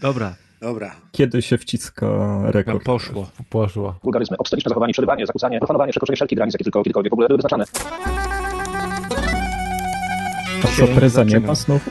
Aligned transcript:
Dobra. 0.00 0.34
Dobra. 0.60 0.94
Kiedy 1.12 1.42
się 1.42 1.58
wciska 1.58 2.06
rekord? 2.44 2.84
Poszło. 2.84 3.30
Poszło. 3.50 3.98
Wulgaryzmy, 4.02 4.36
obsceniczne 4.36 4.68
zachowanie, 4.68 4.92
przerywanie, 4.92 5.26
zakłócanie, 5.26 5.58
profanowanie, 5.58 5.92
przekroczenie 5.92 6.16
wszelkich 6.16 6.36
granic, 6.36 6.54
jakie 6.54 6.64
tylko 6.64 6.82
kiedykolwiek 6.82 7.10
w 7.10 7.14
ogóle 7.14 7.28
były 7.28 7.38
wyznaczane. 7.38 7.64
A 10.64 10.76
co, 10.76 10.86
preza 10.86 11.24
nie 11.24 11.40
ma 11.40 11.54
znowu? 11.54 11.90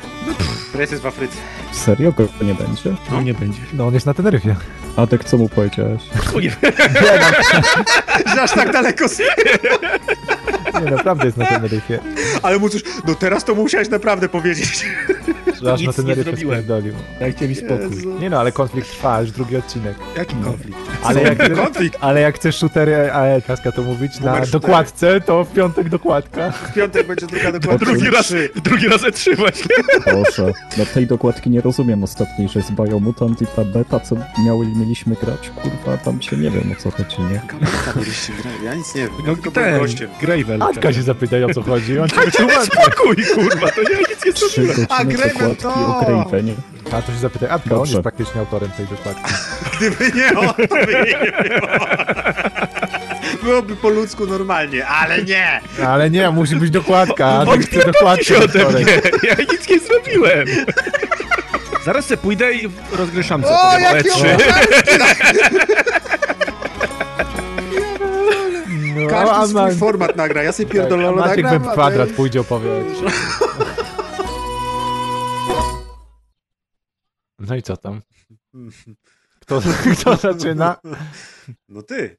Prez 0.73 0.91
jest 0.91 1.03
w 1.03 1.05
Afryce. 1.05 1.37
Serio? 1.71 2.11
Go 2.11 2.27
nie 2.41 2.53
będzie? 2.55 2.95
No 3.11 3.21
nie 3.21 3.33
będzie. 3.33 3.59
No 3.73 3.87
on 3.87 3.93
jest 3.93 4.05
na 4.05 4.13
Teneryfie. 4.13 4.55
Adek, 4.97 5.23
co 5.23 5.37
mu 5.37 5.49
powiedziałeś? 5.49 6.01
Że 8.35 8.41
aż 8.41 8.51
tak 8.51 8.71
daleko. 8.71 9.05
Nie, 10.83 10.91
naprawdę 10.91 11.25
jest 11.25 11.37
na 11.37 11.45
Teneryfie. 11.45 11.99
Ale 12.43 12.59
mu 12.59 12.69
coś. 12.69 12.81
No 13.07 13.15
teraz 13.15 13.45
to 13.45 13.55
musiałeś 13.55 13.89
naprawdę 13.89 14.29
powiedzieć. 14.29 14.85
Aż 15.73 15.81
Nic 15.81 15.87
na 15.87 15.91
nie 15.91 15.93
Teneryfie 15.93 16.23
zrobiłem. 16.23 16.59
spierdolił. 16.63 16.93
Dajcie 17.19 17.47
mi 17.47 17.55
spokój. 17.55 17.95
Jezu. 17.95 18.19
Nie 18.19 18.29
no, 18.29 18.39
ale 18.39 18.51
konflikt 18.51 18.91
trwa, 18.91 19.21
już 19.21 19.31
drugi 19.31 19.57
odcinek. 19.57 19.95
Jaki 20.17 20.35
konflikt? 20.35 20.77
Ale 21.03 21.21
jak, 21.21 21.55
Konflikt. 21.55 21.97
ale 22.01 22.21
jak 22.21 22.35
chcesz 22.35 22.55
shootery 22.57 23.11
AE, 23.11 23.41
Kaska 23.41 23.71
to 23.71 23.81
mówić, 23.81 24.19
na 24.19 24.25
Numer 24.25 24.47
cztery. 24.47 24.51
dokładce, 24.51 25.21
to 25.21 25.43
w 25.43 25.53
piątek 25.53 25.89
dokładka. 25.89 26.51
W 26.51 26.73
piątek 26.73 27.07
będzie 27.07 27.27
druga 27.27 27.51
dokładka. 27.59 27.85
Drugi 27.85 28.09
raz, 28.09 28.33
drugi 28.63 28.87
raz 28.87 29.01
E3 29.01 29.35
właśnie. 29.35 29.75
Boże, 30.13 30.53
no 30.77 30.85
tej 30.85 31.07
dokładki 31.07 31.49
nie 31.49 31.61
rozumiem 31.61 32.03
ostatniej, 32.03 32.49
że 32.49 32.59
jest 32.59 32.71
Biomutant 32.71 33.41
i 33.41 33.45
ta 33.47 33.63
beta, 33.65 33.99
co 33.99 34.15
miały, 34.45 34.65
mieliśmy 34.67 35.15
grać, 35.23 35.51
kurwa, 35.63 35.97
tam 35.97 36.21
się 36.21 36.37
nie 36.37 36.49
wiem 36.51 36.71
o 36.79 36.81
co 36.81 36.91
chodzi, 36.91 37.21
nie? 37.21 37.41
Ja 38.63 38.73
nic 38.75 38.95
nie 38.95 39.01
wiem. 39.01 39.11
No 39.17 39.35
byłem 39.35 39.51
ten, 39.51 39.79
gościem. 39.79 40.09
Gravel. 40.21 40.61
Antka 40.63 40.93
się 40.93 41.01
zapytaj 41.03 41.43
o 41.43 41.53
co 41.53 41.61
chodzi, 41.61 41.99
on 41.99 42.09
ci 42.09 42.15
wytłumaczy. 42.25 42.65
spokój, 42.65 43.15
kurwa, 43.35 43.67
to 43.71 43.81
ja 43.81 43.99
nic 43.99 44.25
nie 44.25 44.31
zrobiłem. 44.31 44.87
A, 44.89 45.03
godziny 45.05 45.29
O 45.65 46.05
Gravenie. 46.05 46.53
A 46.93 47.01
to 47.01 47.11
się 47.11 47.17
zapytaj, 47.17 47.49
on 47.49 47.59
Dobrze. 47.65 47.91
jest 47.91 48.03
praktycznie 48.03 48.41
autorem 48.41 48.71
tej 48.71 48.85
dokładki. 48.87 49.33
Gdyby 49.77 50.11
nie 50.17 50.39
on, 50.39 50.47
to 50.69 50.85
by 50.85 50.91
jej 50.91 51.15
nie 51.23 51.49
było. 51.49 51.67
Byłoby 53.43 53.75
po 53.75 53.89
ludzku 53.89 54.25
normalnie, 54.27 54.87
ale 54.87 55.23
nie! 55.23 55.61
Ale 55.87 56.09
nie, 56.09 56.29
musi 56.29 56.55
być 56.55 56.69
dokładka, 56.71 57.25
a 57.25 57.41
On 57.41 57.59
ty 57.59 57.65
chce 57.67 57.85
dokładkę. 57.91 58.23
się 58.25 58.37
ode 58.37 58.65
mnie. 58.69 58.85
Ja 59.23 59.35
nic 59.51 59.69
nie 59.69 59.79
zrobiłem. 59.79 60.47
Zaraz 61.85 62.05
se 62.05 62.17
pójdę 62.17 62.53
i 62.53 62.69
rozgry 62.91 63.23
szamce. 63.23 63.49
O, 63.49 63.71
powiem 63.71 63.91
o 63.91 63.95
jaki 63.95 64.09
E3. 64.09 64.37
No, 68.95 69.07
Każdy 69.09 69.47
swój 69.47 69.61
ma- 69.61 69.71
format 69.71 70.15
nagra. 70.15 70.43
Ja 70.43 70.51
sobie 70.51 70.65
tak, 70.69 70.77
a 70.77 70.79
pierdololo 70.79 71.21
Maciek 71.21 71.43
nagram, 71.43 71.63
we 71.63 71.69
a 71.69 71.73
kwadrat 71.73 72.07
ty- 72.09 72.13
pójdzie 72.13 72.41
opowiadać. 72.41 72.85
No 77.39 77.55
i 77.55 77.61
co 77.61 77.77
tam? 77.77 78.01
Kto, 79.41 79.61
kto 79.99 80.15
zaczyna? 80.33 80.77
No 81.69 81.81
ty. 81.81 82.17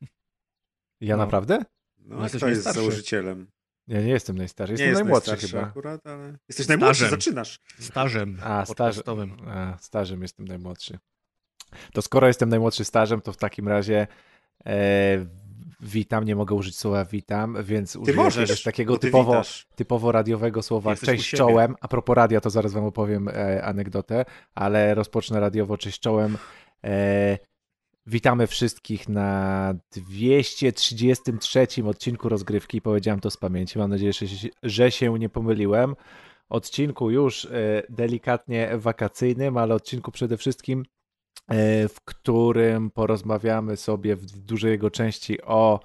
Ja 1.01 1.17
No. 1.17 1.25
naprawdę? 1.25 1.59
No, 1.99 2.17
No, 2.17 2.23
jesteś 2.23 2.41
kto 2.41 2.49
jest 2.49 2.63
założycielem? 2.63 3.47
Ja 3.89 4.01
nie 4.03 4.09
jestem 4.11 4.39
najstarszy, 4.39 4.73
Nie 4.73 4.79
jestem 4.85 4.89
jest 4.91 5.01
najmłodszy 5.01 5.31
najstarszy 5.31 5.57
chyba. 5.57 5.69
akurat, 5.69 6.07
ale... 6.07 6.39
Jesteś 6.49 6.69
najmłodszy, 6.69 6.95
Stażem. 7.01 7.11
zaczynasz. 7.21 7.61
Stażem 7.81 8.39
A, 8.43 8.65
podcastowym. 8.67 9.37
A, 9.49 9.79
stażem 9.79 10.23
jestem 10.23 10.49
najmłodszy. 10.49 10.99
To 11.93 12.03
skoro 12.03 12.27
jestem 12.27 12.49
najmłodszy 12.49 12.85
stażem, 12.85 13.21
to 13.21 13.33
w 13.33 13.37
takim 13.37 13.69
razie 13.69 14.07
e, 14.67 15.27
witam, 15.81 16.25
nie 16.25 16.37
mogę 16.37 16.55
użyć 16.55 16.79
słowa 16.79 17.05
witam, 17.05 17.57
więc 17.63 17.97
użyję 17.97 18.17
możesz, 18.17 18.63
takiego 18.63 18.99
ty 18.99 19.07
typowo, 19.07 19.33
witasz. 19.33 19.67
typowo 19.75 20.13
radiowego 20.13 20.63
słowa 20.63 20.91
Jesteś 20.91 21.09
cześć 21.09 21.31
czołem. 21.31 21.75
A 21.81 21.89
propos 21.89 22.17
radia, 22.17 22.41
to 22.41 22.51
zaraz 22.51 22.73
wam 22.73 22.85
opowiem 22.85 23.29
e, 23.29 23.65
anegdotę, 23.65 24.25
ale 24.55 24.95
rozpocznę 24.95 25.41
radiowo 25.41 25.79
cześć 25.79 26.01
czołem. 26.01 26.39
E, 26.85 27.39
witamy 28.07 28.47
wszystkich 28.47 29.09
na 29.09 29.75
233 29.93 31.67
odcinku 31.87 32.29
rozgrywki. 32.29 32.83
Powiedziałem 32.83 33.21
to 33.21 33.31
z 33.31 33.37
pamięci. 33.37 33.79
Mam 33.79 33.91
nadzieję, 33.91 34.13
że 34.63 34.91
się, 34.91 35.19
nie 35.19 35.29
pomyliłem. 35.29 35.97
Odcinku 36.49 37.11
już 37.11 37.45
e, 37.45 37.83
delikatnie 37.89 38.71
wakacyjnym, 38.75 39.57
ale 39.57 39.75
odcinku 39.75 40.13
przede 40.13 40.37
wszystkim, 40.37 40.85
w 41.89 41.97
którym 42.05 42.91
porozmawiamy 42.91 43.77
sobie 43.77 44.17
w 44.17 44.27
dużej 44.27 44.71
jego 44.71 44.91
części 44.91 45.43
o 45.43 45.81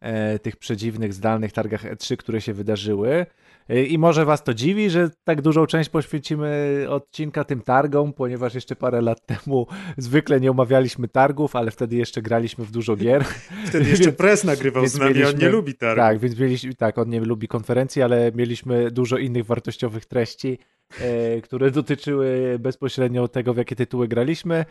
e, 0.00 0.38
tych 0.38 0.56
przedziwnych 0.56 1.14
zdalnych 1.14 1.52
targach 1.52 1.84
E3, 1.84 2.16
które 2.16 2.40
się 2.40 2.52
wydarzyły. 2.52 3.26
E, 3.68 3.82
I 3.84 3.98
może 3.98 4.24
Was 4.24 4.44
to 4.44 4.54
dziwi, 4.54 4.90
że 4.90 5.10
tak 5.24 5.42
dużą 5.42 5.66
część 5.66 5.90
poświęcimy 5.90 6.86
odcinka 6.88 7.44
tym 7.44 7.60
targom, 7.60 8.12
ponieważ 8.12 8.54
jeszcze 8.54 8.76
parę 8.76 9.00
lat 9.00 9.26
temu 9.26 9.66
zwykle 9.96 10.40
nie 10.40 10.50
omawialiśmy 10.50 11.08
targów, 11.08 11.56
ale 11.56 11.70
wtedy 11.70 11.96
jeszcze 11.96 12.22
graliśmy 12.22 12.64
w 12.64 12.70
dużo 12.70 12.96
gier. 12.96 13.24
Wtedy 13.68 13.90
jeszcze 13.90 14.04
Więc- 14.04 14.16
pres 14.16 14.44
nagrywał 14.44 14.82
więc 14.82 14.92
z 14.94 14.98
nami, 14.98 15.10
on 15.12 15.18
mieliśmy- 15.18 15.40
nie 15.40 15.48
lubi 15.48 15.74
targu. 15.74 16.00
Tak, 16.00 16.18
więc 16.18 16.38
mieliśmy, 16.38 16.74
tak, 16.74 16.98
on 16.98 17.08
nie 17.08 17.20
lubi 17.20 17.48
konferencji, 17.48 18.02
ale 18.02 18.32
mieliśmy 18.34 18.90
dużo 18.90 19.18
innych 19.18 19.46
wartościowych 19.46 20.04
treści, 20.06 20.58
e, 21.00 21.40
które 21.40 21.70
dotyczyły 21.70 22.56
bezpośrednio 22.58 23.28
tego, 23.28 23.54
w 23.54 23.56
jakie 23.56 23.76
tytuły 23.76 24.08
graliśmy. 24.08 24.64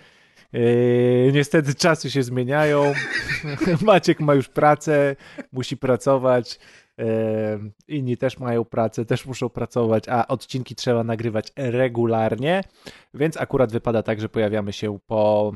E, 0.55 1.31
niestety 1.31 1.75
czasy 1.75 2.11
się 2.11 2.23
zmieniają. 2.23 2.93
Maciek 3.81 4.19
ma 4.19 4.33
już 4.33 4.49
pracę, 4.49 5.15
musi 5.51 5.77
pracować. 5.77 6.59
E, 6.99 7.05
inni 7.87 8.17
też 8.17 8.39
mają 8.39 8.65
pracę, 8.65 9.05
też 9.05 9.25
muszą 9.25 9.49
pracować, 9.49 10.09
a 10.09 10.27
odcinki 10.27 10.75
trzeba 10.75 11.03
nagrywać 11.03 11.51
regularnie, 11.55 12.61
więc 13.13 13.37
akurat 13.37 13.71
wypada 13.71 14.03
tak, 14.03 14.21
że 14.21 14.29
pojawiamy 14.29 14.73
się 14.73 14.99
po, 15.07 15.53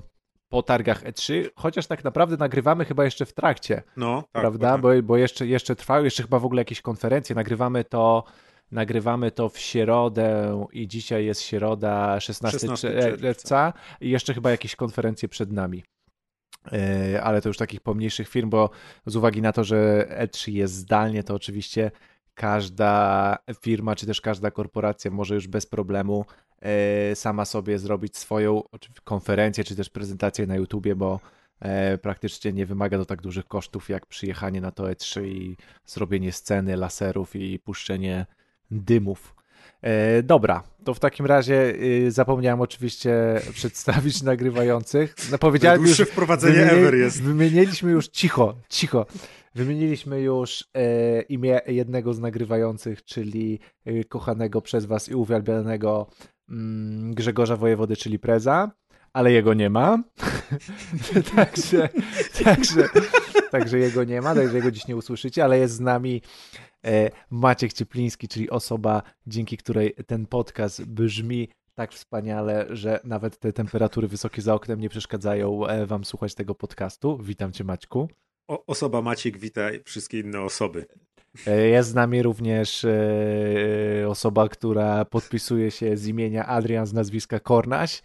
po 0.50 0.64
targach 0.64 1.04
E3, 1.04 1.50
chociaż 1.56 1.88
tak 1.88 2.04
naprawdę 2.04 2.38
nagrywamy 2.38 2.86
chyba 2.86 3.06
jeszcze 3.06 3.26
w 3.26 3.34
trakcie 3.34 3.84
No, 3.98 4.22
tak. 4.22 4.42
prawda? 4.42 4.78
Bo, 4.78 4.90
bo 5.04 5.18
jeszcze, 5.18 5.48
jeszcze 5.48 5.76
trwają, 5.76 6.04
jeszcze 6.04 6.24
chyba 6.24 6.40
w 6.40 6.46
ogóle 6.46 6.62
jakieś 6.62 6.81
konferencje. 6.81 7.36
Nagrywamy 7.36 7.84
to, 7.84 8.24
nagrywamy 8.72 9.31
to 9.31 9.50
w 9.50 9.59
środę 9.59 10.66
i 10.74 10.88
dzisiaj 10.88 11.25
jest 11.25 11.41
środa 11.41 12.19
16, 12.19 12.59
16 12.59 12.91
czerwca 12.91 13.22
czerwca. 13.22 13.74
i 14.02 14.09
jeszcze 14.09 14.34
chyba 14.34 14.52
jakieś 14.52 14.75
konferencje 14.75 15.30
przed 15.30 15.52
nami. 15.52 15.84
Yy, 16.72 17.22
Ale 17.24 17.41
to 17.41 17.50
już 17.50 17.57
takich 17.57 17.81
pomniejszych 17.81 18.30
firm, 18.30 18.50
bo 18.50 18.69
z 19.06 19.16
uwagi 19.16 19.41
na 19.41 19.53
to, 19.53 19.63
że 19.63 20.07
E3 20.19 20.52
jest 20.52 20.74
zdalnie, 20.74 21.24
to 21.24 21.34
oczywiście 21.34 21.91
każda 22.34 23.38
firma, 23.62 23.96
czy 23.96 24.06
też 24.06 24.22
każda 24.22 24.52
korporacja 24.52 25.12
może 25.12 25.36
już 25.36 25.47
bez 25.47 25.66
problemu 25.66 26.25
yy, 26.62 27.16
sama 27.16 27.46
sobie 27.46 27.80
zrobić 27.80 28.18
swoją 28.18 28.63
konferencję, 29.03 29.63
czy 29.63 29.75
też 29.75 29.90
prezentację 29.90 30.47
na 30.47 30.56
YouTubie, 30.56 30.96
bo 30.96 31.19
e, 31.59 31.97
praktycznie 31.97 32.53
nie 32.53 32.66
wymaga 32.66 32.97
to 32.97 33.06
tak 33.06 33.22
dużych 33.22 33.46
kosztów 33.46 33.90
jak 33.90 34.06
przyjechanie 34.06 34.62
na 34.62 34.72
to 34.72 34.84
E3 34.84 35.25
i 35.25 35.57
zrobienie 35.86 36.31
sceny, 36.31 36.78
laserów 36.78 37.36
i 37.36 37.59
puszczenie 37.59 38.25
dymów. 38.72 39.35
E, 39.81 40.24
dobra, 40.24 40.63
to 40.84 40.94
w 40.94 41.00
takim 41.00 41.25
razie 41.25 41.74
y, 41.81 42.12
zapomniałem 42.12 42.62
oczywiście 42.62 43.13
przedstawić 43.53 44.22
nagrywających. 44.24 45.16
No, 45.31 45.38
powiedziałem 45.38 45.81
już, 45.81 45.90
Najdłuższe 45.90 46.13
wprowadzenie 46.13 46.56
wymieni- 46.56 46.80
ever 46.80 46.96
jest. 46.96 47.24
Wymieniliśmy 47.24 47.91
już, 47.91 48.07
cicho, 48.07 48.56
cicho, 48.69 49.06
wymieniliśmy 49.56 50.22
już 50.22 50.69
e, 50.74 51.22
imię 51.22 51.62
jednego 51.68 52.13
z 52.13 52.19
nagrywających, 52.19 53.03
czyli 53.03 53.59
e, 53.85 54.03
kochanego 54.03 54.62
przez 54.62 54.86
was 54.86 55.09
i 55.09 55.16
uwielbianego 55.16 56.09
mm, 56.50 57.13
Grzegorza 57.13 57.56
Wojewody, 57.56 57.96
czyli 57.96 58.19
Preza, 58.19 58.72
ale 59.13 59.31
jego 59.31 59.53
nie 59.53 59.69
ma. 59.69 60.03
także, 61.36 61.90
także, 62.44 62.90
także 63.52 63.80
jego 63.80 64.04
nie 64.04 64.22
ma, 64.22 64.36
także 64.36 64.56
jego 64.56 64.72
dziś 64.72 64.88
nie 64.88 64.96
usłyszycie, 64.96 65.44
ale 65.44 65.60
jest 65.60 65.74
z 65.74 65.80
nami 65.80 66.22
e, 66.86 67.10
Maciek 67.30 67.74
Ciepliński, 67.74 68.28
czyli 68.28 68.50
osoba, 68.50 69.04
dzięki 69.28 69.58
której 69.58 69.94
ten 70.08 70.26
podcast 70.26 70.86
brzmi 70.86 71.50
tak 71.76 71.94
wspaniale, 71.94 72.66
że 72.70 73.00
nawet 73.04 73.38
te 73.38 73.54
temperatury 73.54 74.08
wysokie 74.08 74.42
za 74.42 74.54
oknem 74.54 74.80
nie 74.80 74.90
przeszkadzają 74.90 75.68
e, 75.68 75.86
wam 75.86 76.06
słuchać 76.06 76.36
tego 76.36 76.56
podcastu. 76.56 77.18
Witam 77.18 77.51
cię 77.51 77.63
Maćku. 77.63 78.10
O, 78.48 78.66
osoba 78.66 79.01
Maciek 79.01 79.38
wita 79.38 79.62
wszystkie 79.86 80.19
inne 80.19 80.42
osoby. 80.42 80.86
E, 81.48 81.68
Jest 81.68 81.90
z 81.90 81.94
nami 81.94 82.24
również 82.24 82.86
osoba, 84.07 84.50
która 84.50 85.06
podpisuje 85.06 85.72
się 85.72 85.98
z 85.98 86.07
imienia 86.07 86.46
Adrian 86.46 86.86
z 86.86 86.94
nazwiska 86.94 87.40
Kornaś 87.40 88.01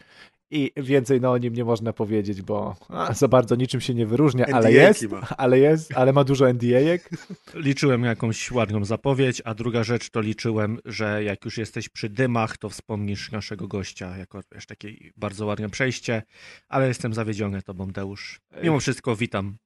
i 0.50 0.72
więcej 0.76 1.20
no, 1.20 1.30
o 1.30 1.38
nim 1.38 1.54
nie 1.54 1.64
można 1.64 1.92
powiedzieć, 1.92 2.42
bo 2.42 2.76
a, 2.88 3.14
za 3.14 3.28
bardzo 3.28 3.54
niczym 3.54 3.80
się 3.80 3.94
nie 3.94 4.06
wyróżnia, 4.06 4.46
ale 4.52 4.72
jest, 4.72 5.06
ale 5.36 5.58
jest, 5.58 5.96
ale 5.96 6.12
ma 6.12 6.24
dużo 6.24 6.48
NDA-ek. 6.48 7.10
Liczyłem 7.54 8.04
jakąś 8.04 8.50
ładną 8.50 8.84
zapowiedź, 8.84 9.42
a 9.44 9.54
druga 9.54 9.84
rzecz 9.84 10.10
to 10.10 10.20
liczyłem, 10.20 10.78
że 10.84 11.24
jak 11.24 11.44
już 11.44 11.58
jesteś 11.58 11.88
przy 11.88 12.08
dymach, 12.08 12.56
to 12.56 12.68
wspomnisz 12.68 13.32
naszego 13.32 13.68
gościa 13.68 14.16
jako 14.16 14.40
wiesz, 14.52 14.66
takie 14.66 14.88
bardzo 15.16 15.46
ładne 15.46 15.70
przejście, 15.70 16.22
ale 16.68 16.88
jestem 16.88 17.14
zawiedziony 17.14 17.62
tobą, 17.62 17.86
Deusz. 17.86 18.40
Mimo 18.62 18.80
wszystko 18.80 19.16
witam. 19.16 19.56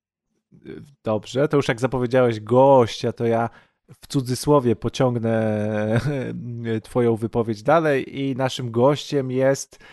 Dobrze, 1.04 1.48
to 1.48 1.56
już 1.56 1.68
jak 1.68 1.80
zapowiedziałeś 1.80 2.40
gościa, 2.40 3.12
to 3.12 3.24
ja 3.24 3.50
w 4.02 4.06
cudzysłowie 4.06 4.76
pociągnę 4.76 6.00
twoją 6.82 7.16
wypowiedź 7.16 7.62
dalej 7.62 8.20
i 8.20 8.36
naszym 8.36 8.70
gościem 8.70 9.30
jest 9.30 9.78
e, 9.78 9.86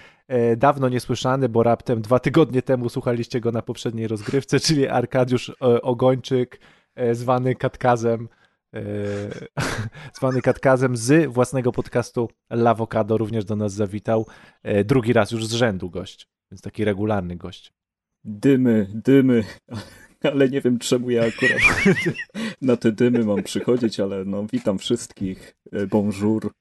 dawno 0.58 0.90
niesłyszany, 0.90 1.50
bo 1.50 1.64
raptem 1.64 2.02
dwa 2.02 2.20
tygodnie 2.20 2.62
temu 2.62 2.90
słuchaliście 2.90 3.40
go 3.40 3.52
na 3.52 3.62
poprzedniej 3.62 4.08
rozgrywce, 4.08 4.60
czyli 4.60 4.88
Arkadiusz 4.88 5.50
e, 5.50 5.82
Ogończyk, 5.82 6.60
e, 6.96 7.16
zwany 7.16 7.56
Katkazem, 7.56 8.30
e, 8.74 8.82
zwany 10.18 10.42
Katkazem 10.42 10.98
z 10.98 11.32
własnego 11.32 11.72
podcastu 11.72 12.30
Lawokado 12.50 13.18
również 13.18 13.46
do 13.46 13.56
nas 13.56 13.74
zawitał. 13.74 14.28
E, 14.64 14.84
drugi 14.84 15.14
raz 15.14 15.32
już 15.32 15.48
z 15.48 15.54
rzędu 15.54 15.90
gość, 15.90 16.28
więc 16.52 16.62
taki 16.62 16.86
regularny 16.86 17.36
gość. 17.36 17.74
Dymy, 18.24 18.88
dymy. 18.94 19.44
Ale 20.34 20.50
nie 20.50 20.62
wiem 20.62 20.80
czemu 20.80 21.10
ja 21.10 21.24
akurat 21.26 21.62
na 22.62 22.78
te 22.78 22.92
dymy 22.92 23.26
mam 23.26 23.44
przychodzić, 23.44 24.00
ale 24.00 24.26
no 24.26 24.46
witam 24.52 24.78
wszystkich. 24.78 25.56
E, 25.72 25.88
Bonjour. 25.88 26.52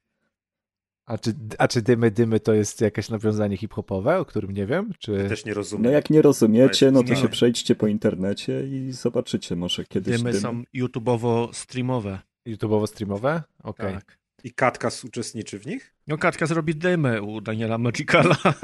A 1.06 1.18
czy, 1.18 1.34
a 1.58 1.68
czy 1.68 1.82
dymy, 1.82 2.10
dymy 2.10 2.40
to 2.40 2.54
jest 2.54 2.80
jakieś 2.80 3.08
nawiązanie 3.08 3.56
hip-hopowe, 3.56 4.18
o 4.18 4.24
którym 4.24 4.50
nie 4.50 4.66
wiem? 4.66 4.92
Czy... 4.98 5.26
Też 5.28 5.44
nie 5.44 5.54
rozumiem. 5.54 5.84
No 5.84 5.90
jak 5.90 6.10
nie 6.10 6.22
rozumiecie, 6.22 6.90
no 6.90 7.02
to 7.02 7.14
się 7.14 7.28
przejdźcie 7.28 7.74
po 7.74 7.86
internecie 7.86 8.66
i 8.66 8.92
zobaczycie 8.92 9.56
może 9.56 9.84
kiedyś 9.84 10.16
Dymy 10.16 10.30
dymy. 10.30 10.40
są 10.40 10.62
YouTubeowo-streamowe. 10.74 12.18
YouTubeowo-streamowe? 12.46 13.40
Okej. 13.62 13.94
Tak. 13.94 14.18
I 14.44 14.52
Katkas 14.52 15.04
uczestniczy 15.04 15.58
w 15.58 15.66
nich? 15.66 15.94
No 16.06 16.18
Katka 16.18 16.46
zrobi 16.46 16.74
dymy 16.74 17.22
u 17.22 17.40
Daniela 17.40 17.78
Magicala. 17.78 18.36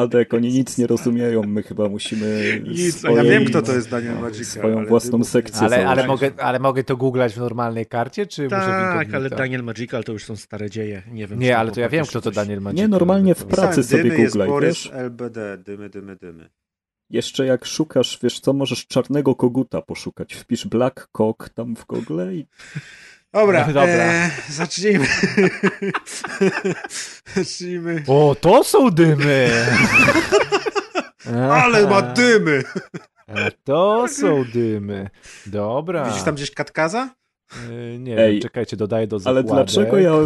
Adek, 0.00 0.34
oni 0.34 0.48
nic 0.52 0.78
nie 0.78 0.86
rozumieją, 0.86 1.42
my 1.42 1.62
chyba 1.62 1.88
musimy 1.88 2.60
Nic, 2.68 2.96
swoje, 2.96 3.16
Ja 3.16 3.22
wiem, 3.22 3.44
kto 3.44 3.62
to 3.62 3.72
jest 3.72 3.90
Daniel 3.90 4.14
Magica. 4.20 4.44
swoją 4.44 4.78
ale 4.78 4.86
własną 4.86 5.10
dymów- 5.18 5.28
sekcję 5.28 5.66
Ale, 5.66 5.86
ale, 5.88 6.06
mogę, 6.06 6.30
ale 6.38 6.58
mogę 6.58 6.84
to 6.84 6.96
googlać 6.96 7.34
w 7.34 7.38
normalnej 7.38 7.86
karcie, 7.86 8.26
czy 8.26 8.42
muszę 8.44 8.56
w 8.56 8.60
tak, 8.60 8.92
incognito? 8.92 9.16
ale 9.16 9.30
Daniel 9.30 9.62
Magical 9.62 10.04
to 10.04 10.12
już 10.12 10.24
są 10.24 10.36
stare 10.36 10.70
dzieje. 10.70 11.02
Nie 11.10 11.26
wiem. 11.26 11.38
czy 11.38 11.44
Nie, 11.44 11.58
ale 11.58 11.70
to 11.72 11.80
ja 11.80 11.88
wiem, 11.88 12.06
kto 12.06 12.20
to. 12.20 12.30
Daniel 12.30 12.60
Magic. 12.60 12.78
Nie, 12.80 12.88
normalnie 12.88 13.34
w 13.34 13.44
To- 13.44 13.56
pracy 13.56 13.82
sobie 13.82 14.04
jest 14.18 14.32
googlaj, 14.32 14.48
Borys 14.48 14.68
wiesz? 14.84 14.90
LBD, 14.94 15.58
dymy, 15.58 15.90
dymy, 15.90 16.16
dymy. 16.16 16.50
Jeszcze 17.10 17.46
jak 17.46 17.64
szukasz, 17.64 18.18
wiesz 18.22 18.40
co, 18.40 18.52
możesz 18.52 18.86
czarnego 18.86 19.34
koguta 19.34 19.82
poszukać. 19.82 20.34
Wpisz 20.34 20.66
Black 20.66 21.08
Cock 21.16 21.48
tam 21.48 21.76
w 21.76 21.86
Google 21.86 22.20
i 22.32 22.46
Dobra, 23.32 23.64
Dobra. 23.66 23.84
E, 23.86 24.30
zacznijmy. 24.48 25.06
zacznijmy. 27.36 28.02
O, 28.06 28.36
to 28.40 28.64
są 28.64 28.90
dymy! 28.90 29.50
Ale 31.52 31.86
ma 31.88 32.02
dymy! 32.02 32.62
A 33.28 33.34
to 33.64 34.08
są 34.08 34.44
dymy. 34.52 35.10
Dobra. 35.46 36.04
Widzisz 36.04 36.22
tam 36.22 36.34
gdzieś 36.34 36.50
Katkaza? 36.50 37.10
Y, 37.70 37.98
Nie 37.98 38.18
Ej, 38.18 38.40
czekajcie, 38.40 38.76
dodaję 38.76 39.06
do 39.06 39.16
Ale 39.24 39.42
zakładek. 39.42 39.46
dlaczego 39.74 39.98
ja... 39.98 40.12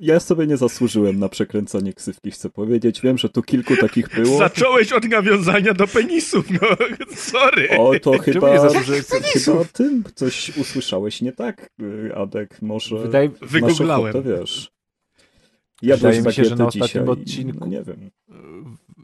Ja 0.00 0.20
sobie 0.20 0.46
nie 0.46 0.56
zasłużyłem 0.56 1.18
na 1.18 1.28
przekręcanie 1.28 1.92
ksywki, 1.92 2.30
chcę 2.30 2.50
powiedzieć. 2.50 3.00
Wiem, 3.00 3.18
że 3.18 3.28
tu 3.28 3.42
kilku 3.42 3.76
takich 3.76 4.08
było. 4.08 4.38
Zacząłeś 4.38 4.92
od 4.92 5.04
nawiązania 5.04 5.74
do 5.74 5.86
penisów, 5.86 6.50
no 6.50 6.68
sorry. 7.16 7.68
O, 7.78 7.92
to 8.00 8.18
chyba... 8.18 8.54
nie? 8.54 9.02
Chyba 9.44 9.64
tym 9.72 10.04
coś 10.14 10.56
usłyszałeś 10.56 11.22
nie 11.22 11.32
tak, 11.32 11.70
Adek. 12.14 12.62
Może 12.62 12.98
Wydaje, 12.98 13.30
Wygooglałem. 13.42 14.16
ochotę, 14.16 14.38
wiesz. 14.40 14.72
Jadłeś 15.82 16.16
Wydaje 16.16 16.22
mi 16.26 16.32
się, 16.32 16.44
że 16.44 16.56
na 16.56 16.66
ostatnim 16.66 17.04
odcinku- 17.04 17.56
No 17.60 17.66
nie 17.66 17.82
wiem. 17.82 18.10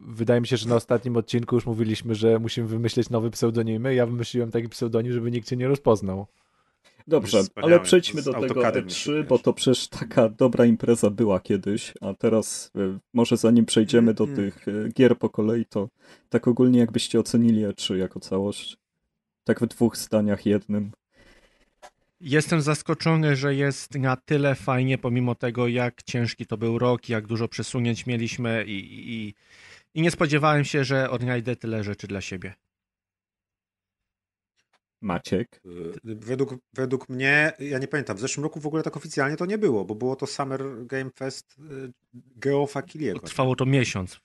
wydaje 0.08 0.40
mi 0.40 0.46
się, 0.46 0.56
że 0.56 0.68
na 0.68 0.76
ostatnim 0.76 1.16
odcinku 1.16 1.54
już 1.54 1.66
mówiliśmy, 1.66 2.14
że 2.14 2.38
musimy 2.38 2.68
wymyśleć 2.68 3.10
nowe 3.10 3.30
pseudonimy. 3.30 3.94
Ja 3.94 4.06
wymyśliłem 4.06 4.50
taki 4.50 4.68
pseudonim, 4.68 5.12
żeby 5.12 5.30
nikt 5.30 5.48
cię 5.48 5.56
nie 5.56 5.68
rozpoznał. 5.68 6.26
Dobrze, 7.06 7.42
ale 7.54 7.80
przejdźmy 7.80 8.22
do 8.22 8.32
tego 8.32 8.44
AutoCADem 8.44 8.84
mi 8.84 8.90
się 8.90 8.96
E3, 8.96 9.04
kojarzy. 9.04 9.28
bo 9.28 9.38
to 9.38 9.52
przecież 9.52 9.88
taka 9.88 10.28
dobra 10.28 10.64
impreza 10.64 11.10
była 11.10 11.40
kiedyś, 11.40 11.94
a 12.00 12.14
teraz 12.14 12.70
y, 12.76 12.98
może 13.14 13.36
zanim 13.36 13.66
przejdziemy 13.66 14.14
do 14.14 14.26
tych 14.26 14.68
y, 14.68 14.92
gier 14.94 15.18
po 15.18 15.30
kolei, 15.30 15.64
to 15.64 15.88
tak 16.28 16.48
ogólnie 16.48 16.78
jakbyście 16.78 17.20
ocenili 17.20 17.66
E3 17.66 17.94
jako 17.94 18.20
całość? 18.20 18.76
Tak 19.44 19.60
w 19.60 19.66
dwóch 19.66 19.96
zdaniach 19.96 20.46
jednym. 20.46 20.92
Jestem 22.20 22.60
zaskoczony, 22.60 23.36
że 23.36 23.54
jest 23.54 23.94
na 23.94 24.16
tyle 24.16 24.54
fajnie, 24.54 24.98
pomimo 24.98 25.34
tego, 25.34 25.68
jak 25.68 26.02
ciężki 26.02 26.46
to 26.46 26.56
był 26.56 26.78
rok, 26.78 27.08
jak 27.08 27.26
dużo 27.26 27.48
przesunięć 27.48 28.06
mieliśmy 28.06 28.64
i, 28.64 29.10
i, 29.10 29.34
i 29.94 30.02
nie 30.02 30.10
spodziewałem 30.10 30.64
się, 30.64 30.84
że 30.84 31.10
odnajdę 31.10 31.56
tyle 31.56 31.84
rzeczy 31.84 32.06
dla 32.06 32.20
siebie. 32.20 32.54
Maciek? 35.06 35.60
Y, 35.66 35.92
Według, 36.04 36.54
według 36.74 37.08
mnie, 37.08 37.52
ja 37.58 37.78
nie 37.78 37.88
pamiętam, 37.88 38.16
w 38.16 38.20
zeszłym 38.20 38.44
roku 38.44 38.60
w 38.60 38.66
ogóle 38.66 38.82
tak 38.82 38.96
oficjalnie 38.96 39.36
to 39.36 39.46
nie 39.46 39.58
było, 39.58 39.84
bo 39.84 39.94
było 39.94 40.16
to 40.16 40.26
Summer 40.26 40.62
Game 40.86 41.10
Fest 41.10 41.56
y, 41.58 41.92
Geofa 42.36 42.82
Kiliego. 42.82 43.20
Trwało 43.20 43.56
to 43.56 43.66
miesiąc. 43.66 44.20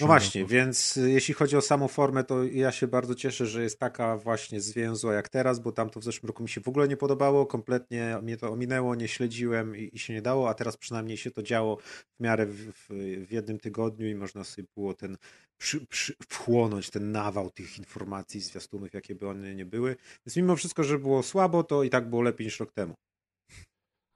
No 0.00 0.06
właśnie, 0.06 0.40
roku. 0.40 0.52
więc 0.52 0.96
y, 0.96 1.10
jeśli 1.10 1.34
chodzi 1.34 1.56
o 1.56 1.60
samą 1.60 1.88
formę, 1.88 2.24
to 2.24 2.44
ja 2.44 2.72
się 2.72 2.88
bardzo 2.88 3.14
cieszę, 3.14 3.46
że 3.46 3.62
jest 3.62 3.78
taka 3.78 4.16
właśnie 4.16 4.60
zwięzła 4.60 5.14
jak 5.14 5.28
teraz, 5.28 5.58
bo 5.58 5.72
tam 5.72 5.90
to 5.90 6.00
w 6.00 6.04
zeszłym 6.04 6.28
roku 6.28 6.42
mi 6.42 6.48
się 6.48 6.60
w 6.60 6.68
ogóle 6.68 6.88
nie 6.88 6.96
podobało, 6.96 7.46
kompletnie 7.46 8.18
mnie 8.22 8.36
to 8.36 8.50
ominęło, 8.52 8.94
nie 8.94 9.08
śledziłem 9.08 9.76
i, 9.76 9.90
i 9.92 9.98
się 9.98 10.12
nie 10.12 10.22
dało, 10.22 10.48
a 10.48 10.54
teraz 10.54 10.76
przynajmniej 10.76 11.16
się 11.16 11.30
to 11.30 11.42
działo 11.42 11.76
w 12.18 12.20
miarę 12.20 12.46
w, 12.46 12.72
w, 12.72 12.88
w 13.26 13.32
jednym 13.32 13.58
tygodniu 13.58 14.08
i 14.08 14.14
można 14.14 14.44
sobie 14.44 14.68
było 14.76 14.94
ten 14.94 15.16
przy, 15.58 15.86
przy, 15.86 16.14
wchłonąć 16.28 16.90
ten 16.90 17.12
nawał 17.12 17.50
tych 17.50 17.78
informacji, 17.78 18.40
zwiastunów, 18.40 18.94
jakie 18.94 19.14
by 19.14 19.28
one 19.28 19.54
nie 19.54 19.66
były. 19.66 19.96
Więc 20.26 20.36
mimo 20.36 20.56
wszystko, 20.56 20.84
że 20.84 20.98
było 20.98 21.22
słabo, 21.22 21.64
to 21.64 21.82
i 21.82 21.90
tak 21.90 22.10
było 22.10 22.22
lepiej 22.22 22.44
niż 22.46 22.60
rok 22.60 22.72
temu. 22.72 22.94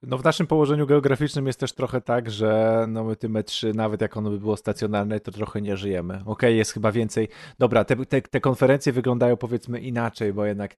No 0.06 0.18
w 0.18 0.24
naszym 0.24 0.46
położeniu 0.46 0.86
geograficznym 0.86 1.46
jest 1.46 1.60
też 1.60 1.72
trochę 1.72 2.00
tak, 2.00 2.30
że 2.30 2.84
no 2.88 3.04
my 3.04 3.16
tym 3.16 3.32
E3, 3.32 3.74
nawet 3.74 4.00
jak 4.00 4.16
ono 4.16 4.30
by 4.30 4.38
było 4.38 4.56
stacjonarne, 4.56 5.20
to 5.20 5.32
trochę 5.32 5.60
nie 5.60 5.76
żyjemy. 5.76 6.22
Okej, 6.26 6.56
jest 6.56 6.72
chyba 6.72 6.92
więcej. 6.92 7.28
Dobra, 7.58 7.84
te, 7.84 7.96
te, 7.96 8.22
te 8.22 8.40
konferencje 8.40 8.92
wyglądają 8.92 9.36
powiedzmy 9.36 9.80
inaczej, 9.80 10.32
bo 10.32 10.44
jednak 10.44 10.76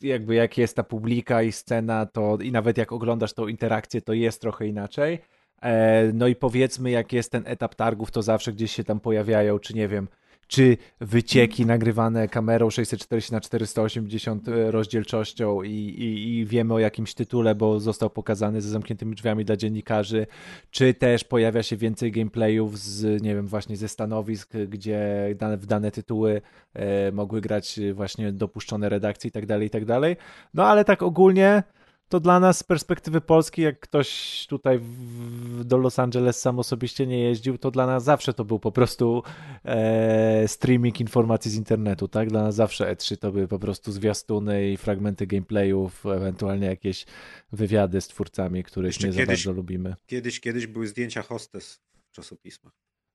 jakby 0.00 0.34
jak 0.34 0.58
jest 0.58 0.76
ta 0.76 0.82
publika 0.82 1.42
i 1.42 1.52
scena, 1.52 2.06
to 2.06 2.38
i 2.42 2.52
nawet 2.52 2.78
jak 2.78 2.92
oglądasz 2.92 3.32
tą 3.32 3.46
interakcję, 3.46 4.02
to 4.02 4.12
jest 4.12 4.40
trochę 4.40 4.66
inaczej. 4.66 5.18
E, 5.62 6.10
no 6.14 6.26
i 6.26 6.36
powiedzmy, 6.36 6.90
jak 6.90 7.12
jest 7.12 7.32
ten 7.32 7.42
etap 7.46 7.74
targów, 7.74 8.10
to 8.10 8.22
zawsze 8.22 8.52
gdzieś 8.52 8.72
się 8.72 8.84
tam 8.84 9.00
pojawiają, 9.00 9.58
czy 9.58 9.74
nie 9.74 9.88
wiem, 9.88 10.08
czy 10.50 10.76
wycieki 11.00 11.66
nagrywane 11.66 12.28
kamerą 12.28 12.70
640 12.70 13.32
na 13.32 13.40
480 13.40 14.46
rozdzielczością 14.70 15.62
i, 15.62 15.70
i, 15.70 16.38
i 16.38 16.46
wiemy 16.46 16.74
o 16.74 16.78
jakimś 16.78 17.14
tytule, 17.14 17.54
bo 17.54 17.80
został 17.80 18.10
pokazany 18.10 18.60
ze 18.60 18.68
zamkniętymi 18.68 19.14
drzwiami 19.14 19.44
dla 19.44 19.56
dziennikarzy, 19.56 20.26
czy 20.70 20.94
też 20.94 21.24
pojawia 21.24 21.62
się 21.62 21.76
więcej 21.76 22.12
gameplayów 22.12 22.78
z, 22.78 23.22
nie 23.22 23.34
wiem, 23.34 23.46
właśnie 23.46 23.76
ze 23.76 23.88
stanowisk, 23.88 24.52
gdzie 24.68 25.28
dane, 25.38 25.56
w 25.56 25.66
dane 25.66 25.90
tytuły 25.90 26.42
e, 26.74 27.12
mogły 27.12 27.40
grać 27.40 27.80
właśnie 27.94 28.32
dopuszczone 28.32 28.88
redakcje 28.88 29.28
i 29.28 29.32
tak 29.32 29.46
dalej, 29.46 29.66
i 29.66 29.70
tak 29.70 29.84
dalej. 29.84 30.16
No 30.54 30.66
ale 30.66 30.84
tak 30.84 31.02
ogólnie 31.02 31.62
to 32.10 32.20
dla 32.20 32.40
nas 32.40 32.58
z 32.58 32.62
perspektywy 32.62 33.20
Polski, 33.20 33.62
jak 33.62 33.80
ktoś 33.80 34.46
tutaj 34.48 34.78
w, 34.78 35.64
do 35.64 35.76
Los 35.78 35.98
Angeles 35.98 36.40
sam 36.40 36.58
osobiście 36.58 37.06
nie 37.06 37.18
jeździł, 37.20 37.58
to 37.58 37.70
dla 37.70 37.86
nas 37.86 38.04
zawsze 38.04 38.34
to 38.34 38.44
był 38.44 38.58
po 38.58 38.72
prostu 38.72 39.22
e, 39.64 40.48
streaming 40.48 41.00
informacji 41.00 41.50
z 41.50 41.54
internetu, 41.56 42.08
tak? 42.08 42.28
Dla 42.28 42.42
nas 42.42 42.54
zawsze 42.54 42.94
E3 42.94 43.16
to 43.16 43.32
były 43.32 43.48
po 43.48 43.58
prostu 43.58 43.92
zwiastuny 43.92 44.70
i 44.72 44.76
fragmenty 44.76 45.26
gameplayów, 45.26 46.06
ewentualnie 46.06 46.66
jakieś 46.66 47.06
wywiady 47.52 48.00
z 48.00 48.08
twórcami, 48.08 48.64
których 48.64 48.88
Jeszcze 48.88 49.06
nie 49.06 49.12
za 49.12 49.20
kiedyś- 49.20 49.44
bardzo 49.46 49.56
lubimy. 49.56 49.94
Kiedyś, 50.06 50.40
kiedyś 50.40 50.66
były 50.66 50.86
zdjęcia 50.86 51.22
hostes 51.22 51.80
w 52.10 52.14
czasopismach. 52.14 52.72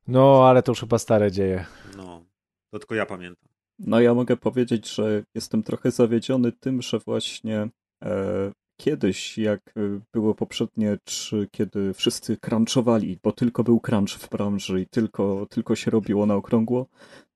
No, 0.07 0.49
ale 0.49 0.63
to 0.63 0.71
już 0.71 0.79
chyba 0.79 0.97
stare 0.99 1.31
dzieje. 1.31 1.65
No, 1.97 2.25
to 2.71 2.79
tylko 2.79 2.95
ja 2.95 3.05
pamiętam. 3.05 3.49
No 3.79 3.99
ja 4.01 4.13
mogę 4.13 4.37
powiedzieć, 4.37 4.93
że 4.95 5.23
jestem 5.35 5.63
trochę 5.63 5.91
zawiedziony 5.91 6.51
tym, 6.51 6.81
że 6.81 6.99
właśnie 6.99 7.69
e, 8.03 8.51
kiedyś, 8.77 9.37
jak 9.37 9.61
e, 9.77 9.99
było 10.13 10.35
poprzednie 10.35 10.97
trzy, 11.03 11.47
kiedy 11.51 11.93
wszyscy 11.93 12.37
crunchowali, 12.37 13.19
bo 13.23 13.31
tylko 13.31 13.63
był 13.63 13.79
crunch 13.79 14.09
w 14.09 14.29
branży 14.29 14.81
i 14.81 14.87
tylko, 14.87 15.47
tylko 15.49 15.75
się 15.75 15.91
robiło 15.91 16.25
na 16.25 16.35
okrągło, 16.35 16.85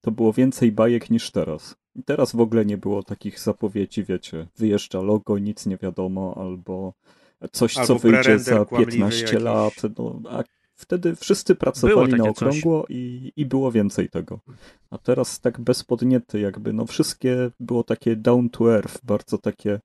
to 0.01 0.11
było 0.11 0.33
więcej 0.33 0.71
bajek 0.71 1.09
niż 1.09 1.31
teraz. 1.31 1.75
I 1.95 2.03
teraz 2.03 2.35
w 2.35 2.39
ogóle 2.39 2.65
nie 2.65 2.77
było 2.77 3.03
takich 3.03 3.39
zapowiedzi, 3.39 4.03
wiecie, 4.03 4.47
wyjeżdża 4.57 5.01
logo, 5.01 5.37
nic 5.37 5.65
nie 5.65 5.77
wiadomo, 5.77 6.35
albo 6.37 6.93
coś, 7.51 7.73
co 7.73 7.81
Albo 7.81 7.99
wyjdzie 7.99 8.21
prerender 8.21 8.55
za 8.55 8.65
kłamliwy 8.65 8.91
15 8.91 9.25
jakiś. 9.25 9.41
lat, 9.41 9.73
no, 9.97 10.21
a 10.29 10.43
wtedy 10.75 11.15
wszyscy 11.15 11.55
pracowali 11.55 12.11
na 12.11 12.17
coś. 12.17 12.29
okrągło 12.29 12.85
i, 12.89 13.31
i 13.35 13.45
było 13.45 13.71
więcej 13.71 14.09
tego. 14.09 14.39
A 14.89 14.97
teraz 14.97 15.39
tak 15.39 15.59
bez 15.59 15.83
podniety 15.83 16.39
jakby, 16.39 16.73
no 16.73 16.85
wszystkie 16.85 17.51
było 17.59 17.83
takie 17.83 18.15
down 18.15 18.49
to 18.49 18.75
earth, 18.75 19.05
bardzo 19.05 19.37
takie, 19.37 19.79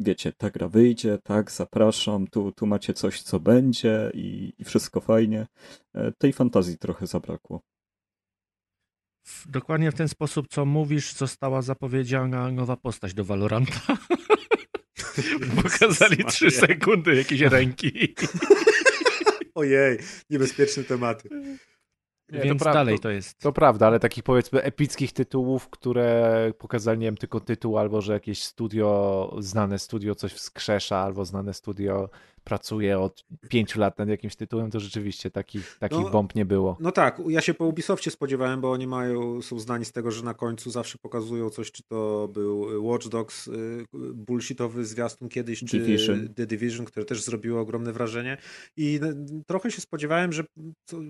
wiecie, 0.00 0.32
ta 0.32 0.50
gra 0.50 0.68
wyjdzie, 0.68 1.18
tak, 1.24 1.50
zapraszam, 1.50 2.26
tu, 2.26 2.52
tu 2.52 2.66
macie 2.66 2.94
coś, 2.94 3.22
co 3.22 3.40
będzie 3.40 4.10
i, 4.14 4.52
i 4.58 4.64
wszystko 4.64 5.00
fajnie. 5.00 5.46
E, 5.94 6.12
Tej 6.12 6.32
fantazji 6.32 6.78
trochę 6.78 7.06
zabrakło. 7.06 7.60
Dokładnie 9.46 9.90
w 9.90 9.94
ten 9.94 10.08
sposób, 10.08 10.46
co 10.48 10.64
mówisz, 10.64 11.12
została 11.12 11.62
zapowiedziana 11.62 12.50
nowa 12.50 12.76
postać 12.76 13.14
do 13.14 13.24
Valoranta. 13.24 13.80
Pokazali 15.62 16.24
trzy 16.24 16.50
sekundy 16.50 17.16
jakieś 17.16 17.40
ręki. 17.40 18.14
Ojej, 19.54 19.98
niebezpieczne 20.30 20.84
tematy. 20.84 21.28
Nie, 22.32 22.40
Więc 22.40 22.62
to 22.62 22.72
dalej 22.72 22.96
to- 22.96 23.02
to 23.02 23.10
jest. 23.10 23.38
To 23.40 23.52
prawda, 23.52 23.86
ale 23.86 24.00
takich 24.00 24.24
powiedzmy 24.24 24.62
epickich 24.62 25.12
tytułów, 25.12 25.68
które 25.68 26.52
pokazali, 26.58 26.98
nie 26.98 27.06
wiem, 27.06 27.16
tylko 27.16 27.40
tytuł, 27.40 27.78
albo 27.78 28.00
że 28.00 28.12
jakieś 28.12 28.42
studio, 28.42 29.36
znane 29.38 29.78
studio 29.78 30.14
coś 30.14 30.32
wskrzesza, 30.32 30.96
albo 30.96 31.24
znane 31.24 31.54
studio 31.54 32.10
pracuje 32.50 32.98
od 32.98 33.24
pięciu 33.48 33.80
lat 33.80 33.98
nad 33.98 34.08
jakimś 34.08 34.36
tytułem, 34.36 34.70
to 34.70 34.80
rzeczywiście 34.80 35.30
takich, 35.30 35.76
takich 35.78 35.98
No, 35.98 36.10
bomb 36.10 36.34
nie 36.34 36.44
było. 36.44 36.76
No 36.80 36.92
tak, 36.92 37.22
ja 37.28 37.40
się 37.40 37.54
po 37.54 37.64
Ubisoftie 37.66 38.10
spodziewałem, 38.10 38.60
bo 38.60 38.70
oni 38.72 38.86
mają, 38.86 39.42
są 39.42 39.58
znani 39.58 39.84
z 39.84 39.92
tego, 39.92 40.10
że 40.10 40.24
na 40.24 40.34
końcu 40.34 40.70
zawsze 40.70 40.98
pokazują 40.98 41.50
coś, 41.50 41.72
czy 41.72 41.82
to 41.82 42.28
był 42.32 42.86
Watch 42.86 43.08
Dogs, 43.08 43.48
y, 43.48 43.84
bullshitowy 44.14 44.84
zwiastun 44.84 45.28
kiedyś, 45.28 45.64
czy 45.64 45.78
Division. 45.78 46.34
The 46.34 46.46
Division, 46.46 46.86
które 46.86 47.06
też 47.06 47.22
zrobiło 47.22 47.60
ogromne 47.60 47.92
wrażenie. 47.92 48.36
I 48.76 48.98
n- 49.02 49.42
trochę 49.46 49.70
się 49.70 49.80
spodziewałem, 49.80 50.32
że 50.32 50.44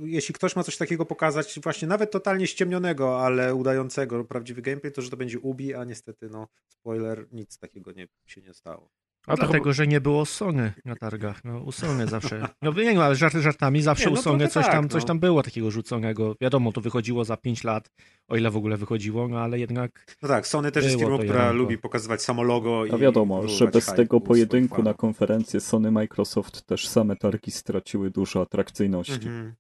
jeśli 0.05 0.35
ktoś 0.35 0.57
ma 0.57 0.63
coś 0.63 0.77
takiego 0.77 1.07
pokazać, 1.07 1.61
właśnie 1.63 1.89
nawet 1.89 2.11
totalnie 2.11 2.47
ściemnionego, 2.47 3.21
ale 3.25 3.55
udającego 3.55 4.25
prawdziwy 4.25 4.63
gameplay, 4.63 4.93
to 4.93 5.03
że 5.03 5.11
to 5.11 5.17
będzie 5.17 5.39
Ubi, 5.39 5.75
a 5.75 5.85
niestety, 5.85 6.29
no, 6.29 6.47
spoiler, 6.69 7.27
nic 7.33 7.59
takiego 7.59 7.93
nie, 7.93 8.09
się 8.27 8.41
nie 8.43 8.55
stało. 8.55 8.91
A 9.33 9.37
to 9.37 9.43
dlatego, 9.43 9.73
że 9.73 9.87
nie 9.87 10.01
było 10.01 10.27
Sony 10.27 10.73
na 10.85 10.97
targach. 10.97 11.45
No, 11.45 11.59
u 11.59 11.73
Sony 11.73 12.07
zawsze. 12.07 12.49
No 12.63 12.73
nie 12.73 12.95
no, 12.95 13.05
ale 13.05 13.15
żarty 13.15 13.43
żartami, 13.43 13.83
zawsze 13.83 14.05
Nie, 14.05 14.15
no 14.15 14.21
u 14.21 14.23
Sony 14.23 14.39
trochę 14.39 14.53
coś 14.53 14.67
tam, 14.67 14.85
tak, 14.85 14.93
coś 14.93 15.03
no. 15.03 15.07
tam 15.07 15.19
było 15.19 15.43
takiego 15.43 15.71
rzuconego. 15.71 16.35
Wiadomo, 16.41 16.73
to 16.73 16.81
wychodziło 16.81 17.25
za 17.25 17.37
5 17.37 17.65
lat, 17.65 17.91
o 18.29 18.37
ile 18.37 18.51
w 18.51 18.57
ogóle 18.57 18.77
wychodziło, 18.77 19.29
no 19.29 19.41
ale 19.41 19.59
jednak 19.59 20.17
No 20.23 20.29
tak, 20.29 20.47
Sony 20.47 20.73
też 20.73 20.85
jest 20.85 20.99
firmą, 20.99 21.19
która 21.19 21.35
jaranko. 21.35 21.59
lubi 21.59 21.79
pokazywać 21.79 22.23
samo 22.23 22.43
logo 22.43 22.87
i 22.87 22.91
A 22.93 22.99
wiadomo, 22.99 23.49
że 23.49 23.67
bez 23.67 23.87
tego 23.87 24.21
pojedynku 24.21 24.83
na 24.83 24.95
konferencję 24.95 25.61
Sony 25.61 25.91
Microsoft 25.91 26.67
też 26.67 26.89
same 26.89 27.17
targi 27.17 27.51
straciły 27.51 28.11
dużo 28.11 28.43
atrakcyjności. 28.43 29.15
Mhm. 29.15 29.55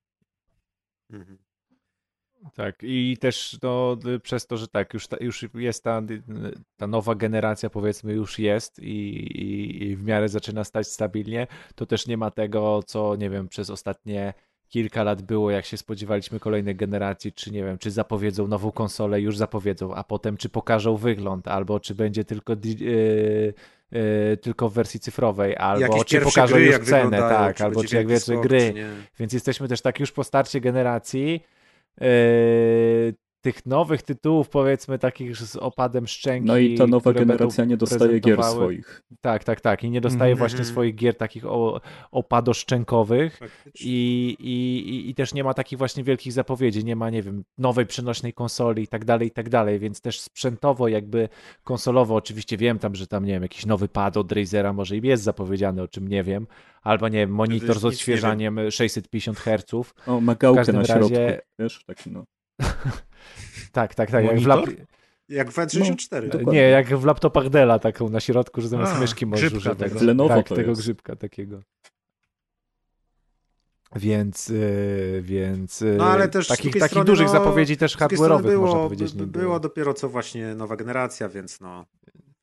Mhm. 1.12 1.38
Tak, 2.54 2.76
i 2.82 3.16
też 3.20 3.58
no, 3.62 3.96
przez 4.22 4.46
to, 4.46 4.56
że 4.56 4.68
tak, 4.68 4.94
już, 4.94 5.08
ta, 5.08 5.16
już 5.20 5.44
jest 5.54 5.84
ta, 5.84 6.02
y, 6.10 6.22
ta 6.76 6.86
nowa 6.86 7.14
generacja, 7.14 7.70
powiedzmy, 7.70 8.12
już 8.12 8.38
jest 8.38 8.78
i, 8.78 9.16
i, 9.42 9.84
i 9.84 9.96
w 9.96 10.04
miarę 10.04 10.28
zaczyna 10.28 10.64
stać 10.64 10.88
stabilnie, 10.88 11.46
to 11.74 11.86
też 11.86 12.06
nie 12.06 12.16
ma 12.16 12.30
tego, 12.30 12.82
co 12.86 13.16
nie 13.16 13.30
wiem, 13.30 13.48
przez 13.48 13.70
ostatnie 13.70 14.34
kilka 14.68 15.02
lat 15.04 15.22
było, 15.22 15.50
jak 15.50 15.64
się 15.64 15.76
spodziewaliśmy 15.76 16.40
kolejnej 16.40 16.76
generacji, 16.76 17.32
czy 17.32 17.50
nie 17.50 17.64
wiem, 17.64 17.78
czy 17.78 17.90
zapowiedzą 17.90 18.46
nową 18.46 18.72
konsolę, 18.72 19.20
już 19.20 19.36
zapowiedzą, 19.36 19.94
a 19.94 20.04
potem 20.04 20.36
czy 20.36 20.48
pokażą 20.48 20.96
wygląd, 20.96 21.48
albo 21.48 21.80
czy 21.80 21.94
będzie 21.94 22.24
tylko, 22.24 22.56
di- 22.56 22.88
y, 22.88 23.54
y, 24.32 24.36
tylko 24.36 24.68
w 24.68 24.74
wersji 24.74 25.00
cyfrowej, 25.00 25.56
albo 25.56 25.80
Jakieś 25.80 26.04
czy 26.04 26.20
pokażą 26.20 26.54
gry, 26.54 26.64
już 26.64 26.78
cenę, 26.78 27.18
tak, 27.18 27.56
czy 27.56 27.64
albo 27.64 27.84
czy 27.84 27.96
jak 27.96 28.18
skok, 28.18 28.42
gry. 28.42 28.74
Więc 29.18 29.32
jesteśmy 29.32 29.68
też 29.68 29.80
tak 29.80 30.00
już 30.00 30.12
po 30.12 30.24
starcie 30.24 30.60
generacji. 30.60 31.42
Yy, 31.98 33.14
tych 33.40 33.66
nowych 33.66 34.02
tytułów, 34.02 34.48
powiedzmy, 34.48 34.98
takich 34.98 35.36
z 35.36 35.56
opadem 35.56 36.06
szczęki. 36.06 36.46
No 36.46 36.58
i 36.58 36.74
ta 36.78 36.86
nowa 36.86 37.12
generacja 37.12 37.64
nie 37.64 37.76
dostaje 37.76 38.20
gier 38.20 38.44
swoich. 38.44 39.02
Tak, 39.20 39.44
tak, 39.44 39.60
tak. 39.60 39.84
I 39.84 39.90
nie 39.90 40.00
dostaje 40.00 40.32
Mhm. 40.32 40.38
właśnie 40.48 40.64
swoich 40.64 40.94
gier 40.94 41.16
takich 41.16 41.46
o, 41.46 41.80
opadoszczękowych. 42.10 43.36
Faktycznie. 43.38 43.90
I, 43.90 44.36
i, 44.40 45.10
i- 45.10 45.14
też 45.14 45.34
nie 45.34 45.44
ma 45.44 45.54
takich 45.54 45.78
właśnie 45.78 46.04
wielkich 46.04 46.32
zapowiedzi, 46.32 46.84
nie 46.84 46.96
ma, 46.96 47.10
nie 47.10 47.22
wiem, 47.22 47.44
nowej 47.58 47.86
przenośnej 47.86 48.32
konsoli 48.32 48.82
i 48.82 48.88
tak 48.88 49.04
dalej, 49.04 49.28
i 49.28 49.30
tak 49.30 49.48
dalej, 49.48 49.78
więc 49.78 50.00
też 50.00 50.20
sprzętowo, 50.20 50.88
jakby 50.88 51.28
konsolowo, 51.64 52.14
oczywiście 52.14 52.56
wiem 52.56 52.78
tam, 52.78 52.94
że 52.94 53.06
tam, 53.06 53.24
nie 53.24 53.32
wiem, 53.32 53.42
jakiś 53.42 53.66
nowy 53.66 53.88
pad 53.88 54.16
od 54.16 54.32
Razera 54.32 54.72
może 54.72 54.96
i 54.96 55.06
jest 55.06 55.22
zapowiedziany, 55.22 55.82
o 55.82 55.88
czym 55.88 56.08
nie 56.08 56.22
wiem, 56.24 56.46
albo 56.82 57.08
nie 57.08 57.18
wiem, 57.18 57.30
monitor 57.30 57.78
z 57.78 57.82
nie 57.82 57.88
odświeżaniem 57.88 58.70
650 58.70 59.38
Hz. 59.38 59.74
O, 60.06 60.20
magałkę 60.20 60.56
każdym 60.58 60.76
na 60.76 60.84
środku, 60.84 61.08
razie- 61.08 61.40
wiesz, 61.58 61.84
taki 61.86 62.10
no. 62.10 62.24
Tak, 63.72 63.94
tak, 63.94 64.10
tak, 64.10 64.24
jak 64.24 64.40
w, 64.40 64.46
lap... 64.46 64.60
Monitor? 64.60 64.86
Jak 65.28 65.50
w 65.50 65.56
N64. 65.56 66.44
No. 66.44 66.52
Nie, 66.52 66.60
jak 66.60 66.96
w 66.96 67.04
laptopach 67.04 67.48
Della 67.48 67.78
taką 67.78 68.08
na 68.08 68.20
środku, 68.20 68.60
że 68.60 68.68
zamiast 68.68 68.92
A, 68.96 69.00
myszki 69.00 69.26
możesz 69.26 69.50
grzybka 69.50 69.70
używać. 69.70 69.88
tego. 69.88 70.00
W 70.00 70.02
Lenovo 70.02 70.28
tak, 70.34 70.48
to 70.48 70.54
tego 70.54 70.68
jest. 70.68 70.80
grzybka 70.80 71.16
takiego. 71.16 71.60
Więc, 73.96 74.48
yy, 74.48 75.22
więc 75.22 75.80
yy, 75.80 75.96
No, 75.98 76.04
ale 76.04 76.28
też 76.28 76.48
takich, 76.48 76.72
takich 76.72 76.88
strony, 76.88 77.06
dużych 77.06 77.26
no, 77.26 77.32
zapowiedzi 77.32 77.76
też 77.76 77.96
hardware'owych 77.96 78.42
było, 78.42 78.66
można 78.66 78.82
powiedzieć 78.82 79.14
nie 79.14 79.26
było, 79.26 79.44
było. 79.44 79.60
dopiero 79.60 79.94
co 79.94 80.08
właśnie 80.08 80.54
nowa 80.54 80.76
generacja, 80.76 81.28
więc 81.28 81.60
no 81.60 81.86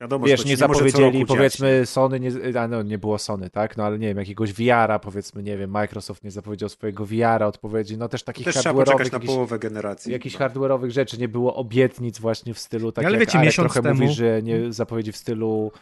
wiadomo, 0.00 0.26
Wiesz, 0.26 0.44
nie 0.44 0.56
co 0.56 0.60
zapowiedzieli, 0.60 1.26
powiedzmy, 1.26 1.86
Sony, 1.86 2.20
nie, 2.20 2.60
a 2.60 2.68
no, 2.68 2.82
nie 2.82 2.98
było 2.98 3.18
Sony, 3.18 3.50
tak? 3.50 3.76
No 3.76 3.84
ale 3.84 3.98
nie 3.98 4.06
wiem, 4.08 4.18
jakiegoś 4.18 4.52
VR-a, 4.52 4.98
powiedzmy, 4.98 5.42
nie 5.42 5.56
wiem, 5.56 5.70
Microsoft 5.70 6.24
nie 6.24 6.30
zapowiedział 6.30 6.68
swojego 6.68 7.06
VR-a, 7.06 7.46
odpowiedzi, 7.46 7.98
no 7.98 8.08
też 8.08 8.22
takich 8.22 8.44
Też 8.44 8.56
trzeba 8.56 8.74
poczekać 8.84 9.08
hardware'owych, 9.08 9.12
na 9.12 9.20
połowę 9.32 9.58
generacji. 9.58 10.12
jakichś 10.12 10.38
No. 10.38 10.46
hardware'owych 10.46 10.90
rzeczy, 10.90 11.18
nie 11.18 11.28
było 11.28 11.54
obietnic 11.56 12.18
właśnie 12.18 12.54
w 12.54 12.58
stylu, 12.58 12.92
tak 12.92 13.04
Ale 13.04 13.12
jak 13.14 13.20
wiecie, 13.20 13.38
Arek 13.38 13.46
miesiąc 13.46 13.72
trochę 13.72 13.88
temu- 13.88 14.02
mówi, 14.02 14.14
że 14.14 14.42
nie 14.42 14.72
zapowiedzi 14.72 15.12
w 15.12 15.16
stylu, 15.16 15.72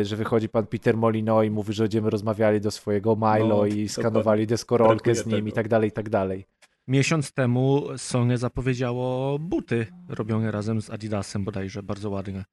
y, 0.00 0.04
że 0.04 0.16
wychodzi 0.16 0.48
pan 0.48 0.66
Peter 0.66 0.96
Molino 0.96 1.42
i 1.42 1.50
mówi, 1.50 1.72
że 1.72 1.84
będziemy 1.84 2.10
rozmawiali 2.10 2.60
do 2.60 2.70
swojego 2.70 3.16
Milo 3.16 3.46
No, 3.56 3.66
i 3.66 3.88
skanowali 3.88 4.46
deskorolkę 4.46 5.14
z 5.14 5.26
nim 5.26 5.36
tego. 5.36 5.48
i 5.48 5.52
tak 5.52 5.68
dalej, 5.68 5.88
i 5.88 5.92
tak 5.92 6.08
dalej. 6.08 6.46
miesiąc 6.88 7.32
temu 7.32 7.82
Sony 7.96 8.38
zapowiedziało 8.38 9.38
buty 9.38 9.86
robione 10.08 10.50
razem 10.50 10.82
z 10.82 10.90
Adidasem 10.90 11.44
bodajże, 11.44 11.82
bardzo 11.82 12.10
ładne. 12.10 12.44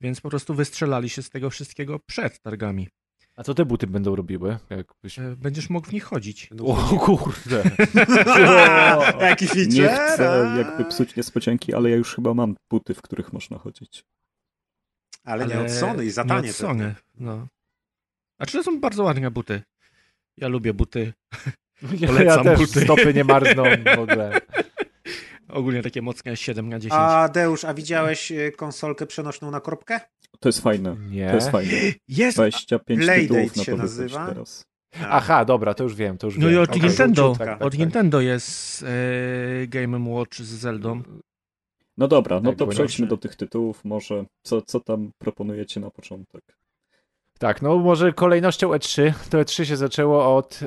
Więc 0.00 0.20
po 0.20 0.30
prostu 0.30 0.54
wystrzelali 0.54 1.08
się 1.08 1.22
z 1.22 1.30
tego 1.30 1.50
wszystkiego 1.50 1.98
przed 1.98 2.40
targami. 2.40 2.88
A 3.36 3.42
co 3.42 3.54
te 3.54 3.64
buty 3.64 3.86
będą 3.86 4.16
robiły? 4.16 4.58
Jakbyś... 4.70 5.18
E, 5.18 5.36
Będziesz 5.36 5.70
mógł 5.70 5.88
w 5.88 5.92
nich 5.92 6.04
chodzić. 6.04 6.48
No, 6.50 6.64
O 6.64 6.76
kurde. 6.98 7.62
Jaki 9.20 9.46
feature? 9.46 9.72
Nie 9.74 9.88
chcę 9.88 10.54
jakby 10.58 10.84
psuć 10.84 11.16
niespodzianki, 11.16 11.74
ale 11.74 11.90
ja 11.90 11.96
już 11.96 12.14
chyba 12.14 12.34
mam 12.34 12.56
buty, 12.70 12.94
w 12.94 13.02
których 13.02 13.32
można 13.32 13.58
chodzić. 13.58 14.04
Ale, 15.24 15.46
nie 15.46 15.60
od 15.60 15.70
Sony 15.70 16.04
i 16.04 16.10
za 16.10 16.22
nie 16.22 16.28
tanie 16.28 16.50
od 16.50 16.56
Sony, 16.56 16.94
no. 17.18 17.46
A 18.38 18.46
czy 18.46 18.52
to 18.52 18.62
są 18.62 18.80
bardzo 18.80 19.04
ładne 19.04 19.30
buty? 19.30 19.62
Ja 20.36 20.48
lubię 20.48 20.74
buty. 20.74 21.12
Ja, 21.82 21.88
ja 22.00 22.08
Polecam 22.08 22.44
też 22.44 22.58
buty. 22.58 22.80
stopy 22.80 23.14
nie 23.14 23.24
marzną 23.24 23.64
w 23.96 23.98
ogóle. 23.98 24.40
Ogólnie 25.48 25.82
takie 25.82 26.02
mocne 26.02 26.36
7 26.36 26.68
na 26.68 26.78
10. 26.78 26.92
A 27.02 27.28
Deusz, 27.28 27.64
a 27.64 27.74
widziałeś 27.74 28.32
y, 28.32 28.52
konsolkę 28.56 29.06
przenośną 29.06 29.50
na 29.50 29.60
korbkę? 29.60 30.00
To 30.40 30.48
jest 30.48 30.60
fajne. 30.60 30.96
Nie. 31.10 31.28
To 31.28 31.34
jest 31.34 31.50
fajne. 31.50 31.72
Jest! 32.08 32.36
25 32.36 33.00
Playdate 33.04 33.28
tytułów 33.28 33.56
na 33.56 33.64
się 33.64 33.72
to 33.72 33.76
wychodzi 33.76 34.00
nazywa. 34.02 34.26
teraz. 34.26 34.64
Aha, 35.08 35.44
dobra, 35.44 35.74
to 35.74 35.84
już 35.84 35.94
wiem, 35.94 36.18
to 36.18 36.26
już 36.26 36.38
No 36.38 36.46
wiem. 36.46 36.54
i 36.54 36.58
od 36.58 36.70
Okej. 36.70 36.82
Nintendo, 36.82 37.34
tak, 37.38 37.48
tak, 37.48 37.62
od 37.62 37.72
tak. 37.72 37.78
Nintendo 37.80 38.20
jest 38.20 38.82
e, 38.82 39.66
Game 39.66 40.10
Watch 40.10 40.34
z 40.38 40.48
Zeldą. 40.48 41.02
No 41.96 42.08
dobra, 42.08 42.40
no 42.40 42.50
Tak, 42.50 42.58
to 42.58 42.66
przejdźmy 42.66 43.06
do 43.06 43.16
tych 43.16 43.36
tytułów 43.36 43.84
może. 43.84 44.24
Co, 44.42 44.62
co 44.62 44.80
tam 44.80 45.10
proponujecie 45.18 45.80
na 45.80 45.90
początek? 45.90 46.42
Tak, 47.38 47.62
no 47.62 47.76
może 47.76 48.12
kolejnością 48.12 48.70
E3, 48.70 49.12
to 49.30 49.38
E3 49.38 49.64
się 49.64 49.76
zaczęło 49.76 50.36
od, 50.36 50.60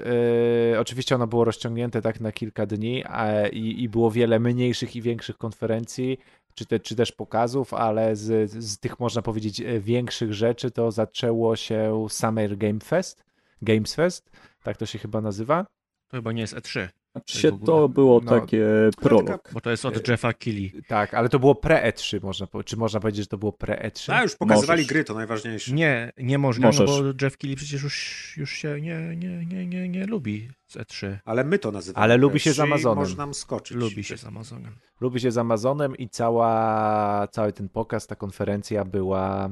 e, 0.74 0.80
oczywiście 0.80 1.16
ono 1.16 1.28
było 1.28 1.44
rozciągnięte 1.44 2.02
tak 2.02 2.20
na 2.20 2.32
kilka 2.32 2.66
dni 2.66 3.04
a, 3.06 3.48
i, 3.48 3.84
i 3.84 3.90
było 3.90 4.12
wiele 4.12 4.40
mniejszych 4.40 4.96
i 4.96 5.02
większych 5.02 5.38
konferencji, 5.38 6.20
czy, 6.56 6.66
te, 6.66 6.80
czy 6.80 6.96
też 6.96 7.12
pokazów, 7.12 7.74
ale 7.74 8.16
z, 8.16 8.52
z 8.52 8.80
tych 8.80 9.00
można 9.00 9.22
powiedzieć 9.22 9.62
e, 9.62 9.80
większych 9.80 10.34
rzeczy 10.34 10.72
to 10.72 10.92
zaczęło 10.92 11.56
się 11.56 12.08
Summer 12.10 12.58
Game 12.58 12.80
Fest, 12.80 13.26
Games 13.62 13.96
Fest, 13.96 14.32
tak 14.64 14.78
to 14.78 14.86
się 14.86 15.00
chyba 15.00 15.22
nazywa. 15.22 15.66
To 16.08 16.18
chyba 16.18 16.32
nie 16.32 16.42
jest 16.42 16.56
E3, 16.56 16.60
Znaczy 16.62 16.90
Tak 17.09 17.09
się 17.26 17.52
w 17.52 17.54
ogóle. 17.54 17.66
to 17.66 17.90
było 17.90 18.22
No, 18.26 18.32
takie 18.40 18.66
prolog. 19.02 19.50
bo 19.54 19.62
to 19.62 19.70
jest 19.72 19.86
od 19.86 20.08
Jeffa 20.08 20.34
Keighley. 20.34 20.82
Tak, 20.88 21.14
ale 21.14 21.30
to 21.30 21.40
było 21.40 21.54
pre-E3, 21.54 22.24
można, 22.24 22.48
czy 22.66 22.78
można 22.78 23.00
powiedzieć, 23.00 23.22
że 23.24 23.28
to 23.28 23.38
było 23.38 23.52
pre-E3? 23.52 24.12
A 24.14 24.24
już 24.24 24.36
pokazywali 24.36 24.78
Możesz. 24.80 24.88
gry, 24.88 25.04
to 25.04 25.14
najważniejsze. 25.14 25.74
Nie, 25.74 26.12
nie 26.18 26.38
można, 26.38 26.70
no 26.80 26.86
bo 26.86 26.98
Jeff 27.22 27.38
Keighley 27.38 27.56
przecież 27.56 27.84
już, 27.84 28.34
już 28.38 28.52
się 28.52 28.82
nie, 28.82 29.16
nie, 29.16 29.46
nie, 29.46 29.66
nie, 29.68 29.90
nie 29.90 30.06
lubi 30.06 30.50
z 30.68 30.76
E3. 30.78 31.16
Ale 31.26 31.44
my 31.44 31.60
to 31.60 31.72
nazywamy. 31.72 32.04
Ale 32.04 32.18
lubi 32.18 32.40
się 32.40 32.54
z 32.54 32.58
PS3 32.58 32.60
i 32.60 32.64
Amazonem. 32.64 32.98
Może 33.00 33.16
nam 33.16 33.34
skoczyć. 33.34 33.78
Lubi 33.78 34.04
się 34.04 34.18
z 34.18 34.26
Amazonem. 34.26 34.76
lubi 35.02 35.20
się 35.20 35.32
z 35.32 35.38
Amazonem 35.38 35.98
i 35.98 36.10
cała, 36.10 37.28
cały 37.32 37.54
ten 37.54 37.70
pokaz, 37.70 38.08
ta 38.08 38.16
konferencja 38.16 38.86
była 38.86 39.50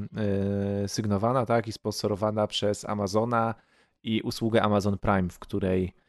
e, 0.84 0.88
sygnowana, 0.88 1.46
tak, 1.46 1.68
i 1.68 1.72
sponsorowana 1.72 2.48
przez 2.48 2.86
Amazona 2.86 3.56
i 4.04 4.22
usługę 4.22 4.62
Amazon 4.62 4.98
Prime, 4.98 5.30
w 5.30 5.40
której 5.40 5.84
e, 5.86 6.07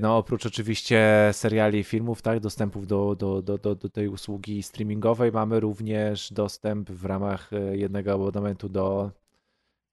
no 0.00 0.16
oprócz 0.16 0.46
oczywiście 0.46 1.28
seriali 1.32 1.78
i 1.78 1.84
filmów, 1.84 2.22
tak, 2.22 2.40
dostępów 2.40 2.86
do, 2.86 3.14
do, 3.14 3.42
do, 3.42 3.58
do, 3.58 3.74
do 3.74 3.88
tej 3.88 4.08
usługi 4.08 4.62
streamingowej 4.62 5.32
mamy 5.32 5.60
również 5.60 6.32
dostęp 6.32 6.90
w 6.90 7.04
ramach 7.04 7.52
e, 7.52 7.76
jednego 7.76 8.12
abonamentu 8.12 8.68
do 8.68 9.10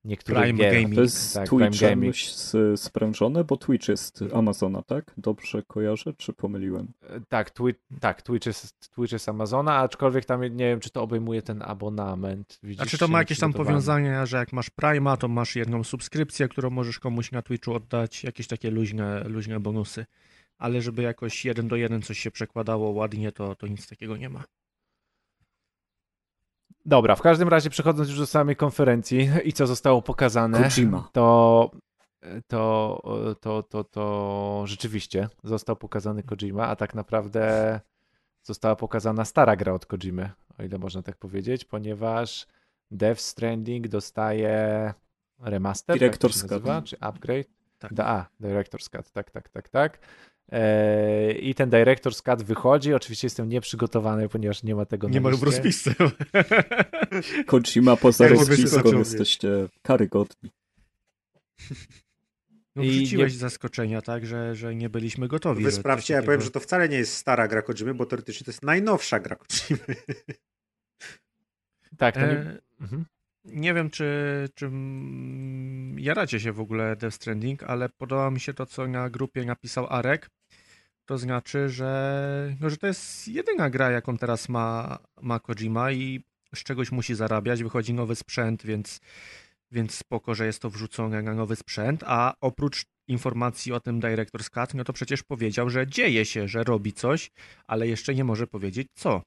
niektórych 0.07 0.43
Prime 0.43 0.57
gier. 0.57 0.73
Gaming. 0.73 0.95
To 0.95 1.01
jest 1.01 1.33
Tak, 1.33 1.49
Twitchem 1.49 2.11
sprężone, 2.75 3.43
bo 3.43 3.57
Twitch 3.57 3.87
jest 3.87 4.23
Amazona, 4.33 4.81
tak? 4.81 5.13
Dobrze 5.17 5.63
kojarzę, 5.63 6.13
czy 6.13 6.33
pomyliłem? 6.33 6.87
Tak, 7.29 7.51
Twitch, 7.51 7.79
tak 7.99 8.21
Twitch, 8.21 8.45
jest, 8.45 8.89
Twitch 8.89 9.13
jest 9.13 9.29
Amazona, 9.29 9.75
aczkolwiek 9.75 10.25
tam 10.25 10.41
nie 10.41 10.49
wiem, 10.65 10.79
czy 10.79 10.89
to 10.89 11.01
obejmuje 11.01 11.41
ten 11.41 11.61
abonament. 11.61 12.59
Widzisz, 12.63 12.81
A 12.81 12.85
czy 12.85 12.97
to 12.97 13.07
ma 13.07 13.19
jakieś 13.19 13.39
tam 13.39 13.53
powiązania, 13.53 14.25
że 14.25 14.37
jak 14.37 14.53
masz 14.53 14.69
Prima, 14.69 15.17
to 15.17 15.27
masz 15.27 15.55
jedną 15.55 15.83
subskrypcję, 15.83 16.47
którą 16.47 16.69
możesz 16.69 16.99
komuś 16.99 17.31
na 17.31 17.41
Twitchu 17.41 17.73
oddać, 17.73 18.23
jakieś 18.23 18.47
takie 18.47 18.71
luźne, 18.71 19.23
luźne 19.23 19.59
bonusy. 19.59 20.05
Ale 20.57 20.81
żeby 20.81 21.01
jakoś 21.01 21.45
jeden 21.45 21.67
do 21.67 21.75
jeden 21.75 22.01
coś 22.01 22.19
się 22.19 22.31
przekładało 22.31 22.89
ładnie, 22.89 23.31
to, 23.31 23.55
to 23.55 23.67
nic 23.67 23.87
takiego 23.87 24.17
nie 24.17 24.29
ma. 24.29 24.43
Dobra, 26.88 27.15
w 27.15 27.22
każdym 27.22 27.48
razie 27.50 27.70
przechodząc 27.70 28.10
już 28.10 28.20
do 28.20 28.25
samej 28.25 28.56
konferencji 28.56 29.29
i 29.44 29.53
co 29.53 29.67
zostało 29.67 30.01
pokazane, 30.01 30.70
Kojima. 30.75 31.10
to, 31.13 31.72
to, 32.48 33.01
to, 33.41 33.63
to, 33.63 33.84
to 33.84 34.63
rzeczywiście 34.65 35.29
został 35.44 35.75
pokazany 35.75 36.24
Kojima, 36.24 36.67
a 36.67 36.75
tak 36.75 36.96
naprawdę 36.96 37.79
została 38.44 38.75
pokazana 38.75 39.25
stara 39.25 39.56
gra 39.56 39.74
od 39.74 39.86
Kojimy, 39.86 40.29
o 40.60 40.63
ile 40.63 40.77
można 40.77 41.01
tak 41.01 41.17
powiedzieć, 41.17 41.65
ponieważ 41.65 42.48
Death 42.91 43.22
Stranding 43.22 43.88
dostaje 43.88 44.94
remaster, 45.39 45.98
Director's 45.98 46.10
tak 46.10 46.17
to 46.17 46.29
się 46.29 46.41
nazywa, 46.44 46.82
czy 46.82 47.00
upgrade? 47.00 47.48
Tak. 47.79 47.94
Da, 47.94 48.06
a, 48.06 48.25
Director's 48.41 48.89
Cut, 48.89 49.12
tak, 49.12 49.32
tak, 49.32 49.50
tak, 49.50 49.70
tak. 49.70 50.00
Eee, 50.51 51.50
I 51.50 51.56
ten 51.56 51.70
Director's 51.70 52.22
Cut 52.22 52.44
wychodzi. 52.44 52.94
Oczywiście 52.94 53.25
jestem 53.25 53.50
nieprzygotowany, 53.50 54.30
ponieważ 54.30 54.63
nie 54.63 54.75
ma 54.75 54.86
tego 54.86 55.10
Nie 55.10 55.22
ma 55.22 55.30
w 55.30 55.44
rozpisce. 55.44 55.96
Kojima 57.48 57.98
poza 57.98 58.27
rozpiską 58.27 58.98
jesteście 58.98 59.50
karygodni. 59.82 60.51
No, 62.75 62.84
wrzuciłeś 62.84 63.34
nie- 63.34 63.39
zaskoczenia, 63.39 64.01
tak, 64.01 64.25
że, 64.25 64.56
że 64.56 64.75
nie 64.75 64.89
byliśmy 64.89 65.27
gotowi. 65.27 65.63
Wy 65.63 65.72
sprawdźcie, 65.72 66.13
ja 66.13 66.24
powiem, 66.24 66.42
że 66.42 66.51
to 66.51 66.60
wcale 66.60 66.89
nie 66.89 66.98
jest 66.98 67.13
stara 67.13 67.48
gra 67.48 67.62
Kojimy, 67.62 67.94
bo 67.94 68.06
teoretycznie 68.06 68.46
to 68.46 68.51
jest 68.51 68.63
najnowsza 68.63 69.20
gra 69.20 69.36
Kojimy. 69.36 69.96
Tak, 71.98 72.16
to 72.16 72.22
nie... 72.22 72.27
E, 72.27 72.60
mhm. 72.82 73.06
Nie 73.48 73.74
wiem, 73.74 73.89
czy, 73.89 74.50
czy 74.56 74.72
jaracie 75.98 76.39
się 76.39 76.51
w 76.51 76.60
ogóle 76.60 76.96
Death 76.96 77.16
Stranding, 77.16 77.63
ale 77.63 77.89
podoba 77.89 78.32
mi 78.32 78.39
się 78.39 78.54
to, 78.54 78.66
co 78.66 78.88
na 78.88 79.10
grupie 79.10 79.46
napisał 79.46 79.88
Arek. 79.89 80.30
To 81.06 81.18
znaczy, 81.18 81.70
że, 81.70 82.56
no, 82.60 82.70
że 82.70 82.77
to 82.77 82.88
jest 82.88 83.27
jedyna 83.27 83.70
gra, 83.70 83.92
jaką 83.92 84.18
teraz 84.18 84.50
ma, 84.50 85.00
ma 85.22 85.39
Kojima 85.39 85.92
i 85.92 86.24
z 86.56 86.63
czegoś 86.63 86.92
musi 86.92 87.16
zarabiać. 87.16 87.63
Wychodzi 87.63 87.94
nowy 87.94 88.16
sprzęt, 88.16 88.66
więc, 88.66 89.00
więc 89.72 89.96
spoko, 89.96 90.36
że 90.36 90.46
jest 90.46 90.62
to 90.62 90.70
wrzucone 90.70 91.22
na 91.22 91.34
nowy 91.34 91.56
sprzęt. 91.56 92.04
A 92.08 92.34
oprócz 92.42 92.86
informacji 93.08 93.74
o 93.74 93.80
tym 93.80 94.01
Director's 94.01 94.50
Cut, 94.50 94.74
no 94.74 94.84
to 94.84 94.94
przecież 94.94 95.24
powiedział, 95.24 95.70
że 95.70 95.88
dzieje 95.88 96.25
się, 96.25 96.48
że 96.48 96.63
robi 96.63 96.94
coś, 96.94 97.32
ale 97.68 97.88
jeszcze 97.88 98.16
nie 98.16 98.24
może 98.24 98.48
powiedzieć 98.48 98.88
co. 98.96 99.22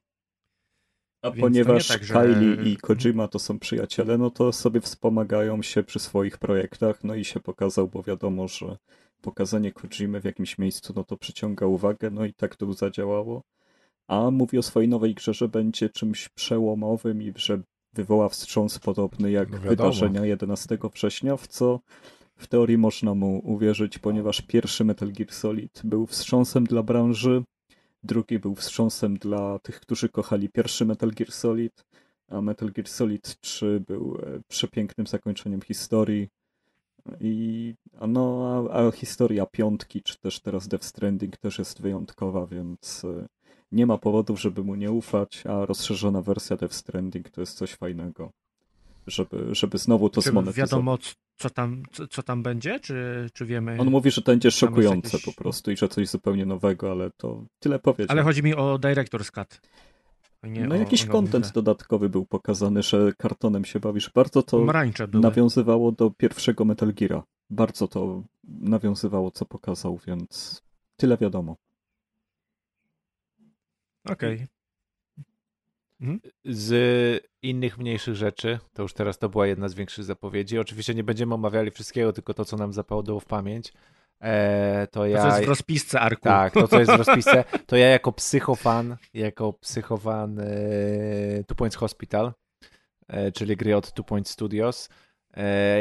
A 1.21 1.31
Więc 1.31 1.41
ponieważ 1.41 1.89
nie 1.89 1.95
tak, 1.95 2.03
że- 2.03 2.13
Kylie 2.13 2.71
i 2.71 2.77
Kojima 2.77 3.27
to 3.27 3.39
są 3.39 3.59
przyjaciele, 3.59 4.17
no 4.17 4.31
to 4.31 4.51
sobie 4.51 4.81
wspomagają 4.81 5.61
się 5.61 5.83
przy 5.83 5.99
swoich 5.99 6.37
projektach, 6.37 7.03
no 7.03 7.15
i 7.15 7.25
się 7.25 7.39
pokazał, 7.39 7.87
bo 7.87 8.03
wiadomo, 8.03 8.47
że 8.47 8.77
pokazanie 9.21 9.71
Kojimy 9.71 10.21
w 10.21 10.25
jakimś 10.25 10.57
miejscu, 10.57 10.93
no 10.95 11.03
to 11.03 11.17
przyciąga 11.17 11.65
uwagę, 11.65 12.11
no 12.11 12.25
i 12.25 12.33
tak 12.33 12.55
to 12.55 12.73
zadziałało. 12.73 13.41
A 14.07 14.31
mówi 14.31 14.57
o 14.57 14.61
swojej 14.61 14.89
nowej 14.89 15.13
grze, 15.13 15.33
że 15.33 15.47
będzie 15.47 15.89
czymś 15.89 16.29
przełomowym 16.29 17.21
i 17.21 17.33
że 17.35 17.61
wywoła 17.93 18.29
wstrząs 18.29 18.79
podobny 18.79 19.31
jak 19.31 19.51
No 19.51 19.57
wydarzenia 19.57 20.25
11 20.25 20.77
września, 20.93 21.37
w 21.37 21.47
co 21.47 21.79
w 22.35 22.47
teorii 22.47 22.77
można 22.77 23.13
mu 23.15 23.41
uwierzyć, 23.43 23.97
ponieważ 23.99 24.41
pierwszy 24.41 24.85
Metal 24.85 25.11
Gear 25.11 25.31
Solid 25.31 25.81
był 25.83 26.05
wstrząsem 26.05 26.63
dla 26.63 26.83
branży, 26.83 27.43
drugi 28.03 28.39
był 28.39 28.55
wstrząsem 28.55 29.17
dla 29.17 29.59
tych, 29.59 29.79
którzy 29.79 30.09
kochali 30.09 30.49
pierwszy 30.49 30.85
Metal 30.85 31.11
Gear 31.11 31.31
Solid, 31.31 31.85
a 32.27 32.41
Metal 32.41 32.71
Gear 32.71 32.87
Solid 32.87 33.39
3 33.41 33.83
był 33.87 34.17
e, 34.23 34.39
przepięknym 34.47 35.07
zakończeniem 35.07 35.61
historii. 35.61 36.29
I 37.21 37.75
a 37.99 38.07
no, 38.07 38.67
a, 38.71 38.87
a 38.87 38.91
historia 38.91 39.45
piątki, 39.45 40.01
czy 40.01 40.19
też 40.19 40.39
teraz 40.39 40.67
Death 40.67 40.85
Stranding 40.85 41.37
też 41.37 41.59
jest 41.59 41.81
wyjątkowa, 41.81 42.47
więc 42.47 43.05
e, 43.05 43.27
nie 43.71 43.85
ma 43.85 43.97
powodów, 43.97 44.41
żeby 44.41 44.63
mu 44.63 44.75
nie 44.75 44.91
ufać, 44.91 45.43
a 45.45 45.65
rozszerzona 45.65 46.21
wersja 46.21 46.57
Death 46.57 46.75
Stranding 46.75 47.29
to 47.29 47.41
jest 47.41 47.57
coś 47.57 47.73
fajnego. 47.73 48.31
Żeby, 49.07 49.55
żeby 49.55 49.77
znowu 49.77 50.09
to 50.09 50.21
zmonetyzować. 50.21 50.71
wiadomo, 50.71 50.97
co 51.41 51.49
tam, 51.49 51.83
co, 51.91 52.07
co 52.07 52.23
tam 52.23 52.43
będzie, 52.43 52.79
czy, 52.79 53.29
czy 53.33 53.45
wiemy? 53.45 53.77
On 53.79 53.89
mówi, 53.89 54.11
że 54.11 54.21
to 54.21 54.31
będzie 54.31 54.51
szokujące 54.51 55.17
jakieś- 55.17 55.25
po 55.35 55.41
prostu 55.41 55.71
i 55.71 55.77
że 55.77 55.89
coś 55.89 56.09
zupełnie 56.09 56.45
nowego, 56.45 56.91
ale 56.91 57.11
to 57.17 57.45
tyle 57.59 57.79
powiedział. 57.79 58.07
Ale 58.09 58.23
chodzi 58.23 58.43
mi 58.43 58.55
o 58.55 58.75
Director's 58.79 59.31
Cut. 59.31 59.61
Nie 60.43 60.67
no 60.67 60.75
o, 60.75 60.77
jakiś 60.77 61.05
grę. 61.05 61.41
dodatkowy 61.53 62.09
był 62.09 62.25
pokazany, 62.25 62.83
że 62.83 63.13
kartonem 63.17 63.65
się 63.65 63.79
bawisz. 63.79 64.09
Bardzo 64.15 64.43
to 64.43 64.57
nawiązywało 65.21 65.91
do 65.91 66.11
pierwszego 66.11 66.65
Metal 66.65 66.93
Geara. 66.93 67.23
Bardzo 67.49 67.87
to 67.87 68.23
nawiązywało, 68.43 69.31
co 69.31 69.45
pokazał, 69.45 69.99
więc 70.07 70.61
tyle 70.97 71.17
wiadomo. 71.17 71.55
Okej. 74.09 74.47
Z 76.45 77.23
innych 77.41 77.77
mniejszych 77.77 78.15
rzeczy, 78.15 78.59
to 78.73 78.81
już 78.81 78.93
teraz 78.93 79.17
to 79.17 79.29
była 79.29 79.47
jedna 79.47 79.69
z 79.69 79.73
większych 79.73 80.05
zapowiedzi. 80.05 80.59
Oczywiście 80.59 80.95
nie 80.95 81.03
będziemy 81.03 81.33
omawiali 81.33 81.71
wszystkiego, 81.71 82.13
tylko 82.13 82.33
to, 82.33 82.45
co 82.45 82.57
nam 82.57 82.73
zapadło 82.73 83.19
w 83.19 83.25
pamięć. 83.25 83.73
E, 84.21 84.87
to 84.87 84.99
To 84.99 85.05
ja. 85.05 85.21
co 85.21 85.27
jest 85.27 85.41
w 85.45 85.47
rozpisce 85.47 85.99
Arku. 85.99 86.23
Tak, 86.23 86.53
to 86.53 86.67
co 86.67 86.79
jest 86.79 86.91
w 86.91 86.95
rozpisce, 86.95 87.43
to 87.67 87.75
ja 87.77 87.87
jako 87.87 88.11
psychofan, 88.11 88.97
jako 89.13 89.53
psychofan 89.53 90.39
e, 90.39 90.45
Two 91.47 91.55
Points 91.55 91.75
Hospital, 91.77 92.33
e, 93.07 93.31
czyli 93.31 93.57
gry 93.57 93.75
od 93.75 93.93
Two 93.93 94.03
Point 94.03 94.29
Studios, 94.29 94.89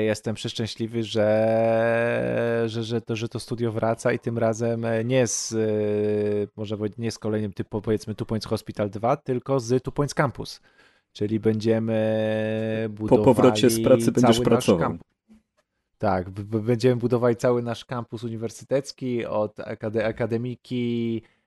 jestem 0.05 0.35
przeszczęśliwy, 0.35 1.03
że, 1.03 2.65
że, 2.67 2.85
że, 2.85 3.01
to, 3.01 3.17
że 3.17 3.29
to 3.29 3.41
studio 3.41 3.73
wraca 3.73 4.13
i 4.13 4.19
tym 4.19 4.39
razem 4.39 4.85
e, 4.85 5.05
nie 5.05 5.27
z, 5.27 5.53
e, 5.53 6.77
powiedzieć, 6.77 6.99
nie 6.99 7.11
z 7.11 7.19
kolejnym 7.19 7.53
typu, 7.53 7.83
powiedzmy 7.83 8.15
Two 8.15 8.27
Points 8.27 8.47
Hospital 8.47 8.91
2, 8.91 9.17
tylko 9.17 9.61
z 9.61 9.83
Two 9.83 9.93
Points 9.93 10.15
Campus. 10.15 10.61
Czyli 11.13 11.41
będziemy 11.41 12.89
budowali 12.91 13.25
powrocie 13.25 13.71
z 13.71 13.83
pracy 13.83 14.13
będziesz 14.13 14.41
pracował. 14.41 14.81
kampus. 14.81 15.09
Tak, 15.99 16.31
będziemy 16.45 16.97
budowali 16.97 17.37
cały 17.37 17.63
nasz 17.63 17.85
kampus 17.85 18.25
uniwersytecki 18.25 19.27
od 19.27 19.57
akade- 19.57 20.05
akademiki, 20.05 21.23
e, 21.25 21.40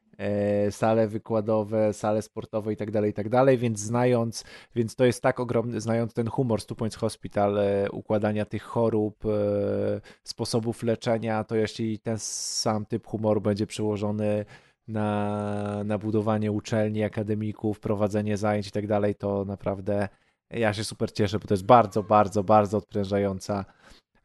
sale 0.71 1.07
wykładowe, 1.07 1.93
sale 1.93 2.21
sportowe 2.21 2.73
i 2.73 2.75
tak 2.75 2.91
dalej, 2.91 3.11
i 3.11 3.13
tak 3.13 3.29
dalej, 3.29 3.57
więc 3.57 3.79
znając, 3.79 4.43
więc 4.75 4.95
to 4.95 5.05
jest 5.05 5.21
tak 5.21 5.39
ogromny, 5.39 5.81
znając 5.81 6.13
ten 6.13 6.27
humor 6.27 6.65
Two 6.65 6.75
Points 6.75 6.95
Hospital, 6.97 7.57
e, 7.59 7.91
układania 7.91 8.45
tych 8.45 8.63
chorób, 8.63 9.25
e, 9.25 9.29
sposobów 10.23 10.83
leczenia, 10.83 11.43
to 11.43 11.55
jeśli 11.55 11.99
ten 11.99 12.19
sam 12.19 12.85
typ 12.85 13.07
humoru 13.07 13.41
będzie 13.41 13.67
przełożony 13.67 14.45
na, 14.87 15.83
na 15.83 15.97
budowanie 15.97 16.51
uczelni, 16.51 17.03
akademików, 17.03 17.79
prowadzenie 17.79 18.37
zajęć 18.37 18.67
i 18.67 18.71
tak 18.71 18.87
dalej, 18.87 19.15
to 19.15 19.45
naprawdę 19.45 20.07
ja 20.49 20.73
się 20.73 20.83
super 20.83 21.11
cieszę, 21.11 21.39
bo 21.39 21.47
to 21.47 21.53
jest 21.53 21.65
bardzo, 21.65 22.03
bardzo, 22.03 22.43
bardzo 22.43 22.77
odprężająca 22.77 23.65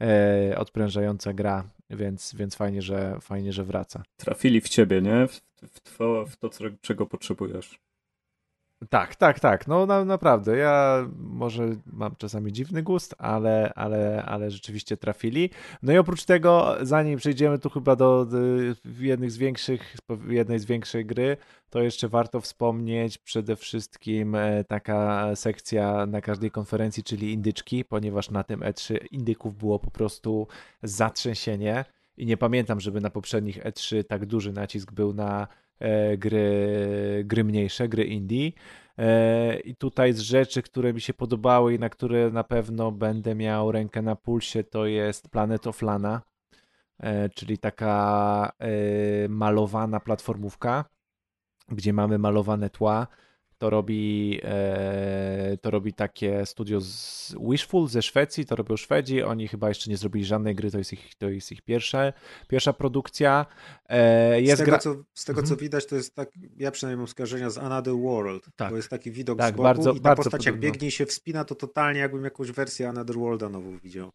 e, 0.01 0.59
odprężająca 0.59 1.33
gra, 1.33 1.65
więc, 1.91 2.35
więc 2.35 2.57
fajnie, 2.57 2.83
że, 2.83 3.19
fajnie, 3.21 3.53
że 3.53 3.65
wraca. 3.65 4.03
Trafili 4.17 4.61
w 4.61 4.69
ciebie, 4.69 5.03
nie? 5.03 5.27
W, 5.27 5.41
w, 5.63 5.97
to, 5.97 6.27
w 6.27 6.37
to, 6.37 6.51
czego 6.81 7.07
potrzebujesz. 7.07 7.81
Tak, 8.91 9.17
tak, 9.17 9.41
tak. 9.41 9.69
No 9.69 9.87
na, 9.87 10.05
naprawdę. 10.05 10.57
Ja 10.57 11.07
może 11.17 11.69
mam 11.87 12.17
czasami 12.17 12.53
dziwny 12.53 12.83
gust, 12.83 13.15
ale, 13.19 13.73
ale, 13.75 14.25
ale 14.25 14.51
rzeczywiście 14.51 14.97
trafili. 14.97 15.51
No 15.83 15.93
i 15.93 15.99
oprócz 15.99 16.25
tego, 16.25 16.77
zanim 16.83 17.19
przejdziemy 17.19 17.59
tu 17.59 17.71
chyba 17.71 17.97
do, 17.97 18.25
do 18.25 18.39
jednych 19.01 19.31
z 19.31 19.37
większych, 19.37 19.97
jednej 20.29 20.59
z 20.59 20.65
większych 20.65 21.07
gry, 21.07 21.37
to 21.71 21.83
jeszcze 21.83 22.09
warto 22.09 22.41
wspomnieć 22.41 23.19
przede 23.19 23.57
wszystkim 23.57 24.35
e, 24.35 24.65
taka 24.65 25.31
sekcja 25.37 26.07
na 26.07 26.21
każdej 26.21 26.51
konferencji, 26.51 27.03
czyli 27.03 27.33
indyczki, 27.33 27.85
ponieważ 27.85 28.31
na 28.31 28.45
tym 28.45 28.61
E3 28.61 28.97
indyków 29.11 29.57
było 29.57 29.79
po 29.79 29.91
prostu 29.91 30.47
zatrzęsienie 30.83 31.85
i 32.17 32.27
nie 32.27 32.37
pamiętam, 32.37 32.81
żeby 32.81 33.01
na 33.01 33.11
poprzednich 33.11 33.63
E3 33.65 34.05
tak 34.05 34.27
duży 34.27 34.53
nacisk 34.53 34.93
był 34.93 35.15
na 35.15 35.49
gry, 36.19 37.23
gry 37.25 37.45
mniejsze, 37.45 37.89
gry 37.89 38.05
indie. 38.05 38.53
E, 38.99 39.59
I 39.61 39.77
tutaj 39.77 40.13
z 40.13 40.19
rzeczy, 40.19 40.63
które 40.63 40.93
mi 40.93 41.01
się 41.01 41.15
podobały 41.15 41.75
i 41.75 41.79
na 41.79 41.89
które 41.89 42.31
na 42.31 42.45
pewno 42.45 42.93
będę 42.93 43.35
miał 43.35 43.73
rękę 43.73 44.03
na 44.03 44.17
pulsie, 44.17 44.65
to 44.65 44.87
jest 44.87 45.29
Planet 45.29 45.67
of 45.67 45.83
Lana, 45.83 46.23
e, 47.01 47.29
czyli 47.29 47.59
taka 47.59 48.53
e, 48.59 49.29
malowana 49.29 50.01
platformówka, 50.01 50.85
gdzie 51.69 51.93
mamy 51.93 52.19
malowane 52.19 52.71
tła. 52.71 53.07
To 53.59 53.71
robi, 53.71 54.41
e, 54.43 55.57
to 55.61 55.71
robi 55.71 55.93
takie 55.93 56.47
studio 56.47 56.81
z 56.81 57.35
Wishful 57.51 57.89
ze 57.89 58.03
Szwecji, 58.03 58.47
to 58.47 58.57
robią 58.57 58.77
Szwedzi, 58.77 59.23
oni 59.23 59.49
chyba 59.49 59.69
jeszcze 59.69 59.91
nie 59.91 59.97
zrobili 59.97 60.25
żadnej 60.25 60.55
gry, 60.55 60.71
to 60.71 60.79
jest 60.79 60.93
ich, 60.93 61.15
to 61.15 61.29
jest 61.29 61.53
ich 61.53 61.63
pierwsza, 61.63 62.13
pierwsza 62.49 62.73
produkcja. 62.73 63.47
E, 63.89 64.41
jest 64.41 64.55
z 64.55 64.59
tego, 64.59 64.71
gra... 64.71 64.79
co, 64.79 64.97
z 65.15 65.25
tego 65.25 65.41
co 65.43 65.45
Mhm. 65.45 65.61
widać, 65.61 65.87
to 65.87 65.97
jest 65.97 66.15
tak, 66.15 66.29
ja 66.57 66.71
przynajmniej 66.71 66.99
mam 66.99 67.09
skojarzenia 67.09 67.51
z 67.51 67.59
Another 67.59 67.95
World, 67.95 68.45
Tak. 68.57 68.71
bo 68.71 68.77
jest 68.77 68.89
taki 68.89 69.11
widok 69.11 69.39
Tak, 69.39 69.49
z 69.55 69.57
boku 69.57 69.63
bardzo- 69.63 69.93
i 69.93 69.97
ta 69.97 70.01
bardzo 70.03 70.23
postać 70.23 70.47
jak 70.47 70.55
podobno. 70.55 70.73
biegnie 70.73 70.89
i 70.89 70.91
się 70.91 71.07
wspina, 71.07 71.45
to 71.45 71.55
totalnie 71.55 72.01
jakbym 72.01 72.25
jakąś 72.25 72.51
wersję 72.51 72.89
Another 72.89 73.17
Worlda 73.17 73.49
nową 73.49 73.79
widział. 73.79 74.11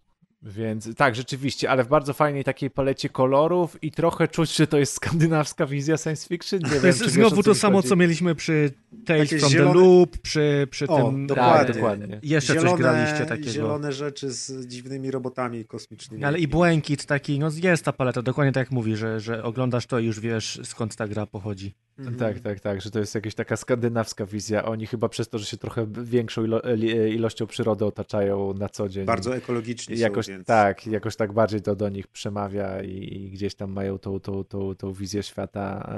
Więc 0.46 0.96
tak, 0.96 1.16
rzeczywiście, 1.16 1.70
ale 1.70 1.84
w 1.84 1.88
bardzo 1.88 2.14
fajnej 2.14 2.44
takiej 2.44 2.70
palecie 2.70 3.10
kolorów 3.10 3.84
i 3.84 3.92
trochę 3.92 4.28
czuć, 4.28 4.56
że 4.56 4.68
to 4.68 4.78
jest 4.80 4.94
skandynawska 4.94 5.66
wizja 5.66 5.98
science 5.98 6.28
fiction. 6.28 6.60
Nie 6.60 6.70
To 6.70 6.76
wiem, 6.76 6.86
jest 6.86 7.02
wiesz, 7.02 7.12
znowu 7.12 7.36
co 7.36 7.44
to 7.44 7.56
samo, 7.56 7.78
chodzi. 7.78 7.90
co 7.90 7.96
mieliśmy 7.96 8.36
przy 8.36 8.72
Tales 9.06 9.30
Takie 9.30 9.40
from 9.40 9.52
zielone- 9.52 9.68
the 9.74 9.80
Loop, 9.80 10.18
przy, 10.18 10.68
przy 10.72 10.88
O, 10.88 10.98
tym... 11.12 11.28
dokładnie. 11.28 11.66
Tak, 11.66 11.76
dokładnie. 11.76 12.20
Jeszcze 12.24 12.56
coś 12.56 12.74
graliście 12.74 13.26
takiego. 13.26 13.52
zielone 13.52 13.92
rzeczy 13.92 14.32
z 14.32 14.68
dziwnymi 14.68 15.12
robotami 15.12 15.66
kosmicznymi. 15.66 16.24
Ale 16.24 16.40
i 16.40 16.48
błękit 16.48 17.06
taki, 17.06 17.40
no 17.40 17.50
jest 17.64 17.86
ta 17.86 17.94
paleta, 17.94 18.22
dokładnie 18.22 18.52
tak 18.52 18.62
jak 18.62 18.72
mówi, 18.72 18.96
że, 18.96 19.20
że 19.20 19.44
oglądasz 19.44 19.86
to 19.86 20.00
i 20.00 20.06
już 20.06 20.20
wiesz 20.20 20.60
skąd 20.64 20.96
ta 20.96 21.08
gra 21.08 21.26
pochodzi. 21.26 21.74
Mhm. 22.00 22.18
Tak, 22.18 22.40
tak, 22.40 22.60
tak, 22.60 22.82
że 22.82 22.92
to 22.92 23.00
jest 23.00 23.16
jakaś 23.16 23.36
taka 23.36 23.56
skandynawska 23.58 24.26
wizja. 24.26 24.66
Oni 24.66 24.88
chyba 24.88 25.10
przez 25.10 25.30
to, 25.30 25.40
że 25.40 25.46
się 25.46 25.58
trochę 25.58 25.88
większą 26.04 26.44
ilo 26.44 26.62
ilością 27.10 27.48
przyrody 27.48 27.86
otaczają 27.86 28.54
na 28.54 28.70
co 28.70 28.90
dzień. 28.90 29.06
Bardzo 29.06 29.36
ekologicznie 29.36 29.96
jakoś 29.96 30.26
są, 30.26 30.33
więc... 30.34 30.48
tak, 30.48 30.88
jakoś 30.88 31.16
tak 31.16 31.34
bardziej 31.34 31.62
to 31.62 31.76
do 31.76 31.90
nich 31.90 32.08
przemawia 32.08 32.82
i, 32.82 32.92
i 32.92 33.32
gdzieś 33.32 33.56
tam 33.56 33.72
mają 33.72 33.98
tą, 33.98 34.20
tą, 34.20 34.44
tą, 34.44 34.76
tą 34.76 34.94
wizję 34.94 35.24
świata 35.24 35.90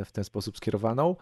e, 0.00 0.04
w 0.04 0.12
ten 0.12 0.24
sposób 0.24 0.56
skierowaną. 0.56 1.16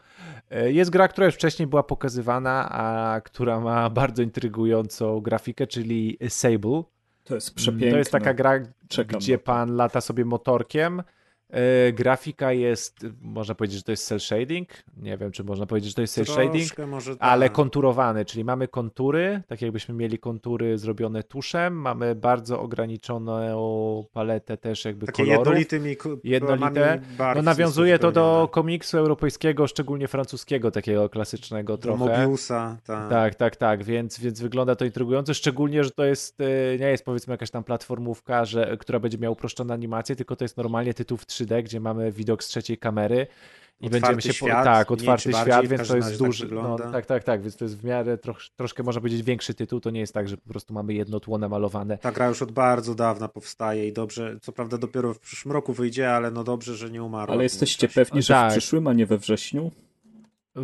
E, 0.51 0.73
Jest 0.73 0.91
gra, 0.91 1.09
która 1.09 1.27
już 1.27 1.35
wcześniej 1.35 1.67
była 1.67 1.83
pokazywana, 1.83 2.69
a 2.71 3.21
która 3.21 3.61
ma 3.61 3.91
bardzo 4.01 4.23
intrygującą 4.23 5.21
grafikę, 5.21 5.67
czyli 5.67 6.19
Sable. 6.29 6.83
To 7.25 7.35
jest 7.35 7.55
przepiękne. 7.55 7.91
To 7.91 7.99
jest 7.99 8.11
taka 8.11 8.35
gra, 8.35 8.61
Czekam 8.89 9.21
gdzie 9.21 9.39
pan 9.39 9.77
lata 9.77 10.01
sobie 10.01 10.25
motorkiem. 10.25 11.03
E, 11.53 11.93
grafika 11.93 12.53
jest, 12.53 13.07
można 13.23 13.55
powiedzieć, 13.55 13.79
że 13.79 13.83
to 13.85 13.93
jest 13.93 14.07
cell 14.07 14.21
shading. 14.21 14.69
Nie 14.97 15.17
wiem, 15.17 15.33
czy 15.33 15.45
można 15.45 15.67
powiedzieć, 15.67 15.91
że 15.91 15.95
to 15.95 16.01
jest 16.01 16.15
cell 16.15 16.25
shading, 16.25 16.69
ale 17.19 17.47
tak. 17.47 17.53
konturowany, 17.53 18.25
czyli 18.25 18.45
mamy 18.45 18.69
kontury, 18.69 19.43
tak 19.49 19.63
jakbyśmy 19.63 19.95
mieli 19.95 20.19
kontury 20.19 20.79
zrobione 20.79 21.23
tuszem, 21.23 21.75
mamy 21.75 22.15
bardzo 22.15 22.61
ograniczoną 22.61 23.33
paletę 24.13 24.57
też 24.57 24.85
jakby 24.85 25.07
Takie 25.07 25.25
kolorów. 25.25 25.47
jednolitymi 25.47 25.97
Jednolite. 26.25 27.01
No 27.35 27.43
nawiązuje 27.43 27.99
to 27.99 28.13
do 28.13 28.25
wypełnione. 28.25 28.49
komiksu 28.49 28.99
europejskiego, 28.99 29.67
szczególnie 29.67 30.09
francuskiego, 30.09 30.71
takiego 30.71 31.09
klasycznego 31.09 31.77
do 31.77 31.83
trochę. 31.83 32.23
Mobiusa, 32.23 32.79
tak. 32.85 33.11
Tak, 33.11 33.35
tak, 33.35 33.57
tak, 33.57 33.85
więc, 33.85 34.21
więc 34.21 34.41
wygląda 34.41 34.77
to 34.77 34.85
intrygująco, 34.85 35.35
szczególnie, 35.35 35.85
że 35.85 35.91
to 35.91 36.05
jest, 36.05 36.41
e, 36.41 36.79
nie 36.79 36.87
jest 36.87 37.05
powiedzmy 37.05 37.35
jakaś 37.35 37.51
tam 37.51 37.65
platformówka, 37.65 38.45
że, 38.45 38.77
która 38.77 39.01
będzie 39.01 39.19
miała 39.19 39.33
uproszczoną 39.33 39.75
animację, 39.75 40.17
tylko 40.17 40.37
to 40.37 40.45
jest 40.45 40.57
normalnie 40.57 40.95
tytuł 40.95 41.19
w 41.19 41.27
3D, 41.45 41.63
gdzie 41.63 41.81
mamy 41.81 42.13
widok 42.13 42.45
z 42.45 42.49
trzeciej 42.49 42.79
kamery 42.79 43.27
i 43.81 43.87
Otwarty 43.87 44.01
będziemy 44.01 44.23
się, 44.23 44.33
świat, 44.33 44.65
tak, 44.65 44.91
otwarty 44.91 45.23
świat, 45.33 45.49
bardziej, 45.49 45.69
w 45.69 45.71
więc 45.71 45.89
to 45.89 45.97
jest 45.97 46.09
tak 46.09 46.19
duży, 46.19 46.45
no, 46.45 46.49
wygląda. 46.49 46.93
tak, 46.93 47.07
tak, 47.07 47.25
tak, 47.25 47.43
więc 47.43 47.57
to 47.57 47.65
jest 47.65 47.79
w 47.79 47.85
miarę 47.85 48.19
trosz, 48.19 48.51
troszkę 48.57 48.83
można 48.83 49.01
powiedzieć 49.01 49.23
większy 49.23 49.55
tytuł, 49.55 49.81
to 49.81 49.91
nie 49.91 50.01
jest 50.01 50.15
tak, 50.15 50.29
że 50.29 50.37
po 50.37 50.49
prostu 50.49 50.75
mamy 50.75 50.95
jedno 50.95 51.21
tło 51.21 51.39
namalowane. 51.39 51.99
Ta 51.99 52.13
gra 52.13 52.29
już 52.29 52.43
od 52.43 52.53
bardzo 52.53 52.95
dawna 52.95 53.29
powstaje 53.29 53.89
i 53.89 53.93
dobrze, 53.93 54.39
co 54.43 54.53
prawda 54.53 54.79
dopiero 54.79 55.15
w 55.15 55.19
przyszłym 55.19 55.53
roku 55.53 55.73
wyjdzie, 55.73 56.13
ale 56.13 56.31
no 56.31 56.45
dobrze, 56.45 56.77
że 56.77 56.91
nie 56.91 57.03
umarła. 57.03 57.35
Ale 57.35 57.43
jesteście 57.43 57.89
pewni, 57.89 58.23
że 58.23 58.35
Tak. 58.35 58.51
w 58.51 58.57
przyszłym, 58.57 58.87
a 58.87 58.93
nie 58.93 59.07
we 59.07 59.19
wrześniu? 59.19 59.71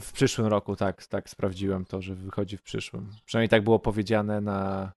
W 0.01 0.13
przyszłym 0.13 0.47
roku, 0.47 0.77
tak, 0.77 1.07
tak, 1.07 1.31
sprawdziłem 1.31 1.85
to, 1.85 2.03
że 2.03 2.15
wychodzi 2.15 2.57
w 2.57 2.63
przyszłym. 2.63 3.11
Przynajmniej 3.25 3.49
tak 3.49 3.65
było 3.65 3.79
powiedziane 3.79 4.41
na, 4.41 4.93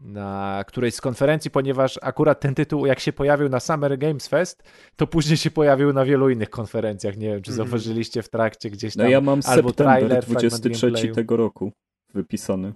na 0.00 0.64
którejś 0.66 0.94
z 0.94 1.00
konferencji, 1.00 1.50
ponieważ 1.50 1.98
akurat 2.02 2.40
ten 2.40 2.54
tytuł, 2.54 2.86
jak 2.86 3.00
się 3.00 3.12
pojawił 3.12 3.48
na 3.48 3.60
Summer 3.60 3.98
Games 3.98 4.28
Fest, 4.28 4.62
to 4.96 5.06
później 5.06 5.36
się 5.36 5.50
pojawił 5.50 5.92
na 5.92 6.04
wielu 6.04 6.30
innych 6.30 6.50
konferencjach. 6.50 7.16
Nie 7.16 7.28
wiem, 7.28 7.42
czy 7.42 7.50
Mhm. 7.50 7.56
zauważyliście 7.56 8.22
w 8.22 8.28
trakcie 8.28 8.70
gdzieś 8.70 8.94
tam. 8.94 9.04
No 9.04 9.10
ja 9.10 9.20
mam 9.20 9.40
albo 9.46 9.68
september 9.68 9.74
trailer, 9.74 10.24
fragment 10.24 10.38
23 10.40 10.86
gameplayu. 10.86 11.14
tego 11.14 11.36
roku 11.36 11.72
wypisany. 12.14 12.72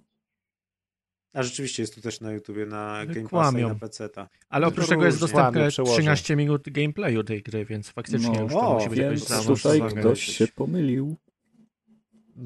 A 1.33 1.43
rzeczywiście 1.43 1.83
jest 1.83 1.95
tu 1.95 2.01
też 2.01 2.21
na 2.21 2.33
YouTubie, 2.33 2.67
na 2.67 3.07
Game 3.07 3.29
Passa 3.29 3.59
i 3.59 3.63
na 3.63 3.75
PC-ta. 3.75 4.29
Ale 4.49 4.67
oprócz 4.67 4.89
tego 4.89 5.05
jest 5.05 5.21
dostępne 5.21 5.53
Kłamie, 5.53 5.69
przełożę. 5.69 5.95
13 5.95 6.37
minut 6.37 6.63
gameplayu 6.71 7.25
tej 7.25 7.43
gry, 7.43 7.65
więc 7.65 7.89
faktycznie 7.91 8.31
No, 8.37 8.43
już 8.43 8.53
to 8.53 8.61
o, 8.61 8.75
musi 8.75 8.89
być 8.89 8.99
jakoś 8.99 9.47
tutaj 9.47 9.83
ktoś 9.83 10.21
się 10.25 10.47
pomylił. 10.49 11.17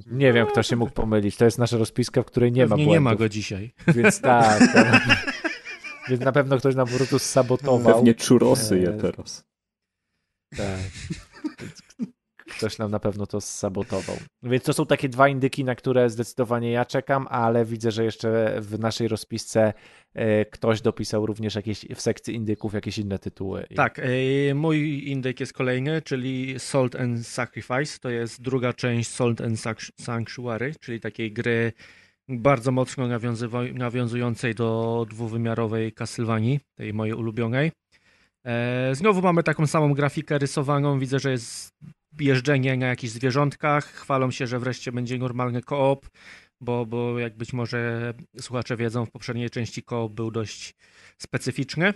Nie 0.07 0.33
wiem, 0.33 0.47
kto 0.47 0.63
się 0.63 0.77
mógł 0.77 0.93
pomylić. 0.93 1.37
To 1.37 1.45
jest 1.45 1.59
nasza 1.59 1.77
rozpiska, 1.77 2.23
w 2.23 2.25
której 2.25 2.53
nie 2.53 2.63
ma 2.63 2.69
Pewnie 2.69 2.85
błędów. 2.85 2.95
nie 2.95 3.01
ma 3.01 3.15
go 3.17 3.29
dzisiaj. 3.29 3.75
Więc 3.87 4.21
tak. 4.31 4.59
To... 4.73 4.79
Więc 6.09 6.21
na 6.21 6.33
pewno 6.33 6.59
ktoś 6.59 6.75
nam 6.75 6.89
po 6.89 6.97
prostu 6.97 7.19
sabotował. 7.19 7.95
Pewnie 7.95 8.15
czurosy 8.15 8.79
je 8.79 8.93
teraz. 8.93 9.45
Tak. 10.57 10.79
Ktoś 12.57 12.79
nam 12.79 12.91
na 12.91 12.99
pewno 13.01 13.27
to 13.27 13.41
sabotował. 13.41 14.17
Więc 14.43 14.65
to 14.65 14.73
są 14.73 14.87
takie 14.87 15.09
dwa 15.09 15.29
indyki, 15.29 15.65
na 15.65 15.75
które 15.75 16.11
zdecydowanie 16.11 16.71
ja 16.71 16.85
czekam, 16.85 17.27
ale 17.31 17.65
widzę, 17.65 17.91
że 17.91 18.05
jeszcze 18.05 18.61
w 18.61 18.79
naszej 18.79 19.09
rozpisce 19.09 19.73
e, 20.15 20.45
ktoś 20.45 20.81
dopisał 20.81 21.27
również 21.27 21.55
jakieś 21.55 21.87
w 21.95 22.01
sekcji 22.01 22.35
indyków 22.35 22.75
jakieś 22.75 22.99
inne 22.99 23.19
tytuły. 23.19 23.67
Tak, 23.77 23.99
e, 23.99 24.55
mój 24.55 25.09
indyk 25.09 25.41
jest 25.41 25.53
kolejny, 25.53 26.03
czyli 26.03 26.55
Salt 26.59 26.97
and 26.97 27.27
Sacrifice. 27.27 27.99
To 28.01 28.11
jest 28.11 28.43
druga 28.43 28.73
część 28.73 29.11
Salt 29.11 29.41
and 29.41 29.61
Sanctuary, 30.01 30.75
czyli 30.81 31.01
takiej 31.01 31.33
gry 31.33 31.73
bardzo 32.29 32.73
mocno 32.73 33.09
nawiązującej 33.75 34.55
do 34.55 35.07
dwuwymiarowej 35.11 35.93
Castlevanii, 35.93 36.61
tej 36.75 36.95
mojej 36.95 37.15
ulubionej. 37.15 37.73
E, 38.45 38.95
Znowu 38.95 39.23
mamy 39.23 39.43
taką 39.43 39.67
samą 39.67 39.95
grafikę 39.95 40.39
rysowaną. 40.39 40.99
Widzę, 40.99 41.19
że 41.19 41.31
jest 41.31 41.75
jeżdżenie 42.21 42.77
na 42.77 42.87
jakichś 42.87 43.13
zwierzątkach. 43.13 43.85
Chwalą 43.85 44.31
się, 44.31 44.47
że 44.47 44.59
wreszcie 44.59 44.93
będzie 44.93 45.19
normalny 45.19 45.63
koop, 45.63 46.09
bo, 46.61 46.87
bo 46.87 47.19
jak 47.19 47.37
być 47.37 47.53
może 47.53 48.13
słuchacze 48.41 48.77
wiedzą, 48.77 49.07
w 49.07 49.11
poprzedniej 49.11 49.51
części 49.51 49.83
koop 49.83 50.13
był 50.13 50.31
dość 50.31 50.75
specyficzny. 51.19 51.95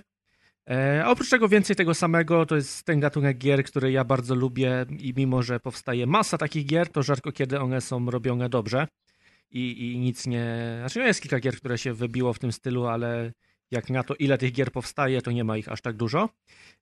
E, 0.70 1.04
A 1.04 1.10
oprócz 1.10 1.30
tego 1.30 1.48
więcej 1.48 1.76
tego 1.76 1.94
samego, 1.94 2.46
to 2.46 2.56
jest 2.56 2.84
ten 2.84 3.00
gatunek 3.00 3.38
gier, 3.38 3.64
który 3.64 3.92
ja 3.92 4.04
bardzo 4.04 4.34
lubię 4.34 4.86
i 4.98 5.14
mimo, 5.16 5.42
że 5.42 5.60
powstaje 5.60 6.06
masa 6.06 6.38
takich 6.38 6.66
gier, 6.66 6.88
to 6.88 7.02
rzadko 7.02 7.32
kiedy 7.32 7.60
one 7.60 7.80
są 7.80 8.10
robione 8.10 8.48
dobrze 8.48 8.86
i, 9.50 9.92
i 9.92 9.98
nic 9.98 10.26
nie... 10.26 10.76
Znaczy 10.78 10.98
no 10.98 11.04
jest 11.06 11.20
kilka 11.22 11.40
gier, 11.40 11.56
które 11.56 11.78
się 11.78 11.94
wybiło 11.94 12.32
w 12.32 12.38
tym 12.38 12.52
stylu, 12.52 12.86
ale 12.86 13.32
jak 13.72 13.90
na 13.90 14.04
to 14.04 14.14
ile 14.14 14.38
tych 14.38 14.52
gier 14.52 14.72
powstaje, 14.72 15.22
to 15.22 15.30
nie 15.32 15.44
ma 15.44 15.56
ich 15.56 15.68
aż 15.68 15.80
tak 15.80 15.96
dużo, 15.96 16.28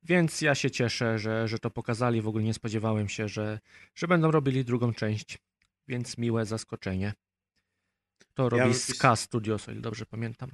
więc 0.03 0.41
ja 0.41 0.55
się 0.55 0.71
cieszę, 0.71 1.19
że, 1.19 1.49
że 1.49 1.59
to 1.59 1.71
pokazali, 1.71 2.23
w 2.23 2.29
ogóle 2.29 2.45
nie 2.45 2.55
spodziewałem 2.55 3.09
się, 3.09 3.29
że, 3.29 3.61
że 3.95 4.09
będą 4.09 4.31
robili 4.31 4.65
drugą 4.65 4.93
część, 4.93 5.39
więc 5.89 6.19
miłe 6.19 6.47
zaskoczenie. 6.47 7.13
To 8.35 8.49
robi 8.49 8.63
wypis- 8.73 8.95
Ska 8.95 9.17
Studios, 9.17 9.69
o 9.69 9.73
ile 9.73 9.81
dobrze 9.81 10.07
pamiętam. 10.07 10.51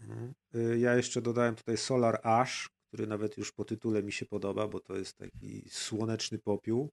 Mhm. 0.00 0.32
Y, 0.54 0.78
Ja 0.78 0.94
jeszcze 0.96 1.22
dodałem 1.22 1.54
tutaj 1.54 1.76
Solar 1.76 2.20
Ash, 2.22 2.68
który 2.88 3.06
nawet 3.06 3.38
już 3.38 3.52
po 3.52 3.64
tytule 3.64 4.02
mi 4.02 4.12
się 4.12 4.26
podoba, 4.26 4.68
bo 4.68 4.80
to 4.80 4.96
jest 4.96 5.16
taki 5.16 5.64
słoneczny 5.70 6.38
popiół. 6.38 6.90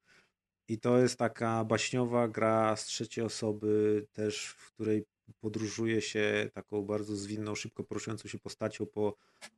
I 0.67 0.80
to 0.80 0.97
jest 0.97 1.17
taka 1.17 1.65
baśniowa 1.65 2.28
gra 2.28 2.75
z 2.75 2.86
trzeciej 2.86 3.23
osoby, 3.23 4.06
też 4.12 4.45
w 4.45 4.71
której 4.71 5.04
podróżuje 5.39 6.02
się 6.02 6.50
taką 6.54 6.82
bardzo 6.82 7.15
zwinną, 7.15 7.56
szybko 7.56 7.84
poruszającą 7.84 8.30
się 8.30 8.39
postacią 8.39 8.86
po 8.86 9.15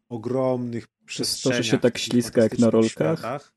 ogromnych 0.09 0.87
to, 0.87 0.93
przestrzeniach. 1.05 1.57
że 1.57 1.63
się 1.63 1.77
tak 1.77 1.97
ślizga 1.97 2.43
jak 2.43 2.59
na 2.59 2.69
rolkach? 2.69 2.89
światach. 3.19 3.53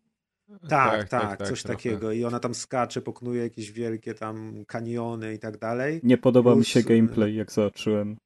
Tak, 0.69 1.09
tak, 1.09 1.49
coś 1.49 1.63
trochę. 1.63 1.77
takiego. 1.77 2.13
I 2.13 2.25
ona 2.25 2.41
tam 2.41 2.55
skacze, 2.55 3.03
pokonuje 3.03 3.43
jakieś 3.43 3.73
wielkie 3.73 4.15
tam 4.15 4.65
kaniony 4.69 5.35
i 5.35 5.39
tak 5.39 5.59
dalej. 5.59 6.01
Nie 6.03 6.19
podoba 6.19 6.51
mi 6.51 6.57
Plus, 6.57 6.67
się 6.69 6.81
y, 6.81 6.83
gameplay, 6.83 7.35
jak 7.35 7.53
zobaczyłem. 7.53 8.17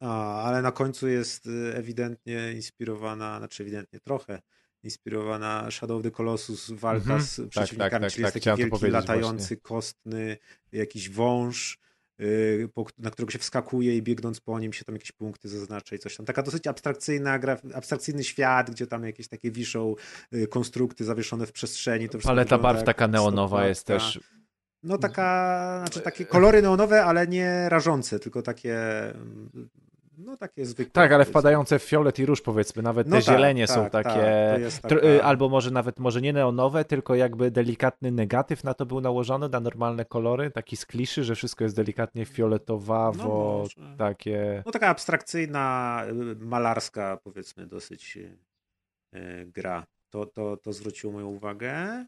A, 0.00 0.42
ale 0.42 0.62
na 0.62 0.72
końcu 0.72 1.08
jest 1.08 1.46
y, 1.46 1.74
ewidentnie 1.74 2.52
inspirowana, 2.52 3.38
znaczy 3.38 3.62
ewidentnie 3.62 4.00
trochę 4.00 4.42
inspirowana 4.82 5.70
Shadow 5.70 5.96
of 5.96 6.02
the 6.02 6.10
Colossus, 6.10 6.70
walka 6.70 7.02
Mhm. 7.14 7.22
z 7.22 7.40
przeciwnikami, 7.50 7.90
tak, 7.90 8.02
tak, 8.02 8.12
czyli 8.12 8.24
tak, 8.24 8.34
jest 8.34 8.44
taki 8.44 8.70
to 8.70 8.78
wielki, 8.78 8.92
latający, 8.92 9.56
kostny, 9.56 10.36
jakiś 10.72 11.10
wąż, 11.10 11.78
na 12.98 13.10
którego 13.10 13.32
się 13.32 13.38
wskakuje 13.38 13.96
i 13.96 14.02
biegnąc 14.02 14.40
po 14.40 14.58
nim 14.58 14.72
się 14.72 14.84
tam 14.84 14.94
jakieś 14.94 15.12
punkty 15.12 15.48
zaznacza 15.48 15.96
i 15.96 15.98
coś 15.98 16.16
tam. 16.16 16.26
Taka 16.26 16.42
dosyć 16.42 16.66
abstrakcyjna 16.66 17.38
gra, 17.38 17.56
abstrakcyjny 17.74 18.24
świat, 18.24 18.70
gdzie 18.70 18.86
tam 18.86 19.04
jakieś 19.04 19.28
takie 19.28 19.50
wiszą 19.50 19.94
y, 20.34 20.46
konstrukty 20.46 21.04
zawieszone 21.04 21.46
w 21.46 21.52
przestrzeni. 21.52 22.08
Paleta 22.08 22.58
barw 22.58 22.84
taka 22.84 23.08
neonowa 23.08 23.66
jest 23.66 23.86
też. 23.86 24.20
No 24.82 24.98
taka, 24.98 25.78
znaczy 25.84 26.00
takie 26.00 26.24
kolory 26.24 26.62
neonowe, 26.62 27.04
ale 27.04 27.26
nie 27.26 27.68
rażące, 27.68 28.18
tylko 28.18 28.42
takie 28.42 28.78
mm, 29.10 29.68
no 30.18 30.36
takie 30.36 30.66
zwykłe. 30.66 30.92
Tak, 30.92 31.12
ale 31.12 31.24
wpadające 31.24 31.78
w 31.78 31.82
fiolet 31.82 32.18
i 32.18 32.26
róż 32.26 32.40
powiedzmy, 32.40 32.82
nawet 32.82 33.06
No 33.06 33.16
te 33.16 33.22
tak, 33.24 33.34
zielenie 33.34 33.66
tak, 33.66 33.76
są 33.76 33.90
tak, 33.90 34.04
takie, 34.04 34.70
taka- 34.82 35.22
albo 35.22 35.48
może 35.48 35.70
nawet, 35.70 35.98
może 35.98 36.20
nie 36.20 36.32
neonowe, 36.32 36.84
tylko 36.84 37.14
jakby 37.14 37.50
delikatny 37.50 38.10
negatyw 38.10 38.64
na 38.64 38.74
to 38.74 38.86
był 38.86 39.00
nałożony, 39.00 39.48
na 39.48 39.60
normalne 39.60 40.04
kolory, 40.04 40.50
taki 40.50 40.76
z 40.76 40.86
kliszy, 40.86 41.24
że 41.24 41.34
wszystko 41.34 41.64
jest 41.64 41.76
delikatnie 41.76 42.24
fioletowawo, 42.24 43.64
No 43.76 43.96
takie... 43.96 44.62
No 44.66 44.72
taka 44.72 44.88
abstrakcyjna, 44.88 46.02
y, 46.32 46.36
malarska 46.44 47.18
powiedzmy 47.24 47.66
dosyć 47.66 48.16
y, 48.16 48.38
y, 49.18 49.46
gra. 49.54 49.86
To, 50.10 50.26
to, 50.26 50.56
to 50.56 50.72
zwróciło 50.72 51.12
moją 51.12 51.26
uwagę. 51.26 52.06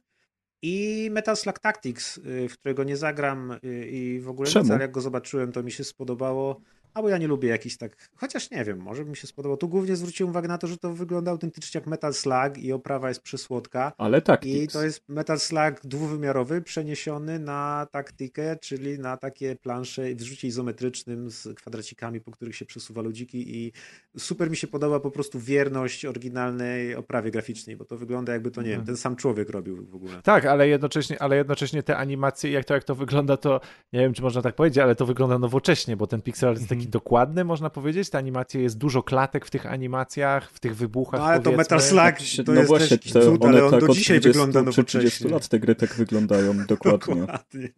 I 0.62 1.08
Metal 1.12 1.36
Slug 1.36 1.58
Tactics, 1.58 2.20
w 2.24 2.52
którego 2.52 2.84
nie 2.84 2.96
zagram 2.96 3.54
i 3.90 4.20
w 4.22 4.28
ogóle 4.28 4.48
Czemu? 4.50 4.62
nic, 4.62 4.72
ale 4.72 4.82
jak 4.82 4.90
go 4.90 5.00
zobaczyłem, 5.00 5.52
to 5.52 5.62
mi 5.62 5.72
się 5.72 5.84
spodobało. 5.84 6.60
Albo 6.94 7.08
ja 7.08 7.18
nie 7.18 7.26
lubię 7.26 7.48
jakichś 7.48 7.76
tak, 7.76 7.96
chociaż 8.16 8.50
nie 8.50 8.64
wiem, 8.64 8.78
może 8.78 9.04
by 9.04 9.10
mi 9.10 9.16
się 9.16 9.26
spodobało. 9.26 9.56
Tu 9.56 9.68
głównie 9.68 9.96
zwróciłem 9.96 10.30
uwagę 10.30 10.48
na 10.48 10.58
to, 10.58 10.66
że 10.66 10.76
to 10.78 10.94
wygląda 10.94 11.30
autentycznie 11.30 11.78
jak 11.78 11.88
Metal 11.88 12.14
Slug 12.14 12.58
i 12.58 12.72
oprawa 12.72 13.08
jest 13.08 13.22
przysłodka. 13.22 13.92
Ale 13.98 14.22
tak, 14.22 14.46
I 14.46 14.68
to 14.68 14.84
jest 14.84 15.08
Metal 15.08 15.40
Slug 15.40 15.80
dwuwymiarowy 15.84 16.62
przeniesiony 16.62 17.38
na 17.38 17.86
taktykę, 17.90 18.56
czyli 18.56 18.98
na 18.98 19.16
takie 19.16 19.56
plansze 19.56 20.14
w 20.14 20.22
rzucie 20.22 20.48
izometrycznym 20.48 21.30
z 21.30 21.56
kwadracikami, 21.56 22.20
po 22.20 22.30
których 22.30 22.56
się 22.56 22.64
przesuwa 22.64 23.02
ludziki 23.02 23.56
i 23.56 23.72
super 24.18 24.50
mi 24.50 24.56
się 24.56 24.66
podoba 24.66 25.00
po 25.00 25.10
prostu 25.10 25.40
wierność 25.40 26.04
oryginalnej 26.04 26.94
oprawie 26.94 27.30
graficznej, 27.30 27.76
bo 27.76 27.84
to 27.84 27.96
wygląda 27.96 28.32
jakby 28.32 28.50
to, 28.50 28.62
nie 28.62 28.70
wiem, 28.70 28.84
ten 28.84 28.96
sam 28.96 29.16
człowiek 29.16 29.50
robił 29.50 29.86
w 29.86 29.94
ogóle. 29.94 30.22
Tak, 30.22 30.44
ale 30.44 30.68
jednocześnie, 30.68 31.22
ale 31.22 31.36
jednocześnie 31.36 31.82
te 31.82 31.96
animacje, 31.96 32.50
jak 32.50 32.64
to, 32.64 32.74
jak 32.74 32.84
to 32.84 32.94
wygląda, 32.94 33.36
to 33.36 33.60
nie 33.92 34.00
wiem, 34.00 34.14
czy 34.14 34.22
można 34.22 34.42
tak 34.42 34.54
powiedzieć, 34.54 34.78
ale 34.78 34.94
to 34.94 35.06
wygląda 35.06 35.38
nowocześnie, 35.38 35.96
bo 35.96 36.06
ten 36.06 36.22
pixel 36.22 36.54
jest 36.54 36.68
taki 36.68 36.87
dokładny, 36.88 37.44
można 37.44 37.70
powiedzieć. 37.70 38.10
Te 38.10 38.18
animacje, 38.18 38.62
jest 38.62 38.78
dużo 38.78 39.02
klatek 39.02 39.46
w 39.46 39.50
tych 39.50 39.66
animacjach, 39.66 40.50
w 40.50 40.60
tych 40.60 40.76
wybuchach, 40.76 41.20
No 41.20 41.26
ale 41.26 41.38
to 41.38 41.42
powiedzmy. 41.44 41.58
Metal 41.58 41.80
Slug 41.80 41.98
Tak, 42.00 42.18
to 42.46 42.52
no 42.52 42.58
jest 42.58 42.68
właśnie, 42.68 42.98
też 42.98 43.12
cud, 43.12 43.44
one 43.44 43.48
ale 43.48 43.64
on 43.64 43.70
tak 43.70 43.80
do 43.80 43.86
od 43.86 43.92
dzisiaj 43.96 44.20
20 44.20 44.28
wygląda 44.42 44.72
czy 44.72 44.84
30 44.84 45.24
nowocześnie. 45.24 45.30
lat 45.30 45.48
te 45.48 45.58
gry 45.60 45.74
tak 45.74 45.94
wyglądają 45.94 46.54
dokładnie. 46.68 47.14
Dokładnie. 47.20 47.68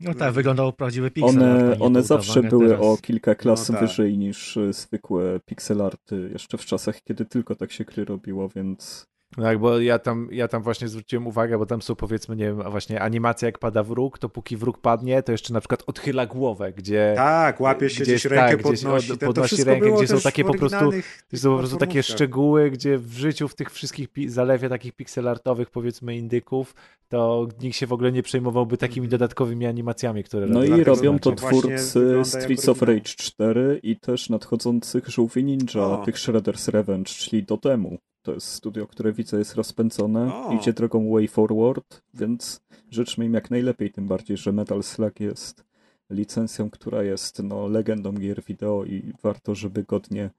No 0.00 0.14
tak, 0.14 0.32
wyglądał 0.32 0.72
prawdziwy 0.72 1.10
pixel. 1.10 1.42
One, 1.42 1.78
one 1.78 2.00
to 2.00 2.06
zawsze 2.06 2.42
były 2.42 2.68
teraz. 2.68 2.82
o 2.84 2.96
kilka 3.02 3.34
klas 3.34 3.68
No 3.68 3.74
tak. 3.78 3.88
wyżej 3.88 4.18
niż 4.18 4.56
y, 4.56 4.72
zwykłe 4.72 5.40
pixelarty, 5.46 6.30
jeszcze 6.32 6.58
w 6.58 6.64
czasach, 6.64 7.02
kiedy 7.02 7.24
tylko 7.24 7.54
tak 7.54 7.72
się 7.72 7.84
gry 7.84 8.04
robiło, 8.04 8.48
więc 8.48 9.09
Tak, 9.36 9.58
bo 9.58 9.80
ja 9.80 9.98
tam, 9.98 10.28
ja 10.32 10.48
tam 10.48 10.62
właśnie 10.62 10.88
zwróciłem 10.88 11.26
uwagę, 11.26 11.58
bo 11.58 11.66
tam 11.66 11.82
są 11.82 11.96
powiedzmy, 11.96 12.36
nie 12.36 12.44
wiem, 12.44 12.60
a 12.60 12.70
właśnie 12.70 13.00
animacja 13.00 13.46
jak 13.46 13.58
pada 13.58 13.82
wróg, 13.82 14.18
to 14.18 14.28
póki 14.28 14.56
wróg 14.56 14.78
padnie, 14.78 15.22
to 15.22 15.32
jeszcze 15.32 15.52
na 15.54 15.60
przykład 15.60 15.82
odchyla 15.86 16.26
głowę, 16.26 16.72
gdzie 16.72 17.12
Tak, 17.16 17.60
łapie 17.60 17.90
się 17.90 17.94
Gdzieś 18.02 18.08
gdzieś 18.08 18.24
rękę, 18.24 18.46
tak, 18.56 18.62
gdzieś 18.62 18.82
podnosi. 18.82 19.08
to 19.18 19.26
podnosi 19.26 19.64
rękę, 19.64 19.90
gdzie 19.96 20.06
są 20.08 20.20
takie 20.20 20.44
po 20.44 20.54
prostu- 20.54 20.90
są 21.34 21.50
po 21.52 21.58
prostu 21.58 21.76
takie 21.76 22.02
szczegóły, 22.02 22.70
gdzie 22.70 22.98
w 22.98 23.12
życiu 23.12 23.48
w 23.48 23.54
tych 23.54 23.70
wszystkich 23.70 24.08
zalewie 24.26 24.68
takich 24.68 24.92
pixelartowych 24.92 25.70
powiedzmy 25.70 26.16
indyków, 26.16 26.74
to 27.08 27.48
nikt 27.62 27.76
się 27.76 27.86
w 27.86 27.92
ogóle 27.92 28.12
nie 28.12 28.22
przejmowałby 28.22 28.76
takimi 28.76 29.08
dodatkowymi 29.08 29.66
animacjami, 29.66 30.24
które 30.24 30.46
No 30.46 30.54
robią. 30.60 30.64
i 30.64 30.68
Dlatego 30.68 30.96
robią 30.96 31.18
to 31.18 31.30
to 31.32 31.36
właśnie 31.40 31.60
twórcy 31.60 32.24
Streets 32.24 32.68
of. 32.68 32.82
Rage 32.82 33.00
4 33.00 33.80
i 33.82 33.96
też 33.96 34.30
nadchodzących 34.30 35.08
Żółwi 35.08 35.44
Ninja, 35.44 35.82
O. 35.82 36.02
tych 36.04 36.14
Shredder's 36.14 36.70
Revenge, 36.70 37.04
czyli 37.10 37.42
Dotemu. 37.42 37.98
To 38.22 38.34
jest 38.34 38.46
studio, 38.46 38.86
które 38.86 39.12
widzę 39.12 39.38
jest 39.38 39.54
rozpędzone, 39.54 40.34
O. 40.34 40.52
idzie 40.52 40.72
drogą 40.72 41.10
Way 41.12 41.28
Forward, 41.28 42.02
więc 42.14 42.60
życzmy 42.90 43.24
im 43.24 43.34
jak 43.34 43.50
najlepiej, 43.50 43.90
tym 43.90 44.06
bardziej, 44.06 44.36
że 44.36 44.52
Metal 44.52 44.82
Slug 44.82 45.20
jest 45.20 45.64
licencją, 46.10 46.70
która 46.70 47.02
jest 47.02 47.42
no, 47.42 47.68
legendą 47.68 48.12
gier 48.12 48.42
wideo 48.44 48.84
i 48.84 49.12
warto, 49.22 49.54
żeby 49.54 49.82
godnie 49.82 50.30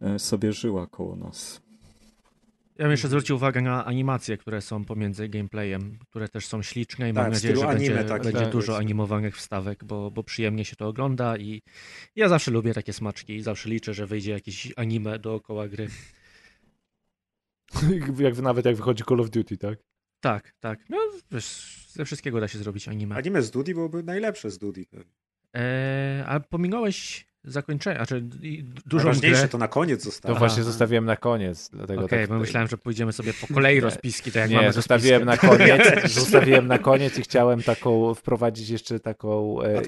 e, 0.00 0.18
sobie 0.18 0.52
żyła 0.52 0.86
koło 0.86 1.16
nas. 1.16 1.60
Ja 2.78 2.84
bym 2.84 2.90
jeszcze 2.90 3.08
zwrócił 3.08 3.36
uwagę 3.36 3.60
na 3.60 3.84
animacje, 3.84 4.36
które 4.36 4.60
są 4.60 4.84
pomiędzy 4.84 5.28
gameplayem, 5.28 5.98
które 6.08 6.28
też 6.28 6.46
są 6.46 6.62
śliczne 6.62 7.10
i 7.10 7.14
Tak, 7.14 7.22
mam 7.24 7.32
nadzieję, 7.32 7.56
że 7.56 7.68
anime 7.68 7.94
będzie, 7.94 8.08
takie, 8.08 8.24
będzie 8.24 8.40
tak, 8.40 8.52
dużo 8.52 8.76
animowanych 8.76 9.36
wstawek, 9.36 9.84
bo, 9.84 10.10
bo 10.10 10.22
przyjemnie 10.22 10.64
się 10.64 10.76
to 10.76 10.88
ogląda 10.88 11.36
i 11.36 11.62
ja 12.16 12.28
zawsze 12.28 12.50
lubię 12.50 12.74
takie 12.74 12.92
smaczki 12.92 13.36
i 13.36 13.42
zawsze 13.42 13.68
liczę, 13.68 13.94
że 13.94 14.06
wyjdzie 14.06 14.30
jakieś 14.32 14.72
anime 14.76 15.18
dookoła 15.18 15.68
gry. 15.68 15.88
jak, 18.18 18.38
nawet 18.38 18.64
jak 18.64 18.76
wychodzi 18.76 19.04
Call 19.08 19.20
of 19.20 19.30
Duty, 19.30 19.56
tak? 19.56 19.78
Tak, 20.20 20.52
tak. 20.60 20.80
No 20.88 20.98
wiesz, 21.30 21.86
ze 21.88 22.04
wszystkiego 22.04 22.40
da 22.40 22.48
się 22.48 22.58
zrobić 22.58 22.88
anime. 22.88 23.14
Anime 23.16 23.42
z 23.42 23.50
Dudi 23.50 23.74
byłoby 23.74 24.02
najlepsze 24.02 24.50
z 24.50 24.58
pewnie. 24.86 25.12
Eee, 25.52 26.22
a 26.26 26.40
pominąłeś 26.40 27.26
zakończenie, 27.44 27.96
znaczy 27.96 28.24
i 28.42 28.64
dużą 28.86 29.04
Najważniejsze 29.04 29.40
grę. 29.40 29.48
to 29.48 29.58
na 29.58 29.68
koniec 29.68 30.00
To 30.00 30.04
zostało. 30.04 30.32
Aha. 30.36 30.38
właśnie 30.46 30.62
zostawiłem 30.62 31.04
na 31.04 31.16
koniec, 31.16 31.70
dlatego 31.72 32.04
Okej, 32.04 32.18
tak 32.18 32.20
bo 32.20 32.34
tutaj- 32.34 32.40
myślałem, 32.40 32.68
że 32.68 32.78
pójdziemy 32.78 33.12
sobie 33.12 33.32
po 33.32 33.54
kolei 33.54 33.80
rozpiski, 33.80 34.32
tak 34.32 34.40
jak 34.42 34.50
nie, 34.50 34.56
mamy 34.56 34.72
zostawiłem 34.72 35.24
na 35.24 35.36
koniec, 35.36 35.82
zostawiłem 36.20 36.66
na 36.66 36.78
koniec 36.78 37.18
i 37.18 37.22
chciałem 37.22 37.62
taką 37.62 38.14
wprowadzić 38.14 38.68
jeszcze 38.68 39.00
taką 39.00 39.62
e, 39.62 39.82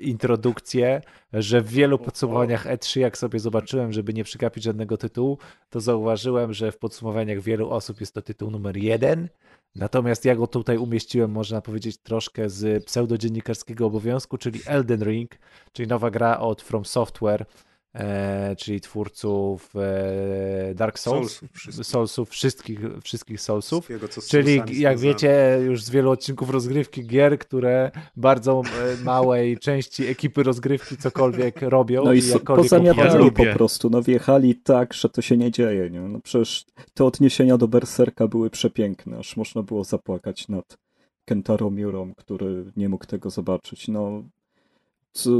introdukcję, 0.00 1.00
że 1.32 1.60
w 1.60 1.68
wielu 1.68 1.98
podsumowaniach 1.98 2.66
E3, 2.66 3.00
jak 3.00 3.18
sobie 3.18 3.38
zobaczyłem, 3.38 3.92
żeby 3.92 4.14
nie 4.14 4.24
przegapić 4.24 4.64
żadnego 4.64 4.96
tytułu, 4.96 5.38
to 5.70 5.80
zauważyłem, 5.80 6.52
że 6.52 6.72
w 6.72 6.78
podsumowaniach 6.78 7.40
wielu 7.40 7.70
osób 7.70 8.00
jest 8.00 8.14
to 8.14 8.22
tytuł 8.22 8.50
numer 8.50 8.76
jeden, 8.76 9.28
natomiast 9.74 10.24
ja 10.24 10.36
go 10.36 10.46
tutaj 10.46 10.76
umieściłem, 10.76 11.30
można 11.30 11.60
powiedzieć, 11.60 11.98
troszkę 11.98 12.50
z 12.50 12.84
pseudodziennikarskiego 12.84 13.86
obowiązku, 13.86 14.38
czyli 14.38 14.60
Elden 14.66 15.02
Ring, 15.02 15.30
czyli 15.72 15.88
nowa 15.88 16.10
gra 16.10 16.40
od 16.40 16.62
From 16.62 16.84
Software, 16.84 17.46
e, 17.94 18.56
czyli 18.56 18.80
twórców 18.80 19.72
e, 19.76 20.74
Dark 20.74 20.98
Souls, 20.98 21.32
Soulsów 21.32 21.50
wszystkich. 21.52 21.86
Soulsów, 21.86 22.30
wszystkich, 22.30 22.80
wszystkich 23.02 23.40
Soulsów. 23.40 23.84
Wszystkiego, 23.84 24.08
Czyli 24.28 24.80
jak 24.80 24.98
wiecie 24.98 25.58
już 25.64 25.84
z 25.84 25.90
wielu 25.90 26.10
odcinków 26.10 26.50
rozgrywki 26.50 27.06
gier, 27.06 27.38
które 27.38 27.90
bardzo 28.16 28.62
e, 29.00 29.04
małej 29.04 29.58
części 29.58 30.06
ekipy 30.06 30.42
rozgrywki 30.42 30.96
cokolwiek 30.96 31.62
robią. 31.76 32.04
No 32.04 32.12
i 32.12 32.20
i 32.20 32.40
pozamiatali 32.40 33.24
Ja 33.24 33.30
po 33.30 33.44
prostu, 33.58 33.90
no 33.90 34.02
wjechali 34.02 34.54
tak, 34.54 34.94
że 34.94 35.08
to 35.08 35.22
się 35.22 35.36
nie 35.36 35.50
dzieje, 35.50 35.90
nie? 35.90 36.00
No 36.00 36.20
przecież 36.20 36.64
te 36.94 37.04
odniesienia 37.04 37.58
do 37.58 37.68
Berserka 37.68 38.28
były 38.28 38.50
przepiękne, 38.50 39.18
aż 39.18 39.36
można 39.36 39.62
było 39.62 39.84
zapłakać 39.84 40.48
nad 40.48 40.78
Kentaro 41.24 41.70
Miurą, 41.70 42.14
który 42.14 42.64
nie 42.76 42.88
mógł 42.88 43.06
tego 43.06 43.30
zobaczyć. 43.30 43.88
No, 43.88 44.22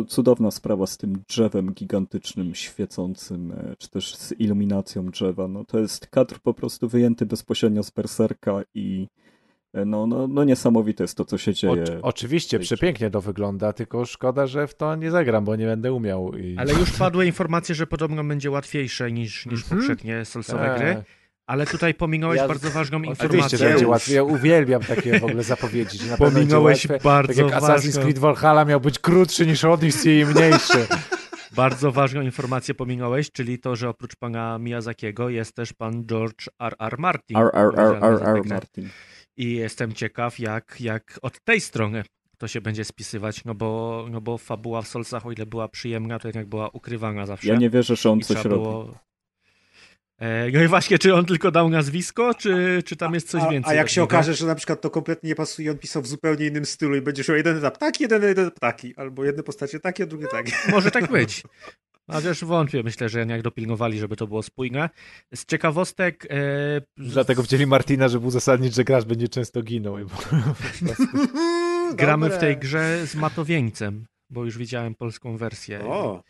cudowna 0.09 0.51
sprawa 0.51 0.87
z 0.87 0.97
tym 0.97 1.23
drzewem 1.29 1.73
gigantycznym, 1.75 2.55
świecącym, 2.55 3.53
e, 3.53 3.77
czy 3.79 3.91
też 3.91 4.17
z 4.17 4.33
iluminacją 4.33 5.07
drzewa. 5.07 5.49
No 5.49 5.65
to 5.65 5.79
jest 5.79 6.07
kadr 6.07 6.39
po 6.41 6.55
prostu 6.55 6.89
wyjęty 6.89 7.27
bezpośrednio 7.27 7.83
z 7.83 7.91
Berserka 7.91 8.63
i 8.75 9.07
e, 9.75 9.85
no, 9.85 10.07
no, 10.07 10.29
no 10.29 10.45
niesamowite 10.45 11.05
jest 11.05 11.17
to, 11.17 11.25
co 11.25 11.39
się 11.39 11.55
dzieje. 11.55 11.73
Oczy- 11.83 11.99
oczywiście, 12.03 12.59
przepięknie 12.59 13.11
to 13.11 13.21
wygląda, 13.21 13.73
tylko 13.73 14.05
szkoda, 14.05 14.47
że 14.47 14.67
w 14.67 14.75
to 14.75 14.97
nie 14.97 15.11
zagram, 15.11 15.45
bo 15.45 15.57
nie 15.57 15.67
będę 15.67 15.93
umiał. 15.93 16.37
I... 16.37 16.57
Ale 16.59 16.73
już 16.73 16.91
padły 16.93 17.27
informacje, 17.27 17.75
że 17.75 17.87
podobno 17.87 18.25
będzie 18.25 18.51
łatwiejsze 18.51 19.13
niż, 19.13 19.47
niż 19.47 19.63
Mhm. 19.63 19.81
poprzednie 19.81 20.25
Soulsowe 20.25 20.65
Tak. 20.65 20.79
gry. 20.79 21.03
Ale 21.51 21.67
tutaj 21.67 21.95
pominąłeś 21.95 22.37
Ja- 22.39 22.49
bardzo 22.49 22.71
ważną 22.71 22.99
Oczywiście, 22.99 23.25
informację. 23.27 23.59
że 23.59 23.69
będzie 23.69 23.89
łatwiej. 23.89 24.15
Ja 24.17 24.23
uwielbiam 24.23 24.83
takie 24.83 25.21
w 25.21 25.25
ogóle 25.25 25.43
zapowiedzi. 25.43 25.99
Że 25.99 26.07
na 26.11 26.17
Pominąłeś 26.17 26.89
łatwe. 26.89 27.09
bardzo 27.09 27.43
Tak 27.45 27.53
jak 27.53 27.63
Assassin's 27.63 27.87
ważną, 27.87 28.03
Creed 28.03 28.19
Valhalla 28.19 28.65
miał 28.65 28.81
być 28.81 28.99
krótszy 28.99 29.47
niż 29.47 29.65
Odyssey 29.65 30.21
i 30.21 30.25
mniejszy. 30.27 30.87
bardzo 31.57 31.93
ważną 31.93 32.21
informację 32.21 32.75
pominąłeś, 32.75 33.33
czyli 33.33 33.59
to, 33.59 33.77
że 33.77 33.89
oprócz 33.89 34.17
pana 34.17 34.59
Miyazakiego 34.59 35.29
jest 35.29 35.55
też 35.55 35.73
pan 35.73 36.05
George 36.07 36.49
R. 36.61 36.75
R. 36.81 36.99
Martin. 36.99 37.37
R. 37.37 38.43
Martin. 38.45 38.89
I 39.37 39.53
jestem 39.55 39.93
ciekaw, 39.93 40.39
jak, 40.39 40.77
jak 40.81 41.19
od 41.23 41.41
tej 41.45 41.61
strony 41.61 42.03
to 42.39 42.49
się 42.49 42.61
będzie 42.61 42.85
spisywać, 42.85 43.45
no 43.45 43.55
bo, 43.55 44.07
no 44.11 44.21
bo 44.21 44.39
fabuła 44.39 44.83
w 44.83 44.89
Soulsach, 44.89 45.27
o 45.27 45.33
ile 45.33 45.47
była 45.47 45.69
przyjemna, 45.69 46.19
to 46.19 46.29
jednak 46.29 46.47
była 46.47 46.69
ukrywana 46.69 47.27
zawsze. 47.27 47.49
Ja 47.49 47.57
nie 47.57 47.71
wierzę, 47.71 47.97
że 47.97 48.11
on 48.11 48.19
I 48.19 48.23
coś 48.23 48.37
robi. 48.45 48.49
było... 48.49 48.95
E, 50.21 50.51
No 50.51 50.63
i 50.63 50.69
właśnie, 50.69 50.99
czy 50.99 51.15
on 51.15 51.25
tylko 51.25 51.51
dał 51.51 51.69
nazwisko, 51.69 52.35
czy, 52.35 52.83
czy 52.87 52.97
tam 52.97 53.15
jest 53.15 53.29
coś 53.29 53.43
a, 53.43 53.49
więcej? 53.51 53.73
A 53.73 53.75
jak 53.75 53.89
się 53.89 54.03
okaże, 54.03 54.35
że 54.35 54.47
na 54.47 54.55
przykład 54.55 54.81
to 54.81 54.91
kompletnie 54.91 55.29
nie 55.29 55.35
pasuje, 55.35 55.67
i 55.67 55.71
on 55.71 55.79
pisał 55.79 56.03
w 56.03 56.07
zupełnie 56.07 56.47
innym 56.47 56.65
stylu 56.65 56.97
i 56.97 57.01
będziesz 57.01 57.29
miał 57.29 57.37
jeden 57.37 57.57
etap 57.57 57.79
taki, 57.79 58.03
jeden 58.03 58.25
etap 58.25 58.61
taki, 58.61 58.97
albo 58.97 59.25
jedne 59.25 59.43
postacie 59.43 59.81
takie, 59.81 60.05
a 60.05 60.07
drugie 60.07 60.27
takie. 60.27 60.53
Może 60.73 60.91
tak 60.91 61.11
być. 61.11 61.43
Chociaż 62.13 62.45
wątpię, 62.45 62.83
myślę, 62.83 63.09
że 63.09 63.19
jednak 63.19 63.43
dopilnowali, 63.43 63.99
żeby 63.99 64.17
to 64.17 64.27
było 64.27 64.43
spójne. 64.43 64.91
Z 65.35 65.45
ciekawostek... 65.45 66.27
E, 66.31 66.37
Dlatego 66.97 67.43
wzięli 67.43 67.67
Martina, 67.67 68.09
żeby 68.09 68.27
uzasadnić, 68.27 68.75
że 68.75 68.85
gracz 68.85 69.05
będzie 69.05 69.29
często 69.29 69.63
ginął. 69.63 69.99
I- 69.99 70.07
gramy 71.97 72.31
w 72.31 72.39
tej 72.39 72.57
grze 72.57 73.07
z 73.07 73.15
Matowieńcem, 73.15 74.07
bo 74.31 74.45
już 74.45 74.59
widziałem 74.59 74.95
polską 74.95 75.37
wersję. 75.37 75.85
O, 75.85 76.23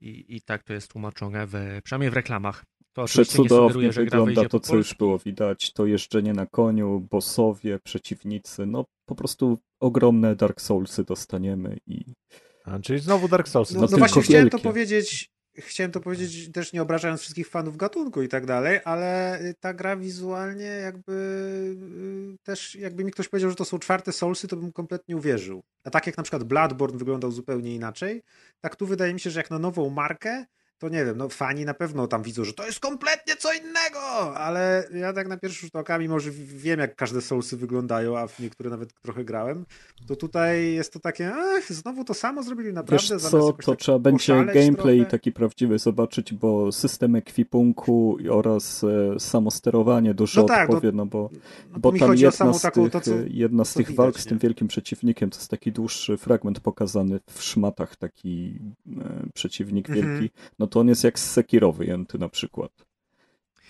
I, 0.00 0.36
I 0.36 0.42
tak 0.42 0.62
to 0.62 0.72
jest 0.72 0.88
tłumaczone, 0.90 1.46
w, 1.46 1.80
przynajmniej 1.84 2.10
w 2.10 2.14
reklamach. 2.14 2.64
To 2.94 3.04
Przecudownie 3.04 3.92
sugeruje, 3.92 3.92
wygląda 3.92 4.48
to, 4.48 4.60
co 4.60 4.76
już 4.76 4.94
było 4.94 5.18
widać. 5.18 5.72
To 5.72 5.86
jeżdżenie 5.86 6.32
na 6.32 6.46
koniu, 6.46 7.06
bossowie, 7.10 7.78
przeciwnicy. 7.84 8.66
No 8.66 8.84
po 9.06 9.14
prostu 9.14 9.58
ogromne 9.80 10.36
Dark 10.36 10.60
Soulsy 10.60 11.04
dostaniemy 11.04 11.76
i 11.86 12.04
A, 12.64 12.78
czyli 12.78 12.98
znowu 13.00 13.28
Dark 13.28 13.48
Souls. 13.48 13.70
no, 13.72 13.80
No 13.80 13.86
no 13.90 13.98
właśnie 13.98 14.14
tylko 14.14 14.26
chciałem 14.28 14.50
to 14.50 14.56
wielkie. 14.56 14.68
powiedzieć, 14.68 15.30
chciałem 15.58 15.92
to 15.92 16.00
powiedzieć 16.00 16.52
też 16.52 16.72
nie 16.72 16.82
obrażając 16.82 17.20
wszystkich 17.20 17.48
fanów 17.48 17.76
gatunku 17.76 18.22
i 18.22 18.28
tak 18.28 18.46
dalej, 18.46 18.80
ale 18.84 19.38
ta 19.60 19.74
gra 19.74 19.96
wizualnie 19.96 20.64
jakby 20.64 21.12
y, 22.34 22.36
też 22.42 22.74
jakby 22.74 23.04
mi 23.04 23.12
ktoś 23.12 23.28
powiedział, 23.28 23.50
że 23.50 23.56
to 23.56 23.64
są 23.64 23.78
czwarte 23.78 24.12
Soulsy, 24.12 24.48
to 24.48 24.56
bym 24.56 24.72
kompletnie 24.72 25.16
uwierzył. 25.16 25.62
A 25.84 25.90
tak 25.90 26.06
jak 26.06 26.16
na 26.16 26.22
przykład 26.22 26.44
Bloodborne 26.44 26.98
wyglądał 26.98 27.30
zupełnie 27.30 27.74
inaczej, 27.74 28.22
tak 28.60 28.76
tu 28.76 28.86
wydaje 28.86 29.14
mi 29.14 29.20
się, 29.20 29.30
że 29.30 29.40
jak 29.40 29.50
na 29.50 29.58
nową 29.58 29.90
markę, 29.90 30.44
to 30.78 30.88
nie 30.88 31.04
wiem, 31.04 31.16
no 31.16 31.28
fani 31.28 31.64
na 31.64 31.74
pewno 31.74 32.06
tam 32.06 32.22
widzą, 32.22 32.44
że 32.44 32.52
to 32.52 32.66
jest 32.66 32.80
kompletnie 32.80 33.36
co 33.36 33.52
innego, 33.52 34.36
ale 34.36 34.88
ja 34.94 35.12
tak 35.12 35.28
na 35.28 35.36
pierwszy 35.36 35.60
rzut 35.60 35.76
oka, 35.76 35.98
mimo 35.98 36.20
że 36.20 36.30
wiem 36.30 36.80
jak 36.80 36.96
każde 36.96 37.20
Soulsy 37.20 37.56
wyglądają, 37.56 38.18
a 38.18 38.26
w 38.26 38.40
niektóre 38.40 38.70
nawet 38.70 38.94
trochę 39.02 39.24
grałem, 39.24 39.66
to 40.06 40.16
tutaj 40.16 40.72
jest 40.72 40.92
to 40.92 41.00
takie, 41.00 41.32
ach, 41.34 41.72
znowu 41.72 42.04
to 42.04 42.14
samo 42.14 42.42
zrobili 42.42 42.72
naprawdę. 42.72 43.14
Wiesz 43.14 43.22
co, 43.22 43.52
to 43.52 43.72
tak 43.72 43.78
trzeba 43.78 43.98
będzie 43.98 44.44
gameplay 44.44 44.96
trochę. 44.98 45.10
taki 45.10 45.32
prawdziwy 45.32 45.78
zobaczyć, 45.78 46.34
bo 46.34 46.72
system 46.72 47.16
ekwipunku 47.16 48.18
oraz 48.30 48.84
e, 48.84 49.20
samosterowanie 49.20 50.14
dużo 50.14 50.42
No 50.42 50.48
tak, 50.48 50.68
no- 50.68 50.74
odpowie, 50.74 50.92
no, 50.92 51.06
bo, 51.06 51.30
No, 51.72 51.78
bo 51.78 51.92
tam 51.92 52.10
o 52.10 52.14
jedna 52.14 52.52
z 52.52 52.62
taką, 52.62 52.82
tych, 52.82 52.92
to 52.92 53.00
co, 53.00 53.10
jedna 53.26 53.64
z 53.64 53.74
tych 53.74 53.86
widać, 53.86 53.96
walk 53.96 54.20
z 54.20 54.24
tym 54.24 54.38
wielkim 54.38 54.68
przeciwnikiem 54.68 55.30
to 55.30 55.36
jest 55.38 55.50
taki 55.50 55.72
dłuższy 55.72 56.16
fragment 56.16 56.60
pokazany 56.60 57.20
w 57.30 57.42
szmatach, 57.42 57.96
taki 57.96 58.58
e, 59.00 59.26
przeciwnik 59.34 59.90
Mhm. 59.90 60.28
No 60.64 60.68
to 60.68 60.80
on 60.80 60.88
jest 60.88 61.04
jak 61.04 61.18
z 61.18 61.30
Sekiro 61.30 61.72
wyjęty 61.72 62.18
na 62.18 62.28
przykład. 62.28 62.72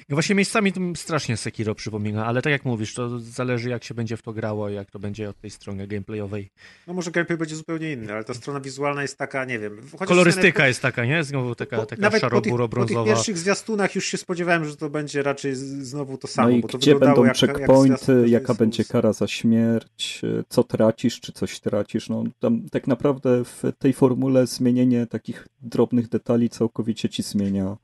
No 0.08 0.16
Właśnie 0.16 0.34
miejscami 0.34 0.72
to 0.72 0.80
strasznie 0.96 1.36
Sekiro 1.36 1.74
przypomina, 1.74 2.26
ale 2.26 2.42
tak 2.42 2.50
jak 2.50 2.64
mówisz, 2.64 2.94
to 2.94 3.20
zależy 3.20 3.70
jak 3.70 3.84
się 3.84 3.94
będzie 3.94 4.16
w 4.16 4.22
to 4.22 4.32
grało, 4.32 4.68
jak 4.68 4.90
to 4.90 4.98
będzie 4.98 5.28
od 5.28 5.40
tej 5.40 5.50
strony 5.50 5.86
gameplayowej. 5.86 6.50
No 6.86 6.94
może 6.94 7.10
gameplay 7.10 7.38
będzie 7.38 7.56
zupełnie 7.56 7.92
inny, 7.92 8.12
ale 8.12 8.24
ta 8.24 8.34
strona 8.34 8.60
wizualna 8.60 9.02
jest 9.02 9.18
taka, 9.18 9.44
nie 9.44 9.58
wiem. 9.58 9.80
Kolorystyka 10.06 10.66
jest 10.68 10.82
taka, 10.82 11.04
nie? 11.04 11.24
Znowu 11.24 11.54
taka, 11.54 11.76
po, 11.76 11.86
taka 11.86 12.02
nawet 12.02 12.20
po 12.20 12.28
tych, 12.28 12.34
po 12.34 12.40
tych 12.40 12.52
szaro-buro-brązowa. 12.52 13.04
pierwszych 13.04 13.38
zwiastunach 13.38 13.94
już 13.94 14.06
się 14.06 14.18
spodziewałem, 14.18 14.64
że 14.64 14.76
to 14.76 14.90
będzie 14.90 15.22
raczej 15.22 15.54
znowu 15.54 16.18
to 16.18 16.28
samo, 16.28 16.48
No 16.48 16.56
i 16.56 16.60
bo 16.60 16.68
to 16.68 16.78
gdzie 16.78 16.94
wyglądało 16.94 17.22
będą 17.22 17.28
jak, 17.28 17.42
jak 17.42 17.56
checkpointy, 17.56 17.96
każdej 17.96 18.30
jaka 18.30 18.54
będzie 18.54 18.84
kara 18.84 19.12
za 19.12 19.26
śmierć, 19.26 20.20
e, 20.24 20.44
co 20.48 20.64
tracisz, 20.64 21.20
czy 21.20 21.32
coś 21.32 21.60
tracisz. 21.60 22.08
No, 22.08 22.24
tam 22.40 22.62
tak 22.72 22.86
naprawdę 22.86 23.44
w 23.44 23.62
tej 23.78 23.92
formule 23.92 24.46
zmienienie 24.46 25.06
takich 25.06 25.48
drobnych 25.60 26.08
detali 26.08 26.50
całkowicie 26.50 27.08
ci 27.08 27.22
zmienia. 27.22 27.76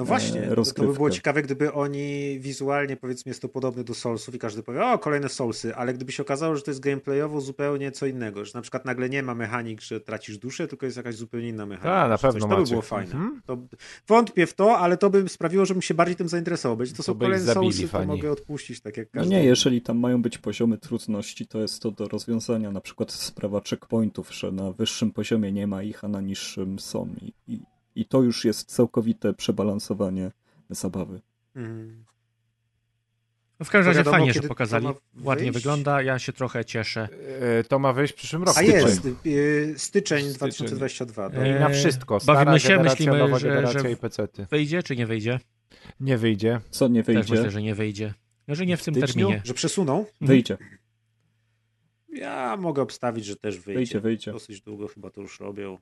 No 0.00 0.06
właśnie, 0.06 0.42
e, 0.42 0.54
to, 0.54 0.64
to 0.64 0.82
by 0.82 0.92
było 0.92 1.10
ciekawe, 1.10 1.42
gdyby 1.42 1.72
oni 1.72 2.38
wizualnie, 2.40 2.96
powiedzmy, 2.96 3.30
jest 3.30 3.42
to 3.42 3.48
podobne 3.48 3.84
do 3.84 3.94
Soulsów 3.94 4.34
i 4.34 4.38
każdy 4.38 4.62
powie, 4.62 4.86
o, 4.86 4.98
kolejne 4.98 5.28
Soulsy, 5.28 5.74
ale 5.76 5.94
gdyby 5.94 6.12
się 6.12 6.22
okazało, 6.22 6.56
że 6.56 6.62
to 6.62 6.70
jest 6.70 6.80
gameplayowo 6.80 7.40
zupełnie 7.40 7.92
co 7.92 8.06
innego, 8.06 8.44
że 8.44 8.52
na 8.54 8.62
przykład 8.62 8.84
nagle 8.84 9.08
nie 9.08 9.22
ma 9.22 9.34
mechanik, 9.34 9.80
że 9.80 10.00
tracisz 10.00 10.38
duszę, 10.38 10.68
tylko 10.68 10.86
jest 10.86 10.96
jakaś 10.96 11.14
zupełnie 11.14 11.48
inna 11.48 11.66
mechanika. 11.66 12.00
Tak, 12.00 12.10
na 12.10 12.18
pewno 12.18 12.48
To 12.48 12.62
by 12.62 12.68
było 12.70 12.82
fajne. 12.82 13.12
Mhm. 13.12 13.40
To, 13.46 13.58
wątpię 14.08 14.46
w 14.46 14.54
to, 14.54 14.78
ale 14.78 14.96
to 14.96 15.10
by 15.10 15.28
sprawiło, 15.28 15.66
żebym 15.66 15.82
się 15.82 15.94
bardziej 15.94 16.16
tym 16.16 16.28
zainteresował. 16.28 16.76
Będzie 16.76 16.92
to 16.92 16.96
To 16.96 17.02
są 17.02 17.18
kolejne 17.18 17.44
zabili 17.44 17.72
Soulsy, 17.72 17.82
to 17.82 17.88
fani. 17.88 18.06
mogę 18.06 18.30
odpuścić, 18.32 18.80
tak 18.80 18.96
jak 18.96 19.08
No 19.14 19.20
każdy. 19.20 19.34
nie, 19.34 19.44
jeżeli 19.44 19.82
tam 19.82 19.98
mają 19.98 20.22
być 20.22 20.38
poziomy 20.38 20.78
trudności, 20.78 21.46
to 21.46 21.58
jest 21.60 21.82
to 21.82 21.90
do 21.90 22.08
rozwiązania. 22.08 22.70
Na 22.70 22.80
przykład 22.80 23.12
sprawa 23.12 23.60
checkpointów, 23.60 24.34
że 24.34 24.52
na 24.52 24.72
wyższym 24.72 25.12
poziomie 25.12 25.52
nie 25.52 25.66
ma 25.66 25.82
ich, 25.82 26.04
a 26.04 26.08
na 26.08 26.20
niższym 26.20 26.78
są. 26.78 27.08
I, 27.22 27.32
i, 27.52 27.60
i 28.00 28.04
to 28.04 28.22
już 28.22 28.44
jest 28.44 28.72
całkowite 28.72 29.34
przebalansowanie 29.34 30.30
zabawy. 30.70 31.20
Mhm. 31.56 32.04
No 33.60 33.66
w 33.66 33.70
każdym 33.70 33.86
razie 33.88 33.98
wiadomo, 33.98 34.16
fajnie, 34.16 34.32
że 34.32 34.42
pokazali. 34.42 34.86
Ładnie 35.22 35.44
wyjść? 35.52 35.58
wygląda, 35.58 36.02
ja 36.02 36.18
się 36.18 36.32
trochę 36.32 36.64
cieszę. 36.64 37.08
E, 37.58 37.64
To 37.64 37.78
ma 37.78 37.92
wyjść 37.92 38.12
w 38.12 38.16
przyszłym 38.16 38.42
roku. 38.42 38.58
A 38.58 38.62
Styczeń. 38.62 38.86
jest, 38.86 39.06
y, 39.26 39.74
styczeń 39.76 40.18
Styczeń. 40.20 40.34
2022. 40.36 41.26
E, 41.26 41.30
dobra. 41.30 41.56
I 41.56 41.60
na 41.60 41.68
wszystko. 41.68 42.20
Stara 42.20 42.44
Bawimy 42.44 42.60
się, 42.60 42.68
generacja, 42.68 42.92
myślimy, 42.92 43.18
nowa 43.18 43.38
że- 43.38 43.48
generacja 43.48 43.80
że- 43.80 43.92
i 43.92 43.96
pecety. 43.96 44.46
Wyjdzie 44.50 44.82
czy 44.82 44.96
nie 44.96 45.06
wyjdzie? 45.06 45.40
Nie 46.00 46.18
wyjdzie. 46.18 46.60
Co 46.70 46.88
nie 46.88 47.04
Też 47.04 47.14
wyjdzie? 47.16 47.32
myślę, 47.34 47.50
że 47.50 47.62
nie 47.62 47.74
wyjdzie. 47.74 48.14
No, 48.48 48.54
że 48.54 48.66
nie 48.66 48.76
w 48.76 48.84
tym 48.84 48.94
styczniu? 48.94 49.26
terminie. 49.26 49.42
Że 49.44 49.54
przesuną? 49.54 50.06
Wyjdzie, 50.20 50.56
Ja 52.12 52.56
mogę 52.56 52.82
obstawić, 52.82 53.24
że 53.24 53.36
też 53.36 53.58
wyjdzie. 53.58 53.78
wyjdzie, 53.78 54.00
wyjdzie. 54.00 54.32
Dosyć 54.32 54.60
długo 54.60 54.88
chyba 54.88 55.10
to 55.10 55.20
już 55.20 55.40
robią. 55.40 55.78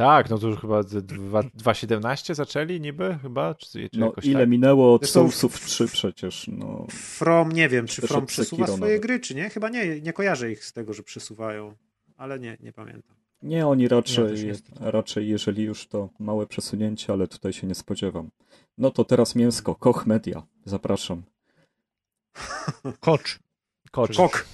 Tak, 0.00 0.30
no 0.30 0.38
to 0.38 0.46
już 0.48 0.60
chyba 0.60 0.82
z 0.82 1.06
dwa- 1.06 1.42
2.17 1.42 2.34
zaczęli 2.34 2.80
niby 2.80 3.18
chyba? 3.22 3.54
Czy, 3.54 3.68
czy 3.90 4.00
No 4.00 4.06
jakoś 4.06 4.24
ile 4.24 4.40
tak? 4.40 4.48
minęło 4.48 4.94
od 4.94 5.00
Zresztą 5.02 5.20
Soulsów 5.20 5.60
3 5.60 5.86
przecież, 5.86 6.48
no. 6.52 6.86
From, 6.90 7.52
nie 7.52 7.68
wiem, 7.68 7.86
czy 7.86 8.00
Też 8.00 8.10
From 8.10 8.26
przesuwa 8.26 8.64
Sekiro 8.66 8.76
swoje 8.76 8.92
nawet. 8.92 9.02
gry, 9.06 9.20
czy 9.20 9.34
nie? 9.34 9.50
Chyba 9.50 9.68
nie, 9.68 10.00
nie 10.00 10.12
kojarzę 10.12 10.52
ich 10.52 10.64
z 10.64 10.72
tego, 10.72 10.92
że 10.92 11.02
przesuwają, 11.02 11.74
ale 12.16 12.38
nie, 12.38 12.56
nie 12.60 12.72
pamiętam. 12.72 13.16
Nie, 13.42 13.66
oni 13.66 13.82
Ja 13.82 13.88
raczej, 13.88 14.44
niestety. 14.46 14.90
raczej 14.90 15.28
jeżeli 15.28 15.62
już 15.62 15.88
to 15.88 16.08
małe 16.18 16.46
przesunięcie, 16.46 17.12
ale 17.12 17.28
tutaj 17.28 17.52
się 17.52 17.66
nie 17.66 17.74
spodziewam. 17.74 18.30
No 18.78 18.90
to 18.90 19.04
teraz 19.04 19.34
mięsko, 19.34 19.74
Koch 19.74 20.06
Media, 20.06 20.42
zapraszam. 20.64 21.22
Kocz. 23.00 23.38
Kocz. 23.90 24.16
Kok. 24.16 24.44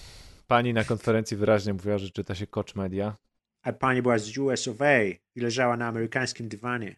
Pani 0.46 0.72
na 0.74 0.84
konferencji 0.84 1.36
wyraźnie 1.36 1.72
mówiła, 1.72 1.98
że 1.98 2.10
czyta 2.10 2.34
się 2.34 2.46
Kocz 2.46 2.74
Media. 2.74 3.16
A 3.66 3.72
pani 3.72 4.02
była 4.02 4.18
z 4.18 4.38
US 4.38 4.68
of 4.68 4.82
A 4.82 5.02
i 5.04 5.40
leżała 5.40 5.76
na 5.76 5.86
amerykańskim 5.86 6.48
dywanie. 6.48 6.96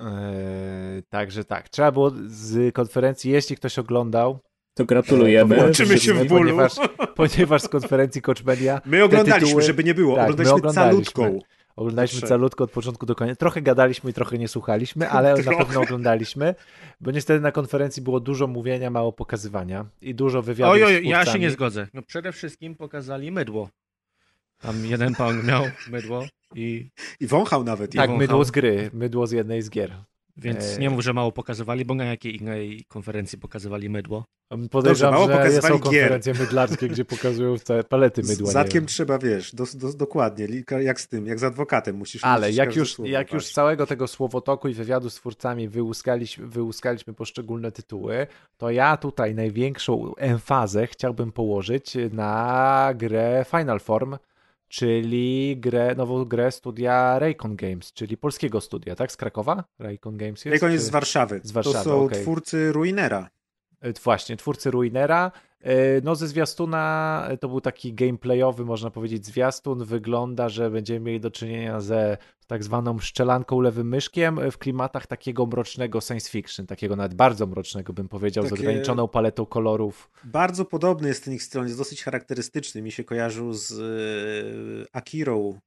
Eee, 0.00 1.02
także 1.08 1.44
tak. 1.44 1.68
Trzeba 1.68 1.92
było 1.92 2.10
z 2.26 2.74
konferencji, 2.74 3.30
jeśli 3.30 3.56
ktoś 3.56 3.78
oglądał, 3.78 4.38
To 4.74 4.84
gratulujemy. 4.84 5.56
Eee, 5.56 5.62
Łączymy 5.62 5.98
się 5.98 6.14
w 6.14 6.26
bólu. 6.28 6.40
Ponieważ, 6.40 6.72
ponieważ 7.16 7.62
z 7.62 7.68
konferencji 7.68 8.22
Coach 8.22 8.44
Media 8.44 8.80
My 8.86 9.04
oglądaliśmy, 9.04 9.48
tytuły- 9.48 9.62
żeby 9.62 9.84
nie 9.84 9.94
było. 9.94 10.16
tak, 10.16 10.26
my 10.26 10.32
oglądaliśmy 10.32 10.58
oglądaliśmy. 10.58 11.12
calutką. 11.12 11.46
oglądaliśmy 11.76 12.28
calutko 12.28 12.64
od 12.64 12.70
początku 12.70 13.06
do 13.06 13.14
końca. 13.14 13.36
Trochę 13.36 13.62
gadaliśmy 13.62 14.10
i 14.10 14.12
trochę 14.12 14.38
nie 14.38 14.48
słuchaliśmy, 14.48 15.08
ale 15.10 15.34
na 15.34 15.42
Trochę. 15.42 15.64
pewno 15.64 15.80
oglądaliśmy, 15.80 16.54
bo 17.00 17.10
niestety 17.10 17.40
na 17.40 17.52
konferencji 17.52 18.02
było 18.02 18.20
dużo 18.20 18.46
mówienia, 18.46 18.90
mało 18.90 19.12
pokazywania 19.12 19.86
i 20.00 20.14
dużo 20.14 20.42
wywiadów 20.42 20.72
Oj, 20.74 20.80
z 20.80 20.84
oj, 20.84 21.08
ja 21.08 21.26
się 21.26 21.38
nie 21.38 21.50
zgodzę. 21.50 21.86
No 21.94 22.02
przede 22.02 22.32
wszystkim 22.32 22.74
pokazali 22.74 23.32
mydło. 23.32 23.68
Tam 24.60 24.86
jeden 24.86 25.14
pan 25.14 25.46
miał 25.46 25.64
mydło 25.90 26.24
i 26.54 26.90
I 27.20 27.26
wąchał 27.26 27.64
nawet. 27.64 27.92
Tak, 27.94 28.10
ją. 28.10 28.16
mydło 28.16 28.44
z 28.44 28.50
gry, 28.50 28.90
mydło 28.92 29.26
z 29.26 29.32
jednej 29.32 29.62
z 29.62 29.70
gier. 29.70 29.92
więc 30.36 30.64
Eee. 30.64 30.78
nie 30.78 30.90
mów, 30.90 31.00
że 31.02 31.12
mało 31.12 31.32
pokazywali, 31.32 31.84
bo 31.84 31.94
na 31.94 32.04
jakiej 32.04 32.36
innej 32.36 32.84
konferencji 32.88 33.38
pokazywali 33.38 33.90
mydło. 33.90 34.24
Podejrzewam, 34.70 35.14
mało 35.14 35.26
że 35.50 35.62
są 35.62 35.68
gier. 35.68 35.80
konferencje 35.80 36.34
mydlarskie, 36.34 36.88
gdzie 36.88 37.04
pokazują 37.04 37.58
całe 37.58 37.84
palety 37.84 38.22
mydła. 38.22 38.50
Z 38.50 38.52
zatkiem 38.52 38.86
trzeba, 38.86 39.18
wiesz, 39.18 39.54
do, 39.54 39.64
do, 39.74 39.92
dokładnie, 39.92 40.46
jak 40.80 41.00
z 41.00 41.08
tym, 41.08 41.26
jak 41.26 41.38
z 41.38 41.44
adwokatem 41.44 41.96
musisz 41.96 42.24
Ale 42.24 42.46
musisz 42.46 42.56
jak 42.56 42.76
już, 42.76 42.94
słowo 42.94 43.10
jak 43.10 43.32
już 43.32 43.46
z 43.46 43.52
całego 43.52 43.86
tego 43.86 44.08
słowotoku 44.08 44.68
i 44.68 44.74
wywiadu 44.74 45.10
z 45.10 45.14
twórcami 45.14 45.68
wyłuskaliśmy, 45.68 46.46
wyłuskaliśmy 46.46 47.14
poszczególne 47.14 47.72
tytuły, 47.72 48.26
to 48.56 48.70
ja 48.70 48.96
tutaj 48.96 49.34
największą 49.34 50.14
emfazę 50.14 50.86
chciałbym 50.86 51.32
położyć 51.32 51.96
na 52.12 52.92
grę 52.96 53.44
Final 53.50 53.80
Form, 53.80 54.16
czyli 54.70 55.56
grę, 55.56 55.94
nową 55.96 56.24
grę 56.24 56.52
studia 56.52 57.18
Raycon 57.18 57.56
Games, 57.56 57.92
czyli 57.92 58.16
polskiego 58.16 58.60
studia, 58.60 58.96
tak? 58.96 59.12
Z 59.12 59.16
Krakowa? 59.16 59.64
Raycon 59.78 60.16
Games 60.16 60.44
jest? 60.44 60.54
Jak 60.54 60.62
on 60.62 60.72
jest 60.72 60.84
czy- 60.84 60.88
z 60.88 60.90
Warszawy. 60.90 61.40
Z 61.44 61.52
Warszawy, 61.52 61.78
to 61.78 61.84
są 61.84 62.04
okej. 62.04 62.22
twórcy 62.22 62.72
Ruinera. 62.72 63.30
E, 63.80 63.92
Właśnie, 64.04 64.36
twórcy 64.36 64.70
Ruinera. 64.70 65.32
E, 65.60 65.74
No 66.04 66.14
ze 66.14 66.28
zwiastuna 66.28 67.24
e, 67.28 67.36
to 67.36 67.48
był 67.48 67.60
taki 67.60 67.94
gameplayowy, 67.94 68.64
można 68.64 68.90
powiedzieć, 68.90 69.26
zwiastun. 69.26 69.84
Wygląda, 69.84 70.48
że 70.48 70.70
będziemy 70.70 71.00
mieli 71.00 71.20
do 71.20 71.30
czynienia 71.30 71.80
ze 71.80 72.16
tak 72.46 72.64
zwaną 72.64 72.98
szczelanką 72.98 73.60
lewym 73.60 73.88
myszkiem 73.88 74.40
w 74.50 74.58
klimatach 74.58 75.06
takiego 75.06 75.46
mrocznego 75.46 76.00
science 76.00 76.30
fiction, 76.30 76.66
takiego 76.66 76.96
nawet 76.96 77.14
bardzo 77.14 77.46
mrocznego 77.46 77.92
bym 77.92 78.08
powiedział, 78.08 78.46
z 78.46 78.50
Takie- 78.50 78.62
ograniczoną 78.62 79.08
paletą 79.08 79.46
kolorów. 79.46 80.10
Bardzo 80.24 80.64
podobny 80.64 81.08
jest 81.08 81.24
ten 81.24 81.34
ich 81.34 81.42
styl, 81.42 81.62
jest 81.62 81.78
dosyć 81.78 82.04
charakterystyczny. 82.04 82.82
Mi 82.82 82.92
się 82.92 83.04
kojarzył 83.04 83.52
z 83.52 83.72
Akirą 84.92 85.58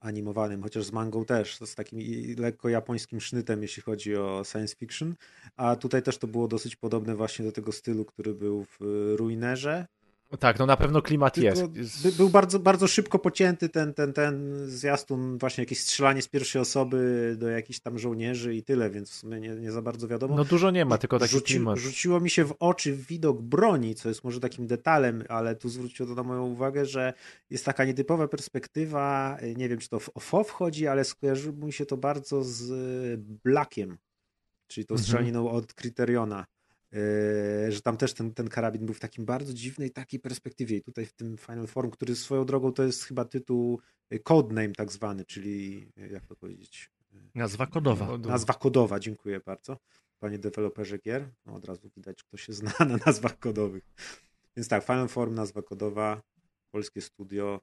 animowanym, 0.00 0.62
chociaż 0.62 0.84
z 0.84 0.92
mangą 0.92 1.24
też, 1.24 1.58
z 1.58 1.74
takim 1.74 1.98
lekko 2.38 2.68
japońskim 2.68 3.20
sznytem, 3.20 3.62
jeśli 3.62 3.82
chodzi 3.82 4.16
o 4.16 4.42
science 4.44 4.76
fiction. 4.76 5.14
A 5.56 5.76
tutaj 5.76 6.02
też 6.02 6.18
to 6.18 6.26
było 6.26 6.48
dosyć 6.48 6.76
podobne 6.76 7.14
właśnie 7.14 7.44
do 7.44 7.52
tego 7.52 7.72
stylu, 7.72 8.04
który 8.04 8.34
był 8.34 8.64
w 8.64 8.82
e, 8.82 9.16
Ruinerze. 9.16 9.86
Tak, 10.36 10.58
no 10.58 10.66
na 10.66 10.76
pewno 10.76 11.02
klimat 11.02 11.34
Tylko 11.34 11.46
jest. 11.74 12.02
by, 12.02 12.12
był 12.12 12.28
bardzo, 12.28 12.58
bardzo 12.58 12.86
szybko 12.86 13.18
pocięty 13.18 13.68
ten, 13.68 13.94
ten, 13.94 14.12
ten 14.12 14.54
zwiastun, 14.70 15.38
właśnie 15.38 15.62
jakieś 15.62 15.80
strzelanie 15.80 16.22
z 16.22 16.28
pierwszej 16.28 16.62
osoby 16.62 17.34
do 17.38 17.48
jakichś 17.48 17.80
tam 17.80 17.98
żołnierzy 17.98 18.54
i 18.54 18.62
tyle, 18.62 18.90
więc 18.90 19.10
w 19.10 19.14
sumie 19.14 19.40
nie, 19.40 19.48
nie 19.48 19.72
za 19.72 19.82
bardzo 19.82 20.08
wiadomo. 20.08 20.36
No 20.36 20.44
dużo 20.44 20.70
nie 20.70 20.84
ma, 20.84 20.98
tylko 20.98 21.18
taki 21.18 21.32
Rzuci, 21.32 21.54
klimat. 21.54 21.78
Rzuciło 21.78 22.20
mi 22.20 22.30
się 22.30 22.44
w 22.44 22.54
oczy 22.58 22.92
widok 22.96 23.42
broni, 23.42 23.94
co 23.94 24.08
jest 24.08 24.24
może 24.24 24.40
takim 24.40 24.66
detalem, 24.66 25.24
ale 25.28 25.56
tu 25.56 25.68
zwróciło 25.68 26.08
to 26.08 26.14
na 26.14 26.22
moją 26.22 26.46
uwagę, 26.46 26.86
że 26.86 27.12
jest 27.50 27.64
taka 27.64 27.84
nietypowa 27.84 28.28
perspektywa, 28.28 29.38
nie 29.56 29.68
wiem 29.68 29.78
czy 29.78 29.88
to 29.88 30.00
w 30.00 30.10
OFO 30.14 30.44
wchodzi, 30.44 30.86
ale 30.86 31.04
skojarzyło 31.04 31.66
mi 31.66 31.72
się 31.72 31.86
to 31.86 31.96
bardzo 31.96 32.44
z 32.44 32.70
Blackiem, 33.44 33.98
czyli 34.66 34.86
tą 34.86 34.94
Mhm. 34.94 35.04
strzeliną 35.06 35.50
od 35.50 35.74
Criteriona. 35.74 36.46
Yy, 36.92 37.72
że 37.72 37.80
tam 37.80 37.96
też 37.96 38.14
ten, 38.14 38.34
ten 38.34 38.48
karabin 38.48 38.86
był 38.86 38.94
w 38.94 39.00
takim 39.00 39.24
bardzo 39.24 39.54
dziwnej 39.54 39.90
takiej 39.90 40.20
perspektywie 40.20 40.76
i 40.76 40.82
tutaj 40.82 41.06
w 41.06 41.12
tym 41.12 41.36
Final 41.36 41.66
Form, 41.66 41.90
który 41.90 42.16
swoją 42.16 42.44
drogą 42.44 42.72
to 42.72 42.82
jest 42.82 43.04
chyba 43.04 43.24
tytuł 43.24 43.80
y, 44.12 44.18
codename 44.18 44.72
tak 44.72 44.92
zwany, 44.92 45.24
czyli 45.24 45.88
y, 45.98 46.08
jak 46.08 46.26
to 46.26 46.36
powiedzieć, 46.36 46.90
Nazwa 47.34 47.66
kodowa. 47.66 48.18
Nazwa 48.18 48.54
kodowa, 48.54 49.00
dziękuję 49.00 49.40
bardzo. 49.40 49.78
Panie 50.18 50.38
deweloperze 50.38 50.98
gier. 50.98 51.30
No, 51.46 51.54
od 51.54 51.64
razu 51.64 51.90
widać, 51.96 52.22
kto 52.22 52.36
się 52.36 52.52
zna 52.52 52.72
na 52.88 52.98
nazwach 53.06 53.38
kodowych. 53.38 53.84
Więc 54.56 54.68
tak, 54.68 54.84
Final 54.84 55.08
Form, 55.08 55.34
nazwa 55.34 55.62
kodowa, 55.62 56.22
polskie 56.70 57.00
studio. 57.00 57.60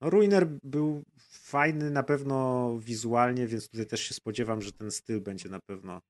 No, 0.00 0.10
Ruiner 0.10 0.46
był 0.62 1.04
fajny 1.30 1.90
na 1.90 2.02
pewno 2.02 2.78
wizualnie, 2.78 3.46
więc 3.46 3.68
tutaj 3.68 3.86
też 3.86 4.00
się 4.00 4.14
spodziewam, 4.14 4.62
że 4.62 4.72
ten 4.72 4.90
styl 4.90 5.20
będzie 5.20 5.48
na 5.48 5.60
pewno 5.60 6.00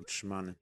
utrzymany. 0.00 0.54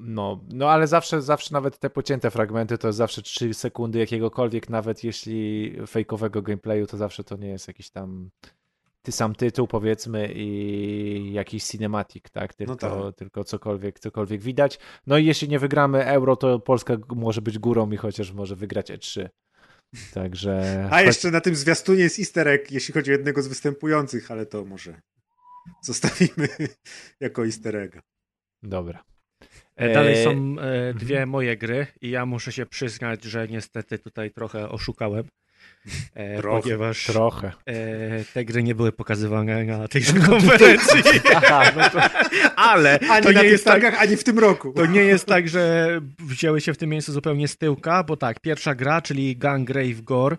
No, 0.00 0.40
no 0.52 0.70
ale 0.70 0.86
zawsze, 0.86 1.22
zawsze 1.22 1.54
nawet 1.54 1.78
te 1.78 1.90
pocięte 1.90 2.30
fragmenty 2.30 2.78
to 2.78 2.88
jest 2.88 2.96
zawsze 2.98 3.22
3 3.22 3.54
sekundy 3.54 3.98
jakiegokolwiek, 3.98 4.70
nawet 4.70 5.04
jeśli 5.04 5.72
fejkowego 5.86 6.42
gameplayu, 6.42 6.86
to 6.86 6.96
zawsze 6.96 7.24
to 7.24 7.36
nie 7.36 7.48
jest 7.48 7.68
jakiś 7.68 7.90
tam 7.90 8.30
ty 9.02 9.12
sam 9.12 9.34
tytuł 9.34 9.66
powiedzmy 9.66 10.32
i 10.34 11.32
jakiś 11.32 11.64
cinematic, 11.64 12.24
tak? 12.30 12.54
Tylko, 12.54 12.72
No 12.72 12.76
tak. 12.76 13.16
tylko 13.16 13.44
cokolwiek, 13.44 13.98
cokolwiek 14.00 14.40
widać. 14.40 14.78
No 15.06 15.18
i 15.18 15.24
jeśli 15.26 15.48
nie 15.48 15.58
wygramy 15.58 16.04
euro, 16.06 16.36
to 16.36 16.58
Polska 16.58 16.96
może 17.16 17.42
być 17.42 17.58
górą 17.58 17.90
i 17.90 17.96
chociaż 17.96 18.32
może 18.32 18.56
wygrać 18.56 18.90
E3. 18.90 19.28
Także. 20.14 20.88
A 20.90 21.02
jeszcze 21.02 21.30
na 21.30 21.40
tym 21.40 21.54
zwiastunie 21.54 22.02
jest 22.02 22.18
easter 22.18 22.48
egg, 22.48 22.70
jeśli 22.70 22.94
chodzi 22.94 23.10
o 23.10 23.12
jednego 23.12 23.42
z 23.42 23.46
występujących, 23.46 24.30
ale 24.30 24.46
to 24.46 24.64
może 24.64 25.00
zostawimy 25.82 26.48
jako 27.20 27.44
easter 27.44 27.76
egga. 27.76 28.00
Dobra. 28.62 29.04
E, 29.76 29.92
Dalej 29.94 30.24
są 30.24 30.30
e, 30.60 30.94
dwie 30.94 31.26
moje 31.26 31.56
gry 31.56 31.86
i 32.00 32.10
ja 32.10 32.26
muszę 32.26 32.52
się 32.52 32.66
przyznać, 32.66 33.24
że 33.24 33.48
niestety 33.48 33.98
tutaj 33.98 34.30
trochę 34.30 34.68
oszukałem, 34.68 35.24
e, 36.14 36.36
Trochę. 36.36 36.62
ponieważ 36.62 37.06
Trochę. 37.06 37.52
te 38.34 38.44
gry 38.44 38.62
nie 38.62 38.74
były 38.74 38.92
pokazywane 38.92 39.64
na 39.64 39.88
tejże 39.88 40.12
konferencji. 40.30 41.02
Aha, 41.36 41.72
no 41.76 41.90
to, 41.90 42.00
Ale 42.56 42.98
Ani 43.10 43.22
to 43.26 43.32
na 43.32 43.32
nie, 43.32 43.40
tych 43.40 43.50
jest 43.52 43.64
tak, 43.64 43.72
targach, 43.82 44.02
ani 44.02 44.16
w 44.16 44.24
tym 44.24 44.38
roku. 44.38 44.72
to 44.72 44.86
nie 44.86 45.00
jest 45.00 45.26
tak, 45.26 45.48
że 45.48 45.88
wzięły 46.18 46.60
się 46.60 46.74
w 46.74 46.78
tym 46.78 46.90
miejscu 46.90 47.12
zupełnie 47.12 47.48
z 47.48 47.56
tyłka, 47.56 48.04
bo 48.04 48.16
tak, 48.16 48.40
pierwsza 48.40 48.74
gra, 48.74 49.02
czyli 49.02 49.36
Gungrave 49.36 50.00
Gore, 50.02 50.36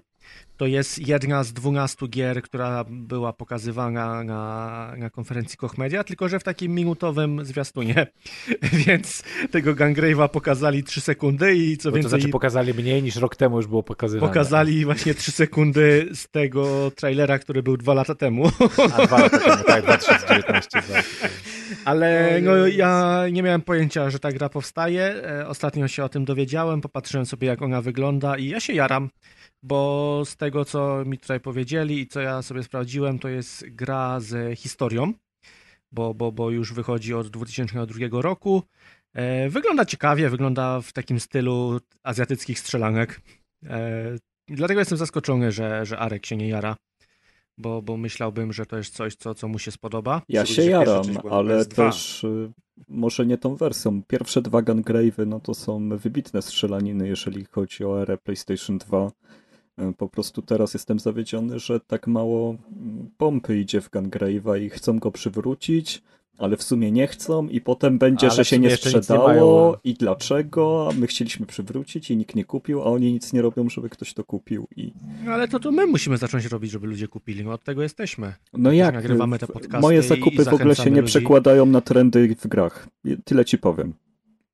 to 0.57 0.65
jest 0.65 1.07
jedna 1.07 1.43
z 1.43 1.53
12 1.53 2.07
gier, 2.07 2.41
która 2.41 2.85
była 2.89 3.33
pokazywana 3.33 4.23
na, 4.23 4.93
na 4.97 5.09
konferencji 5.09 5.57
Koch 5.57 5.77
Media, 5.77 6.03
tylko 6.03 6.29
że 6.29 6.39
w 6.39 6.43
takim 6.43 6.75
minutowym 6.75 7.45
zwiastunie. 7.45 8.07
Więc 8.85 9.23
tego 9.51 9.73
Gungrave'a 9.73 10.29
pokazali 10.29 10.83
3 10.83 11.01
sekundy 11.01 11.55
i 11.55 11.77
co 11.77 11.89
bo 11.89 11.91
to 11.91 11.95
więcej 11.95 12.09
znaczy 12.19 12.31
pokazali 12.31 12.73
mniej 12.73 13.03
niż 13.03 13.15
rok 13.15 13.35
temu 13.35 13.57
już 13.57 13.67
było 13.67 13.83
pokazywane. 13.83 14.27
pokazali 14.27 14.85
właśnie 14.85 15.13
3 15.13 15.31
sekundy 15.31 16.09
z 16.13 16.27
tego 16.29 16.91
trailera, 16.95 17.39
który 17.39 17.63
był 17.63 17.77
dwa 17.77 17.93
lata 17.93 18.15
temu. 18.15 18.51
A 18.93 19.05
dwa 19.07 19.19
lata 19.19 19.39
temu, 19.39 19.63
tak, 19.63 19.83
2019. 19.85 20.69
tak. 20.81 21.05
Ale 21.85 22.35
O 22.37 22.41
no, 22.41 22.55
Jezus. 22.55 22.77
ja 22.77 23.23
nie 23.31 23.43
miałem 23.43 23.61
pojęcia, 23.61 24.09
że 24.09 24.19
ta 24.19 24.31
gra 24.31 24.49
powstaje. 24.49 25.03
E, 25.03 25.47
Ostatnio 25.47 25.87
się 25.87 26.03
o 26.03 26.09
tym 26.09 26.25
dowiedziałem, 26.25 26.81
popatrzyłem 26.81 27.25
sobie, 27.25 27.47
jak 27.47 27.61
ona 27.61 27.81
wygląda 27.81 28.37
i 28.37 28.45
ja 28.47 28.59
się 28.59 28.73
jaram, 28.73 29.09
bo 29.63 30.21
z 30.25 30.35
tego, 30.37 30.65
co 30.65 31.03
mi 31.05 31.17
tutaj 31.17 31.39
powiedzieli 31.39 31.99
i 31.99 32.07
co 32.07 32.21
ja 32.21 32.41
sobie 32.41 32.63
sprawdziłem, 32.63 33.19
to 33.19 33.29
jest 33.29 33.65
gra 33.69 34.19
z 34.19 34.59
historią, 34.59 35.13
bo, 35.91 36.13
bo, 36.13 36.31
bo 36.31 36.49
już 36.51 36.73
wychodzi 36.73 37.13
od 37.13 37.27
2002 37.29 38.21
roku. 38.21 38.63
E, 39.13 39.49
Wygląda 39.49 39.85
ciekawie, 39.85 40.29
wygląda 40.29 40.81
w 40.81 40.91
takim 40.93 41.19
stylu 41.19 41.79
azjatyckich 42.03 42.59
strzelanek. 42.59 43.21
E, 43.65 44.03
Dlatego 44.47 44.79
jestem 44.79 44.97
zaskoczony, 44.97 45.51
że, 45.51 45.85
że 45.85 45.97
Arek 45.99 46.25
się 46.25 46.37
nie 46.37 46.47
jara, 46.49 46.75
bo, 47.57 47.81
bo 47.81 47.97
myślałbym, 47.97 48.53
że 48.53 48.65
to 48.65 48.77
jest 48.77 48.95
coś, 48.95 49.15
co, 49.15 49.35
co 49.35 49.47
mu 49.47 49.59
się 49.59 49.71
spodoba. 49.71 50.21
Ja 50.29 50.45
się 50.45 50.63
jaram, 50.63 51.05
ale 51.31 51.59
PS2. 51.59 51.75
też 51.75 52.23
y, 52.23 52.51
może 52.87 53.25
nie 53.25 53.37
tą 53.37 53.55
wersją. 53.55 54.01
Pierwsze 54.07 54.41
dwa 54.41 54.61
Gungrave'y 54.61 55.27
no 55.27 55.39
to 55.39 55.53
są 55.53 55.89
wybitne 55.97 56.41
strzelaniny, 56.41 57.07
jeżeli 57.07 57.45
chodzi 57.45 57.85
o 57.85 58.01
erę 58.01 58.17
PlayStation 58.17 58.77
2. 58.77 59.11
Y, 59.81 59.93
Po 59.97 60.09
prostu 60.09 60.41
teraz 60.41 60.73
jestem 60.73 60.99
zawiedziony, 60.99 61.59
że 61.59 61.79
tak 61.79 62.07
mało 62.07 62.49
mm, 62.49 63.09
pompy 63.17 63.59
idzie 63.59 63.81
w 63.81 63.89
Gungrave'a 63.91 64.61
i 64.61 64.69
chcą 64.69 64.99
go 64.99 65.11
przywrócić, 65.11 66.03
ale 66.37 66.57
w 66.57 66.63
sumie 66.63 66.91
nie 66.91 67.07
chcą 67.07 67.47
i 67.47 67.61
potem 67.61 67.97
będzie, 67.97 68.27
Ale 68.27 68.35
że 68.35 68.45
się 68.45 68.59
nie 68.59 68.69
nic 68.69 68.85
nie 68.85 68.91
sprzedało 68.91 69.27
mają. 69.27 69.73
i 69.83 69.93
dlaczego, 69.93 70.89
a 70.91 70.99
my 70.99 71.07
chcieliśmy 71.07 71.45
przywrócić 71.45 72.11
i 72.11 72.17
nikt 72.17 72.35
nie 72.35 72.45
kupił, 72.45 72.81
a 72.81 72.85
oni 72.85 73.13
nic 73.13 73.33
nie 73.33 73.41
robią, 73.41 73.69
żeby 73.69 73.89
ktoś 73.89 74.13
to 74.13 74.23
kupił 74.23 74.67
i 74.75 74.93
No 75.25 75.31
ale 75.31 75.47
to, 75.47 75.59
to 75.59 75.71
my 75.71 75.85
musimy 75.85 76.17
zacząć 76.17 76.45
robić, 76.45 76.71
żeby 76.71 76.87
ludzie 76.87 77.07
kupili. 77.07 77.43
No 77.43 77.51
od 77.53 77.63
tego 77.63 77.83
jesteśmy. 77.83 78.33
No 78.53 78.71
jak? 78.71 78.93
nagrywamy 78.95 79.39
te 79.39 79.47
podcasty 79.47 79.79
Moje 79.79 80.01
zakupy 80.01 80.41
i 80.41 80.45
w 80.45 80.53
ogóle 80.53 80.75
się 80.75 80.91
nie 80.91 81.01
ludzi. 81.01 81.11
przekładają 81.11 81.65
na 81.65 81.81
trendy 81.81 82.35
w 82.41 82.47
grach. 82.47 82.87
Tyle 83.25 83.45
ci 83.45 83.57
powiem. 83.57 83.93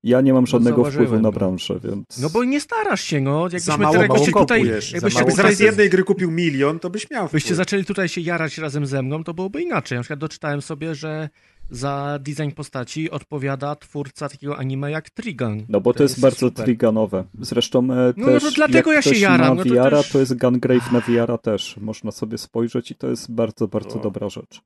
Ja 0.03 0.21
nie 0.21 0.33
mam 0.33 0.47
żadnego 0.47 0.75
zauważyłem, 0.75 1.07
wpływu 1.07 1.23
na 1.23 1.29
no. 1.29 1.31
branżę, 1.31 1.79
więc. 1.83 2.17
No 2.21 2.29
bo 2.29 2.43
nie 2.43 2.61
starasz 2.61 3.01
się, 3.01 3.21
no. 3.21 3.41
Jakbyśmy 3.43 3.65
Za 3.71 3.77
mało 3.77 3.93
mało 4.07 4.25
tutaj, 4.25 4.31
kupujesz. 4.31 4.91
jakbyście 4.91 5.19
Za 5.19 5.25
mało 5.25 5.37
Jakbyś 5.37 5.57
z 5.57 5.59
jednej 5.59 5.89
gry 5.89 6.03
kupił 6.03 6.31
milion, 6.31 6.79
to 6.79 6.89
byś 6.89 7.09
miał 7.11 7.27
byście 7.27 7.55
zaczęli 7.55 7.85
tutaj 7.85 8.09
się 8.09 8.21
jarać 8.21 8.57
razem 8.57 8.85
ze 8.85 9.01
mną, 9.03 9.23
to 9.23 9.33
byłoby 9.33 9.61
inaczej. 9.61 9.97
Na 9.97 10.01
przykład 10.01 10.19
doczytałem 10.19 10.61
sobie, 10.61 10.95
że 10.95 11.29
za 11.69 12.19
design 12.21 12.51
postaci 12.51 13.11
odpowiada 13.11 13.75
twórca 13.75 14.29
takiego 14.29 14.57
anime 14.57 14.91
jak 14.91 15.09
Trigun. 15.09 15.65
No 15.69 15.81
bo 15.81 15.93
to 15.93 16.03
jest, 16.03 16.19
bardzo 16.19 16.39
super. 16.39 16.65
triganowe. 16.65 17.23
Zresztą 17.41 17.79
e, 17.79 18.13
No, 18.17 18.25
też 18.27 18.43
no 18.43 18.49
to 18.49 18.55
dlatego 18.55 18.91
jak 18.93 18.95
ja 18.95 19.01
się 19.01 19.09
ktoś 19.09 19.21
jaram, 19.21 19.57
no 19.57 19.63
to 19.63 19.69
VR, 19.69 19.89
też- 19.91 20.09
to 20.11 20.19
jest 20.19 20.37
Gungrave 20.37 20.91
na 20.91 20.99
VR 20.99 21.37
też. 21.41 21.77
Można 21.77 22.11
sobie 22.11 22.37
spojrzeć 22.37 22.91
i 22.91 22.95
to 22.95 23.07
jest 23.09 23.31
bardzo, 23.31 23.67
bardzo 23.67 23.99
O. 23.99 24.03
dobra 24.03 24.29
rzecz. 24.29 24.61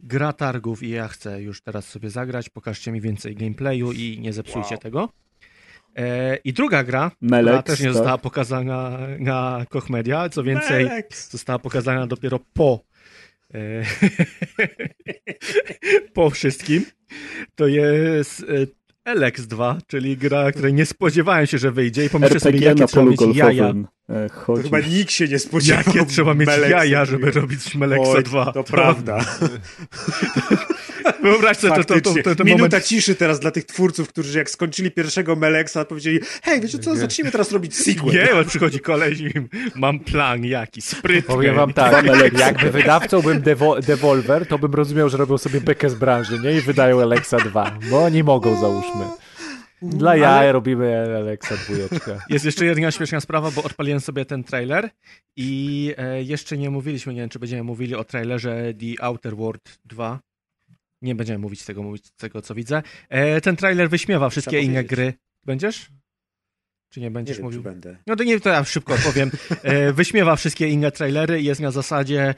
Gra 0.00 0.32
targów 0.32 0.82
i 0.82 0.88
ja 0.90 1.08
chcę 1.08 1.42
już 1.42 1.62
teraz 1.62 1.88
sobie 1.88 2.10
zagrać. 2.10 2.48
Pokażcie 2.50 2.92
mi 2.92 3.00
więcej 3.00 3.34
gameplayu 3.36 3.92
i 3.92 4.18
nie 4.20 4.32
zepsujcie 4.32 4.74
Wow. 4.74 4.78
tego. 4.78 5.08
E, 5.96 6.36
I 6.36 6.52
druga 6.52 6.84
gra, 6.84 7.10
która 7.10 7.30
Melex, 7.30 7.64
też 7.64 7.80
nie 7.80 7.86
tak? 7.86 7.94
została 7.94 8.18
pokazana 8.18 8.98
na 9.18 9.64
Koch 9.68 9.90
Media, 9.90 10.28
co 10.28 10.42
więcej, 10.42 10.84
Melek. 10.84 11.16
została 11.16 11.58
pokazana 11.58 12.06
dopiero 12.06 12.38
po 12.54 12.80
po 16.14 16.30
wszystkim. 16.30 16.84
To 17.54 17.66
jest 17.66 18.40
e, 18.40 18.44
Elex 19.04 19.46
2, 19.46 19.78
czyli 19.86 20.16
gra, 20.16 20.52
której 20.52 20.74
nie 20.74 20.86
spodziewałem 20.86 21.46
się, 21.46 21.58
że 21.58 21.72
wyjdzie 21.72 22.04
i 22.04 22.10
pomyślę 22.10 22.40
sobie, 22.40 22.58
jakie 22.58 22.86
trzeba 22.86 23.06
mieć 23.06 23.20
jaja. 23.34 23.74
E, 24.08 24.30
To 24.46 24.54
chyba 24.54 24.80
nikt 24.80 25.12
się 25.12 25.28
nie 25.28 25.38
spodziewał. 25.38 25.82
Jakie 25.86 26.06
trzeba 26.06 26.34
mieć 26.34 26.46
Meleksa 26.46 26.76
jaja, 26.76 27.04
żeby 27.04 27.30
robić 27.30 27.74
Melexa 27.74 28.10
Oj, 28.10 28.22
2. 28.22 28.52
To 28.52 28.64
prawda. 28.64 29.24
Wyobraź 31.22 31.56
sobie 31.56 31.84
to, 31.84 32.00
to, 32.00 32.00
to, 32.24 32.34
to, 32.34 32.44
Minuta 32.44 32.62
moment. 32.62 32.84
ciszy 32.84 33.14
teraz 33.14 33.40
dla 33.40 33.50
tych 33.50 33.64
twórców, 33.64 34.08
którzy 34.08 34.38
jak 34.38 34.50
skończyli 34.50 34.90
pierwszego 34.90 35.36
Meleksa, 35.36 35.84
powiedzieli 35.84 36.20
hej, 36.42 36.60
wiecie 36.60 36.78
co, 36.78 36.96
zacznijmy 36.96 37.30
teraz 37.32 37.52
robić 37.52 37.76
sequel. 37.84 38.14
Nie, 38.14 38.34
on 38.34 38.44
przychodzi 38.44 38.80
koleś 38.80 39.20
i 39.20 39.30
mam 39.74 40.00
plan 40.00 40.44
jaki, 40.44 40.82
sprytny. 40.82 41.34
Powiem 41.34 41.54
wam 41.54 41.72
tak, 41.72 42.06
jakby 42.38 42.70
wydawcą 42.70 43.22
bym 43.22 43.40
Devo 43.40 43.80
Devolver, 43.80 44.46
to 44.46 44.58
bym 44.58 44.74
rozumiał, 44.74 45.08
że 45.08 45.16
robią 45.16 45.38
sobie 45.38 45.60
bekę 45.60 45.90
z 45.90 45.94
branży, 45.94 46.38
nie? 46.38 46.52
I 46.52 46.60
wydają 46.60 47.02
Alexa 47.02 47.36
2, 47.36 47.78
bo 47.90 48.04
oni 48.04 48.24
mogą, 48.24 48.60
załóżmy. 48.60 49.23
Dla 49.82 50.16
jaj 50.16 50.38
Ale- 50.38 50.52
robimy 50.52 51.16
Alexa 51.16 51.56
dwójeczkę. 51.56 52.18
Jest 52.30 52.44
jeszcze 52.44 52.64
jedna 52.64 52.90
śmieszna 52.90 53.20
sprawa, 53.20 53.50
bo 53.50 53.62
odpaliłem 53.62 54.00
sobie 54.00 54.24
ten 54.24 54.44
trailer 54.44 54.90
i 55.36 55.94
e, 55.98 56.22
jeszcze 56.22 56.58
nie 56.58 56.70
mówiliśmy, 56.70 57.14
nie 57.14 57.20
wiem 57.20 57.28
czy 57.28 57.38
będziemy 57.38 57.62
mówili 57.62 57.94
o 57.94 58.04
trailerze 58.04 58.72
The 58.74 59.04
Outer 59.04 59.36
World 59.36 59.78
2. 59.84 60.20
Nie 61.02 61.14
będziemy 61.14 61.38
mówić 61.38 61.64
tego, 61.64 61.82
mówić 61.82 62.04
tego 62.16 62.42
co 62.42 62.54
widzę. 62.54 62.82
E, 63.08 63.40
ten 63.40 63.56
trailer 63.56 63.90
wyśmiewa 63.90 64.28
wszystkie 64.30 64.60
inne 64.60 64.84
gry. 64.84 65.14
Będziesz? 65.46 65.90
Czy 66.92 67.00
nie 67.00 67.06
Nie 67.06 67.10
będziesz 67.10 67.36
wiem, 67.36 67.42
czy 67.42 67.44
mówił? 67.46 67.62
będę. 67.62 67.96
No 68.06 68.16
to 68.16 68.24
nie, 68.24 68.40
to 68.40 68.48
ja 68.48 68.64
szybko 68.64 68.94
powiem. 69.04 69.30
E, 69.62 69.92
wyśmiewa 69.92 70.36
wszystkie 70.36 70.68
inne 70.68 70.92
trailery 70.92 71.40
i 71.40 71.44
jest 71.44 71.60
na 71.60 71.70
zasadzie 71.70 72.34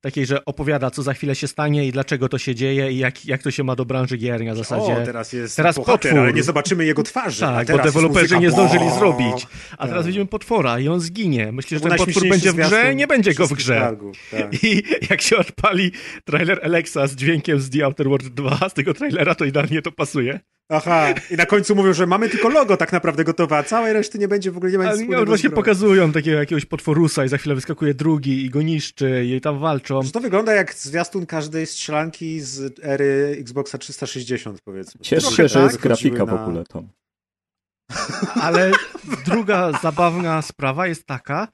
takiej, 0.00 0.26
że 0.26 0.44
opowiada, 0.44 0.90
co 0.90 1.02
za 1.02 1.14
chwilę 1.14 1.34
się 1.34 1.48
stanie 1.48 1.86
i 1.86 1.92
dlaczego 1.92 2.28
to 2.28 2.38
się 2.38 2.54
dzieje 2.54 2.92
i 2.92 2.98
jak, 2.98 3.26
jak 3.26 3.42
to 3.42 3.50
się 3.50 3.64
ma 3.64 3.76
do 3.76 3.84
branży 3.84 4.16
gier 4.16 4.44
na 4.44 4.54
zasadzie. 4.54 4.92
O, 4.92 5.04
teraz 5.04 5.32
jest 5.32 5.56
teraz 5.56 5.76
bohater, 5.76 6.00
potwór. 6.10 6.20
ale 6.20 6.32
nie 6.32 6.42
zobaczymy 6.42 6.84
jego 6.84 7.02
twarzy. 7.02 7.40
Tak, 7.40 7.68
bo 7.72 7.78
deweloperzy 7.78 8.22
muzyka. 8.34 8.40
nie 8.40 8.50
zdążyli 8.50 8.84
Bo- 8.84 8.98
zrobić. 8.98 9.46
A 9.72 9.76
Tak. 9.76 9.88
teraz 9.88 10.06
widzimy 10.06 10.26
potwora 10.26 10.78
i 10.80 10.88
on 10.88 11.00
zginie. 11.00 11.52
Myślisz, 11.52 11.82
że 11.82 11.88
ten 11.88 11.98
potwór 11.98 12.28
będzie 12.28 12.52
w 12.52 12.56
grze? 12.56 12.94
Nie 12.94 13.06
będzie 13.06 13.34
go 13.34 13.46
w 13.46 13.52
grze. 13.52 13.74
targów, 13.74 14.16
tak. 14.30 14.64
I 14.64 14.82
jak 15.10 15.22
się 15.22 15.36
odpali 15.36 15.92
trailer 16.24 16.60
Alexa 16.64 17.06
z 17.06 17.14
dźwiękiem 17.16 17.60
z 17.60 17.70
The 17.70 17.84
Outer 17.84 18.08
World 18.08 18.28
2 18.28 18.68
z 18.68 18.74
tego 18.74 18.94
trailera, 18.94 19.34
to 19.34 19.44
idealnie 19.44 19.82
to 19.82 19.92
pasuje. 19.92 20.40
Aha, 20.70 21.14
i 21.30 21.36
na 21.36 21.46
końcu 21.46 21.74
mówią, 21.74 21.92
że 21.92 22.06
mamy 22.06 22.28
tylko 22.28 22.48
logo 22.48 22.76
tak 22.76 22.92
naprawdę 22.92 23.24
gotowe, 23.24 23.56
a 23.56 23.62
całej 23.62 23.92
reszty 23.92 24.18
nie 24.18 24.28
będzie 24.28 24.50
w 24.50 24.56
ogóle 24.56 24.72
nie 24.72 24.78
będzie 24.78 24.90
Ale 24.90 24.98
wspólnego 24.98 25.24
no, 25.24 25.26
właśnie 25.26 25.50
pokazują 25.50 26.12
takiego 26.12 26.38
jakiegoś 26.38 26.64
potworusa 26.64 27.24
i 27.24 27.28
za 27.28 27.38
chwilę 27.38 27.54
wyskakuje 27.54 27.94
drugi 27.94 28.44
i 28.44 28.50
go 28.50 28.62
niszczy 28.62 29.24
i 29.24 29.40
tam 29.40 29.58
walczą. 29.58 30.02
Że 30.02 30.12
to 30.12 30.20
wygląda 30.20 30.54
jak 30.54 30.74
zwiastun 30.74 31.26
każdej 31.26 31.66
strzelanki 31.66 32.40
z 32.40 32.78
ery 32.82 33.36
Xboxa 33.40 33.78
360, 33.78 34.60
powiedzmy. 34.60 35.00
Cieszę 35.00 35.30
się, 35.30 35.48
że 35.48 35.54
tak, 35.54 35.62
jest 35.62 35.82
grafika 35.82 36.26
w 36.26 36.32
ogóle 36.32 36.64
tam. 36.64 36.88
Ale 38.42 38.72
druga 39.24 39.72
zabawna 39.82 40.42
sprawa 40.42 40.86
jest 40.86 41.06
taka, 41.06 41.48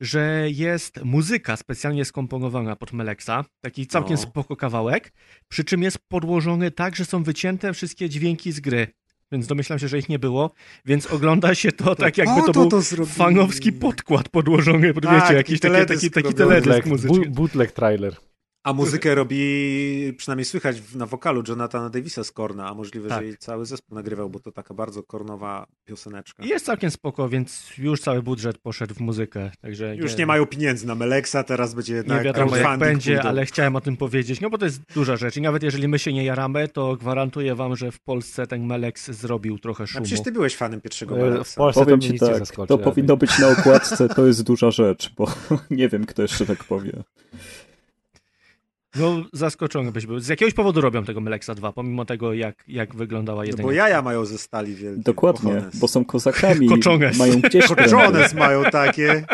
że 0.00 0.44
jest 0.50 1.04
muzyka 1.04 1.56
specjalnie 1.56 2.04
skomponowana 2.04 2.76
pod 2.76 2.92
Meleksa, 2.92 3.44
taki 3.60 3.86
całkiem 3.86 4.16
No. 4.16 4.22
spoko 4.22 4.56
kawałek, 4.56 5.12
przy 5.48 5.64
czym 5.64 5.82
jest 5.82 5.98
podłożony 6.08 6.70
tak, 6.70 6.96
że 6.96 7.04
są 7.04 7.22
wycięte 7.22 7.72
wszystkie 7.72 8.08
dźwięki 8.08 8.52
z 8.52 8.60
gry. 8.60 8.86
Więc 9.32 9.46
domyślam 9.46 9.78
się, 9.78 9.88
że 9.88 9.98
ich 9.98 10.08
nie 10.08 10.18
było, 10.18 10.50
więc 10.84 11.06
ogląda 11.06 11.54
się 11.54 11.72
to 11.72 11.94
tak, 11.94 12.18
jakby 12.18 12.40
to, 12.40 12.46
to 12.46 12.52
był 12.52 12.68
to 12.68 13.06
fanowski 13.06 13.72
podkład 13.72 14.28
podłożony, 14.28 14.94
Tak, 14.94 15.04
wiecie, 15.04 15.20
taki 15.20 15.34
jakiś 15.34 15.60
taki, 15.60 15.86
taki, 15.86 16.10
taki 16.10 16.34
teledysk 16.34 16.86
muzyczny. 16.86 17.26
bootleg 17.30 17.72
trailer. 17.72 18.16
A 18.68 18.72
muzykę 18.72 19.14
robi, 19.14 20.14
przynajmniej 20.16 20.44
słychać 20.44 20.80
w- 20.80 20.96
na 20.96 21.06
wokalu 21.06 21.42
Jonathana 21.48 21.90
Davisa 21.90 22.24
z 22.24 22.32
Korna, 22.32 22.68
a 22.68 22.74
możliwe, 22.74 23.08
Tak. 23.08 23.22
że 23.24 23.28
i 23.30 23.36
cały 23.36 23.66
zespół 23.66 23.94
nagrywał, 23.94 24.30
bo 24.30 24.40
to 24.40 24.52
taka 24.52 24.74
bardzo 24.74 25.02
kornowa 25.02 25.66
pioseneczka. 25.84 26.44
Jest 26.44 26.66
całkiem 26.66 26.90
spoko, 26.90 27.28
więc 27.28 27.70
już 27.78 28.00
cały 28.00 28.22
budżet 28.22 28.58
poszedł 28.58 28.94
w 28.94 29.00
muzykę, 29.00 29.50
także 29.60 29.96
Już 29.96 30.16
nie 30.16 30.26
mają 30.26 30.46
pieniędzy 30.46 30.86
na 30.86 30.94
Meleksa, 30.94 31.44
teraz 31.44 31.74
będzie 31.74 31.94
jednak 31.94 32.18
Nie 32.18 32.24
wiadomo 32.24 32.56
jak 32.56 32.78
będzie, 32.78 33.14
pójdą. 33.14 33.28
ale 33.28 33.46
chciałem 33.46 33.76
o 33.76 33.80
tym 33.80 33.96
powiedzieć, 33.96 34.40
no 34.40 34.50
bo 34.50 34.58
to 34.58 34.64
jest 34.64 34.80
duża 34.94 35.16
rzecz 35.16 35.36
i 35.36 35.40
nawet 35.40 35.62
jeżeli 35.62 35.88
my 35.88 35.98
się 35.98 36.12
nie 36.12 36.24
jaramy, 36.24 36.68
to 36.68 36.96
gwarantuję 36.96 37.54
wam, 37.54 37.76
że 37.76 37.92
w 37.92 38.00
Polsce 38.00 38.46
ten 38.46 38.66
Melex 38.66 39.10
zrobił 39.10 39.58
trochę 39.58 39.84
A 39.84 39.86
szumu. 39.86 40.04
przecież 40.04 40.24
ty 40.24 40.32
byłeś 40.32 40.56
fanem 40.56 40.80
pierwszego 40.80 41.14
E, 41.14 41.18
W 41.18 41.22
Meleksa. 41.22 41.56
Polsce 41.56 41.80
to 41.80 41.84
Powiem 41.84 41.98
mnie 41.98 42.06
ci 42.06 42.12
nic 42.12 42.22
nie 42.22 42.28
tak, 42.28 42.38
zaskoczy. 42.38 42.68
to 42.68 42.78
powinno 42.78 43.16
być 43.16 43.38
na 43.38 43.48
okładce, 43.48 44.08
to 44.08 44.26
jest 44.26 44.42
duża 44.42 44.70
rzecz, 44.70 45.14
bo 45.16 45.26
nie 45.70 45.88
wiem, 45.88 46.06
kto 46.06 46.22
jeszcze 46.22 46.46
tak 46.46 46.64
powie. 46.64 46.92
No 48.96 49.16
zaskoczony 49.32 49.92
byś 49.92 50.06
był. 50.06 50.18
Z 50.18 50.28
jakiegoś 50.28 50.54
powodu 50.54 50.80
robią 50.80 51.04
tego 51.04 51.20
Melexa 51.20 51.50
2, 51.54 51.72
pomimo 51.72 52.04
tego 52.04 52.32
jak, 52.32 52.64
jak 52.68 52.94
No 52.94 53.44
jedynka. 53.44 53.62
bo 53.62 53.72
jaja 53.72 54.02
mają 54.02 54.24
ze 54.24 54.38
stali 54.38 54.74
wielkie. 54.74 55.02
Dokładnie, 55.02 55.50
cojones. 55.52 55.78
bo 55.78 55.88
są 55.88 56.04
kozakami, 56.04 56.68
Koczones. 56.76 57.18
mają 57.18 57.40
gdzieś. 57.40 57.66
Koczones 57.66 58.34
mają 58.34 58.64
takie. 58.64 59.24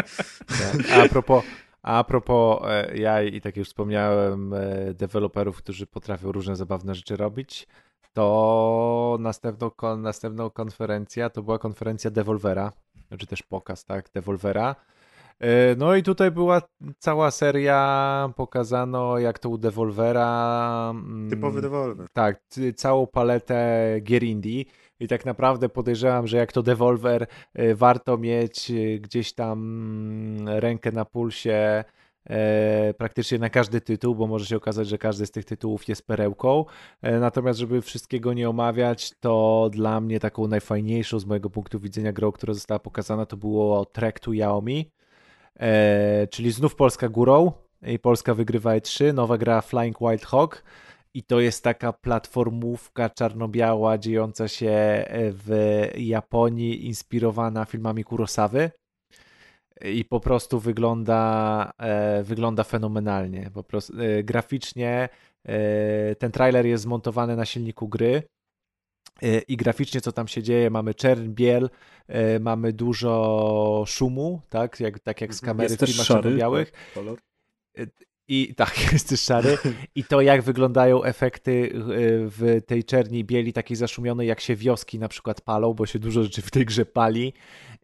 Tak. 0.48 0.90
A 1.04 1.08
propos, 1.08 1.44
a 1.82 2.04
propos 2.04 2.60
e, 2.68 2.96
jaj 2.98 3.28
i 3.34 3.40
tak 3.40 3.44
jak 3.44 3.56
już 3.56 3.68
wspomniałem, 3.68 4.54
e, 4.54 4.94
deweloperów, 4.94 5.56
którzy 5.56 5.86
potrafią 5.86 6.32
różne 6.32 6.56
zabawne 6.56 6.94
rzeczy 6.94 7.16
robić, 7.16 7.66
to 8.12 9.16
następną, 9.20 9.70
kon, 9.70 10.02
następną 10.02 10.50
konferencja 10.50 11.30
to 11.30 11.42
była 11.42 11.58
konferencja 11.58 12.10
Devolvera, 12.10 12.72
czy 13.18 13.26
też 13.26 13.42
pokaz, 13.42 13.84
tak, 13.84 14.10
Devolvera. 14.14 14.76
E, 15.44 15.76
No 15.78 15.96
i 15.96 16.02
tutaj 16.02 16.30
była 16.30 16.62
cała 16.98 17.30
seria, 17.30 18.32
pokazano 18.36 19.18
jak 19.18 19.38
to 19.38 19.48
u 19.48 19.58
Devolvera. 19.58 20.90
mm, 20.90 21.30
Typowy 21.30 21.62
dewolwer. 21.62 22.06
tak, 22.12 22.40
całą 22.76 23.06
paletę 23.06 23.86
gier 24.02 24.22
indie 24.22 24.64
i 25.00 25.08
tak 25.08 25.24
naprawdę 25.26 25.68
podejrzewam, 25.68 26.26
że 26.26 26.36
jak 26.36 26.52
to 26.52 26.62
Devolver 26.62 27.26
y, 27.58 27.74
warto 27.74 28.18
mieć 28.18 28.70
y, 28.70 28.98
gdzieś 29.02 29.32
tam 29.32 29.58
mm, 30.38 30.48
rękę 30.58 30.92
na 30.92 31.04
pulsie 31.04 31.84
e, 32.30 32.94
praktycznie 32.94 33.38
na 33.38 33.50
każdy 33.50 33.80
tytuł, 33.80 34.14
bo 34.14 34.26
może 34.26 34.46
się 34.46 34.56
okazać, 34.56 34.88
że 34.88 34.98
każdy 34.98 35.26
z 35.26 35.30
tych 35.30 35.44
tytułów 35.44 35.88
jest 35.88 36.06
perełką. 36.06 36.64
E, 37.02 37.18
Natomiast 37.20 37.58
żeby 37.58 37.82
wszystkiego 37.82 38.32
nie 38.32 38.48
omawiać, 38.50 39.10
to 39.20 39.68
dla 39.72 40.00
mnie 40.00 40.20
taką 40.20 40.46
najfajniejszą 40.48 41.18
z 41.18 41.26
mojego 41.26 41.50
punktu 41.50 41.80
widzenia 41.80 42.12
grą, 42.12 42.32
która 42.32 42.54
została 42.54 42.78
pokazana, 42.78 43.26
to 43.26 43.36
było 43.36 43.84
Trek 43.84 44.20
to 44.20 44.32
Yaomi, 44.32 44.90
e, 45.60 46.26
czyli 46.26 46.52
znów 46.52 46.74
Polska 46.74 47.08
górą 47.08 47.52
i 47.86 47.98
Polska 47.98 48.34
wygrywa 48.34 48.70
E3, 48.70 49.14
nowa 49.14 49.38
gra 49.38 49.60
Flying 49.60 49.98
Wild 50.00 50.24
Hog. 50.24 50.64
I 51.14 51.22
to 51.22 51.40
jest 51.40 51.64
taka 51.64 51.92
platformówka 51.92 53.10
czarno-biała 53.10 53.98
dziejąca 53.98 54.48
się 54.48 55.04
w 55.10 55.80
Japonii, 55.96 56.86
inspirowana 56.86 57.64
filmami 57.64 58.04
Kurosawy. 58.04 58.70
I 59.80 60.04
po 60.04 60.20
prostu 60.20 60.60
wygląda, 60.60 61.72
e, 61.78 62.22
wygląda 62.22 62.64
fenomenalnie. 62.64 63.50
Po 63.54 63.64
prostu, 63.64 64.00
e, 64.00 64.22
graficznie 64.22 65.08
e, 65.44 66.14
ten 66.14 66.32
trailer 66.32 66.66
jest 66.66 66.84
zmontowany 66.84 67.36
na 67.36 67.44
silniku 67.44 67.88
gry. 67.88 68.22
E, 69.22 69.38
I 69.38 69.56
graficznie, 69.56 70.00
co 70.00 70.12
tam 70.12 70.28
się 70.28 70.42
dzieje, 70.42 70.70
mamy 70.70 70.94
czerń, 70.94 71.28
biel, 71.28 71.70
e, 72.08 72.38
mamy 72.40 72.72
dużo 72.72 73.84
szumu, 73.86 74.40
tak 74.48 74.80
jak, 74.80 75.00
tak 75.00 75.20
jak 75.20 75.34
z 75.34 75.40
kamery 75.40 75.70
Jest 75.72 75.86
filmach 75.86 76.06
czarno-białych. 76.06 76.72
tak. 76.94 77.04
I 78.28 78.54
tak, 78.54 78.74
jest 78.92 79.26
szary. 79.26 79.58
I 79.94 80.04
to, 80.04 80.20
jak 80.20 80.42
wyglądają 80.42 81.04
efekty 81.04 81.50
y, 81.50 81.72
w 82.30 82.60
tej 82.66 82.84
czerni 82.84 83.24
bieli, 83.24 83.52
takiej 83.52 83.76
zaszumionej, 83.76 84.28
jak 84.28 84.40
się 84.40 84.56
wioski 84.56 84.98
na 84.98 85.08
przykład 85.08 85.40
palą, 85.40 85.74
bo 85.74 85.86
się 85.86 85.98
dużo 85.98 86.22
rzeczy 86.22 86.42
w 86.42 86.50
tej 86.50 86.64
grze 86.64 86.86
pali. 86.86 87.32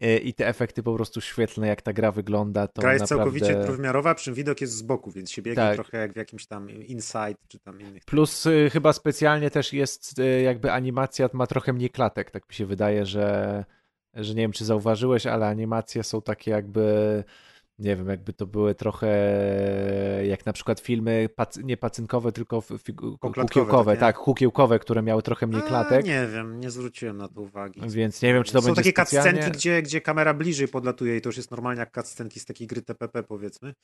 Y, 0.02 0.18
I 0.18 0.34
te 0.34 0.48
efekty 0.48 0.82
po 0.82 0.94
prostu 0.94 1.20
świetlne, 1.20 1.66
jak 1.68 1.82
ta 1.82 1.92
gra 1.92 2.12
wygląda, 2.12 2.68
to 2.68 2.82
Gra 2.82 2.92
jest 2.92 3.10
naprawdę... 3.10 3.24
całkowicie 3.40 3.64
trójwymiarowa, 3.64 4.14
przy 4.14 4.24
czym 4.24 4.34
widok 4.34 4.60
jest 4.60 4.72
z 4.72 4.82
boku, 4.82 5.10
więc 5.10 5.30
się 5.30 5.42
biegnie 5.42 5.62
Tak. 5.62 5.74
trochę 5.74 5.98
jak 5.98 6.12
w 6.12 6.16
jakimś 6.16 6.46
tam 6.46 6.70
Inside 6.70 7.34
czy 7.48 7.58
tam 7.58 7.80
innych. 7.80 8.04
Plus 8.04 8.46
y, 8.46 8.70
chyba 8.72 8.92
specjalnie 8.92 9.50
też 9.50 9.72
jest 9.72 10.20
jakby 10.44 10.72
animacja 10.72 11.28
ma 11.32 11.46
trochę 11.46 11.72
mniej 11.72 11.90
klatek, 11.90 12.30
tak 12.30 12.48
mi 12.48 12.54
się 12.54 12.66
wydaje, 12.66 13.06
że, 13.06 13.64
że 14.14 14.34
nie 14.34 14.42
wiem, 14.42 14.52
czy 14.52 14.64
zauważyłeś, 14.64 15.26
ale 15.26 15.46
animacje 15.46 16.02
są 16.02 16.22
takie 16.22 16.50
jakby 16.50 17.24
nie 17.80 17.96
wiem, 17.96 18.08
jakby 18.08 18.32
to 18.32 18.46
były 18.46 18.74
trochę 18.74 19.08
jak 20.26 20.46
na 20.46 20.52
przykład 20.52 20.80
filmy 20.80 21.28
pac- 21.38 21.64
nie 21.64 21.76
pacynkowe, 21.76 22.32
tylko 22.32 22.62
kukiełkowe, 23.20 23.96
tak, 23.96 24.16
kukiełkowe, 24.16 24.78
które 24.78 25.02
miały 25.02 25.22
trochę 25.22 25.46
mniej 25.46 25.62
A, 25.62 25.66
klatek, 25.66 26.06
nie 26.06 26.26
wiem, 26.32 26.60
nie 26.60 26.70
zwróciłem 26.70 27.16
na 27.16 27.28
to 27.28 27.40
uwagi. 27.40 27.80
więc 27.88 28.22
nie 28.22 28.34
wiem, 28.34 28.44
czy 28.44 28.52
to 28.52 28.60
Są 28.62 28.66
będzie 28.66 28.92
takie 28.92 29.02
specjalnie... 29.06 29.32
cutscenki, 29.32 29.58
gdzie, 29.58 29.82
gdzie 29.82 30.00
kamera 30.00 30.34
bliżej 30.34 30.68
podlatuje 30.68 31.16
i 31.16 31.20
to 31.20 31.28
już 31.28 31.36
jest 31.36 31.50
normalnie 31.50 31.80
jak 31.80 31.94
cutscenki 31.94 32.40
z 32.40 32.44
takiej 32.44 32.66
gry 32.66 32.82
TPP 32.82 33.22
powiedzmy. 33.22 33.74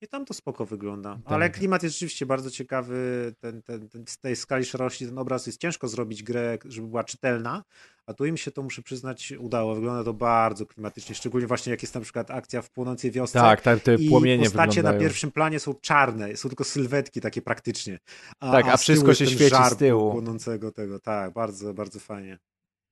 I 0.00 0.08
tam 0.08 0.24
to 0.24 0.34
spoko 0.34 0.66
wygląda. 0.66 1.18
Ale 1.24 1.48
Tak. 1.50 1.58
klimat 1.58 1.82
jest 1.82 1.94
rzeczywiście 1.94 2.26
bardzo 2.26 2.50
ciekawy. 2.50 3.32
Ten, 3.40 3.62
ten, 3.62 3.88
ten, 3.88 4.04
z 4.08 4.18
tej 4.18 4.36
skali 4.36 4.64
szerokości 4.64 5.06
ten 5.06 5.18
obraz 5.18 5.46
jest 5.46 5.60
ciężko 5.60 5.88
zrobić 5.88 6.22
grę, 6.22 6.58
żeby 6.64 6.86
była 6.88 7.04
czytelna, 7.04 7.62
a 8.08 8.14
tu 8.14 8.26
im 8.26 8.36
się 8.36 8.50
to, 8.50 8.62
muszę 8.62 8.82
przyznać, 8.82 9.32
udało. 9.38 9.74
Wygląda 9.74 10.04
to 10.04 10.14
bardzo 10.14 10.66
klimatycznie, 10.66 11.14
szczególnie 11.14 11.46
właśnie 11.46 11.70
jak 11.70 11.82
jest 11.82 11.94
na 11.94 12.00
przykład 12.00 12.30
akcja 12.30 12.62
w 12.62 12.70
płonącej 12.70 13.10
wiosce. 13.10 13.38
Tak, 13.38 13.60
tak, 13.60 13.80
te 13.80 13.94
I 13.94 14.08
płomienie 14.08 14.44
postacie 14.44 14.68
wyglądają. 14.68 14.94
na 14.96 15.00
pierwszym 15.00 15.30
planie 15.30 15.60
są 15.60 15.74
czarne, 15.74 16.36
są 16.36 16.48
tylko 16.48 16.64
sylwetki 16.64 17.20
takie 17.20 17.42
praktycznie. 17.42 17.98
A, 18.40 18.52
Tak, 18.52 18.64
a 18.64 18.68
tyłu 18.68 18.78
wszystko 18.78 19.14
się 19.14 19.26
świeci 19.26 19.56
z 19.70 19.76
tyłu. 19.76 20.12
Płonącego 20.12 20.72
tego, 20.72 21.00
tak, 21.00 21.32
bardzo, 21.32 21.74
bardzo 21.74 22.00
fajnie. 22.00 22.38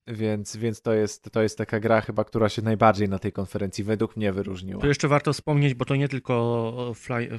Więc, 0.09 0.57
więc 0.57 0.83
to, 0.83 0.93
jest, 0.95 1.31
to 1.33 1.43
jest 1.43 1.59
taka 1.59 1.81
gra 1.81 2.01
chyba, 2.01 2.25
która 2.25 2.49
się 2.49 2.63
najbardziej 2.63 3.09
na 3.09 3.19
tej 3.19 3.33
konferencji 3.33 3.85
według 3.85 4.17
mnie 4.17 4.33
wyróżniła. 4.33 4.81
Tu 4.81 4.89
jeszcze 4.89 5.09
warto 5.09 5.33
wspomnieć, 5.33 5.75
bo 5.75 5.85
to 5.85 5.97
nie 5.97 6.09
tylko 6.09 6.93
Fly, 6.95 7.39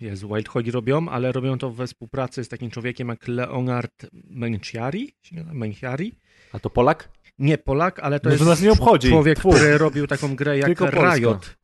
Jezu, 0.00 0.28
Wild 0.28 0.48
Hogi 0.48 0.70
robią, 0.70 1.08
ale 1.08 1.32
robią 1.32 1.58
to 1.58 1.70
we 1.70 1.86
współpracy 1.86 2.44
z 2.44 2.48
takim 2.48 2.70
człowiekiem 2.70 3.08
jak 3.08 3.28
Leonard 3.28 4.06
Menciari. 4.12 5.14
Menciari? 5.52 6.14
A 6.52 6.58
to 6.58 6.70
Polak? 6.70 7.08
Nie 7.38 7.58
Polak, 7.58 7.98
ale 8.00 8.20
to 8.20 8.28
No 8.28 8.30
to 8.30 8.34
jest 8.34 8.46
nas 8.46 8.60
nie 8.60 8.72
obchodzi. 8.72 9.08
człowiek, 9.08 9.38
który 9.38 9.78
robił 9.78 10.06
taką 10.06 10.36
grę 10.36 10.58
jak 10.58 10.66
Tylko. 10.66 10.90
Riot. 10.90 11.56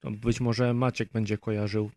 To 0.00 0.10
być 0.10 0.40
może 0.40 0.74
Maciek 0.74 1.12
będzie 1.12 1.38
kojarzył. 1.38 1.90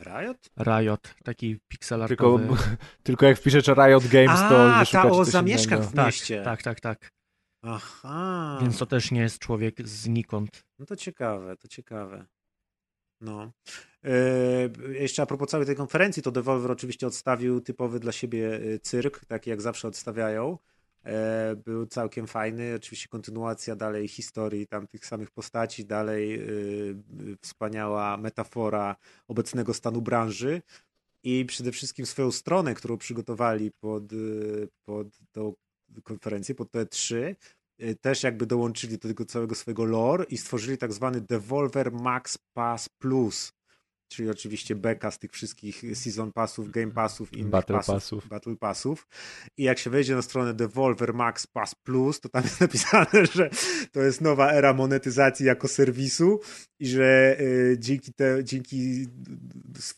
Riot? 0.00 0.50
Riot, 0.60 1.14
taki 1.24 1.48
Tylko, 1.48 1.68
pixelartowy. 1.68 2.48
tylko 3.02 3.26
jak 3.26 3.38
wpiszesz 3.38 3.66
Riot 3.66 4.06
Games, 4.06 4.40
to 4.40 4.74
A, 4.74 4.78
wyszukacie 4.80 5.08
ta 5.08 5.14
o 5.14 5.24
zamieszkach 5.24 5.80
w 5.82 5.94
Tak, 5.94 6.06
mieście. 6.06 6.42
tak, 6.44 6.62
tak, 6.62 6.80
tak. 6.80 7.10
Aha. 7.62 8.58
Więc 8.62 8.78
to 8.78 8.86
też 8.86 9.10
nie 9.10 9.20
jest 9.20 9.38
człowiek 9.38 9.88
znikąd. 9.88 10.64
No 10.78 10.86
to 10.86 10.96
ciekawe, 10.96 11.56
to 11.56 11.68
ciekawe. 11.68 12.26
No. 13.20 13.52
E, 14.04 14.10
jeszcze 14.92 15.22
a 15.22 15.26
propos 15.26 15.50
całej 15.50 15.66
tej 15.66 15.76
konferencji, 15.76 16.22
to 16.22 16.30
Devolver 16.30 16.70
oczywiście 16.70 17.06
odstawił 17.06 17.60
typowy 17.60 18.00
dla 18.00 18.12
siebie 18.12 18.56
e, 18.74 18.78
cyrk, 18.78 19.24
taki 19.24 19.50
jak 19.50 19.60
zawsze 19.60 19.88
odstawiają. 19.88 20.58
E, 21.04 21.56
był 21.56 21.86
całkiem 21.86 22.26
fajny, 22.26 22.74
oczywiście 22.76 23.08
kontynuacja 23.08 23.76
dalej 23.76 24.08
historii 24.08 24.66
tam 24.66 24.86
tych 24.86 25.06
samych 25.06 25.30
postaci, 25.30 25.84
dalej 25.84 26.34
e, 26.34 26.44
wspaniała 27.40 28.16
metafora 28.16 28.96
obecnego 29.28 29.74
stanu 29.74 30.02
branży 30.02 30.62
i 31.22 31.44
przede 31.44 31.72
wszystkim 31.72 32.06
swoją 32.06 32.32
stronę, 32.32 32.74
którą 32.74 32.98
przygotowali 32.98 33.70
pod, 33.80 34.12
e, 34.12 34.16
pod 34.84 35.06
tą 35.32 35.54
konferencję, 36.02 36.54
pod 36.54 36.70
T3, 36.70 37.34
y, 37.82 37.96
też 38.00 38.22
jakby 38.22 38.46
dołączyli 38.46 38.98
do 38.98 39.08
tego 39.08 39.24
całego 39.24 39.54
swojego 39.54 39.84
lore 39.84 40.24
i 40.24 40.36
stworzyli 40.36 40.78
tak 40.78 40.92
zwany 40.92 41.20
Devolver 41.20 41.92
Max 41.92 42.38
Pass 42.52 42.88
Plus, 42.88 43.52
czyli 44.12 44.30
oczywiście 44.30 44.74
beka 44.74 45.10
z 45.10 45.18
tych 45.18 45.32
wszystkich 45.32 45.82
Season 45.94 46.32
Passów, 46.32 46.70
Game 46.70 46.90
Passów 46.90 47.32
i 47.32 47.38
innych 47.38 47.50
Battle 47.50 47.76
passów, 47.76 47.94
Passów. 47.94 48.28
Battle 48.28 48.56
Passów. 48.56 49.08
I 49.56 49.62
jak 49.62 49.78
się 49.78 49.90
wejdzie 49.90 50.14
na 50.14 50.22
stronę 50.22 50.54
Devolver 50.54 51.14
Max 51.14 51.46
Pass 51.46 51.74
Plus, 51.74 52.20
to 52.20 52.28
tam 52.28 52.42
jest 52.42 52.60
napisane, 52.60 53.26
że 53.34 53.50
to 53.92 54.02
jest 54.02 54.20
nowa 54.20 54.52
era 54.52 54.74
monetyzacji 54.74 55.46
jako 55.46 55.68
serwisu 55.68 56.40
i 56.80 56.86
że 56.86 57.40
y, 57.40 57.76
dzięki, 57.78 58.12
te, 58.12 58.44
dzięki 58.44 59.06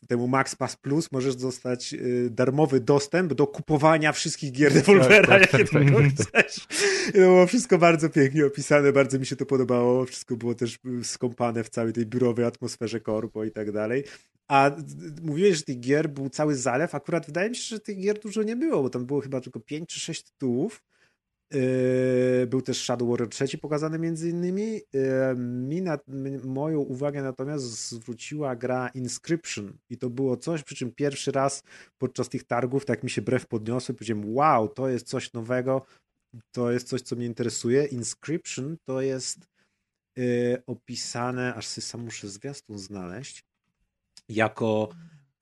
temu 0.09 0.29
Max 0.29 0.57
Pass 0.57 0.77
Plus 0.77 1.12
możesz 1.12 1.37
dostać 1.37 1.95
y, 1.95 2.31
darmowy 2.31 2.81
dostęp 2.81 3.35
do 3.35 3.47
kupowania 3.47 4.12
wszystkich 4.12 4.53
gier 4.53 4.73
Devolvera, 4.73 5.29
tak, 5.29 5.41
jakie 5.41 5.59
tak, 5.59 5.71
tak. 5.71 5.85
tylko 5.85 6.01
chcesz. 6.09 6.67
I 7.09 7.12
to 7.12 7.19
było 7.19 7.47
wszystko 7.47 7.79
bardzo 7.79 8.09
pięknie 8.09 8.47
opisane, 8.47 8.93
bardzo 8.93 9.19
mi 9.19 9.27
się 9.27 9.37
to 9.37 9.47
podobało. 9.47 10.05
Wszystko 10.05 10.37
było 10.37 10.55
też 10.55 10.79
y, 11.01 11.05
skąpane 11.05 11.65
w 11.65 11.69
całej 11.69 11.93
tej 11.93 12.07
biurowej 12.07 12.45
atmosferze 12.45 13.01
korpo 13.01 13.45
i 13.45 13.51
tak 13.51 13.73
dalej. 13.73 14.04
A 14.49 14.71
mówiłeś, 15.23 15.57
że 15.57 15.63
tych 15.63 15.81
gier 15.81 16.11
był 16.11 16.31
cały 16.31 16.55
zalew. 16.55 16.95
Akurat 16.95 17.27
wydaje 17.27 17.51
mi 17.51 17.57
się, 17.57 17.63
że 17.63 17.81
tych 17.81 17.99
gier 17.99 18.21
dużo 18.21 18.43
nie 18.43 18.57
było, 18.57 18.83
bo 18.83 18.91
tam 18.91 19.07
było 19.07 19.21
chyba 19.21 19.41
tylko 19.41 19.61
5 19.61 19.89
czy 19.89 20.01
6 20.01 20.23
tytułów. 20.23 20.83
Yy, 21.53 22.47
Był 22.47 22.63
też 22.63 22.83
Shadow 22.83 23.09
Warrior 23.09 23.29
3 23.29 23.59
pokazany 23.59 23.99
między 23.99 24.31
innymi. 24.31 24.73
Yy, 24.73 25.35
Mi 25.39 25.83
na, 25.83 25.99
moją 26.45 26.81
uwagę 26.81 27.23
natomiast 27.23 27.65
zwróciła 27.65 28.57
gra 28.57 28.89
Inscription 28.89 29.79
i 29.91 29.99
to 29.99 30.11
było 30.11 30.37
coś, 30.37 30.63
przy 30.63 30.75
czym 30.75 30.93
pierwszy 30.93 31.33
raz 31.33 31.63
podczas 31.99 32.29
tych 32.29 32.45
targów 32.45 32.85
tak 32.85 33.03
mi 33.03 33.11
się 33.11 33.23
brew 33.23 33.47
podniosły, 33.47 33.95
powiedziałem 33.95 34.35
wow, 34.35 34.69
to 34.69 34.89
jest 34.89 35.07
coś 35.07 35.33
nowego, 35.33 35.87
to 36.53 36.73
jest 36.73 36.89
coś, 36.89 37.03
co 37.03 37.17
mnie 37.17 37.27
interesuje. 37.27 37.85
Inscription 37.85 38.77
to 38.85 39.01
jest 39.01 39.39
yy, 40.17 40.63
opisane, 40.67 41.55
aż 41.55 41.67
sobie 41.67 41.83
sam 41.83 42.01
muszę 42.01 42.29
zwiastun 42.29 42.79
znaleźć, 42.79 43.45
jako 44.29 44.89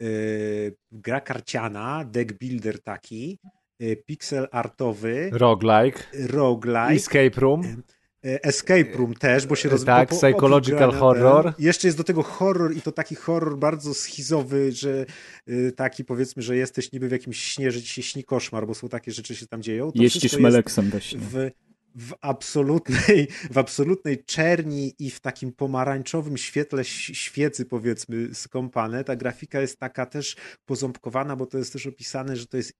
yy, 0.00 0.76
gra 0.92 1.20
karciana, 1.20 2.04
deck 2.04 2.32
builder 2.38 2.82
taki, 2.82 3.38
yy, 3.78 3.96
pixel 3.96 4.48
artowy, 4.50 5.30
Roguelike, 5.32 6.02
roguelike, 6.28 6.94
Escape 6.94 7.40
Room. 7.40 7.82
e, 8.24 8.44
Escape 8.44 8.92
Room 8.96 9.14
też, 9.14 9.46
bo 9.46 9.56
się 9.56 9.68
roz... 9.68 9.84
Tak, 9.84 10.08
psychological 10.08 10.92
horror. 10.92 11.44
Ten, 11.44 11.64
jeszcze 11.64 11.88
jest 11.88 11.98
do 11.98 12.04
tego 12.04 12.22
horror 12.22 12.76
i 12.76 12.82
to 12.82 12.92
taki 12.92 13.14
horror 13.14 13.58
bardzo 13.58 13.94
schizowy, 13.94 14.72
że 14.72 15.06
y, 15.48 15.72
taki 15.72 16.04
powiedzmy, 16.04 16.42
że 16.42 16.56
jesteś 16.56 16.92
niby 16.92 17.08
w 17.08 17.12
jakimś 17.12 17.44
śnie, 17.44 17.70
że 17.70 17.82
ci 17.82 17.88
się 17.88 18.02
śni 18.02 18.24
koszmar, 18.24 18.66
bo 18.66 18.74
są 18.74 18.88
takie 18.88 19.12
rzeczy 19.12 19.36
się 19.36 19.46
tam 19.46 19.62
dzieją. 19.62 19.92
To 19.92 20.02
Jeździsz 20.02 20.38
meleksem 20.38 20.90
w, 21.18 21.50
w, 21.94 22.14
absolutnej, 22.20 23.28
w 23.50 23.58
absolutnej 23.58 24.24
czerni 24.24 24.94
i 24.98 25.10
w 25.10 25.20
takim 25.20 25.52
pomarańczowym 25.52 26.36
świetle 26.36 26.84
świecy, 26.84 27.64
powiedzmy, 27.64 28.34
skąpane. 28.34 29.04
Ta 29.04 29.16
grafika 29.16 29.60
jest 29.60 29.78
taka 29.78 30.06
też 30.06 30.36
poząbkowana, 30.64 31.36
bo 31.36 31.46
to 31.46 31.58
jest 31.58 31.72
też 31.72 31.86
opisane, 31.86 32.36
że 32.36 32.46
to 32.46 32.56
jest 32.56 32.72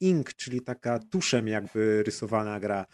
ink, 0.00 0.34
czyli 0.34 0.60
taka 0.60 0.98
tuszem 0.98 1.48
jakby 1.48 2.02
rysowana 2.02 2.60
gra. 2.60 2.86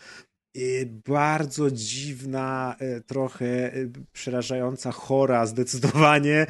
I 0.58 0.86
Bardzo 1.06 1.70
dziwna, 1.70 2.76
e, 2.78 3.00
trochę 3.00 3.74
e, 3.74 3.88
przerażająca, 4.12 4.92
chora 4.92 5.46
zdecydowanie. 5.46 6.46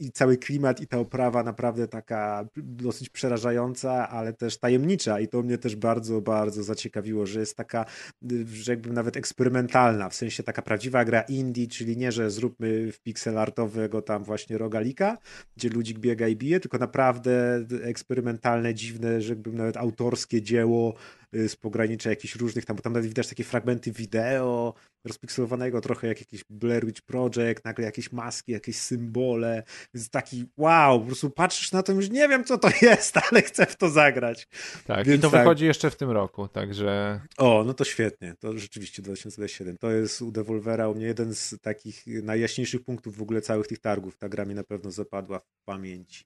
I 0.00 0.12
cały 0.12 0.36
klimat 0.36 0.80
i 0.80 0.86
ta 0.86 0.98
oprawa 0.98 1.42
naprawdę 1.42 1.88
taka 1.88 2.48
dosyć 2.56 3.08
przerażająca, 3.08 4.08
ale 4.08 4.32
też 4.32 4.58
tajemnicza. 4.58 5.20
I 5.20 5.28
to 5.28 5.42
mnie 5.42 5.58
też 5.58 5.76
bardzo, 5.76 6.20
bardzo 6.20 6.62
zaciekawiło, 6.62 7.26
że 7.26 7.40
jest 7.40 7.56
taka, 7.56 7.84
y, 8.32 8.46
że 8.46 8.72
jakby 8.72 8.90
nawet 8.90 9.16
eksperymentalna, 9.16 10.08
w 10.08 10.14
sensie 10.14 10.42
taka 10.42 10.62
prawdziwa 10.62 11.04
gra 11.04 11.20
indie, 11.20 11.66
czyli 11.66 11.96
nie, 11.96 12.12
że 12.12 12.30
zróbmy 12.30 12.92
w 12.92 13.00
pixel 13.00 13.38
artowego 13.38 14.02
tam 14.02 14.24
właśnie 14.24 14.58
rogalika, 14.58 15.18
gdzie 15.56 15.68
ludzik 15.68 15.98
biega 15.98 16.28
i 16.28 16.36
bije, 16.36 16.60
tylko 16.60 16.78
naprawdę 16.78 17.64
eksperymentalne, 17.82 18.74
dziwne, 18.74 19.20
że 19.20 19.32
jakby 19.32 19.52
nawet 19.52 19.76
autorskie 19.76 20.42
dzieło 20.42 20.94
y, 20.94 21.27
z 21.32 21.56
pogranicza 21.56 22.10
jakichś 22.10 22.36
różnych, 22.36 22.64
tam, 22.64 22.76
bo 22.76 22.82
tam 22.82 22.92
nawet 22.92 23.08
widać 23.08 23.28
takie 23.28 23.44
fragmenty 23.44 23.92
wideo 23.92 24.74
rozpikselowanego 25.06 25.80
trochę 25.80 26.06
jak 26.06 26.20
jakiś 26.20 26.44
Blair 26.50 26.86
Witch 26.86 27.02
Project, 27.02 27.64
nagle 27.64 27.84
jakieś 27.84 28.12
maski, 28.12 28.52
jakieś 28.52 28.76
symbole, 28.76 29.62
więc 29.94 30.10
taki 30.10 30.44
wow, 30.56 31.00
po 31.00 31.06
prostu 31.06 31.30
patrzysz 31.30 31.72
na 31.72 31.82
to 31.82 31.92
i 31.92 31.96
już 31.96 32.10
nie 32.10 32.28
wiem 32.28 32.44
co 32.44 32.58
to 32.58 32.68
jest, 32.82 33.16
ale 33.16 33.42
chcę 33.42 33.66
w 33.66 33.76
to 33.76 33.90
zagrać. 33.90 34.48
Tak, 34.86 35.06
i 35.06 35.10
Więc 35.10 35.22
to 35.22 35.30
tak. 35.30 35.40
wychodzi 35.40 35.64
jeszcze 35.64 35.90
w 35.90 35.96
tym 35.96 36.10
roku, 36.10 36.48
także 36.48 37.20
O, 37.38 37.64
no 37.66 37.74
to 37.74 37.84
świetnie, 37.84 38.34
to 38.40 38.58
rzeczywiście 38.58 39.02
2027, 39.02 39.76
to 39.76 39.90
jest 39.90 40.22
u 40.22 40.32
Devolvera 40.32 40.88
u 40.88 40.94
mnie 40.94 41.06
jeden 41.06 41.34
z 41.34 41.54
takich 41.62 42.06
najjaśniejszych 42.06 42.84
punktów 42.84 43.16
w 43.16 43.22
ogóle 43.22 43.40
całych 43.40 43.66
tych 43.66 43.78
targów, 43.78 44.16
ta 44.16 44.28
gra 44.28 44.44
mi 44.44 44.54
na 44.54 44.64
pewno 44.64 44.90
zapadła 44.90 45.38
w 45.38 45.64
pamięci. 45.64 46.24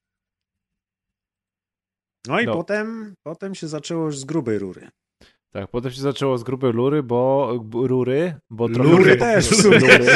No 2.28 2.40
i 2.40 2.46
No. 2.46 2.52
potem, 2.54 3.14
potem 3.22 3.54
się 3.54 3.68
zaczęło 3.68 4.04
już 4.04 4.18
z 4.18 4.24
grubej 4.24 4.58
rury. 4.58 4.88
tak, 5.52 5.68
potem 5.70 5.92
się 5.92 6.00
zaczęło 6.00 6.38
z 6.38 6.42
grubej 6.44 6.72
lury, 6.72 7.02
bo 7.02 7.52
rury, 7.74 8.34
bo 8.50 8.68
trochę- 8.68 8.90
Lury 8.90 9.16
też 9.16 9.48
w 9.48 9.62
sumie. 9.62 9.78
Lury. 9.78 10.06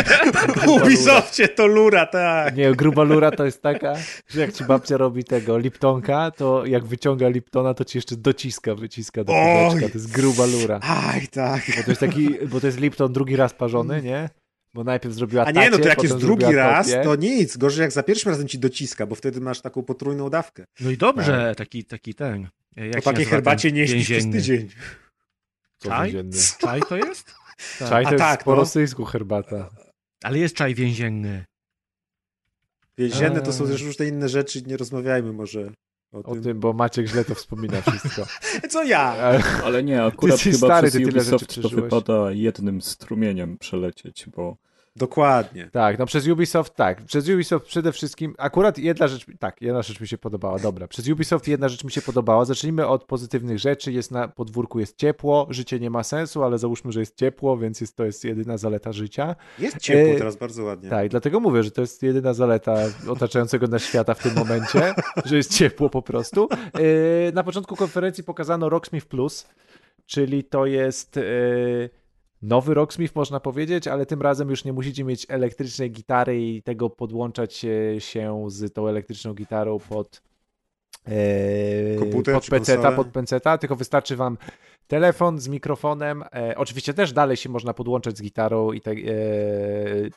Ubisoftie 0.83 1.49
to 1.49 1.67
lura, 1.67 2.07
tak. 2.07 2.57
Nie, 2.57 2.73
gruba 2.73 3.03
lura 3.03 3.31
to 3.31 3.45
jest 3.45 3.63
taka, 3.63 3.95
że 4.29 4.41
jak 4.41 4.53
ci 4.53 4.65
babcia 4.65 4.97
robi 4.97 5.25
tego 5.25 5.59
Liptonka, 5.59 6.31
to 6.31 6.67
jak 6.67 6.85
wyciąga 6.85 7.29
Liptona, 7.29 7.75
to 7.75 7.85
ci 7.85 7.99
jeszcze 7.99 8.17
dociska, 8.17 8.75
wyciska 8.75 9.25
do 9.25 9.33
kubeczka. 9.33 9.89
To 9.89 9.95
jest 9.99 10.13
gruba 10.13 10.47
lura. 10.47 10.81
Aj, 10.83 11.29
tak. 11.29 11.63
Bo 11.77 11.83
to 11.83 11.91
jest 11.91 12.01
taki, 12.01 12.29
bo 12.49 12.61
to 12.61 12.67
jest 12.67 12.81
Lipton 12.81 13.13
drugi 13.13 13.37
raz 13.37 13.55
parzony, 13.55 14.03
nie? 14.03 14.29
Bo 14.77 14.85
najpierw 14.85 15.15
zrobiła 15.15 15.45
A 15.45 15.51
nie, 15.51 15.71
no 15.71 15.79
to 15.79 15.89
jak 15.89 16.03
jest 16.03 16.17
drugi 16.17 16.53
raz, 16.55 16.87
kopię. 16.87 17.05
to 17.05 17.17
nic. 17.17 17.57
Gorzej 17.57 17.83
jak 17.83 17.93
za 17.93 18.03
pierwszym 18.03 18.31
razem 18.31 18.49
ci 18.49 18.59
dociska, 18.59 19.07
bo 19.07 19.15
wtedy 19.15 19.41
masz 19.41 19.61
taką 19.61 19.83
potrójną 19.83 20.31
dawkę. 20.31 20.65
No 20.81 20.91
i 20.91 20.97
dobrze, 20.97 21.55
taki, 21.57 21.85
taki 21.85 22.15
ten. 22.15 22.49
e, 22.77 22.87
Jak 22.87 22.95
Po 22.95 23.01
się 23.01 23.05
takiej 23.05 23.25
herbacie 23.25 23.73
nie 23.73 23.89
śpisz 23.89 24.05
przez 24.05 24.25
tydzień. 24.33 24.69
Co 25.79 25.89
Czaj? 25.89 26.13
więzienny. 26.13 26.39
Czaj 26.61 26.81
to 26.89 26.97
jest? 26.97 27.35
Czaj 27.79 27.89
to 28.05 28.09
A 28.09 28.13
jest 28.13 28.19
tak, 28.25 28.45
po 28.45 28.51
no. 28.51 28.57
rosyjsku 28.57 29.05
herbata. 29.05 29.71
Ale 30.23 30.39
jest 30.39 30.55
czaj 30.55 30.75
więzienny. 30.75 31.45
Więzienne 32.99 33.41
to 33.41 33.53
są 33.53 33.65
Eee. 33.65 33.71
też 33.73 33.83
różne 33.83 34.07
inne 34.07 34.29
rzeczy, 34.29 34.63
nie 34.63 34.77
rozmawiajmy 34.77 35.33
może 35.33 35.71
o, 36.17 36.31
O 36.31 36.35
tym. 36.35 36.43
tym, 36.43 36.61
bo 36.61 36.73
Maciek 36.73 37.07
źle 37.07 37.25
to 37.25 37.35
wspomina 37.35 37.81
wszystko. 37.81 38.27
Co 38.71 38.85
ja? 38.85 39.01
Ale- 39.65 39.83
nie, 39.83 40.03
akurat 40.05 40.35
jesteś 40.47 40.55
chyba 40.55 40.67
stary, 40.67 40.89
przez 40.89 41.03
ty 41.03 41.09
Ubisoft 41.09 41.63
to 41.63 41.69
wypada 41.69 42.31
jednym 42.33 42.83
strumieniem 42.83 43.59
przelecieć, 43.59 44.27
bo 44.37 44.57
Dokładnie. 44.97 45.69
Tak, 45.73 45.99
no 45.99 46.07
przez 46.07 46.29
Ubisoft 46.29 46.75
tak. 46.75 47.03
Przez 47.05 47.29
Ubisoft 47.29 47.67
przede 47.67 47.93
wszystkim, 47.93 48.35
akurat 48.39 48.79
jedna 48.79 49.09
rzecz, 49.09 49.27
tak, 49.39 49.63
jedna 49.63 49.83
rzecz 49.83 50.01
mi 50.01 50.09
się 50.09 50.19
podobała, 50.19 50.59
dobra. 50.59 50.89
Przez 50.89 51.09
Ubisoft 51.09 51.49
jedna 51.49 51.69
rzecz 51.69 51.85
mi 51.85 51.91
się 51.91 52.03
podobała. 52.03 52.45
Zacznijmy 52.45 52.87
od 52.87 53.05
pozytywnych 53.05 53.59
rzeczy. 53.59 53.93
Jest 53.93 54.11
na 54.11 54.29
podwórku 54.29 54.81
jest 54.81 54.97
ciepło, 54.97 55.47
życie 55.51 55.81
nie 55.81 55.91
ma 55.91 56.03
sensu, 56.03 56.45
ale 56.45 56.59
załóżmy, 56.59 56.93
że 56.93 57.01
jest 57.01 57.17
ciepło, 57.17 57.59
więc 57.59 57.81
jest, 57.81 57.97
to 57.97 58.05
jest 58.05 58.25
jedyna 58.25 58.59
zaleta 58.59 58.93
życia. 58.93 59.37
Jest 59.59 59.79
ciepło 59.79 60.15
E, 60.15 60.19
teraz 60.19 60.37
bardzo 60.37 60.65
ładnie. 60.65 60.91
Tak, 60.91 61.09
dlatego 61.09 61.41
mówię, 61.41 61.63
że 61.63 61.71
to 61.71 61.81
jest 61.81 62.03
jedyna 62.03 62.35
zaleta 62.35 62.77
otaczającego 63.09 63.67
nas 63.67 63.83
świata 63.83 64.15
w 64.15 64.23
tym 64.23 64.35
momencie, 64.35 64.95
że 65.25 65.37
jest 65.37 65.55
ciepło 65.55 65.91
po 65.91 66.03
prostu. 66.03 66.49
Yy, 66.79 67.33
Na 67.35 67.45
początku 67.45 67.77
konferencji 67.77 68.25
pokazano 68.25 68.69
Rocksmith 68.69 69.07
Plus, 69.07 69.47
czyli 70.07 70.45
to 70.45 70.67
jest 70.67 71.17
yy, 71.17 71.91
nowy 72.43 72.75
Rocksmith, 72.75 73.15
można 73.15 73.41
powiedzieć, 73.41 73.89
ale 73.89 74.07
tym 74.07 74.23
razem 74.23 74.51
już 74.51 74.65
nie 74.65 74.73
musicie 74.73 75.05
mieć 75.05 75.27
elektrycznej 75.29 75.91
gitary 75.91 76.41
i 76.43 76.63
tego 76.63 76.91
podłączać 76.91 77.65
e, 77.65 78.01
się 78.01 78.45
z 78.49 78.73
tą 78.73 78.89
elektryczną 78.89 79.35
gitarą 79.35 79.79
pod 79.79 80.23
e, 81.05 81.97
Komputer 81.99 82.35
pod 82.35 82.49
konsolę? 82.49 82.97
pod 82.97 83.61
tylko 83.61 83.77
wystarczy 83.77 84.17
wam 84.17 84.39
telefon 84.87 85.39
z 85.39 85.49
mikrofonem. 85.49 86.25
E, 86.35 86.55
oczywiście 86.57 86.95
też 86.95 87.13
dalej 87.13 87.37
się 87.37 87.49
można 87.49 87.75
podłączać 87.75 88.19
z 88.19 88.23
gitarą 88.23 88.73
i 88.73 88.81
tak, 88.81 88.99
e, 88.99 89.03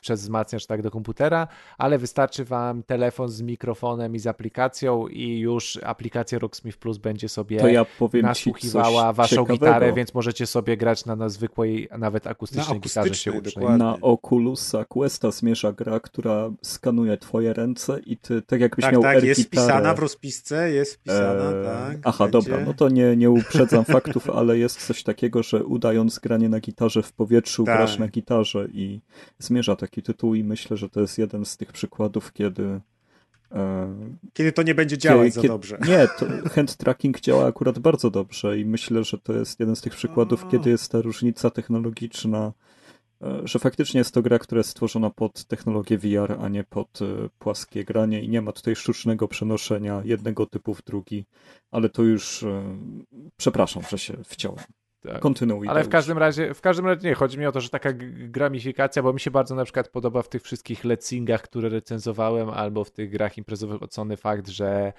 przez 0.00 0.20
wzmacniacz 0.20 0.66
tak 0.66 0.82
do 0.82 0.90
komputera, 0.90 1.48
ale 1.78 1.98
wystarczy 1.98 2.44
wam 2.44 2.82
telefon 2.82 3.28
z 3.28 3.42
mikrofonem 3.42 4.14
i 4.14 4.18
z 4.18 4.26
aplikacją 4.26 5.08
i 5.08 5.38
już 5.38 5.78
aplikacja 5.82 6.38
Rocksmith 6.38 6.78
Plus 6.78 6.98
będzie 6.98 7.28
sobie 7.28 7.60
to 7.60 7.68
ja 7.68 7.86
nasłuchiwała 8.22 9.12
waszą 9.12 9.36
ciekawego. 9.36 9.54
gitarę, 9.54 9.92
więc 9.92 10.14
możecie 10.14 10.46
sobie 10.46 10.76
grać 10.76 11.04
na, 11.04 11.16
na 11.16 11.28
zwykłej, 11.28 11.88
nawet 11.98 12.26
akustycznej, 12.26 12.74
Na 12.74 12.80
gitarze 12.80 13.14
się 13.14 13.42
dokładnie. 13.42 13.78
Na 13.78 14.00
Oculusa 14.00 14.84
Questa 14.84 15.30
zmierza 15.30 15.72
gra, 15.72 16.00
która 16.00 16.50
skanuje 16.62 17.16
twoje 17.16 17.52
ręce 17.52 18.00
i 18.06 18.16
ty, 18.16 18.42
tak 18.42 18.60
jakbyś 18.60 18.84
Tak, 18.84 18.92
miał 18.92 19.02
tak, 19.02 19.24
jest 19.24 19.42
wpisana 19.42 19.94
w 19.94 19.98
rozpisce, 19.98 20.70
jest 20.70 20.94
wpisana, 20.94 21.50
e, 21.50 21.64
tak. 21.64 21.98
Aha, 22.04 22.24
będzie. 22.24 22.32
dobra, 22.32 22.64
no 22.66 22.74
to 22.74 22.88
nie, 22.88 23.16
nie 23.16 23.30
uprzedzam 23.30 23.84
faktów, 23.96 24.30
ale 24.30 24.58
jest 24.60 24.86
coś 24.86 25.02
takiego, 25.02 25.42
że 25.42 25.64
udając 25.64 26.18
granie 26.18 26.48
na 26.48 26.60
gitarze 26.60 27.02
w 27.02 27.12
powietrzu, 27.12 27.64
Tak. 27.64 27.76
grasz 27.76 27.98
na 27.98 28.08
gitarze 28.08 28.68
i 28.72 29.00
zmierza 29.38 29.76
taki 29.76 30.02
tytuł 30.02 30.34
i 30.34 30.44
myślę, 30.44 30.76
że 30.76 30.88
to 30.88 31.00
jest 31.00 31.18
jeden 31.18 31.44
z 31.44 31.56
tych 31.56 31.72
przykładów, 31.72 32.32
kiedy 32.32 32.80
e, 33.52 33.94
Kiedy 34.32 34.52
to 34.52 34.62
nie 34.62 34.74
będzie 34.74 34.98
działać 34.98 35.32
za 35.34 35.40
Kiedy- 35.42 35.52
dobrze. 35.52 35.78
Nie, 35.88 36.08
to 36.18 36.26
hand 36.54 36.76
tracking 36.76 37.20
działa 37.20 37.46
akurat 37.46 37.78
bardzo 37.78 38.10
dobrze 38.10 38.58
i 38.58 38.64
myślę, 38.64 39.04
że 39.04 39.18
to 39.18 39.32
jest 39.32 39.60
jeden 39.60 39.76
z 39.76 39.80
tych 39.80 39.94
przykładów, 39.94 40.48
kiedy 40.50 40.70
jest 40.70 40.92
ta 40.92 41.00
różnica 41.00 41.50
technologiczna, 41.50 42.52
że 43.44 43.58
faktycznie 43.58 43.98
jest 43.98 44.14
to 44.14 44.22
gra, 44.22 44.38
która 44.38 44.58
jest 44.58 44.70
stworzona 44.70 45.10
pod 45.10 45.44
technologię 45.44 45.98
VR, 45.98 46.36
a 46.40 46.48
nie 46.48 46.64
pod 46.64 47.02
e, 47.02 47.28
płaskie 47.38 47.84
granie 47.84 48.22
i 48.22 48.28
nie 48.28 48.42
ma 48.42 48.52
tutaj 48.52 48.76
sztucznego 48.76 49.28
przenoszenia 49.28 50.02
jednego 50.04 50.46
typu 50.46 50.74
w 50.74 50.82
drugi, 50.84 51.24
ale 51.70 51.88
to 51.88 52.02
już 52.02 52.42
e, 52.42 52.62
przepraszam, 53.36 53.82
że 53.90 53.98
się 53.98 54.14
wciąłem. 54.24 54.64
Tak. 55.00 55.20
Kontynuuj. 55.20 55.68
Ale 55.68 55.84
w 55.84 55.88
każdym 55.88 56.18
razie, 56.18 56.54
w 56.54 56.60
każdym 56.60 56.86
razie 56.86 57.08
nie, 57.08 57.14
chodzi 57.14 57.38
mi 57.38 57.46
o 57.46 57.52
to, 57.52 57.60
że 57.60 57.68
taka 57.68 57.92
gramifikacja, 58.12 59.02
bo 59.02 59.12
mi 59.12 59.20
się 59.20 59.30
bardzo 59.30 59.54
na 59.54 59.64
przykład 59.64 59.88
podoba 59.88 60.22
w 60.22 60.28
tych 60.28 60.42
wszystkich 60.42 60.84
lecingach, 60.84 61.42
które 61.42 61.68
recenzowałem, 61.68 62.50
albo 62.50 62.84
w 62.84 62.90
tych 62.90 63.10
grach 63.10 63.38
imprezowych 63.38 63.82
ocony 63.82 64.16
fakt, 64.16 64.48
że 64.48 64.66
e, 64.68 64.92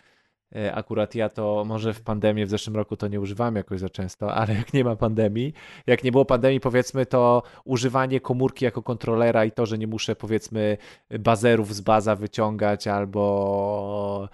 akurat 0.73 1.15
ja 1.15 1.29
to 1.29 1.63
może 1.67 1.93
w 1.93 2.01
pandemii 2.01 2.45
w 2.45 2.49
zeszłym 2.49 2.75
roku 2.75 2.97
to 2.97 3.07
nie 3.07 3.19
używałem 3.19 3.55
jakoś 3.55 3.79
za 3.79 3.89
często, 3.89 4.33
ale 4.33 4.53
jak 4.53 4.73
nie 4.73 4.83
ma 4.83 4.95
pandemii, 4.95 5.53
jak 5.87 6.03
nie 6.03 6.11
było 6.11 6.25
pandemii 6.25 6.59
powiedzmy, 6.59 7.05
to 7.05 7.43
używanie 7.65 8.19
komórki 8.19 8.65
jako 8.65 8.83
kontrolera 8.83 9.45
i 9.45 9.51
to, 9.51 9.65
że 9.65 9.77
nie 9.77 9.87
muszę 9.87 10.15
powiedzmy 10.15 10.77
bazerów 11.19 11.75
z 11.75 11.81
baza 11.81 12.15
wyciągać 12.15 12.87
albo 12.87 14.29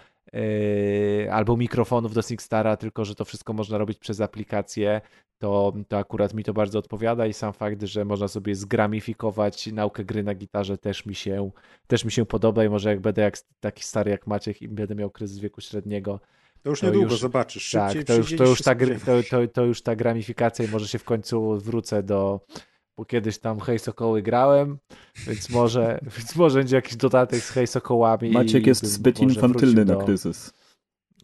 albo 1.32 1.58
mikrofonów 1.58 2.14
do 2.14 2.22
SingStara, 2.22 2.78
tylko 2.78 3.06
że 3.06 3.16
to 3.16 3.26
wszystko 3.26 3.54
można 3.54 3.78
robić 3.78 3.98
przez 4.00 4.22
aplikację, 4.22 5.02
to, 5.38 5.74
to 5.88 5.98
akurat 5.98 6.34
mi 6.34 6.44
to 6.44 6.54
bardzo 6.54 6.80
odpowiada 6.80 7.28
i 7.28 7.34
sam 7.34 7.54
fakt, 7.54 7.84
że 7.84 8.06
można 8.06 8.28
sobie 8.28 8.56
zgramifikować 8.56 9.68
naukę 9.68 10.06
gry 10.06 10.24
na 10.24 10.36
gitarze 10.36 10.78
też 10.78 11.06
mi 11.06 11.16
się, 11.16 11.52
też 11.88 12.06
mi 12.06 12.12
się 12.12 12.26
podoba 12.26 12.66
i 12.66 12.70
może 12.70 12.90
jak 12.90 13.00
będę 13.00 13.22
jak, 13.22 13.38
taki 13.60 13.84
stary 13.84 14.12
jak 14.12 14.28
Maciek 14.28 14.62
i 14.62 14.68
będę 14.68 14.96
miał 14.96 15.10
kryzys 15.10 15.40
wieku 15.40 15.62
średniego, 15.62 16.20
to 16.64 16.70
już 16.70 16.82
niedługo 16.82 17.12
już, 17.12 17.20
zobaczysz. 17.20 17.72
tak, 17.72 18.04
to 18.04 18.14
już, 18.14 18.36
to, 18.36 18.44
już 18.44 18.62
ta, 18.62 18.76
to, 18.76 19.24
to, 19.30 19.48
to 19.54 19.66
już 19.66 19.82
ta 19.82 19.96
gramifikacja 19.96 20.66
i 20.66 20.68
może 20.68 20.88
się 20.88 21.00
w 21.00 21.04
końcu 21.04 21.58
wrócę 21.58 22.04
do 22.04 22.40
bo 22.98 23.06
kiedyś 23.06 23.38
tam 23.40 23.60
Hej 23.60 23.80
Sokoły 23.80 24.22
grałem, 24.22 24.78
więc 25.28 25.50
może, 25.50 26.00
więc 26.18 26.36
może 26.36 26.60
będzie 26.60 26.76
jakiś 26.76 26.96
dodatek 26.96 27.40
z 27.40 27.50
Hej 27.50 27.68
Sokołami. 27.68 28.32
Maciek 28.32 28.68
jest 28.68 28.86
zbyt 28.86 29.20
infantylny 29.20 29.86
na 29.86 29.96
kryzys. 29.96 30.54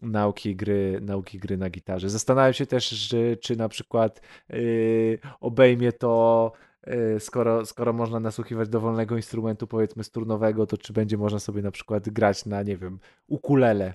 Nauki 0.02 0.56
gry, 0.56 0.98
nauki 1.02 1.38
gry 1.38 1.56
na 1.56 1.70
gitarze. 1.70 2.10
Zastanawiam 2.10 2.52
się 2.52 2.66
też, 2.66 2.88
że, 2.88 3.36
czy 3.36 3.56
na 3.56 3.68
przykład 3.68 4.20
yy, 4.48 5.18
obejmie 5.40 5.92
to 5.92 6.52
yy, 6.86 7.20
skoro, 7.20 7.66
skoro 7.66 7.92
można 7.92 8.20
nasłuchiwać 8.20 8.68
dowolnego 8.68 9.16
instrumentu, 9.16 9.66
powiedzmy 9.66 10.04
strunowego, 10.04 10.66
to 10.66 10.78
czy 10.78 10.92
będzie 10.92 11.18
można 11.18 11.38
sobie 11.38 11.62
na 11.62 11.70
przykład 11.70 12.08
grać 12.08 12.46
na, 12.46 12.62
nie 12.62 12.76
wiem, 12.76 12.98
ukulele 13.28 13.94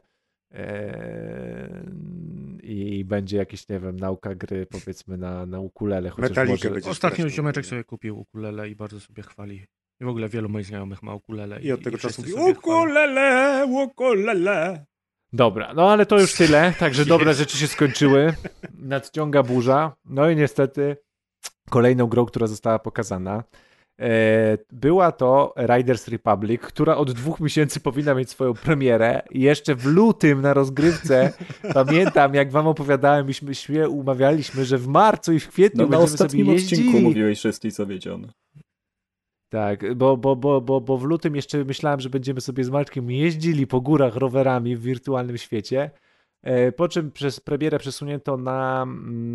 i 2.63 3.05
będzie 3.05 3.37
jakiś, 3.37 3.69
nie 3.69 3.79
wiem, 3.79 3.99
nauka 3.99 4.35
gry 4.35 4.65
powiedzmy 4.65 5.17
na, 5.17 5.45
na 5.45 5.59
ukulele. 5.59 6.11
Metalikę 6.17 6.69
może... 6.69 6.89
Ostatnio 6.89 7.29
ziomeczek 7.29 7.65
sobie 7.65 7.83
kupił 7.83 8.19
ukulele 8.19 8.69
i 8.69 8.75
bardzo 8.75 8.99
sobie 8.99 9.23
chwali. 9.23 9.65
I 10.01 10.05
w 10.05 10.07
ogóle 10.07 10.29
wielu 10.29 10.49
moich 10.49 10.65
znajomych 10.65 11.03
ma 11.03 11.13
ukulele. 11.13 11.61
I 11.61 11.71
od 11.71 11.83
tego 11.83 11.97
czasu 11.97 12.21
mówi 12.21 12.51
ukulele, 12.51 13.65
ukulele. 13.69 14.85
Dobra, 15.33 15.73
no 15.73 15.91
ale 15.91 16.05
to 16.05 16.19
już 16.19 16.33
tyle. 16.33 16.73
Także 16.79 17.05
dobre 17.15 17.33
rzeczy 17.33 17.57
się 17.57 17.67
skończyły. 17.67 18.33
Nadciąga 18.73 19.43
burza. 19.43 19.95
No 20.05 20.29
i 20.29 20.35
niestety 20.35 20.97
kolejną 21.69 22.07
grą, 22.07 22.25
która 22.25 22.47
została 22.47 22.79
pokazana 22.79 23.43
była 24.71 25.11
to 25.11 25.53
Riders 25.57 26.07
Republic, 26.07 26.61
która 26.61 26.97
od 26.97 27.11
dwóch 27.11 27.39
miesięcy 27.39 27.79
powinna 27.79 28.13
mieć 28.13 28.29
swoją 28.29 28.53
premierę. 28.53 29.21
I 29.31 29.41
jeszcze 29.41 29.75
w 29.75 29.85
lutym 29.85 30.41
na 30.41 30.53
rozgrywce 30.53 31.33
pamiętam, 31.73 32.33
jak 32.33 32.51
wam 32.51 32.67
opowiadałem, 32.67 33.25
myśmy 33.25 33.55
się 33.55 33.89
umawialiśmy, 33.89 34.65
że 34.65 34.77
w 34.77 34.87
marcu 34.87 35.33
i 35.33 35.39
w 35.39 35.47
kwietniu 35.47 35.81
no, 35.81 35.87
będziemy 35.87 36.17
sobie 36.17 36.43
jeździć. 36.43 36.47
Na 36.47 36.53
ostatnim 36.53 36.85
odcinku 36.85 37.07
mówiłeś, 37.07 37.41
że 37.41 37.49
jesteś 37.49 37.73
zawiedziony. 37.73 38.27
Tak, 39.49 39.95
bo, 39.95 40.17
bo, 40.17 40.35
bo, 40.35 40.61
bo, 40.61 40.81
bo 40.81 40.97
w 40.97 41.03
lutym 41.03 41.35
jeszcze 41.35 41.65
myślałem, 41.65 41.99
że 41.99 42.09
będziemy 42.09 42.41
sobie 42.41 42.63
z 42.63 42.69
Maćkiem 42.69 43.11
jeździli 43.11 43.67
po 43.67 43.81
górach 43.81 44.15
rowerami 44.15 44.75
w 44.75 44.81
wirtualnym 44.81 45.37
świecie. 45.37 45.91
E, 46.43 46.71
po 46.71 46.87
czym 46.87 47.11
przez 47.11 47.39
premierę 47.39 47.79
przesunięto 47.79 48.37
na, 48.37 48.85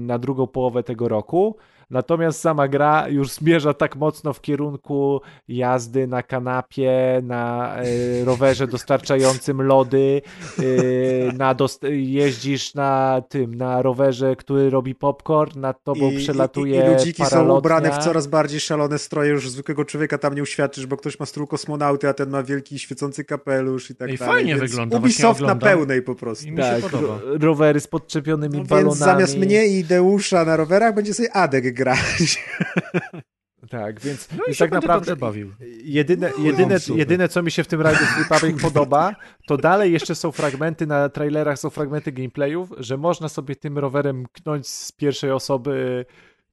na 0.07 0.19
drugą 0.19 0.47
połowę 0.47 0.83
tego 0.83 1.09
roku. 1.09 1.57
Natomiast 1.91 2.41
sama 2.41 2.69
gra 2.69 3.09
już 3.09 3.31
zmierza 3.31 3.75
tak 3.75 3.97
mocno 3.97 4.33
w 4.33 4.41
kierunku 4.41 5.21
jazdy 5.49 6.07
na 6.07 6.23
kanapie, 6.23 7.21
na 7.23 7.77
y, 7.85 8.25
rowerze 8.25 8.67
dostarczającym 8.67 9.63
lody, 9.63 10.23
y, 10.59 11.31
na 11.37 11.55
dost- 11.55 11.87
jeździsz 11.91 12.75
na 12.75 13.23
tym, 13.29 13.55
na 13.55 13.83
rowerze, 13.83 14.37
który 14.37 14.71
robi 14.71 14.95
popcorn, 14.95 15.61
nad 15.61 15.85
tobą 15.85 16.11
I, 16.11 16.17
przelatuje 16.19 16.81
i, 16.81 16.85
i 16.87 16.89
ludziki 16.93 17.23
paralotnia. 17.23 17.53
są 17.55 17.59
ubrane 17.59 17.91
w 17.93 17.99
coraz 17.99 18.27
bardziej 18.27 18.61
szalone 18.61 18.99
stroje, 18.99 19.31
już 19.31 19.51
zwykłego 19.51 19.85
człowieka 19.85 20.19
tam 20.19 20.35
nie 20.35 20.43
uświadczysz, 20.43 20.87
bo 20.87 20.97
ktoś 20.97 21.21
ma 21.21 21.27
strój 21.27 21.47
kosmonauty, 21.47 22.09
a 22.09 22.15
ten 22.15 22.31
ma 22.31 22.43
wielki 22.43 22.79
świecący 22.79 23.25
kapelusz 23.25 23.91
i 23.91 23.95
tak 23.95 24.09
Ej, 24.11 24.19
dalej. 24.19 24.35
fajnie 24.35 24.57
Więc 24.57 24.71
wygląda. 24.71 24.97
Ubisoft 24.97 25.41
na 25.41 25.57
pełnej 25.57 26.03
po 26.03 26.15
prostu. 26.15 26.47
I 26.47 26.51
mi 26.51 26.57
tak, 26.59 26.93
ro- 26.93 27.21
rowery 27.41 27.81
z 27.81 27.87
podczepionymi 27.87 28.59
no, 28.59 28.65
balonami. 28.65 28.89
Więc 28.91 28.99
zamiast 28.99 29.39
mnie 29.39 29.67
i 29.67 29.85
Deusza 29.85 30.45
na 30.45 30.57
rowerach 30.57 30.95
będzie 30.95 31.15
sobie 31.15 31.33
Adek 31.37 31.74
grać. 31.75 32.39
Tak, 33.71 34.01
więc, 34.01 34.29
no 34.33 34.45
więc 34.47 34.59
tak 34.59 34.71
naprawdę 34.71 35.17
bawił. 35.17 35.53
Jedyne, 35.85 36.31
no, 36.39 36.45
jedyne, 36.45 36.77
jedyne, 36.95 37.29
co 37.29 37.43
mi 37.43 37.51
się 37.51 37.65
w 37.65 37.67
tym 37.67 37.81
Riders 37.81 38.19
Republic 38.31 38.63
podoba, 38.63 39.15
to 39.47 39.57
dalej 39.57 39.93
jeszcze 39.93 40.15
są 40.15 40.33
fragmenty 40.33 40.87
na 40.87 41.09
trailerach, 41.09 41.59
są 41.59 41.71
fragmenty 41.71 42.13
gameplayów, 42.13 42.73
że 42.77 42.97
można 42.97 43.29
sobie 43.29 43.57
tym 43.57 43.79
rowerem 43.79 44.27
knąć 44.33 44.69
z 44.69 44.93
pierwszej 44.93 45.31
osoby 45.31 46.05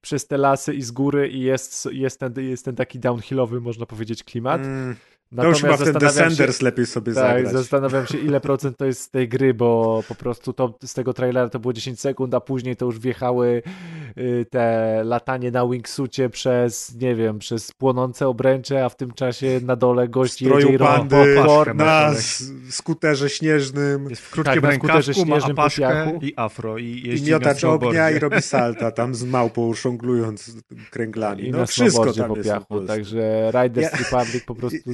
przez 0.01 0.27
te 0.27 0.37
lasy 0.37 0.73
i 0.73 0.81
z 0.81 0.91
góry 0.91 1.29
i 1.29 1.39
jest, 1.39 1.89
jest, 1.91 2.19
ten, 2.19 2.33
jest 2.37 2.65
ten 2.65 2.75
taki 2.75 2.99
downhillowy, 2.99 3.61
można 3.61 3.85
powiedzieć, 3.85 4.23
klimat. 4.23 4.61
Mm. 4.61 4.95
Natomiast 5.31 5.61
to 5.61 5.67
już 5.67 5.79
chyba 5.79 5.91
ten 5.91 6.07
Descenders 6.07 6.57
się, 6.57 6.65
lepiej 6.65 6.85
sobie 6.85 7.13
tak, 7.13 7.37
zagrać. 7.37 7.53
zastanawiam 7.53 8.07
się, 8.07 8.17
ile 8.17 8.41
procent 8.41 8.77
to 8.77 8.85
jest 8.85 9.01
z 9.01 9.09
tej 9.09 9.29
gry, 9.29 9.53
bo 9.53 10.03
po 10.07 10.15
prostu 10.15 10.53
to 10.53 10.73
z 10.83 10.93
tego 10.93 11.13
trailera 11.13 11.49
to 11.49 11.59
było 11.59 11.73
10 11.73 11.99
sekund, 11.99 12.33
a 12.33 12.39
później 12.39 12.75
to 12.75 12.85
już 12.85 12.99
wjechały 12.99 13.63
y, 14.17 14.45
te 14.49 15.01
latanie 15.03 15.51
na 15.51 15.67
wingsucie 15.67 16.29
przez, 16.29 16.95
nie 16.95 17.15
wiem, 17.15 17.39
przez 17.39 17.71
płonące 17.71 18.27
obręcze, 18.27 18.85
a 18.85 18.89
w 18.89 18.95
tym 18.95 19.11
czasie 19.11 19.59
na 19.63 19.75
dole 19.75 20.07
gość 20.07 20.41
jedzie 20.41 20.69
i 20.69 20.77
robi 20.77 21.15
na 21.75 22.13
skuterze 22.69 23.29
śnieżnym. 23.29 24.09
Jest 24.09 24.21
w 24.21 24.31
krótkim 24.31 24.61
tak, 24.61 24.75
skuterze 24.75 25.13
śnieżnym 25.13 25.55
ma 25.55 25.63
apaszkę 25.63 26.19
i 26.21 26.33
afro 26.35 26.77
i 26.77 27.17
I 27.17 27.23
miotacz 27.23 27.63
ognia 27.63 28.11
i 28.11 28.19
robi 28.19 28.41
salta 28.55 28.91
tam 28.91 29.15
z 29.15 29.23
małpą 29.23 29.73
szonglując 29.73 30.55
kręglami. 30.89 31.47
I 31.47 31.51
no 31.51 31.57
na 31.57 31.65
wszystko 31.65 32.13
tam 32.13 32.27
po 32.27 32.35
piachu, 32.35 32.81
także 32.81 33.51
Riders 33.63 33.91
ja... 33.91 33.97
Republic 33.97 34.43
po 34.45 34.55
prostu 34.55 34.91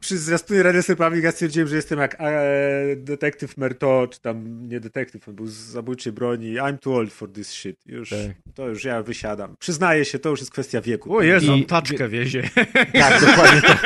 przy 0.00 0.18
zwiastunie 0.18 0.62
Riders 0.62 0.88
Republic 0.88 1.24
ja 1.24 1.32
stwierdziłem, 1.32 1.68
że 1.68 1.76
jestem 1.76 1.98
jak 1.98 2.16
e, 2.20 2.96
detektyw 2.96 3.56
Merto, 3.56 4.08
czy 4.10 4.20
tam 4.20 4.68
nie 4.68 4.80
detektyw, 4.80 5.28
on 5.28 5.34
był 5.34 5.46
z 5.46 5.52
zabójczej 5.52 6.12
broni. 6.12 6.54
I'm 6.54 6.78
too 6.78 6.96
old 6.96 7.12
for 7.12 7.32
this 7.32 7.50
shit. 7.50 7.86
Już, 7.86 8.10
tak. 8.10 8.18
To 8.54 8.68
już 8.68 8.84
ja 8.84 9.02
wysiadam. 9.02 9.56
Przyznaję 9.58 10.04
się, 10.04 10.18
to 10.18 10.28
już 10.28 10.40
jest 10.40 10.52
kwestia 10.52 10.80
wieku. 10.80 11.16
O 11.16 11.22
Jezu, 11.22 11.52
on 11.52 11.64
taczkę 11.64 12.08
wiezie. 12.08 12.42
Tak, 12.92 13.20
dokładnie 13.20 13.62
to. 13.62 13.74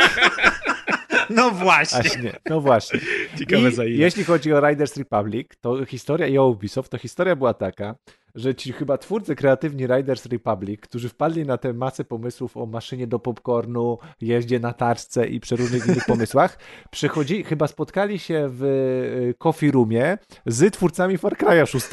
No 1.31 1.51
właśnie. 1.51 2.03
właśnie. 2.03 2.33
No 2.51 2.61
właśnie. 2.61 3.01
Ciekawe 3.39 3.69
I 3.69 3.75
za 3.75 3.85
ile. 3.85 3.97
Jeśli 3.97 4.25
chodzi 4.25 4.53
o 4.53 4.69
Riders 4.69 4.97
Republic, 4.97 5.49
to 5.61 5.85
historia 5.85 6.27
i 6.27 6.39
o 6.39 6.49
Ubisoft, 6.49 6.91
to 6.91 6.99
historia 6.99 7.37
była 7.37 7.55
taka, 7.55 7.95
że 8.39 8.55
ci 8.55 8.73
chyba 8.73 8.99
twórcy 8.99 9.37
kreatywni 9.37 9.87
Riders 9.87 10.27
Republic, 10.27 10.81
którzy 10.81 11.09
wpadli 11.09 11.47
na 11.47 11.59
tę 11.59 11.73
masę 11.73 12.05
pomysłów 12.05 12.57
o 12.57 12.67
maszynie 12.67 13.07
do 13.07 13.19
popcornu, 13.19 13.99
jeździe 14.21 14.61
na 14.61 14.73
taczce 14.73 15.27
i 15.27 15.41
przeróżnych 15.41 15.87
innych 15.87 16.05
pomysłach, 16.07 16.59
przychodzi, 16.91 17.45
chyba 17.45 17.67
spotkali 17.67 18.19
się 18.19 18.49
w 18.51 18.65
y, 18.65 19.35
Coffee 19.39 19.71
Roomie 19.71 20.19
z 20.47 20.75
twórcami 20.75 21.19
Far 21.19 21.37
Cry'a 21.37 21.67
6. 21.67 21.87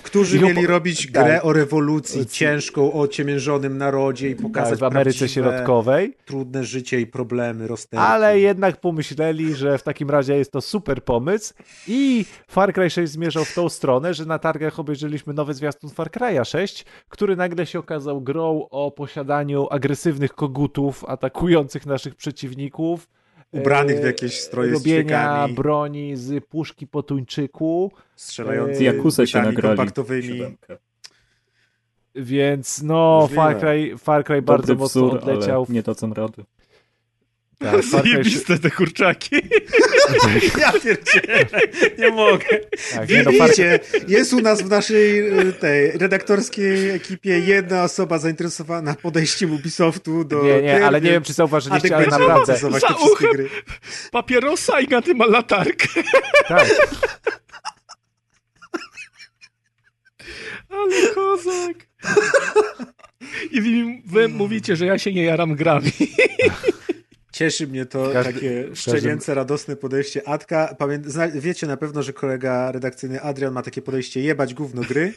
Którzy 0.02 0.40
mieli 0.40 0.66
robić 0.66 1.06
grę 1.06 1.34
tak. 1.34 1.44
o 1.44 1.52
rewolucji 1.52 2.26
ciężką, 2.26 2.92
o 2.92 3.08
ciemiężonym 3.08 3.78
narodzie 3.78 4.30
i 4.30 4.34
tak, 4.34 4.42
pokazać 4.42 4.80
tak, 4.80 4.92
w 4.92 4.96
Ameryce 4.96 5.28
Środkowej. 5.28 6.16
Trudne 6.24 6.64
życie 6.64 7.00
i 7.00 7.06
problemy 7.06 7.66
rozterki. 7.66 8.06
Ale 8.06 8.40
jednak 8.40 8.80
pomyśleli, 8.80 9.54
że 9.54 9.78
w 9.78 9.82
takim 9.82 10.10
razie 10.10 10.36
jest 10.36 10.52
to 10.52 10.60
super 10.60 11.04
pomysł 11.04 11.54
i 11.88 12.24
Far 12.48 12.72
Cry 12.72 12.90
6 12.90 13.12
zmierzał 13.12 13.44
w 13.44 13.54
tą 13.54 13.68
stronę, 13.68 14.14
że 14.14 14.24
na 14.24 14.38
targach 14.38 14.78
obejrzeliśmy 14.78 15.34
nowe 15.34 15.54
zwiastun 15.54 15.87
zwiastun 15.88 15.94
Far 15.94 16.10
Cry'a 16.10 16.44
6, 16.44 16.84
który 17.08 17.36
nagle 17.36 17.66
się 17.66 17.78
okazał 17.78 18.20
grą 18.20 18.66
o 18.70 18.90
posiadaniu 18.90 19.66
agresywnych 19.70 20.32
kogutów 20.32 21.04
atakujących 21.04 21.86
naszych 21.86 22.14
przeciwników. 22.14 23.08
Ubranych 23.52 24.00
w 24.00 24.04
jakieś 24.04 24.40
stroje 24.40 24.72
robienia 24.72 25.48
z 25.48 25.54
broni 25.54 26.16
z 26.16 26.44
puszki 26.44 26.86
po 26.86 27.02
tuńczyku. 27.02 27.92
Strzelający 28.16 28.84
Jakusę 28.84 29.26
się 29.26 29.38
nagrali 29.42 29.76
kompaktowymi. 29.76 30.56
Więc 32.14 32.82
no, 32.82 33.28
Far 33.34 33.58
Cry, 33.58 33.98
Far 33.98 34.24
Cry 34.24 34.42
bardzo 34.42 34.74
mocno 34.74 35.10
odleciał. 35.10 35.66
nie 35.68 35.82
dadzą 35.82 36.14
rady. 36.14 36.44
Tak, 37.58 37.84
Zajebiste 37.92 38.58
te 38.58 38.70
kurczaki. 38.70 39.36
ja 40.60 40.72
pierdzielę, 40.72 41.44
nie 41.98 42.10
mogę. 42.10 42.46
Tak, 42.94 43.08
nie 43.08 43.22
no, 43.22 43.30
Widzicie, 43.30 43.80
jest 44.08 44.32
u 44.32 44.40
nas 44.40 44.62
w 44.62 44.70
naszej 44.70 45.38
y, 45.48 45.52
tej 45.52 45.90
redaktorskiej 45.90 46.90
ekipie 46.90 47.38
jedna 47.38 47.84
osoba 47.84 48.18
zainteresowana 48.18 48.94
podejściem 48.94 49.54
Ubisoftu 49.54 50.24
do... 50.24 50.42
Nie, 50.42 50.62
nie, 50.62 50.86
ale 50.86 51.00
nie 51.00 51.10
wiem, 51.10 51.22
czy 51.22 51.32
zauważyliście, 51.32 51.96
ale 51.96 52.06
naprawdę... 52.06 52.56
Za 52.56 52.68
uchem 53.12 53.32
gry. 53.32 53.48
papierosa 54.12 54.80
i 54.80 54.86
Gaty 54.86 55.14
ma 55.14 55.26
latarkę. 55.26 55.88
Tak. 56.48 56.68
Ale 60.70 61.14
kozak. 61.14 61.76
I 63.50 63.60
wy, 63.60 64.02
wy 64.06 64.28
mówicie, 64.28 64.76
że 64.76 64.86
ja 64.86 64.98
się 64.98 65.12
nie 65.12 65.24
jaram 65.24 65.54
grami. 65.54 65.92
Cieszy 67.38 67.66
mnie 67.66 67.86
to 67.86 68.10
każdy- 68.12 68.32
takie 68.32 68.64
każdym- 68.64 68.76
szczenięce, 68.76 69.34
radosne 69.34 69.76
podejście. 69.76 70.28
Adka, 70.28 70.74
pamię... 70.78 71.00
zna... 71.06 71.28
wiecie 71.28 71.66
na 71.66 71.76
pewno, 71.76 72.02
że 72.02 72.12
kolega 72.12 72.72
redakcyjny 72.72 73.20
Adrian 73.20 73.52
ma 73.52 73.62
takie 73.62 73.82
podejście 73.82 74.20
jebać 74.20 74.54
gówno 74.54 74.82
gry. 74.82 75.12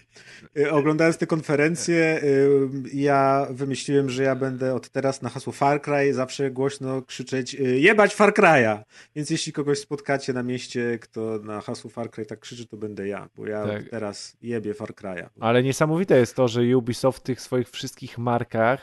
Y, 0.57 0.71
Oglądając 0.71 1.17
te 1.17 1.27
konferencje, 1.27 2.19
y, 2.23 2.69
ja 2.93 3.47
wymyśliłem, 3.49 4.09
że 4.09 4.23
ja 4.23 4.35
będę 4.35 4.73
od 4.73 4.89
teraz 4.89 5.21
na 5.21 5.29
hasło 5.29 5.53
Far 5.53 5.81
Cry 5.81 6.13
zawsze 6.13 6.51
głośno 6.51 7.01
krzyczeć 7.01 7.55
y, 7.55 7.79
jebać 7.79 8.15
Far 8.15 8.33
Cry'a. 8.33 8.83
Więc 9.15 9.29
jeśli 9.29 9.53
kogoś 9.53 9.79
spotkacie 9.79 10.33
na 10.33 10.43
mieście, 10.43 10.99
kto 11.01 11.39
na 11.43 11.61
hasło 11.61 11.89
Far 11.89 12.11
Cry 12.11 12.25
tak 12.25 12.39
krzyczy, 12.39 12.67
to 12.67 12.77
będę 12.77 13.07
ja, 13.07 13.29
bo 13.35 13.47
ja 13.47 13.67
Tak. 13.67 13.89
teraz 13.89 14.37
jebię 14.41 14.73
Far 14.73 14.89
Cry'a. 14.93 15.25
Ale 15.39 15.63
niesamowite 15.63 16.17
jest 16.17 16.35
to, 16.35 16.47
że 16.47 16.77
Ubisoft 16.77 17.19
w 17.19 17.23
tych 17.23 17.41
swoich 17.41 17.69
wszystkich 17.69 18.17
markach, 18.17 18.81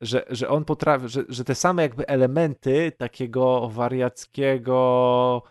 że, 0.00 0.24
że 0.30 0.48
on 0.48 0.64
potrafi, 0.64 1.08
że, 1.08 1.24
że 1.28 1.44
te 1.44 1.54
same 1.54 1.82
jakby 1.82 2.06
elementy 2.06 2.92
takiego 2.98 3.68
wariackiego, 3.68 5.42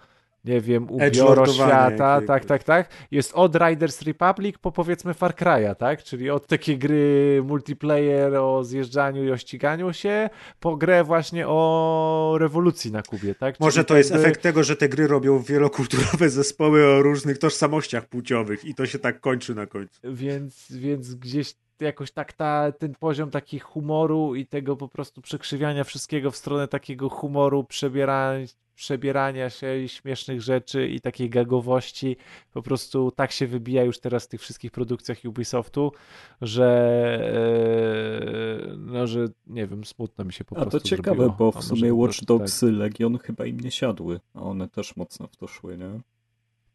nie 0.46 0.62
wiem, 0.62 0.84
ubioro 0.84 1.06
Edgelordowania 1.06 1.70
świata, 1.70 2.14
jakiegoś. 2.14 2.28
tak, 2.28 2.46
tak, 2.46 2.64
tak, 2.64 2.90
jest 3.12 3.32
od 3.36 3.56
Riders 3.56 4.02
Republic 4.02 4.56
po 4.62 4.72
powiedzmy 4.72 5.14
Far 5.14 5.34
Cry'a, 5.36 5.76
tak? 5.76 6.04
Czyli 6.04 6.30
od 6.30 6.48
takiej 6.48 6.78
gry 6.78 7.42
multiplayer 7.46 8.36
o 8.36 8.64
zjeżdżaniu 8.64 9.24
i 9.24 9.32
o 9.32 9.38
ściganiu 9.38 9.94
się, 9.94 10.30
po 10.60 10.76
grę 10.78 11.04
właśnie 11.04 11.48
o 11.48 12.36
rewolucji 12.40 12.92
na 12.92 13.02
Kubie, 13.04 13.36
tak? 13.36 13.60
Może 13.60 13.74
Czyli 13.74 13.86
to 13.86 13.98
jest 13.98 14.12
jakby- 14.12 14.26
efekt 14.26 14.42
tego, 14.42 14.64
że 14.64 14.76
te 14.76 14.90
gry 14.90 15.08
robią 15.08 15.40
wielokulturowe 15.40 16.30
zespoły 16.30 16.86
o 16.86 17.02
różnych 17.02 17.38
tożsamościach 17.38 18.06
płciowych 18.06 18.66
i 18.66 18.76
to 18.76 18.86
się 18.86 19.00
tak 19.00 19.20
kończy 19.22 19.56
na 19.56 19.66
końcu. 19.66 20.00
Więc, 20.04 20.72
więc 20.72 21.16
gdzieś 21.16 21.54
jakoś 21.82 22.12
tak 22.12 22.34
ta, 22.34 22.72
ten 22.72 22.96
poziom 23.00 23.32
taki 23.32 23.60
humoru 23.60 24.36
i 24.36 24.46
tego 24.46 24.76
po 24.76 24.88
prostu 24.88 25.22
przekrzywiania 25.22 25.84
wszystkiego 25.84 26.32
w 26.32 26.36
stronę 26.36 26.68
takiego 26.68 27.10
humoru, 27.10 27.64
przebierania, 27.64 28.46
przebierania 28.76 29.50
się 29.50 29.78
i 29.78 29.90
śmiesznych 29.90 30.42
rzeczy 30.42 30.88
i 30.88 31.02
takiej 31.02 31.30
gagowości 31.30 32.18
po 32.54 32.62
prostu 32.62 33.12
tak 33.12 33.32
się 33.32 33.48
wybija 33.48 33.84
już 33.84 34.00
teraz 34.00 34.26
w 34.26 34.28
tych 34.28 34.42
wszystkich 34.42 34.72
produkcjach 34.72 35.18
Ubisoftu, 35.26 35.92
że 36.42 36.68
e, 38.72 38.76
no, 38.78 39.08
że 39.08 39.26
nie 39.48 39.68
wiem, 39.68 39.86
smutno 39.86 40.26
mi 40.26 40.34
się 40.34 40.44
po 40.44 40.58
A 40.58 40.62
prostu 40.62 40.80
to 40.80 40.86
ciekawe, 40.88 41.18
zrobiło. 41.18 41.52
bo 41.52 41.58
A 41.58 41.62
w 41.62 41.64
sumie 41.64 41.94
Watch 41.94 42.18
tak. 42.20 42.26
Dogsy 42.26 42.72
Legion 42.72 43.18
chyba 43.18 43.46
im 43.46 43.60
nie 43.60 43.72
siadły, 43.72 44.20
a 44.34 44.42
one 44.42 44.68
też 44.70 44.96
mocno 44.96 45.28
w 45.28 45.36
to 45.36 45.48
szły, 45.48 45.78
nie? 45.78 46.00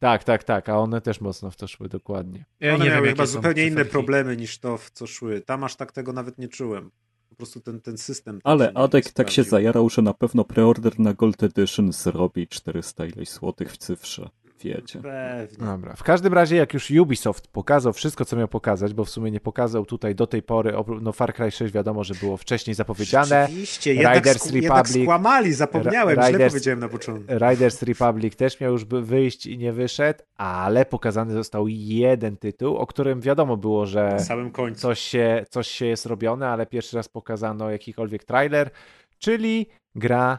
Tak, 0.02 0.24
tak, 0.24 0.44
tak, 0.44 0.68
a 0.68 0.78
one 0.78 1.00
też 1.00 1.20
mocno 1.20 1.50
w 1.50 1.56
to 1.56 1.68
szły, 1.68 1.88
dokładnie. 1.88 2.44
Ja 2.60 2.74
One 2.74 2.84
nie 2.84 2.90
miały 2.90 3.06
wiem, 3.06 3.16
chyba 3.16 3.26
zupełnie 3.26 3.66
inne 3.66 3.84
problemy 3.84 4.36
niż 4.36 4.58
to, 4.58 4.78
w 4.78 4.90
co 4.90 5.06
szły. 5.06 5.40
Tam 5.40 5.64
aż 5.64 5.76
tak 5.76 5.92
tego 5.92 6.12
nawet 6.12 6.38
nie 6.38 6.48
czułem. 6.48 6.90
Po 7.28 7.34
prostu 7.34 7.60
ten, 7.60 7.80
ten 7.80 7.98
system. 7.98 8.34
tak 8.34 8.42
się 8.42 8.50
Ale 8.50 8.72
Adek 8.74 9.10
tak 9.10 9.30
się 9.30 9.42
zajarał, 9.42 9.90
że 9.90 10.02
na 10.02 10.14
pewno 10.14 10.44
preorder 10.44 11.00
na 11.00 11.14
Gold 11.14 11.42
Edition 11.42 11.92
zrobi 11.92 12.48
400 12.48 13.06
ileś 13.06 13.30
złotych 13.30 13.72
w 13.72 13.76
cyfrze. 13.76 14.28
Wiecie. 14.64 15.00
Pewnie. 15.02 15.66
Dobra. 15.66 15.94
W 15.96 16.02
każdym 16.02 16.34
razie, 16.34 16.56
jak 16.56 16.74
już 16.74 16.90
Ubisoft 16.90 17.48
pokazał 17.48 17.92
wszystko, 17.92 18.24
co 18.24 18.36
miał 18.36 18.48
pokazać, 18.48 18.94
bo 18.94 19.04
w 19.04 19.10
sumie 19.10 19.30
nie 19.30 19.40
pokazał 19.40 19.86
tutaj 19.86 20.14
do 20.14 20.26
tej 20.26 20.42
pory, 20.42 20.72
no 21.00 21.12
Far 21.12 21.34
Cry 21.34 21.50
6 21.50 21.74
wiadomo, 21.74 22.04
że 22.04 22.14
było 22.14 22.36
wcześniej 22.36 22.74
zapowiedziane. 22.74 23.46
Rzeczywiście, 23.48 23.94
jednak, 23.94 24.14
Riders 24.16 24.46
jednak 24.52 24.62
Republic- 24.86 25.02
skłamali, 25.04 25.52
zapomniałem, 25.52 26.16
Ra- 26.16 26.28
źle 26.28 26.38
Riders- 26.38 26.48
powiedziałem 26.50 26.80
na 26.80 26.88
początku. 26.88 27.32
Riders 27.50 27.82
Republic 27.82 28.36
też 28.36 28.60
miał 28.60 28.72
już 28.72 28.84
by- 28.84 29.02
wyjść 29.02 29.46
i 29.46 29.58
nie 29.58 29.72
wyszedł, 29.72 30.22
ale 30.36 30.84
pokazany 30.86 31.32
został 31.32 31.68
jeden 31.68 32.36
tytuł, 32.36 32.76
o 32.76 32.86
którym 32.86 33.20
wiadomo 33.20 33.56
było, 33.56 33.86
że 33.86 34.08
Na 34.12 34.18
samym 34.18 34.50
końcu. 34.50 34.80
coś 34.80 35.00
się, 35.00 35.44
coś 35.50 35.68
się 35.68 35.86
jest 35.86 36.06
robione, 36.06 36.48
ale 36.48 36.66
pierwszy 36.66 36.96
raz 36.96 37.08
pokazano 37.08 37.70
jakikolwiek 37.70 38.24
trailer, 38.24 38.70
czyli 39.18 39.66
gra 39.94 40.38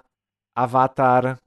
Avatar 0.55 1.37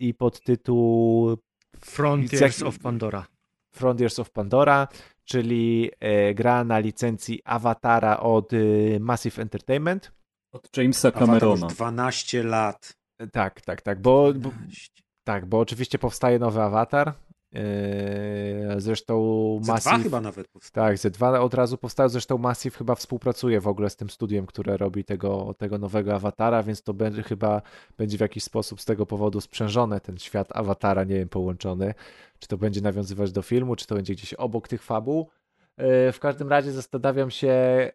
i 0.00 0.14
podtytuł 0.14 1.36
Frontiers 1.84 2.58
Jak- 2.58 2.68
of 2.68 2.78
Pandora. 2.78 3.26
Frontiers 3.74 4.18
of 4.18 4.30
Pandora, 4.30 4.88
czyli 5.24 5.90
e, 6.00 6.34
gra 6.34 6.64
na 6.64 6.78
licencji 6.78 7.40
Awatara 7.44 8.20
od 8.20 8.52
e, 8.52 8.56
Massive 9.00 9.42
Entertainment. 9.42 10.12
Od 10.52 10.76
Jamesa 10.76 11.10
Camerona. 11.10 11.66
już 11.66 11.74
12 11.74 12.42
lat. 12.42 12.94
Tak, 13.32 13.60
tak, 13.60 13.82
tak, 13.82 14.00
bo, 14.00 14.32
bo, 14.32 14.50
12. 14.50 14.90
tak, 15.24 15.46
bo 15.46 15.58
oczywiście 15.58 15.98
powstaje 15.98 16.38
nowy 16.38 16.62
awatar. 16.62 17.12
E, 17.54 18.80
zresztą 18.80 19.60
Massive. 19.66 20.02
chyba 20.02 20.20
nawet 20.20 20.48
powstały. 20.48 20.88
Tak, 20.88 20.98
ze 20.98 21.10
dwa 21.10 21.40
od 21.40 21.54
razu 21.54 21.78
powstały. 21.78 22.08
Zresztą 22.08 22.38
Massive 22.38 22.76
chyba 22.76 22.94
współpracuje 22.94 23.60
w 23.60 23.68
ogóle 23.68 23.90
z 23.90 23.96
tym 23.96 24.10
studiem, 24.10 24.46
które 24.46 24.76
robi 24.76 25.04
tego, 25.04 25.54
tego 25.58 25.78
nowego 25.78 26.14
awatara, 26.14 26.62
więc 26.62 26.82
to 26.82 26.94
będzie 26.94 27.22
chyba 27.22 27.62
będzie 27.98 28.18
w 28.18 28.20
jakiś 28.20 28.44
sposób 28.44 28.80
z 28.80 28.84
tego 28.84 29.06
powodu 29.06 29.40
sprzężone 29.40 30.00
ten 30.00 30.18
świat 30.18 30.48
awatara, 30.56 31.04
nie 31.04 31.14
wiem, 31.14 31.28
połączony. 31.28 31.94
Czy 32.38 32.48
to 32.48 32.56
będzie 32.58 32.80
nawiązywać 32.80 33.32
do 33.32 33.42
filmu, 33.42 33.76
czy 33.76 33.86
to 33.86 33.94
będzie 33.94 34.12
gdzieś 34.14 34.34
obok 34.34 34.68
tych 34.68 34.82
fabuł. 34.82 35.28
E, 35.76 36.12
W 36.12 36.20
każdym 36.20 36.48
razie 36.48 36.72
zastanawiam 36.72 37.30
się, 37.30 37.48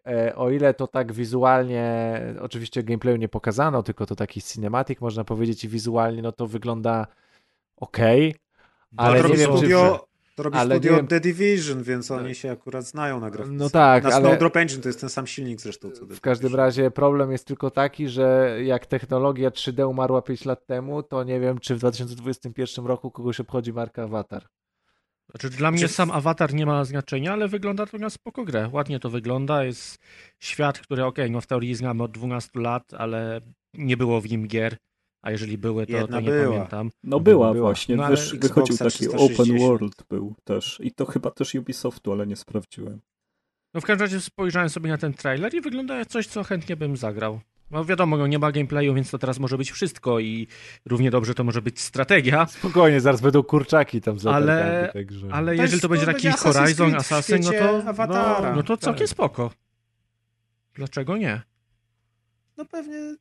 e, 0.08 0.36
o 0.36 0.50
ile 0.52 0.74
to 0.74 0.88
tak 0.88 1.14
wizualnie, 1.14 2.20
oczywiście 2.42 2.84
gameplayu 2.84 3.18
nie 3.18 3.30
pokazano, 3.30 3.84
tylko 3.84 4.06
to 4.06 4.16
taki 4.16 4.42
cinematic, 4.42 5.02
można 5.02 5.24
powiedzieć, 5.24 5.64
i 5.64 5.68
wizualnie, 5.70 6.22
no 6.22 6.32
to 6.32 6.48
wygląda 6.48 7.08
ok, 7.78 7.98
ale 8.98 9.22
to 9.22 9.28
nie 9.28 9.36
czy... 9.36 9.44
studio, 9.44 10.08
to 10.36 10.44
robi 10.44 10.58
ale 10.58 10.76
studio 10.76 10.92
nie 10.92 10.98
wiem- 10.98 11.08
The 11.08 11.20
Division, 11.20 11.84
więc 11.84 12.12
oni 12.12 12.36
się 12.36 12.52
akurat 12.52 12.86
znają 12.86 13.20
na 13.20 13.30
grafice. 13.30 13.56
No 13.56 13.70
tak, 13.70 14.04
na 14.04 14.10
ale- 14.10 14.26
Snowdrop 14.26 14.58
Engine 14.58 14.82
to 14.82 14.90
jest 14.90 15.00
ten 15.00 15.10
sam 15.10 15.28
silnik 15.28 15.62
zresztą. 15.62 15.92
Co 15.92 16.06
W 16.06 16.22
każdym 16.22 16.56
razie 16.56 16.92
problem 16.92 17.32
jest 17.32 17.46
tylko 17.46 17.72
taki, 17.72 18.10
że 18.10 18.58
jak 18.64 18.86
technologia 18.86 19.50
3D 19.50 19.90
umarła 19.90 20.22
5 20.22 20.46
lat 20.46 20.66
temu, 20.66 21.04
to 21.04 21.24
nie 21.24 21.40
wiem, 21.40 21.60
czy 21.60 21.76
w 21.76 21.80
2021 21.80 22.86
roku 22.86 23.12
kogoś 23.12 23.40
obchodzi 23.40 23.74
marka 23.74 24.04
Avatar. 24.04 24.48
Znaczy, 25.32 25.50
dla 25.50 25.72
mnie 25.72 25.82
Czy- 25.82 25.88
sam 25.88 26.12
awatar 26.12 26.54
nie 26.54 26.66
ma 26.66 26.86
znaczenia, 26.86 27.34
ale 27.34 27.48
wygląda 27.48 27.86
to 27.86 27.98
na 27.98 28.10
spoko 28.10 28.44
grę. 28.44 28.70
Ładnie 28.72 29.00
to 29.00 29.10
wygląda. 29.10 29.64
Jest 29.64 29.98
świat, 30.40 30.80
który 30.80 31.06
okej, 31.06 31.32
no 31.32 31.42
w 31.42 31.48
teorii 31.48 31.76
znamy 31.76 32.04
od 32.04 32.12
12 32.12 32.60
lat, 32.60 32.94
ale 32.98 33.42
nie 33.74 33.98
było 33.98 34.22
w 34.22 34.30
nim 34.30 34.48
gier. 34.48 34.78
A 35.22 35.32
jeżeli 35.32 35.58
były, 35.58 35.86
to, 35.86 35.92
Jedna 35.92 36.18
to 36.18 36.22
nie 36.22 36.30
była. 36.30 36.54
pamiętam. 36.54 36.90
No 37.04 37.20
była, 37.20 37.54
była. 37.54 37.68
właśnie, 37.68 37.96
No 37.96 38.08
Wysz, 38.08 38.36
wychodził 38.36 38.78
taki 38.78 38.90
360. 38.92 39.40
open 39.40 39.58
world 39.60 40.04
był 40.10 40.36
też. 40.44 40.80
I 40.84 40.92
to 40.92 41.06
chyba 41.06 41.32
też 41.32 41.56
Ubisoftu, 41.56 42.12
ale 42.12 42.28
nie 42.28 42.36
sprawdziłem. 42.36 43.02
No 43.74 43.82
w 43.82 43.86
każdym 43.86 44.06
razie 44.06 44.22
spojrzałem 44.22 44.70
sobie 44.70 44.90
na 44.90 44.98
ten 44.98 45.14
trailer 45.14 45.54
i 45.54 45.62
wygląda 45.62 45.98
jak 45.98 46.08
coś, 46.08 46.28
co 46.28 46.44
chętnie 46.44 46.76
bym 46.76 46.98
zagrał. 46.98 47.40
No 47.72 47.86
wiadomo, 47.86 48.18
no 48.18 48.28
nie 48.28 48.40
ma 48.40 48.52
gameplayu, 48.52 48.94
więc 48.94 49.10
to 49.12 49.18
teraz 49.18 49.40
może 49.40 49.58
być 49.58 49.72
wszystko 49.72 50.20
i 50.20 50.48
równie 50.86 51.12
dobrze 51.12 51.34
to 51.34 51.44
może 51.44 51.62
być 51.62 51.80
strategia, 51.80 52.46
Spokojnie, 52.46 53.02
zaraz 53.02 53.22
będą 53.22 53.44
kurczaki 53.44 54.02
tam 54.02 54.20
za 54.20 54.32
Ale- 54.34 54.90
także... 54.94 55.28
ale 55.32 55.46
To 55.46 55.62
jeżeli 55.62 55.72
jest- 55.72 55.82
to 55.82 55.90
będzie 55.90 56.06
to 56.06 56.12
taki 56.14 56.28
będzie 56.28 56.40
Horizon, 56.44 56.96
Assassin, 56.96 57.38
no 57.44 57.52
to, 57.52 57.88
Awatara. 57.90 58.50
no, 58.50 58.56
no 58.56 58.64
to 58.64 58.78
całkiem 58.78 59.08
Tak. 59.08 59.10
spoko. 59.10 59.52
Dlaczego 60.74 61.18
nie? 61.18 61.42
No 62.58 62.66
pewnie 62.66 63.16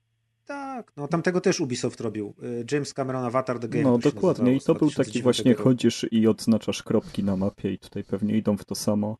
tak. 0.46 0.92
No 0.96 1.08
tamtego 1.08 1.40
też 1.40 1.60
Ubisoft 1.60 2.00
robił. 2.00 2.34
Y, 2.42 2.64
James 2.72 2.94
Cameron 2.94 3.24
Avatar 3.24 3.58
The 3.58 3.68
Game. 3.68 3.84
No 3.84 3.98
dokładnie, 3.98 4.54
i 4.56 4.60
to 4.60 4.74
był 4.74 4.88
taki 4.90 4.94
2009 4.94 5.22
właśnie 5.22 5.52
roku. 5.52 5.62
chodzisz 5.62 6.06
i 6.10 6.26
odznaczasz 6.26 6.82
kropki 6.82 7.24
na 7.24 7.36
mapie 7.36 7.72
i 7.72 7.78
tutaj 7.78 8.04
pewnie 8.04 8.36
idą 8.36 8.56
w 8.56 8.64
to 8.64 8.74
samo. 8.74 9.16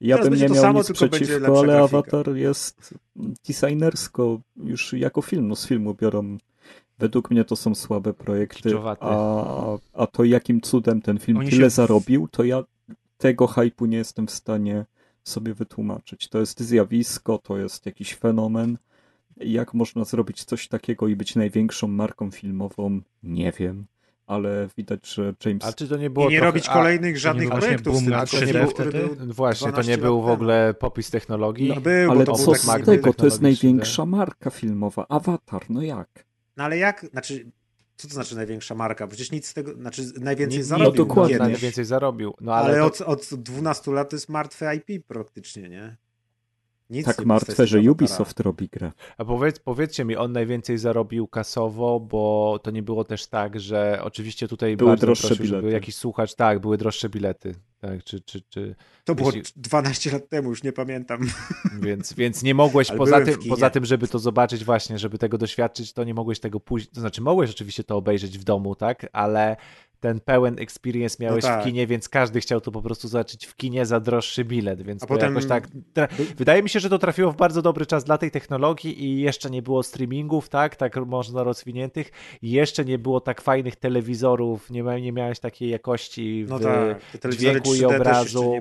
Ja 0.00 0.16
Teraz 0.16 0.30
bym 0.30 0.38
nie 0.40 0.54
miał 0.54 0.62
samo, 0.62 0.78
nic 0.78 0.92
przeciwko, 0.92 1.58
ale 1.58 1.66
grafika. 1.66 1.84
Avatar 1.84 2.36
jest 2.36 2.94
designersko 3.48 4.40
już 4.56 4.92
jako 4.92 5.22
film, 5.22 5.48
no 5.48 5.56
z 5.56 5.66
filmu 5.66 5.94
biorą 5.94 6.38
Według 6.98 7.30
mnie 7.30 7.44
to 7.44 7.56
są 7.56 7.74
słabe 7.74 8.14
projekty, 8.14 8.70
a, 9.00 9.76
a 9.92 10.06
to 10.06 10.24
jakim 10.24 10.60
cudem 10.60 11.02
ten 11.02 11.18
film 11.18 11.38
Oni 11.38 11.50
tyle 11.50 11.62
się- 11.64 11.70
zarobił, 11.70 12.28
to 12.28 12.44
ja 12.44 12.64
tego 13.16 13.46
hypu 13.46 13.86
nie 13.86 13.96
jestem 13.96 14.26
w 14.26 14.30
stanie 14.30 14.86
sobie 15.24 15.54
wytłumaczyć. 15.54 16.28
To 16.28 16.38
jest 16.40 16.60
zjawisko, 16.60 17.38
to 17.38 17.58
jest 17.58 17.86
jakiś 17.86 18.14
fenomen. 18.14 18.78
Jak 19.40 19.74
można 19.74 20.04
zrobić 20.04 20.44
coś 20.44 20.68
takiego 20.68 21.08
i 21.08 21.16
być 21.16 21.36
największą 21.36 21.88
marką 21.88 22.30
filmową? 22.30 23.00
Nie 23.22 23.52
wiem, 23.52 23.86
ale 24.26 24.68
widać, 24.76 25.08
że 25.14 25.34
James 25.44 25.64
A 25.64 25.72
czy 25.72 25.88
to 25.88 25.96
nie 25.96 26.10
było 26.10 26.28
I 26.28 26.32
nie 26.32 26.38
trochę... 26.38 26.50
robić 26.52 26.68
a- 26.68 26.72
kolejnych 26.72 27.18
żadnych 27.18 27.48
właśnie 27.48 27.60
projektów 27.60 27.96
z 27.96 27.96
boom 27.96 28.04
tym, 28.04 28.12
na 28.12 28.26
tylko 28.26 28.46
3D 28.46 28.52
film, 28.52 28.68
wtedy? 28.70 28.90
który 28.90 29.16
był 29.16 29.32
Właśnie, 29.34 29.66
to 29.66 29.72
12 29.72 29.92
nie 29.92 29.98
był 29.98 30.22
w 30.22 30.28
ogóle 30.28 30.74
popis 30.74 31.10
technologii. 31.10 31.68
No 31.68 31.80
był, 31.80 32.10
Ale 32.10 32.24
bo 32.24 32.32
to 32.32 32.38
co 32.38 32.44
był 32.44 32.54
z 32.54 32.66
taki 32.66 32.84
tego? 32.84 33.12
To 33.12 33.24
jest 33.24 33.40
największa 33.42 34.06
marka 34.06 34.50
filmowa. 34.50 35.06
Avatar, 35.08 35.62
no 35.70 35.82
jak? 35.82 36.24
No 36.56 36.64
ale 36.64 36.78
jak, 36.78 37.06
znaczy, 37.12 37.50
co 37.96 38.08
to 38.08 38.14
znaczy 38.14 38.36
największa 38.36 38.74
marka? 38.74 39.06
Przecież 39.06 39.30
nic 39.32 39.46
z 39.48 39.54
tego, 39.54 39.74
znaczy 39.74 40.02
najwięcej 40.20 40.58
Nie- 40.58 40.64
zarobił. 40.64 40.90
no 40.90 40.96
dokładnie. 40.96 41.34
kiedyś. 41.38 41.52
Najwięcej 41.52 41.84
zarobił. 41.84 42.34
No 42.40 42.54
ale, 42.54 42.66
ale 42.80 42.90
to, 42.90 43.06
od, 43.06 43.32
od 43.32 43.34
12 43.42 43.92
lat 43.92 44.10
to 44.10 44.16
jest 44.16 44.28
martwe 44.28 44.76
IP 44.76 45.06
praktycznie, 45.06 45.68
nie? 45.68 45.96
Nic 46.90 47.06
Tak 47.06 47.24
martwe, 47.24 47.66
że 47.66 47.80
Ubisoft 47.80 48.40
robi 48.40 48.68
grę. 48.68 48.92
A 49.18 49.24
powiedz, 49.24 49.58
powiedzcie 49.58 50.04
mi, 50.04 50.16
on 50.16 50.32
najwięcej 50.32 50.78
zarobił 50.78 51.28
kasowo, 51.28 52.00
bo 52.00 52.58
to 52.62 52.70
nie 52.70 52.82
było 52.82 53.04
też 53.04 53.26
tak, 53.26 53.60
że 53.60 54.00
oczywiście 54.02 54.48
tutaj 54.48 54.76
Były 54.76 54.90
bardzo 54.90 55.06
droższe 55.06 55.26
prosił, 55.28 55.46
żeby 55.46 55.60
bilety. 55.62 55.74
jakiś 55.74 55.96
słuchacz, 55.96 56.34
tak, 56.34 56.58
były 56.58 56.78
droższe 56.78 57.08
bilety, 57.08 57.54
tak, 57.80 58.04
czy, 58.04 58.20
czy, 58.20 58.40
czy, 58.48 58.74
To 59.04 59.14
było 59.14 59.32
Jeśli- 59.32 59.62
12 59.62 60.12
lat 60.12 60.28
temu, 60.28 60.48
już 60.50 60.62
nie 60.62 60.72
pamiętam. 60.72 61.20
więc, 61.86 62.12
więc 62.12 62.42
nie 62.42 62.54
mogłeś, 62.54 62.90
poza 62.92 63.20
tym, 63.20 63.34
poza 63.48 63.70
tym, 63.70 63.84
żeby 63.84 64.08
to 64.08 64.18
zobaczyć 64.18 64.64
właśnie, 64.64 64.98
żeby 64.98 65.18
tego 65.18 65.38
doświadczyć, 65.38 65.92
to 65.92 66.04
nie 66.04 66.14
mogłeś 66.14 66.40
tego 66.40 66.60
pójść, 66.60 66.88
to 66.90 67.00
znaczy 67.00 67.20
mogłeś 67.22 67.50
oczywiście 67.50 67.84
to 67.84 67.96
obejrzeć 67.96 68.38
w 68.38 68.44
domu, 68.44 68.74
tak, 68.74 69.06
ale 69.12 69.56
ten 70.00 70.20
pełen 70.20 70.58
experience 70.58 71.16
miałeś 71.20 71.44
tak. 71.44 71.60
w 71.60 71.64
kinie, 71.64 71.86
więc 71.86 72.08
każdy 72.08 72.40
chciał 72.40 72.60
to 72.60 72.70
po 72.72 72.82
prostu 72.82 73.08
zobaczyć 73.08 73.46
w 73.46 73.56
kinie 73.56 73.86
za 73.86 74.00
droższy 74.00 74.44
bilet, 74.44 74.82
więc 74.82 75.02
A 75.02 75.06
potem- 75.06 75.28
jakoś 75.34 75.46
tak... 75.48 75.68
Wydaje 76.36 76.62
mi 76.62 76.68
się, 76.68 76.80
że 76.80 76.90
to 76.90 76.98
trafiło 76.98 77.32
w 77.32 77.36
bardzo 77.36 77.62
dobry 77.62 77.86
czas 77.86 78.04
dla 78.04 78.18
tej 78.18 78.30
technologii 78.30 79.04
i 79.04 79.20
jeszcze 79.20 79.50
nie 79.50 79.62
było 79.62 79.82
streamingów, 79.82 80.48
tak, 80.48 80.76
tak 80.76 80.96
można 80.96 81.42
rozwiniętych 81.42 82.10
i 82.42 82.50
jeszcze 82.50 82.84
nie 82.84 82.98
było 82.98 83.20
tak 83.20 83.40
fajnych 83.40 83.76
telewizorów, 83.76 84.70
nie, 84.70 84.84
mia- 84.84 85.00
nie 85.02 85.12
miałeś 85.12 85.38
takiej 85.40 85.70
jakości 85.70 86.44
w 86.44 86.48
No 86.48 86.58
tak, 86.58 87.36
dźwięku 87.36 87.74
i 87.74 87.78
3D 87.78 87.88
też 87.88 87.96
obrazu. 88.00 88.52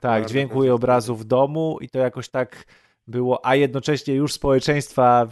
tak, 0.00 0.26
dźwięku 0.26 0.64
i 0.64 0.70
obrazu 0.70 1.16
w 1.16 1.24
domu 1.24 1.78
i 1.80 1.88
to 1.88 1.98
jakoś 1.98 2.28
tak 2.28 2.64
było, 3.08 3.46
a 3.46 3.54
jednocześnie 3.56 4.14
już 4.14 4.32
społeczeństwa 4.32 5.28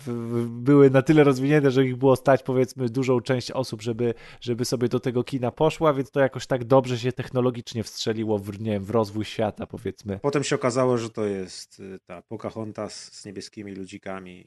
były 0.47 0.91
na 0.91 1.03
tyle 1.03 1.25
rozwinięte, 1.25 1.71
że 1.71 1.85
ich 1.85 1.97
było 1.97 2.17
stać 2.17 2.43
powiedzmy 2.43 2.89
dużą 2.89 3.21
część 3.21 3.51
osób, 3.51 3.83
żeby, 3.83 4.15
żeby 4.41 4.65
sobie 4.65 4.89
do 4.89 5.01
tego 5.01 5.25
kina 5.25 5.51
poszła, 5.51 5.95
więc 5.95 6.11
to 6.11 6.21
jakoś 6.21 6.47
tak 6.47 6.65
dobrze 6.65 6.99
się 6.99 7.13
technologicznie 7.13 7.85
wstrzeliło 7.85 8.39
w, 8.39 8.61
nie 8.61 8.73
wiem, 8.73 8.85
w 8.85 8.91
rozwój 8.91 9.25
świata 9.25 9.67
powiedzmy. 9.67 10.19
Potem 10.23 10.45
się 10.45 10.57
okazało, 10.57 10.99
że 10.99 11.11
to 11.11 11.25
jest 11.25 11.81
y, 11.81 11.99
ta 12.07 12.23
Pocahontas 12.23 13.13
z 13.13 13.25
niebieskimi 13.25 13.75
ludzikami. 13.75 14.47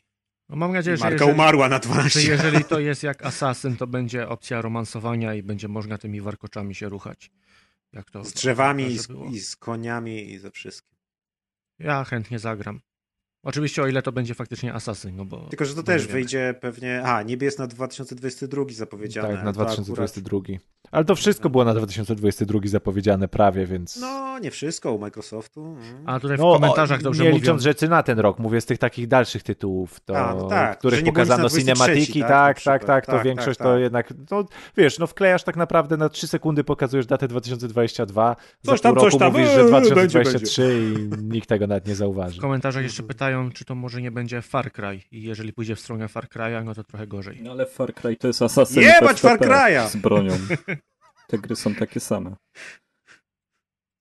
No 0.50 0.56
mam 0.56 0.74
nadzieję, 0.74 0.96
I 0.96 0.98
że 0.98 1.04
Marka 1.04 1.16
jeżeli, 1.16 1.34
umarła 1.34 1.70
na 1.70 1.76
że 1.76 1.80
12 1.80 2.20
lat. 2.20 2.30
jeżeli 2.30 2.64
to 2.72 2.80
jest 2.80 3.04
jak 3.04 3.26
Assassin, 3.26 3.78
to 3.78 3.88
będzie 3.88 4.30
opcja 4.30 4.62
romansowania 4.62 5.34
i 5.34 5.44
będzie 5.44 5.68
można 5.68 5.98
tymi 5.98 6.22
warkoczami 6.22 6.76
się 6.76 6.90
ruchać. 6.90 7.32
Jak 7.94 8.12
to 8.12 8.24
Z 8.24 8.34
drzewami 8.34 8.84
i 8.84 8.98
że 8.98 9.04
z, 9.04 9.10
i 9.32 9.40
z 9.40 9.56
koniami 9.56 10.32
i 10.32 10.38
ze 10.40 10.52
wszystkim. 10.52 10.98
Ja 11.80 12.04
chętnie 12.04 12.40
zagram. 12.40 12.80
Oczywiście 13.44 13.82
o 13.84 13.88
ile 13.88 14.02
to 14.02 14.12
będzie 14.12 14.34
faktycznie 14.34 14.74
Assassin, 14.74 15.16
no 15.16 15.26
bo... 15.26 15.38
Tylko, 15.50 15.66
że 15.66 15.76
to 15.76 15.84
też 15.84 16.08
wyjdzie 16.08 16.56
pewnie... 16.62 17.04
A, 17.04 17.24
niebie 17.24 17.46
jest 17.46 17.60
na 17.60 17.68
2022 17.68 18.64
zapowiedziane. 18.72 19.28
Tak, 19.36 19.38
na 19.46 19.54
To 19.54 19.62
akurat- 19.62 19.76
2022. 19.82 20.40
Ale 20.92 21.06
to 21.06 21.16
wszystko 21.16 21.50
było 21.50 21.66
na 21.66 21.74
2022 21.74 22.60
zapowiedziane 22.66 23.28
prawie, 23.28 23.66
więc... 23.66 23.98
No, 24.02 24.40
nie 24.40 24.52
wszystko 24.52 24.92
u 24.94 25.00
Microsoftu. 25.00 25.66
Mm. 25.66 25.80
A 26.06 26.20
tutaj 26.20 26.38
w 26.38 26.40
No, 26.40 26.54
komentarzach 26.54 27.02
dobrze 27.02 27.24
nie 27.24 27.30
mówią. 27.30 27.40
licząc 27.42 27.62
rzeczy 27.62 27.88
na 27.88 28.04
ten 28.04 28.20
rok, 28.20 28.40
mówię 28.40 28.62
z 28.62 28.66
tych 28.66 28.78
takich 28.78 29.08
dalszych 29.08 29.44
tytułów, 29.44 30.00
to, 30.00 30.18
A, 30.18 30.36
no 30.36 30.48
tak, 30.48 30.80
których 30.80 31.04
pokazano 31.04 31.44
na 31.44 31.50
23, 31.50 31.76
cinematiki, 31.86 32.20
tak, 32.22 32.30
tak, 32.32 32.64
tak, 32.64 32.86
tak, 32.86 33.06
to 33.06 33.12
Tak, 33.12 33.24
większość 33.24 33.58
tak, 33.58 33.68
to 33.68 33.74
tak. 33.74 33.82
jednak, 33.82 34.14
no 34.32 34.46
wiesz, 34.78 35.00
no 35.00 35.08
wklejasz 35.08 35.44
tak 35.44 35.56
naprawdę 35.56 35.98
na 35.98 36.10
3 36.10 36.28
sekundy 36.28 36.64
pokazujesz 36.64 37.06
datę 37.06 37.28
2022, 37.28 38.36
Coś 38.66 38.80
za 38.80 38.84
tam, 38.84 38.94
pół 38.96 39.04
coś 39.04 39.14
roku 39.14 39.20
tam, 39.20 39.32
mówisz, 39.34 39.50
że 39.50 39.64
będzie, 39.64 39.90
2023 39.92 40.80
i 40.96 41.24
nikt 41.24 41.50
tego 41.50 41.68
nawet 41.68 41.88
nie 41.88 41.96
zauważy. 41.96 42.38
W 42.38 42.42
komentarzach 42.42 42.84
jeszcze 42.84 43.04
pytają, 43.28 43.52
czy 43.52 43.66
to 43.66 43.76
może 43.76 44.02
nie 44.02 44.12
będzie 44.12 44.42
Far 44.42 44.72
Cry. 44.72 45.02
I 45.12 45.22
jeżeli 45.22 45.54
pójdzie 45.54 45.76
w 45.76 45.80
stronę 45.80 46.08
Far 46.08 46.28
Cry'a, 46.28 46.66
no 46.66 46.76
to 46.76 46.84
trochę 46.84 47.08
gorzej. 47.08 47.40
No 47.42 47.52
ale 47.52 47.66
Far 47.66 47.94
Cry 47.94 48.16
to 48.16 48.28
jest 48.28 48.42
Assassin 48.42 48.82
Jebać 48.82 49.20
Far 49.20 49.38
FTP 49.38 49.52
Cry'a! 49.52 49.90
z 49.90 49.96
bronią. 49.96 50.34
Te 51.30 51.38
gry 51.38 51.56
są 51.56 51.76
takie 51.76 52.00
same. 52.00 52.36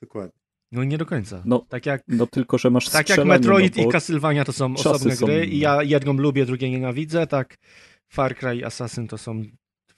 Dokładnie. 0.03 0.41
No 0.73 0.83
i 0.83 0.87
nie 0.87 0.99
do 0.99 1.07
końca. 1.07 1.43
No, 1.45 1.67
Tak 1.69 1.87
jak, 1.87 2.03
no 2.09 2.27
tylko, 2.27 2.59
że 2.59 2.71
masz 2.71 2.89
tak 2.89 2.95
jak 2.95 3.19
strzelanie, 3.19 3.29
Metroid 3.29 3.77
no, 3.77 3.83
i 3.83 3.89
Castlevania 3.89 4.45
to 4.45 4.53
są 4.53 4.75
osobne 4.75 5.17
są 5.17 5.27
gry 5.27 5.35
inne. 5.35 5.47
i 5.47 5.59
ja 5.59 5.83
jedną 5.83 6.13
lubię, 6.13 6.47
drugie 6.47 6.71
nienawidzę, 6.71 7.27
tak 7.27 7.57
Far 8.13 8.37
Cry 8.37 8.57
i 8.57 8.65
Assassin 8.65 9.09
to 9.09 9.19
są 9.19 9.43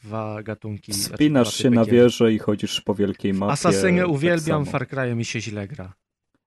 dwa 0.01 0.43
gatunki. 0.43 0.93
znaczy 0.93 1.12
Wspinasz 1.12 1.49
dwa 1.49 1.62
się 1.62 1.70
na 1.70 1.85
wieżę 1.85 2.33
i 2.33 2.39
chodzisz 2.39 2.81
po 2.81 2.95
wielkiej 2.95 3.35
mapie. 3.35 3.53
Asasynę 3.53 4.03
tak 4.03 4.11
uwielbiam, 4.11 4.64
samo. 4.64 4.72
Far 4.79 4.87
Cry'em 4.89 5.16
mi 5.16 5.24
się 5.24 5.41
źle 5.41 5.68
gra. 5.68 5.93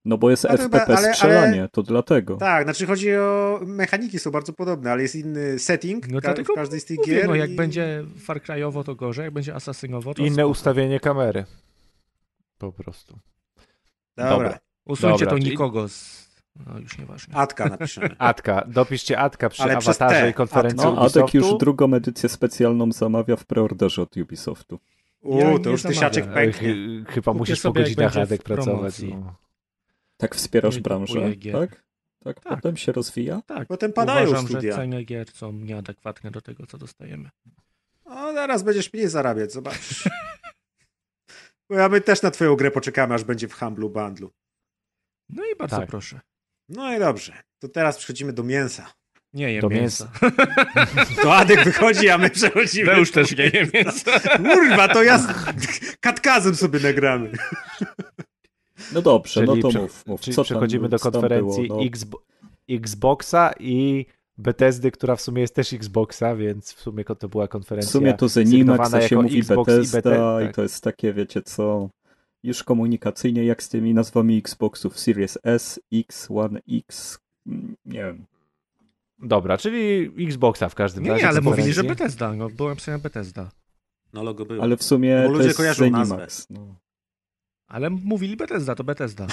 No 0.06 0.18
bo 0.18 0.30
jest 0.30 0.46
Ale 0.46 0.58
chyba- 0.58 0.78
FPP 0.78 0.98
ale- 0.98 1.14
strzelanie, 1.14 1.70
to 1.72 1.84
dlatego. 1.84 2.36
Tak, 2.38 2.64
znaczy 2.64 2.86
chodzi 2.86 3.16
o... 3.16 3.60
Mechaniki 3.66 4.20
są 4.20 4.32
bardzo 4.32 4.54
podobne, 4.54 4.92
ale 4.92 5.02
jest 5.02 5.16
inny 5.16 5.60
setting 5.60 6.08
No 6.08 6.22
ka- 6.22 6.34
w 6.34 6.56
każdej 6.56 6.80
z 6.80 6.86
tych 6.86 6.98
Mówię, 6.98 7.16
gier. 7.16 7.28
no 7.28 7.36
jak 7.36 7.50
i- 7.50 7.56
będzie 7.56 8.04
Far 8.20 8.38
Cry'owo 8.42 8.84
to 8.84 8.96
gorzej, 8.96 9.24
jak 9.26 9.34
będzie 9.34 9.56
Asasynowo 9.56 10.14
to 10.14 10.22
Inne 10.22 10.34
spoko. 10.34 10.48
ustawienie 10.48 11.00
kamery. 11.00 11.46
Po 12.58 12.72
prostu. 12.72 13.20
Dobra. 14.18 14.30
Dobra. 14.30 14.60
Usuńcie 14.86 15.26
Dobra, 15.26 15.30
to 15.30 15.38
nikogo 15.38 15.88
z... 15.90 16.22
No 16.68 16.80
już 16.80 16.98
nieważne. 16.98 17.36
Atka 17.36 17.66
napiszemy. 17.66 18.10
Atka, 18.20 18.64
dopiszcie 18.68 19.20
Atka 19.20 19.50
przy 19.50 19.64
Ale 19.64 19.78
awatarze 19.78 20.30
i 20.30 20.34
konferencji 20.34 20.78
No, 20.86 20.92
Adek 21.02 21.06
Ubisoftu. 21.24 21.38
już 21.38 21.58
drugą 21.60 21.94
edycję 21.94 22.30
specjalną 22.30 22.92
zamawia 22.92 23.36
w 23.36 23.46
preorderze 23.46 24.02
od 24.02 24.18
Ubisoftu. 24.18 24.80
Uuu, 25.22 25.40
Ja 25.40 25.60
to 25.60 25.70
już 25.70 25.84
tysiaczek 25.84 26.26
pęknie. 26.34 26.68
chy- 26.70 27.06
Chyba 27.08 27.32
Kupię 27.32 27.38
musisz 27.40 27.62
po 27.62 27.74
godzinach 27.74 28.18
Adek 28.18 28.44
pracować. 28.44 29.00
No. 29.02 29.36
Tak 30.22 30.36
wspierasz 30.36 30.76
Nie 30.76 30.82
branżę, 30.82 31.22
tak? 31.52 31.84
Tak, 32.24 32.40
Tak. 32.40 32.56
potem 32.56 32.78
się 32.78 32.92
rozwija. 32.92 33.42
Tak, 33.46 33.68
Potem 33.68 33.94
padają 33.94 34.28
uważam, 34.28 34.48
studia. 34.48 34.72
że 34.72 34.78
ceny 34.78 35.04
gier 35.04 35.32
są 35.32 35.52
nieadekwatne 35.52 36.32
do 36.32 36.42
tego, 36.42 36.66
co 36.68 36.78
dostajemy. 36.78 37.30
O, 38.06 38.34
zaraz 38.34 38.64
będziesz 38.64 38.94
mniej 38.94 39.08
zarabiać, 39.08 39.54
zobaczysz. 39.54 40.10
Bo 41.70 41.76
ja 41.76 41.90
my 41.90 42.02
też 42.02 42.22
na 42.22 42.32
twoją 42.32 42.56
grę 42.56 42.72
poczekamy, 42.72 43.16
aż 43.16 43.24
będzie 43.24 43.48
w 43.48 43.54
Humblu 43.54 43.90
Bundlu. 43.90 44.32
No 45.30 45.44
i 45.46 45.56
bardzo 45.56 45.78
Tak. 45.78 45.90
proszę. 45.90 46.20
No 46.70 46.96
i 46.96 47.00
dobrze. 47.00 47.34
To 47.60 47.70
teraz 47.70 47.98
przechodzimy 47.98 48.34
do 48.34 48.44
mięsa. 48.44 48.94
Nie 49.34 49.54
jem 49.54 49.62
Do 49.62 49.70
mięsa. 49.70 50.12
To 51.24 51.36
Adek 51.36 51.64
wychodzi, 51.64 52.10
a 52.10 52.18
my 52.18 52.30
przechodzimy. 52.30 52.92
Ja 52.92 52.98
już 52.98 53.12
też 53.12 53.38
nie 53.38 53.48
jem 53.48 53.70
mięsa. 53.74 54.20
Kurwa, 54.38 54.88
to 54.88 55.04
ja 55.04 55.18
z 55.18 55.28
katkazem 56.00 56.56
sobie 56.56 56.80
nagramy. 56.80 57.32
No 58.94 59.02
dobrze, 59.02 59.42
no 59.42 59.52
Czyli 59.52 59.62
to 59.62 59.70
prze- 59.70 59.82
mów, 59.82 60.08
mów. 60.08 60.22
Czyli 60.22 60.44
przechodzimy 60.44 60.90
do 60.90 61.00
konferencji 61.00 61.68
było? 61.68 61.80
No, 61.80 61.86
Xbo- 61.90 62.20
Xboxa 62.70 63.54
i 63.60 64.06
Bethesdy, 64.38 64.92
która 64.92 65.16
w 65.16 65.22
sumie 65.22 65.42
jest 65.42 65.56
też 65.56 65.74
Xboxa, 65.74 66.36
więc 66.36 66.74
w 66.74 66.80
sumie 66.82 67.06
to 67.06 67.30
była 67.30 67.46
w 67.46 67.50
konferencja 67.50 67.92
sumie 67.92 68.14
to 68.14 68.28
Zenimax, 68.28 69.08
się 69.08 69.16
mówi 69.16 69.40
Xbox 69.40 69.72
i 69.72 69.76
Bethesda 69.76 70.42
i 70.42 70.46
tak. 70.46 70.56
to 70.56 70.62
jest 70.62 70.84
takie, 70.84 71.14
wiecie 71.14 71.42
co, 71.42 71.90
już 72.44 72.64
komunikacyjnie 72.64 73.46
jak 73.46 73.64
z 73.64 73.70
tymi 73.70 73.94
nazwami 73.94 74.38
Xboxów 74.38 75.00
Series 75.00 75.38
S, 75.44 75.80
X, 75.94 76.28
One 76.32 76.60
X, 76.72 77.20
nie 77.86 78.00
wiem. 78.04 78.26
Dobra, 79.20 79.58
czyli 79.58 80.12
Xboxa 80.28 80.70
w 80.70 80.76
każdym 80.76 81.04
Nie, 81.04 81.10
razie. 81.10 81.24
nie, 81.24 81.30
ale 81.30 81.42
mówili, 81.42 81.74
że 81.74 81.84
Bethesda. 81.84 82.34
No, 82.34 82.50
byłem 82.50 82.80
sobie 82.80 82.98
Bethesda. 82.98 83.50
No 84.14 84.24
logo 84.24 84.46
było. 84.46 84.64
Ale 84.64 84.78
w 84.78 84.84
sumie 84.84 85.18
Bo 85.22 85.28
to 85.28 85.32
ludzie 85.34 85.46
jest 85.46 85.58
kojarzą 85.58 85.90
nazwę. 85.90 86.16
Zenimax. 86.16 86.48
No. 86.50 86.76
Ale 87.72 87.90
mówili 87.90 88.38
Bethesda, 88.38 88.76
to 88.76 88.84
Bethesda. 88.84 89.28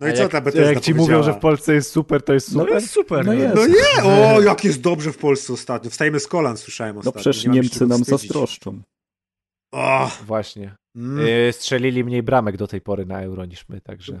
No 0.00 0.08
i 0.08 0.12
co 0.12 0.22
jak, 0.22 0.32
ta 0.32 0.40
Bethesda 0.40 0.72
Jak 0.72 0.80
ci 0.80 0.94
mówią, 0.94 1.22
że 1.22 1.32
w 1.32 1.38
Polsce 1.38 1.74
jest 1.74 1.90
super, 1.90 2.22
to 2.22 2.32
jest 2.34 2.52
No 2.54 2.60
super. 2.60 2.68
To 2.68 2.74
jest 2.74 2.90
super. 2.90 3.26
No 3.26 3.32
jest. 3.32 3.54
No 3.54 3.66
nie! 3.66 4.02
O, 4.04 4.40
jak 4.40 4.64
jest 4.64 4.80
dobrze 4.80 5.12
w 5.12 5.18
Polsce 5.18 5.52
ostatnio. 5.52 5.90
Wstajemy 5.90 6.20
z 6.20 6.26
kolan, 6.26 6.56
słyszałem 6.56 6.94
No 6.94 6.98
ostatnio. 6.98 7.20
przecież 7.20 7.44
Nie 7.44 7.50
Niemcy 7.50 7.86
nam 7.86 7.98
wstydzić. 8.04 8.20
zazdroszczą. 8.20 8.82
O, 9.72 10.10
Właśnie. 10.26 10.74
mm. 10.96 11.26
Y, 11.48 11.52
strzelili 11.52 12.04
mniej 12.04 12.22
bramek 12.22 12.56
do 12.56 12.66
tej 12.66 12.80
pory 12.80 13.06
na 13.06 13.22
euro 13.22 13.44
niż 13.46 13.68
my, 13.68 13.80
także. 13.80 14.20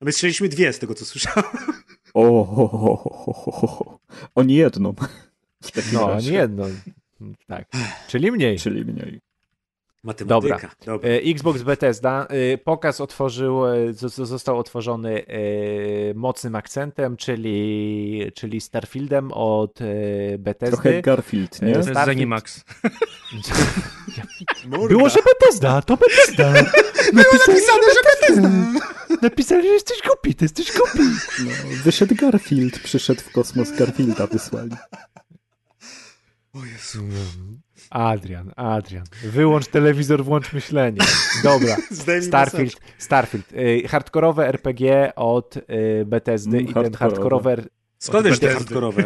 My 0.00 0.12
strzeliśmy 0.12 0.48
dwie 0.48 0.72
z 0.72 0.78
tego, 0.78 0.94
co 0.94 1.04
słyszałem. 1.04 1.44
O, 2.14 2.44
ho, 2.44 2.68
ho, 2.68 2.96
ho, 2.96 3.32
ho, 3.32 3.66
ho. 3.66 3.98
Oni 4.34 4.54
jedną. 4.54 4.94
No, 5.92 6.20
nie 6.20 6.32
jedno. 6.32 6.64
Tak. 7.46 7.68
Czyli 8.08 8.32
mniej. 8.32 8.58
Czyli 8.58 8.84
mniej. 8.84 9.20
Matematyka. 10.02 10.70
Dobra. 10.86 11.08
E, 11.08 11.12
Xbox 11.22 11.62
Bethesda. 11.62 12.26
e, 12.30 12.58
Pokaz 12.58 13.00
otworzył, 13.00 13.66
e, 13.66 13.92
został 14.24 14.58
otworzony 14.58 15.24
mocnym 16.14 16.54
akcentem, 16.54 17.16
czyli, 17.16 18.32
czyli 18.34 18.60
Starfieldem 18.60 19.32
od 19.32 19.78
Bethesdy. 20.38 20.76
Trochę 20.76 21.02
Garfield, 21.02 21.62
nie? 21.62 21.74
Starfield- 21.74 22.04
Zenimax. 22.04 22.64
Morda. 24.66 24.88
Było, 24.88 25.08
że 25.08 25.18
Bethesda, 25.22 25.82
to 25.82 25.96
Bethesda. 25.96 26.52
Napisali, 27.12 27.82
że 27.94 28.10
Bethesda. 28.10 28.50
Napisali, 29.22 29.62
że 29.68 29.74
jesteś 29.74 29.98
głupi, 30.06 30.34
ty 30.34 30.44
jesteś 30.44 30.72
głupi. 30.72 31.08
No, 31.44 31.50
wyszedł 31.84 32.14
Garfield, 32.14 32.78
przyszedł 32.78 33.20
w 33.20 33.32
kosmos, 33.32 33.72
Garfielda 33.72 34.26
wysłali. 34.26 34.70
O 36.56 36.64
Jezu. 36.64 37.02
Adrian, 37.90 38.52
Adrian. 38.56 39.04
Wyłącz 39.24 39.66
telewizor, 39.66 40.24
włącz 40.24 40.52
myślenie. 40.52 40.98
Dobra. 41.42 41.76
Starfield. 42.28 42.76
Starfield. 42.98 43.52
Y, 43.52 43.88
hardkorowe 43.88 44.48
RPG 44.48 45.12
od 45.16 45.56
y, 45.56 45.62
Bethesdy 46.06 46.56
Mm, 46.58 46.68
i 46.68 46.74
ten 46.74 46.74
hardkorowe. 46.74 46.98
hardkorowy, 46.98 47.68
Skąd 47.98 48.26
wiesz 48.26 48.38
te 48.38 48.48
hardkorowe? 48.50 49.02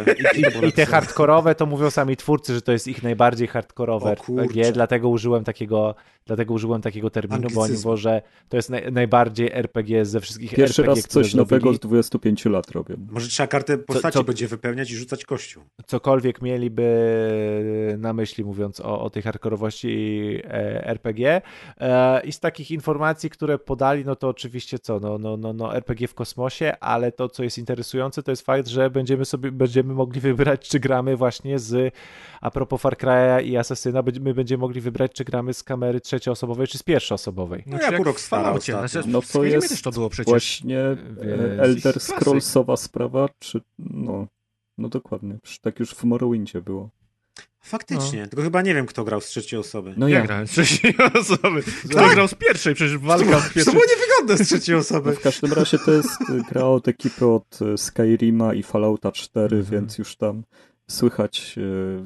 I, 0.63 0.67
I 0.67 0.71
te 0.71 0.85
hardkorowe 0.85 1.55
to 1.55 1.65
mówią 1.65 1.89
sami 1.89 2.17
twórcy, 2.17 2.53
że 2.53 2.61
to 2.61 2.71
jest 2.71 2.87
ich 2.87 3.03
najbardziej 3.03 3.47
hardkorowe 3.47 4.05
O 4.05 4.11
RPG, 4.11 4.71
dlatego 4.71 5.09
użyłem 5.09 5.43
takiego, 5.43 5.95
dlatego 6.25 6.53
użyłem 6.53 6.81
takiego 6.81 7.09
terminu, 7.09 7.47
bo 7.53 7.61
oni 7.61 7.73
mówią, 7.73 7.97
że 7.97 8.21
to 8.49 8.55
jest 8.57 8.69
naj, 8.69 8.91
najbardziej 8.91 9.51
RPG 9.53 10.05
ze 10.05 10.19
wszystkich 10.19 10.53
Pierwszy 10.55 10.81
RPG, 10.81 11.01
raz 11.01 11.07
które 11.09 11.23
coś 11.23 11.33
nowego 11.33 11.61
zrobili. 11.61 11.77
z 11.77 11.79
25 11.79 12.45
lat 12.45 12.71
robię. 12.71 12.95
Może 13.11 13.27
trzeba 13.27 13.47
kartę 13.47 13.77
postaci 13.77 14.13
co- 14.13 14.23
będzie 14.23 14.47
wypełniać 14.47 14.91
i 14.91 14.95
rzucać 14.95 15.25
kością. 15.25 15.61
cokolwiek 15.85 16.41
mieliby 16.41 16.85
na 17.97 18.13
myśli, 18.13 18.43
mówiąc 18.45 18.79
o, 18.79 19.01
o 19.01 19.09
tej 19.09 19.23
hardkorowości 19.23 20.37
e, 20.43 20.87
RPG. 20.87 21.41
E, 21.79 22.21
I 22.23 22.31
z 22.31 22.39
takich 22.39 22.71
informacji, 22.71 23.29
które 23.29 23.57
podali, 23.59 24.05
no 24.05 24.15
to 24.15 24.27
oczywiście 24.29 24.79
co, 24.79 24.99
no, 24.99 25.17
no, 25.17 25.37
no, 25.37 25.53
no 25.53 25.75
RPG 25.75 26.07
w 26.07 26.13
kosmosie, 26.13 26.73
ale 26.79 27.11
to, 27.11 27.29
co 27.29 27.43
jest 27.43 27.57
interesujące, 27.57 28.23
to 28.23 28.31
jest 28.31 28.45
fakt, 28.45 28.67
że 28.67 28.80
będziemy 28.89 29.25
sobie, 29.25 29.51
będziemy 29.51 29.93
mogli 29.93 30.21
wybrać, 30.21 30.69
czy 30.69 30.79
gramy 30.79 31.17
właśnie 31.17 31.59
z, 31.59 31.93
a 32.41 32.51
propos 32.51 32.81
Far 32.81 32.97
Cry'a 32.97 33.43
i 33.43 33.57
Assassina, 33.57 34.03
będzie- 34.03 34.19
my 34.19 34.33
będziemy 34.33 34.61
mogli 34.61 34.81
wybrać, 34.81 35.11
czy 35.13 35.23
gramy 35.23 35.53
z 35.53 35.63
kamery 35.63 36.01
trzecioosobowej, 36.01 36.67
czy 36.67 36.77
z 36.77 36.83
pierwszoosobowej. 36.83 37.63
No 37.65 37.69
Znaczy, 37.71 37.83
jak 37.83 37.91
jak 37.91 38.01
u 38.01 38.03
w 38.03 38.07
Rockstara 38.07 38.43
Falloutie. 38.43 38.73
ostatnio. 38.75 38.87
Znaczy, 39.01 39.09
No 39.09 39.21
to 39.33 39.43
jest 39.43 39.69
też 39.69 39.81
to 39.81 39.91
było 39.91 40.09
przecież. 40.09 40.31
Właśnie 40.31 40.79
e, 40.79 40.95
Więc- 40.95 41.59
Elder 41.59 41.93
klasyk. 41.93 42.01
Scrollsowa 42.19 42.77
sprawa, 42.77 43.29
czy 43.39 43.61
no, 43.79 44.27
no 44.77 44.89
dokładnie, 44.89 45.37
tak 45.61 45.79
już 45.79 45.91
w 45.95 46.03
Morrowindzie 46.03 46.61
było. 46.61 46.89
Faktycznie, 47.63 48.27
tylko 48.27 48.43
chyba 48.43 48.61
nie 48.61 48.73
wiem, 48.75 48.85
kto 48.85 49.03
grał 49.03 49.21
z 49.21 49.25
trzeciej 49.25 49.59
osoby. 49.59 49.93
No 49.97 50.07
Ja 50.07 50.19
ja. 50.19 50.25
grałem 50.25 50.47
z 50.47 50.51
trzeciej 50.51 50.95
osoby. 51.21 51.63
Kto 51.85 51.95
Tak? 51.95 52.13
grał 52.13 52.27
z 52.27 52.33
pierwszej? 52.35 52.75
Przecież 52.75 52.97
walka 52.97 53.39
z 53.39 53.47
To 53.47 53.53
pierwszej. 53.53 53.73
było 53.73 53.85
niewygodne 53.95 54.45
z 54.45 54.47
trzeciej 54.47 54.75
No 54.75 54.81
osoby. 54.81 55.15
w 55.15 55.19
każdym 55.19 55.53
razie 55.53 55.79
to 55.79 55.91
jest 55.91 56.21
y, 56.21 56.41
gra 56.49 56.63
od 56.63 56.87
ekipy 56.87 57.25
od 57.27 57.59
y, 57.61 57.77
Skyrima 57.77 58.53
i 58.53 58.63
Fallouta 58.63 59.11
4, 59.11 59.57
Mhm. 59.57 59.65
więc 59.81 59.97
już 59.97 60.15
tam 60.15 60.43
słychać 60.89 61.53
y, 61.57 62.05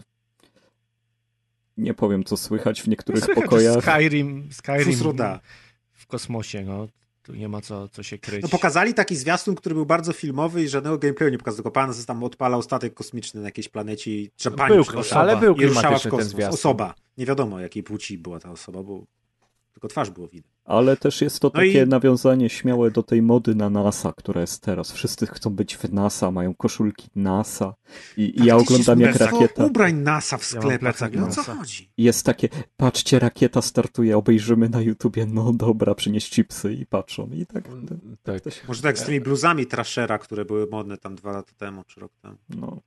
nie 1.77 1.93
powiem 1.93 2.23
co 2.23 2.37
słychać 2.37 2.81
w 2.81 2.87
niektórych 2.87 3.23
Słychać, 3.23 3.43
że 3.43 3.49
pokojach. 3.49 3.83
Skyrim, 3.83 4.49
Skyrim 4.51 4.99
w 5.93 6.07
kosmosie, 6.07 6.63
no. 6.63 6.87
Tu 7.25 7.35
nie 7.35 7.49
ma 7.49 7.61
co, 7.61 7.87
co 7.87 8.03
się 8.03 8.17
kryć. 8.17 8.41
No 8.43 8.49
pokazali 8.49 8.93
taki 8.93 9.15
zwiastun, 9.15 9.55
który 9.55 9.75
był 9.75 9.85
bardzo 9.85 10.13
filmowy 10.13 10.63
i 10.63 10.67
żadnego 10.69 10.97
gameplayu 10.97 11.31
nie 11.31 11.37
pokazał, 11.37 11.55
tylko 11.55 11.71
pan 11.71 11.93
sobie 11.93 12.05
tam 12.05 12.23
odpalał 12.23 12.61
statek 12.61 12.93
kosmiczny 12.93 13.41
na 13.41 13.47
jakiejś 13.47 13.69
planecie 13.69 14.11
Był, 14.67 14.83
przez 14.83 14.95
osoba. 14.95 15.21
ale 15.21 15.37
był 15.37 15.55
i 15.55 15.65
ruszała 15.65 15.81
w 15.97 16.01
klimatyczny 16.01 16.11
ten 16.11 16.19
kosmos. 16.19 16.31
zwiastun. 16.33 16.53
Osoba. 16.53 16.95
Nie 17.17 17.25
wiadomo, 17.25 17.59
jakiej 17.59 17.83
płci 17.83 18.17
była 18.17 18.39
ta 18.39 18.51
osoba, 18.51 18.83
bo 18.83 19.05
tylko 19.73 19.87
twarz 19.87 20.09
było 20.09 20.27
widać. 20.27 20.54
Ale 20.65 20.97
też 20.97 21.21
jest 21.21 21.39
to 21.39 21.47
No 21.47 21.51
takie 21.51 21.83
i- 21.83 21.87
nawiązanie 21.87 22.49
śmiałe 22.49 22.91
do 22.91 23.03
tej 23.03 23.21
mody 23.21 23.55
na 23.55 23.69
NASA, 23.69 24.13
która 24.17 24.41
jest 24.41 24.61
teraz. 24.61 24.91
Wszyscy 24.91 25.27
chcą 25.27 25.49
być 25.49 25.77
w 25.77 25.93
NASA, 25.93 26.31
mają 26.31 26.55
koszulki 26.55 27.07
NASA 27.15 27.75
i, 28.17 28.21
i 28.21 28.45
ja 28.45 28.57
Faktycznie 28.57 28.75
oglądam 28.83 28.99
jak 28.99 29.15
rakieta. 29.15 29.65
ubrań 29.65 29.95
NASA 29.95 30.37
w 30.37 30.41
Ja 30.41 30.47
sklepach. 30.61 30.79
plecak 30.79 31.15
no 31.15 31.27
o 31.27 31.29
co 31.29 31.43
chodzi? 31.43 31.91
Jest 31.97 32.25
takie, 32.25 32.49
patrzcie, 32.77 33.19
rakieta 33.19 33.61
startuje, 33.61 34.17
obejrzymy 34.17 34.69
na 34.69 34.81
YouTubie, 34.81 35.25
no 35.25 35.53
dobra, 35.53 35.95
przynieś 35.95 36.29
chipsy 36.29 36.73
i 36.73 36.85
patrzą. 36.85 37.29
I 37.33 37.45
tak, 37.45 37.63
Tak. 38.23 38.53
się, 38.53 38.61
Może 38.67 38.81
tak 38.81 38.99
z 38.99 39.03
tymi 39.03 39.21
bluzami 39.21 39.65
Trashera, 39.65 40.17
które 40.17 40.45
były 40.45 40.67
modne 40.71 40.97
tam 40.97 41.15
dwa 41.15 41.31
lata 41.31 41.51
temu, 41.57 41.83
czy 41.87 41.99
rok 41.99 42.11
temu. 42.21 42.35
no. 42.49 42.81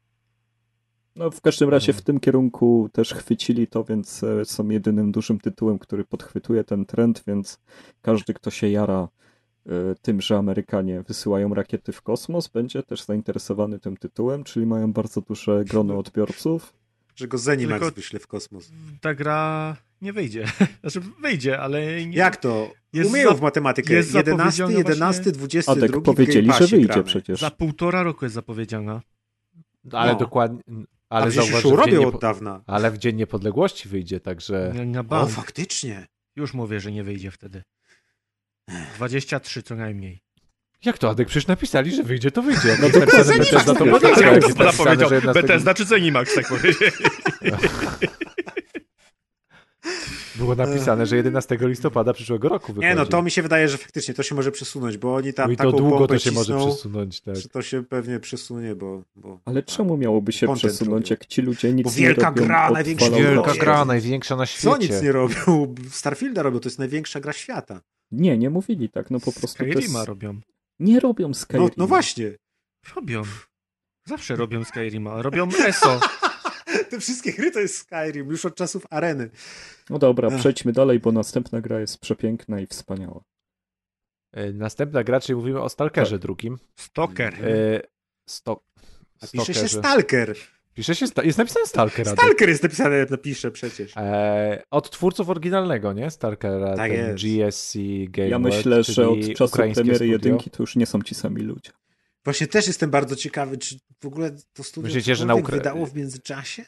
No 1.19 1.31
w 1.31 1.41
każdym 1.41 1.69
razie 1.71 1.93
w 1.93 2.03
tym 2.03 2.21
kierunku 2.21 2.89
też 2.93 3.15
chwycili 3.15 3.67
to, 3.67 3.85
więc 3.85 4.23
e, 4.25 4.45
są 4.45 4.69
jedynym 4.69 5.13
dużym 5.13 5.41
tytułem, 5.41 5.79
który 5.79 6.05
podchwytuje 6.05 6.65
ten 6.65 6.87
trend, 6.87 7.23
więc 7.27 7.61
każdy, 8.03 8.35
kto 8.35 8.51
się 8.51 8.69
jara 8.69 9.09
e, 9.67 9.71
tym, 10.03 10.21
że 10.21 10.37
Amerykanie 10.37 11.03
wysyłają 11.03 11.55
rakiety 11.55 11.93
w 11.93 12.03
kosmos, 12.03 12.49
będzie 12.49 12.83
też 12.83 13.03
zainteresowany 13.05 13.79
tym 13.79 13.97
tytułem, 13.97 14.45
czyli 14.45 14.67
mają 14.67 14.93
bardzo 14.93 15.21
duże 15.21 15.65
grono 15.65 15.99
odbiorców. 15.99 16.73
Że 17.17 17.29
go 17.29 17.39
Zenimax 17.39 17.81
Tylko- 17.81 17.95
wyśle 17.97 18.19
w 18.21 18.27
kosmos. 18.27 18.71
Ta 19.01 19.15
gra 19.15 19.77
nie 20.03 20.13
wyjdzie. 20.13 20.45
Znaczy 20.81 21.01
wyjdzie, 21.23 21.61
ale 21.61 22.07
nie... 22.07 22.17
Jak 22.17 22.37
to? 22.37 22.71
Jest 22.93 23.11
Umieją 23.11 23.29
za- 23.29 23.35
w 23.35 23.41
matematykę. 23.41 23.95
jest 23.95 24.15
11, 24.15 24.57
zapowiedziane 24.57 24.79
11, 24.91 25.23
właśnie- 25.23 25.33
22 25.33 25.87
Adek 25.87 26.03
powiedzieli, 26.03 26.53
że 26.53 26.67
wyjdzie 26.67 26.87
gramy. 26.87 27.05
przecież. 27.05 27.41
Za 27.41 27.51
półtora 27.51 28.03
roku 28.03 28.25
jest 28.25 28.35
zapowiedziana. 28.35 29.03
Ale 29.93 30.13
No. 30.13 30.19
dokładnie, 30.19 30.61
Ale 31.09 31.27
przecież 31.27 31.45
zauważ, 31.45 31.65
już 31.65 31.75
robią 31.75 32.09
od 32.09 32.21
dawna. 32.21 32.63
ale 32.67 32.91
w 32.91 32.99
Dzień 32.99 33.17
Niepodległości 33.17 33.89
wyjdzie, 33.89 34.21
także... 34.21 34.73
Na, 34.75 35.03
na 35.03 35.21
O, 35.21 35.27
faktycznie. 35.27 36.07
Już 36.37 36.55
mówię, 36.55 36.81
że 36.81 36.93
nie 36.93 37.05
wyjdzie 37.05 37.31
wtedy. 37.31 37.63
23 38.97 39.63
co 39.63 39.75
najmniej. 39.75 40.21
Jak 40.85 40.99
to, 40.99 41.11
Adek? 41.11 41.29
Przecież 41.29 41.47
napisali, 41.47 41.95
że 41.95 42.03
wyjdzie, 42.03 42.31
to 42.31 42.43
wyjdzie. 42.43 42.77
No 42.83 42.91
to 42.91 43.25
Zenimax 43.25 43.51
Bethesda, 43.51 43.75
to 43.75 43.87
powiedział. 43.87 44.35
Bethesda. 44.35 44.73
Powiedział 44.73 45.09
że 45.09 45.15
11 45.15 45.43
Bethesda 45.43 45.75
czy 45.75 45.85
Zenimax, 45.85 46.35
tak 46.35 46.49
powiedzieli. 46.49 46.93
Było 50.39 50.55
napisane, 50.55 51.07
że 51.07 51.17
11 51.17 51.59
listopada 51.61 52.13
przyszłego 52.13 52.49
roku 52.49 52.67
wychodzi. 52.67 52.89
Nie, 52.89 52.95
no 52.95 53.07
to 53.07 53.23
mi 53.23 53.31
się 53.31 53.43
wydaje, 53.43 53.69
że 53.69 53.79
faktycznie 53.79 54.15
to 54.15 54.23
się 54.23 54.35
może 54.35 54.53
przesunąć, 54.53 54.97
bo 54.97 55.15
oni 55.15 55.33
tam 55.33 55.47
No 55.47 55.53
i 55.53 55.57
to 55.57 55.65
taką 55.65 55.77
długo 55.77 56.07
to 56.07 56.19
się 56.19 56.31
może 56.31 56.53
cisną, 56.53 56.71
przesunąć, 56.71 57.21
tak. 57.21 57.37
że 57.37 57.49
to 57.49 57.63
się 57.63 57.85
pewnie 57.85 58.21
przesunie, 58.21 58.75
bo... 58.75 59.03
bo... 59.17 59.41
Ale 59.45 59.63
czemu 59.63 59.97
miałoby 59.97 60.33
się 60.33 60.55
przesunąć, 60.55 61.11
robią. 61.11 61.17
jak 61.21 61.27
ci 61.27 61.43
ludzie 61.43 61.73
nic 61.73 61.85
Bo 61.85 61.91
nie 61.91 61.97
wielka 61.97 62.27
robią 62.27 62.45
gra, 62.45 62.71
największa? 62.71 63.11
Wielka 63.11 63.43
gra, 63.43 63.55
gra, 63.55 63.85
największa 63.85 64.37
na 64.37 64.47
świecie. 64.47 64.71
Co 64.71 64.77
nic 64.77 65.03
nie 65.03 65.13
robią? 65.13 65.75
Starfielda 65.91 66.43
robią, 66.43 66.61
to 66.61 66.69
jest 66.69 66.79
największa 66.79 67.21
gra 67.21 67.33
świata. 67.33 67.81
Nie, 68.13 68.39
nie 68.39 68.51
mówili 68.51 68.89
tak, 68.89 69.11
no 69.11 69.21
po 69.21 69.33
prostu 69.33 69.59
to 69.59 69.65
jest... 69.65 69.79
Skyrima 69.79 70.05
robią. 70.05 70.41
Nie 70.81 71.01
robią 71.01 71.35
Skyrima. 71.35 71.67
No, 71.67 71.75
no 71.77 71.87
właśnie. 71.87 72.33
Robią. 72.97 73.23
Zawsze 74.05 74.37
robią 74.37 74.65
Skyrima. 74.65 75.23
Robią 75.23 75.49
ESO. 75.67 76.01
Te 76.91 77.01
wszystkie 77.01 77.33
gry 77.33 77.51
to 77.51 77.61
jest 77.61 77.77
Skyrim, 77.77 78.31
już 78.31 78.45
od 78.45 78.55
czasów 78.55 78.87
areny. 78.91 79.31
No 79.91 79.99
dobra, 79.99 80.31
przejdźmy 80.31 80.73
dalej, 80.73 81.01
bo 81.01 81.13
następna 81.13 81.61
gra 81.61 81.81
jest 81.81 81.99
przepiękna 81.99 82.61
i 82.61 82.67
wspaniała. 82.67 83.21
E, 84.33 84.53
Następna 84.53 85.05
gra, 85.05 85.21
czyli 85.21 85.37
mówimy 85.37 85.61
o 85.63 85.69
Stalkerze 85.69 86.11
Tak. 86.11 86.21
drugim. 86.23 86.59
Stalker. 86.77 87.35
E, 87.35 87.81
Sto... 88.29 88.61
A 89.21 89.27
pisze 89.27 89.55
się. 89.55 89.69
Stalker. 89.69 90.35
Pisze 90.75 90.95
się, 90.95 91.07
sta... 91.07 91.23
jest 91.25 91.39
napisane 91.39 91.67
Stalker. 91.67 92.07
Stalker 92.09 92.49
jest 92.49 92.63
napisane, 92.63 93.07
napiszę 93.11 93.51
przecież. 93.51 93.93
E, 93.97 94.63
od 94.71 94.91
twórców 94.91 95.31
oryginalnego, 95.31 95.93
nie? 95.93 96.11
Stalkera, 96.11 96.77
Tak 96.77 96.91
ten 96.93 97.07
jest. 97.19 97.25
GSC 97.25 97.79
Game 98.09 98.29
Ja 98.29 98.39
World, 98.39 98.57
myślę, 98.57 98.83
że 98.83 99.09
od 99.09 99.19
czasu 99.37 99.57
premiery 99.57 99.95
studio. 99.95 100.05
jedynki 100.13 100.51
to 100.51 100.63
już 100.63 100.77
nie 100.77 100.87
są 100.87 101.03
ci 101.03 101.15
sami 101.15 101.43
ludzie. 101.43 101.71
Właśnie 102.29 102.47
też 102.47 102.67
jestem 102.67 102.91
bardzo 102.91 103.17
ciekawy, 103.17 103.59
czy 103.59 103.79
w 104.01 104.07
ogóle 104.07 104.37
to 104.53 104.65
studio 104.65 104.89
Myślicie, 104.89 105.17
że 105.17 105.27
na 105.27 105.35
Ukra- 105.35 105.51
wydało 105.51 105.87
w 105.87 105.95
międzyczasie? 105.95 106.65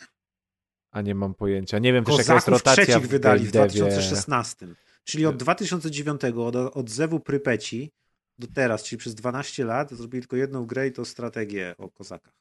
A 0.91 1.03
nie 1.03 1.15
mam 1.15 1.35
pojęcia. 1.35 1.79
Nie 1.79 1.93
wiem 1.93 2.05
też 2.05 2.19
jaka 2.19 2.35
jest 2.35 2.47
Kozaków 2.47 2.67
rotacja 2.67 3.01
w 3.01 3.07
wydali 3.07 3.47
w 3.47 3.53
game 3.53 3.67
devie. 3.67 3.81
2016. 3.81 4.67
Czyli 5.05 5.27
od 5.27 5.37
2009, 5.37 6.21
od, 6.37 6.57
od 6.57 6.91
Zewu 6.91 7.21
Prypeci 7.21 7.93
do 8.39 8.47
teraz, 8.47 8.85
czyli 8.85 8.99
przez 8.99 9.15
12 9.15 9.65
lat, 9.65 9.91
zrobili 9.91 10.23
tylko 10.23 10.37
jedną 10.37 10.67
grę 10.67 10.87
i 10.87 10.93
to 10.93 11.05
strategię 11.05 11.75
o 11.79 11.91
kozakach. 11.91 12.35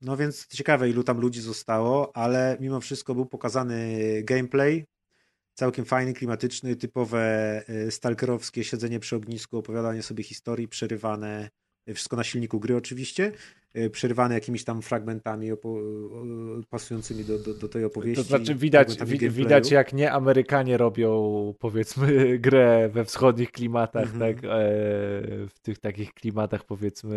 No 0.00 0.16
więc 0.16 0.46
ciekawe, 0.46 0.90
ilu 0.90 1.04
tam 1.04 1.20
ludzi 1.20 1.40
zostało, 1.40 2.16
ale 2.16 2.56
mimo 2.60 2.80
wszystko 2.80 3.14
był 3.14 3.26
pokazany 3.26 3.98
gameplay. 4.22 4.86
Całkiem 5.54 5.84
fajny, 5.84 6.12
klimatyczny, 6.14 6.76
typowe 6.76 7.62
y, 7.68 7.90
stalkerowskie 7.90 8.64
siedzenie 8.64 9.00
przy 9.00 9.16
ognisku, 9.16 9.58
opowiadanie 9.58 10.02
sobie 10.02 10.24
historii, 10.24 10.68
przerywane, 10.68 11.50
y, 11.88 11.94
wszystko 11.94 12.16
na 12.16 12.24
silniku 12.24 12.60
gry 12.60 12.76
oczywiście, 12.76 13.32
y, 13.76 13.90
przerywane 13.90 14.34
jakimiś 14.34 14.64
tam 14.64 14.82
fragmentami 14.82 15.50
pasującymi 16.70 17.24
do, 17.24 17.38
do, 17.38 17.54
do 17.54 17.68
tej 17.68 17.84
opowieści. 17.84 18.22
To 18.24 18.28
znaczy 18.28 18.54
widać, 18.54 18.96
wi- 19.04 19.30
widać 19.30 19.70
jak 19.70 19.92
nie 19.92 20.12
Amerykanie 20.12 20.76
robią 20.76 21.54
powiedzmy 21.58 22.06
grę 22.38 22.88
we 22.92 23.04
wschodnich 23.04 23.52
klimatach, 23.52 24.14
Mhm. 24.14 24.20
tak? 24.34 24.44
E, 24.44 24.48
w 25.48 25.58
tych 25.62 25.78
takich 25.78 26.14
klimatach 26.14 26.64
powiedzmy 26.64 27.16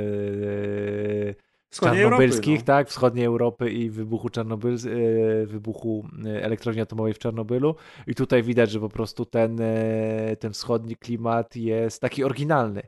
e, 1.31 1.56
Wschodniej 1.69 2.03
Europy, 2.03 2.23
czarnobylskich, 2.23 2.59
no. 2.59 2.65
tak? 2.65 2.89
Wschodniej 2.89 3.25
Europy 3.25 3.71
i 3.71 3.89
wybuchu 3.89 4.29
Czarnobyl, 4.29 4.75
e, 4.75 5.45
wybuchu 5.45 6.07
e, 6.25 6.43
elektrowni 6.43 6.81
atomowej 6.81 7.13
w 7.13 7.19
Czarnobylu. 7.19 7.75
I 8.07 8.15
tutaj 8.15 8.43
widać, 8.43 8.71
że 8.71 8.79
po 8.79 8.89
prostu 8.89 9.25
ten, 9.25 9.61
e, 9.61 10.35
ten 10.39 10.53
wschodni 10.53 10.95
klimat 10.95 11.55
jest 11.55 12.01
taki 12.01 12.23
oryginalny. 12.23 12.81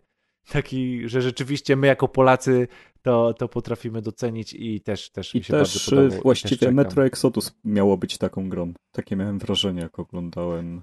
Taki, 0.49 1.09
że 1.09 1.21
rzeczywiście 1.21 1.75
my 1.75 1.87
jako 1.87 2.07
Polacy 2.07 2.67
to, 3.01 3.33
to 3.33 3.47
potrafimy 3.47 4.01
docenić 4.01 4.53
i 4.53 4.81
też, 4.81 5.09
też 5.09 5.35
I 5.35 5.37
mi 5.37 5.43
się 5.43 5.53
też 5.53 5.59
bardzo 5.59 5.89
podobało. 5.89 6.07
y, 6.07 6.11
też 6.11 6.21
właściwie 6.23 6.57
czekam. 6.57 6.75
Metro 6.75 7.05
Exodus 7.05 7.55
miało 7.63 7.97
być 7.97 8.17
taką 8.17 8.49
grą. 8.49 8.73
Takie 8.91 9.15
miałem 9.15 9.39
wrażenie, 9.39 9.81
jak 9.81 9.99
oglądałem 9.99 10.81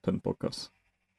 ten 0.00 0.20
pokaz. 0.20 0.72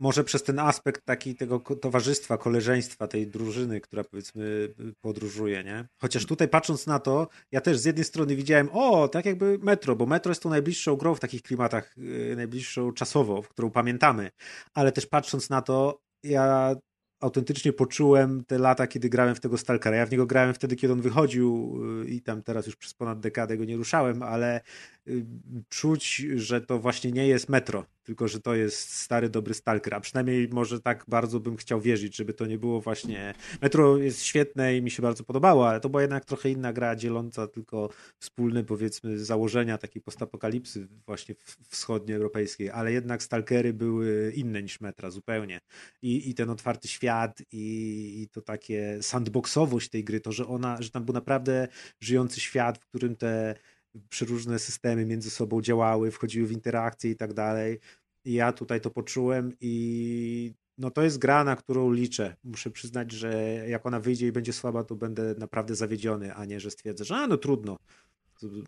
Może 0.04 0.24
przez 0.24 0.44
ten 0.44 0.60
aspekt 0.60 1.06
taki 1.06 1.36
tego 1.36 1.60
towarzystwa, 1.60 2.38
koleżeństwa, 2.38 3.08
tej 3.08 3.28
drużyny, 3.28 3.82
która 3.82 4.04
powiedzmy 4.04 4.74
podróżuje, 5.02 5.64
nie? 5.64 5.86
Chociaż 6.02 6.26
tutaj 6.26 6.48
patrząc 6.48 6.88
na 6.88 7.00
to, 7.00 7.28
ja 7.52 7.62
też 7.62 7.78
z 7.78 7.86
jednej 7.86 8.06
strony 8.06 8.36
widziałem, 8.36 8.70
o, 8.72 9.08
tak 9.08 9.26
jakby 9.26 9.60
Metro, 9.62 9.96
bo 9.96 10.06
Metro 10.06 10.32
jest 10.32 10.44
tą 10.44 10.50
najbliższą 10.50 10.96
grą 10.96 11.16
w 11.16 11.20
takich 11.20 11.42
klimatach, 11.42 11.98
yy, 11.98 12.36
najbliższą 12.36 12.92
czasowo, 12.92 13.44
którą 13.44 13.72
pamiętamy, 13.72 14.32
ale 14.74 14.92
też 14.92 15.06
patrząc 15.06 15.50
na 15.50 15.62
to, 15.62 16.02
ja 16.24 16.76
autentycznie 17.24 17.74
poczułem 17.74 18.44
te 18.46 18.60
lata, 18.60 18.88
kiedy 18.88 19.10
grałem 19.10 19.36
w 19.36 19.40
tego 19.40 19.58
Stalkera. 19.58 19.98
Ja 19.98 20.06
w 20.06 20.12
niego 20.12 20.26
grałem 20.26 20.54
wtedy, 20.54 20.76
kiedy 20.76 20.94
on 20.94 21.02
wychodził 21.02 21.80
y, 22.04 22.10
i 22.10 22.22
tam 22.22 22.42
teraz 22.42 22.66
już 22.66 22.76
przez 22.76 22.94
ponad 22.94 23.20
dekadę 23.20 23.58
go 23.58 23.66
nie 23.66 23.78
ruszałem, 23.78 24.24
ale 24.24 24.62
y, 25.08 25.26
czuć, 25.70 26.16
że 26.36 26.62
to 26.62 26.80
właśnie 26.80 27.12
nie 27.12 27.28
jest 27.28 27.50
Metro, 27.50 27.86
tylko 28.04 28.28
że 28.28 28.40
to 28.40 28.56
jest 28.56 28.94
stary, 28.94 29.30
dobry 29.30 29.54
Stalker, 29.54 29.94
a 29.94 30.00
przynajmniej 30.00 30.50
może 30.52 30.82
tak 30.82 31.06
bardzo 31.08 31.40
bym 31.40 31.58
chciał 31.58 31.82
wierzyć, 31.82 32.16
żeby 32.16 32.34
to 32.34 32.46
nie 32.46 32.58
było 32.58 32.82
właśnie... 32.82 33.34
Metro 33.62 33.98
jest 33.98 34.24
świetne 34.24 34.78
i 34.78 34.82
mi 34.82 34.92
się 34.92 35.02
bardzo 35.02 35.24
podobało, 35.24 35.70
ale 35.70 35.80
to 35.80 35.90
była 35.90 36.02
jednak 36.02 36.26
trochę 36.26 36.50
inna 36.50 36.74
gra, 36.74 36.96
dzieląca 36.96 37.48
tylko 37.48 37.90
wspólne, 38.20 38.64
powiedzmy, 38.64 39.20
założenia 39.20 39.78
takiej 39.78 40.02
postapokalipsy 40.02 40.88
właśnie 41.06 41.36
wschodnioeuropejskiej, 41.70 42.70
ale 42.70 42.92
jednak 42.92 43.24
Stalkery 43.24 43.74
były 43.74 44.32
inne 44.36 44.64
niż 44.64 44.82
Metra 44.82 45.10
zupełnie. 45.10 45.60
I, 46.02 46.30
i 46.30 46.34
ten 46.34 46.50
otwarty 46.50 46.88
świat 46.88 47.42
i, 47.52 48.22
i 48.22 48.30
to 48.30 48.42
takie 48.42 48.98
sandboxowość 49.02 49.90
tej 49.90 50.04
gry, 50.04 50.20
to, 50.20 50.32
że 50.32 50.48
ona, 50.48 50.82
że 50.82 50.90
tam 50.90 51.04
był 51.04 51.14
naprawdę 51.14 51.68
żyjący 52.00 52.40
świat, 52.40 52.78
w 52.78 52.86
którym 52.86 53.16
te 53.16 53.56
przeróżne 54.10 54.60
systemy 54.60 55.06
między 55.06 55.30
sobą 55.30 55.62
działały, 55.62 56.12
wchodziły 56.12 56.48
w 56.48 56.52
interakcje 56.52 57.12
i 57.12 57.16
tak 57.16 57.34
dalej. 57.34 57.80
I 58.26 58.34
ja 58.34 58.54
tutaj 58.54 58.82
to 58.82 58.90
poczułem 58.90 59.54
i 59.62 60.54
no 60.78 60.92
to 60.92 61.02
jest 61.02 61.18
gra, 61.18 61.44
na 61.44 61.56
którą 61.56 61.92
liczę. 61.92 62.36
Muszę 62.44 62.72
przyznać, 62.72 63.12
że 63.12 63.34
jak 63.68 63.86
ona 63.86 64.00
wyjdzie 64.00 64.28
i 64.28 64.32
będzie 64.32 64.54
słaba, 64.54 64.84
to 64.84 64.96
będę 64.96 65.36
naprawdę 65.38 65.76
zawiedziony, 65.76 66.34
a 66.34 66.46
nie, 66.46 66.60
że 66.60 66.72
stwierdzę, 66.72 67.06
że 67.06 67.16
a 67.16 67.28
no 67.28 67.38
trudno, 67.38 67.78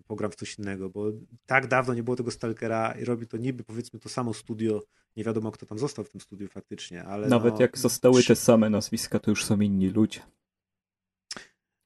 pogram 0.08 0.32
w 0.32 0.36
coś 0.36 0.60
innego, 0.60 0.90
bo 0.90 1.12
tak 1.46 1.68
dawno 1.68 1.94
nie 1.94 2.04
było 2.04 2.16
tego 2.16 2.32
Stalkera 2.32 2.92
i 2.92 3.06
robi 3.06 3.28
to 3.28 3.38
niby 3.38 3.64
powiedzmy 3.64 4.00
to 4.00 4.10
samo 4.10 4.34
studio, 4.34 4.84
nie 5.16 5.24
wiadomo 5.24 5.52
kto 5.52 5.66
tam 5.66 5.80
został 5.80 6.06
w 6.06 6.10
tym 6.10 6.22
studiu 6.22 6.48
faktycznie, 6.48 7.04
ale 7.04 7.28
Nawet 7.28 7.54
no, 7.54 7.62
jak 7.62 7.78
zostały 7.78 8.24
te 8.24 8.36
same 8.36 8.70
nazwiska, 8.70 9.20
to 9.20 9.32
już 9.32 9.46
są 9.46 9.60
inni 9.60 9.90
ludzie. 9.90 10.20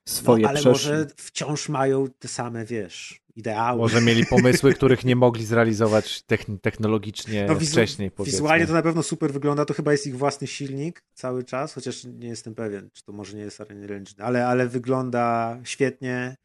Swoje 0.08 0.44
no, 0.44 0.50
ale 0.50 0.60
przeszli. 0.60 0.72
może 0.72 1.08
wciąż 1.18 1.70
mają 1.70 2.08
te 2.20 2.28
same, 2.28 2.66
wiesz, 2.66 3.22
ideały. 3.40 3.80
Może 3.80 4.02
mieli 4.02 4.26
pomysły, 4.26 4.74
których 4.74 5.06
nie 5.06 5.16
mogli 5.16 5.46
zrealizować 5.46 6.24
technologicznie 6.62 7.46
no, 7.48 7.56
wizu 7.56 7.72
wcześniej. 7.72 8.12
Powiedzmy. 8.12 8.38
Wizualnie 8.38 8.68
to 8.68 8.74
na 8.74 8.82
pewno 8.82 9.04
super 9.04 9.34
wygląda, 9.34 9.66
to 9.66 9.74
chyba 9.74 9.92
jest 9.92 10.08
ich 10.08 10.18
własny 10.18 10.48
silnik 10.48 11.04
cały 11.14 11.44
czas, 11.44 11.74
chociaż 11.74 12.04
nie 12.04 12.28
jestem 12.28 12.56
pewien, 12.56 12.90
czy 12.94 13.04
to 13.04 13.12
może 13.12 13.38
nie 13.38 13.44
jest 13.44 13.62
Engine, 13.62 14.24
ale, 14.24 14.48
ale 14.48 14.68
wygląda 14.68 15.58
świetnie, 15.64 16.36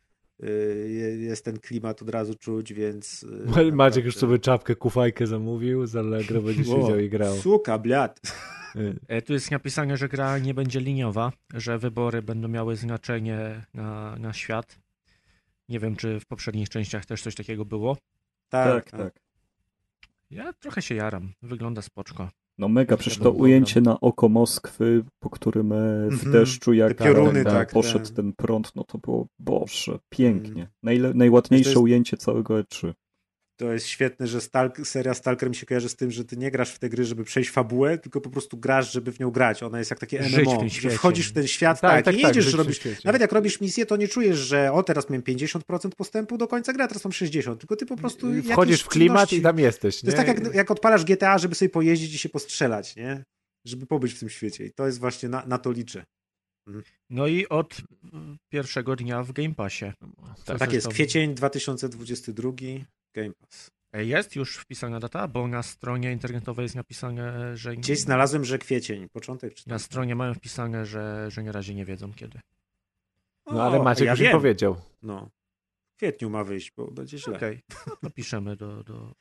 y, 0.45 1.19
jest 1.21 1.45
ten 1.45 1.59
klimat 1.59 2.03
od 2.03 2.11
razu 2.11 2.35
czuć, 2.35 2.73
więc... 2.73 3.23
y, 3.23 3.27
Maciek 3.27 3.73
naprawdę- 3.73 4.01
już 4.01 4.17
sobie 4.17 4.39
czapkę, 4.39 4.75
kufajkę 4.75 5.27
zamówił, 5.27 5.87
z 5.87 5.97
Allegro 5.97 6.43
będzie 6.43 6.65
siedział 6.65 6.99
i 6.99 7.09
grał. 7.09 7.37
Suka, 7.37 7.79
bliad. 7.79 8.21
E, 9.09 9.23
Tu 9.23 9.33
jest 9.33 9.51
napisane, 9.51 9.97
że 9.97 10.09
gra 10.09 10.39
nie 10.39 10.55
będzie 10.55 10.81
liniowa, 10.81 11.33
że 11.55 11.79
wybory 11.79 12.23
będą 12.23 12.49
miały 12.49 12.77
znaczenie 12.77 13.65
na, 13.75 14.17
na 14.17 14.33
świat. 14.33 14.84
Nie 15.69 15.81
wiem, 15.81 15.97
czy 15.97 16.21
w 16.21 16.27
poprzednich 16.27 16.69
częściach 16.69 17.07
też 17.07 17.23
coś 17.23 17.35
takiego 17.35 17.65
było. 17.65 17.97
Tak, 18.49 18.91
tak. 18.91 19.21
Ja 20.31 20.53
trochę 20.53 20.83
się 20.83 20.95
jaram. 20.95 21.33
Wygląda 21.43 21.83
spoczko. 21.83 22.29
No 22.59 22.69
mega, 22.69 22.97
przecież 22.97 23.19
to 23.19 23.31
ujęcie 23.31 23.81
na 23.81 24.01
oko 24.01 24.29
Moskwy, 24.29 25.05
po 25.19 25.31
którym 25.31 25.73
e, 25.73 25.77
w 26.09 26.13
Mhm. 26.13 26.33
deszczu 26.33 26.73
jak 26.73 26.95
Te 26.95 27.05
pioruny, 27.05 27.45
ten, 27.45 27.53
tak, 27.53 27.71
poszedł 27.71 28.07
te- 28.09 28.15
ten 28.15 28.33
prąd, 28.33 28.73
no 28.75 28.85
to 28.85 28.99
było, 28.99 29.27
boże, 29.39 29.99
pięknie. 30.09 30.51
Mhm. 30.51 30.69
Najle, 30.83 31.15
najładniejsze 31.15 31.65
To 31.65 31.71
jest- 31.71 31.83
ujęcie 31.83 32.17
całego 32.17 32.59
E 32.59 32.63
E3. 32.63 32.93
To 33.57 33.73
jest 33.73 33.87
świetne, 33.87 34.27
że 34.27 34.41
Stalk, 34.41 34.87
seria 34.87 35.15
Stalker 35.15 35.49
mi 35.49 35.55
się 35.57 35.67
kojarzy 35.67 35.89
z 35.89 35.97
tym, 35.97 36.11
że 36.11 36.25
ty 36.25 36.37
nie 36.37 36.51
grasz 36.51 36.71
w 36.71 36.79
te 36.79 36.89
gry, 36.89 37.05
żeby 37.05 37.25
przejść 37.25 37.51
fabułę, 37.51 37.99
tylko 37.99 38.21
po 38.21 38.31
prostu 38.31 38.57
grasz, 38.57 38.93
żeby 38.93 39.13
w 39.13 39.21
nią 39.21 39.31
grać. 39.31 39.63
Ona 39.63 39.79
jest 39.79 39.91
jak 39.91 40.01
takie 40.01 40.21
MMO, 40.21 40.69
że 40.69 40.91
wchodzisz 40.91 41.29
w 41.29 41.33
ten 41.33 41.47
świat, 41.47 41.81
Tak, 41.81 41.91
tak, 41.91 42.05
tak, 42.05 42.15
i 42.15 42.23
tak, 42.23 42.29
jedziesz, 42.29 42.45
żyć 42.45 42.55
w 42.55 42.59
robisz... 42.59 42.81
Nawet 43.05 43.21
jak 43.21 43.33
robisz 43.33 43.61
misję, 43.61 43.87
to 43.87 43.97
nie 43.97 44.09
czujesz, 44.09 44.39
że 44.39 44.73
o, 44.73 44.83
teraz 44.83 45.11
miałem 45.11 45.23
50% 45.23 45.91
postępu 45.97 46.39
do 46.39 46.49
końca 46.49 46.73
gry, 46.73 46.83
a 46.83 46.89
teraz 46.89 47.05
mam 47.05 47.13
60%, 47.13 47.57
tylko 47.57 47.77
ty 47.77 47.87
po 47.87 47.97
prostu 47.97 48.27
Wchodzisz 48.43 48.83
w 48.83 48.89
klimat 48.89 49.29
czynności- 49.29 49.37
i 49.37 49.43
tam 49.43 49.59
jesteś. 49.59 50.01
To 50.01 50.07
jest 50.07 50.19
nie? 50.19 50.25
tak, 50.25 50.45
jak, 50.45 50.55
jak 50.55 50.71
odpalasz 50.71 51.05
GTA, 51.05 51.39
żeby 51.39 51.55
sobie 51.55 51.69
pojeździć 51.69 52.15
i 52.15 52.19
się 52.19 52.29
postrzelać, 52.29 52.97
nie? 52.97 53.25
Żeby 53.67 53.87
pobyć 53.87 54.15
w 54.15 54.19
tym 54.19 54.29
świecie. 54.29 54.65
I 54.65 54.73
to 54.73 54.87
jest 54.87 54.99
właśnie, 54.99 55.29
na, 55.29 55.47
na 55.47 55.59
to 55.59 55.73
liczę. 55.73 56.05
No 57.11 57.27
i 57.27 57.49
od 57.49 57.77
pierwszego 58.53 58.97
dnia 58.97 59.23
w 59.23 59.33
Game 59.33 59.55
Passie. 59.55 59.93
Co 60.45 60.59
Tak 60.59 60.73
jest, 60.73 60.89
kwiecień 60.89 61.35
2022, 61.35 62.51
Game 63.15 63.33
Pass. 63.35 63.71
Jest 63.93 64.37
już 64.37 64.57
wpisana 64.57 65.01
data, 65.01 65.29
bo 65.29 65.49
na 65.49 65.63
stronie 65.63 66.13
internetowej 66.13 66.63
jest 66.63 66.75
napisane, 66.75 67.57
że... 67.57 67.77
Gdzieś 67.77 68.01
znalazłem, 68.01 68.45
że 68.45 68.59
kwiecień, 68.59 69.09
początek 69.09 69.55
czy 69.55 69.69
Na 69.69 69.79
stronie 69.79 70.15
mają 70.15 70.35
wpisane, 70.35 70.87
że, 70.87 71.31
że 71.31 71.43
na 71.43 71.53
razie 71.53 71.75
nie 71.75 71.85
wiedzą 71.85 72.13
kiedy. 72.13 72.41
No 73.47 73.63
ale 73.63 73.83
Maciek 73.83 74.07
ja 74.07 74.13
już 74.13 74.21
wiem. 74.21 74.33
powiedział. 74.33 74.77
No. 75.03 75.31
W 75.93 75.97
kwietniu 75.97 76.31
ma 76.31 76.45
wyjść, 76.45 76.73
bo 76.77 76.91
będzie 76.91 77.19
źle. 77.19 77.37
Okej, 77.37 77.61
to 78.01 78.11
piszemy 78.11 78.57
do, 78.57 78.85
do, 78.85 79.15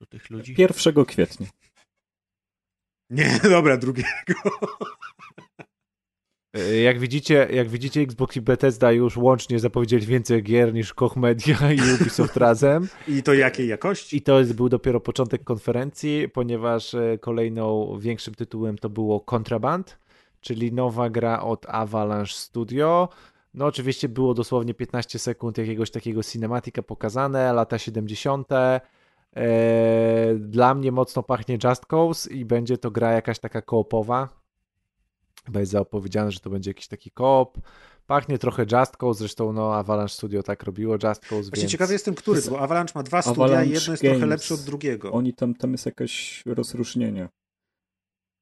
do 0.00 0.06
tych 0.06 0.30
ludzi. 0.30 0.54
1 0.58 1.04
kwietnia. 1.04 1.46
Nie, 3.10 3.40
dobra, 3.50 3.76
drugiego. 3.76 4.34
E, 6.54 6.76
Jak 6.76 6.98
widzicie, 6.98 7.48
jak 7.52 7.68
widzicie, 7.68 8.00
Xbox 8.00 8.36
i 8.36 8.40
Bethesda 8.40 8.92
już 8.92 9.16
łącznie 9.16 9.58
zapowiedzieli 9.58 10.06
więcej 10.06 10.42
gier 10.42 10.74
niż 10.74 10.94
Koch 10.94 11.16
Media 11.16 11.56
i 11.72 11.94
Ubisoft 11.94 12.36
razem. 12.36 12.88
I 13.08 13.22
to 13.22 13.34
jakiej 13.34 13.68
jakości? 13.68 14.16
I 14.16 14.22
to 14.22 14.38
jest, 14.38 14.54
był 14.54 14.68
dopiero 14.68 15.00
początek 15.00 15.44
konferencji, 15.44 16.28
ponieważ 16.28 16.94
e, 16.94 17.18
kolejną 17.20 17.96
większym 17.98 18.34
tytułem 18.34 18.78
to 18.78 18.90
było 18.90 19.20
Contraband, 19.20 19.98
czyli 20.40 20.72
nowa 20.72 21.10
gra 21.10 21.40
od 21.42 21.66
Avalanche 21.68 22.32
Studio. 22.34 23.08
No 23.54 23.66
oczywiście 23.66 24.08
było 24.08 24.34
dosłownie 24.34 24.74
15 24.74 25.18
sekund 25.18 25.58
jakiegoś 25.58 25.90
takiego 25.90 26.22
cinematika 26.22 26.82
pokazane, 26.82 27.52
lata 27.52 27.78
70. 27.78 28.48
E, 28.52 28.80
Dla 30.38 30.74
mnie 30.74 30.92
mocno 30.92 31.22
pachnie 31.22 31.58
Just 31.64 31.86
Cause 31.86 32.30
i 32.30 32.44
będzie 32.44 32.78
to 32.78 32.90
gra 32.90 33.12
jakaś 33.12 33.38
taka 33.38 33.62
koopowa. 33.62 34.43
Chyba 35.46 35.60
jest 35.60 35.72
zapowiedziane, 35.72 36.32
że 36.32 36.40
to 36.40 36.50
będzie 36.50 36.70
jakiś 36.70 36.88
taki 36.88 37.10
koop. 37.10 37.58
Pachnie 38.06 38.38
trochę 38.38 38.66
Just 38.72 38.96
Cause, 38.96 39.18
zresztą 39.18 39.52
no 39.52 39.74
Avalanche 39.74 40.14
Studio 40.14 40.42
tak 40.42 40.62
robiło 40.62 40.94
Just 40.94 41.02
Cause, 41.26 41.42
Właśnie 41.50 41.60
więc... 41.62 41.72
ciekawy 41.72 41.92
jestem, 41.92 42.14
który, 42.14 42.42
bo 42.50 42.60
Avalanche 42.60 42.92
ma 42.94 43.02
dwa 43.02 43.22
studia 43.22 43.44
Avalanche 43.44 43.70
i 43.70 43.72
jedno 43.72 43.92
jest 43.92 44.02
trochę 44.02 44.18
Games. 44.18 44.30
lepsze 44.30 44.54
od 44.54 44.60
drugiego. 44.60 45.12
Oni 45.12 45.34
tam, 45.34 45.54
tam 45.54 45.72
jest 45.72 45.86
jakieś 45.86 46.42
rozróżnienie. 46.46 47.28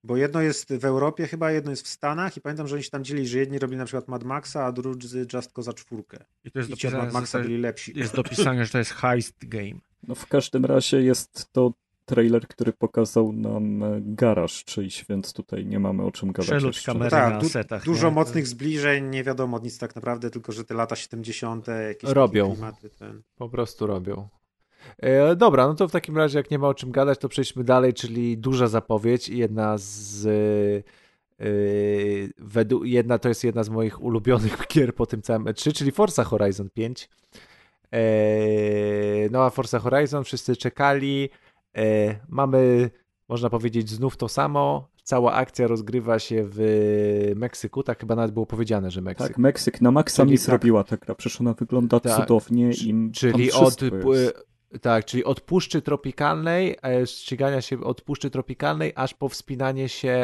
Bo 0.04 0.16
jedno 0.16 0.40
jest 0.42 0.74
w 0.74 0.84
Europie 0.84 1.26
chyba, 1.26 1.50
jedno 1.52 1.70
jest 1.70 1.84
w 1.86 1.88
Stanach 1.88 2.36
i 2.36 2.40
pamiętam, 2.40 2.68
że 2.68 2.74
oni 2.74 2.84
się 2.84 2.90
tam 2.90 3.04
dzieli, 3.04 3.26
że 3.26 3.38
jedni 3.38 3.58
robili 3.58 3.78
na 3.78 3.84
przykład 3.84 4.08
Mad 4.08 4.24
Maxa, 4.24 4.64
a 4.64 4.72
drudzy 4.72 5.26
Just 5.32 5.52
Cause 5.52 5.74
czwórkę. 5.74 6.24
I 6.44 6.50
to 6.50 6.58
jest 6.58 6.70
I 6.70 6.76
ci 6.76 6.86
od 6.86 6.92
dopisane, 6.92 7.12
Mad 7.12 7.22
Maxa 7.22 7.38
byli 7.40 7.58
lepsi. 7.58 7.98
jest 7.98 8.14
dopisane, 8.16 8.64
że 8.64 8.72
to 8.72 8.78
jest 8.78 8.90
heist 8.90 9.48
game. 9.48 9.80
No 10.02 10.14
w 10.14 10.26
każdym 10.26 10.64
razie 10.64 11.02
jest 11.02 11.52
to 11.52 11.72
trailer, 12.04 12.48
który 12.48 12.72
pokazał 12.72 13.32
nam 13.32 13.82
garaż 14.00 14.64
czyjś, 14.64 15.04
więc 15.08 15.32
tutaj 15.32 15.66
nie 15.66 15.80
mamy 15.80 16.02
o 16.02 16.12
czym 16.12 16.32
gadać 16.32 16.46
Przelot 16.46 16.74
jeszcze. 16.74 16.92
kamery 16.92 17.10
Tak, 17.10 17.32
na 17.34 17.40
du- 17.40 17.48
setach. 17.48 17.84
Dużo 17.84 18.08
nie? 18.08 18.14
mocnych 18.14 18.46
zbliżeń, 18.46 19.08
nie 19.08 19.24
wiadomo 19.24 19.58
nic 19.58 19.78
tak 19.78 19.94
naprawdę, 19.96 20.30
tylko 20.30 20.52
że 20.52 20.64
te 20.64 20.74
lata 20.74 20.96
70. 20.96 21.66
jakieś 21.88 22.10
Robią. 22.10 22.52
Klimaty, 22.52 22.90
ten... 22.90 23.22
Po 23.36 23.48
prostu 23.48 23.86
robią. 23.86 24.28
E, 24.98 25.36
dobra, 25.36 25.66
no 25.68 25.74
to 25.74 25.88
w 25.88 25.92
takim 25.92 26.16
razie, 26.16 26.38
jak 26.38 26.50
nie 26.50 26.58
ma 26.58 26.68
o 26.68 26.74
czym 26.74 26.90
gadać, 26.90 27.18
to 27.18 27.28
przejdźmy 27.28 27.64
dalej, 27.64 27.94
czyli 27.94 28.38
duża 28.38 28.66
zapowiedź 28.66 29.28
i 29.28 29.38
jedna 29.38 29.74
z. 29.78 30.84
według, 32.38 32.86
jedna 32.86 33.18
to 33.18 33.28
jest 33.28 33.44
jedna 33.44 33.64
z 33.64 33.68
moich 33.68 34.02
ulubionych 34.02 34.56
gier 34.74 34.94
po 34.94 35.06
tym 35.06 35.22
całym 35.22 35.44
E3, 35.44 35.72
czyli 35.72 35.92
Forza 35.92 36.24
Horizon 36.24 36.68
5. 36.74 37.08
E, 37.92 37.98
no 39.30 39.44
a 39.44 39.50
Forza 39.50 39.78
Horizon 39.78 40.24
wszyscy 40.24 40.56
czekali. 40.56 41.30
E, 41.76 42.14
mamy, 42.28 42.90
można 43.28 43.50
powiedzieć, 43.50 43.90
znów 43.90 44.16
to 44.16 44.28
samo. 44.28 44.88
Cała 45.04 45.32
akcja 45.32 45.66
rozgrywa 45.66 46.18
się 46.18 46.44
w 46.46 47.32
Meksyku, 47.36 47.82
tak 47.82 48.00
chyba 48.00 48.14
nawet 48.16 48.32
było 48.32 48.46
powiedziane, 48.46 48.90
że 48.90 49.00
Meksyk. 49.00 49.28
Tak, 49.28 49.38
Meksyk 49.38 49.80
na 49.80 49.90
maksa 49.90 50.22
Czyli 50.22 50.32
mi 50.32 50.38
tak. 50.38 50.44
zrobiła 50.46 50.84
ta 50.84 50.96
gra, 50.96 51.14
przecież 51.14 51.40
ona 51.40 51.52
wygląda 51.54 52.00
Tak, 52.00 52.20
cudownie 52.20 52.72
c- 52.74 52.84
i 52.84 53.10
Czyli 53.12 53.52
od, 53.52 53.82
jest. 53.82 54.34
tak, 54.80 55.04
czyli 55.04 55.24
od 55.24 55.40
puszczy 55.40 55.82
tropikalnej, 55.82 56.76
e, 56.84 57.06
ścigania 57.06 57.60
się 57.60 57.80
od 57.80 58.00
puszczy 58.02 58.30
tropikalnej, 58.30 58.92
aż 58.94 59.14
po 59.14 59.28
wspinanie 59.28 59.88
się 59.88 60.16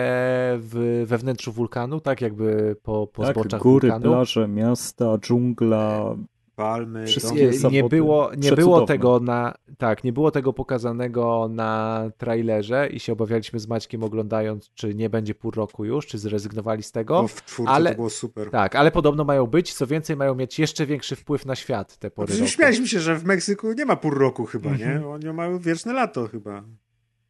w, 0.59 1.05
we 1.07 1.19
wnętrzu 1.19 1.53
wulkanu, 1.53 2.01
tak 2.01 2.21
jakby 2.21 2.77
po, 2.83 3.07
po 3.07 3.23
tak, 3.23 3.35
zboczach 3.37 3.63
góry, 3.63 3.89
wulkanu. 3.89 4.13
plaże, 4.13 4.49
miasta, 4.49 5.19
dżungla, 5.19 6.17
Palmy, 6.63 7.07
Wszystkie 7.07 7.51
domy. 7.51 7.71
Nie, 7.73 7.85
było, 7.85 8.31
nie 8.37 8.53
było 8.53 8.87
tego 8.87 9.21
na, 9.21 9.55
tak, 9.79 10.05
nie 10.05 10.13
było 10.13 10.31
tego 10.31 10.53
pokazanego 10.53 11.49
na 11.51 12.03
trailerze 12.17 12.89
i 12.93 13.01
się 13.01 13.13
obawialiśmy 13.13 13.59
z 13.59 13.69
Maćkiem 13.69 14.03
oglądając, 14.05 14.71
czy 14.75 14.95
nie 14.95 15.11
będzie 15.11 15.35
pół 15.35 15.51
roku 15.51 15.85
już, 15.85 16.07
czy 16.07 16.19
zrezygnowali 16.19 16.83
z 16.83 16.93
tego. 16.93 17.23
No, 17.23 17.29
w 17.29 17.45
czwórce 17.45 17.73
ale- 17.73 17.91
to 17.91 17.97
było 17.97 18.11
super. 18.11 18.51
Tak, 18.51 18.77
ale 18.77 18.91
podobno 18.91 19.25
mają 19.25 19.47
być, 19.47 19.75
co 19.75 19.87
więcej 19.87 20.17
mają 20.17 20.35
mieć 20.35 20.59
jeszcze 20.59 20.87
większy 20.87 21.17
wpływ 21.17 21.47
na 21.47 21.55
świat 21.55 21.97
te 21.97 22.07
No, 22.07 22.11
pory 22.11 22.35
roku. 22.35 22.47
śmialiśmy 22.49 22.89
się, 22.89 23.01
że 23.01 23.17
w 23.17 23.25
Meksyku 23.25 23.73
nie 23.73 23.85
ma 23.85 23.97
pół 23.97 24.11
roku 24.11 24.45
chyba, 24.47 24.71
Mhm. 24.71 25.01
nie? 25.01 25.09
Oni 25.09 25.33
mają 25.33 25.59
wieczne 25.59 25.93
lato 25.93 26.29
chyba. 26.29 26.63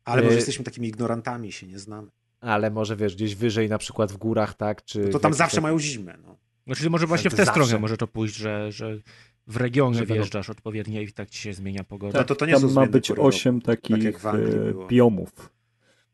Ale 0.05 0.23
może 0.23 0.33
E, 0.35 0.37
jesteśmy 0.37 0.65
takimi 0.65 0.89
ignorantami, 0.89 1.53
się 1.53 1.67
nie 1.67 1.79
znamy. 1.79 2.09
ale 2.41 2.71
może 2.71 2.97
wiesz, 2.97 3.15
gdzieś 3.17 3.35
wyżej, 3.35 3.69
na 3.69 3.79
przykład 3.79 4.13
w 4.13 4.17
górach, 4.17 4.55
tak? 4.55 4.85
Czy 4.85 5.01
No 5.01 5.09
to 5.09 5.19
tam 5.19 5.35
zawsze 5.35 5.57
tak- 5.57 5.63
mają 5.63 5.79
zimę. 5.79 6.19
No. 6.27 6.37
Znaczy 6.69 6.91
może 6.91 7.07
właśnie 7.07 7.31
w 7.31 7.35
tę 7.35 7.45
Zawsze. 7.45 7.65
stronę 7.65 7.81
może 7.81 7.97
to 7.97 8.07
pójść, 8.07 8.37
że, 8.37 8.73
że 8.73 8.99
w 9.47 9.57
regiony 9.57 9.95
Że 9.95 10.01
będą- 10.01 10.15
wjeżdżasz 10.15 10.51
odpowiednio 10.51 11.01
i 11.01 11.13
tak 11.13 11.31
ci 11.31 11.39
się 11.39 11.53
zmienia 11.53 11.85
pogoda. 11.85 12.19
No 12.19 12.25
to, 12.25 12.35
to 12.35 12.47
nie 12.47 12.53
Tam 12.61 12.73
ma 12.73 12.87
być. 12.87 13.11
8 13.11 13.61
takich 13.61 14.27
Anglii 14.27 14.57
e, 14.85 14.89
biomów. 14.89 15.51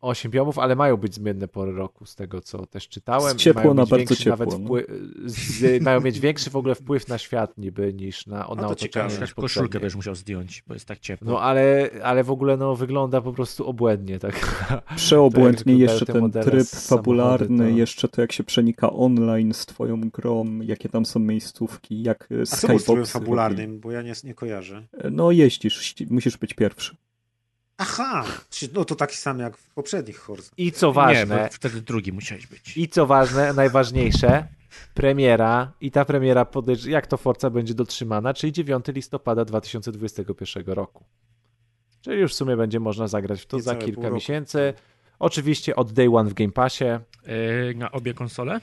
Osiem 0.04 0.30
biomów, 0.30 0.58
ale 0.58 0.76
mają 0.76 0.96
być 0.96 1.14
zmienne 1.14 1.48
pory 1.48 1.72
roku, 1.72 2.06
z 2.06 2.14
tego 2.14 2.40
co 2.40 2.66
też 2.66 2.88
czytałem. 2.88 3.38
Z 3.38 3.42
ciepło 3.42 3.62
mają 3.62 3.74
na 3.74 3.82
bardzo 3.82 3.96
większy 3.96 4.16
ciepło, 4.16 4.30
Nawet 4.30 4.58
no. 4.58 4.64
wpływ, 4.64 4.86
z, 5.24 5.82
mają 5.82 6.00
mieć 6.00 6.20
większy 6.20 6.50
w 6.50 6.56
ogóle 6.56 6.74
wpływ 6.74 7.08
na 7.08 7.18
świat 7.18 7.58
niby 7.58 7.94
niż 7.94 8.26
na, 8.26 8.38
na 8.38 8.44
to 8.44 8.52
otoczenie. 8.52 8.76
ciekawe. 8.78 9.20
niż 9.20 9.34
koszulkę 9.34 9.80
będziesz 9.80 9.96
musiał 9.96 10.14
zdjąć, 10.14 10.64
bo 10.66 10.74
jest 10.74 10.86
tak 10.86 10.98
ciepło. 10.98 11.30
No 11.30 11.40
ale, 11.40 11.90
ale 12.02 12.24
w 12.24 12.30
ogóle 12.30 12.56
no, 12.56 12.76
wygląda 12.76 13.20
po 13.20 13.32
prostu 13.32 13.66
obłędnie. 13.66 14.18
Tak. 14.18 14.64
Przeobłędnie 14.96 15.72
Tak, 15.74 15.80
jeszcze 15.80 16.06
te 16.06 16.12
ten 16.12 16.30
tryb 16.30 16.66
fabularny, 16.66 17.70
to- 17.70 17.76
jeszcze 17.78 18.08
to 18.08 18.20
jak 18.20 18.32
się 18.32 18.44
przenika 18.44 18.90
online 18.92 19.54
z 19.54 19.66
twoją 19.66 20.00
grą, 20.00 20.60
jakie 20.60 20.88
tam 20.88 21.06
są 21.06 21.20
miejscówki, 21.20 22.02
jak 22.02 22.28
e, 22.32 22.42
A 22.42 22.46
co 22.46 22.66
był 22.68 22.78
z 22.78 22.84
trybem 22.84 23.06
skyboxy 23.06 23.12
fabularnym, 23.12 23.80
bo 23.80 23.92
ja 23.92 24.02
nie, 24.02 24.12
nie 24.24 24.34
kojarzę. 24.34 24.86
robi. 24.92 25.16
No 25.16 25.30
jeździsz, 25.30 25.94
musisz 26.10 26.36
być 26.36 26.54
pierwszy. 26.54 26.96
Aha, 27.78 28.24
no 28.72 28.84
to 28.84 28.94
taki 28.94 29.16
sam 29.16 29.38
jak 29.38 29.56
w 29.56 29.70
poprzednich 29.74 30.18
Horza. 30.18 30.50
I 30.56 30.72
co 30.72 30.86
nie, 30.86 30.92
ważne, 30.92 31.44
bo 31.44 31.48
wtedy 31.52 31.80
drugi 31.82 32.12
musiałeś 32.12 32.46
być. 32.46 32.76
i 32.76 32.88
co 32.88 33.06
ważne, 33.06 33.52
najważniejsze, 33.52 34.48
premiera 34.94 35.72
i 35.80 35.90
ta 35.90 36.04
premiera, 36.04 36.42
podejrz- 36.44 36.88
jak 36.88 37.06
to 37.06 37.16
Forza 37.16 37.50
będzie 37.50 37.74
dotrzymana, 37.74 38.34
czyli 38.34 38.52
9 38.52 38.86
listopada 38.88 39.44
2021 39.44 40.64
roku. 40.66 41.04
Czyli 42.00 42.20
już 42.20 42.32
w 42.32 42.36
sumie 42.36 42.56
będzie 42.56 42.80
można 42.80 43.08
zagrać 43.08 43.42
w 43.42 43.46
to 43.46 43.60
za 43.60 43.72
Niecałe 43.72 43.92
kilka 43.92 44.10
miesięcy. 44.10 44.74
Oczywiście 45.18 45.76
od 45.76 45.92
day 45.92 46.08
one 46.16 46.30
w 46.30 46.34
Game 46.34 46.52
Passie. 46.52 46.84
Yy, 46.84 47.74
na 47.76 47.92
obie 47.92 48.14
konsole? 48.14 48.60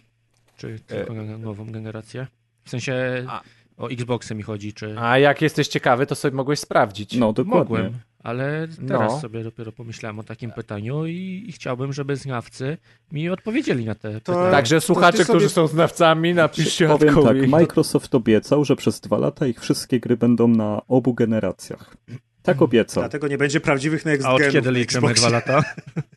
Czy 0.58 0.80
tylko 0.80 1.14
na 1.14 1.38
nową 1.38 1.72
generację? 1.72 2.28
W 2.64 2.70
sensie 2.70 3.26
A- 3.28 3.42
o 3.78 3.88
Xboxy 3.92 4.36
mi 4.36 4.44
chodzi, 4.44 4.74
czy... 4.74 4.96
A 5.00 5.18
jak 5.18 5.42
jesteś 5.42 5.68
ciekawy, 5.68 6.06
to 6.06 6.16
sobie 6.16 6.36
mogłeś 6.38 6.60
sprawdzić. 6.60 7.16
No 7.16 7.34
dokładnie. 7.34 7.60
Mogłem, 7.60 8.00
ale 8.24 8.68
teraz 8.88 9.12
No. 9.12 9.20
sobie 9.20 9.44
dopiero 9.44 9.72
pomyślałem 9.72 10.20
o 10.20 10.24
takim 10.24 10.52
pytaniu 10.52 11.06
i, 11.06 11.46
i 11.48 11.52
chciałbym, 11.52 11.94
żeby 11.94 12.16
znawcy 12.16 12.78
mi 13.12 13.30
odpowiedzieli 13.30 13.86
na 13.86 13.96
te 13.96 14.14
To- 14.14 14.20
pytania. 14.34 14.52
Także 14.52 14.82
słuchacze, 14.82 15.18
sobie- 15.18 15.26
którzy 15.40 15.50
są 15.50 15.68
znawcami, 15.68 16.34
napiszcie 16.34 16.88
Powiem 16.88 17.16
tak. 17.24 17.48
Microsoft 17.48 18.16
obiecał, 18.16 18.66
że 18.66 18.76
przez 18.76 19.00
dwa 19.00 19.18
lata 19.18 19.48
ich 19.48 19.60
wszystkie 19.60 20.00
gry 20.00 20.18
będą 20.18 20.48
na 20.48 20.82
obu 20.88 21.14
generacjach. 21.14 21.98
Tak 22.44 22.62
obiecał. 22.62 23.02
Dlatego 23.04 23.28
nie 23.28 23.38
będzie 23.38 23.60
prawdziwych 23.60 24.06
next 24.06 24.26
A 24.28 24.34
od 24.34 24.42
kiedy 24.52 24.72
liczymy 24.72 25.14
dwa 25.14 25.30
lata? 25.30 25.64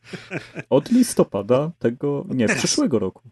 Od 0.71 0.91
listopada 0.91 1.71
tego, 1.79 2.27
nie, 2.29 2.47
teraz. 2.47 2.63
przyszłego 2.63 2.99
roku. 2.99 3.23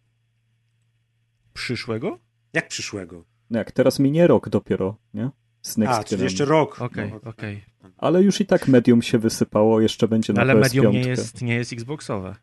Przyszłego? 1.52 2.18
Jak 2.52 2.68
przyszłego? 2.68 3.24
No 3.50 3.58
jak 3.58 3.72
teraz 3.72 3.98
minie 3.98 4.26
rok 4.26 4.48
dopiero, 4.48 4.96
nie? 5.14 5.30
Z 5.62 5.76
Next 5.76 6.00
A, 6.00 6.04
czyli 6.04 6.22
jeszcze 6.22 6.44
rok. 6.44 6.80
Okej, 6.80 7.12
No, 7.24 7.30
okej. 7.30 7.64
Ale 7.96 8.22
już 8.22 8.40
i 8.40 8.46
tak 8.46 8.68
medium 8.68 9.02
się 9.02 9.18
wysypało, 9.18 9.80
jeszcze 9.80 10.08
będzie 10.08 10.32
na 10.32 10.40
Ale 10.40 10.54
PS5. 10.54 10.60
medium 10.60 10.92
nie 10.92 11.00
jest, 11.00 11.42
nie 11.42 11.54
jest 11.54 11.72
Xboxowe. 11.72 12.36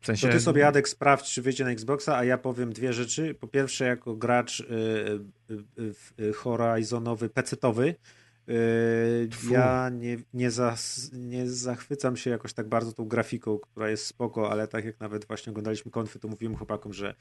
W 0.00 0.06
sensie... 0.06 0.26
To 0.26 0.32
ty 0.32 0.40
sobie, 0.40 0.60
Jadek, 0.60 0.88
sprawdź, 0.88 1.32
czy 1.32 1.42
wyjdzie 1.42 1.64
na 1.64 1.70
Xboxa, 1.70 2.16
a 2.16 2.24
ja 2.24 2.38
powiem 2.38 2.72
dwie 2.72 2.92
rzeczy. 2.92 3.34
Po 3.34 3.48
pierwsze, 3.48 3.84
jako 3.84 4.16
gracz 4.16 4.60
y, 4.60 4.64
y, 5.50 6.24
y, 6.24 6.32
Horizonowy, 6.32 7.28
PC-towy, 7.28 7.94
y, 8.48 9.28
Tfu. 9.30 9.52
ja 9.52 9.88
nie, 9.88 10.16
nie, 10.34 10.50
zas, 10.50 11.10
nie 11.12 11.50
zachwycam 11.50 12.16
się 12.16 12.30
jakoś 12.30 12.52
tak 12.52 12.68
bardzo 12.68 12.92
tą 12.92 13.04
grafiką, 13.04 13.58
która 13.58 13.90
jest 13.90 14.06
spoko, 14.06 14.50
ale 14.50 14.68
tak 14.68 14.84
jak 14.84 15.00
nawet 15.00 15.24
właśnie 15.24 15.50
oglądaliśmy 15.50 15.90
konfy, 15.90 16.18
to 16.18 16.28
mówiłem 16.28 16.56
chłopakom, 16.56 16.92
że 16.92 17.14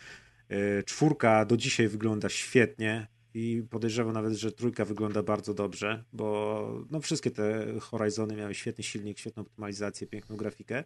y, 0.51 0.83
czwórka 0.85 1.45
do 1.45 1.57
dzisiaj 1.57 1.87
wygląda 1.87 2.29
świetnie 2.29 3.07
i 3.35 3.63
podejrzewam 3.69 4.13
nawet, 4.13 4.33
że 4.33 4.51
trójka 4.51 4.85
wygląda 4.85 5.23
bardzo 5.23 5.53
dobrze, 5.53 6.03
bo 6.13 6.85
no, 6.91 6.99
wszystkie 6.99 7.31
te 7.31 7.65
Horizony 7.79 8.35
miały 8.35 8.55
świetny 8.55 8.83
silnik, 8.83 9.19
świetną 9.19 9.43
optymalizację, 9.43 10.07
piękną 10.07 10.35
grafikę. 10.35 10.83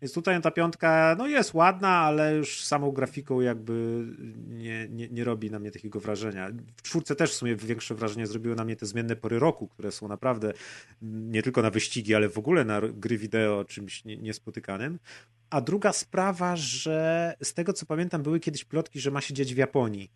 Więc 0.00 0.12
tutaj 0.12 0.42
ta 0.42 0.50
piątka 0.50 1.14
no 1.18 1.26
jest 1.26 1.54
ładna, 1.54 1.88
ale 1.88 2.36
już 2.36 2.64
samą 2.64 2.90
grafiką 2.90 3.40
jakby 3.40 4.06
nie, 4.48 4.88
nie, 4.90 5.08
nie 5.08 5.24
robi 5.24 5.50
na 5.50 5.58
mnie 5.58 5.70
takiego 5.70 6.00
wrażenia. 6.00 6.50
W 6.76 6.82
czwórce 6.82 7.16
też 7.16 7.30
w 7.30 7.34
sumie 7.34 7.56
większe 7.56 7.94
wrażenie 7.94 8.26
zrobiły 8.26 8.54
na 8.54 8.64
mnie 8.64 8.76
te 8.76 8.86
zmienne 8.86 9.16
pory 9.16 9.38
roku, 9.38 9.68
które 9.68 9.92
są 9.92 10.08
naprawdę 10.08 10.52
nie 11.02 11.42
tylko 11.42 11.62
na 11.62 11.70
wyścigi, 11.70 12.14
ale 12.14 12.28
w 12.28 12.38
ogóle 12.38 12.64
na 12.64 12.80
gry 12.80 13.18
wideo 13.18 13.64
czymś 13.64 14.04
nie- 14.04 14.16
niespotykanym. 14.16 14.98
A 15.50 15.60
druga 15.60 15.92
sprawa, 15.92 16.56
że 16.56 17.34
z 17.42 17.54
tego 17.54 17.72
co 17.72 17.86
pamiętam 17.86 18.22
były 18.22 18.40
kiedyś 18.40 18.64
plotki, 18.64 19.00
że 19.00 19.10
ma 19.10 19.20
się 19.20 19.34
dziać 19.34 19.54
w 19.54 19.56
Japonii. 19.56 20.10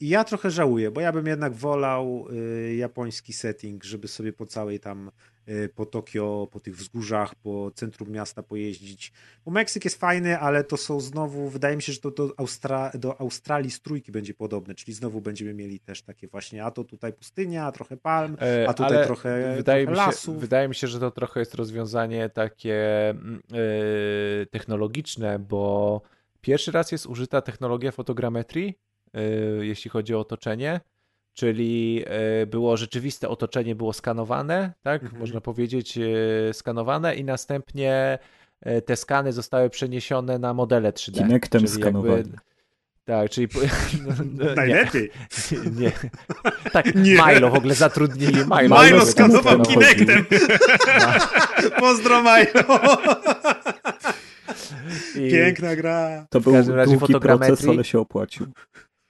I 0.00 0.08
ja 0.08 0.24
trochę 0.24 0.50
żałuję, 0.50 0.90
bo 0.90 1.00
ja 1.00 1.12
bym 1.12 1.26
jednak 1.26 1.54
wolał 1.54 2.26
y, 2.32 2.74
japoński 2.74 3.32
setting, 3.32 3.84
żeby 3.84 4.08
sobie 4.08 4.32
po 4.32 4.46
całej 4.46 4.80
tam, 4.80 5.10
y, 5.48 5.68
po 5.74 5.86
Tokio, 5.86 6.48
po 6.52 6.60
tych 6.60 6.76
wzgórzach, 6.76 7.34
po 7.34 7.70
centrum 7.74 8.10
miasta 8.10 8.42
pojeździć. 8.42 9.12
Bo 9.44 9.50
Meksyk 9.50 9.84
jest 9.84 10.00
fajny, 10.00 10.38
ale 10.38 10.64
to 10.64 10.76
są 10.76 11.00
znowu, 11.00 11.48
wydaje 11.48 11.76
mi 11.76 11.82
się, 11.82 11.92
że 11.92 12.00
to 12.00 12.10
do, 12.10 12.28
Austra- 12.28 12.98
do 12.98 13.20
Australii 13.20 13.70
z 13.70 13.80
trójki 13.80 14.12
będzie 14.12 14.34
podobne, 14.34 14.74
czyli 14.74 14.92
znowu 14.92 15.20
będziemy 15.20 15.54
mieli 15.54 15.80
też 15.80 16.02
takie 16.02 16.28
właśnie, 16.28 16.64
a 16.64 16.70
to 16.70 16.84
tutaj 16.84 17.12
pustynia, 17.12 17.66
a 17.66 17.72
trochę 17.72 17.96
palm, 17.96 18.36
E, 18.40 18.68
a 18.68 18.74
tutaj 18.74 18.96
ale 18.96 19.06
trochę, 19.06 19.54
wydaje, 19.56 19.86
trochę 19.86 20.00
mi 20.00 20.04
się, 20.04 20.06
lasów. 20.06 20.40
wydaje 20.40 20.68
mi 20.68 20.74
się, 20.74 20.86
że 20.86 21.00
to 21.00 21.10
trochę 21.10 21.40
jest 21.40 21.54
rozwiązanie 21.54 22.28
takie 22.28 22.74
e, 23.10 23.16
technologiczne, 24.50 25.38
bo 25.38 26.02
pierwszy 26.40 26.72
raz 26.72 26.92
jest 26.92 27.06
użyta 27.06 27.42
technologia 27.42 27.92
fotogrametrii, 27.92 28.78
jeśli 29.60 29.90
chodzi 29.90 30.14
o 30.14 30.20
otoczenie, 30.20 30.80
czyli 31.34 32.04
e, 32.06 32.46
było 32.46 32.76
rzeczywiste 32.76 33.28
otoczenie 33.28 33.74
było 33.74 33.92
skanowane, 33.92 34.72
tak, 34.82 35.02
Mhm. 35.02 35.20
można 35.20 35.40
powiedzieć, 35.40 35.98
e, 35.98 36.54
skanowane 36.54 37.14
i 37.14 37.24
następnie 37.24 38.18
te 38.86 38.96
skany 38.96 39.32
zostały 39.32 39.70
przeniesione 39.70 40.38
na 40.38 40.54
modele 40.54 40.92
3D. 40.92 41.14
Kinectem 41.18 41.68
skanowali. 41.68 42.32
Tak, 43.04 43.30
czyli... 43.30 43.48
no, 44.06 44.14
no, 44.32 44.44
nie. 44.50 44.54
Najlepiej. 44.54 45.10
Nie. 45.80 45.92
Tak, 46.72 46.94
Nie. 47.04 47.18
Milo 47.26 47.50
w 47.50 47.54
ogóle 47.54 47.74
zatrudnili 47.74 48.34
Milo. 48.34 48.82
Milo 48.84 49.06
skanował. 49.06 49.62
Kinectem. 49.62 50.24
Pozdro 51.78 52.22
Milo. 52.22 52.78
I, 55.16 55.30
Piękna 55.30 55.76
gra. 55.76 56.26
To 56.30 56.40
W 56.40 56.44
był 56.44 56.52
każdym 56.52 56.74
razie 56.76 56.96
długi 56.96 57.14
proces, 57.20 57.68
ale 57.68 57.84
się 57.84 57.98
opłacił. 57.98 58.46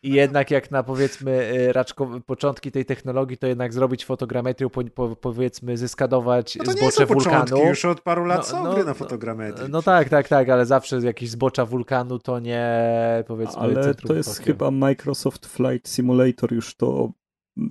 I 0.03 0.11
jednak 0.13 0.51
jak 0.51 0.71
na 0.71 0.83
powiedzmy 0.83 1.53
y, 1.53 1.73
raczko, 1.73 2.21
początki 2.27 2.73
tej 2.73 2.85
technologii, 2.85 3.39
to 3.39 3.47
jednak 3.47 3.73
zrobić 3.73 4.05
fotogrametrię, 4.05 4.71
po, 4.71 4.85
po, 4.85 5.17
powiedzmy 5.17 5.77
zyskadować 5.77 6.57
No 6.57 6.65
to 6.65 6.73
nie 6.73 6.79
zbocze 6.79 7.07
są 7.07 7.07
początki, 7.07 7.51
wulkanu. 7.51 7.69
już 7.69 7.85
od 7.85 8.01
paru 8.01 8.25
lat 8.25 8.39
No, 8.39 8.45
są 8.45 8.65
no, 8.65 8.75
gry 8.75 8.85
na 8.85 8.91
no, 8.91 8.95
fotogrametrii. 8.95 9.71
No 9.71 9.83
tak, 9.83 10.09
tak, 10.09 10.29
tak, 10.29 10.49
ale 10.49 10.67
zawsze 10.67 11.01
jakieś 11.01 11.31
zbocza 11.31 11.67
wulkanu 11.67 12.19
to 12.19 12.39
nie 12.39 12.85
powiedzmy 13.27 13.63
Ale 13.63 13.75
centrum 13.75 14.09
to 14.09 14.15
jest 14.15 14.39
chyba 14.39 14.71
Microsoft 14.71 15.47
Flight 15.47 15.89
Simulator 15.89 16.53
już 16.53 16.77
to 16.77 17.13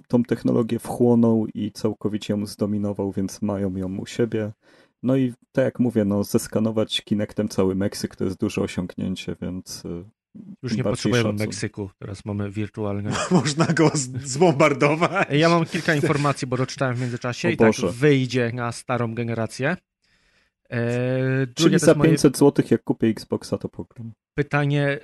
tą 0.07 0.23
technologię 0.23 0.79
wchłonął 0.79 1.47
i 1.53 1.71
całkowicie 1.71 2.33
ją 2.33 2.45
zdominował, 2.45 3.11
więc 3.11 3.41
mają 3.41 3.75
ją 3.75 3.97
u 3.97 4.05
siebie. 4.05 4.51
No 5.03 5.15
i 5.15 5.33
tak 5.51 5.65
jak 5.65 5.79
mówię, 5.79 6.05
no 6.05 6.23
zeskanować 6.23 7.01
Kinectem 7.01 7.49
cały 7.49 7.75
Meksyk 7.75 8.15
to 8.15 8.23
jest 8.23 8.39
duże 8.39 8.61
osiągnięcie, 8.61 9.35
więc 9.41 9.85
y, 9.85 10.05
Już 10.63 10.77
nie 10.77 10.83
potrzebujemy. 10.83 11.33
Meksyku, 11.33 11.89
teraz 11.99 12.25
mamy 12.25 12.51
wirtualne. 12.51 13.11
Można 13.31 13.65
go 13.65 13.91
zbombardować. 14.23 15.27
Ja 15.31 15.49
mam 15.49 15.65
kilka 15.65 15.95
informacji, 15.95 16.47
bo 16.47 16.57
doczytałem 16.57 16.95
w 16.95 17.01
międzyczasie 17.01 17.47
O 17.47 17.51
i 17.51 17.57
tak 17.57 17.67
Boże. 17.67 17.91
wyjdzie 17.91 18.51
na 18.53 18.71
starą 18.71 19.13
generację. 19.15 19.77
E, 20.69 21.47
czyli 21.55 21.79
za 21.79 21.85
jest 21.87 21.97
moje 21.97 22.09
500 22.09 22.37
zł 22.37 22.65
jak 22.71 22.83
kupię 22.83 23.07
Xboxa 23.07 23.57
to 23.57 23.69
pogram. 23.69 24.11
pytanie, 24.33 24.83
e, 24.87 24.99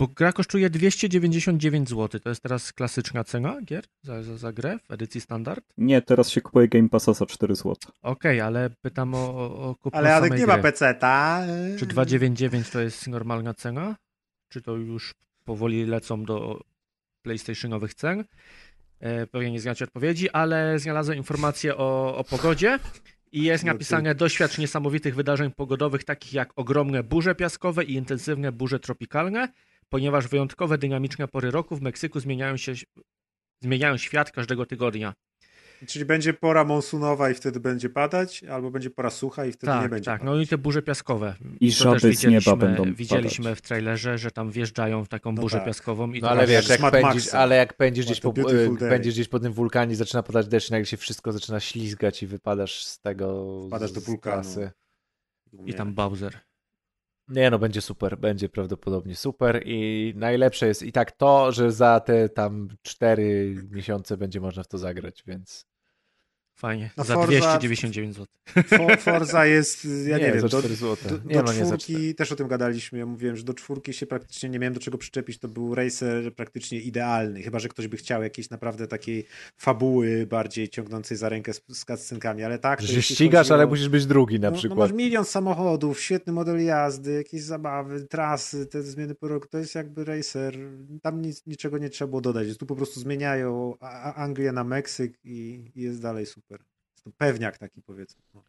bo 0.00 0.06
gra 0.08 0.32
kosztuje 0.32 0.70
299 0.70 1.88
zł, 1.88 2.20
to 2.20 2.28
jest 2.28 2.42
teraz 2.42 2.72
klasyczna 2.72 3.24
cena 3.24 3.62
gier 3.62 3.84
za, 4.02 4.22
za, 4.22 4.36
za 4.36 4.52
grę 4.52 4.78
w 4.88 4.90
edycji 4.92 5.20
standard? 5.20 5.64
Nie, 5.78 6.02
teraz 6.02 6.30
się 6.30 6.40
kupuje 6.40 6.68
Game 6.68 6.88
Passa 6.88 7.12
za 7.12 7.26
4 7.26 7.54
zł. 7.54 7.76
Okej, 8.02 8.40
ale 8.40 8.70
pytam 8.82 9.14
o, 9.14 9.34
o, 9.68 9.74
kupno 9.74 9.98
Ale 9.98 10.14
Adek 10.14 10.28
samej 10.28 10.40
nie 10.40 10.46
ma 10.46 10.58
gry. 10.58 10.62
PC-ta. 10.62 11.42
Czy 11.78 11.86
299 11.86 12.70
to 12.70 12.80
jest 12.80 13.08
normalna 13.08 13.54
cena? 13.54 13.96
Czy 14.48 14.62
to 14.62 14.76
już 14.76 15.14
powoli 15.44 15.86
lecą 15.86 16.24
do 16.24 16.60
PlayStationowych 17.22 17.94
cen? 17.94 18.24
E, 19.00 19.26
Pewnie 19.26 19.50
nie 19.50 19.60
znacie 19.60 19.84
odpowiedzi, 19.84 20.30
ale 20.30 20.78
znalazłem 20.78 21.18
informację 21.18 21.76
o, 21.76 22.16
o 22.16 22.24
pogodzie 22.24 22.78
i 23.32 23.42
jest 23.42 23.64
napisane 23.64 24.14
doświadcz 24.14 24.58
niesamowitych 24.58 25.14
wydarzeń 25.14 25.50
pogodowych, 25.50 26.04
takich 26.04 26.32
jak 26.32 26.52
ogromne 26.56 27.02
burze 27.02 27.34
piaskowe 27.34 27.84
i 27.84 27.94
intensywne 27.94 28.52
burze 28.52 28.80
tropikalne, 28.80 29.48
ponieważ 29.90 30.28
wyjątkowe 30.28 30.78
dynamiczne 30.78 31.28
pory 31.28 31.50
roku 31.50 31.76
w 31.76 31.82
Meksyku 31.82 32.20
zmieniają 32.20 32.56
się 32.56 32.72
zmieniają 33.62 33.96
świat 33.96 34.32
każdego 34.32 34.66
tygodnia. 34.66 35.12
Czyli 35.86 36.04
będzie 36.04 36.34
pora 36.34 36.64
monsunowa 36.64 37.30
i 37.30 37.34
wtedy 37.34 37.60
będzie 37.60 37.88
padać, 37.90 38.44
albo 38.44 38.70
będzie 38.70 38.90
pora 38.90 39.10
sucha 39.10 39.46
i 39.46 39.52
wtedy 39.52 39.72
nie 39.72 39.80
Tak, 39.80 39.90
będzie 39.90 40.04
tak. 40.04 40.20
padać. 40.20 40.34
No 40.34 40.40
i 40.42 40.46
te 40.46 40.58
burze 40.58 40.82
piaskowe. 40.82 41.34
I 41.60 41.68
To 41.72 41.76
żaby 41.76 42.00
też 42.00 42.16
z 42.16 42.22
nieba 42.24 42.38
widzieliśmy- 42.38 42.56
będą 42.56 42.94
Widzieliśmy 42.94 43.44
padać. 43.44 43.58
w 43.58 43.62
trailerze, 43.62 44.18
że 44.18 44.30
tam 44.30 44.50
wjeżdżają 44.50 45.04
w 45.04 45.08
taką 45.08 45.32
No 45.32 45.40
burzę 45.42 45.56
tak. 45.56 45.66
piaskową 45.66 46.12
i 46.12 46.20
No 46.20 46.30
ale 46.30 46.46
wiesz, 46.46 46.68
jak 46.68 46.80
pędzisz, 46.80 47.02
Maxem. 47.02 47.40
ale 47.40 47.56
jak 47.56 47.76
pędzisz 47.76 48.04
gdzieś, 48.06 48.20
po, 48.20 48.32
pędzisz 48.78 49.14
gdzieś 49.14 49.28
po 49.28 49.40
tym 49.40 49.52
wulkanie, 49.52 49.96
zaczyna 49.96 50.22
padać 50.22 50.48
deszcz, 50.48 50.68
i 50.68 50.72
nagle 50.72 50.86
się 50.86 50.96
wszystko 50.96 51.32
zaczyna 51.32 51.60
ślizgać 51.60 52.22
i 52.22 52.26
wypadasz 52.26 52.84
z 52.84 52.98
tego 53.00 53.46
Wpadasz 53.66 53.92
do 53.92 54.00
wulkanu. 54.00 54.48
I 55.66 55.74
tam 55.74 55.94
Bowser. 55.94 56.38
Nie 57.30 57.50
no, 57.50 57.58
będzie 57.58 57.80
super, 57.80 58.18
będzie 58.18 58.48
prawdopodobnie 58.48 59.16
super 59.16 59.62
i 59.66 60.12
najlepsze 60.16 60.66
jest 60.66 60.82
i 60.82 60.92
tak 60.92 61.12
to, 61.12 61.52
że 61.52 61.72
za 61.72 62.00
te 62.00 62.28
tam 62.28 62.68
4 62.82 63.56
miesiące 63.70 64.16
będzie 64.16 64.40
można 64.40 64.62
w 64.62 64.68
to 64.68 64.78
zagrać, 64.78 65.22
więc 65.26 65.69
Fajnie. 66.60 66.90
No 66.96 67.04
za 67.04 67.14
Forza- 67.14 67.26
299 67.26 68.14
zł. 68.14 68.26
For, 68.66 68.98
Forza 68.98 69.46
jest, 69.46 69.84
ja 70.06 70.18
nie, 70.18 70.24
wiem, 70.24 70.40
za 70.40 70.48
do, 70.48 70.58
4 70.58 70.74
zł. 70.74 70.96
do, 71.10 71.28
nie 71.28 71.34
do 71.34 71.42
no, 71.42 71.52
nie 71.52 71.66
za 71.66 71.78
4. 71.78 71.78
czwórki 71.78 72.14
też 72.14 72.32
o 72.32 72.36
tym 72.36 72.48
gadaliśmy. 72.48 72.98
Ja 72.98 73.06
mówiłem, 73.06 73.36
że 73.36 73.44
do 73.44 73.54
czwórki 73.54 73.92
się 73.92 74.06
praktycznie 74.06 74.48
nie 74.48 74.58
miałem 74.58 74.74
do 74.74 74.80
czego 74.80 74.98
przyczepić. 74.98 75.38
To 75.38 75.48
był 75.48 75.74
racer 75.74 76.34
praktycznie 76.34 76.80
idealny. 76.80 77.42
Chyba, 77.42 77.58
że 77.58 77.68
ktoś 77.68 77.88
by 77.88 77.96
chciał 77.96 78.22
jakiejś 78.22 78.50
naprawdę 78.50 78.86
takiej 78.86 79.26
fabuły 79.56 80.26
bardziej 80.26 80.68
ciągnącej 80.68 81.16
za 81.16 81.28
rękę 81.28 81.54
z, 81.54 81.62
z 81.68 81.84
cutscenkami, 81.84 82.42
ale 82.42 82.58
tak. 82.58 82.82
Że 82.82 83.02
ścigasz, 83.02 83.50
ale 83.50 83.66
musisz 83.66 83.88
być 83.88 84.06
drugi 84.06 84.40
na 84.40 84.50
no, 84.50 84.56
przykład. 84.56 84.78
No 84.78 84.84
masz 84.84 84.92
milion 84.92 85.24
samochodów, 85.24 86.00
świetny 86.00 86.32
model 86.32 86.64
jazdy, 86.64 87.12
jakieś 87.12 87.42
zabawy, 87.42 88.06
trasy, 88.06 88.66
te 88.66 88.82
zmiany 88.82 89.14
po 89.14 89.28
roku. 89.28 89.48
To 89.48 89.58
jest 89.58 89.74
jakby 89.74 90.04
racer. 90.04 90.56
Tam 91.02 91.22
nic, 91.22 91.46
niczego 91.46 91.78
nie 91.78 91.90
trzeba 91.90 92.08
było 92.08 92.20
dodać. 92.20 92.56
Tu 92.56 92.66
po 92.66 92.76
prostu 92.76 93.00
zmieniają 93.00 93.74
Anglię 94.14 94.52
na 94.52 94.64
Meksyk 94.64 95.18
i, 95.24 95.64
i 95.74 95.82
jest 95.82 96.02
dalej 96.02 96.26
super. 96.26 96.49
Pewniak 97.18 97.58
taki 97.58 97.82
powiedzmy. 97.82 98.22
No. 98.34 98.42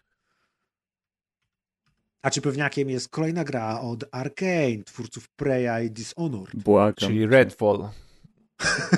A 2.21 2.29
czy 2.31 2.41
pewniakiem 2.41 2.89
jest 2.89 3.09
kolejna 3.09 3.43
gra 3.43 3.81
od 3.81 4.03
Arkane, 4.11 4.83
twórców 4.85 5.29
Preya 5.29 5.85
i 5.85 5.91
Dishonored? 5.91 6.63
Błagam. 6.63 6.93
Czyli 6.95 7.27
Redfall. 7.27 7.89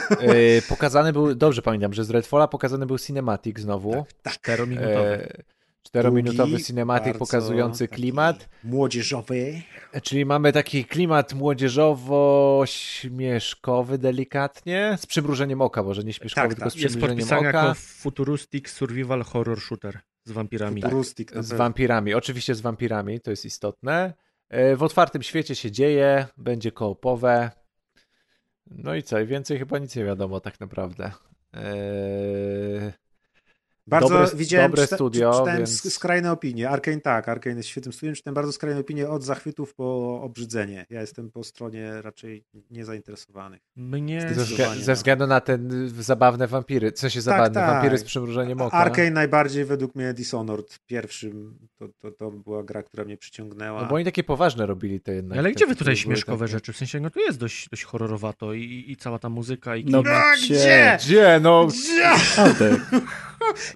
E, 0.10 0.62
pokazany 0.70 1.14
był, 1.14 1.36
dobrze 1.36 1.62
pamiętam, 1.62 1.94
że 1.94 2.06
z 2.06 2.10
Redfalla 2.10 2.48
pokazany 2.48 2.86
był 2.86 2.98
cinematic 3.00 3.60
znowu. 3.60 4.06
Tak. 4.22 4.34
Czterominutowy. 4.34 5.34
E, 5.40 5.44
czterominutowy 5.84 6.52
bardzo 6.52 6.64
pokazujący 7.20 7.88
klimat. 7.88 8.50
Młodzieżowy. 8.64 9.62
Czyli 10.04 10.26
mamy 10.26 10.52
taki 10.52 10.86
klimat 10.86 11.34
młodzieżowo-śmieszkowy 11.34 13.98
delikatnie, 13.98 14.98
z 15.00 15.06
przymrużeniem 15.06 15.62
oka, 15.62 15.84
może 15.84 16.04
nie 16.04 16.14
śmieszkowy, 16.14 16.48
Tak, 16.48 16.56
tylko 16.56 16.64
tak. 16.64 16.74
z 16.74 16.76
Jest 16.76 16.88
przymrużeniem 16.88 17.18
podpisany 17.20 17.50
oka. 17.50 17.58
jako 17.64 17.74
Futuristic 17.80 18.70
Survival 18.70 19.24
Horror 19.24 19.62
Shooter 19.62 20.00
z 20.26 20.32
wampirami. 20.32 20.82
Futuristic. 20.82 21.32
na 21.32 21.42
Z 21.44 21.54
wampirami, 21.54 22.14
oczywiście 22.14 22.56
z 22.56 22.62
wampirami, 22.62 23.20
to 23.20 23.32
jest 23.32 23.46
istotne. 23.46 24.14
E, 24.50 24.76
W 24.76 24.84
otwartym 24.84 25.24
świecie 25.24 25.56
się 25.56 25.72
dzieje, 25.72 26.26
będzie 26.38 26.72
koopowe. 26.72 27.52
No 28.68 28.96
i 28.96 29.04
co, 29.04 29.18
więcej 29.28 29.60
chyba 29.60 29.80
nic 29.80 29.96
nie 29.96 30.06
wiadomo 30.06 30.40
tak 30.40 30.60
naprawdę. 30.60 31.12
Eee, 31.54 32.92
Bardzo 33.88 34.10
Dobre- 34.10 34.36
widziałem, 34.36 34.72
dobre 34.72 34.84
czyta, 34.84 34.96
studio, 34.96 35.32
czytałem 35.32 35.58
więc- 35.58 35.94
skrajne 35.94 36.32
opinie. 36.32 36.70
Arkane 36.70 37.02
tak, 37.02 37.30
Arkane 37.30 37.56
jest 37.56 37.70
świetnym 37.70 37.94
studiem. 37.94 38.16
Czytałem 38.16 38.36
bardzo 38.36 38.52
skrajne 38.52 38.80
opinie 38.80 39.10
od 39.10 39.24
zachwytów 39.24 39.74
po 39.76 40.20
obrzydzenie. 40.22 40.86
Ja 40.90 41.02
jestem 41.02 41.32
po 41.32 41.44
stronie 41.44 42.02
raczej 42.02 42.44
niezainteresowanych. 42.72 43.62
Mnie... 43.76 44.22
ze, 44.34 44.44
wzglę- 44.44 44.76
ze 44.76 44.92
no. 44.92 44.96
względu 44.96 45.28
na 45.28 45.42
te 45.42 45.54
y, 46.00 46.04
zabawne 46.04 46.48
wampiry, 46.48 46.92
w 46.92 47.00
sensie 47.00 47.22
zabawne, 47.22 47.54
tak. 47.54 47.70
wampiry 47.70 47.98
z 47.98 48.04
przymrużeniem 48.04 48.62
oka. 48.62 48.78
Arkane 48.78 49.12
najbardziej 49.12 49.66
według 49.66 49.96
mnie 49.96 50.14
Dishonored 50.14 50.80
pierwszym. 50.86 51.58
To, 51.80 51.88
to, 52.00 52.12
to 52.12 52.32
była 52.32 52.64
gra, 52.64 52.84
która 52.84 53.06
mnie 53.06 53.18
przyciągnęła. 53.18 53.82
No 53.82 53.88
bo 53.88 53.96
oni 53.96 54.06
takie 54.06 54.24
poważne 54.24 54.66
robili 54.66 55.00
te 55.02 55.14
jednak. 55.14 55.38
Ale 55.40 55.50
te 55.50 55.56
gdzie 55.56 55.68
wy 55.68 55.76
tutaj 55.76 55.96
śmieszkowe 55.96 56.46
takie- 56.46 56.52
rzeczy? 56.52 56.74
W 56.74 56.78
sensie, 56.78 57.00
no 57.00 57.10
tu 57.10 57.20
jest 57.20 57.40
dość, 57.40 57.70
dość 57.70 57.84
horrorowato 57.84 58.54
i, 58.54 58.86
i 58.88 58.96
cała 58.98 59.20
ta 59.20 59.30
muzyka 59.30 59.76
i 59.76 59.86
No 59.86 60.02
gdzie? 60.04 60.12
gdzie? 60.56 60.98
Gdzie? 61.00 61.40
No, 61.42 61.68
Gdzie? 61.68 62.12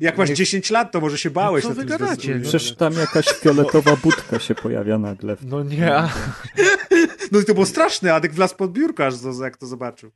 Jak 0.01 0.17
masz 0.17 0.29
10 0.29 0.69
lat, 0.71 0.91
to 0.91 1.01
może 1.01 1.17
się 1.17 1.29
bałeś. 1.29 1.63
co 1.63 1.69
na 1.69 1.75
wy 1.75 1.81
tym 1.81 1.89
gadacie? 1.89 2.35
No 2.35 2.41
przecież 2.41 2.75
tam 2.75 2.93
jakaś 2.93 3.25
fioletowa 3.25 3.95
budka 4.03 4.39
się 4.39 4.55
pojawia 4.55 4.97
nagle. 4.97 5.35
w- 5.35 5.45
no 5.45 5.63
nie. 5.63 5.95
a- 5.95 6.09
No 7.31 7.39
i 7.39 7.45
to 7.45 7.53
było 7.53 7.65
straszne. 7.65 8.13
Adek 8.13 8.33
wlazł 8.33 8.55
pod 8.55 8.71
biurko, 8.71 9.05
aż 9.05 9.13
jak 9.41 9.57
to 9.57 9.65
zobaczył. 9.67 10.11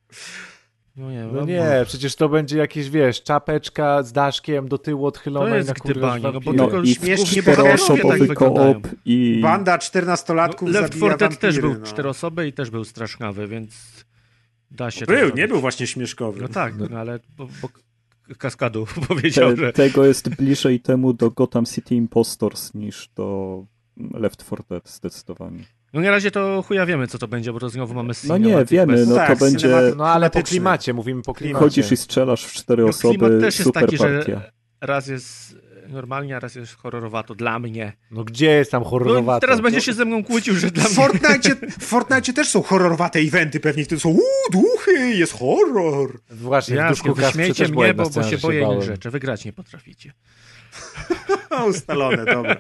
No 0.96 1.12
nie, 1.12 1.24
No 1.34 1.46
nie, 1.46 1.84
przecież 1.86 2.16
to 2.16 2.30
będzie 2.30 2.58
jakieś, 2.58 2.90
wiesz, 2.90 3.24
czapeczka 3.24 4.04
z 4.04 4.12
daszkiem 4.12 4.68
do 4.68 4.78
tyłu 4.78 5.06
odchylona 5.06 5.50
To 5.50 5.56
jest 5.56 5.68
i 5.70 5.72
na 5.72 5.76
kurwa 5.76 5.92
gdybanie, 6.18 6.24
no 6.34 6.42
bo. 6.42 6.54
No 6.54 6.64
tylko 6.68 6.82
i 6.84 6.96
śmiesznie 6.96 7.42
czteroosobowy 7.42 8.02
bohaterowie 8.04 8.28
tak 8.28 8.38
koop 8.38 8.88
i... 9.06 9.40
Banda 9.44 9.78
14-latków 9.78 10.62
No, 10.68 10.80
Left 10.80 10.94
zabija 10.94 11.16
4 11.16 11.18
Dead 11.18 11.20
wampiry, 11.20 11.38
też 11.42 11.60
był 11.60 11.74
no. 11.74 11.86
cztery 11.86 12.10
osoby 12.10 12.48
i 12.48 12.54
też 12.54 12.70
był 12.70 12.84
strasznawy, 12.84 13.48
więc 13.48 13.72
da 14.72 14.92
się 14.92 15.06
Był, 15.06 15.18
zrobić. 15.18 15.36
nie 15.36 15.48
był 15.48 15.62
właśnie 15.62 15.88
śmieszkowy. 15.88 16.42
No 16.42 16.48
tak, 16.48 16.74
no, 16.90 17.00
ale 17.00 17.20
bo, 17.38 17.48
bo 17.62 17.70
Kaskadu 18.38 18.86
powiedział, 19.08 19.50
Te, 19.50 19.56
że 19.56 19.74
tego 19.74 20.06
jest 20.06 20.30
bliżej 20.30 20.80
temu 20.80 21.14
do 21.14 21.32
Gotham 21.32 21.66
City 21.66 21.96
Impostors 21.96 22.74
niż 22.74 23.10
do 23.16 23.66
Left 24.14 24.46
4 24.46 24.64
Dead 24.70 24.90
zdecydowanie. 24.90 25.60
no 25.94 26.02
na 26.02 26.12
razie 26.12 26.32
to 26.32 26.64
chuja 26.68 26.86
wiemy, 26.86 27.08
co 27.08 27.18
to 27.18 27.28
będzie, 27.28 27.54
bo 27.54 27.60
to 27.60 27.70
znowu 27.70 27.94
mamy 27.94 28.14
No 28.28 28.38
nie, 28.38 28.66
wiemy, 28.66 28.94
bez- 28.94 29.10
no 29.10 29.16
Tak, 29.16 29.40
to 29.40 29.46
będzie... 29.46 29.68
cinematic- 29.68 29.96
No 29.98 30.08
ale 30.08 30.30
po 30.30 30.44
klimacie, 30.44 30.94
mówimy 30.94 31.22
po 31.22 31.34
klimacie. 31.34 31.64
Chodzisz 31.64 31.92
i 31.92 31.98
strzelasz 31.98 32.44
w 32.46 32.54
cztery 32.54 32.84
No, 32.86 32.90
klimat 32.94 33.22
osoby, 33.30 33.42
też 33.42 33.60
jest 33.60 33.64
super 33.70 33.82
taki, 33.84 33.98
że 33.98 34.04
partia. 34.18 34.42
raz 34.82 35.08
jest 35.08 35.58
normalnie, 35.90 36.36
a 36.36 36.40
raz 36.40 36.56
jest 36.56 36.76
horrorowato 36.76 37.36
dla 37.36 37.60
mnie. 37.60 37.94
No 38.12 38.24
gdzie 38.24 38.46
jest 38.52 38.72
tam 38.72 38.84
No, 38.84 38.90
horrorowato? 38.90 39.40
teraz 39.40 39.62
będzie 39.62 39.82
się 39.82 39.94
ze 39.94 40.06
mną 40.06 40.24
kłócił, 40.24 40.56
że 40.56 40.72
dla 40.72 40.84
W 40.84 40.86
mnie... 40.88 40.96
Fortnite, 40.96 41.56
w 41.80 41.84
Fortnite 41.86 42.34
też 42.34 42.50
są 42.50 42.62
horrorowate 42.64 43.20
eventy 43.20 43.60
pewnie, 43.60 43.86
które 43.86 44.00
są 44.02 44.10
uuu, 44.10 44.22
duchy, 44.52 44.92
jest 45.16 45.34
horror. 45.34 46.20
Właśnie, 46.30 46.74
w 46.76 46.78
Ja, 46.78 46.90
duszku 46.90 47.14
wyśmiejcie 47.14 47.64
też 47.64 47.72
była 47.72 47.84
mnie, 47.86 47.94
bo, 47.94 48.10
bo 48.10 48.24
się 48.24 48.38
boję 48.38 48.62
innych 48.64 48.82
rzeczy. 48.84 49.10
Wygrać 49.10 49.46
nie 49.46 49.54
potraficie. 49.54 50.14
No, 51.52 51.66
ustalone, 51.72 52.26
dobra. 52.26 52.56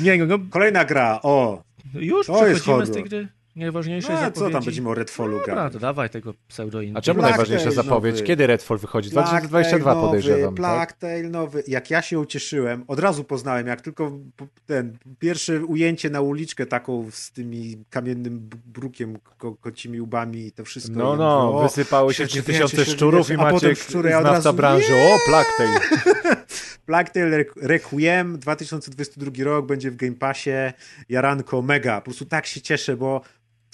Nie, 0.00 0.16
no, 0.18 0.26
no 0.26 0.38
Kolejna 0.50 0.84
gra, 0.84 1.20
o. 1.22 1.62
już 1.94 2.26
To 2.26 2.46
jest 2.46 2.62
przechodzimy 2.62 2.86
z 2.86 2.90
tej 2.90 3.02
horror. 3.02 3.08
gry. 3.08 3.28
Najważniejsze 3.56 4.08
No, 4.12 4.18
a 4.18 4.20
zapowiedzi. 4.20 4.40
co 4.46 4.50
tam 4.50 4.64
będziemy 4.64 4.88
o 4.88 4.94
Redfallu 4.94 5.38
Dobra, 5.38 5.54
gadać? 5.54 5.72
to 5.72 5.78
dawaj 5.78 6.10
tego 6.10 6.34
pseudo 6.48 6.78
A 6.94 7.00
czemu 7.02 7.20
Black 7.20 7.30
najważniejsza 7.30 7.64
Tail 7.64 7.76
zapowiedź? 7.76 8.14
nowy. 8.14 8.26
Kiedy 8.26 8.46
Redfall 8.46 8.78
wychodzi? 8.78 9.10
Black 9.10 9.28
2022 9.28 9.92
Tail 9.94 10.02
podejrzewam, 10.06 10.40
nowy, 10.54 10.62
tak? 10.62 10.92
Tail 10.92 11.30
nowy. 11.30 11.62
Jak 11.68 11.90
ja 11.90 12.02
się 12.02 12.18
ucieszyłem, 12.18 12.84
od 12.88 12.98
razu 12.98 13.24
poznałem, 13.24 13.66
jak 13.66 13.80
tylko 13.80 14.12
ten 14.66 14.98
pierwsze 15.18 15.64
ujęcie 15.64 16.10
na 16.10 16.20
uliczkę 16.20 16.66
taką 16.66 17.06
z 17.10 17.30
tymi 17.32 17.84
kamiennym 17.90 18.50
brukiem, 18.66 19.18
ko, 19.38 19.54
kocimi 19.54 20.00
łbami 20.00 20.46
i 20.46 20.52
to 20.52 20.64
wszystko. 20.64 20.92
No, 20.98 21.16
no, 21.16 21.46
mówię, 21.52 21.58
o, 21.58 21.68
wysypały 21.68 22.14
się 22.14 22.28
świetnie, 22.28 22.42
3000 22.42 22.76
wiecie, 22.76 22.90
szczurów 22.92 23.30
i 23.30 23.36
Maciek 23.36 23.78
szczury, 23.78 24.10
znawca 24.10 24.30
razu, 24.32 24.52
branży. 24.52 24.94
O, 24.94 25.18
Tail. 25.58 25.70
Black 26.86 27.10
Tail 27.10 27.34
Re- 27.34 27.44
Requiem 27.62 28.38
2022 28.38 29.44
rok 29.44 29.66
będzie 29.66 29.90
w 29.90 29.96
Game 29.96 30.12
Passie. 30.14 30.50
Jaranko 31.08 31.62
mega. 31.62 32.00
Po 32.00 32.04
prostu 32.04 32.24
tak 32.24 32.46
się 32.46 32.60
cieszę, 32.60 32.96
bo 32.96 33.20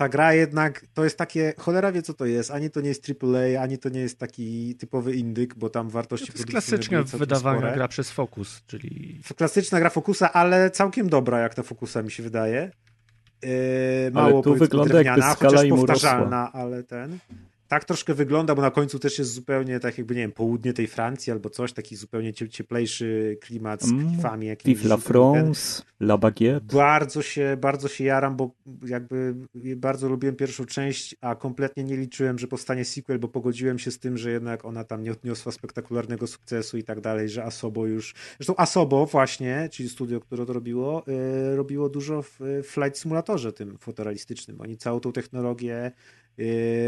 ta 0.00 0.08
gra 0.08 0.34
jednak 0.34 0.84
to 0.94 1.04
jest 1.04 1.18
takie, 1.18 1.54
cholera 1.58 1.92
wie 1.92 2.02
co 2.02 2.14
to 2.14 2.26
jest, 2.26 2.50
ani 2.50 2.70
to 2.70 2.80
nie 2.80 2.88
jest 2.88 3.10
AAA, 3.10 3.62
ani 3.62 3.78
to 3.78 3.88
nie 3.88 4.00
jest 4.00 4.18
taki 4.18 4.74
typowy 4.74 5.14
indyk, 5.14 5.54
bo 5.54 5.70
tam 5.70 5.90
wartości 5.90 6.26
To 6.26 6.32
jest 6.32 6.46
klasyczna 6.46 7.02
wydawana 7.02 7.72
gra 7.72 7.88
przez 7.88 8.10
Focus, 8.10 8.62
czyli 8.66 9.20
Klasyczna 9.36 9.80
gra 9.80 9.90
Focusa, 9.90 10.32
ale 10.32 10.70
całkiem 10.70 11.08
dobra 11.08 11.40
jak 11.40 11.54
ta 11.54 11.62
Focusa 11.62 12.02
mi 12.02 12.10
się 12.10 12.22
wydaje. 12.22 12.70
Yy, 13.42 13.50
mało 14.12 14.26
Ale 14.26 14.34
tu 14.34 14.42
powiedzmy 14.42 14.66
wygląda, 14.66 15.02
jakby 15.02 15.22
skala 15.22 15.62
powtarzalna, 15.70 16.52
ale 16.52 16.82
ten... 16.82 17.18
Tak 17.70 17.84
troszkę 17.84 18.14
wygląda, 18.14 18.54
bo 18.54 18.62
na 18.62 18.70
końcu 18.70 18.98
też 18.98 19.18
jest 19.18 19.32
zupełnie 19.32 19.80
tak 19.80 19.98
jakby, 19.98 20.14
nie 20.14 20.20
wiem, 20.20 20.32
południe 20.32 20.72
tej 20.72 20.86
Francji 20.86 21.32
albo 21.32 21.50
coś, 21.50 21.72
taki 21.72 21.96
zupełnie 21.96 22.32
cie- 22.32 22.48
cieplejszy 22.48 23.38
klimat 23.40 23.82
z 23.82 23.90
Mm, 23.90 24.08
klifami. 24.12 24.46
jakimiś 24.46 24.78
Vive 24.78 24.86
la 24.88 24.96
ten. 24.96 25.04
France, 25.04 25.82
La 26.00 26.18
Baguette. 26.18 26.76
Bardzo 26.76 27.22
się, 27.22 27.56
bardzo 27.60 27.88
się 27.88 28.04
jaram, 28.04 28.36
bo 28.36 28.50
jakby 28.86 29.34
bardzo 29.76 30.08
lubiłem 30.08 30.36
pierwszą 30.36 30.64
część, 30.64 31.16
a 31.20 31.34
kompletnie 31.34 31.84
nie 31.84 31.96
liczyłem, 31.96 32.38
że 32.38 32.46
powstanie 32.46 32.84
sequel, 32.84 33.18
bo 33.18 33.28
pogodziłem 33.28 33.78
się 33.78 33.90
z 33.90 33.98
tym, 33.98 34.18
że 34.18 34.30
jednak 34.30 34.64
ona 34.64 34.84
tam 34.84 35.02
nie 35.02 35.12
odniosła 35.12 35.52
spektakularnego 35.52 36.26
sukcesu 36.26 36.78
i 36.78 36.84
tak 36.84 37.00
dalej, 37.00 37.28
że 37.28 37.44
Asobo 37.44 37.86
już... 37.86 38.14
Zresztą 38.38 38.56
Asobo 38.56 39.06
właśnie, 39.06 39.68
czyli 39.72 39.88
studio, 39.88 40.20
które 40.20 40.46
to 40.46 40.52
robiło, 40.52 41.02
yy, 41.06 41.56
robiło 41.56 41.88
dużo 41.88 42.22
w 42.22 42.30
w 42.40 42.66
Flight 42.66 42.98
Simulatorze 42.98 43.52
tym 43.52 43.78
fotorealistycznym. 43.78 44.60
Oni 44.60 44.76
całą 44.76 45.00
tą 45.00 45.12
technologię 45.12 45.92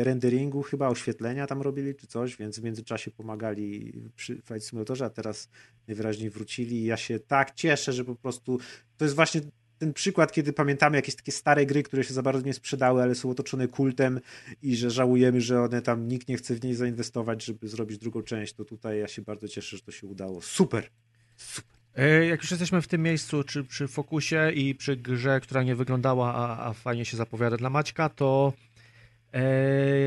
renderingu, 0.02 0.62
chyba 0.62 0.88
oświetlenia 0.88 1.46
tam 1.46 1.62
robili 1.62 1.94
czy 1.94 2.06
coś, 2.06 2.36
więc 2.36 2.58
w 2.58 2.62
międzyczasie 2.62 3.10
pomagali 3.10 3.92
przy 4.16 4.42
Flight 4.42 4.68
Simulatorze, 4.68 5.04
a 5.04 5.10
teraz 5.10 5.48
najwyraźniej 5.88 6.30
wrócili 6.30 6.84
ja 6.84 6.96
się 6.96 7.20
tak 7.20 7.54
cieszę, 7.54 7.92
że 7.92 8.04
po 8.04 8.14
prostu 8.14 8.58
to 8.96 9.04
jest 9.04 9.14
właśnie 9.14 9.40
ten 9.78 9.92
przykład, 9.92 10.32
kiedy 10.32 10.52
pamiętamy 10.52 10.96
jakieś 10.96 11.14
takie 11.14 11.32
stare 11.32 11.66
gry, 11.66 11.82
które 11.82 12.04
się 12.04 12.14
za 12.14 12.22
bardzo 12.22 12.46
nie 12.46 12.54
sprzedały, 12.54 13.02
ale 13.02 13.14
są 13.14 13.30
otoczone 13.30 13.68
kultem 13.68 14.20
i 14.62 14.76
że 14.76 14.90
żałujemy, 14.90 15.40
że 15.40 15.62
one 15.62 15.82
tam 15.82 16.08
nikt 16.08 16.28
nie 16.28 16.36
chce 16.36 16.54
w 16.54 16.64
niej 16.64 16.74
zainwestować, 16.74 17.44
żeby 17.44 17.68
zrobić 17.68 17.98
drugą 17.98 18.22
część, 18.22 18.54
to 18.54 18.64
tutaj 18.64 18.98
ja 18.98 19.08
się 19.08 19.22
bardzo 19.22 19.48
cieszę, 19.48 19.76
że 19.76 19.82
to 19.82 19.92
się 19.92 20.06
udało. 20.06 20.42
Super! 20.42 20.88
Super! 21.36 21.70
E, 21.96 22.26
Jak 22.26 22.42
już 22.42 22.50
jesteśmy 22.50 22.82
w 22.82 22.88
tym 22.88 23.02
miejscu, 23.02 23.44
czy 23.44 23.64
przy 23.64 23.88
fokusie 23.88 24.50
i 24.54 24.74
przy 24.74 24.96
grze, 24.96 25.40
która 25.40 25.62
nie 25.62 25.76
wyglądała, 25.76 26.34
a, 26.34 26.68
a 26.68 26.72
fajnie 26.72 27.04
się 27.04 27.16
zapowiada 27.16 27.56
dla 27.56 27.70
Maćka, 27.70 28.08
to 28.08 28.52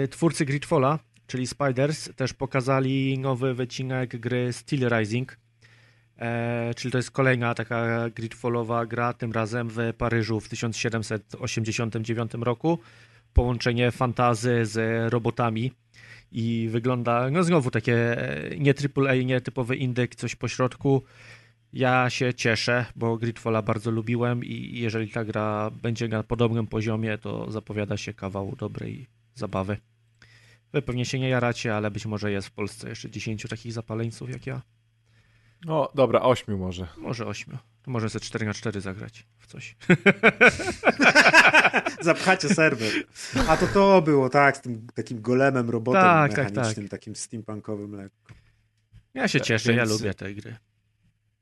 twórcy 0.09 0.45
Gridfalla, 0.45 0.99
czyli 1.27 1.47
Spiders, 1.47 2.09
też 2.15 2.33
pokazali 2.33 3.19
nowy 3.19 3.53
wycinek 3.53 4.17
gry 4.17 4.53
Steel 4.53 4.89
Rising. 4.89 5.37
E, 6.17 6.73
czyli 6.75 6.91
to 6.91 6.97
jest 6.97 7.11
kolejna 7.11 7.53
taka 7.53 8.09
Gridfallowa 8.09 8.85
gra, 8.85 9.13
tym 9.13 9.31
razem 9.31 9.69
w 9.69 9.77
Paryżu 9.97 10.39
w 10.39 10.49
1789 10.49 12.31
roku. 12.33 12.79
Połączenie 13.33 13.91
fantazy 13.91 14.65
z 14.65 15.13
robotami 15.13 15.71
i 16.31 16.67
wygląda, 16.71 17.29
no 17.31 17.43
znowu 17.43 17.71
takie 17.71 18.21
e, 18.51 18.57
nie 18.57 18.73
AAA, 18.95 19.15
nie 19.15 19.41
typowy 19.41 19.75
indyk, 19.75 20.15
coś 20.15 20.35
pośrodku. 20.35 21.03
Ja 21.73 22.09
się 22.09 22.33
cieszę, 22.33 22.85
bo 22.95 23.17
Gridfalla 23.17 23.61
bardzo 23.61 23.91
lubiłem 23.91 24.43
i 24.43 24.79
jeżeli 24.79 25.09
ta 25.09 25.25
gra 25.25 25.71
będzie 25.81 26.07
na 26.07 26.23
podobnym 26.23 26.67
poziomie, 26.67 27.17
to 27.17 27.51
zapowiada 27.51 27.97
się 27.97 28.13
kawał 28.13 28.55
dobrej 28.55 29.14
zabawy. 29.35 29.77
Wy 30.73 30.81
pewnie 30.81 31.05
się 31.05 31.19
nie 31.19 31.29
jaracie, 31.29 31.75
ale 31.75 31.91
być 31.91 32.05
może 32.05 32.31
jest 32.31 32.47
w 32.47 32.51
Polsce 32.51 32.89
jeszcze 32.89 33.09
10 33.09 33.45
takich 33.49 33.73
zapaleńców 33.73 34.29
jak 34.29 34.47
ja. 34.47 34.61
No 35.65 35.89
dobra, 35.95 36.21
ośmiu 36.21 36.57
może. 36.57 36.87
Może 36.97 37.25
8. 37.27 37.57
To 37.81 37.91
może 37.91 38.09
ze 38.09 38.19
4 38.19 38.45
na 38.45 38.53
4 38.53 38.81
zagrać 38.81 39.25
w 39.39 39.47
coś. 39.47 39.75
Zapchacie 42.01 42.49
serwer. 42.49 42.91
A 43.47 43.57
to 43.57 43.67
to 43.67 44.01
było, 44.01 44.29
tak, 44.29 44.57
z 44.57 44.61
tym 44.61 44.87
takim 44.93 45.21
golemem, 45.21 45.69
robotem 45.69 46.01
Tak, 46.01 46.33
tak, 46.33 46.51
mechanicznym, 46.53 46.87
takim 46.89 47.15
steampunkowym 47.15 47.95
lekko. 47.95 48.33
Ja 49.13 49.27
się 49.27 49.39
Tak, 49.39 49.47
cieszę, 49.47 49.73
ja 49.73 49.77
więc- 49.85 49.91
lubię 49.91 50.13
te 50.13 50.33
gry. 50.33 50.55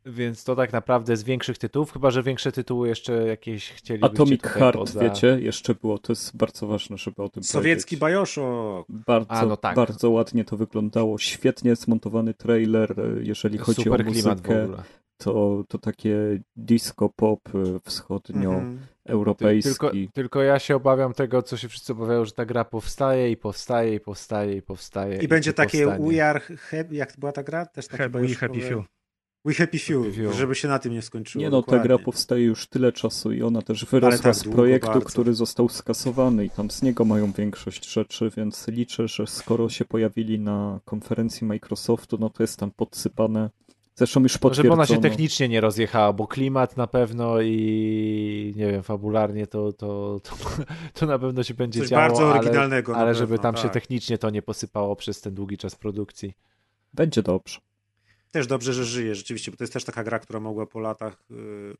Więc 0.05 0.43
to 0.43 0.55
tak 0.55 0.73
naprawdę 0.73 1.17
z 1.17 1.23
większych 1.23 1.57
tytułów, 1.57 1.91
chyba 1.93 2.11
że 2.11 2.23
większe 2.23 2.51
tytuły 2.51 2.87
jeszcze 2.87 3.27
jakieś 3.27 3.69
chcielibyście 3.71 4.13
Atomic 4.15 4.43
Heart, 4.43 4.77
poza... 4.77 4.99
wiecie, 4.99 5.37
jeszcze 5.41 5.75
było, 5.75 5.97
to 5.97 6.11
jest 6.11 6.37
bardzo 6.37 6.67
ważne, 6.67 6.97
żeby 6.97 7.23
o 7.23 7.29
tym 7.29 7.43
Sowiecki 7.43 7.97
powiedzieć. 7.97 8.19
Bioshock. 8.19 8.89
Bardzo, 8.89 9.31
A, 9.31 9.45
no 9.45 9.57
tak. 9.57 9.75
bardzo 9.75 10.09
ładnie 10.09 10.45
to 10.45 10.57
wyglądało, 10.57 11.17
świetnie 11.17 11.75
zmontowany 11.75 12.33
trailer, 12.33 12.95
jeżeli 13.21 13.57
chodzi 13.57 13.83
Super 13.83 14.01
o 14.01 14.03
klimat 14.11 14.41
w 14.41 14.43
muzykę, 14.47 14.63
ogóle. 14.63 14.83
to, 15.17 15.63
to 15.67 15.77
takie 15.77 16.17
disco 16.55 17.09
pop 17.09 17.39
e, 17.55 17.57
Mhm. 17.57 17.79
wschodnioeuropejski. 17.83 19.69
Tylko, 19.69 19.91
tylko 20.13 20.41
ja 20.43 20.59
się 20.59 20.75
obawiam 20.75 21.13
tego, 21.13 21.43
co 21.43 21.57
się 21.57 21.67
wszyscy 21.69 21.91
obawiają, 21.93 22.25
że 22.25 22.31
ta 22.31 22.45
gra 22.45 22.65
powstaje 22.65 23.31
i 23.31 23.37
powstaje 23.37 23.95
i 23.95 23.99
powstaje 23.99 24.55
i 24.55 24.61
powstaje. 24.61 25.17
I 25.17 25.27
będzie 25.27 25.53
takie 25.53 25.85
powstanie. 25.85 26.11
We 26.11 26.25
Are 26.29 26.39
Happy, 26.39 26.95
jak 26.95 27.13
była 27.17 27.31
ta 27.31 27.43
gra? 27.43 27.65
Też 27.65 27.87
takie 27.87 28.03
Happy, 28.03 28.35
Happy 28.35 28.61
Few. 28.61 28.83
We 29.45 29.53
Happy 29.53 29.79
Few, 29.79 30.03
Happy 30.05 30.13
Few. 30.13 30.33
żeby 30.33 30.55
się 30.55 30.67
na 30.67 30.79
tym 30.79 30.93
nie 30.93 31.01
skończyło. 31.01 31.39
Nie 31.43 31.49
no, 31.49 31.61
ta 31.61 31.65
dokładnie. 31.65 31.87
gra 31.87 31.97
powstaje 31.97 32.43
już 32.45 32.67
tyle 32.67 32.91
czasu 32.91 33.31
i 33.31 33.41
ona 33.41 33.61
też 33.61 33.85
wyrosła 33.85 34.17
tak 34.23 34.35
z 34.35 34.43
projektu, 34.43 34.87
bardzo. 34.91 35.05
który 35.09 35.33
został 35.33 35.69
skasowany 35.69 36.45
i 36.45 36.49
tam 36.49 36.71
z 36.71 36.81
niego 36.81 37.05
mają 37.05 37.31
większość 37.31 37.91
rzeczy, 37.93 38.31
więc 38.37 38.67
liczę, 38.67 39.07
że 39.07 39.27
skoro 39.27 39.69
się 39.69 39.85
pojawili 39.85 40.39
na 40.39 40.79
konferencji 40.85 41.47
Microsoftu, 41.47 42.17
no 42.19 42.29
to 42.29 42.43
jest 42.43 42.59
tam 42.59 42.71
podsypane. 42.71 43.49
Zresztą 43.95 44.23
już 44.23 44.33
No, 44.33 44.39
potwierdzono. 44.39 44.63
żeby 44.63 44.73
ona 44.73 44.85
się 44.85 45.01
technicznie 45.09 45.49
nie 45.49 45.61
rozjechała, 45.61 46.13
bo 46.13 46.27
klimat 46.27 46.77
na 46.77 46.87
pewno 46.87 47.41
i 47.41 48.53
nie 48.55 48.71
wiem, 48.71 48.83
fabularnie 48.83 49.47
to, 49.47 49.73
to, 49.73 50.19
to, 50.23 50.35
to 50.99 51.05
na 51.05 51.19
pewno 51.19 51.43
się 51.43 51.53
będzie 51.53 51.79
Coś 51.79 51.89
działo, 51.89 52.01
bardzo 52.07 52.31
ale, 52.31 52.39
oryginalnego. 52.39 52.91
na 52.91 52.97
ale 52.97 53.15
żeby 53.15 53.39
tam 53.39 53.57
się 53.57 53.63
tak. 53.63 53.73
technicznie 53.73 54.17
to 54.17 54.29
nie 54.29 54.41
posypało 54.41 54.95
przez 54.95 55.21
ten 55.21 55.33
długi 55.33 55.57
czas 55.57 55.75
produkcji. 55.75 56.33
Będzie 56.93 57.21
dobrze. 57.23 57.59
Też 58.33 58.47
dobrze, 58.47 58.73
że 58.73 58.85
żyje 58.85 59.15
rzeczywiście, 59.15 59.51
bo 59.51 59.57
to 59.57 59.63
jest 59.63 59.73
też 59.73 59.83
taka 59.83 60.03
gra, 60.03 60.19
która 60.19 60.39
mogła 60.39 60.65
po 60.65 60.79
latach 60.79 61.23
y, 61.31 61.35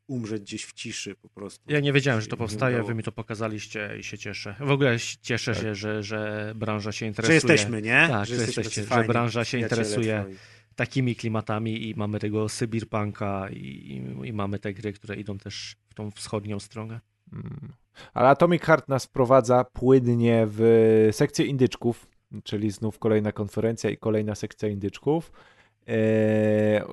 umrzeć 0.06 0.42
gdzieś 0.42 0.64
w 0.64 0.72
ciszy 0.72 1.14
po 1.14 1.28
prostu. 1.28 1.72
Ja 1.72 1.80
nie 1.80 1.92
wiedziałem, 1.92 2.20
że 2.20 2.26
to 2.26 2.36
powstaje, 2.36 2.82
wy 2.82 2.94
mi 2.94 3.02
to 3.02 3.12
pokazaliście 3.12 3.96
i 3.98 4.02
się 4.04 4.18
cieszę. 4.18 4.56
W 4.60 4.70
ogóle 4.70 4.96
cieszę 5.22 5.52
Tak. 5.52 5.62
się, 5.62 5.74
że, 5.74 6.02
że 6.02 6.52
branża 6.56 6.92
się 6.92 6.98
Że 6.98 7.08
interesuje 7.08 7.34
jesteśmy, 7.34 7.82
nie? 7.82 8.06
Tak, 8.10 8.26
że 8.26 8.34
że 8.36 8.42
jesteśmy 8.42 8.62
jesteście, 8.62 8.94
że 8.94 9.04
branża 9.04 9.44
się 9.44 9.58
interesuje. 9.58 10.20
twoi. 10.22 10.36
takimi 10.76 11.16
klimatami 11.16 11.88
i 11.88 11.94
mamy 11.94 12.18
tego 12.20 12.48
Sybirpunka 12.48 13.48
i, 13.50 13.56
i, 13.56 14.28
i 14.28 14.32
mamy 14.32 14.58
te 14.58 14.74
gry, 14.74 14.92
które 14.92 15.16
idą 15.16 15.38
też 15.38 15.76
w 15.88 15.94
tą 15.94 16.10
wschodnią 16.10 16.60
stronę. 16.60 17.00
Mm. 17.32 17.72
Ale 18.12 18.28
Atomic 18.28 18.62
Heart 18.62 18.88
nas 18.88 19.04
wprowadza 19.06 19.64
płynnie 19.64 20.46
w 20.50 21.08
sekcję 21.12 21.46
indyczków, 21.46 22.06
czyli 22.44 22.70
znów 22.70 22.98
kolejna 22.98 23.32
konferencja 23.32 23.90
i 23.90 23.96
kolejna 23.96 24.34
sekcja 24.34 24.68
indyczków. 24.68 25.32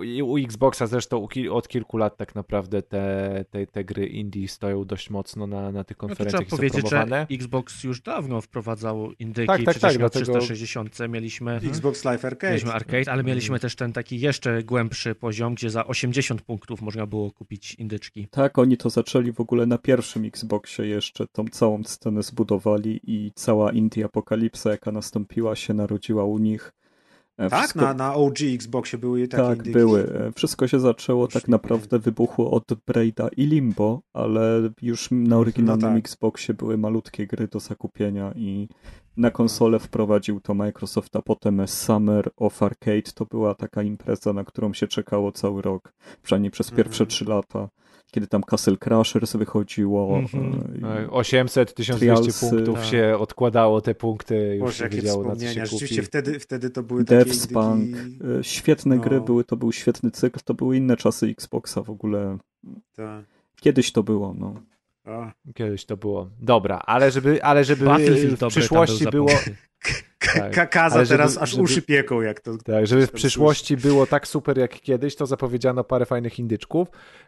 I 0.04 0.24
U 0.24 0.38
Xboxa 0.38 0.88
zresztą 0.88 1.28
od 1.52 1.68
kilku 1.68 1.98
lat 1.98 2.18
tak 2.18 2.36
naprawdę 2.36 2.82
te, 2.82 3.46
te, 3.50 3.68
te 3.68 3.84
gry 3.84 4.06
indie 4.08 4.48
stoją 4.48 4.86
dość 4.86 5.10
mocno 5.10 5.48
na, 5.48 5.72
na 5.72 5.84
tych 5.84 5.98
No 5.98 6.02
to 6.02 6.08
konferencjach 6.08 6.42
trzeba 6.42 6.48
i 6.48 6.50
są 6.50 6.58
powiedzieć, 6.58 6.90
promowane. 6.90 7.26
że 7.30 7.36
Xbox 7.36 7.84
już 7.84 8.02
dawno 8.02 8.42
wprowadzał 8.42 9.12
indyki, 9.20 9.48
Tak, 9.48 9.64
tak, 9.64 9.80
tak, 9.80 9.94
na 9.94 10.00
dlatego- 10.00 10.26
360 10.40 10.98
mieliśmy, 11.10 11.56
Xbox 11.56 12.06
Live 12.06 12.26
Arcade. 12.26 12.54
mieliśmy 12.54 12.74
arcade, 12.74 13.12
ale 13.12 13.24
mieliśmy 13.24 13.60
też 13.60 13.76
ten 13.76 13.94
taki 13.94 14.20
jeszcze 14.20 14.64
głębszy 14.64 15.16
poziom, 15.16 15.56
gdzie 15.56 15.70
za 15.70 15.88
80 15.88 16.42
punktów 16.42 16.82
można 16.82 17.06
było 17.06 17.32
kupić 17.32 17.76
indyczki. 17.76 18.28
Tak, 18.32 18.58
oni 18.60 18.78
to 18.78 18.90
zaczęli 18.90 19.32
w 19.32 19.40
ogóle 19.40 19.66
na 19.66 19.78
pierwszym 19.78 20.26
Xboxie 20.26 20.86
jeszcze, 20.88 21.28
tą 21.28 21.46
całą 21.48 21.84
scenę 21.84 22.24
zbudowali 22.24 23.00
i 23.04 23.32
cała 23.36 23.72
Indie 23.72 24.06
Apokalipsa, 24.06 24.72
jaka 24.72 24.92
nastąpiła, 24.92 25.56
się 25.56 25.74
narodziła 25.74 26.26
u 26.26 26.38
nich. 26.38 26.72
E, 27.42 27.50
Tak, 27.50 27.60
wszystko- 27.60 27.82
na, 27.82 27.94
na 27.94 28.14
OG 28.16 28.36
Xboxie 28.54 29.00
były 29.00 29.28
takie 29.28 29.44
Tak, 29.44 29.58
indyki. 29.58 29.72
były. 29.74 30.14
E, 30.14 30.32
Wszystko 30.32 30.68
się 30.68 30.80
zaczęło 30.80 31.24
Już 31.26 31.34
tak 31.34 31.48
naprawdę 31.48 32.00
wybuchło 32.00 32.52
od 32.52 32.64
Braida 32.88 33.28
i 33.38 33.46
Limbo, 33.46 34.02
ale 34.14 34.70
już 34.82 35.08
na 35.12 35.38
oryginalnym 35.38 35.90
No 35.90 35.96
tak. 35.96 36.00
Xboxie 36.06 36.54
były 36.54 36.78
malutkie 36.78 37.28
gry 37.28 37.48
do 37.48 37.60
zakupienia 37.60 38.34
i 38.36 38.68
na 39.18 39.32
konsolę 39.32 39.80
wprowadził 39.80 40.40
to 40.42 40.54
Microsoft, 40.54 41.16
a 41.16 41.22
potem 41.22 41.68
Summer 41.68 42.30
of 42.38 42.64
Arcade 42.64 43.02
to 43.16 43.26
była 43.26 43.56
taka 43.56 43.84
impreza, 43.84 44.34
na 44.34 44.44
którą 44.44 44.74
się 44.74 44.88
czekało 44.88 45.32
cały 45.32 45.62
rok, 45.62 45.94
przynajmniej 46.24 46.52
przez 46.52 46.72
pierwsze 46.72 47.04
Mhm. 47.04 47.08
trzy 47.10 47.26
lata, 47.26 47.70
kiedy 48.12 48.28
tam 48.28 48.44
Castle 48.44 48.78
Crashers 48.78 49.36
wychodziło. 49.36 50.22
I- 50.82 50.86
E, 50.86 51.10
800, 51.12 51.74
1200 51.74 52.00
Trialsy, 52.00 52.50
punktów 52.50 52.76
tak. 52.80 52.86
się 52.86 53.16
odkładało 53.20 53.82
te 53.82 53.96
punkty, 53.96 54.36
już 54.56 54.60
Boże, 54.60 54.78
się 54.78 54.84
jakie 54.84 54.96
wiedziało 54.96 55.24
na 55.24 55.36
co 55.36 55.42
się 55.42 55.48
kupi. 55.48 55.68
Rzeczywiście 55.70 56.04
wtedy, 56.04 56.40
wtedy 56.40 56.70
to 56.70 56.84
były 56.84 57.04
takie 57.06 57.26
Deathspunk, 57.26 57.84
indyki... 57.84 58.20
e, 58.40 58.44
świetne 58.44 58.96
No. 58.96 59.02
gry 59.02 59.22
były, 59.22 59.44
to 59.44 59.58
był 59.58 59.72
świetny 59.72 60.12
cykl, 60.12 60.40
to 60.46 60.54
były 60.54 60.78
inne 60.78 60.98
czasy 60.98 61.28
Xboxa 61.28 61.82
w 61.84 61.90
ogóle. 61.90 62.38
Tak. 62.96 63.26
Kiedyś 63.62 63.92
to 63.92 64.04
było, 64.04 64.36
no. 64.40 64.54
A. 65.06 65.32
Kiedyś 65.56 65.86
to 65.86 65.98
było. 65.98 66.30
Dobra, 66.40 66.78
ale 66.86 67.12
żeby, 67.12 67.44
ale 67.44 67.64
żeby 67.64 67.86
w 68.40 68.48
przyszłości 68.48 69.06
było... 69.12 69.30
Tak. 70.34 70.52
Kakaza 70.56 70.96
Ale 70.96 71.06
żeby- 71.06 71.18
teraz 71.18 71.38
aż 71.38 71.52
żeby- 71.52 71.64
uszy 71.64 71.82
pieką, 71.82 72.22
jak 72.22 72.40
to... 72.40 72.58
Tak, 72.58 72.88
żeby 72.88 73.08
w 73.08 73.12
przyszłości 73.12 73.78
było 73.78 74.08
tak 74.08 74.28
super 74.28 74.58
jak 74.58 74.72
kiedyś, 74.82 75.16
to 75.16 75.26
zapowiedziano 75.26 75.84
parę 75.84 76.06
fajnych 76.06 76.40
indyczków. 76.40 76.88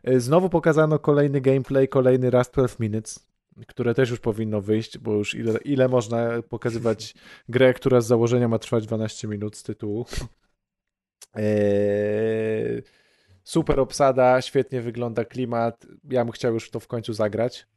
Y, 0.10 0.20
Znowu 0.20 0.50
pokazano 0.50 1.00
kolejny 1.00 1.42
gameplay, 1.42 1.88
kolejny 1.88 2.30
Rust 2.30 2.54
12 2.54 2.78
Minutes, 2.80 3.28
które 3.68 3.94
też 3.94 4.10
już 4.10 4.20
powinno 4.20 4.62
wyjść, 4.62 4.98
bo 4.98 5.14
już 5.14 5.36
ile, 5.36 5.58
ile 5.66 5.88
można 5.88 6.42
pokazywać 6.50 7.14
grę, 7.50 7.74
która 7.74 8.02
z 8.02 8.08
założenia 8.08 8.48
ma 8.48 8.60
trwać 8.60 8.86
12 8.88 9.28
minut 9.28 9.58
z 9.58 9.64
tytułu. 9.64 10.06
Eee, 11.36 12.82
super 13.44 13.80
obsada, 13.80 14.42
świetnie 14.42 14.82
wygląda 14.82 15.26
klimat. 15.26 15.86
Ja 16.10 16.26
bym 16.26 16.32
chciał 16.32 16.54
już 16.54 16.70
to 16.70 16.80
w 16.80 16.88
końcu 16.88 17.14
zagrać. 17.14 17.68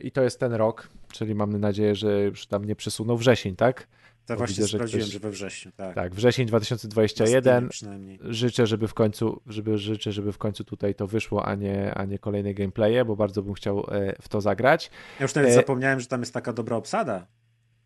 I 0.00 0.10
to 0.10 0.22
jest 0.22 0.40
ten 0.40 0.52
rok, 0.52 0.88
czyli 1.12 1.34
mamy 1.34 1.58
nadzieję, 1.58 1.94
że 1.94 2.22
już 2.22 2.46
tam 2.46 2.64
nie 2.64 2.76
przesuną 2.76 3.16
wrzesień, 3.16 3.56
tak? 3.56 3.86
To 4.26 4.34
Bo 4.34 4.38
właśnie 4.38 4.54
widzę, 4.54 4.68
że 4.68 4.78
sprawdziłem, 4.78 5.02
ktoś- 5.02 5.12
że 5.12 5.18
we 5.18 5.30
wrześniu, 5.30 5.72
tak. 5.76 5.94
Tak, 5.94 6.14
wrzesień 6.14 6.44
Na 6.46 6.48
2021. 6.48 7.42
Steamie 7.42 7.68
przynajmniej. 7.68 8.18
Życzę, 8.22 8.66
żeby 8.66 8.88
w 8.88 8.94
końcu, 8.94 9.40
żeby, 9.46 9.78
życzę, 9.78 10.12
żeby 10.12 10.32
w 10.32 10.38
końcu 10.38 10.64
tutaj 10.64 10.94
to 10.94 11.06
wyszło, 11.06 11.46
a 11.46 11.54
nie, 11.54 11.94
a 11.94 12.04
nie 12.04 12.18
kolejne 12.18 12.54
gameplaye, 12.54 13.04
bo 13.04 13.16
bardzo 13.16 13.42
bym 13.42 13.54
chciał 13.54 13.78
e, 13.90 14.14
w 14.22 14.28
to 14.28 14.40
zagrać. 14.40 14.90
Ja 15.20 15.24
już 15.24 15.34
nawet 15.34 15.50
E- 15.50 15.54
zapomniałem, 15.54 16.00
że 16.00 16.06
tam 16.06 16.20
jest 16.20 16.34
taka 16.34 16.52
dobra 16.52 16.76
obsada. 16.76 17.26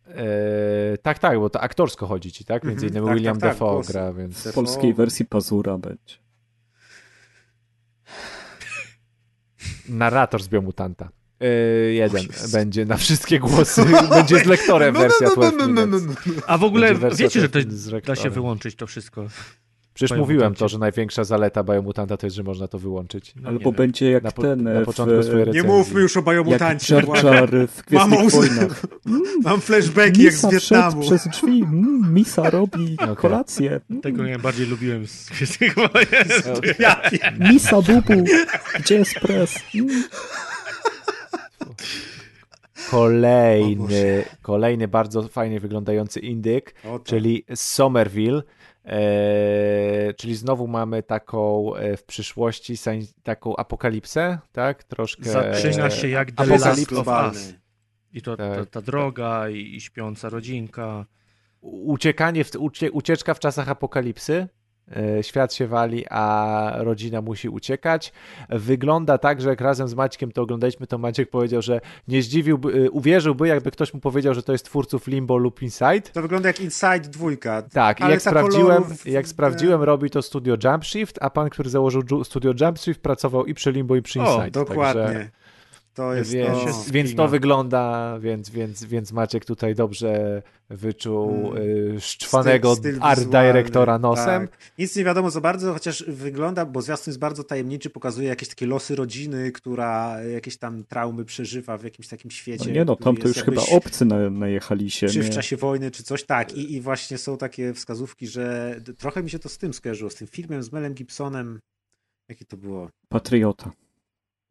E, 0.07 0.97
tak, 0.97 1.19
tak, 1.19 1.39
bo 1.39 1.49
to 1.49 1.61
aktorsko 1.61 2.07
chodzi 2.07 2.31
ci, 2.31 2.45
tak? 2.45 2.63
Między 2.63 2.85
Mhm, 2.85 2.93
innymi 2.93 3.07
tak, 3.07 3.15
William 3.17 3.37
tak, 3.37 3.41
tak, 3.41 3.53
Defoe 3.53 3.81
gra, 3.87 4.13
więc 4.13 4.47
W 4.47 4.53
polskiej 4.53 4.93
wersji 4.93 5.25
Pazura 5.25 5.77
będzie. 5.77 6.15
Narrator 9.89 10.43
z 10.43 10.47
Biomutanta. 10.47 11.09
E, 11.41 11.47
jeden 11.93 12.23
będzie 12.51 12.85
na 12.85 12.97
wszystkie 12.97 13.39
głosy, 13.39 13.85
będzie 14.09 14.39
z 14.39 14.45
lektorem 14.45 14.95
wersja 14.95 15.29
12 15.29 15.67
minutes. 15.67 16.17
A 16.47 16.57
w 16.57 16.63
ogóle 16.63 16.95
wersja 16.95 17.25
wiecie, 17.25 17.39
że 17.41 17.49
to 17.49 17.59
12 17.59 18.01
z 18.01 18.05
da 18.05 18.15
się 18.15 18.29
wyłączyć 18.29 18.75
to 18.75 18.87
wszystko. 18.87 19.27
Przecież 19.99 20.17
mówiłem 20.17 20.55
to, 20.55 20.67
że 20.67 20.77
największa 20.79 21.23
zaleta 21.23 21.63
Biomutanta 21.63 22.17
to 22.17 22.27
jest, 22.27 22.35
że 22.35 22.43
można 22.43 22.67
to 22.67 22.79
wyłączyć. 22.79 23.33
No, 23.35 23.49
Albo 23.49 23.69
nie 23.69 23.75
będzie 23.75 24.11
jak 24.11 24.23
Na, 24.23 24.31
po, 24.31 24.41
ten 24.41 24.63
na 24.63 24.81
w, 24.81 24.85
początku 24.85 25.23
swojej 25.23 25.39
Nie 25.39 25.45
recenzji. 25.45 25.71
mówmy 25.71 26.01
już 26.01 26.17
o 26.17 26.19
jak 26.19 26.35
Biomutancie. 26.35 26.95
Jar 26.95 27.51
w 27.67 27.85
Gwiezdnych 27.85 28.31
Wojnach. 28.31 28.81
Mam 29.43 29.61
flashbacki 29.61 30.23
jak 30.23 30.33
z 30.33 30.51
Wietnamu. 30.51 31.01
przez 31.01 31.27
drzwi, 31.27 31.61
mm, 31.63 32.13
Misa 32.13 32.49
robi 32.49 32.97
Okej. 33.01 33.15
kolację. 33.15 33.81
Mm, 33.89 34.01
Tego 34.01 34.23
najbardziej 34.23 34.67
lubiłem 34.67 35.07
z 35.07 35.25
Gwiezdnych 35.29 35.75
Wojen. 35.75 36.27
Ja, 36.79 37.01
Misa 37.51 37.81
bubu, 37.81 38.23
gdzie 38.79 38.95
jest 38.95 39.13
pres? 39.13 39.55
Mm. 39.75 40.03
Kolejny, 42.91 44.23
kolejny 44.41 44.87
bardzo 44.87 45.27
fajnie 45.27 45.59
wyglądający 45.59 46.19
indyk, 46.19 46.75
o, 46.85 46.99
tak. 46.99 47.07
czyli 47.07 47.45
Somerville. 47.55 48.41
E, 48.89 50.13
czyli 50.13 50.35
znowu 50.35 50.67
mamy 50.67 51.03
taką 51.03 51.75
e, 51.75 51.97
w 51.97 52.03
przyszłości 52.03 52.75
taką 53.23 53.55
apokalipsę, 53.55 54.39
tak? 54.51 54.83
Troszkę. 54.83 55.29
Zaczyna 55.29 55.89
się 55.89 56.07
jak 56.09 56.31
The 56.31 56.45
Last 56.45 56.93
of. 56.93 57.07
Us. 57.07 57.53
I 58.13 58.21
to, 58.21 58.37
Tak. 58.37 58.55
to 58.55 58.65
ta 58.65 58.81
droga 58.81 59.49
i, 59.49 59.75
i 59.75 59.81
śpiąca 59.81 60.29
rodzinka. 60.29 61.05
uciekanie, 61.61 62.43
w, 62.43 62.55
ucie, 62.55 62.91
ucieczka 62.91 63.33
w 63.33 63.39
czasach 63.39 63.69
apokalipsy. 63.69 64.47
E, 64.97 65.23
Świat 65.23 65.53
się 65.53 65.67
wali, 65.67 66.05
a 66.09 66.71
rodzina 66.77 67.21
musi 67.21 67.49
uciekać. 67.49 68.13
Wygląda 68.49 69.17
tak, 69.17 69.41
że 69.41 69.49
jak 69.49 69.61
razem 69.61 69.87
z 69.87 69.93
Maćkiem 69.93 70.31
to 70.31 70.41
oglądaliśmy, 70.41 70.87
to 70.87 70.97
Maciek 70.97 71.29
powiedział, 71.29 71.61
że 71.61 71.81
nie 72.07 72.21
zdziwiłby, 72.21 72.85
e, 72.85 72.91
uwierzyłby, 72.91 73.47
jakby 73.47 73.71
ktoś 73.71 73.93
mu 73.93 73.99
powiedział, 73.99 74.33
że 74.33 74.43
to 74.43 74.51
jest 74.51 74.65
twórców 74.65 75.07
Limbo 75.07 75.37
lub 75.37 75.61
Inside. 75.61 76.01
To 76.01 76.21
wygląda 76.21 76.49
jak 76.49 76.59
Inside 76.59 76.99
dwójka. 76.99 77.61
Tak, 77.61 78.01
Ale 78.01 78.11
jak 78.11 78.21
sprawdziłem, 78.21 78.83
kolorów- 78.83 79.07
jak 79.07 79.27
sprawdziłem, 79.27 79.83
robi 79.83 80.09
to 80.09 80.21
studio 80.21 80.55
Jump 80.63 80.85
Shift, 80.85 81.17
a 81.21 81.29
pan, 81.29 81.49
który 81.49 81.69
założył 81.69 82.23
studio 82.23 82.53
Jump 82.61 82.79
Shift, 82.79 83.01
pracował 83.01 83.45
i 83.45 83.53
przy 83.53 83.71
Limbo, 83.71 83.95
i 83.95 84.01
przy 84.01 84.21
O, 84.21 84.25
Inside. 84.25 84.51
Dokładnie. 84.51 85.03
Także, 85.03 85.29
To 85.93 86.13
jest 86.13 86.31
więc, 86.31 86.63
to. 86.63 86.91
więc 86.91 87.15
to 87.15 87.27
wygląda, 87.27 88.17
więc, 88.19 88.49
więc, 88.49 88.83
więc 88.83 89.11
Maciek 89.11 89.45
tutaj 89.45 89.75
dobrze 89.75 90.41
wyczuł 90.69 91.29
Mm. 91.51 91.57
y, 91.97 92.01
szczwanego 92.01 92.73
Styl- 92.73 92.77
styl 92.77 92.97
art 93.01 93.23
dyrektora 93.23 93.99
nosem. 93.99 94.47
Tak. 94.47 94.57
Nic 94.77 94.95
nie 94.95 95.03
wiadomo 95.03 95.29
za 95.31 95.41
bardzo, 95.41 95.73
chociaż 95.73 96.03
wygląda, 96.07 96.65
bo 96.65 96.81
zwiastun 96.81 97.11
jest 97.11 97.19
bardzo 97.19 97.43
tajemniczy, 97.43 97.89
pokazuje 97.89 98.27
jakieś 98.27 98.49
takie 98.49 98.65
losy 98.65 98.95
rodziny, 98.95 99.51
która 99.51 100.23
jakieś 100.23 100.57
tam 100.57 100.83
traumy 100.83 101.25
przeżywa 101.25 101.77
w 101.77 101.83
jakimś 101.83 102.07
takim 102.07 102.31
świecie. 102.31 102.65
No 102.67 102.71
nie 102.71 102.85
no, 102.85 102.95
tam 102.95 103.17
to 103.17 103.27
już 103.27 103.37
chyba 103.37 103.61
obcy 103.71 104.05
na, 104.05 104.29
najechali 104.29 104.91
się. 104.91 105.07
Czy 105.07 105.21
w 105.21 105.25
Nie? 105.25 105.31
czasie 105.33 105.57
wojny, 105.57 105.91
czy 105.91 106.03
coś 106.03 106.23
tak. 106.23 106.57
I, 106.57 106.73
I 106.73 106.81
właśnie 106.81 107.17
są 107.17 107.37
takie 107.37 107.73
wskazówki, 107.73 108.27
że 108.27 108.75
trochę 108.97 109.23
mi 109.23 109.29
się 109.29 109.39
to 109.39 109.49
z 109.49 109.57
tym 109.57 109.73
skojarzyło, 109.73 110.09
z 110.09 110.15
tym 110.15 110.27
filmem 110.27 110.63
z 110.63 110.71
Melem 110.71 110.93
Gibsonem. 110.93 111.59
Jaki 112.29 112.45
to 112.45 112.57
było? 112.57 112.89
Patriota, 113.09 113.71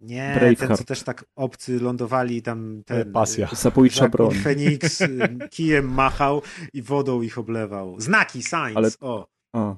Nie, 0.00 0.32
Braveheart. 0.34 0.58
ten 0.68 0.76
co 0.76 0.84
też 0.84 1.02
tak 1.02 1.24
obcy 1.36 1.80
lądowali 1.80 2.42
tam 2.42 2.82
ten... 2.86 3.12
Pasja. 3.12 3.48
zabójcza 3.52 4.04
Jacques 4.04 4.12
broń. 4.12 4.34
Phoenix 4.34 5.00
y, 5.00 5.08
kijem 5.50 5.88
machał 5.92 6.42
i 6.72 6.82
wodą 6.82 7.22
ich 7.22 7.38
oblewał. 7.38 8.00
Znaki, 8.00 8.42
signs, 8.42 8.76
Ale- 8.76 8.90
o. 9.00 9.28
A, 9.52 9.76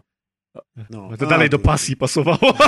No, 0.90 1.08
No 1.10 1.16
to 1.16 1.26
A, 1.26 1.28
dalej 1.28 1.50
do 1.50 1.58
pasji 1.58 1.96
pasowało. 1.96 2.38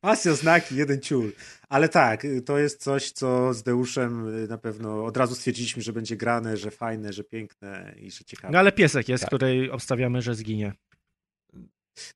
Pasja, 0.00 0.34
znaki, 0.34 0.76
jeden 0.76 1.00
ciul. 1.00 1.32
Ale 1.68 1.88
tak, 1.88 2.24
y, 2.24 2.42
to 2.42 2.58
jest 2.58 2.82
coś, 2.82 3.10
co 3.12 3.54
z 3.54 3.62
Deuszem 3.62 4.28
y, 4.44 4.48
na 4.48 4.58
pewno 4.58 5.04
od 5.04 5.16
razu 5.16 5.34
stwierdziliśmy, 5.34 5.82
że 5.82 5.92
będzie 5.92 6.16
grane, 6.16 6.56
że 6.56 6.70
fajne, 6.70 7.12
że 7.12 7.24
piękne 7.24 7.94
i 8.00 8.10
że 8.10 8.24
ciekawe. 8.24 8.52
No 8.52 8.58
ale 8.58 8.72
piesek 8.72 9.08
jest, 9.08 9.20
Tak. 9.22 9.28
który 9.30 9.72
obstawiamy, 9.72 10.22
że 10.22 10.34
zginie. 10.34 10.72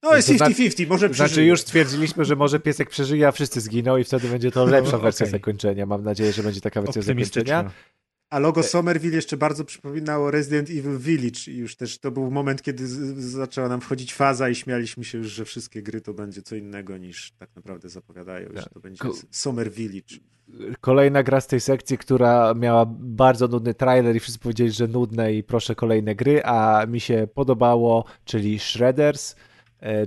No 0.02 0.16
jest 0.16 0.28
To 0.28 0.35
znaczy- 0.35 0.55
50-50, 0.55 0.89
może 0.89 0.98
Znaczy 1.09 1.15
przeżyje. 1.15 1.47
już 1.48 1.61
stwierdziliśmy, 1.61 2.24
że 2.24 2.36
może 2.36 2.61
piesek 2.61 2.90
przeżyje, 2.90 3.28
a 3.28 3.32
wszyscy 3.32 3.61
zginą 3.61 3.97
i 3.97 4.05
wtedy 4.05 4.28
będzie 4.28 4.51
to 4.51 4.65
lepsza 4.66 4.93
No, 4.93 4.98
wersja 5.02 5.24
okej. 5.24 5.32
zakończenia. 5.40 5.86
Mam 5.86 6.02
nadzieję, 6.05 6.32
że 6.32 6.43
będzie 6.43 6.61
taka 6.61 6.82
wersja 6.82 7.02
zakończenia. 7.02 7.70
A 8.31 8.39
logo 8.39 8.62
Somerville 8.62 9.16
jeszcze 9.16 9.36
bardzo 9.36 9.65
przypominało 9.65 10.31
Resident 10.31 10.70
Evil 10.70 10.98
Village 10.98 11.40
i 11.48 11.57
już 11.57 11.77
też 11.77 11.98
to 11.98 12.11
był 12.11 12.31
moment, 12.31 12.62
kiedy 12.62 12.86
zaczęła 13.23 13.69
nam 13.69 13.81
wchodzić 13.81 14.15
faza 14.15 14.48
i 14.48 14.55
śmialiśmy 14.55 15.05
się 15.05 15.19
już, 15.19 15.27
że 15.27 15.44
wszystkie 15.44 15.82
gry 15.82 16.01
to 16.01 16.15
będzie 16.15 16.43
co 16.43 16.57
innego 16.57 16.97
niż 16.98 17.32
tak 17.39 17.57
naprawdę 17.57 17.89
zapowiadają, 17.89 18.48
że 18.55 18.66
to 18.74 18.81
będzie 18.81 18.98
Ko- 18.98 19.15
Summer 19.31 19.73
Village. 19.73 20.16
Kolejna 20.81 21.23
gra 21.23 21.40
z 21.40 21.47
tej 21.47 21.61
sekcji, 21.61 21.98
która 21.98 22.55
miała 22.55 22.86
bardzo 23.01 23.48
nudny 23.48 23.74
trailer 23.74 24.16
i 24.16 24.20
wszyscy 24.20 24.39
powiedzieli, 24.40 24.70
że 24.70 24.89
nudne 24.89 25.35
i 25.35 25.43
proszę 25.43 25.74
kolejne 25.74 26.15
gry, 26.15 26.43
a 26.44 26.86
mi 26.89 27.01
się 27.01 27.28
podobało, 27.35 28.05
czyli 28.24 28.59
Shredders, 28.59 29.32
e, 29.32 29.36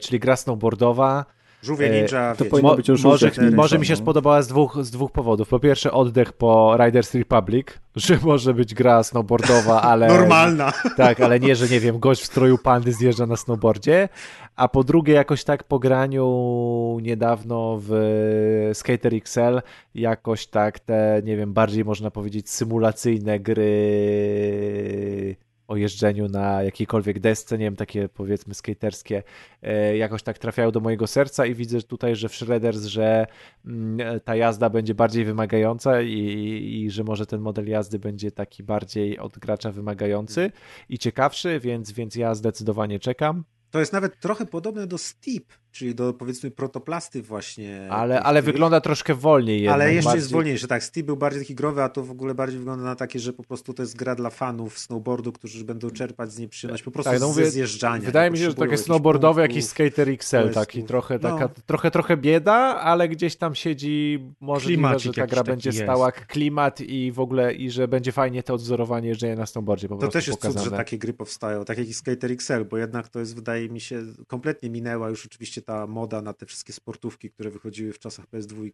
czyli 0.01 0.19
gra 0.19 0.35
snowboardowa. 0.35 1.25
Żółwie 1.63 1.87
E, 1.87 2.01
Ninja, 2.01 2.35
to 2.35 2.45
powinno 2.45 2.75
być 2.75 2.89
o 2.89 2.95
może, 3.03 3.31
może 3.55 3.79
mi 3.79 3.85
się 3.85 3.93
no. 3.93 3.97
spodobała 3.97 4.41
z 4.41 4.47
dwóch, 4.47 4.77
z 4.81 4.91
dwóch 4.91 5.11
powodów. 5.11 5.49
Po 5.49 5.59
pierwsze 5.59 5.91
oddech 5.91 6.33
po 6.33 6.77
Riders 6.85 7.13
Republic, 7.13 7.67
że 7.95 8.17
może 8.23 8.53
być 8.53 8.73
gra 8.73 9.03
snowboardowa, 9.03 9.81
ale... 9.91 10.07
normalna. 10.07 10.73
Tak, 10.97 11.21
ale 11.21 11.39
nie, 11.39 11.55
że 11.55 11.67
nie 11.67 11.79
wiem, 11.79 11.99
gość 11.99 12.21
w 12.21 12.25
stroju 12.25 12.57
pandy 12.57 12.93
zjeżdża 12.93 13.25
na 13.25 13.35
snowboardzie. 13.35 14.09
A 14.55 14.67
po 14.67 14.83
drugie, 14.83 15.13
jakoś 15.13 15.43
tak 15.43 15.63
po 15.63 15.79
graniu 15.79 16.97
niedawno 17.01 17.79
w 17.81 18.71
Skater 18.73 19.13
XL, 19.15 19.61
jakoś 19.95 20.47
tak 20.47 20.79
te, 20.79 21.21
nie 21.25 21.37
wiem, 21.37 21.53
bardziej 21.53 21.85
można 21.85 22.11
powiedzieć 22.11 22.49
symulacyjne 22.49 23.39
gry 23.39 25.35
o 25.73 25.75
jeżdżeniu 25.75 26.27
na 26.27 26.63
jakiejkolwiek 26.63 27.19
desce, 27.19 27.57
nie 27.57 27.65
wiem, 27.65 27.75
takie 27.75 28.09
powiedzmy 28.09 28.53
skaterskie, 28.53 29.23
e, 29.61 29.97
jakoś 29.97 30.23
tak 30.23 30.37
trafiają 30.37 30.71
do 30.71 30.79
mojego 30.79 31.07
serca 31.07 31.45
i 31.45 31.55
widzę 31.55 31.81
tutaj, 31.81 32.15
że 32.15 32.29
w 32.29 32.35
Shredders, 32.35 32.83
że 32.83 33.27
mm, 33.65 34.19
ta 34.19 34.35
jazda 34.35 34.69
będzie 34.69 34.95
bardziej 34.95 35.25
wymagająca 35.25 36.01
i, 36.01 36.83
i 36.85 36.91
że 36.91 37.03
może 37.03 37.25
ten 37.25 37.41
model 37.41 37.67
jazdy 37.67 37.99
będzie 37.99 38.31
taki 38.31 38.63
bardziej 38.63 39.19
od 39.19 39.39
gracza 39.39 39.71
wymagający 39.71 40.51
i 40.89 40.99
ciekawszy, 40.99 41.59
więc, 41.59 41.91
więc 41.91 42.15
ja 42.15 42.35
zdecydowanie 42.35 42.99
czekam. 42.99 43.43
To 43.73 43.79
jest 43.79 43.93
nawet 43.93 44.19
trochę 44.19 44.45
podobne 44.45 44.87
do 44.87 44.97
Steep, 44.97 45.43
czyli 45.71 45.95
do 45.95 46.13
powiedzmy 46.13 46.51
protoplasty 46.51 47.21
właśnie. 47.21 47.87
Ale, 47.91 48.23
ale 48.23 48.41
wygląda 48.41 48.81
troszkę 48.81 49.13
wolniej 49.15 49.61
jednak. 49.61 49.73
Ale 49.73 49.93
jeszcze 49.93 50.05
bardziej... 50.05 50.19
jest 50.21 50.31
wolniejszy, 50.31 50.67
tak. 50.67 50.83
Steep 50.83 51.05
był 51.05 51.17
bardziej 51.17 51.41
taki 51.41 51.55
growy, 51.55 51.83
a 51.83 51.89
to 51.89 52.03
w 52.03 52.11
ogóle 52.11 52.35
bardziej 52.35 52.59
wygląda 52.59 52.83
na 52.85 52.95
takie, 52.95 53.19
że 53.19 53.33
po 53.33 53.43
prostu 53.43 53.73
to 53.73 53.83
jest 53.83 53.95
gra 53.95 54.15
dla 54.15 54.29
fanów 54.29 54.79
snowboardu, 54.79 55.31
którzy 55.31 55.63
będą 55.65 55.89
czerpać 55.89 56.33
z 56.33 56.37
niej 56.39 56.49
przyjemność 56.49 56.83
po 56.83 56.91
prostu 56.91 57.11
Tak, 57.11 57.19
no 57.19 57.27
ze 57.27 57.33
mówię, 57.33 57.51
zjeżdżania. 57.51 58.05
Wydaje 58.05 58.31
mi 58.31 58.37
się, 58.37 58.43
że 58.49 58.55
takie 58.55 58.77
snowboardowe, 58.77 59.41
punktów. 59.41 59.55
jakiś 59.55 59.69
skater 59.69 60.09
XL, 60.09 60.49
taki 60.53 60.83
trochę, 60.83 61.19
No. 61.21 61.29
taka, 61.29 61.47
trochę, 61.65 61.91
trochę, 61.91 62.17
bieda, 62.17 62.53
ale 62.79 63.09
gdzieś 63.09 63.35
tam 63.35 63.55
siedzi 63.55 64.19
możliwe, 64.39 64.73
Klimacik 64.81 65.15
że 65.15 65.21
ta 65.21 65.27
gra 65.27 65.43
będzie 65.43 65.69
jest. 65.69 65.81
stała 65.81 66.11
klimat 66.11 66.81
i 66.81 67.11
w 67.11 67.19
ogóle, 67.19 67.53
i 67.53 67.71
że 67.71 67.87
będzie 67.87 68.11
fajnie 68.11 68.43
to 68.43 68.53
odzorowanie 68.53 69.07
jeżdżenia 69.07 69.35
na 69.35 69.45
snowboardzie 69.45 69.87
po 69.89 69.95
To 69.97 70.07
też 70.07 70.27
jest 70.27 70.39
pokazane. 70.39 70.63
cud, 70.63 70.71
że 70.71 70.77
takie 70.77 70.97
gry 70.97 71.13
powstają, 71.13 71.65
tak 71.65 71.77
jak 71.77 71.87
i 71.87 71.93
Skater 71.93 72.31
XL, 72.31 72.65
bo 72.69 72.77
jednak 72.77 73.07
to 73.09 73.19
jest, 73.19 73.35
wydaje 73.35 73.62
mi 73.69 73.81
się, 73.81 74.03
kompletnie 74.27 74.69
minęła 74.69 75.09
już 75.09 75.25
oczywiście 75.25 75.61
ta 75.61 75.87
moda 75.87 76.21
na 76.21 76.33
te 76.33 76.45
wszystkie 76.45 76.73
sportówki, 76.73 77.29
które 77.29 77.51
wychodziły 77.51 77.93
w 77.93 77.99
czasach 77.99 78.25
PS2, 78.25 78.71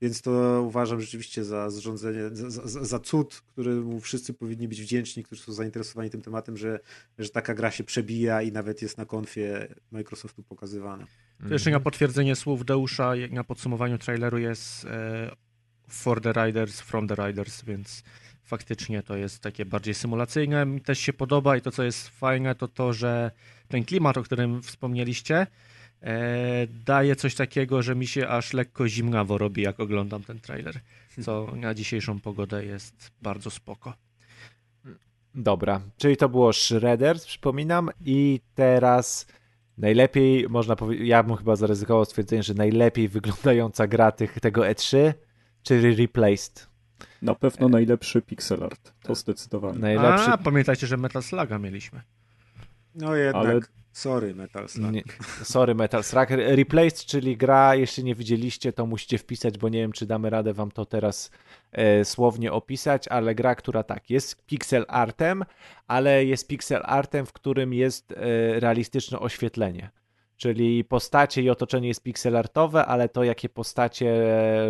więc 0.00 0.22
to 0.22 0.62
uważam 0.66 1.00
rzeczywiście 1.00 1.44
za 1.44 1.70
zrządzenie, 1.70 2.22
za, 2.32 2.50
za, 2.50 2.84
za 2.84 2.98
cud, 2.98 3.42
któremu 3.46 4.00
wszyscy 4.00 4.34
powinni 4.34 4.68
być 4.68 4.82
wdzięczni, 4.82 5.24
którzy 5.24 5.42
są 5.42 5.52
zainteresowani 5.52 6.10
tym 6.10 6.22
tematem, 6.22 6.56
że, 6.56 6.80
że 7.18 7.28
taka 7.28 7.54
gra 7.54 7.70
się 7.70 7.84
przebija 7.84 8.42
i 8.42 8.52
nawet 8.52 8.82
jest 8.82 8.98
na 8.98 9.04
konfie 9.04 9.74
Microsoftu 9.90 10.42
pokazywana. 10.42 11.06
To 11.48 11.52
jeszcze 11.52 11.70
na 11.70 11.80
potwierdzenie 11.80 12.36
słów 12.36 12.64
Deusza, 12.64 13.12
na 13.30 13.44
podsumowaniu 13.44 13.98
traileru 13.98 14.38
jest 14.38 14.84
e, 14.84 15.30
For 15.88 16.20
the 16.20 16.32
Riders, 16.32 16.80
From 16.80 17.08
the 17.08 17.14
Riders, 17.26 17.64
więc 17.64 18.02
faktycznie 18.42 19.02
to 19.02 19.16
jest 19.16 19.42
takie 19.42 19.64
bardziej 19.64 19.94
symulacyjne. 19.94 20.66
Mi 20.66 20.80
też 20.80 20.98
się 20.98 21.12
podoba 21.12 21.56
i 21.56 21.60
to, 21.60 21.70
co 21.70 21.82
jest 21.82 22.08
fajne, 22.08 22.54
to 22.54 22.68
to, 22.68 22.92
że 22.92 23.30
ten 23.68 23.84
klimat, 23.84 24.18
o 24.18 24.22
którym 24.22 24.62
wspomnieliście, 24.62 25.46
e, 26.02 26.66
daje 26.66 27.16
coś 27.16 27.34
takiego, 27.34 27.82
że 27.82 27.94
mi 27.94 28.06
się 28.06 28.28
aż 28.28 28.52
lekko 28.52 28.88
zimnawo 28.88 29.38
robi, 29.38 29.62
jak 29.62 29.80
oglądam 29.80 30.22
ten 30.22 30.40
trailer, 30.40 30.80
co 31.22 31.52
na 31.56 31.74
dzisiejszą 31.74 32.20
pogodę 32.20 32.64
jest 32.64 33.10
bardzo 33.22 33.50
spoko. 33.50 33.94
Dobra, 35.34 35.80
czyli 35.96 36.16
to 36.16 36.28
było 36.28 36.52
Shredders, 36.52 37.26
przypominam, 37.26 37.90
i 38.04 38.40
teraz 38.54 39.26
najlepiej, 39.78 40.48
można 40.48 40.76
powiedzieć, 40.76 41.08
ja 41.08 41.22
bym 41.22 41.36
chyba 41.36 41.56
zaryzykował 41.56 42.04
stwierdzenie, 42.04 42.42
że 42.42 42.54
najlepiej 42.54 43.08
wyglądająca 43.08 43.86
gra 43.86 44.12
tych, 44.12 44.40
tego 44.40 44.62
E3, 44.62 45.12
czyli 45.62 45.96
Replaced. 45.96 46.68
Na 47.22 47.34
pewno 47.34 47.68
najlepszy 47.68 48.22
pixel 48.22 48.64
art, 48.64 48.92
to 49.02 49.14
zdecydowanie. 49.14 49.78
Najlepszy 49.78 50.30
A, 50.30 50.38
pamiętajcie, 50.38 50.86
że 50.86 50.96
Metal 50.96 51.22
Sluga 51.22 51.58
mieliśmy. 51.58 52.00
No 52.96 53.14
jednak, 53.14 53.46
Ale- 53.46 53.60
sorry 53.92 54.34
Metal 54.34 54.68
Slug. 54.68 54.92
Nie, 54.92 55.02
sorry, 55.42 55.74
Metal 55.74 56.04
Slug. 56.04 56.30
Replaced, 56.30 57.04
czyli 57.04 57.36
gra, 57.36 57.74
jeśli 57.74 58.04
nie 58.04 58.14
widzieliście, 58.14 58.72
to 58.72 58.86
musicie 58.86 59.18
wpisać, 59.18 59.58
bo 59.58 59.68
nie 59.68 59.78
wiem, 59.78 59.92
czy 59.92 60.06
damy 60.06 60.30
radę 60.30 60.52
wam 60.54 60.70
to 60.70 60.86
teraz 60.86 61.30
e, 61.72 62.04
słownie 62.04 62.52
opisać, 62.52 63.08
ale 63.08 63.34
gra, 63.34 63.54
która 63.54 63.82
tak, 63.82 64.10
jest 64.10 64.46
pixel 64.46 64.84
artem, 64.88 65.44
ale 65.86 66.24
jest 66.24 66.48
pixel 66.48 66.82
artem, 66.84 67.26
w 67.26 67.32
którym 67.32 67.74
jest 67.74 68.12
e, 68.12 68.16
realistyczne 68.60 69.20
oświetlenie. 69.20 69.90
Czyli 70.36 70.84
postacie 70.84 71.42
i 71.42 71.50
otoczenie 71.50 71.88
jest 71.88 72.02
pixelartowe, 72.02 72.86
ale 72.86 73.08
to 73.08 73.24
jakie 73.24 73.48
postacie 73.48 74.14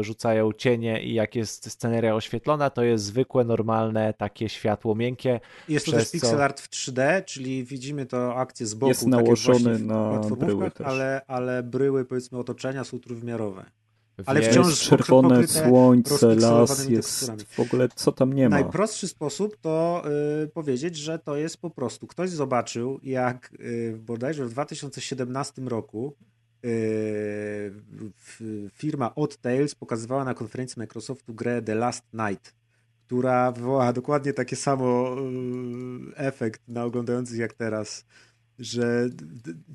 rzucają 0.00 0.52
cienie 0.52 1.02
i 1.02 1.14
jak 1.14 1.34
jest 1.34 1.70
sceneria 1.70 2.14
oświetlona, 2.14 2.70
to 2.70 2.82
jest 2.82 3.04
zwykłe, 3.04 3.44
normalne, 3.44 4.14
takie 4.14 4.48
światło 4.48 4.94
miękkie. 4.94 5.40
Jest 5.68 5.86
to 5.86 5.92
też 5.92 6.06
co- 6.06 6.12
pixel 6.12 6.42
art 6.42 6.60
w 6.60 6.68
3D, 6.70 7.24
czyli 7.24 7.64
widzimy 7.64 8.06
to 8.06 8.34
akcję 8.36 8.66
z 8.66 8.74
boku. 8.74 8.88
Jest 8.88 9.00
tak 9.00 9.10
nałożony 9.10 9.78
na 9.78 10.20
bryły 10.20 10.70
też. 10.70 10.86
Ale, 10.86 11.20
ale 11.26 11.62
bryły, 11.62 12.04
powiedzmy, 12.04 12.38
otoczenia 12.38 12.84
są 12.84 12.98
trójwymiarowe. 13.00 13.64
Ale 14.26 14.40
Więc- 14.40 14.52
wciąż 14.52 14.66
Jest 14.66 14.80
czerwone 14.82 15.28
pokryte 15.28 15.68
słońce, 15.68 16.34
las, 16.34 16.88
jest 16.88 17.08
teksturami. 17.08 17.42
w 17.44 17.60
ogóle 17.60 17.88
co 17.94 18.12
tam 18.12 18.32
nie 18.32 18.48
ma. 18.48 18.60
Najprostszy 18.60 19.08
sposób 19.08 19.56
to 19.60 20.02
y, 20.44 20.48
powiedzieć, 20.48 20.96
że 20.96 21.18
to 21.18 21.36
jest 21.36 21.56
po 21.56 21.70
prostu. 21.70 22.06
Ktoś 22.06 22.30
zobaczył, 22.30 23.00
jak 23.02 23.50
y, 23.60 23.98
bodajże 24.06 24.44
w 24.46 24.50
2017 24.50 25.62
roku 25.62 26.14
y, 26.64 27.72
firma 28.72 29.14
Odd 29.14 29.36
Tales 29.36 29.74
pokazywała 29.74 30.24
na 30.24 30.34
konferencji 30.34 30.80
Microsoftu 30.80 31.34
grę 31.34 31.62
The 31.62 31.74
Last 31.74 32.04
Night, 32.14 32.54
która 33.06 33.52
wywołała 33.52 33.92
dokładnie 33.92 34.32
taki 34.32 34.56
samo 34.56 35.16
y, 36.12 36.16
efekt 36.16 36.68
na 36.68 36.84
oglądających 36.84 37.38
jak 37.38 37.54
teraz. 37.54 38.04
Że 38.58 39.08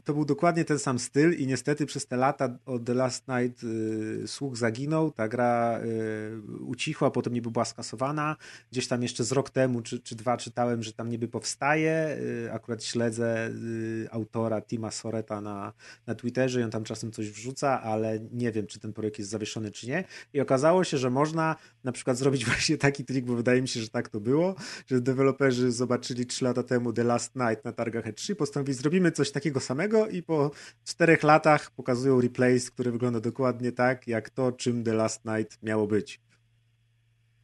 to 0.03 0.13
był 0.13 0.25
dokładnie 0.25 0.65
ten 0.65 0.79
sam 0.79 0.99
styl 0.99 1.33
i 1.37 1.47
niestety 1.47 1.85
przez 1.85 2.07
te 2.07 2.17
lata 2.17 2.57
od 2.65 2.85
The 2.85 2.93
Last 2.93 3.27
Night 3.27 3.63
y, 3.63 4.27
słuch 4.27 4.57
zaginął, 4.57 5.11
ta 5.11 5.27
gra 5.27 5.79
y, 5.79 6.41
ucichła, 6.65 7.11
potem 7.11 7.33
niby 7.33 7.51
była 7.51 7.65
skasowana. 7.65 8.35
Gdzieś 8.71 8.87
tam 8.87 9.03
jeszcze 9.03 9.23
z 9.23 9.31
rok 9.31 9.49
temu 9.49 9.81
czy, 9.81 9.99
czy 9.99 10.15
dwa 10.15 10.37
czytałem, 10.37 10.83
że 10.83 10.93
tam 10.93 11.09
niby 11.09 11.27
powstaje. 11.27 12.17
Y, 12.45 12.53
akurat 12.53 12.83
śledzę 12.83 13.49
y, 13.49 14.07
autora 14.11 14.61
Tima 14.61 14.91
Soreta 14.91 15.41
na, 15.41 15.73
na 16.07 16.15
Twitterze 16.15 16.61
i 16.61 16.63
on 16.63 16.71
tam 16.71 16.83
czasem 16.83 17.11
coś 17.11 17.29
wrzuca, 17.29 17.81
ale 17.81 18.19
nie 18.31 18.51
wiem, 18.51 18.67
czy 18.67 18.79
ten 18.79 18.93
projekt 18.93 19.19
jest 19.19 19.31
zawieszony, 19.31 19.71
czy 19.71 19.87
nie. 19.87 20.03
I 20.33 20.41
okazało 20.41 20.83
się, 20.83 20.97
że 20.97 21.09
można 21.09 21.55
na 21.83 21.91
przykład 21.91 22.17
zrobić 22.17 22.45
właśnie 22.51 22.77
taki 22.77 23.05
trik, 23.05 23.25
bo 23.25 23.35
wydaje 23.35 23.61
mi 23.61 23.67
się, 23.67 23.79
że 23.79 23.89
tak 23.89 24.09
to 24.09 24.19
było, 24.19 24.55
że 24.87 25.01
deweloperzy 25.01 25.71
zobaczyli 25.71 26.25
trzy 26.25 26.45
lata 26.45 26.63
temu 26.63 26.93
The 26.93 27.03
Last 27.03 27.35
Night 27.35 27.65
na 27.65 27.71
targach 27.71 28.05
E3, 28.05 28.35
postanowili 28.35 28.70
zrobimy 28.73 29.11
coś 29.11 29.31
takiego 29.31 29.59
samego 29.59 30.07
i 30.07 30.23
po 30.23 30.51
czterech 30.85 31.23
latach 31.23 31.71
pokazują 31.71 32.21
replays, 32.21 32.71
który 32.71 32.91
wygląda 32.91 33.19
dokładnie 33.19 33.71
tak, 33.71 34.07
jak 34.07 34.29
to, 34.29 34.51
czym 34.51 34.83
The 34.83 34.93
Last 34.93 35.25
Night 35.25 35.63
miało 35.63 35.87
być. 35.87 36.21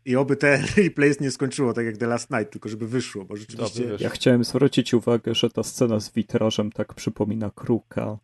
I 0.05 0.15
oby 0.15 0.35
te 0.35 0.63
replays 0.77 1.19
nie 1.19 1.31
skończyło 1.31 1.73
tak 1.73 1.85
jak 1.85 1.97
The 1.97 2.07
Last 2.07 2.29
Night, 2.31 2.51
tylko 2.51 2.69
żeby 2.69 2.87
wyszło, 2.87 3.25
bo 3.25 3.35
rzeczywiście... 3.35 3.87
Dobrze, 3.87 4.03
Ja 4.03 4.09
chciałem 4.09 4.43
zwrócić 4.43 4.93
uwagę, 4.93 5.35
że 5.35 5.49
ta 5.49 5.63
scena 5.63 5.99
z 5.99 6.11
witrażem 6.11 6.71
tak 6.71 6.93
przypomina 6.93 7.51
kruka. 7.55 8.17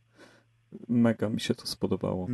Mega 0.90 1.30
mi 1.30 1.40
się 1.40 1.56
to 1.56 1.68
spodobało. 1.68 2.28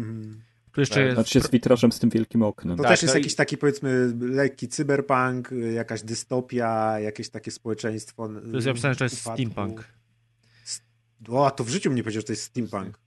Tu 0.71 0.81
jeszcze 0.81 1.03
jest... 1.03 1.15
Znaczy 1.15 1.41
z 1.41 1.51
witrażem 1.51 1.91
z 1.91 1.99
tym 1.99 2.09
wielkim 2.09 2.43
oknem. 2.43 2.77
To 2.77 2.83
Tak, 2.83 2.91
też 2.91 3.01
jest 3.01 3.13
no 3.13 3.19
i- 3.19 3.21
jakiś 3.21 3.35
taki 3.35 3.57
powiedzmy 3.57 4.13
lekki 4.19 4.67
cyberpunk, 4.67 5.49
jakaś 5.73 6.01
dystopia, 6.03 6.99
jakieś 6.99 7.29
takie 7.29 7.51
społeczeństwo. 7.51 8.27
Tu 8.29 8.55
jest 8.55 8.67
napisane, 8.67 8.93
że 8.93 8.97
to 8.97 9.03
jest 9.05 9.19
steampunk. 9.19 9.83
O, 11.27 11.51
to 11.51 11.63
w 11.63 11.69
życiu 11.69 11.91
mnie 11.91 12.03
powiedział, 12.03 12.21
że 12.21 12.25
to 12.27 12.33
jest 12.33 12.43
steampunk. 12.43 12.97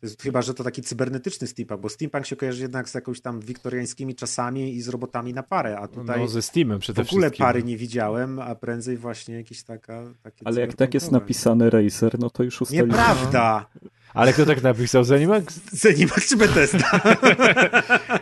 To 0.00 0.06
jest, 0.06 0.22
chyba, 0.22 0.42
że 0.42 0.54
to 0.54 0.64
taki 0.64 0.82
cybernetyczny 0.82 1.46
steampunk, 1.46 1.80
bo 1.80 1.88
steampunk 1.88 2.26
się 2.26 2.36
kojarzy 2.36 2.62
jednak 2.62 2.88
z 2.88 2.94
jakąś 2.94 3.20
tam 3.20 3.40
wiktoriańskimi 3.40 4.14
czasami 4.14 4.74
i 4.74 4.82
z 4.82 4.88
robotami 4.88 5.34
na 5.34 5.42
parę, 5.42 5.78
a 5.78 5.88
tutaj 5.88 6.20
No, 6.20 6.28
ze 6.28 6.42
Steamem 6.42 6.78
w 6.78 6.80
przede 6.80 7.02
ogóle 7.02 7.26
wszystkim. 7.26 7.46
pary 7.46 7.62
nie 7.62 7.76
widziałem, 7.76 8.38
a 8.38 8.54
prędzej 8.54 8.96
właśnie 8.96 9.34
jakiś 9.34 9.62
taka... 9.62 10.04
Takie 10.22 10.46
Ale 10.46 10.60
jak 10.60 10.74
tak 10.74 10.94
jest 10.94 11.12
napisane 11.12 11.70
Razer, 11.70 12.18
no 12.18 12.30
to 12.30 12.42
już 12.42 12.60
ustaliliśmy. 12.60 12.98
Nieprawda! 12.98 13.66
Ale 14.14 14.32
kto 14.32 14.46
tak 14.46 14.62
napisał? 14.62 15.04
Zenimax? 15.04 15.60
Zenimax 15.72 16.28
czy 16.28 16.36
Bethesda? 16.36 16.90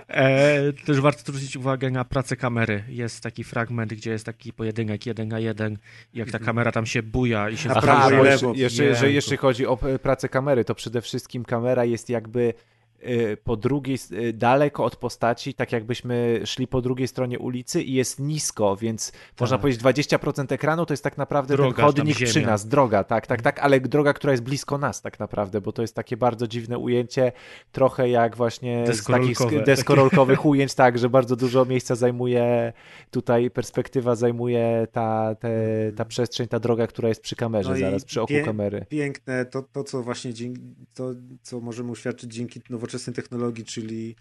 E, 0.08 0.72
też 0.72 1.00
warto 1.00 1.20
zwrócić 1.32 1.56
uwagę 1.56 1.90
na 1.90 2.04
pracę 2.04 2.36
kamery. 2.36 2.84
Jest 2.88 3.20
taki 3.22 3.44
fragment, 3.44 3.94
gdzie 3.94 4.10
jest 4.10 4.26
taki 4.26 4.52
pojedynek 4.52 5.06
jeden 5.06 5.28
na 5.28 5.38
jeden 5.38 5.78
i 6.14 6.18
jak 6.18 6.30
ta 6.30 6.38
kamera 6.38 6.72
tam 6.72 6.86
się 6.86 7.02
buja 7.02 7.50
i 7.50 7.56
się 7.56 7.70
Aha, 7.70 7.80
prawo 7.80 8.10
i 8.10 8.16
bo 8.16 8.22
lewo. 8.22 8.52
jeszcze, 8.54 8.56
jeszcze, 8.56 8.76
że 8.76 9.06
Jejku. 9.06 9.14
jeśli 9.14 9.36
chodzi 9.36 9.66
o 9.66 9.78
pracę 10.02 10.28
kamery, 10.28 10.64
to 10.64 10.74
przede 10.74 11.00
wszystkim 11.00 11.44
kamera 11.44 11.84
jest 11.84 12.10
jakby 12.10 12.54
po 13.44 13.56
drugiej, 13.56 13.98
e, 14.12 14.32
daleko 14.32 14.84
od 14.84 14.96
postaci, 14.96 15.54
tak 15.54 15.72
jakbyśmy 15.72 16.40
szli 16.44 16.66
po 16.66 16.80
drugiej 16.82 17.08
stronie 17.08 17.38
ulicy 17.38 17.82
i 17.82 17.92
jest 17.94 18.20
nisko, 18.20 18.76
więc 18.76 19.12
można 19.40 19.58
powiedzieć 19.58 19.82
20% 19.82 20.52
ekranu 20.52 20.86
to 20.86 20.92
jest 20.92 21.04
tak 21.04 21.18
naprawdę 21.18 21.56
Droga, 21.56 21.76
ten 21.76 21.84
chodnik 21.84 22.16
przy 22.16 22.42
nas, 22.42 22.68
droga, 22.68 23.04
tak, 23.04 23.26
tak, 23.26 23.42
tak, 23.42 23.58
ale 23.58 23.80
droga, 23.80 24.12
która 24.12 24.32
jest 24.32 24.42
blisko 24.42 24.78
nas 24.78 25.02
tak 25.02 25.20
naprawdę, 25.20 25.60
bo 25.60 25.72
to 25.72 25.82
jest 25.82 25.94
takie 25.94 26.16
bardzo 26.16 26.46
dziwne 26.46 26.78
ujęcie, 26.78 27.32
trochę 27.72 28.08
jak 28.08 28.36
właśnie 28.36 28.84
z 28.92 29.04
takich 29.04 29.64
deskorolkowych 29.64 30.46
ujęć, 30.46 30.74
tak, 30.74 30.98
że 30.98 31.08
bardzo 31.08 31.36
dużo 31.36 31.64
miejsca 31.64 31.94
zajmuje 31.94 32.72
tutaj 33.10 33.50
perspektywa 33.50 34.14
zajmuje 34.14 34.86
ta, 34.92 35.34
te, 35.34 35.50
ta 35.96 36.04
przestrzeń, 36.04 36.48
ta 36.48 36.60
droga, 36.60 36.86
która 36.86 37.08
jest 37.08 37.20
przy 37.20 37.36
kamerze, 37.36 37.70
No 37.70 37.76
zaraz 37.78 38.04
przy 38.04 38.22
oku 38.22 38.32
pie- 38.32 38.44
kamery. 38.44 38.86
piękne, 38.88 39.44
to, 39.44 39.62
to 39.72 39.84
co 39.84 40.02
właśnie 40.02 40.34
dzięki, 40.34 40.60
to, 40.94 41.10
co 41.42 41.60
możemy 41.60 41.90
uświadczyć 41.90 42.32
dzięki 42.34 42.60
nowoczesnej 42.90 43.14
technologii, 43.14 43.64
czyli 43.64 44.16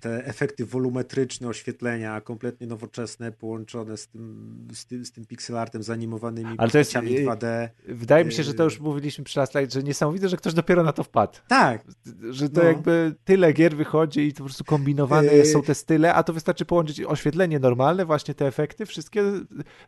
te 0.00 0.24
efekty 0.24 0.66
wolumetryczne 0.66 1.48
oświetlenia, 1.48 2.20
kompletnie 2.20 2.66
nowoczesne, 2.66 3.32
połączone 3.32 3.96
z 3.96 4.08
tym, 4.08 4.68
z 4.72 4.86
tym, 4.86 5.04
z 5.04 5.12
tym 5.12 5.24
pixelartem, 5.26 5.82
z 5.82 5.90
animowanymi 5.90 6.54
Ale 6.58 6.70
to 6.70 6.78
jest, 6.78 6.92
postaciami 6.92 7.18
y, 7.18 7.24
2D. 7.26 7.68
Wydaje 7.88 8.24
mi 8.24 8.32
się, 8.32 8.42
że 8.42 8.54
to 8.54 8.64
już 8.64 8.80
mówiliśmy 8.80 9.24
przy 9.24 9.38
Last 9.38 9.54
Light, 9.54 9.74
że 9.74 9.82
niesamowite, 9.82 10.28
że 10.28 10.36
ktoś 10.36 10.54
dopiero 10.54 10.82
na 10.82 10.92
to 10.92 11.04
wpadł. 11.04 11.38
Tak, 11.48 11.84
Że 12.30 12.48
to 12.48 12.60
No. 12.60 12.66
jakby 12.68 13.14
tyle 13.24 13.52
gier 13.52 13.76
wychodzi 13.76 14.20
i 14.20 14.32
to 14.32 14.38
po 14.38 14.44
prostu 14.44 14.64
kombinowane 14.64 15.34
Yy. 15.34 15.46
są 15.46 15.62
te 15.62 15.74
style, 15.74 16.14
a 16.14 16.22
to 16.22 16.32
wystarczy 16.32 16.64
połączyć 16.64 17.00
oświetlenie 17.00 17.58
normalne, 17.58 18.04
właśnie 18.06 18.34
te 18.34 18.46
efekty, 18.46 18.86
wszystkie 18.86 19.22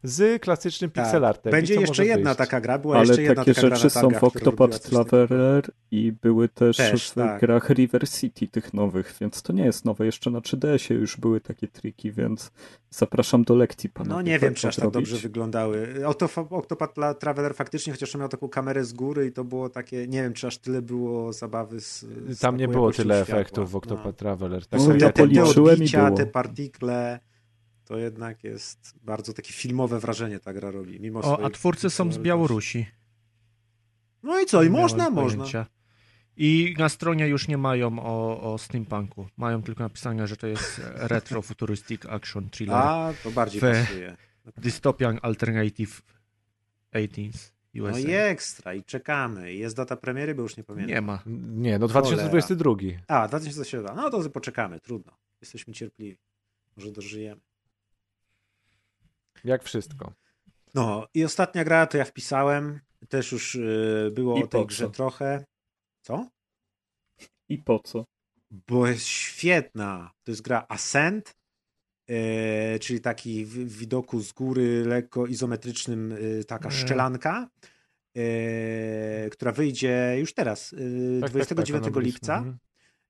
z 0.02 0.42
klasycznym 0.42 0.90
tak. 0.90 1.04
pixelartem. 1.04 1.50
Będzie 1.50 1.74
jeszcze 1.74 2.06
jedna 2.06 2.24
wyjść? 2.24 2.38
taka 2.38 2.60
gra, 2.60 2.78
była 2.78 2.96
Ale 2.96 3.06
jeszcze 3.06 3.22
jedna 3.22 3.34
takie 3.44 3.54
taka 3.54 3.66
gra 3.68 3.76
rzeczy 3.76 3.84
na 3.96 4.00
są 4.00 4.00
targach, 4.00 4.20
w 4.20 4.24
Octopath. 4.24 4.78
Traveler 4.80 5.70
i 5.90 6.12
były 6.12 6.48
też, 6.48 6.76
Też, 6.76 7.10
w 7.10 7.14
tak. 7.14 7.40
grach 7.40 7.70
River 7.70 8.08
City 8.10 8.48
tych 8.48 8.74
nowych, 8.74 9.14
więc 9.20 9.42
to 9.42 9.52
nie 9.52 9.64
jest 9.64 9.71
nowe. 9.84 10.06
Jeszcze 10.06 10.30
na 10.30 10.40
3DS-ie 10.40 11.00
już 11.00 11.16
były 11.16 11.40
takie 11.40 11.68
triki, 11.68 12.12
więc 12.12 12.50
zapraszam 12.90 13.44
do 13.44 13.54
lekcji 13.54 13.90
panowie. 13.90 14.14
No 14.16 14.22
nie 14.22 14.38
wiem, 14.38 14.54
czy 14.54 14.68
aż 14.68 14.76
tak 14.76 14.84
odrobić. 14.84 15.10
dobrze 15.10 15.22
wyglądały. 15.28 15.94
Octof- 16.04 16.46
Octopath 16.50 16.94
Traveler 17.18 17.54
faktycznie, 17.54 17.92
chociaż 17.92 18.14
on 18.14 18.18
miał 18.20 18.28
taką 18.28 18.48
kamerę 18.48 18.84
z 18.84 18.92
góry 18.92 19.26
i 19.26 19.32
to 19.32 19.44
było 19.44 19.68
takie, 19.68 20.08
nie 20.08 20.22
wiem, 20.22 20.32
czy 20.32 20.46
aż 20.46 20.58
tyle 20.58 20.82
było 20.82 21.32
zabawy 21.32 21.80
z, 21.80 22.00
z 22.28 22.38
Tam 22.38 22.56
nie 22.56 22.68
było 22.68 22.92
tyle 22.92 23.14
światła. 23.16 23.34
efektów 23.36 23.70
w 23.70 23.76
Octopath 23.76 24.06
No. 24.06 24.12
Traveler. 24.12 24.62
No, 24.62 24.66
Tak 24.70 24.80
ja 24.80 24.86
sobie 24.86 25.00
te, 25.00 25.06
te, 25.06 25.12
te 25.12 25.22
policzyłem 25.22 25.68
i 25.68 25.72
odbicia, 25.74 26.04
było. 26.04 26.16
te 26.16 26.26
partikle, 26.26 27.20
to 27.84 27.98
jednak 27.98 28.44
jest 28.44 28.94
bardzo 29.02 29.32
takie 29.32 29.52
filmowe 29.52 29.98
wrażenie 30.00 30.38
ta 30.40 30.52
gra 30.52 30.70
robi, 30.70 31.00
mimo 31.00 31.20
O, 31.20 31.44
a 31.44 31.50
twórcy 31.50 31.90
są 31.90 32.12
z. 32.12 32.18
Białorusi. 32.18 32.86
No 34.22 34.40
i 34.40 34.46
co, 34.46 34.62
i 34.62 34.70
można, 34.70 35.10
można. 35.10 35.44
I 36.36 36.74
na 36.78 36.88
stronie 36.88 37.28
już 37.28 37.48
nie 37.48 37.58
mają 37.58 37.98
o, 37.98 38.52
o 38.52 38.58
steampunku. 38.58 39.28
Mają 39.36 39.62
tylko 39.62 39.82
napisane, 39.82 40.26
że 40.26 40.36
to 40.36 40.46
jest 40.46 40.80
retro-futuristic 40.94 42.06
action 42.08 42.50
thriller. 42.50 42.76
A, 42.76 43.12
to 43.22 43.30
bardziej 43.30 43.60
pasuje. 43.60 44.16
Dystopian 44.56 45.18
Alternative 45.22 46.02
18 46.94 47.52
No 47.74 47.84
USA. 47.84 47.98
i 47.98 48.12
ekstra, 48.12 48.74
i 48.74 48.84
czekamy. 48.84 49.54
Jest 49.54 49.76
data 49.76 49.96
premiery, 49.96 50.34
bo 50.34 50.42
już 50.42 50.56
nie 50.56 50.64
pamiętam. 50.64 50.94
Nie 50.94 51.00
ma. 51.00 51.22
Nie, 51.26 51.78
no 51.78 51.88
2022. 51.88 52.74
A, 53.08 53.28
2007. 53.28 53.96
No 53.96 54.10
to 54.10 54.30
poczekamy, 54.30 54.80
trudno. 54.80 55.12
Jesteśmy 55.40 55.74
cierpliwi. 55.74 56.18
Może 56.76 56.92
dożyjemy. 56.92 57.40
Jak 59.44 59.62
wszystko. 59.62 60.12
No 60.74 61.06
i 61.14 61.24
ostatnia 61.24 61.64
gra 61.64 61.86
to 61.86 61.98
ja 61.98 62.04
wpisałem. 62.04 62.80
Też 63.08 63.32
już 63.32 63.54
y, 63.54 64.10
było 64.14 64.38
I 64.38 64.42
o 64.42 64.46
tej 64.46 64.66
grze 64.66 64.90
trochę. 64.90 65.44
Co? 66.02 66.28
I 67.48 67.58
po 67.58 67.78
co? 67.84 68.04
Bo 68.50 68.86
jest 68.86 69.06
świetna. 69.06 70.10
To 70.22 70.30
jest 70.32 70.42
gra 70.42 70.66
Ascent, 70.68 71.34
y, 72.10 72.78
czyli 72.80 73.00
taki 73.00 73.44
w, 73.44 73.50
w 73.50 73.78
widoku 73.78 74.20
z 74.20 74.32
góry, 74.32 74.84
lekko 74.86 75.26
izometrycznym, 75.26 76.12
y, 76.12 76.44
taka 76.44 76.68
Mm. 76.68 76.78
szczelanka, 76.80 77.48
y, 78.18 79.30
która 79.32 79.52
wyjdzie 79.52 80.16
już 80.18 80.34
teraz, 80.34 80.70
Tak, 80.70 80.78
tak, 81.20 81.30
29 81.30 81.84
tak, 81.84 81.92
ona 81.92 82.00
byli- 82.00 82.06
lipca. 82.06 82.36
mhm. 82.38 82.58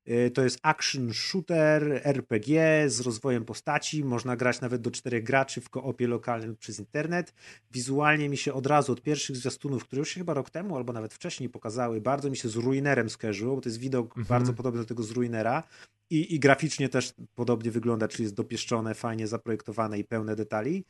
Y, 0.09 0.31
To 0.31 0.43
jest 0.45 0.59
action 0.63 1.13
shooter, 1.13 2.01
RPG 2.05 2.85
z 2.91 3.01
rozwojem 3.01 3.45
postaci. 3.45 4.05
Można 4.05 4.37
grać 4.37 4.61
nawet 4.61 4.83
do 4.83 4.91
czterech 4.91 5.25
graczy 5.25 5.61
w 5.61 5.71
koopie 5.71 6.07
lokalnym 6.09 6.57
przez 6.57 6.79
internet. 6.79 7.35
Wizualnie 7.71 8.29
mi 8.29 8.37
się 8.37 8.53
od 8.53 8.67
razu, 8.67 8.93
od 8.93 9.03
pierwszych 9.03 9.37
zwiastunów, 9.37 9.85
które 9.85 10.01
już 10.01 10.09
się 10.09 10.21
chyba 10.21 10.35
rok 10.35 10.51
temu 10.51 10.77
albo 10.77 10.93
nawet 10.93 11.15
wcześniej 11.15 11.49
pokazały, 11.49 12.01
bardzo 12.01 12.31
mi 12.31 12.37
się 12.37 12.49
z 12.49 12.57
Ruinerem 12.57 13.11
skojarzyło, 13.11 13.55
bo 13.55 13.61
to 13.61 13.69
jest 13.69 13.79
widok 13.79 14.07
Mhm. 14.07 14.27
bardzo 14.27 14.53
podobny 14.53 14.81
do 14.81 14.87
tego 14.87 15.03
z 15.03 15.11
Ruinera. 15.11 15.63
I, 16.11 16.35
I 16.35 16.41
graficznie 16.41 16.89
też 16.89 17.15
podobnie 17.35 17.71
wygląda, 17.71 18.09
czyli 18.09 18.23
jest 18.23 18.35
dopieszczone, 18.35 18.95
fajnie 18.95 19.27
zaprojektowane 19.27 19.99
i 19.99 20.05
pełne 20.05 20.37
detali. 20.37 20.85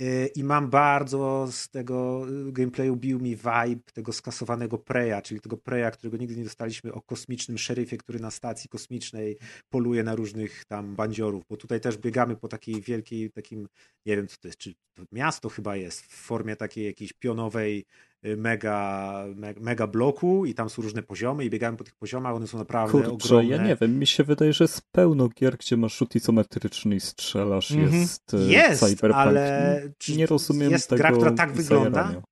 Y, 0.00 0.30
I 0.34 0.44
mam 0.44 0.70
bardzo 0.70 1.48
z 1.52 1.68
tego 1.68 2.26
y, 2.48 2.52
gameplayu 2.52 2.96
bił 2.96 3.20
mi 3.20 3.36
vibe 3.36 3.92
tego 3.92 4.12
skasowanego 4.12 4.78
Preya, 4.78 5.22
czyli 5.22 5.40
tego 5.40 5.56
Preya, 5.56 5.90
którego 5.92 6.16
nigdy 6.16 6.36
nie 6.36 6.44
dostaliśmy 6.44 6.92
o 6.92 7.02
kosmicznym 7.02 7.58
szeryfie, 7.58 7.96
który 7.96 8.20
na 8.20 8.30
stacji 8.30 8.68
kosmicznej 8.70 9.38
poluje 9.68 10.02
na 10.02 10.14
różnych 10.14 10.64
tam 10.64 10.96
bandziorów, 10.96 11.44
bo 11.48 11.56
tutaj 11.56 11.80
też 11.80 11.96
biegamy 11.98 12.36
po 12.36 12.48
takiej 12.48 12.80
wielkiej, 12.80 13.30
takim, 13.30 13.68
nie 14.06 14.16
wiem 14.16 14.28
co 14.28 14.36
to 14.40 14.48
jest, 14.48 14.58
czy 14.58 14.74
to 14.94 15.02
miasto 15.12 15.48
chyba 15.48 15.76
jest 15.76 16.02
w 16.02 16.14
formie 16.14 16.56
takiej 16.56 16.84
jakiejś 16.84 17.12
pionowej 17.12 17.84
mega, 18.22 19.24
me- 19.36 19.54
mega 19.60 19.86
bloku 19.86 20.46
i 20.46 20.54
tam 20.54 20.70
są 20.70 20.82
różne 20.82 21.02
poziomy 21.02 21.44
i 21.44 21.50
biegamy 21.50 21.76
po 21.76 21.84
tych 21.84 21.94
poziomach, 21.94 22.34
one 22.34 22.46
są 22.46 22.58
naprawdę 22.58 22.92
Kurczę, 22.92 23.12
ogromne. 23.12 23.48
ja 23.56 23.62
nie 23.62 23.76
wiem, 23.76 23.98
mi 23.98 24.06
się 24.06 24.24
wydaje, 24.24 24.52
że 24.52 24.64
jest 24.64 24.82
pełno 24.92 25.28
gier, 25.28 25.56
gdzie 25.58 25.76
masz 25.76 25.98
rzut 25.98 26.14
izometryczny 26.14 26.94
i 26.96 27.00
strzelasz, 27.00 27.70
Mhm. 27.72 27.94
jest, 28.00 28.34
e, 28.34 28.38
Jest, 28.38 28.80
Cyberpunk. 28.80 29.14
ale 29.14 29.82
czy 29.98 30.16
nie 30.16 30.26
rozumiem 30.26 30.70
jest 30.70 30.88
tego 30.90 30.98
gra, 30.98 31.12
która 31.12 31.30
tak 31.30 31.52
wygląda? 31.52 31.90
zajarania. 32.02 32.22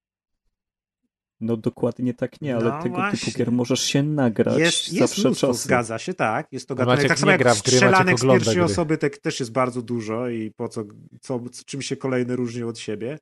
No 1.41 1.57
dokładnie 1.57 2.15
tak 2.15 2.41
nie, 2.41 2.57
ale 2.57 2.65
No 2.65 2.83
tego 2.83 2.95
właśnie. 2.95 3.19
typu 3.19 3.39
gier 3.39 3.53
możesz 3.53 3.81
się 3.81 4.03
nagrać 4.03 4.59
Jest, 4.59 4.89
za 4.89 4.97
jest 4.99 5.19
mnóstwo, 5.19 5.47
czasy. 5.47 5.63
zgadza 5.65 5.99
się, 5.99 6.15
tak. 6.15 6.53
Jest 6.53 6.69
to 6.69 6.75
No 6.75 6.79
gatunek. 6.79 6.97
Maciek 6.99 7.09
Tak 7.09 7.19
samo 7.19 7.33
jak 7.33 7.41
gra 7.41 7.55
w 7.55 7.63
gry, 7.63 7.73
strzelanek 7.73 8.19
z 8.19 8.23
pierwszej 8.23 8.55
gry. 8.55 8.65
osoby 8.65 8.99
tak, 8.99 9.19
też 9.19 9.41
jest 9.41 9.53
bardzo 9.53 9.83
dużo 9.83 10.29
i 10.29 10.51
po 10.51 10.69
co, 10.69 10.85
co, 11.21 11.41
czym 11.67 11.83
się 11.83 11.97
kolejne 11.97 12.37
różni 12.37 12.63
od 12.63 12.79
siebie. 12.79 13.19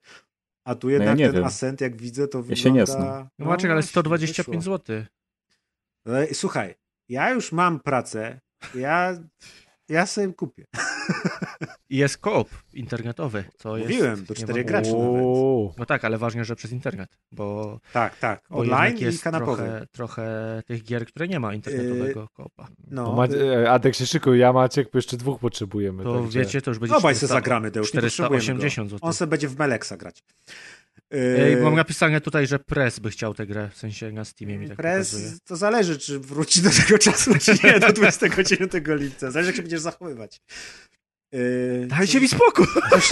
A 0.65 0.75
tu 0.75 0.89
jednak 0.89 1.09
No 1.09 1.15
nie 1.15 1.25
ten 1.25 1.35
wiem. 1.35 1.43
Ascent, 1.43 1.81
jak 1.81 1.97
widzę, 2.01 2.27
to 2.27 2.41
wygląda... 2.41 2.59
Ja 2.59 2.63
się 2.63 2.71
nie 2.71 2.85
znam. 2.85 3.27
No 3.39 3.45
Maciek, 3.45 3.71
ale 3.71 3.81
właśnie, 3.81 3.89
125 3.89 4.57
wyszło. 4.57 4.77
zł. 4.77 5.05
No 6.05 6.23
i 6.23 6.33
Słuchaj, 6.33 6.75
ja 7.09 7.29
już 7.29 7.51
mam 7.51 7.79
pracę, 7.79 8.39
ja, 8.75 9.17
ja 9.89 10.05
sobie 10.05 10.33
kupię. 10.33 10.65
I 11.89 11.97
jest 12.03 12.17
koop 12.17 12.49
internetowy, 12.73 13.43
co 13.57 13.77
jest... 13.77 13.89
Mówiłem, 13.89 14.25
do 14.25 14.33
nie 14.33 14.35
czterech 14.43 14.65
ma- 14.65 14.71
graczy 14.71 14.91
nawet. 14.93 15.23
No 15.77 15.85
tak, 15.87 16.05
ale 16.05 16.17
ważne, 16.17 16.45
że 16.45 16.55
przez 16.55 16.71
internet, 16.71 17.17
bo, 17.31 17.79
Tak, 17.93 18.17
tak. 18.17 18.41
Online 18.49 18.83
jednak 18.85 19.01
i 19.01 19.03
jest 19.05 19.23
kanapowy. 19.23 19.57
trochę, 19.63 19.87
trochę 19.91 20.27
tych 20.65 20.83
gier, 20.83 21.05
które 21.05 21.27
nie 21.27 21.39
ma 21.39 21.53
internetowego 21.53 22.27
koopa. 22.33 22.67
No, 22.87 23.15
No, 23.15 23.25
e, 23.61 23.71
Adek 23.71 23.95
się 23.95 24.05
szykuj, 24.05 24.39
ja 24.39 24.53
Maciek, 24.53 24.91
bo 24.91 24.97
jeszcze 24.97 25.17
dwóch 25.17 25.39
potrzebujemy. 25.39 26.03
To 26.03 26.13
także- 26.21 26.39
wiecie, 26.39 26.61
to 26.61 26.71
już 26.71 26.79
będzie 26.79 26.95
obaj 26.95 27.13
se 27.15 27.17
400 27.19 27.35
zagramy, 27.35 27.71
Deusz, 27.71 27.93
nie 27.93 28.01
potrzebujemy 28.01 28.41
480 28.43 28.89
go. 28.91 28.95
zł. 28.97 29.07
On 29.07 29.13
sobie 29.13 29.29
będzie 29.29 29.47
w 29.47 29.57
Meleksa 29.59 29.97
grać. 29.97 30.23
Ej, 31.11 31.51
Yy, 31.51 31.61
mam 31.61 31.75
napisane 31.75 32.21
tutaj, 32.21 32.47
że 32.47 32.59
Press 32.59 32.99
by 32.99 33.09
chciał 33.09 33.33
tę 33.33 33.47
grę, 33.47 33.69
w 33.73 33.77
sensie 33.77 34.11
na 34.11 34.25
Steamie 34.25 34.57
mi 34.57 34.67
tak 34.67 34.77
pokazuje. 34.77 35.23
Press, 35.23 35.41
to 35.41 35.55
zależy, 35.55 35.99
czy 35.99 36.19
wróci 36.19 36.61
do 36.61 36.69
tego 36.69 36.97
czasu, 36.97 37.31
czy 37.39 37.57
nie, 37.63 37.79
do 37.79 37.93
29 37.93 38.71
lipca. 38.87 39.31
Zależy, 39.31 39.49
jak 39.49 39.55
się 39.55 39.61
będziesz 39.61 39.81
zachowywać. 39.81 40.41
Yy, 41.31 41.87
Dajcie 41.87 42.21
mi 42.21 42.27
spokój! 42.27 42.65
Coś, 42.91 43.09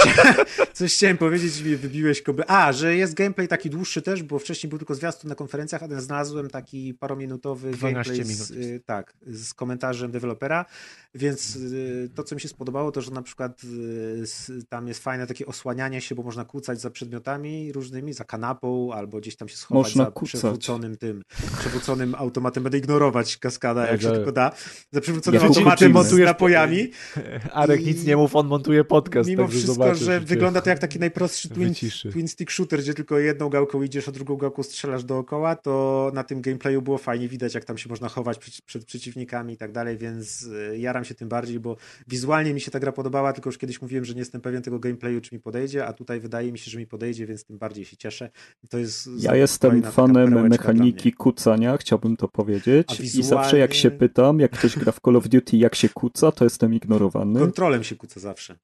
coś 0.73 0.93
chciałem 0.95 1.17
powiedzieć, 1.17 1.61
mi 1.61 1.75
wybiłeś 1.75 2.21
koby. 2.21 2.43
A, 2.47 2.71
że 2.73 2.95
jest 2.95 3.13
gameplay 3.13 3.47
taki 3.47 3.69
dłuższy 3.69 4.01
też, 4.01 4.23
bo 4.23 4.39
wcześniej 4.39 4.69
był 4.69 4.79
tylko 4.79 4.95
zwiastun 4.95 5.29
na 5.29 5.35
konferencjach, 5.35 5.83
ale 5.83 6.01
znalazłem 6.01 6.49
taki 6.49 6.93
parominutowy 6.93 7.71
12 7.71 8.11
gameplay 8.13 8.35
z, 8.35 8.51
minut 8.51 8.65
y, 8.65 8.79
tak, 8.85 9.13
z 9.27 9.53
komentarzem 9.53 10.11
dewelopera, 10.11 10.65
więc 11.15 11.55
y, 11.55 12.09
to, 12.15 12.23
co 12.23 12.35
mi 12.35 12.41
się 12.41 12.47
spodobało, 12.47 12.91
to, 12.91 13.01
że 13.01 13.11
na 13.11 13.21
przykład 13.21 13.61
y, 13.63 14.19
s- 14.23 14.51
tam 14.69 14.87
jest 14.87 15.03
fajne 15.03 15.27
takie 15.27 15.45
osłanianie 15.45 16.01
się, 16.01 16.15
bo 16.15 16.23
można 16.23 16.45
kłócać 16.45 16.81
za 16.81 16.89
przedmiotami 16.89 17.71
różnymi, 17.71 18.13
za 18.13 18.23
kanapą, 18.23 18.93
albo 18.93 19.17
gdzieś 19.19 19.35
tam 19.35 19.47
się 19.49 19.57
schować 19.57 19.83
Można 19.85 20.05
za 20.05 20.11
kucać. 20.11 20.29
przewróconym 20.39 20.97
tym, 20.97 21.23
przewróconym 21.59 22.15
automatem. 22.15 22.63
Będę 22.63 22.77
ignorować 22.77 23.37
kaskada, 23.37 23.87
jak 23.87 24.01
się 24.01 24.11
tylko 24.11 24.31
da. 24.31 24.51
Za 24.91 25.01
przewróconym 25.01 25.41
Ja 25.41 25.47
automatem 25.47 25.91
z 25.91 25.95
montujesz- 25.95 26.25
napojami. 26.25 26.91
Arek 27.51 27.81
I- 27.81 28.02
nic 28.03 28.09
nie 28.09 28.17
mów, 28.17 28.35
on 28.35 28.47
montuje 28.47 28.83
podcast. 28.83 29.29
Mimo 29.29 29.43
także 29.43 29.57
wszystko, 29.57 29.73
zobaczysz, 29.73 30.03
że 30.03 30.19
wygląda 30.19 30.61
to 30.61 30.69
jak 30.69 30.79
taki 30.79 30.99
najprostszy 30.99 31.49
twin, 31.49 31.73
twin 32.11 32.27
stick 32.27 32.51
shooter, 32.51 32.79
gdzie 32.79 32.93
tylko 32.93 33.19
jedną 33.19 33.49
gałką 33.49 33.81
idziesz, 33.83 34.07
a 34.09 34.11
drugą 34.11 34.35
gałką 34.35 34.63
strzelasz 34.63 35.03
dookoła, 35.03 35.55
to 35.55 36.11
na 36.13 36.23
tym 36.23 36.41
gameplayu 36.41 36.81
było 36.81 36.97
fajnie 36.97 37.27
widać, 37.27 37.53
jak 37.53 37.65
tam 37.65 37.77
się 37.77 37.89
można 37.89 38.09
chować 38.09 38.37
przeci- 38.37 38.61
przed 38.65 38.85
przeciwnikami 38.85 39.53
i 39.53 39.57
tak 39.57 39.71
dalej, 39.71 39.97
więc 39.97 40.43
y, 40.43 40.77
jaram 40.77 41.05
się 41.05 41.15
tym 41.15 41.29
bardziej, 41.29 41.59
bo 41.59 41.77
wizualnie 42.07 42.53
mi 42.53 42.61
się 42.61 42.71
ta 42.71 42.79
gra 42.79 42.91
podobała, 42.91 43.33
tylko 43.33 43.47
już 43.47 43.57
kiedyś 43.57 43.81
mówiłem, 43.81 44.05
że 44.05 44.13
nie 44.13 44.19
jestem 44.19 44.41
pewien 44.41 44.61
tego 44.61 44.79
gameplayu, 44.79 45.21
czy 45.21 45.35
mi 45.35 45.41
podejdzie, 45.41 45.85
a 45.85 45.93
tutaj 45.93 46.19
wydaje 46.19 46.51
mi 46.51 46.57
się, 46.59 46.71
że 46.71 46.77
mi 46.79 46.87
podejdzie, 46.87 47.25
więc 47.25 47.45
tym 47.45 47.57
bardziej 47.57 47.85
się 47.85 47.97
cieszę. 47.97 48.29
To 48.69 48.77
jest 48.77 49.09
Ja 49.19 49.35
jestem 49.35 49.83
fanem 49.83 50.47
mechaniki 50.49 51.11
kucania, 51.13 51.77
chciałbym 51.77 52.17
to 52.17 52.27
powiedzieć. 52.27 52.87
A 52.89 53.03
I 53.03 53.07
zawsze 53.23 53.57
jak 53.57 53.69
wizualnie- 53.71 53.75
się 53.75 53.91
pytam, 53.91 54.39
jak 54.39 54.51
ktoś 54.51 54.77
gra 54.79 54.91
w 54.91 54.99
Call 54.99 55.15
of 55.15 55.29
Duty, 55.29 55.57
jak 55.57 55.75
się 55.75 55.89
kuca, 55.89 56.31
to 56.31 56.43
jestem 56.43 56.73
ignorowany. 56.73 57.39
Kontrolem 57.39 57.83
się 57.83 57.92
kłócę 57.95 58.19
zawsze. 58.19 58.57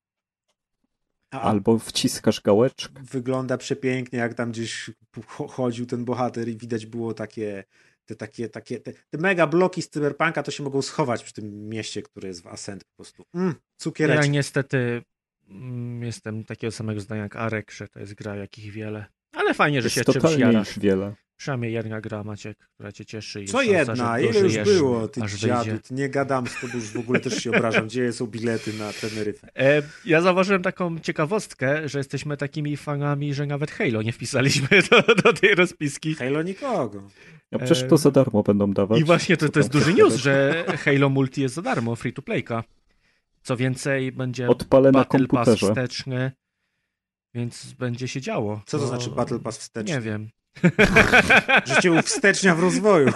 A, 1.31 1.41
Albo 1.41 1.79
wciskasz 1.79 2.41
gałeczkę. 2.41 3.01
wygląda 3.03 3.57
przepięknie, 3.57 4.19
jak 4.19 4.33
tam 4.33 4.51
gdzieś 4.51 4.89
cho- 5.17 5.49
chodził 5.49 5.85
ten 5.85 6.05
bohater 6.05 6.47
i 6.49 6.57
widać 6.57 6.85
było 6.85 7.13
takie 7.13 7.63
te 8.05 8.15
takie, 8.15 8.49
takie 8.49 8.79
te, 8.79 8.93
te 8.93 9.17
mega 9.17 9.47
bloki 9.47 9.81
z 9.81 9.89
cyberpunka 9.89 10.43
to 10.43 10.51
się 10.51 10.63
mogą 10.63 10.81
schować 10.81 11.23
przy 11.23 11.33
tym 11.33 11.69
mieście, 11.69 12.01
które 12.01 12.27
jest 12.27 12.41
w 12.43 12.47
Ascent 12.47 12.83
po 12.83 12.95
prostu. 12.95 13.23
Mm, 13.33 13.47
Ja 13.49 13.53
cukiereczki. 13.77 14.29
niestety 14.29 15.03
mm, 15.49 16.03
jestem 16.03 16.43
takiego 16.43 16.71
samego 16.71 16.99
zdania 16.99 17.21
jak 17.23 17.35
Arek, 17.35 17.71
że 17.71 17.87
to 17.87 17.99
jest 17.99 18.13
gra 18.13 18.35
jakich 18.35 18.71
wiele. 18.71 19.05
Ale 19.33 19.53
fajnie, 19.53 19.81
że 19.81 19.85
Jest 19.85 19.95
się 19.95 20.19
czymś 20.21 20.37
jarasz. 20.37 20.79
wiele. 20.79 21.15
Przynajmniej 21.39 21.73
jedna 21.73 22.01
gra, 22.01 22.23
Maciek, 22.23 22.57
która 22.73 22.91
cię 22.91 23.05
cieszy. 23.05 23.43
i 23.43 23.45
Co 23.45 23.61
jedna? 23.61 23.95
szansa, 23.95 24.19
Ile 24.19 24.39
już 24.39 24.57
było, 24.57 25.07
ty 25.07 25.21
aż 25.23 25.33
dziadu? 25.33 25.63
wyjdzie. 25.65 25.79
Ty 25.79 25.93
Nie 25.93 26.09
gadam 26.09 26.47
z 26.47 26.61
tobą, 26.61 26.73
już 26.73 26.85
w 26.91 26.97
ogóle 26.97 27.19
też 27.19 27.43
się 27.43 27.49
obrażam. 27.49 27.87
Gdzie 27.87 28.13
są 28.13 28.27
bilety 28.27 28.73
na 28.73 28.93
Teneryfę? 28.93 29.47
E, 29.55 29.81
ja 30.05 30.21
zauważyłem 30.21 30.61
taką 30.61 30.99
ciekawostkę, 30.99 31.89
że 31.89 31.97
jesteśmy 31.97 32.37
takimi 32.37 32.77
fanami, 32.77 33.33
że 33.33 33.45
nawet 33.45 33.71
Halo 33.71 34.01
nie 34.01 34.11
wpisaliśmy 34.13 34.67
do, 34.91 35.15
do 35.15 35.33
tej 35.33 35.55
rozpiski. 35.55 36.15
Halo 36.15 36.41
nikogo. 36.41 37.03
A 37.51 37.57
przecież 37.57 37.83
to 37.89 37.97
za 37.97 38.11
darmo 38.11 38.43
będą 38.43 38.71
dawać. 38.73 38.99
I 39.01 39.03
właśnie 39.03 39.37
to, 39.37 39.49
to 39.49 39.59
jest 39.59 39.69
duży 39.71 39.93
news, 39.93 40.15
że 40.15 40.65
Halo 40.85 41.09
Multi 41.09 41.41
jest 41.41 41.55
za 41.55 41.61
darmo, 41.61 41.95
free 41.95 42.13
to 42.13 42.21
playka. 42.21 42.63
Co 43.43 43.57
więcej, 43.57 44.11
będzie 44.11 44.47
Odpalę 44.49 44.91
na 44.91 44.99
Battle 44.99 45.27
Pass 45.27 45.49
wsteczny, 45.59 46.31
więc 47.33 47.73
będzie 47.73 48.07
się 48.07 48.21
działo. 48.21 48.61
Co 48.65 48.77
to 48.77 48.83
No, 48.83 48.89
znaczy 48.89 49.09
Battle 49.09 49.39
Pass 49.39 49.57
wsteczny? 49.57 49.93
Nie 49.95 50.01
wiem. 50.01 50.29
Że 51.65 51.81
cię 51.81 51.91
uwstecznia 51.91 52.55
w 52.55 52.59
rozwoju. 52.59 53.11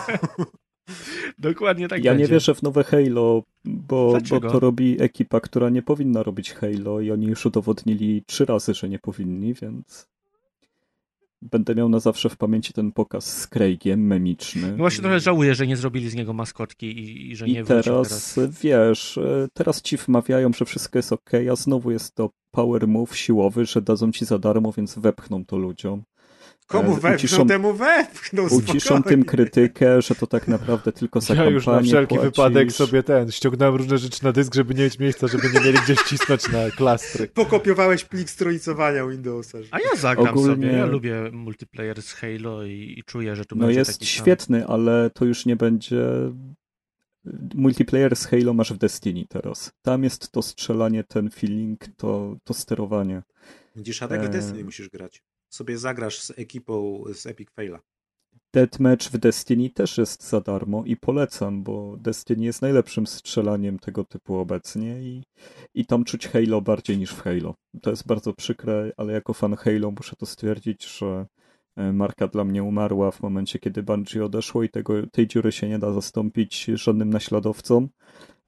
Dokładnie 1.39 1.87
tak 1.87 2.03
Ja 2.03 2.11
będzie. 2.11 2.23
nie 2.25 2.31
wierzę 2.31 2.55
w 2.55 2.63
nowe 2.63 2.83
Halo, 2.83 3.43
bo, 3.65 4.17
bo 4.29 4.39
to 4.39 4.59
robi 4.59 5.01
ekipa, 5.01 5.39
która 5.39 5.69
nie 5.69 5.81
powinna 5.81 6.23
robić 6.23 6.53
Halo 6.53 7.01
i 7.01 7.11
oni 7.11 7.25
już 7.25 7.45
udowodnili 7.45 8.23
trzy 8.27 8.45
razy, 8.45 8.73
że 8.73 8.89
nie 8.89 8.99
powinni, 8.99 9.53
więc 9.53 10.07
będę 11.51 11.75
miał 11.75 11.89
na 11.89 11.99
zawsze 11.99 12.29
w 12.29 12.37
pamięci 12.37 12.73
ten 12.73 12.91
pokaz 12.91 13.37
z 13.37 13.47
Craigiem 13.47 14.07
memiczny. 14.07 14.71
No 14.71 14.77
właśnie 14.77 15.01
trochę 15.01 15.19
żałuję, 15.19 15.55
że 15.55 15.67
nie 15.67 15.77
zrobili 15.77 16.09
z 16.09 16.15
niego 16.15 16.33
maskotki 16.33 16.85
i, 16.85 17.31
i 17.31 17.35
że 17.35 17.45
nie 17.45 17.59
I 17.59 17.63
wrócił 17.63 17.83
teraz, 17.83 18.39
wiesz, 18.61 19.17
e, 19.17 19.47
teraz 19.53 19.81
ci 19.81 19.97
wmawiają, 19.97 20.53
że 20.53 20.65
wszystko 20.65 20.99
jest 20.99 21.13
ok, 21.13 21.31
a 21.51 21.55
znowu 21.55 21.91
jest 21.91 22.15
to 22.15 22.29
power 22.51 22.87
move 22.87 23.17
siłowy, 23.17 23.65
że 23.65 23.81
dadzą 23.81 24.11
ci 24.11 24.25
za 24.25 24.39
darmo, 24.39 24.71
więc 24.71 24.99
wepchną 24.99 25.45
to 25.45 25.57
ludziom. 25.57 26.03
Komu 26.67 26.91
E, 26.91 26.99
wepchnął, 26.99 27.15
uciszą- 27.15 27.47
temu 27.47 27.73
wepchnął 27.73 28.45
Uciszą 28.51 29.03
tym 29.03 29.25
krytykę, 29.25 30.01
że 30.01 30.15
to 30.15 30.27
tak 30.27 30.47
naprawdę 30.47 30.91
tylko 30.91 31.21
za 31.21 31.33
Ja 31.35 31.45
już 31.45 31.67
na 31.67 31.81
wszelki 31.81 32.15
płacisz. 32.15 32.31
wypadek 32.31 32.71
sobie 32.71 33.03
ten, 33.03 33.31
ściągnąłem 33.31 33.75
różne 33.75 33.97
rzeczy 33.97 34.23
na 34.23 34.31
dysk, 34.31 34.55
żeby 34.55 34.73
nie 34.75 34.83
mieć 34.83 34.99
miejsca, 34.99 35.27
żeby 35.27 35.43
nie 35.53 35.59
mieli 35.59 35.77
gdzieś 35.83 35.99
cisnąć 35.99 36.51
na 36.51 36.71
klastry. 36.77 37.27
Pokopiowałeś 37.27 38.05
plik 38.05 38.29
stronicowania 38.29 39.05
Windowsa. 39.07 39.57
A 39.71 39.79
ja 39.79 39.95
zagram 39.97 40.27
Ogólnie- 40.27 40.55
sobie. 40.67 40.71
Ja 40.77 40.85
lubię 40.85 41.29
multiplayer 41.31 42.01
z 42.01 42.13
Halo 42.13 42.63
i, 42.65 42.95
i 42.97 43.03
czuję, 43.03 43.35
że 43.35 43.45
tu 43.45 43.55
No 43.55 43.65
będzie 43.65 43.79
jest 43.79 43.91
taki 43.93 44.05
sam. 44.05 44.21
świetny, 44.23 44.67
ale 44.67 45.09
to 45.13 45.25
już 45.25 45.45
nie 45.45 45.55
będzie... 45.55 46.01
Multiplayer 47.55 48.15
z 48.15 48.25
Halo 48.25 48.53
masz 48.53 48.73
w 48.73 48.77
Destiny 48.77 49.25
teraz. 49.29 49.71
Tam 49.81 50.03
jest 50.03 50.31
to 50.31 50.41
strzelanie, 50.41 51.03
ten 51.03 51.29
feeling, 51.29 51.79
to, 51.97 52.35
to 52.43 52.53
sterowanie. 52.53 53.23
Widzisz, 53.75 54.03
a 54.03 54.07
tak 54.07 54.21
Eee. 54.23 54.29
Destiny 54.29 54.63
musisz 54.63 54.89
grać. 54.89 55.23
Sobie 55.53 55.77
zagrasz 55.77 56.19
z 56.19 56.39
ekipą 56.39 57.03
z 57.13 57.25
Epic 57.25 57.49
Faila. 57.51 57.79
Deathmatch 58.53 59.05
w 59.05 59.17
Destiny 59.17 59.69
też 59.69 59.97
jest 59.97 60.29
za 60.29 60.41
darmo 60.41 60.83
i 60.85 60.97
polecam, 60.97 61.63
bo 61.63 61.97
Destiny 61.97 62.45
jest 62.45 62.61
najlepszym 62.61 63.07
strzelaniem 63.07 63.79
tego 63.79 64.03
typu 64.03 64.37
obecnie 64.37 65.01
i, 65.01 65.23
i 65.73 65.85
tam 65.85 66.03
czuć 66.03 66.27
Halo 66.27 66.61
bardziej 66.61 66.97
niż 66.97 67.11
w 67.11 67.21
Halo. 67.21 67.55
To 67.81 67.89
jest 67.89 68.07
bardzo 68.07 68.33
przykre, 68.33 68.91
ale 68.97 69.13
jako 69.13 69.33
fan 69.33 69.55
Halo 69.55 69.91
muszę 69.91 70.15
to 70.15 70.25
stwierdzić, 70.25 70.97
że 70.97 71.25
e, 71.75 71.93
marka 71.93 72.27
dla 72.27 72.43
mnie 72.43 72.63
umarła 72.63 73.11
w 73.11 73.21
momencie, 73.21 73.59
kiedy 73.59 73.83
Bungie 73.83 74.25
odeszło 74.25 74.63
i 74.63 74.69
tego, 74.69 75.07
tej 75.07 75.27
dziury 75.27 75.51
się 75.51 75.69
nie 75.69 75.79
da 75.79 75.93
zastąpić 75.93 76.65
żadnym 76.65 77.09
naśladowcą. 77.09 77.87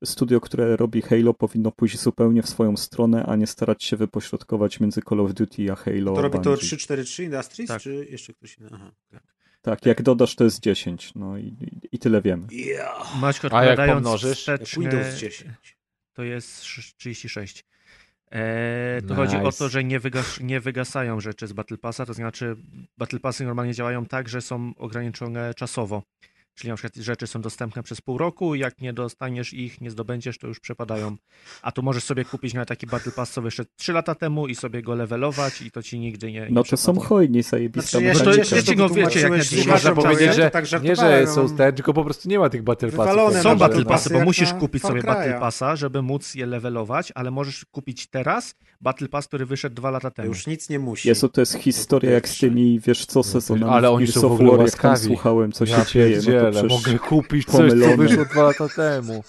Studio, 0.04 0.42
które 0.42 0.76
robi 0.78 1.02
Halo 1.02 1.34
powinno 1.34 1.72
pójść 1.72 2.00
zupełnie 2.00 2.42
w 2.44 2.50
swoją 2.50 2.78
stronę, 2.78 3.26
a 3.26 3.36
nie 3.36 3.48
starać 3.48 3.84
się 3.84 3.98
wypośrodkować 3.98 4.80
między 4.80 5.02
Call 5.10 5.20
of 5.20 5.34
Duty 5.34 5.72
a 5.72 5.76
Halo. 5.76 6.16
To 6.16 6.22
robi 6.22 6.38
to 6.38 6.44
Bungie. 6.44 6.58
343 6.58 7.24
Industries, 7.24 7.68
Tak. 7.68 7.82
czy 7.82 8.08
jeszcze 8.10 8.34
ktoś 8.34 8.58
inny? 8.58 8.70
Aha. 8.74 8.92
Tak, 9.62 9.86
jak 9.86 10.02
dodasz 10.02 10.36
to 10.36 10.44
jest 10.44 10.60
10, 10.60 11.12
no 11.16 11.38
i, 11.38 11.56
i, 11.92 12.00
tyle 12.00 12.22
wiemy. 12.22 12.48
Yeah. 12.52 13.20
Maćko, 13.22 13.48
A 13.58 13.66
jak 13.66 13.90
pomnożysz? 13.90 14.38
Wstecznie, 14.40 14.82
Windows 14.82 15.16
10. 15.16 15.78
to 16.14 16.24
jest 16.24 16.62
sz- 16.62 16.96
36. 16.98 17.66
Eee, 18.32 19.02
to 19.08 19.16
chodzi 19.16 19.36
o 19.38 19.42
Nice. 19.42 19.58
to, 19.58 19.70
że 19.70 19.84
nie, 19.84 20.00
wygas 20.00 20.40
nie 20.40 20.60
wygasają 20.60 21.20
rzeczy 21.20 21.48
z 21.48 21.54
Battle 21.54 21.78
Passa, 21.78 22.06
to 22.06 22.14
znaczy 22.14 22.56
Battle 22.98 23.20
Passy 23.20 23.46
normalnie 23.46 23.74
działają 23.74 24.06
tak, 24.06 24.30
że 24.30 24.42
są 24.42 24.74
ograniczone 24.78 25.54
czasowo. 25.54 26.04
Czyli 26.56 26.69
na 26.69 26.76
przykład 26.76 26.95
rzeczy 27.03 27.27
są 27.27 27.41
dostępne 27.41 27.84
przez 27.84 28.02
pół 28.02 28.18
roku, 28.18 28.56
jak 28.56 28.82
nie 28.82 28.94
dostaniesz 28.94 29.53
ich, 29.53 29.82
nie 29.82 29.91
zdobędziesz, 29.91 30.38
to 30.38 30.48
już 30.48 30.60
przepadają. 30.60 31.15
A 31.61 31.72
tu 31.72 31.84
możesz 31.84 32.03
sobie 32.03 32.26
kupić 32.26 32.53
na 32.53 32.65
taki 32.65 32.88
Battle 32.88 33.11
Pass, 33.11 33.32
co 33.32 33.41
wyszedł 33.41 33.69
3 33.76 33.94
lata 33.94 34.15
temu 34.15 34.48
i 34.48 34.56
sobie 34.56 34.82
go 34.82 34.95
levelować 34.95 35.61
i 35.61 35.72
to 35.72 35.84
ci 35.84 35.99
nigdy 35.99 36.32
nie, 36.32 36.41
nie 36.41 36.48
No 36.49 36.64
to 36.64 36.77
są 36.77 36.99
hojni, 36.99 37.44
zajebista 37.44 37.99
Znaczy, 37.99 38.19
No 38.19 38.26
to 38.26 38.36
cieszę, 38.36 38.56
wiecie 38.56 38.76
go, 38.76 38.90
wiecie, 38.90 39.19
jak 39.19 39.52
Nie 39.52 39.72
Można 39.72 39.91
powiedzieć, 39.91 40.36
że 40.36 40.52
tak 40.52 40.84
nie, 40.84 40.95
że 40.95 41.27
są 41.27 41.56
te, 41.56 41.73
tylko 41.73 41.94
po 41.94 42.03
prostu 42.03 42.30
nie 42.30 42.40
ma 42.40 42.49
tych 42.49 42.64
Battle 42.64 42.91
Passów. 42.91 43.41
Są 43.41 43.56
Battle 43.57 43.86
Passy, 43.86 44.10
bo 44.10 44.19
musisz 44.19 44.53
kupić 44.53 44.82
sobie. 44.82 45.03
Battle 45.03 45.40
Passa, 45.40 45.76
żeby 45.76 46.02
móc 46.02 46.36
je 46.36 46.45
levelować, 46.45 47.11
ale 47.15 47.32
możesz 47.32 47.65
kupić 47.65 48.07
teraz 48.07 48.56
Battle 48.82 49.07
Pass, 49.07 49.27
który 49.27 49.45
wyszedł 49.45 49.76
dwa 49.76 49.91
lata 49.91 50.11
temu. 50.11 50.27
już 50.27 50.48
nic 50.48 50.69
nie 50.69 50.80
musi. 50.80 51.07
Jezu, 51.07 51.30
to 51.30 51.41
jest 51.41 51.53
historia 51.53 52.11
jak 52.11 52.30
z 52.30 52.40
tymi, 52.40 52.80
wiesz 52.80 53.06
co, 53.06 53.23
sezonami 53.23 53.73
Ale 53.73 53.91
oni 53.91 54.07
są 54.07 54.30
w 54.30 54.32
ogóle 54.32 54.52
łaskawi. 54.52 55.06
słuchałem, 55.06 55.52
co 55.52 55.65
się 55.65 55.86
dzieje, 55.94 56.22
przecież 56.52 56.72
mogę 56.72 57.00
kupić 57.00 57.46
coś, 57.46 57.72
co 57.72 57.98
wyszło 57.98 58.26
dwa 58.26 58.44
lata 58.44 58.70
temu. 58.70 59.24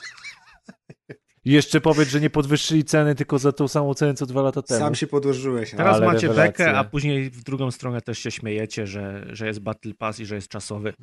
I 1.45 1.51
jeszcze 1.51 1.81
powiedz, 1.81 2.09
że 2.09 2.21
nie 2.21 2.31
podwyższyli 2.31 2.85
ceny 2.85 3.15
tylko 3.15 3.39
za 3.39 3.53
tą 3.53 3.69
samą 3.69 3.95
cenę, 3.95 4.15
co 4.15 4.27
dwa 4.27 4.43
lata 4.43 4.63
temu. 4.63 4.81
Sam 4.81 4.95
się 4.95 5.07
podłożyłeś. 5.07 5.73
no. 5.73 5.77
Teraz 5.79 5.97
Ale 5.97 6.07
macie 6.07 6.27
rewelacja. 6.27 6.67
bekę, 6.67 6.79
a 6.79 6.85
później 6.85 7.31
w 7.31 7.43
drugą 7.45 7.71
stronę 7.71 8.01
też 8.01 8.19
się 8.19 8.31
śmiejecie, 8.31 8.87
że, 8.87 9.27
że 9.31 9.47
jest 9.47 9.61
Battle 9.61 9.95
Pass 9.95 10.21
i 10.21 10.27
że 10.27 10.35
jest 10.35 10.49
czasowy. 10.49 10.95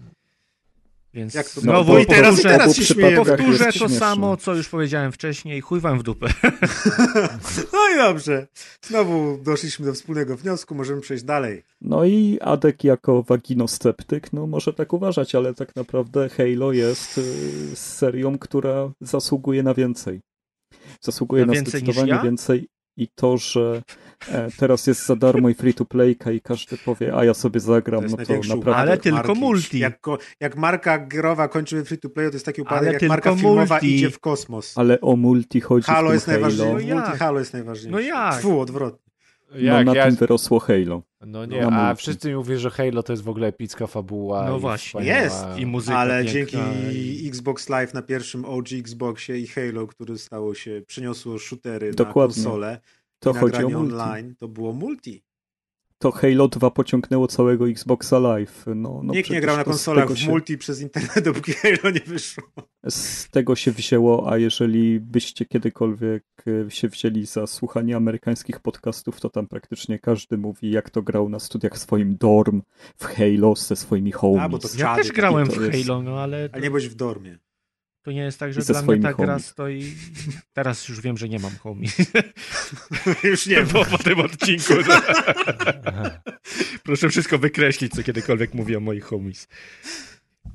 Więc 1.14 1.34
Jak 1.34 1.50
to- 1.50 1.62
znowu 1.62 1.94
no, 1.94 2.00
i 2.00 2.06
teraz- 2.06 2.30
powtórzę, 2.36 2.50
i 2.50 2.58
teraz 2.58 2.76
się 2.76 2.86
śmieję. 2.86 3.16
powtórzę 3.18 3.66
to 3.66 3.72
śmieszne. 3.72 3.98
samo, 4.00 4.38
co 4.38 4.56
już 4.56 4.70
powiedziałem 4.70 5.12
wcześniej. 5.12 5.62
Chuj 5.62 5.80
wam 5.80 6.00
w 6.00 6.04
dupę. 6.04 6.28
No 7.74 7.80
i 7.94 7.98
dobrze. 7.98 8.48
Znowu 8.86 9.38
doszliśmy 9.44 9.86
do 9.86 9.94
wspólnego 9.94 10.38
wniosku, 10.38 10.76
możemy 10.76 11.02
przejść 11.02 11.24
dalej. 11.24 11.64
No 11.82 12.06
i 12.06 12.38
Adek 12.42 12.84
jako 12.84 13.24
waginosceptyk, 13.24 14.34
no 14.34 14.48
może 14.48 14.74
tak 14.74 14.94
uważać, 14.94 15.36
ale 15.36 15.54
tak 15.54 15.76
naprawdę 15.76 16.30
Halo 16.30 16.72
jest 16.72 17.18
y, 17.18 17.76
serią, 17.76 18.38
która 18.38 18.92
zasługuje 19.02 19.64
na 19.64 19.74
więcej. 19.74 20.20
Zasługuje 21.02 21.42
Na 21.42 21.48
na, 21.48 21.54
więcej 21.54 21.74
niż 21.74 21.82
zdecydowanie 21.94 22.12
ja? 22.12 22.24
więcej 22.24 22.68
i 22.98 23.08
to, 23.08 23.38
że 23.38 23.82
e, 24.32 24.48
teraz 24.58 24.88
jest 24.88 25.06
za 25.06 25.16
darmo 25.16 25.50
i 25.50 25.54
free 25.54 25.74
to 25.74 25.86
playka 25.86 26.32
i 26.32 26.42
każdy 26.42 26.78
powie, 26.78 27.16
a 27.16 27.26
ja 27.26 27.34
sobie 27.34 27.60
zagram, 27.60 28.04
To 28.04 28.10
no 28.10 28.26
to 28.26 28.34
naprawdę... 28.34 28.76
Ale 28.76 28.98
tylko 28.98 29.18
marki. 29.28 29.40
multi. 29.42 29.80
Jak, 29.80 30.02
ko- 30.02 30.18
jak 30.40 30.58
marka 30.58 30.98
growa 30.98 31.48
kończy 31.48 31.84
free 31.86 31.98
to 31.98 32.10
play, 32.10 32.28
to 32.30 32.34
jest 32.34 32.46
taki 32.46 32.62
upadek, 32.62 32.84
Ale 32.90 32.94
jak 32.94 33.02
marka 33.04 33.36
filmowa 33.36 33.76
multi. 33.76 33.96
idzie 33.96 34.10
w 34.10 34.20
kosmos. 34.20 34.78
Ale 34.78 35.02
o 35.02 35.16
multi 35.16 35.62
chodzi 35.62 35.86
Halo 35.86 36.14
jest 36.14 36.28
najważniejsze. 36.28 36.66
Halo. 36.74 36.80
No 36.80 36.96
jak? 36.96 37.06
Multi 37.06 37.20
Halo 37.20 37.40
jest 37.40 37.54
najważniejsze. 37.54 37.92
No 37.92 38.00
jak? 38.00 38.42
Fu, 38.42 38.60
odwrotnie. 38.60 39.03
No 39.54 39.60
Jak, 39.60 39.86
na 39.86 39.96
ja, 39.96 40.06
tym 40.06 40.16
wyrosło 40.16 40.60
Halo. 40.60 41.02
no 41.26 41.46
nie, 41.46 41.62
na 41.62 41.90
a 41.90 41.96
wszyscy 41.96 42.30
mi 42.30 42.36
mówią, 42.36 42.58
że 42.58 42.70
Halo 42.70 43.04
to 43.04 43.14
jest 43.14 43.24
w 43.24 43.30
ogóle 43.30 43.48
epicka 43.48 43.88
fabuła. 43.88 44.46
No 44.50 44.58
i 44.58 44.60
właśnie. 44.60 44.88
wspaniała. 44.88 45.20
Jest. 45.22 45.46
I 45.58 45.66
muzyka 45.66 45.98
Ale 45.98 46.24
piękna 46.24 46.34
dzięki 46.34 46.58
i- 47.26 47.28
Xbox 47.28 47.70
Live 47.70 47.94
na 47.94 48.02
pierwszym 48.02 48.46
OG 48.46 48.68
Xboxie 48.80 49.40
i 49.40 49.48
Halo, 49.48 49.88
który 49.88 50.18
stało 50.18 50.54
się, 50.56 50.82
przyniosło 50.88 51.40
shootery 51.40 51.94
Dokładnie. 51.94 52.44
na 52.44 52.44
konsolę 52.44 52.80
To 53.20 53.32
i 53.32 53.34
chodzi 53.34 53.64
o 53.64 53.70
multi. 53.70 53.94
online, 53.94 54.36
to 54.40 54.48
było 54.48 54.74
multi. 54.74 55.24
To 56.04 56.12
Halo 56.12 56.48
2 56.48 56.72
pociągnęło 56.72 57.28
całego 57.28 57.70
Xboxa 57.70 58.20
Live. 58.20 58.66
No, 58.76 59.02
no 59.04 59.14
Nikt 59.14 59.30
nie 59.30 59.42
grał 59.42 59.58
na 59.58 59.64
konsolach 59.64 60.12
w 60.12 60.18
się- 60.18 60.30
multi 60.30 60.58
przez 60.58 60.82
internet, 60.82 61.20
dopóki 61.26 61.54
Halo 61.54 61.92
nie 61.94 62.00
wyszło. 62.06 62.44
z 62.90 63.30
tego 63.30 63.56
się 63.56 63.72
wzięło, 63.72 64.32
a 64.32 64.38
jeżeli 64.38 65.00
byście 65.00 65.46
kiedykolwiek 65.46 66.24
e, 66.68 66.72
się 66.72 66.88
wzięli 66.90 67.26
za 67.26 67.48
słuchanie 67.48 67.96
amerykańskich 67.96 68.60
podcastów, 68.60 69.22
to 69.22 69.30
tam 69.30 69.48
praktycznie 69.48 70.00
każdy 70.00 70.38
mówi, 70.38 70.72
jak 70.72 70.90
to 70.90 71.02
grał 71.02 71.30
na 71.30 71.40
studiach 71.40 71.74
w 71.74 71.78
swoim 71.78 72.18
dorm, 72.18 72.62
w 72.98 73.06
Halo 73.06 73.56
ze 73.56 73.76
swoimi 73.76 74.12
homies. 74.12 74.42
A, 74.44 74.50
bo 74.50 74.60
to 74.60 74.68
Ja 74.78 74.96
też 74.96 75.12
grałem 75.12 75.48
to 75.48 75.54
w 75.60 75.62
jest- 75.74 75.88
Halo, 75.88 76.02
no 76.02 76.20
ale 76.20 76.50
to, 76.50 76.56
Ale 76.56 76.64
nie 76.64 76.70
byłeś 76.70 76.90
w 76.90 76.96
dormie. 76.96 77.38
To 78.04 78.12
nie 78.12 78.22
jest 78.22 78.40
tak, 78.40 78.54
że 78.54 78.62
dla 78.62 78.74
mnie 78.74 78.84
swoimi 78.84 79.04
ta 79.04 79.14
gra 79.14 79.40
stoi... 79.40 79.96
Teraz 80.54 80.88
już 80.88 81.02
wiem, 81.02 81.18
że 81.18 81.30
nie 81.30 81.40
mam 81.40 81.58
homie. 81.58 81.88
Już 83.24 83.46
nie 83.48 83.62
było 83.62 83.86
po 83.86 83.98
tym 83.98 84.20
odcinku. 84.20 84.74
Proszę 86.84 87.10
wszystko 87.10 87.38
wykreślić, 87.38 87.94
co 87.94 88.04
kiedykolwiek 88.04 88.54
mówię 88.54 88.78
o 88.78 88.80
moich 88.80 89.04
homies. 89.04 89.48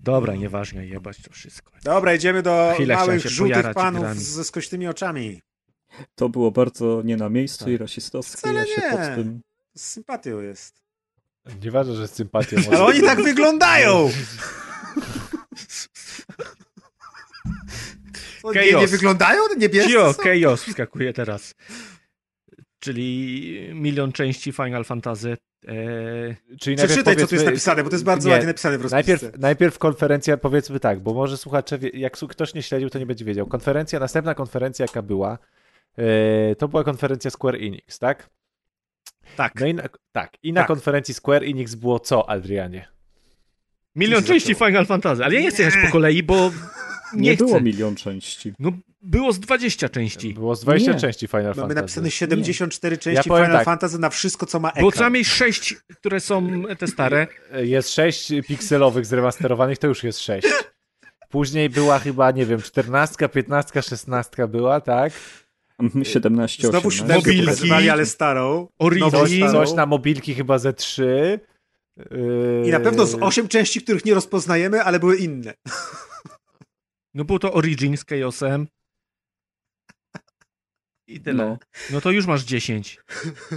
Dobra, 0.03 0.35
nieważne, 0.37 0.87
jebać 0.87 1.23
to 1.23 1.31
wszystko. 1.33 1.73
Dobra, 1.85 2.15
idziemy 2.15 2.43
do 2.43 2.73
Chwilę 2.75 2.95
małych, 2.95 3.27
żółtych 3.27 3.75
panów 3.75 4.03
grami. 4.03 4.21
ze 4.21 4.45
skośnymi 4.45 4.87
oczami. 4.87 5.41
To 6.15 6.29
było 6.29 6.51
bardzo 6.51 7.03
nie 7.05 7.17
na 7.17 7.29
miejscu 7.29 7.65
Tak. 7.65 7.75
i 7.75 7.77
rasistowskie. 7.77 8.39
Wcale 8.39 8.61
ja 8.61 8.67
się 8.67 8.83
nie. 8.83 8.91
pod 8.91 9.01
tym... 9.01 9.41
Z 9.75 9.85
sympatią 9.85 10.41
jest. 10.41 10.83
Nieważne, 11.63 11.95
że 11.95 12.09
z 12.09 12.13
sympatią. 12.13 12.57
Ale 12.69 12.85
oni 12.85 13.01
tak 13.01 13.23
wyglądają! 13.23 14.11
nie, 18.55 18.73
nie 18.73 18.87
wyglądają? 18.87 19.43
Niebiescy 19.59 19.91
Cio, 19.91 20.13
są? 20.13 20.23
Chaos 20.23 20.65
wskakuje 20.65 21.13
teraz. 21.13 21.55
Czyli 22.79 23.71
milion 23.75 24.13
części 24.13 24.53
Final 24.53 24.85
Fantasy. 24.85 25.37
Eee, 25.69 26.37
Czyli 26.61 26.77
Przeczytaj, 26.77 27.17
co 27.17 27.27
tu 27.27 27.35
jest 27.35 27.47
napisane, 27.47 27.85
bo 27.85 27.91
to 27.91 27.95
jest 27.97 28.05
bardzo 28.05 28.29
Nie, 28.29 28.33
ładnie 28.33 28.47
napisane 28.47 28.79
w 28.79 28.83
rozpisce. 28.83 29.13
Najpierw, 29.13 29.39
najpierw 29.39 29.79
konferencja, 29.79 30.37
powiedzmy 30.37 30.81
tak, 30.81 31.01
bo 31.01 31.15
może 31.15 31.37
słuchacze, 31.37 31.79
jak 31.93 32.13
ktoś 32.17 32.55
nie 32.55 32.63
śledził, 32.63 32.91
to 32.91 32.99
nie 32.99 33.07
będzie 33.07 33.25
wiedział. 33.25 33.47
Konferencja, 33.47 34.01
następna 34.01 34.35
konferencja, 34.35 34.85
jaka 34.85 35.03
była, 35.03 35.39
e, 35.99 36.57
to 36.57 36.69
była 36.69 36.85
konferencja 36.85 37.31
Square 37.31 37.55
Enix, 37.55 37.99
tak? 37.99 38.31
tak. 39.37 39.53
No 39.61 39.67
i 39.67 39.75
na, 39.75 39.83
tak, 40.13 40.33
i 40.43 40.53
na 40.53 40.61
Tak. 40.61 40.69
konferencji 40.69 41.15
Square 41.15 41.43
Enix 41.45 41.75
było 41.75 42.01
co, 42.01 42.31
Adrianie? 42.31 42.89
Milion 43.97 44.25
części 44.25 44.53
zaczęło. 44.53 44.69
Final 44.69 44.87
Fantasy. 44.87 45.25
Ale 45.25 45.35
ja 45.35 45.41
nie 45.41 45.51
chcę 45.51 45.63
jechać 45.63 45.87
po 45.87 45.93
kolei, 45.93 46.23
bo 46.23 46.51
nie, 47.15 47.21
Nie, 47.23 47.37
chcę. 47.37 47.45
było 47.45 47.61
milion 47.61 47.97
części. 47.97 48.53
No, 48.59 48.73
było 49.03 49.33
z 49.33 49.41
20 49.41 49.89
części. 49.89 50.35
Było 50.35 50.57
z 50.57 50.61
20 50.61 50.93
Nie. 50.93 50.99
części 51.01 51.27
Final 51.27 51.45
Mamy 51.45 51.57
Fantasy. 51.57 51.75
napisane 51.75 52.11
74 52.11 52.99
części 52.99 53.17
Ja 53.17 53.23
Final 53.23 53.53
tak. 53.53 53.65
Fantasy 53.65 53.99
na 53.99 54.11
wszystko, 54.11 54.47
co 54.47 54.61
ma 54.61 54.71
ekran. 54.71 54.91
co 54.93 55.01
najmniej 55.01 55.25
6, 55.25 55.77
które 55.99 56.21
są 56.21 56.63
te 56.79 56.87
stare. 56.87 57.27
Jest 57.63 57.91
6 57.91 58.33
pikselowych 58.49 59.07
zremasterowanych, 59.07 59.79
to 59.79 59.87
już 59.87 60.05
jest 60.05 60.21
6. 60.21 60.49
Później 61.31 61.71
była 61.71 61.99
chyba, 61.99 62.31
nie 62.31 62.47
wiem, 62.47 62.63
14, 62.63 63.29
15, 63.29 63.83
16 63.83 64.49
była, 64.49 64.81
tak? 64.81 65.13
Mhm, 65.79 66.05
17, 66.05 66.69
Znowu 66.69 66.89
18. 66.89 66.99
siódemkę 66.99 67.17
Mobilki. 67.31 67.45
pokazywali, 67.47 67.91
ale 67.91 68.07
starą. 68.07 68.69
Origin. 68.79 69.11
Znowu 69.11 69.27
Coś, 69.27 69.39
coś 69.53 69.73
na 69.73 69.87
mobilki 69.87 70.35
chyba 70.35 70.59
ze 70.59 70.73
3. 70.73 71.41
Yy, 72.11 72.63
I 72.67 72.71
na 72.71 72.81
pewno 72.81 73.07
z 73.07 73.15
8 73.15 73.49
części, 73.49 73.81
których 73.83 74.05
nie 74.05 74.15
rozpoznajemy, 74.15 74.83
ale 74.83 74.99
były 74.99 75.17
inne. 75.17 75.55
No 77.19 77.25
było 77.25 77.39
to 77.39 77.53
Origin 77.53 77.97
z 77.97 78.05
Chaosem. 78.07 78.67
I 81.07 81.21
tyle. 81.21 81.45
No. 81.47 81.59
No 81.91 82.01
to 82.01 82.11
już 82.11 82.27
masz 82.27 82.45
10. 82.45 82.99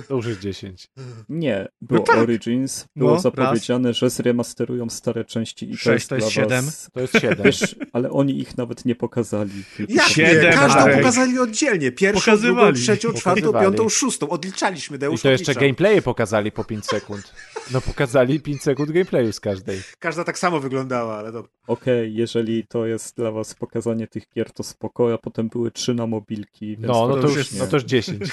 To 0.07 0.15
już 0.15 0.25
jest 0.25 0.39
10. 0.39 0.88
Nie, 1.29 1.67
było 1.81 1.99
No 1.99 2.05
tak. 2.05 2.17
Origins, 2.17 2.85
było 2.95 3.11
No, 3.13 3.19
zapowiedziane, 3.19 3.93
że 3.93 4.09
zremasterują 4.09 4.89
stare 4.89 5.25
części 5.25 5.65
i 5.65 5.71
to 5.71 5.77
Sześć 5.77 5.88
jest, 5.88 6.09
to 6.09 6.15
jest 6.15 6.27
dla 6.27 6.43
siedem. 6.43 6.65
Was... 6.65 6.89
To 6.93 7.01
jest 7.01 7.13
7. 7.13 7.38
Wiesz, 7.43 7.75
ale 7.93 8.11
oni 8.11 8.39
ich 8.39 8.57
nawet 8.57 8.85
nie 8.85 8.95
pokazali. 8.95 9.63
Jak 9.89 10.07
Siedem, 10.07 10.45
nie? 10.45 10.57
Każdą 10.57 10.79
Arek. 10.79 10.97
pokazali 10.97 11.39
oddzielnie. 11.39 11.91
Pierwszą, 11.91 12.38
drugą, 12.38 12.73
trzecią, 12.73 13.13
czwartą, 13.13 13.53
piątą, 13.53 13.89
szóstą. 13.89 14.29
Odliczaliśmy, 14.29 14.97
I 14.97 14.99
Deusz 14.99 15.21
to 15.21 15.29
jeszcze 15.31 15.43
odliczał. 15.51 15.61
gameplaye 15.61 16.01
pokazali 16.01 16.51
po 16.51 16.63
5 16.63 16.85
sekund. 16.85 17.33
No 17.73 17.81
pokazali 17.81 18.39
5 18.39 18.61
sekund 18.61 18.91
gameplayu 18.91 19.31
z 19.33 19.39
każdej. 19.39 19.81
Każda 19.99 20.23
tak 20.23 20.39
samo 20.39 20.59
wyglądała, 20.59 21.17
ale 21.17 21.31
dobra. 21.31 21.51
Okej, 21.67 22.15
jeżeli 22.15 22.67
to 22.67 22.85
jest 22.85 23.15
dla 23.17 23.31
was 23.31 23.53
pokazanie 23.55 24.07
tych 24.07 24.23
gier, 24.35 24.51
to 24.51 24.63
spoko, 24.63 25.13
a 25.13 25.17
potem 25.17 25.49
były 25.49 25.71
trzy 25.71 25.93
na 25.93 26.07
mobilki. 26.07 26.77
No, 26.79 27.07
no 27.07 27.15
to, 27.15 27.21
już, 27.21 27.35
faktycznie. 27.35 27.59
no 27.59 27.67
to 27.67 27.75
już 27.75 27.83
10. 27.83 28.23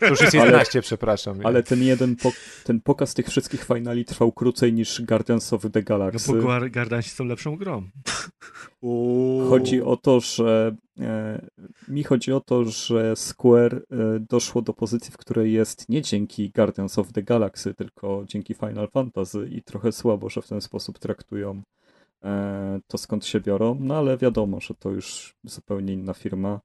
To 0.00 0.06
już 0.06 0.20
jest 0.20 0.34
11, 0.34 0.82
przepraszam. 0.82 1.40
Ale 1.44 1.62
ten 1.62 1.82
jeden, 1.82 2.16
po, 2.16 2.32
ten 2.64 2.80
pokaz 2.80 3.14
tych 3.14 3.26
wszystkich 3.28 3.64
finali 3.64 4.04
trwał 4.04 4.32
krócej 4.32 4.72
niż 4.72 5.02
Guardians 5.02 5.52
of 5.52 5.62
the 5.62 5.68
No 5.74 5.82
Galaxy. 5.82 6.32
bo 6.32 6.38
Guar- 6.38 6.70
Gardansi 6.70 7.10
są 7.10 7.24
lepszą 7.24 7.56
grą. 7.56 7.88
Chodzi 9.48 9.82
o 9.82 9.96
to, 9.96 10.20
że 10.20 10.76
E, 11.00 11.40
mi 11.88 12.04
chodzi 12.04 12.32
o 12.32 12.40
to, 12.40 12.64
że 12.64 13.16
Square 13.16 13.74
e, 13.74 14.20
doszło 14.20 14.62
do 14.62 14.72
pozycji, 14.72 15.12
w 15.12 15.16
której 15.16 15.52
jest 15.52 15.88
nie 15.88 16.02
dzięki 16.02 16.50
Guardians 16.50 16.98
of 16.98 17.12
the 17.12 17.22
Galaxy, 17.22 17.74
tylko 17.74 18.24
dzięki 18.26 18.54
Final 18.54 18.88
Fantasy 18.88 19.48
i 19.52 19.62
trochę 19.62 19.92
słabo, 19.92 20.28
że 20.28 20.42
w 20.42 20.48
ten 20.48 20.60
sposób 20.60 20.98
traktują 20.98 21.62
e, 22.24 22.80
to 22.86 22.98
skąd 22.98 23.26
się 23.26 23.40
biorą, 23.40 23.76
no 23.80 23.96
ale 23.96 24.16
wiadomo, 24.16 24.60
że 24.60 24.74
to 24.74 24.90
już 24.90 25.36
zupełnie 25.44 25.92
inna 25.92 26.14
firma. 26.14 26.60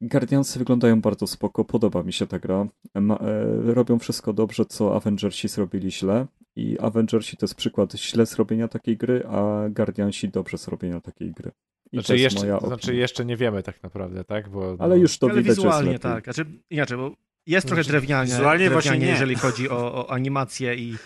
Guardiansy 0.00 0.58
wyglądają 0.58 1.00
bardzo 1.00 1.26
spoko, 1.26 1.64
podoba 1.64 2.02
mi 2.02 2.12
się 2.12 2.26
ta 2.26 2.38
gra. 2.38 2.66
Ma, 2.94 3.14
e, 3.14 3.74
robią 3.74 3.98
wszystko 3.98 4.32
dobrze, 4.32 4.64
co 4.64 4.96
Avengersi 4.96 5.48
zrobili 5.48 5.92
źle 5.92 6.26
i 6.56 6.78
Avengersi 6.78 7.36
to 7.36 7.44
jest 7.44 7.54
przykład 7.54 7.92
źle 7.92 8.26
zrobienia 8.26 8.68
takiej 8.68 8.96
gry, 8.96 9.26
a 9.26 9.68
Guardiansi 9.68 10.28
dobrze 10.28 10.58
zrobienia 10.58 11.00
takiej 11.00 11.32
gry. 11.32 11.50
I 11.92 11.96
to 11.96 12.02
Znaczy 12.02 12.12
jest 12.12 12.22
jeszcze, 12.22 12.40
moja 12.40 12.58
to 12.58 12.66
znaczy 12.66 12.94
jeszcze 12.94 13.24
nie 13.24 13.36
wiemy 13.36 13.62
tak 13.62 13.82
naprawdę, 13.82 14.24
tak? 14.24 14.48
Bo, 14.48 14.76
Ale 14.78 14.96
no, 14.96 15.02
już 15.02 15.18
to 15.18 15.26
Ale 15.26 15.42
widać, 15.42 15.56
że 15.56 15.62
jest 15.62 15.78
wizualnie 15.78 15.98
tak. 15.98 16.24
Znaczy, 16.24 16.46
inaczej, 16.70 16.98
bo 16.98 17.14
jest 17.46 17.66
trochę 17.66 17.82
drewnianie, 17.84 18.30
Wizualnie 18.32 18.70
właśnie 18.70 18.98
nie. 18.98 19.06
jeżeli 19.06 19.34
chodzi 19.34 19.70
o, 19.70 19.76
o 20.06 20.10
animację 20.16 20.74
i 20.74 20.96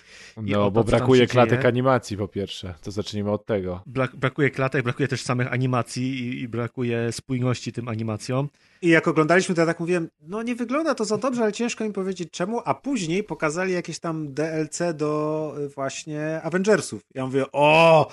i 0.44 0.54
o 0.54 0.58
No, 0.58 0.64
to, 0.64 0.70
bo 0.70 0.84
brakuje 0.84 1.26
klatek 1.26 1.58
dzieje. 1.58 1.68
animacji 1.68 2.16
po 2.16 2.28
pierwsze. 2.28 2.74
To 2.82 2.90
zacznijmy 2.90 3.30
od 3.30 3.46
tego. 3.46 3.82
brak, 3.86 4.16
brakuje 4.16 4.50
klatek, 4.50 4.82
brakuje 4.84 5.08
też 5.08 5.22
samych 5.22 5.52
animacji 5.52 6.02
i, 6.20 6.40
i 6.42 6.48
brakuje 6.48 7.12
spójności 7.12 7.72
tym 7.72 7.88
animacjom. 7.88 8.48
I 8.82 8.88
jak 8.88 9.08
oglądaliśmy, 9.08 9.54
to 9.54 9.60
ja 9.60 9.66
tak 9.66 9.80
mówiłem, 9.80 10.08
no 10.20 10.42
nie 10.42 10.54
wygląda 10.54 10.94
to 10.94 11.04
za 11.04 11.18
dobrze, 11.18 11.42
ale 11.42 11.52
ciężko 11.52 11.84
mi 11.84 11.92
powiedzieć 11.92 12.30
czemu, 12.30 12.60
a 12.64 12.74
później 12.74 13.24
pokazali 13.24 13.72
jakieś 13.72 13.98
tam 13.98 14.34
DLC 14.34 14.78
do 14.94 15.54
y, 15.58 15.68
właśnie 15.68 16.40
Avengersów. 16.42 17.02
Ja 17.14 17.26
mówię, 17.26 17.44
o, 17.52 18.08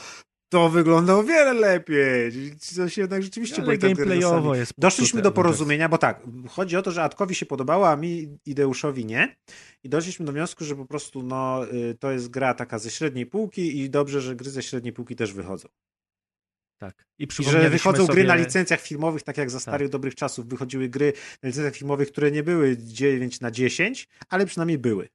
to 0.52 0.70
wygląda 0.70 1.16
o 1.16 1.24
wiele 1.24 1.54
lepiej. 1.54 2.32
Coś 2.60 2.98
jednak 2.98 3.24
rzeczywiście 3.24 3.62
Ale 3.62 3.78
gameplayowo 3.78 4.56
jest 4.56 4.74
Doszliśmy 4.78 5.22
do 5.22 5.32
porozumienia, 5.32 5.90
bo 5.90 5.98
tak, 5.98 6.22
chodzi 6.50 6.78
o 6.78 6.82
to, 6.82 6.92
że 6.92 7.04
Atkowi 7.04 7.36
się 7.36 7.46
podobało, 7.46 7.90
a 7.90 7.96
mi 7.96 8.38
i 8.46 8.56
Deuszowi 8.56 9.06
nie. 9.06 9.36
I 9.84 9.90
doszliśmy 9.90 10.26
do 10.26 10.32
wniosku, 10.32 10.66
że 10.66 10.76
po 10.76 10.86
prostu 10.86 11.24
no, 11.24 11.72
y, 11.74 11.98
to 12.00 12.12
jest 12.12 12.30
gra 12.30 12.54
taka 12.54 12.80
ze 12.80 12.92
średniej 12.92 13.26
półki 13.26 13.80
i 13.80 13.90
dobrze, 13.90 14.22
że 14.22 14.36
gry 14.36 14.50
ze 14.50 14.64
średniej 14.64 14.94
półki 14.94 15.16
też 15.16 15.34
wychodzą. 15.34 15.70
Tak. 16.78 17.06
I 17.20 17.28
I 17.40 17.44
że 17.44 17.70
wychodzą 17.70 18.06
sobie... 18.06 18.14
gry 18.14 18.24
na 18.24 18.36
licencjach 18.36 18.82
filmowych, 18.82 19.24
tak 19.24 19.38
jak 19.38 19.50
za 19.50 19.60
starych 19.60 19.88
Tak. 19.88 19.92
dobrych 19.92 20.16
czasów 20.16 20.48
wychodziły 20.48 20.90
gry 20.90 21.14
na 21.44 21.48
licencjach 21.48 21.76
filmowych, 21.76 22.12
które 22.12 22.32
nie 22.32 22.44
były 22.44 22.78
9 22.78 23.42
na 23.42 23.52
10, 23.52 24.10
ale 24.30 24.46
przynajmniej 24.46 24.78
były. 24.78 25.10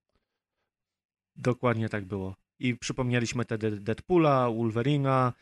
Dokładnie 1.37 1.89
tak 1.89 2.05
było. 2.05 2.45
I 2.59 2.77
przypomnieliśmy 2.77 3.45
wtedy 3.45 3.70
Deadpoola, 3.70 4.51
Wolverina 4.51 5.33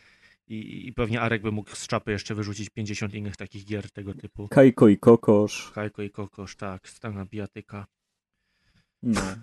i, 0.48 0.88
i 0.88 0.92
pewnie 0.92 1.20
Arek 1.20 1.42
by 1.42 1.52
mógł 1.52 1.76
z 1.76 1.86
czapy 1.86 2.10
jeszcze 2.10 2.34
wyrzucić 2.34 2.70
50 2.70 3.14
innych 3.14 3.36
takich 3.36 3.64
gier 3.64 3.90
tego 3.90 4.14
typu. 4.14 4.48
Kajko 4.48 4.88
i 4.88 4.98
Kokosz. 4.98 5.70
Kajko 5.74 6.02
i 6.02 6.10
Kokosz, 6.10 6.56
tak, 6.56 6.88
stana 6.88 7.24
bijatyka. 7.24 7.86
No. 9.02 9.20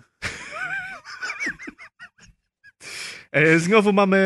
E, 3.32 3.58
Znowu 3.58 3.92
mamy, 3.92 4.18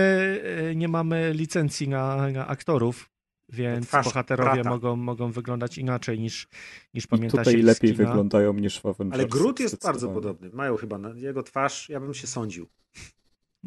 e, 0.71 0.75
nie 0.77 0.89
mamy 0.89 1.33
licencji 1.35 1.89
na, 1.89 2.31
na 2.31 2.47
aktorów, 2.47 3.11
więc 3.49 3.87
Twarz 3.87 4.05
bohaterowie 4.05 4.53
brata. 4.53 4.71
mogą, 4.71 4.97
mogą 4.97 5.33
wyglądać 5.33 5.79
inaczej 5.79 6.21
niż, 6.21 6.49
niż 6.95 7.05
I 7.05 7.09
pamiętacie 7.09 7.45
tutaj 7.45 7.63
lepiej 7.63 7.93
wyglądają 7.93 8.53
niż 8.53 8.81
w 8.81 8.87
Avengersach. 8.87 9.21
Ale 9.21 9.29
Groot 9.29 9.61
jest 9.61 9.83
bardzo 9.83 10.09
podobny. 10.09 10.51
Mają 10.53 10.77
chyba 10.77 10.99
na 10.99 11.09
jego 11.09 11.43
twarz, 11.43 11.89
ja 11.89 12.01
bym 12.01 12.15
się 12.15 12.27
sądził. 12.27 12.69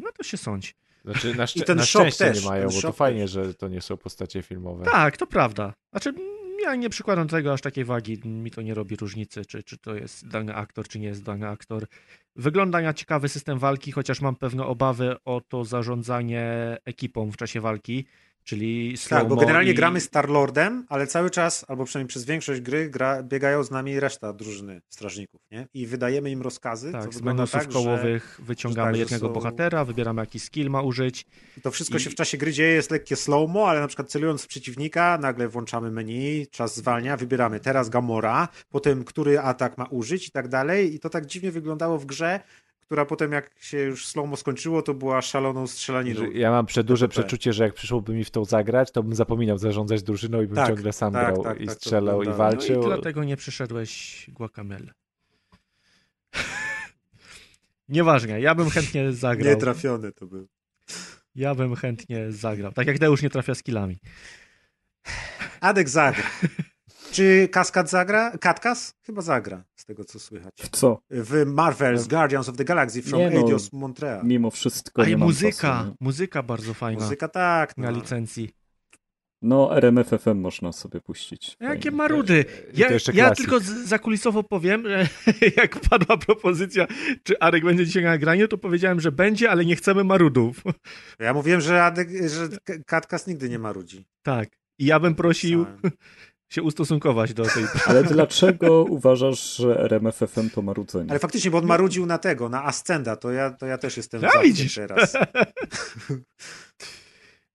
No 0.01 0.11
to 0.17 0.23
się 0.23 0.38
sądzi. 0.38 0.71
Znaczy, 1.05 1.35
na, 1.35 1.45
szczę- 1.45 1.63
ten 1.63 1.77
na 1.77 1.85
szok 1.85 2.01
szczęście 2.01 2.26
też, 2.26 2.43
nie 2.43 2.49
mają, 2.49 2.69
bo 2.69 2.81
to 2.81 2.91
fajnie, 2.91 3.21
też. 3.21 3.31
że 3.31 3.53
to 3.53 3.67
nie 3.67 3.81
są 3.81 3.97
postacie 3.97 4.41
filmowe. 4.41 4.85
Tak, 4.85 5.17
to 5.17 5.27
prawda. 5.27 5.73
Znaczy, 5.91 6.13
ja 6.61 6.76
nie 6.76 6.89
przykładam 6.89 7.27
do 7.27 7.31
tego 7.38 7.53
aż 7.53 7.61
takiej 7.61 7.85
wagi. 7.85 8.19
Mi 8.26 8.51
to 8.51 8.61
nie 8.61 8.73
robi 8.73 8.95
różnicy, 8.95 9.45
czy, 9.45 9.63
czy 9.63 9.77
to 9.77 9.95
jest 9.95 10.27
dany 10.27 10.55
aktor, 10.55 10.88
czy 10.88 10.99
nie 10.99 11.07
jest 11.07 11.23
dany 11.23 11.47
aktor. 11.47 11.88
Wygląda 12.35 12.81
na 12.81 12.93
ciekawy 12.93 13.30
system 13.30 13.59
walki, 13.59 13.91
chociaż 13.91 14.21
mam 14.21 14.35
pewne 14.35 14.65
obawy 14.65 15.15
o 15.26 15.41
to 15.47 15.65
zarządzanie 15.65 16.77
ekipą 16.85 17.31
w 17.31 17.38
czasie 17.38 17.61
walki, 17.61 18.05
czyli 18.44 18.95
Tak, 19.10 19.28
bo 19.28 19.36
generalnie 19.36 19.72
i... 19.72 19.76
gramy 19.76 19.99
Star-Lordem, 20.02 20.86
ale 20.90 21.07
cały 21.07 21.30
czas, 21.30 21.66
albo 21.68 21.86
przynajmniej 21.86 22.07
przez 22.10 22.26
większość 22.26 22.61
gry, 22.61 22.90
gra, 22.90 23.24
biegają 23.24 23.64
z 23.64 23.72
nami 23.72 23.99
reszta 23.99 24.34
drużyny 24.34 24.82
strażników, 24.90 25.41
nie? 25.52 25.68
I 25.74 25.88
wydajemy 25.88 26.32
im 26.32 26.41
rozkazy, 26.41 26.91
Tak, 26.91 27.03
co 27.06 27.11
z 27.11 27.22
menusów 27.22 27.52
tak, 27.61 27.72
że 27.72 27.80
kołowych 27.80 28.40
wyciągamy 28.44 28.88
tak, 28.88 28.95
że 28.95 28.99
jednego 29.02 29.28
są- 29.28 29.34
bohatera, 29.34 29.86
wybieramy 29.86 30.22
jaki 30.22 30.40
skill 30.40 30.70
ma 30.70 30.82
użyć. 30.82 31.26
to 31.64 31.72
wszystko 31.72 31.98
i- 31.98 31.99
się 31.99 32.10
w 32.10 32.16
czasie 32.16 32.38
gry 32.38 32.53
dzieje, 32.53 32.74
jest 32.74 32.91
lekkie 32.91 33.16
slow-mo, 33.16 33.70
ale 33.70 33.80
na 33.80 33.88
przykład 33.88 34.10
celując 34.10 34.44
w 34.44 34.48
przeciwnika, 34.48 35.18
nagle 35.22 35.48
włączamy 35.48 35.91
menu, 35.91 36.48
czas 36.52 36.76
zwalnia, 36.76 37.18
wybieramy 37.18 37.60
teraz 37.60 37.90
Gamora, 37.90 38.48
potem 38.70 39.03
który 39.03 39.40
atak 39.40 39.78
ma 39.78 39.86
użyć 39.86 40.28
i 40.28 40.32
tak 40.32 40.48
dalej. 40.48 40.95
I 40.95 40.99
to 40.99 41.10
tak 41.10 41.26
dziwnie 41.26 41.52
wyglądało 41.52 41.98
w 41.98 42.06
grze, 42.06 42.40
która 42.90 43.06
potem 43.06 43.32
jak 43.32 43.52
się 43.60 43.78
już 43.78 44.07
slow-mo 44.07 44.36
skończyło, 44.36 44.82
to 44.82 44.94
była 44.94 45.22
szaloną 45.22 45.68
strzelaniną. 45.68 46.32
Ja 46.32 46.52
mam 46.52 46.66
przedłuże 46.66 47.07
TPP. 47.07 47.22
przeczucie, 47.22 47.53
że 47.53 47.64
jak 47.64 47.74
przyszłoby 47.74 48.14
mi 48.14 48.24
w 48.24 48.32
tą 48.32 48.45
zagrać, 48.45 48.91
to 48.91 49.03
bym 49.03 49.16
zapominał 49.16 49.57
zarządzać 49.57 50.03
drużyną 50.03 50.41
i 50.41 50.48
bym 50.48 50.56
Tak, 50.56 50.68
ciągle 50.68 50.94
sam 50.94 51.14
tak, 51.14 51.26
grał 51.26 51.44
tak, 51.44 51.61
i 51.61 51.66
tak, 51.66 51.76
strzelał 51.76 52.22
i 52.22 52.26
wyglądało. 52.26 52.49
No 52.49 52.52
i 52.52 52.57
walczył. 52.57 52.84
dlatego 52.84 53.24
nie 53.24 53.38
przyszedłeś 53.38 54.26
Guacamele. 54.34 54.94
Nieważne, 57.90 58.41
ja 58.41 58.56
bym 58.56 58.70
chętnie 58.70 59.14
zagrał. 59.14 59.53
Nietrafiony 59.53 60.11
to 60.11 60.28
był. 60.28 60.48
Ja 61.36 61.56
bym 61.56 61.76
chętnie 61.76 62.32
zagrał. 62.32 62.72
Tak 62.72 62.88
jak 62.88 62.99
Deusz 62.99 63.22
nie 63.22 63.30
trafia 63.30 63.56
skillami. 63.56 63.99
Adek 65.61 65.90
zagra. 65.90 66.24
Czy 67.11 67.48
Kaskad 67.52 67.90
zagra? 67.90 68.38
Katkas? 68.38 68.94
Chyba 69.06 69.22
zagra, 69.22 69.64
z 69.76 69.86
tego 69.86 70.06
co 70.06 70.19
słychać. 70.19 70.53
W 70.57 70.69
co? 70.69 71.02
W 71.10 71.45
Marvel's 71.45 72.07
Guardians 72.07 72.49
of 72.49 72.57
the 72.57 72.65
Galaxy 72.65 73.02
from 73.02 73.19
Nie 73.19 73.30
no, 73.30 73.40
Eidos 73.40 73.73
Montreal. 73.73 74.26
Mimo 74.26 74.52
wszystko 74.52 75.02
A 75.02 75.06
nie 75.06 75.18
muzyka, 75.18 75.52
czasu, 75.61 75.90
nie? 75.90 75.95
muzyka 75.99 76.44
bardzo 76.44 76.73
fajna 76.73 77.03
Muzyka 77.03 77.27
tak. 77.27 77.77
na 77.77 77.91
No. 77.91 77.98
licencji. 77.98 78.49
No, 79.41 79.77
RMFFM 79.77 80.38
można 80.38 80.72
sobie 80.72 81.02
puścić. 81.02 81.57
Jakie 81.60 81.91
marudy. 81.91 82.45
Ja, 82.73 82.88
ja 83.14 83.31
tylko 83.36 83.60
zakulisowo 83.86 84.44
powiem, 84.44 84.84
że 84.88 85.07
jak 85.57 85.80
padła 85.80 86.18
propozycja, 86.18 86.88
czy 87.23 87.40
Arek 87.40 87.64
będzie 87.64 87.86
dzisiaj 87.86 88.03
na 88.03 88.10
nagraniu, 88.10 88.48
to 88.48 88.57
powiedziałem, 88.57 88.99
że 88.99 89.11
będzie, 89.11 89.52
ale 89.52 89.65
nie 89.65 89.76
chcemy 89.76 90.03
marudów. 90.03 90.64
Ja 91.19 91.34
mówiłem, 91.34 91.61
że, 91.61 91.84
Adek, 91.84 92.10
że 92.27 92.49
Katkas 92.86 93.27
nigdy 93.27 93.49
nie 93.49 93.60
ma 93.60 93.72
ludzi. 93.72 94.06
Tak. 94.23 94.49
I 94.80 94.86
ja 94.86 94.99
bym 94.99 95.15
prosił 95.15 95.65
się 96.49 96.63
ustosunkować 96.63 97.34
do 97.34 97.43
tej... 97.43 97.65
Ale 97.88 98.03
dlaczego 98.03 98.84
uważasz, 98.84 99.55
że 99.55 99.80
RMFFM 99.80 100.49
to 100.49 100.61
marudzenie? 100.61 101.09
Ale 101.09 101.19
faktycznie, 101.19 101.51
bo 101.51 101.57
on 101.57 101.65
marudził 101.65 102.05
na 102.05 102.17
tego, 102.17 102.49
na 102.49 102.65
Ascenda, 102.65 103.15
to 103.15 103.31
ja, 103.31 103.51
to 103.51 103.65
ja 103.65 103.77
też 103.77 103.97
jestem 103.97 104.26
A, 104.26 104.27
za 104.27 104.34
tym 104.34 104.41
widzisz. 104.43 104.76
teraz. 104.76 105.13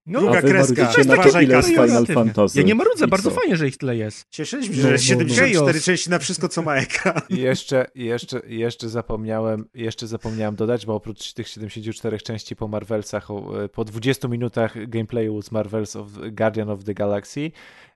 No, 0.06 0.20
druga 0.20 0.42
kreska. 0.42 0.82
marudzicie 0.82 1.08
na 1.08 1.14
Uważaj, 1.14 1.44
ile 1.44 1.62
Kario. 1.62 1.86
Final 1.86 2.06
Fantasy. 2.06 2.58
ja 2.58 2.64
nie 2.64 2.74
marudzę, 2.74 3.06
bardzo 3.06 3.30
co? 3.30 3.36
fajnie, 3.36 3.56
że 3.56 3.68
ich 3.68 3.76
tyle 3.76 3.96
jest. 3.96 4.26
Cieszyliśmy 4.30 4.74
się, 4.74 4.82
No, 4.82 4.88
że 4.88 4.92
jest 4.92 5.10
no, 5.10 5.16
no. 5.16 5.28
74 5.28 5.72
Chaos. 5.72 5.84
części 5.84 6.10
na 6.10 6.18
wszystko, 6.18 6.48
co 6.48 6.62
ma 6.62 6.76
ekran. 6.76 7.20
I 7.28 7.36
jeszcze, 7.36 7.86
jeszcze, 7.94 8.40
jeszcze 8.46 8.88
zapomniałem, 8.88 9.64
jeszcze 9.74 10.06
zapomniałem 10.06 10.56
dodać, 10.56 10.86
bo 10.86 10.94
oprócz 10.94 11.32
tych 11.32 11.48
74 11.48 12.18
części 12.18 12.56
po 12.56 12.68
Marvelsach, 12.68 13.28
e, 13.64 13.68
po 13.68 13.84
20 13.84 14.28
minutach 14.28 14.88
gameplayu 14.88 15.42
z 15.42 15.52
Marvels 15.52 15.96
of 15.96 16.08
Guardian 16.32 16.70
of 16.70 16.84
the 16.84 16.94
Galaxy 16.94 17.50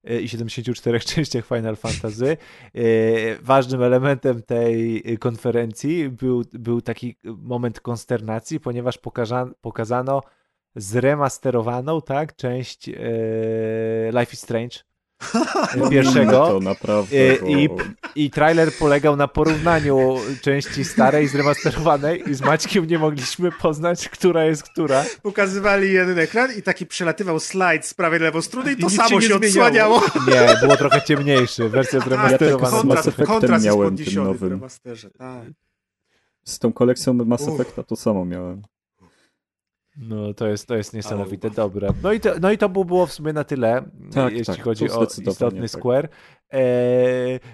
e, 0.04 0.20
i 0.20 0.28
74 0.28 1.00
częściach 1.14 1.46
Final 1.46 1.76
Fantasy, 1.76 2.36
e, 2.74 2.80
ważnym 3.42 3.82
elementem 3.82 4.42
tej 4.42 5.02
konferencji 5.18 6.08
był, 6.08 6.44
był 6.52 6.80
taki 6.80 7.16
moment 7.24 7.80
konsternacji, 7.80 8.60
ponieważ 8.60 8.98
pokaza, 8.98 9.50
pokazano 9.60 10.22
zremasterowaną, 10.76 12.02
tak, 12.02 12.36
część 12.36 12.88
e, 12.88 12.92
Life 14.12 14.32
is 14.32 14.40
Strange 14.40 14.76
pierwszego. 15.90 16.46
To 16.46 16.60
naprawdę, 16.60 17.16
E, 17.16 17.38
bo... 17.40 17.46
I, 17.46 17.68
I 18.24 18.30
trailer 18.30 18.72
polegał 18.78 19.16
na 19.16 19.28
porównaniu 19.28 20.16
części 20.42 20.84
starej 20.84 21.28
z 21.28 21.34
remasterowanej 21.34 22.30
i 22.30 22.34
z 22.34 22.40
Maćkiem 22.40 22.86
nie 22.86 22.98
mogliśmy 22.98 23.52
poznać, 23.52 24.08
która 24.08 24.44
jest 24.44 24.62
która. 24.62 25.04
Pokazywali 25.22 25.92
jeden 25.92 26.18
ekran 26.18 26.50
i 26.58 26.62
taki 26.62 26.86
przelatywał 26.86 27.40
slajd 27.40 27.86
z 27.86 27.94
prawej 27.94 28.20
lewą 28.20 28.42
strony 28.42 28.72
i 28.72 28.76
to 28.76 28.86
nic 28.86 28.96
samo 28.96 29.20
się 29.20 29.28
się, 29.28 29.38
nie 29.38 29.48
zmieniało. 29.48 29.96
odsłaniało. 29.96 30.50
Nie, 30.52 30.60
było 30.60 30.76
trochę 30.76 31.02
ciemniejszy, 31.02 31.68
wersja 31.68 31.98
Ja 31.98 32.04
zremasterowana. 32.04 32.70
tak 32.70 32.80
z 32.80 32.84
Mass 32.84 33.06
Effectem 33.06 33.26
kontrast 33.26 33.64
jest 33.64 33.76
miałem 33.76 33.88
tym 33.88 33.96
podniesiony 33.96 34.30
w 34.30 34.32
nowym. 34.32 34.50
remasterze. 34.50 35.10
Tak. 35.10 35.44
Z 36.44 36.58
tą 36.58 36.72
kolekcją 36.72 37.14
Mass. 37.14 37.48
Effecta 37.48 37.82
to 37.82 37.96
samo 37.96 38.24
miałem. 38.24 38.62
No 39.98 40.34
to 40.34 40.48
jest, 40.48 40.66
to 40.66 40.76
jest 40.76 40.94
niesamowite, 40.94 41.50
dobre. 41.50 41.88
No 42.02 42.12
i 42.12 42.20
to, 42.20 42.38
no 42.40 42.52
i 42.52 42.58
to 42.58 42.68
by 42.68 42.84
było 42.84 43.06
w 43.06 43.12
sumie 43.12 43.32
na 43.32 43.44
tyle, 43.44 43.82
Tak, 44.14 44.32
jeśli 44.32 44.54
tak, 44.54 44.64
chodzi 44.64 44.90
o 44.90 45.04
istotny 45.04 45.60
tak. 45.60 45.70
Square. 45.70 46.08
E, 46.52 46.60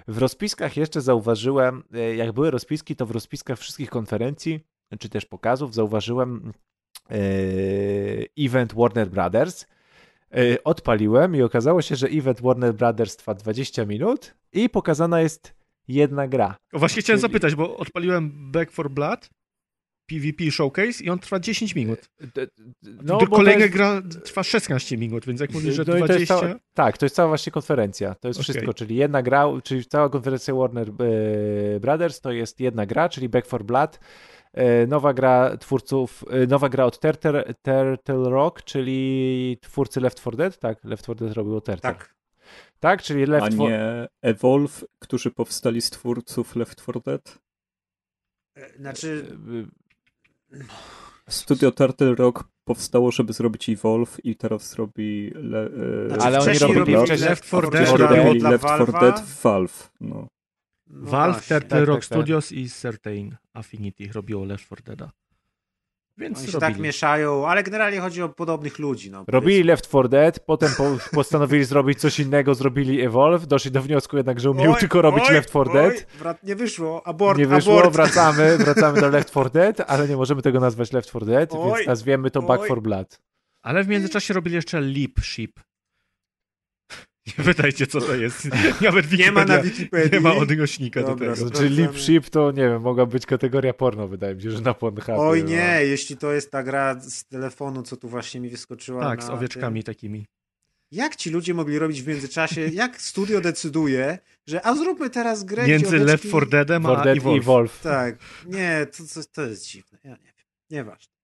w 0.09 0.19
rozpiskach 0.19 0.77
jeszcze 0.77 1.01
zauważyłem, 1.01 1.83
e, 1.95 2.17
jak 2.17 2.33
były 2.33 2.51
rozpiski, 2.51 2.97
to 2.97 3.07
w 3.07 3.11
rozpiskach 3.11 3.59
wszystkich 3.59 3.91
konferencji, 3.91 4.61
czy 4.99 5.09
też 5.09 5.27
pokazów, 5.27 5.75
zauważyłem 5.75 6.53
e, 7.11 7.17
event 8.39 8.75
Warner 8.75 9.09
Brothers, 9.11 9.67
Odpaliłem 10.65 11.37
i 11.37 11.43
okazało 11.43 11.83
się, 11.83 11.97
że 11.97 12.07
event 12.07 12.41
Warner 12.41 12.75
Brothers 12.75 13.17
trwa 13.17 13.35
20 13.35 13.85
minut 13.85 14.35
i 14.53 14.69
pokazana 14.69 15.21
jest 15.21 15.55
jedna 15.89 16.29
gra. 16.29 16.57
O, 16.73 16.79
Właśnie 16.79 17.03
chciałem 17.03 17.21
Czyli- 17.21 17.33
zapytać, 17.33 17.55
bo 17.55 17.77
odpaliłem 17.77 18.53
Back 18.53 18.73
for 18.73 18.91
Blood, 18.91 19.31
PvP 20.07 20.51
Showcase 20.51 21.05
i 21.05 21.11
on 21.11 21.19
trwa 21.19 21.41
10 21.41 21.75
minut. 21.75 22.11
No, 22.83 23.19
bo 23.19 23.27
Kolejna 23.27 23.59
to 23.59 23.65
jest- 23.65 23.75
gra 23.75 24.03
trwa 24.25 24.43
16 24.43 24.97
minut, 24.97 25.27
więc 25.27 25.41
jak 25.41 25.53
mówisz, 25.53 25.75
że 25.75 25.85
no 25.87 25.97
i 25.97 26.01
to 26.01 26.13
jest 26.13 26.27
20... 26.27 26.41
cała, 26.41 26.55
tak, 26.75 26.99
to 26.99 27.07
jest 27.07 27.17
cała 27.17 27.29
właśnie 27.29 27.53
konferencja. 27.53 28.15
To 28.15 28.29
jest 28.29 28.41
Okej. 28.41 28.53
wszystko, 28.53 28.75
czyli 28.75 28.97
jedna 28.97 29.23
gra, 29.23 29.47
czyli 29.65 29.85
cała 29.85 30.09
konferencja 30.09 30.55
Warner 30.55 30.89
e, 30.89 31.81
Brothers 31.81 32.21
to 32.21 32.33
jest 32.33 32.61
jedna 32.61 32.87
gra, 32.87 33.09
czyli 33.09 33.29
Back 33.29 33.47
for 33.47 33.65
Blood. 33.65 34.01
E, 34.53 34.87
Nowa 34.87 35.15
gra 35.15 35.57
twórców, 35.57 36.25
e, 36.31 36.47
nowa 36.47 36.69
gra 36.69 36.85
od 36.85 37.01
Turtle, 37.01 37.55
Turtle 37.63 38.31
Rock, 38.31 38.63
czyli 38.63 39.59
twórcy 39.61 40.01
Left 40.01 40.21
4 40.21 40.37
Dead, 40.37 40.59
tak? 40.59 40.85
Left 40.85 41.03
4 41.03 41.19
Dead 41.19 41.33
robił 41.33 41.61
Turtle. 41.61 41.77
Tak. 41.77 42.15
Tak, 42.81 43.03
czyli 43.03 43.23
A 43.23 43.27
Left 43.27 43.47
4 43.47 43.59
nie 43.59 44.09
Evolve, 44.23 44.85
którzy 44.99 45.31
powstali 45.31 45.81
z 45.83 45.91
twórców 45.91 46.57
Left 46.57 46.83
4 46.83 47.01
Dead? 47.05 47.39
Znaczy, 48.79 49.37
Studio 51.29 51.71
Turtle 51.71 52.15
Rock 52.15 52.45
powstało, 52.65 53.11
żeby 53.11 53.33
zrobić 53.33 53.69
Evolve 53.69 54.21
i 54.25 54.37
teraz 54.37 54.75
robi... 54.75 55.31
Le, 55.35 55.67
e, 55.67 56.09
Znaczy, 56.09 56.25
Ale 56.25 56.41
oni 56.41 56.59
robili 56.59 57.05
wcześniej 57.05 57.31
Left 57.31 57.45
4 57.45 57.71
Dead, 57.71 57.89
robili 57.89 58.41
Left 58.41 58.65
4 58.65 58.85
Valve'a. 58.85 59.01
Dead 59.01 59.21
w 59.21 59.43
Valve. 59.43 59.91
No. 60.01 60.27
No 60.87 61.11
Valve, 61.11 61.35
właśnie. 61.39 61.61
Turtle 61.61 61.79
tak, 61.79 61.89
Rock 61.89 62.01
tak, 62.01 62.09
tak. 62.09 62.19
Studios 62.19 62.53
i 62.53 62.71
Certain 62.71 63.37
Affinity 63.55 64.13
robiło 64.13 64.45
Left 64.45 64.67
4 64.67 64.83
Deada. 64.83 65.11
Więc 66.19 66.39
Oni 66.39 66.47
się 66.47 66.53
robili. 66.53 66.73
tak 66.73 66.83
mieszają, 66.83 67.49
ale 67.49 67.63
generalnie 67.63 68.01
chodzi 68.01 68.23
o 68.23 68.29
podobnych 68.29 68.79
ludzi. 68.79 69.11
No, 69.11 69.25
Robili 69.29 69.63
Left 69.63 69.89
4 69.89 70.09
Dead, 70.09 70.41
potem 70.41 70.71
po, 70.77 70.85
postanowili 71.17 71.65
zrobić 71.65 72.01
coś 72.01 72.21
innego, 72.21 72.55
zrobili 72.55 73.01
Evolve, 73.01 73.47
doszli 73.47 73.71
do 73.71 73.83
wniosku 73.83 74.17
jednak, 74.17 74.41
że 74.41 74.51
umieją 74.51 74.73
Oj, 74.73 74.81
tylko 74.81 75.03
robić 75.03 75.25
oj, 75.29 75.35
Left 75.35 75.49
4 75.51 75.71
oj, 75.71 75.77
Dead. 75.77 76.07
Brat, 76.19 76.43
nie 76.43 76.57
wyszło, 76.57 77.07
abort, 77.07 77.39
nie 77.39 77.47
wyszło, 77.47 77.79
abort. 77.79 77.95
wracamy, 77.95 78.57
wracamy 78.65 79.01
do 79.01 79.09
Left 79.09 79.31
4 79.31 79.51
Dead, 79.51 79.81
ale 79.91 80.09
nie 80.09 80.17
możemy 80.17 80.43
tego 80.43 80.61
nazwać 80.61 80.93
Left 80.93 81.09
4 81.09 81.27
Dead, 81.27 81.51
Oj, 81.53 81.73
więc 81.75 81.87
nazwiemy 81.87 82.31
to 82.31 82.43
Back 82.43 82.61
oj. 82.63 82.67
4 82.67 82.81
Blood. 82.81 83.21
Ale 83.63 83.85
w 83.85 83.89
międzyczasie 83.89 84.35
robili 84.35 84.55
jeszcze 84.57 84.81
Leap 84.81 85.21
Ship. 85.23 85.61
Nie 87.27 87.45
pytajcie, 87.45 87.87
co 87.87 88.01
to 88.01 88.15
jest. 88.15 88.49
Nawet 88.81 89.13
Nie 89.13 89.33
ma 89.33 89.45
na 89.45 89.63
Wikipedia 89.63 90.05
Wikipedii. 90.05 90.11
nie 90.13 90.21
ma 90.21 90.35
odnośnika 90.35 91.01
do 91.01 91.07
Dobra, 91.07 91.35
tego. 91.35 91.45
dobra. 91.45 91.57
Znaczy 91.59 91.69
Lip 91.69 91.79
Sprawdzamy. 91.91 92.05
Ship 92.21 92.31
to, 92.31 92.51
nie 92.51 92.63
wiem, 92.63 92.83
mogła 92.83 93.07
być 93.07 93.27
kategoria 93.27 93.75
porno, 93.75 94.09
wydaje 94.09 94.35
mi 94.35 94.43
się, 94.43 94.51
że 94.51 94.61
na 94.61 94.75
Pornhubie. 94.75 95.17
Oj 95.17 95.43
no. 95.43 95.49
nie, 95.51 95.79
jeśli 95.83 96.17
to 96.17 96.33
jest 96.33 96.51
ta 96.51 96.63
gra 96.63 97.01
z 97.01 97.25
telefonu, 97.25 97.83
co 97.83 97.97
tu 97.97 98.09
właśnie 98.09 98.41
mi 98.41 98.49
wyskoczyła. 98.51 99.03
Tak, 99.03 99.19
na 99.21 99.27
z 99.27 99.31
owieczkami 99.31 99.83
Tym. 99.85 99.95
takimi. 99.95 100.27
Jak 100.93 101.17
ci 101.17 101.31
ludzie 101.31 101.55
mogli 101.55 101.79
robić 101.79 102.03
w 102.03 102.07
międzyczasie? 102.09 102.61
Jak 102.69 103.01
studio 103.01 103.41
decyduje, 103.41 104.19
że 104.47 104.67
a 104.67 104.75
zróbmy 104.75 105.11
teraz 105.11 105.45
grę, 105.45 105.63
gdzie 105.63 105.73
Między 105.73 105.89
owieczki... 105.89 106.07
Left 106.07 106.29
4 106.29 106.47
Deadem 106.47 106.83
For 106.83 106.99
a 106.99 107.05
Dead 107.05 107.17
i 107.17 107.19
Evolve. 107.19 107.43
Evolve. 107.43 107.81
Tak, 107.81 108.19
nie, 108.47 108.87
to, 108.87 109.03
to, 109.15 109.21
to 109.33 109.43
jest 109.43 109.67
dziwne. 109.67 109.99
Ja 110.05 110.11
nie 110.11 110.17
wiem, 110.17 110.47
nieważne. 110.71 111.15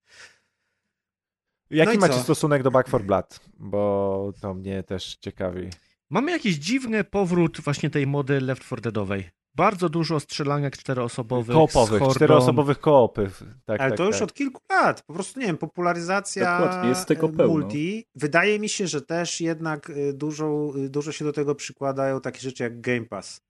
Jaki 1.69 1.93
No 1.93 1.99
macie 1.99 2.13
co? 2.13 2.23
stosunek 2.23 2.63
do 2.63 2.71
Back 2.71 2.87
4 2.87 3.03
Blood? 3.03 3.39
Bo 3.59 4.33
to 4.41 4.53
mnie 4.53 4.83
też 4.83 5.15
ciekawi. 5.15 5.69
Mamy 6.11 6.31
jakiś 6.31 6.55
dziwny 6.55 7.03
powrót 7.03 7.61
właśnie 7.61 7.89
tej 7.89 8.07
mody 8.07 8.41
Left 8.41 8.63
4 8.63 8.81
Deadowej. 8.81 9.29
Bardzo 9.55 9.89
dużo 9.89 10.19
strzelanek 10.19 10.77
czteroosobowych. 10.77 11.55
Koopowych, 11.55 12.01
czteroosobowych 12.15 12.79
koopów. 12.79 13.43
Tak, 13.65 13.81
Ale 13.81 13.89
tak, 13.89 13.97
to 13.97 14.05
już 14.05 14.15
tak. 14.15 14.23
od 14.23 14.33
kilku 14.33 14.61
lat. 14.69 15.01
Po 15.01 15.13
prostu, 15.13 15.39
nie 15.39 15.45
wiem, 15.45 15.57
popularyzacja 15.57 16.59
Dokładnie, 16.59 16.89
jest 16.89 17.07
tego 17.07 17.27
e, 17.27 17.29
pełno. 17.29 17.53
multi. 17.53 18.05
Wydaje 18.15 18.59
mi 18.59 18.69
się, 18.69 18.87
że 18.87 19.01
też 19.01 19.41
jednak 19.41 19.89
e, 19.89 20.13
dużo, 20.13 20.73
e, 20.85 20.89
dużo 20.89 21.11
się 21.11 21.25
do 21.25 21.33
tego 21.33 21.55
przykładają 21.55 22.21
takie 22.21 22.39
rzeczy 22.39 22.63
jak 22.63 22.81
Game 22.81 23.05
Pass. 23.05 23.41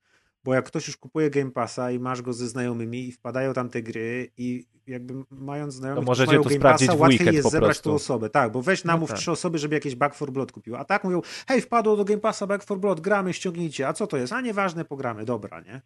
Bo 0.44 0.54
jak 0.54 0.66
ktoś 0.66 0.88
już 0.88 0.98
kupuje 0.98 1.30
Game 1.30 1.52
Passa 1.52 1.92
i 1.92 2.00
masz 2.00 2.22
go 2.22 2.34
ze 2.34 2.48
znajomymi 2.48 3.08
i 3.08 3.12
wpadają 3.12 3.54
tam 3.54 3.70
te 3.70 3.82
gry 3.82 4.32
i 4.38 4.66
jakby 4.88 5.14
mając 5.30 5.74
znajomych, 5.74 6.06
To 6.06 6.12
możecie 6.12 6.32
mają 6.32 6.44
to 6.44 6.50
Game 6.50 6.62
Passa, 6.62 6.94
łatwiej 6.96 7.36
jest 7.36 7.52
zebrać 7.52 7.80
tą 7.80 7.94
osobę. 7.94 8.30
Tak, 8.30 8.52
bo 8.52 8.62
weź 8.62 8.84
namów 8.84 9.10
tak. 9.10 9.20
trzy 9.20 9.32
osoby, 9.32 9.58
żeby 9.58 9.76
jakieś 9.76 9.96
Back 9.96 10.16
4 10.16 10.32
Blood 10.32 10.52
kupił. 10.52 10.76
A 10.76 10.86
tak 10.86 11.04
mówią, 11.04 11.22
hej, 11.48 11.62
wpadło 11.62 11.98
do 11.98 12.06
Game 12.06 12.20
Passa 12.20 12.48
Back 12.48 12.64
4 12.64 12.80
Blood, 12.80 13.02
gramy, 13.02 13.34
ściągnijcie. 13.34 13.88
A 13.88 13.94
co 13.94 14.08
to 14.08 14.18
jest? 14.18 14.34
A 14.34 14.42
nieważne, 14.42 14.86
pogramy. 14.86 15.26
Dobra, 15.26 15.62
nie? 15.62 15.82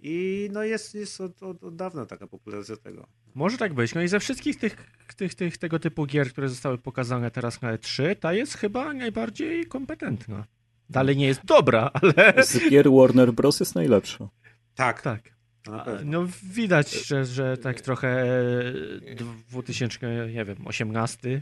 I 0.00 0.48
no 0.52 0.62
jest, 0.62 0.94
jest 0.94 1.20
od, 1.20 1.42
od, 1.42 1.64
od 1.64 1.76
dawna 1.76 2.06
taka 2.06 2.26
popularyzacja 2.26 2.76
tego. 2.84 3.06
Może 3.34 3.58
tak 3.58 3.74
być. 3.74 3.94
No 3.94 4.02
i 4.02 4.08
ze 4.08 4.20
wszystkich 4.20 4.58
tych, 4.58 4.76
tych, 5.16 5.34
tych 5.34 5.58
tego 5.58 5.78
typu 5.78 6.06
gier, 6.06 6.28
które 6.28 6.48
zostały 6.48 6.78
pokazane 6.78 7.30
teraz 7.30 7.62
na 7.62 7.76
E3, 7.76 8.16
ta 8.16 8.32
jest 8.32 8.54
chyba 8.54 8.92
najbardziej 8.92 9.66
kompetentna. 9.66 10.44
Dalej 10.90 11.16
nie 11.16 11.26
jest 11.26 11.44
dobra, 11.44 11.90
ale 12.02 12.44
Z 12.44 12.70
gier 12.70 12.90
Warner 12.90 13.32
Bros. 13.32 13.60
jest 13.60 13.74
najlepsza. 13.74 14.28
Tak, 14.74 15.02
tak. 15.02 15.38
No 16.04 16.26
widać, 16.42 17.06
że, 17.06 17.24
że 17.24 17.56
tak 17.56 17.80
trochę 17.80 18.22
e, 19.10 19.14
2000, 19.50 20.28
nie 20.32 20.44
wiem, 20.44 20.66
18. 20.66 21.40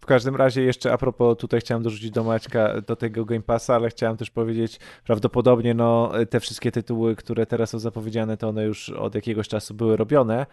W 0.00 0.06
każdym 0.06 0.36
razie 0.36 0.62
jeszcze 0.62 0.92
a 0.92 0.98
propos, 0.98 1.38
tutaj 1.38 1.60
chciałem 1.60 1.82
dorzucić 1.82 2.10
do 2.10 2.24
Maćka 2.24 2.80
do 2.80 2.96
tego 2.96 3.24
Game 3.24 3.42
Passa, 3.42 3.74
ale 3.74 3.88
chciałem 3.88 4.16
też 4.16 4.30
powiedzieć, 4.30 4.80
prawdopodobnie 5.04 5.74
no, 5.74 6.12
te 6.30 6.40
wszystkie 6.40 6.72
tytuły, 6.72 7.16
które 7.16 7.46
teraz 7.46 7.70
są 7.70 7.78
zapowiedziane, 7.78 8.36
to 8.36 8.48
one 8.48 8.64
już 8.64 8.90
od 8.90 9.14
jakiegoś 9.14 9.48
czasu 9.48 9.74
były 9.74 9.96
robione, 9.96 10.40
e, 10.40 10.46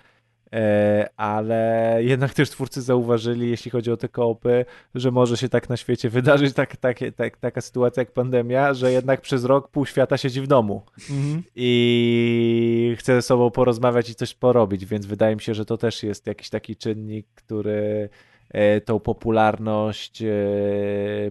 ale 1.18 1.98
jednak 2.00 2.34
też 2.34 2.50
twórcy 2.50 2.82
zauważyli, 2.82 3.50
jeśli 3.50 3.72
chodzi 3.72 3.92
o 3.92 3.98
te 3.98 4.10
koopy, 4.10 4.66
że 4.96 5.12
może 5.12 5.38
się 5.38 5.50
tak 5.50 5.70
na 5.70 5.78
świecie 5.78 6.10
wydarzyć 6.10 6.54
tak, 6.54 6.78
tak, 6.78 7.00
tak, 7.16 7.38
taka 7.38 7.62
sytuacja 7.62 8.02
jak 8.02 8.12
pandemia, 8.12 8.74
że 8.74 8.92
jednak 8.92 9.22
przez 9.22 9.46
rok 9.46 9.68
pół 9.68 9.86
świata 9.86 10.18
siedzi 10.18 10.42
w 10.42 10.48
domu 10.48 10.82
Mhm. 11.10 11.44
i 11.56 12.96
chce 13.00 13.16
ze 13.16 13.22
sobą 13.22 13.52
porozmawiać 13.52 14.10
i 14.10 14.16
coś 14.16 14.34
porobić, 14.34 14.86
więc 14.86 15.06
wydaje 15.06 15.36
mi 15.36 15.42
się, 15.42 15.54
że 15.54 15.66
to 15.66 15.78
też 15.78 16.04
jest 16.04 16.28
jakiś 16.28 16.50
taki 16.50 16.76
czynnik, 16.76 17.28
który 17.36 18.10
e, 18.50 18.82
tą 18.82 19.00
popularność 19.00 20.22
e, 20.22 20.32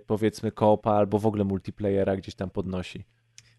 powiedzmy 0.07 0.53
koopa 0.53 0.93
albo 0.93 1.19
w 1.19 1.27
ogóle 1.27 1.45
multiplayera 1.45 2.17
gdzieś 2.17 2.35
tam 2.35 2.51
podnosi. 2.51 3.05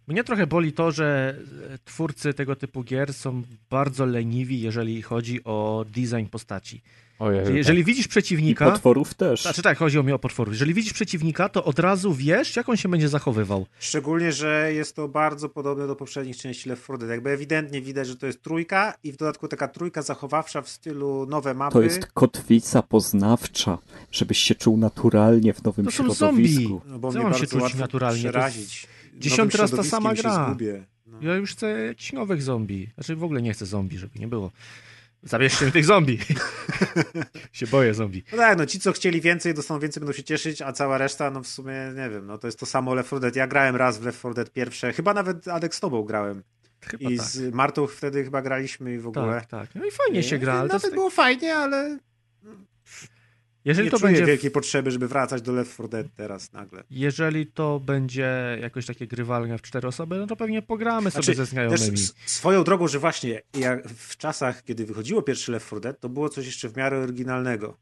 Mnie 0.08 0.24
trochę 0.24 0.48
boli 0.48 0.74
to, 0.74 0.92
że 0.92 1.36
e, 1.74 1.78
twórcy 1.86 2.34
tego 2.34 2.56
typu 2.56 2.84
gier 2.84 3.14
są 3.14 3.44
bardzo 3.70 4.06
leniwi, 4.06 4.62
jeżeli 4.62 5.02
chodzi 5.02 5.44
o 5.44 5.86
design 5.90 6.26
postaci. 6.32 6.82
Ojej, 7.20 7.46
Że 7.46 7.54
Jeżeli 7.58 7.84
widzisz 7.84 8.06
I 8.06 8.10
przeciwnika, 8.10 8.72
potworów 8.72 9.14
też. 9.14 9.42
znaczy 9.42 9.62
tak, 9.62 9.78
chodzi 9.78 10.00
o 10.00 10.04
mnie 10.04 10.16
o 10.16 10.20
potworów. 10.20 10.54
Jeżeli 10.54 10.74
widzisz 10.74 10.94
przeciwnika, 10.94 11.50
to 11.50 11.64
od 11.64 11.80
razu 11.80 12.14
wiesz, 12.14 12.56
jak 12.56 12.70
on 12.70 12.78
się 12.78 12.90
będzie 12.90 13.10
zachowywał. 13.10 13.66
Szczególnie, 13.80 14.32
że 14.32 14.74
jest 14.74 14.96
to 14.96 15.08
bardzo 15.08 15.50
podobne 15.50 15.88
do 15.88 15.96
poprzednich 15.96 16.38
części 16.38 16.70
Left 16.70 16.84
4 16.84 17.00
Dead. 17.00 17.10
Jakby 17.12 17.30
ewidentnie 17.30 17.82
widać, 17.82 18.08
że 18.08 18.16
to 18.16 18.26
jest 18.26 18.42
trójka 18.42 18.94
i 19.04 19.12
w 19.12 19.18
dodatku 19.18 19.48
taka 19.48 19.68
trójka 19.68 20.02
zachowawcza 20.02 20.62
w 20.62 20.70
stylu 20.70 21.26
nowe 21.26 21.54
mapy. 21.54 21.74
To 21.74 21.82
jest 21.82 22.06
kotwica 22.06 22.82
poznawcza, 22.82 23.78
żebyś 24.12 24.38
się 24.38 24.56
czuł 24.56 24.78
naturalnie 24.78 25.54
w 25.54 25.64
nowym 25.64 25.86
To 25.86 25.92
są 25.92 26.14
środowisku. 26.14 26.82
No 26.88 27.00
bo 27.00 27.12
Co 27.12 27.20
mnie 27.20 27.24
mam 27.30 27.34
się 27.34 27.40
bardzo 27.40 27.60
czuć 27.60 27.76
naturalnie? 27.80 28.22
To 28.22 28.28
jest 28.28 28.34
przerazić. 28.38 28.88
Dziesiąty 29.18 29.58
raz 29.58 29.72
ta 29.72 29.84
sama 29.84 30.14
gra. 30.14 30.56
No. 31.06 31.20
Ja 31.22 31.36
już 31.36 31.52
chcę 31.52 31.86
jakichś 31.86 32.14
nowych 32.14 32.42
zombie. 32.42 32.90
Znaczy 32.96 33.16
w 33.16 33.24
ogóle 33.24 33.42
nie 33.42 33.54
chcę 33.54 33.66
zombie, 33.66 33.98
żeby 33.98 34.20
nie 34.20 34.28
było. 34.28 34.52
Zabierzcie 35.24 35.72
tych 35.72 35.86
zombie. 35.86 36.20
się 37.52 37.68
boję 37.68 37.94
zombie. 37.94 38.24
No 38.32 38.38
tak, 38.38 38.58
no 38.58 38.66
ci, 38.66 38.80
co 38.80 38.92
chcieli 38.92 39.22
więcej, 39.22 39.54
dostaną 39.54 39.80
więcej, 39.80 40.02
będą 40.02 40.14
się 40.14 40.24
cieszyć, 40.24 40.62
a 40.62 40.72
cała 40.72 40.98
reszta, 40.98 41.32
no 41.32 41.44
w 41.44 41.48
sumie, 41.48 41.74
nie 41.96 42.10
wiem, 42.10 42.26
no 42.26 42.38
to 42.38 42.48
jest 42.48 42.60
to 42.60 42.66
samo 42.66 42.94
Left 42.94 43.08
4 43.08 43.22
Dead. 43.22 43.36
Ja 43.36 43.48
grałem 43.48 43.76
raz 43.76 43.98
w 43.98 44.06
Left 44.06 44.20
4 44.20 44.34
Dead 44.34 44.52
pierwsze, 44.52 44.94
chyba 44.94 45.14
nawet 45.14 45.48
Adek 45.48 45.76
z 45.76 45.80
tobą 45.80 46.04
grałem. 46.04 46.44
Chyba 46.82 47.10
I 47.10 47.18
tak. 47.18 47.28
z 47.28 47.54
Martą 47.54 47.88
wtedy 47.88 48.24
chyba 48.24 48.42
graliśmy 48.42 48.94
i 48.94 49.00
w 49.00 49.08
ogóle. 49.08 49.34
Tak, 49.34 49.46
tak. 49.46 49.76
No 49.76 49.86
i 49.86 49.92
fajnie 49.92 50.24
się 50.24 50.38
gra, 50.38 50.54
ale 50.54 50.62
to 50.62 50.68
Nawet 50.68 50.84
jest, 50.84 50.96
było 50.96 51.10
fajnie, 51.10 51.56
ale 51.56 52.00
jeżeli 53.66 53.86
nie 53.88 53.92
to 53.92 54.00
czuję 54.00 54.12
będzie 54.14 54.26
wielkiej 54.26 54.52
potrzeby, 54.52 54.92
żeby 54.92 55.08
wracać 55.08 55.42
do 55.42 55.52
Left 55.52 55.74
4 55.74 55.90
Dead 55.90 56.08
teraz 56.16 56.54
nagle. 56.54 56.84
jeżeli 56.90 57.48
to 57.48 57.80
będzie 57.80 58.58
jakoś 58.62 58.86
takie 58.86 59.08
grywalne 59.08 59.58
w 59.58 59.62
cztery 59.62 59.88
osoby, 59.88 60.18
no 60.18 60.28
to 60.28 60.36
pewnie 60.36 60.62
pogramy 60.62 61.12
sobie 61.12 61.24
Znaczy, 61.24 61.36
ze 61.38 61.44
Też 61.44 61.50
znajomymi. 61.50 61.98
swoją 62.26 62.64
drogą, 62.64 62.88
że 62.88 63.00
właśnie 63.00 63.42
w 63.98 64.18
czasach, 64.18 64.64
kiedy 64.64 64.86
wychodziło 64.86 65.22
pierwszy 65.22 65.52
Left 65.52 65.68
4 65.68 65.82
Dead, 65.82 66.00
to 66.00 66.10
było 66.10 66.30
coś 66.30 66.46
jeszcze 66.46 66.70
w 66.70 66.78
miarę 66.78 67.00
oryginalnego. 67.00 67.78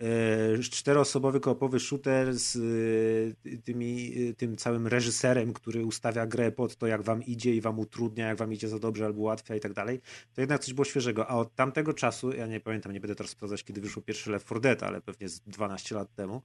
E, 0.00 0.58
Czteroosobowy 0.58 1.40
koopowy 1.40 1.80
shooter 1.80 2.34
z 2.34 2.56
e, 2.56 3.56
tymi, 3.56 4.14
e, 4.28 4.34
tym 4.34 4.56
całym 4.56 4.86
reżyserem, 4.86 5.52
który 5.52 5.84
ustawia 5.84 6.26
grę 6.26 6.52
pod 6.52 6.76
to, 6.76 6.86
jak 6.86 7.02
wam 7.02 7.22
idzie 7.22 7.54
i 7.54 7.60
wam 7.60 7.78
utrudnia, 7.78 8.26
jak 8.26 8.38
wam 8.38 8.52
idzie 8.52 8.68
za 8.68 8.78
dobrze 8.78 9.04
albo 9.04 9.20
ułatwia 9.20 9.54
i 9.54 9.60
tak 9.60 9.72
dalej. 9.72 10.00
To 10.34 10.40
jednak 10.40 10.60
coś 10.60 10.74
było 10.74 10.84
świeżego. 10.84 11.26
A 11.26 11.36
od 11.36 11.54
tamtego 11.54 11.94
czasu, 11.94 12.32
ja 12.32 12.46
nie 12.46 12.60
pamiętam, 12.60 12.92
nie 12.92 13.00
będę 13.00 13.14
teraz 13.14 13.30
sprawdzać, 13.30 13.64
kiedy 13.64 13.80
wyszło 13.80 14.02
pierwszy 14.02 14.30
Left 14.30 14.46
4 14.46 14.60
Dead, 14.60 14.82
ale 14.82 15.00
pewnie 15.00 15.28
z 15.28 15.40
12 15.40 15.94
lat 15.94 16.14
temu, 16.14 16.42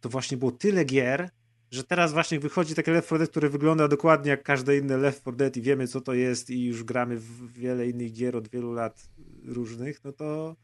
to 0.00 0.08
właśnie 0.08 0.36
było 0.36 0.52
tyle 0.52 0.84
gier, 0.84 1.30
że 1.70 1.84
teraz 1.84 2.12
właśnie 2.12 2.40
wychodzi 2.40 2.74
takie 2.74 2.92
Left 2.92 3.06
4 3.06 3.18
Dead, 3.18 3.30
które 3.30 3.48
wygląda 3.48 3.88
dokładnie 3.88 4.30
jak 4.30 4.42
każde 4.42 4.76
inne 4.76 4.96
Left 4.96 5.20
4 5.20 5.36
Dead 5.36 5.56
i 5.56 5.62
wiemy 5.62 5.88
co 5.88 6.00
to 6.00 6.14
jest 6.14 6.50
i 6.50 6.64
już 6.64 6.84
gramy 6.84 7.16
w 7.16 7.52
wiele 7.52 7.88
innych 7.88 8.12
gier 8.12 8.36
od 8.36 8.48
wielu 8.48 8.72
lat 8.72 9.10
różnych, 9.44 10.04
no 10.04 10.12
to 10.12 10.56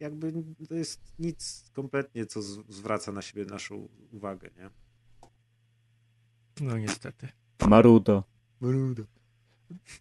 jakby 0.00 0.32
to 0.68 0.74
jest 0.74 1.00
nic 1.18 1.70
kompletnie, 1.72 2.26
co 2.26 2.42
zwraca 2.68 3.12
na 3.12 3.22
siebie 3.22 3.44
naszą 3.44 3.88
uwagę, 4.12 4.50
nie? 4.56 4.70
No 6.60 6.78
niestety. 6.78 7.28
Maruda. 8.60 9.02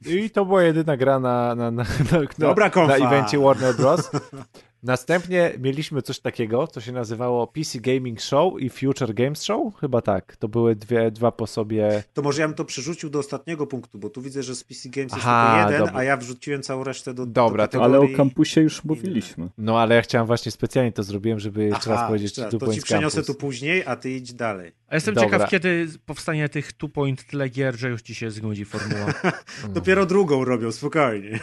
I 0.06 0.30
to 0.30 0.46
była 0.46 0.64
jedyna 0.64 0.98
gra 0.98 1.20
na, 1.20 1.56
na, 1.56 1.72
na, 1.72 1.84
na, 1.84 2.20
Dobra 2.38 2.72
na, 2.76 2.88
na 2.88 2.96
evencie 2.96 3.40
Warner 3.40 3.76
Bros. 3.76 4.12
Następnie 4.84 5.52
mieliśmy 5.60 6.02
coś 6.02 6.20
takiego, 6.20 6.68
co 6.68 6.82
się 6.82 6.92
nazywało 6.92 7.48
PC 7.48 7.80
Gaming 7.80 8.22
Show 8.22 8.62
i 8.62 8.70
Future 8.70 9.14
Games 9.14 9.44
Show. 9.44 9.76
Chyba 9.80 10.02
tak. 10.02 10.36
To 10.38 10.48
były 10.48 10.76
dwie, 10.76 11.12
dwa 11.12 11.32
po 11.32 11.48
sobie. 11.48 12.04
To 12.14 12.22
może 12.22 12.42
ja 12.42 12.48
bym 12.48 12.56
to 12.56 12.66
przerzucił 12.66 13.10
do 13.10 13.20
ostatniego 13.20 13.68
punktu, 13.68 14.00
bo 14.00 14.10
tu 14.10 14.22
widzę, 14.22 14.44
że 14.44 14.56
z 14.56 14.64
PC 14.64 14.90
Games 14.90 15.12
jest 15.14 15.26
Aha, 15.28 15.56
tylko 15.58 15.72
jeden, 15.72 15.86
dobra. 15.86 16.00
a 16.00 16.04
ja 16.04 16.18
wrzuciłem 16.18 16.62
całą 16.64 16.84
resztę 16.84 17.14
do, 17.14 17.26
Dobra, 17.26 17.68
do 17.68 17.72
to- 17.72 17.84
Ale 17.84 18.00
o 18.00 18.08
kampusie 18.18 18.62
już 18.62 18.84
mówiliśmy. 18.84 19.50
No 19.58 19.80
ale 19.80 19.96
ja 19.96 20.02
chciałem 20.02 20.28
właśnie 20.28 20.52
specjalnie 20.52 20.92
to 20.92 21.04
zrobiłem, 21.04 21.40
żeby 21.40 21.64
jeszcze 21.64 21.90
raz 21.90 22.00
Aha, 22.00 22.08
powiedzieć 22.08 22.38
raz, 22.38 22.52
Two 22.52 22.58
to 22.58 22.74
ci 22.74 22.82
przeniosę 22.82 23.16
Campus. 23.16 23.36
tu 23.36 23.42
później, 23.42 23.84
a 23.86 23.96
ty 23.96 24.12
idź 24.12 24.34
dalej. 24.34 24.72
A 24.88 24.96
jestem 24.96 25.14
Dobra. 25.16 25.30
ciekaw, 25.30 25.50
kiedy 25.50 25.88
powstanie 26.06 26.50
tych 26.50 26.74
two 26.74 26.90
point 26.90 27.24
tyle 27.28 27.50
gier, 27.50 27.76
że 27.76 27.90
już 27.90 28.02
ci 28.02 28.16
się 28.16 28.32
znudzi 28.32 28.66
formuła. 28.66 29.14
Dopiero 29.74 30.06
drugą 30.06 30.46
robią, 30.46 30.72
spokojnie. 30.72 31.40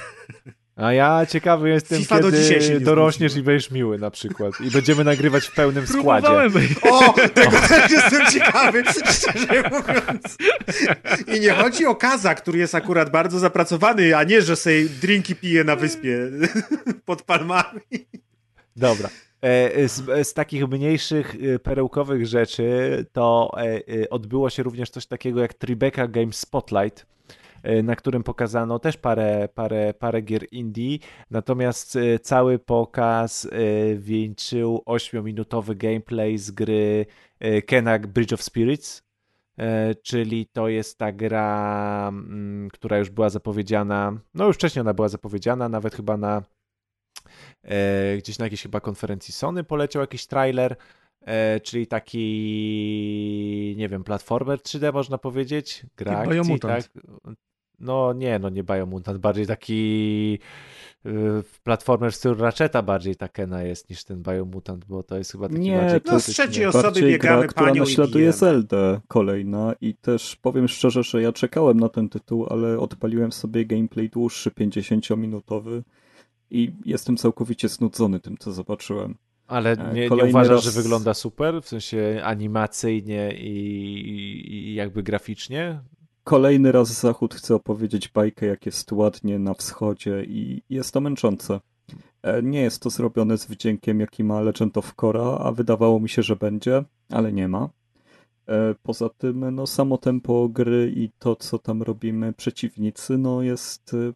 A 0.76 0.92
ja 0.92 1.26
ciekawy 1.26 1.68
jestem, 1.68 1.98
FIFA 1.98 2.20
do 2.20 2.30
kiedy 2.30 2.68
nie 2.68 2.80
dorośniesz 2.80 3.36
i 3.36 3.42
będziesz 3.42 3.70
miły 3.70 3.98
na 3.98 4.10
przykład. 4.10 4.60
I 4.60 4.70
będziemy 4.70 5.04
nagrywać 5.04 5.46
w 5.46 5.54
pełnym 5.54 5.86
składzie. 5.86 6.26
Próbowałem. 6.26 6.52
O, 6.82 7.12
tego 7.12 7.56
też 7.68 7.90
jestem 7.90 8.26
ciekawy, 8.32 8.82
szczerze 8.90 9.62
mówiąc. 9.70 10.36
I 11.36 11.40
nie 11.40 11.50
chodzi 11.50 11.86
o 11.86 11.94
Kaza, 11.94 12.34
który 12.34 12.58
jest 12.58 12.74
akurat 12.74 13.10
bardzo 13.10 13.38
zapracowany, 13.38 14.16
a 14.16 14.24
nie, 14.24 14.42
że 14.42 14.56
sobie 14.56 14.84
drinki 14.88 15.36
pije 15.36 15.64
na 15.64 15.76
wyspie 15.76 16.18
pod 17.06 17.22
palmami. 17.22 17.80
Dobra. 18.76 19.08
E, 19.42 19.88
Z, 19.88 20.28
z 20.28 20.34
takich 20.34 20.68
mniejszych 20.68 21.34
e, 21.54 21.58
perełkowych 21.58 22.26
rzeczy 22.26 23.06
to 23.12 23.52
e, 23.56 23.62
e, 24.02 24.10
odbyło 24.10 24.50
się 24.50 24.62
również 24.62 24.90
coś 24.90 25.06
takiego 25.06 25.40
jak 25.40 25.54
Tribeca 25.54 26.08
Games 26.08 26.38
Spotlight, 26.38 27.00
e, 27.00 27.35
na 27.82 27.96
którym 27.96 28.22
pokazano 28.22 28.78
też 28.78 28.96
parę, 28.96 29.48
parę, 29.54 29.94
parę 29.94 30.22
gier 30.22 30.46
indie, 30.52 30.98
natomiast 31.30 31.96
e, 31.96 32.18
cały 32.18 32.58
pokaz 32.58 33.44
e, 33.44 33.48
wieńczył 33.96 34.82
8-minutowy 34.86 35.76
gameplay 35.76 36.38
z 36.38 36.50
gry 36.50 37.06
e, 37.40 37.62
Kena 37.62 37.98
Bridge 37.98 38.32
of 38.32 38.42
Spirits, 38.42 39.02
e, 39.58 39.94
czyli 39.94 40.46
to 40.46 40.68
jest 40.68 40.98
ta 40.98 41.12
gra, 41.12 42.08
mm, 42.08 42.68
która 42.70 42.98
już 42.98 43.10
była 43.10 43.28
zapowiedziana, 43.30 44.18
no 44.34 44.46
już 44.46 44.56
wcześniej 44.56 44.80
ona 44.80 44.94
była 44.94 45.08
zapowiedziana, 45.08 45.68
nawet 45.68 45.94
chyba 45.94 46.16
na 46.16 46.42
e, 47.62 48.16
gdzieś 48.16 48.38
na 48.38 48.46
jakiejś 48.46 48.62
chyba 48.62 48.80
konferencji 48.80 49.34
Sony 49.34 49.64
poleciał 49.64 50.00
jakiś 50.00 50.26
trailer, 50.26 50.76
e, 51.20 51.60
czyli 51.60 51.86
taki, 51.86 53.74
nie 53.76 53.88
wiem, 53.88 54.04
platformer 54.04 54.58
3D 54.58 54.92
można 54.92 55.18
powiedzieć, 55.18 55.86
gra 55.96 56.18
akcji, 56.18 56.60
tak? 56.60 56.84
No 57.80 58.12
nie, 58.12 58.38
no 58.38 58.48
nie 58.48 58.62
Biomutant, 58.64 59.18
bardziej 59.18 59.46
taki 59.46 60.38
y, 61.06 61.10
platformer 61.64 62.12
w 62.12 62.16
stylu 62.16 62.34
Ratcheta 62.34 62.82
bardziej 62.82 63.16
ta 63.16 63.28
Kena 63.28 63.62
jest 63.62 63.90
niż 63.90 64.04
ten 64.04 64.22
Biomutant, 64.22 64.84
bo 64.84 65.02
to 65.02 65.18
jest 65.18 65.32
chyba 65.32 65.48
taki 65.48 65.60
Nie, 65.60 65.76
bardziej 65.76 66.00
No, 66.12 66.20
z 66.20 66.26
trzeciej 66.26 66.66
osoby 66.66 66.82
Bardziej 66.82 67.02
biegamy 67.02 67.40
gra, 67.40 67.48
która 67.48 67.74
naśladuje. 67.74 68.32
Zeldę 68.32 69.00
kolejna 69.08 69.74
i 69.80 69.94
też 69.94 70.36
powiem 70.36 70.68
szczerze, 70.68 71.02
że 71.02 71.22
ja 71.22 71.32
czekałem 71.32 71.80
na 71.80 71.88
ten 71.88 72.08
tytuł, 72.08 72.46
ale 72.50 72.78
odpaliłem 72.78 73.32
sobie 73.32 73.66
gameplay 73.66 74.08
dłuższy, 74.08 74.50
50-minutowy 74.50 75.82
i 76.50 76.72
jestem 76.84 77.16
całkowicie 77.16 77.68
znudzony 77.68 78.20
tym, 78.20 78.36
co 78.38 78.52
zobaczyłem. 78.52 79.14
Ale 79.46 79.72
E, 79.72 79.94
nie, 79.94 80.00
nie 80.00 80.08
kolejny 80.08 80.30
uważasz, 80.30 80.64
raz- 80.64 80.74
że 80.74 80.82
wygląda 80.82 81.14
super? 81.14 81.62
W 81.62 81.68
sensie 81.68 82.20
animacyjnie 82.24 83.34
i, 83.38 84.52
i 84.52 84.74
jakby 84.74 85.02
graficznie? 85.02 85.80
Kolejny 86.28 86.72
raz 86.72 87.00
Zachód 87.00 87.34
chce 87.34 87.54
opowiedzieć 87.54 88.08
bajkę, 88.08 88.46
jak 88.46 88.66
jest 88.66 88.92
ładnie 88.92 89.38
na 89.38 89.54
wschodzie 89.54 90.24
i 90.24 90.62
jest 90.70 90.94
to 90.94 91.00
męczące. 91.00 91.60
E, 92.22 92.42
Nie 92.42 92.60
jest 92.60 92.82
to 92.82 92.90
zrobione 92.90 93.38
z 93.38 93.46
wdziękiem, 93.46 94.00
jaki 94.00 94.24
ma 94.24 94.40
Legend 94.40 94.78
of 94.78 94.94
Korra, 94.94 95.38
a 95.38 95.52
wydawało 95.52 96.00
mi 96.00 96.08
się, 96.08 96.22
że 96.22 96.36
będzie, 96.36 96.84
ale 97.10 97.32
nie 97.32 97.48
ma. 97.48 97.68
E, 98.48 98.74
Poza 98.82 99.08
tym, 99.08 99.54
no 99.54 99.66
samo 99.66 99.98
tempo 99.98 100.48
gry 100.48 100.92
i 100.96 101.10
to, 101.18 101.36
co 101.36 101.58
tam 101.58 101.82
robimy 101.82 102.32
przeciwnicy, 102.32 103.18
no 103.18 103.42
jest 103.42 103.94
e, 103.94 104.12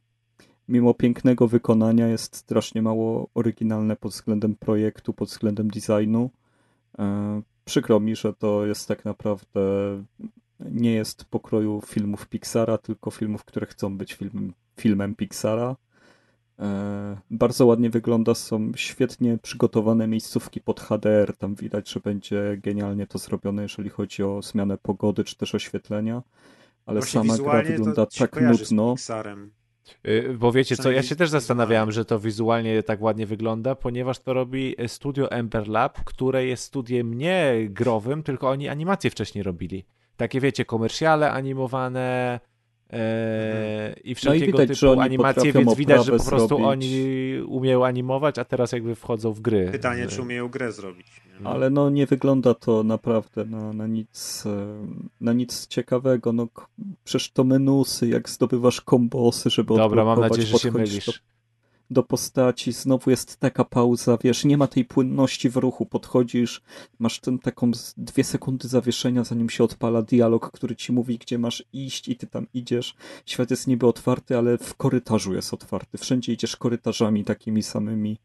mimo 0.69 0.95
pięknego 0.95 1.49
wykonania 1.49 2.09
jest 2.09 2.37
strasznie 2.37 2.83
mało 2.83 3.29
oryginalne 3.35 3.97
pod 3.97 4.13
względem 4.13 4.57
projektu, 4.57 5.13
pod 5.13 5.29
względem 5.29 5.69
designu. 5.69 6.31
Przykro 7.65 8.01
mi, 8.01 8.17
że 8.17 8.33
to 8.33 8.67
jest 8.67 8.89
tak 8.89 9.05
naprawdę 9.05 9.61
nie 10.71 10.93
jest 10.93 11.25
pokroju 11.25 11.83
filmów 11.87 12.29
Pixara, 12.29 12.79
tylko 12.79 13.11
filmów, 13.11 13.45
które 13.45 13.67
chcą 13.67 13.97
być 13.99 14.15
filmem, 14.15 14.53
filmem 14.77 15.15
Pixara. 15.15 15.77
E, 16.59 17.17
Bardzo 17.31 17.67
ładnie 17.67 17.91
wygląda, 17.91 18.35
są 18.35 18.73
świetnie 18.77 19.39
przygotowane 19.43 20.07
miejscówki 20.07 20.61
pod 20.61 20.81
HDR. 20.81 21.37
Tam 21.37 21.55
widać, 21.55 21.91
że 21.91 22.01
będzie 22.01 22.59
genialnie 22.63 23.07
to 23.07 23.19
zrobione, 23.19 23.63
jeżeli 23.63 23.91
chodzi 23.91 24.23
o 24.23 24.43
zmianę 24.43 24.79
pogody 24.79 25.25
czy 25.25 25.37
też 25.37 25.55
oświetlenia. 25.55 26.23
Ale 26.87 27.01
Właśnie 27.01 27.21
sama 27.21 27.51
gra 27.51 27.63
wygląda 27.63 28.07
się 28.11 28.29
tak 28.29 28.41
nudno. 28.41 28.95
Pixarem. 28.95 29.51
Y, 30.09 30.37
Bo 30.39 30.53
wiecie 30.53 30.77
co, 30.77 30.91
ja 30.91 31.03
się 31.03 31.17
też 31.17 31.31
zastanawiałem, 31.31 31.93
że 31.93 32.05
to 32.05 32.19
wizualnie 32.19 32.83
tak 32.83 33.03
ładnie 33.03 33.27
wygląda, 33.27 33.75
ponieważ 33.75 34.19
to 34.19 34.33
robi 34.33 34.77
studio 34.87 35.31
Ember 35.31 35.69
Lab, 35.69 36.05
które 36.05 36.47
jest 36.47 36.65
studiem 36.65 37.15
nie 37.15 37.55
growym, 37.71 38.23
tylko 38.23 38.51
oni 38.51 38.69
animacje 38.69 39.11
wcześniej 39.11 39.45
robili. 39.45 39.85
Takie 40.21 40.41
wiecie, 40.41 40.65
komercjale 40.65 41.33
animowane 41.33 42.41
e, 42.91 43.95
i 44.05 44.15
wszelkiego 44.15 44.59
widać, 44.59 44.69
typu 44.69 44.81
że 44.81 44.91
oni 44.91 45.01
animacje, 45.01 45.53
więc 45.53 45.75
widać, 45.75 46.05
że 46.05 46.13
po 46.13 46.25
prostu 46.25 46.49
zrobić. 46.49 46.67
oni 46.67 47.05
umieją 47.47 47.87
animować, 47.87 48.39
a 48.39 48.45
teraz 48.45 48.73
jakby 48.73 48.95
wchodzą 48.95 49.33
w 49.33 49.41
gry. 49.41 49.69
Pytanie, 49.73 50.07
czy 50.07 50.23
umieją 50.23 50.49
grę 50.49 50.73
zrobić. 50.73 51.07
nie? 51.41 51.47
Ale 51.47 51.71
no 51.71 51.91
nie 51.91 52.07
wygląda 52.07 52.55
to 52.55 52.83
naprawdę 52.83 53.45
na, 53.45 53.73
na, 53.73 53.87
nic, 53.87 54.45
e, 54.47 54.87
na 55.21 55.33
nic 55.33 55.67
ciekawego. 55.67 56.33
No, 56.33 56.49
przecież 57.05 57.33
to 57.33 57.45
menusy, 57.45 58.09
jak 58.09 58.29
zdobywasz 58.29 58.81
kombosy, 58.81 59.51
żeby 59.51 59.77
Dobra, 59.77 60.05
mam 60.05 60.21
nadzieję, 60.21 60.47
że 60.47 60.59
się 60.59 60.73
mylisz. 60.73 61.07
Do, 61.07 61.13
do 61.91 62.03
postaci, 62.03 62.73
znowu 62.73 63.11
jest 63.11 63.37
taka 63.37 63.65
pauza, 63.65 64.19
wiesz, 64.25 64.45
nie 64.45 64.57
ma 64.57 64.67
tej 64.67 64.85
płynności 64.85 65.51
w 65.51 65.57
ruchu, 65.57 65.87
podchodzisz, 65.87 66.63
masz 66.99 67.21
ten 67.21 67.39
taką 67.39 67.71
dwie 67.97 68.25
sekundy 68.25 68.69
zawieszenia, 68.69 69.25
zanim 69.25 69.51
się 69.51 69.65
odpala 69.65 70.03
dialog, 70.03 70.51
który 70.51 70.77
ci 70.77 70.93
mówi, 70.93 71.19
gdzie 71.19 71.39
masz 71.39 71.65
iść 71.73 72.09
i 72.09 72.17
ty 72.17 72.27
tam 72.27 72.47
idziesz. 72.55 72.95
Świat 73.27 73.51
jest 73.51 73.67
niby 73.67 73.87
otwarty, 73.87 74.39
ale 74.39 74.59
w 74.59 74.75
korytarzu 74.75 75.35
jest 75.35 75.55
otwarty. 75.55 75.99
Wszędzie 75.99 76.33
idziesz 76.33 76.57
korytarzami 76.57 77.25
takimi 77.25 77.63
samymi. 77.63 78.19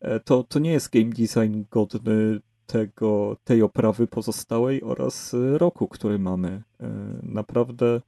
E, 0.00 0.20
To, 0.20 0.44
to 0.44 0.58
nie 0.58 0.72
jest 0.72 0.90
game 0.92 1.10
design 1.10 1.62
godny 1.70 2.40
tego, 2.66 3.36
tej 3.44 3.62
oprawy 3.62 4.06
pozostałej 4.06 4.82
oraz 4.82 5.34
e, 5.34 5.58
roku, 5.58 5.88
który 5.88 6.18
mamy. 6.18 6.62
E, 6.80 6.88
Naprawdę 7.22 8.00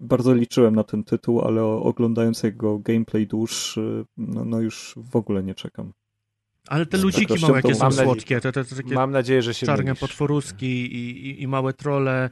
bardzo 0.00 0.34
liczyłem 0.34 0.74
na 0.76 0.84
ten 0.84 1.04
tytuł, 1.04 1.40
ale 1.40 1.62
oglądając 1.64 2.42
jego 2.42 2.78
gameplay 2.78 3.26
dłuższy, 3.26 4.04
no, 4.16 4.44
no 4.44 4.60
już 4.60 4.94
w 4.96 5.16
ogóle 5.16 5.42
nie 5.42 5.54
czekam. 5.54 5.92
Ale 6.68 6.86
te 6.86 6.98
Z 6.98 7.02
ludziki 7.02 7.26
pewnością 7.26 7.46
małe, 7.46 7.58
jakie 7.58 7.74
są 7.74 7.84
mam 7.84 7.92
nadzieję- 7.92 8.04
słodkie, 8.04 8.40
te, 8.40 8.52
te, 8.52 8.64
te 8.64 8.76
takie 8.76 8.94
Mam 8.94 9.10
nadzieję, 9.10 9.42
że 9.42 9.54
się 9.54 9.66
czarne 9.66 9.84
mylisz. 9.84 10.00
potworuski 10.00 10.66
i, 10.66 11.26
i, 11.30 11.42
i 11.42 11.48
małe 11.48 11.72
trole, 11.72 12.30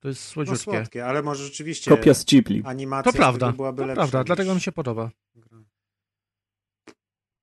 to 0.00 0.08
jest 0.08 0.22
No 0.28 0.32
słodziutkie. 0.32 0.62
słodkie, 0.62 1.06
ale 1.06 1.22
może 1.22 1.44
rzeczywiście 1.44 1.90
Kopia 1.90 2.14
z 2.14 2.24
Ghibli. 2.24 2.62
animacja 2.64 3.12
to 3.12 3.18
prawda, 3.18 3.52
byłaby 3.52 3.82
to 3.82 3.86
lepsza 3.86 3.96
prawda, 4.00 4.18
niż- 4.18 4.26
dlatego 4.26 4.54
mi 4.54 4.60
się 4.60 4.72
podoba. 4.72 5.10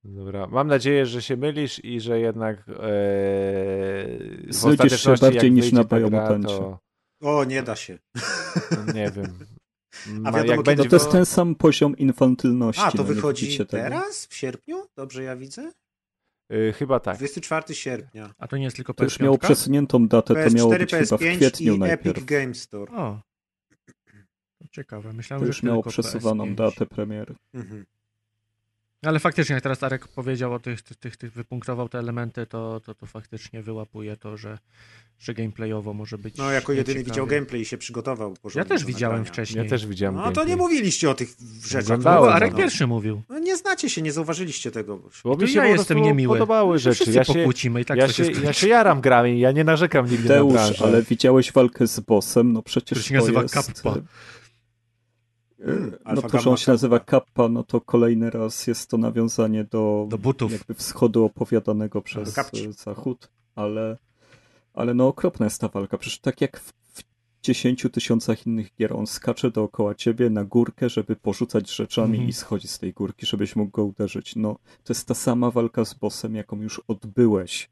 Dobra, 0.03 0.47
mam 0.47 0.67
nadzieję, 0.67 1.05
że 1.05 1.21
się 1.21 1.37
mylisz 1.37 1.85
i 1.85 1.99
że 2.01 2.19
jednak 2.19 2.59
e, 2.59 2.63
w 2.73 4.45
Znudzisz 4.49 5.01
się 5.03 5.13
bardziej 5.21 5.51
niż 5.51 5.71
na 5.71 5.83
Biomutancie. 5.83 6.47
to 6.47 6.79
O, 7.23 7.43
nie 7.43 7.63
da 7.63 7.75
się. 7.75 7.99
no, 8.71 8.93
nie 8.93 9.11
wiem. 9.11 9.39
Ma, 10.07 10.31
wiadomo, 10.31 10.51
jak 10.53 10.63
będzie, 10.63 10.83
No 10.83 10.89
to 10.89 10.95
jest 10.95 11.11
ten 11.11 11.25
sam 11.25 11.55
poziom 11.55 11.97
infantylności. 11.97 12.81
A, 12.85 12.91
to 12.91 12.97
no 12.97 13.03
wychodzi 13.03 13.65
teraz? 13.65 14.25
W 14.27 14.35
sierpniu? 14.35 14.85
Dobrze 14.95 15.23
ja 15.23 15.35
widzę? 15.35 15.71
y, 16.53 16.73
chyba 16.77 16.99
tak. 16.99 17.17
24 17.17 17.75
sierpnia. 17.75 18.33
A 18.37 18.47
to 18.47 18.57
nie 18.57 18.63
jest 18.63 18.75
tylko 18.75 18.93
To 18.93 19.03
już 19.03 19.19
miało 19.19 19.35
PS5? 19.37 19.39
przesuniętą 19.39 20.07
datę, 20.07 20.33
to 20.49 20.55
miało 20.55 20.71
PS4, 20.73 20.79
być 20.79 20.91
chyba 20.91 21.17
w 21.17 21.21
PS5 21.21 21.35
kwietniu 21.35 21.75
i 21.75 21.79
najpierw. 21.79 22.17
Epic 22.17 22.25
Game 22.29 22.53
Store. 22.53 22.91
O, 22.93 23.21
ciekawe. 24.71 25.13
Myślałem, 25.13 25.41
To 25.41 25.45
że 25.45 25.49
już 25.49 25.63
miało 25.63 25.83
przesuwaną 25.83 26.45
PS5. 26.45 26.55
datę 26.55 26.85
premiery. 26.85 27.35
Mhm. 27.53 27.85
Ale 29.03 29.19
faktycznie, 29.19 29.53
jak 29.53 29.63
teraz 29.63 29.83
Arek 29.83 30.07
powiedział 30.07 30.53
o 30.53 30.59
tych, 30.59 30.81
tych, 30.81 30.97
tych, 30.97 31.17
tych 31.17 31.33
wypunktował 31.33 31.89
te 31.89 31.99
elementy, 31.99 32.45
to, 32.45 32.79
to, 32.85 32.95
to 32.95 33.05
faktycznie 33.05 33.61
wyłapuje 33.61 34.17
to, 34.17 34.37
że, 34.37 34.57
że 35.19 35.33
gameplayowo 35.33 35.93
może 35.93 36.17
być. 36.17 36.37
No, 36.37 36.51
jako 36.51 36.73
jedyny 36.73 37.03
widział 37.03 37.27
gameplay 37.27 37.61
i 37.61 37.65
się 37.65 37.77
przygotował 37.77 38.35
Ja 38.55 38.65
też 38.65 38.85
widziałem 38.85 39.17
nagrania. 39.17 39.33
wcześniej. 39.33 39.63
Ja 39.63 39.69
też 39.69 39.87
widziałem. 39.87 40.15
No 40.15 40.21
to 40.23 40.29
nie 40.29 40.33
gameplay. 40.35 40.57
mówiliście 40.57 41.09
o 41.09 41.13
tych 41.13 41.29
rzeczach. 41.65 41.83
Oglądałem, 41.83 42.29
No, 42.29 42.35
Arek 42.35 42.51
no. 42.51 42.57
pierwszy 42.57 42.87
mówił. 42.87 43.21
No, 43.29 43.39
nie 43.39 43.57
znacie 43.57 43.89
się, 43.89 44.01
nie 44.01 44.11
zauważyliście 44.11 44.71
tego. 44.71 44.99
Bo 45.23 45.35
To 45.35 45.41
mi 45.41 45.47
się 45.49 45.59
ja 45.59 45.65
jestem 45.65 46.01
niemiły. 46.01 46.35
podobały 46.37 46.79
rzeczy. 46.79 47.11
Ja 47.11 47.23
się, 47.23 47.33
pokłócimy 47.33 47.81
i 47.81 47.85
tak 47.85 47.97
ja, 47.97 48.07
się, 48.07 48.25
się 48.25 48.31
ja 48.43 48.53
się 48.53 48.67
jaram 48.67 49.01
grami, 49.01 49.39
ja 49.39 49.51
nie 49.51 49.63
narzekam 49.63 50.09
nigdy 50.09 50.29
na 50.29 50.35
Teusz, 50.35 50.53
branżę. 50.53 50.85
ale 50.85 51.01
widziałeś 51.01 51.51
walkę 51.51 51.87
z 51.87 51.99
bossem? 51.99 52.53
No 52.53 52.61
przecież 52.61 52.85
Który 52.99 53.03
się 53.03 53.13
to 53.15 53.19
nazywa 53.21 53.41
jest... 53.41 53.53
Kappa. 53.53 53.95
Mm, 55.63 55.91
No 55.91 55.97
Alfa 56.11 56.29
to, 56.29 56.39
że 56.39 56.49
on 56.49 56.57
się 56.57 56.71
nazywa 56.71 56.99
Kappa. 56.99 57.49
No 57.49 57.63
to 57.63 57.81
kolejny 57.81 58.29
raz 58.29 58.67
jest 58.67 58.89
to 58.89 58.97
nawiązanie 58.97 59.63
do, 59.63 60.05
Do 60.09 60.17
butów. 60.17 60.51
jakby 60.51 60.73
wschodu 60.73 61.25
opowiadanego 61.25 62.01
przez 62.01 62.33
kapci. 62.33 62.71
Zachód, 62.73 63.29
ale, 63.55 63.97
ale 64.73 64.93
no 64.93 65.07
okropna 65.07 65.45
jest 65.45 65.61
ta 65.61 65.67
walka. 65.67 65.97
Przecież 65.97 66.19
tak 66.19 66.41
jak 66.41 66.59
w, 66.59 66.73
w 66.93 67.03
10 67.41 67.87
tysiącach 67.91 68.47
innych 68.47 68.75
gier, 68.75 68.93
on 68.93 69.07
skacze 69.07 69.51
dookoła 69.51 69.95
ciebie 69.95 70.29
na 70.29 70.43
górkę, 70.45 70.89
żeby 70.89 71.15
porzucać 71.15 71.71
rzeczami 71.75 72.11
Mhm. 72.13 72.29
i 72.29 72.33
schodzi 72.33 72.67
z 72.67 72.79
tej 72.79 72.93
górki, 72.93 73.25
żebyś 73.25 73.55
mógł 73.55 73.71
go 73.71 73.83
uderzyć. 73.85 74.35
No 74.35 74.55
to 74.83 74.93
jest 74.93 75.07
ta 75.07 75.13
sama 75.13 75.51
walka 75.51 75.85
z 75.85 75.93
bossem, 75.93 76.35
jaką 76.35 76.61
już 76.61 76.81
odbyłeś 76.87 77.69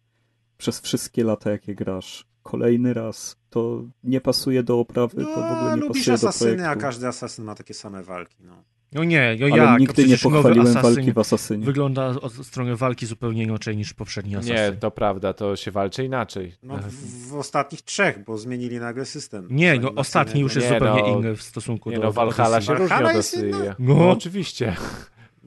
przez 0.57 0.79
wszystkie 0.79 1.23
lata, 1.23 1.51
jakie 1.51 1.75
grasz. 1.75 2.25
Kolejny 2.43 2.93
raz. 2.93 3.35
To 3.49 3.83
nie 4.03 4.21
pasuje 4.21 4.63
do 4.63 4.79
oprawy, 4.79 5.17
to 5.17 5.29
w 5.29 5.37
ogóle 5.37 5.61
No, 5.63 5.75
nie 5.75 5.81
lubisz 5.81 6.05
pasuje 6.05 6.17
do 6.17 6.27
asasyny, 6.29 6.55
projektu. 6.55 6.79
a 6.79 6.81
każdy 6.81 7.07
asasyn 7.07 7.45
ma 7.45 7.55
takie 7.55 7.73
same 7.73 8.03
walki. 8.03 8.35
No. 8.43 8.63
No 8.93 9.03
nie, 9.03 9.37
no 9.39 9.45
Ale 9.45 9.57
jak? 9.63 9.79
nigdy 9.79 10.05
nie 10.07 10.17
pochwaliłem 10.17 10.73
walki 10.73 11.13
w 11.13 11.17
Asasynie. 11.19 11.65
Wygląda 11.65 12.07
od 12.07 12.33
strony 12.33 12.75
walki 12.75 13.05
zupełnie 13.05 13.43
inaczej 13.43 13.77
niż 13.77 13.93
poprzedni 13.93 14.35
Assassin. 14.35 14.55
Nie, 14.55 14.71
to 14.71 14.91
prawda, 14.91 15.33
to 15.33 15.55
się 15.55 15.71
walczy 15.71 16.03
inaczej. 16.05 16.55
No, 16.63 16.77
w, 16.77 17.27
w 17.27 17.35
ostatnich 17.35 17.81
trzech, 17.81 18.23
bo 18.23 18.37
zmienili 18.37 18.79
nagle 18.79 19.05
system. 19.05 19.47
Nie, 19.51 19.79
no 19.79 19.91
ostatni 19.95 20.41
już 20.41 20.55
jest 20.55 20.67
Nie, 20.67 20.73
zupełnie 20.79 21.01
no. 21.01 21.07
inny 21.07 21.35
w 21.35 21.41
stosunku 21.41 21.89
Nie 21.91 21.95
do 21.99 22.03
no, 22.03 22.11
Valhalla 22.11 22.61
się 22.61 22.73
różni 22.73 22.95
od? 22.97 23.79
No. 23.79 23.95
No. 23.95 24.11
oczywiście. 24.11 24.75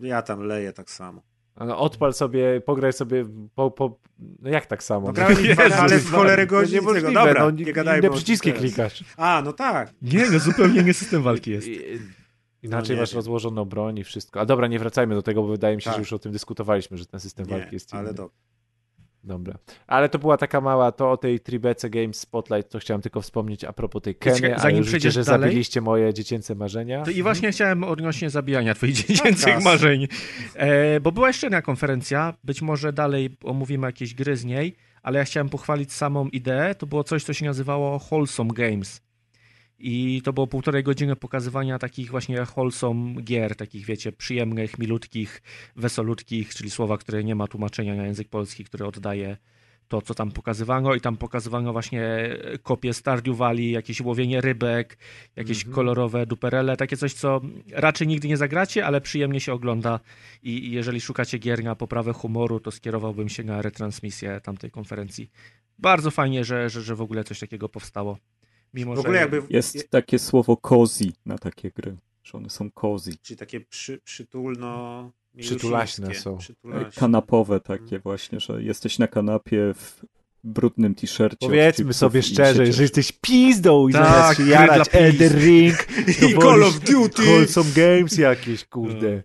Ja 0.03 0.23
tam 0.23 0.41
leję 0.43 0.73
tak 0.73 0.91
samo. 0.91 1.23
No, 1.56 1.78
odpal 1.78 2.14
sobie, 2.14 2.60
pograj 2.60 2.93
sobie 2.93 3.24
po, 3.55 3.70
po... 3.70 3.98
No 4.18 4.51
jak 4.51 4.66
tak 4.66 4.82
samo? 4.82 5.06
No 5.06 5.12
grałem 5.12 5.36
w 5.36 5.55
Valhalla 5.56 5.98
w 5.98 6.10
cholerę 6.10 6.47
godzin 6.47 6.81
no, 6.85 6.93
tego. 6.94 7.12
Dobra, 7.12 7.44
no, 7.44 7.51
nie 7.51 7.72
gadajmy 7.72 7.98
inne 7.98 8.09
o 8.09 8.10
tym 8.12 8.16
przyciski 8.16 8.48
teraz. 8.48 8.60
klikasz. 8.62 9.05
A, 9.16 9.43
no 9.44 9.52
tak. 9.52 9.94
Nie, 10.02 10.31
no 10.31 10.39
zupełnie 10.39 10.81
inny 10.81 10.94
system 10.94 11.22
walki 11.22 11.51
jest. 11.51 11.68
I- 11.68 11.81
Inaczej 12.62 12.97
nie 12.97 13.01
masz 13.02 13.10
wiem. 13.10 13.16
rozłożoną 13.16 13.64
broń 13.64 13.98
i 13.98 14.05
wszystko. 14.05 14.40
A 14.40 14.47
dobra, 14.47 14.66
nie 14.66 14.78
wracajmy 14.78 15.14
do 15.14 15.22
tego, 15.22 15.43
bo 15.43 15.48
wydaje 15.48 15.76
mi 15.76 15.82
się, 15.82 15.85
Tak. 15.85 15.94
że 15.94 16.01
już 16.01 16.12
o 16.12 16.18
tym 16.18 16.32
dyskutowaliśmy, 16.32 16.97
że 16.98 17.06
ten 17.06 17.20
system 17.20 17.47
Nie, 17.47 17.52
walki 17.59 17.74
jest 17.74 17.93
inny. 17.93 18.01
ale 18.01 18.14
dobra. 18.14 18.35
Dobra. 19.25 19.55
Ale 19.87 20.09
to 20.09 20.19
była 20.19 20.37
taka 20.37 20.61
mała, 20.61 20.93
to 20.93 21.11
o 21.11 21.17
tej 21.17 21.41
Tribece 21.41 21.91
Games 21.91 22.21
Spotlight, 22.21 22.71
to 22.71 22.79
chciałem 22.79 23.01
tylko 23.03 23.21
wspomnieć 23.21 23.65
a 23.65 23.73
propos 23.73 24.03
tej 24.03 24.15
Czekaj, 24.15 24.41
Keny, 24.41 24.53
ale 24.55 24.63
zanim 24.63 24.77
już 24.77 24.87
widzę, 24.87 24.99
przejdziesz 24.99 25.15
że 25.15 25.25
dalej- 25.25 25.41
zabiliście 25.49 25.81
moje 25.81 26.15
dziecięce 26.15 26.55
marzenia. 26.55 27.03
To 27.03 27.11
I 27.11 27.23
właśnie 27.23 27.53
chciałem 27.53 27.85
odnośnie 27.85 28.31
zabijania 28.31 28.75
twoich 28.75 28.95
dziecięcych 28.95 29.45
Podcast. 29.45 29.65
marzeń. 29.65 30.09
E, 30.55 31.01
bo 31.01 31.13
była 31.13 31.27
jeszcze 31.29 31.47
jedna 31.47 31.63
konferencja, 31.63 32.35
być 32.45 32.63
może 32.63 32.93
dalej 32.93 33.37
omówimy 33.45 33.87
jakieś 33.87 34.15
gry 34.15 34.37
z 34.37 34.45
niej, 34.45 34.77
ale 35.03 35.19
ja 35.19 35.25
chciałem 35.25 35.49
pochwalić 35.49 35.93
samą 35.93 36.29
ideę. 36.29 36.75
To 36.75 36.87
było 36.87 37.05
coś, 37.05 37.25
co 37.25 37.33
się 37.33 37.45
nazywało 37.47 37.99
Wholesome 38.11 38.51
Games. 38.55 39.01
I 39.86 40.23
to 40.23 40.32
było 40.32 40.47
półtorej 40.47 40.82
godziny 40.82 41.16
pokazywania 41.16 41.78
takich 41.78 42.11
właśnie 42.11 42.47
wholesome 42.47 43.23
gier, 43.23 43.56
takich 43.56 43.86
wiecie, 43.86 44.12
przyjemnych, 44.12 44.78
milutkich, 44.78 45.43
wesolutkich, 45.77 46.55
czyli 46.55 46.70
słowa, 46.70 46.98
które 46.98 47.24
nie 47.24 47.35
ma 47.35 47.47
tłumaczenia 47.47 47.94
na 47.94 48.06
język 48.06 48.28
polski, 48.28 48.65
które 48.65 48.86
oddaje 48.86 49.36
to, 49.89 50.02
co 50.02 50.15
tam 50.15 50.31
pokazywano 50.31 50.94
i 50.94 51.01
tam 51.01 51.16
pokazywano 51.16 51.73
właśnie 51.73 52.28
kopie 52.62 52.94
Stardew 52.94 53.36
Valley, 53.36 53.70
jakieś 53.70 54.01
łowienie 54.01 54.40
rybek, 54.40 54.98
jakieś 55.36 55.59
Mhm. 55.59 55.74
kolorowe 55.74 56.27
duperele, 56.27 56.77
takie 56.77 56.97
coś, 56.97 57.12
co 57.12 57.40
raczej 57.73 58.06
nigdy 58.06 58.28
nie 58.28 58.36
zagracie, 58.36 58.86
ale 58.86 59.01
przyjemnie 59.01 59.40
się 59.40 59.52
ogląda 59.52 60.01
i, 60.43 60.66
i 60.66 60.70
jeżeli 60.70 61.01
szukacie 61.01 61.39
gier 61.39 61.65
na 61.65 61.74
poprawę 61.74 62.12
humoru, 62.12 62.61
to 62.61 62.70
skierowałbym 62.70 63.28
się 63.28 63.44
na 63.44 63.62
retransmisję 63.62 64.40
tamtej 64.40 64.70
konferencji. 64.70 65.31
Bardzo 65.78 66.11
fajnie, 66.11 66.44
że, 66.44 66.70
że, 66.70 66.82
że 66.82 66.94
w 66.97 67.01
ogóle 67.01 67.24
coś 67.24 67.39
takiego 67.39 67.69
powstało. 67.69 68.19
Mimo, 68.75 68.95
W 68.95 68.99
ogóle 68.99 69.15
że... 69.15 69.21
jakby... 69.21 69.43
Jest 69.51 69.91
takie 69.91 70.19
słowo 70.19 70.57
cozy 70.57 71.13
na 71.27 71.39
takie 71.39 71.71
gry, 71.71 71.97
że 72.25 72.39
one 72.39 72.51
są 72.51 72.71
cozy. 72.71 73.13
Czyli 73.23 73.37
takie 73.37 73.61
przy, 73.61 74.01
przytulno... 74.05 75.13
Przytulaśne 75.39 76.15
są. 76.15 76.39
Przytulaśne. 76.39 77.01
Kanapowe 77.01 77.61
takie 77.61 77.99
właśnie, 77.99 78.41
że 78.41 78.63
jesteś 78.63 78.99
na 78.99 79.07
kanapie 79.09 79.75
w 79.75 80.05
brudnym 80.45 80.95
t-shircie. 80.95 81.37
Powiedzmy 81.41 81.93
sobie 81.93 82.23
szczerze, 82.23 82.73
że 82.73 82.83
jesteś 82.83 83.13
pizdą 83.13 83.89
i 83.89 83.93
Tak, 83.93 84.03
zamiast 84.05 84.37
się 84.37 84.47
jarać. 84.47 84.89
Elder 84.93 85.39
Ring, 85.39 85.77
to 86.21 86.27
I 86.29 86.39
Call 86.39 86.63
of 86.63 86.81
Duty! 86.81 87.23
Wholesome 87.23 87.71
Games 87.77 88.19
jakieś, 88.19 88.65
kurde. 88.65 89.23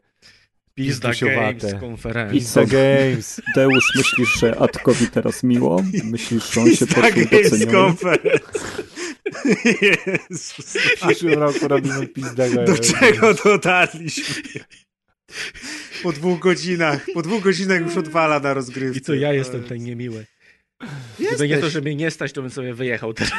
Pizda. 0.85 1.11
Games 1.21 1.73
konferencja. 1.79 2.39
Pizza 2.39 2.65
Games. 2.65 3.41
Deusz, 3.55 3.95
myślisz, 3.95 4.39
że 4.39 4.59
Atkowi 4.59 5.07
teraz 5.07 5.43
miło? 5.43 5.83
Myślisz, 6.03 6.51
że 6.53 6.61
on 6.61 6.75
się 6.75 6.87
Tak 6.87 7.13
poczuł 7.13 7.25
doceniony? 7.43 7.71
konferencja. 7.71 8.61
Jezus. 9.81 10.77
W 10.97 11.01
przyszłym 11.07 11.39
roku 11.39 11.67
robimy 11.67 12.07
Pizda 12.07 12.49
Do 12.49 12.55
Games. 12.55 12.79
czego 12.99 13.33
dotarliśmy? 13.33 14.35
Po 16.03 16.11
dwóch 16.11 16.39
godzinach. 16.39 17.05
Po 17.13 17.21
dwóch 17.21 17.43
godzinach 17.43 17.81
już 17.81 17.97
odwala 17.97 18.39
na 18.39 18.53
rozgrywce. 18.53 18.97
I 18.99 19.01
to 19.01 19.13
ja 19.13 19.33
jestem 19.33 19.57
jest- 19.57 19.69
ten 19.69 19.77
niemiły. 19.83 20.25
Jesteś. 21.19 21.27
Gdyby 21.37 21.47
nie 21.47 21.57
to, 21.57 21.69
że 21.69 21.81
mnie 21.81 21.95
nie 21.95 22.11
stać, 22.11 22.33
to 22.33 22.41
bym 22.41 22.51
sobie 22.51 22.73
wyjechał 22.73 23.13
teraz. 23.13 23.33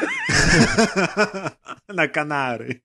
na 1.94 2.08
Kanary. 2.08 2.80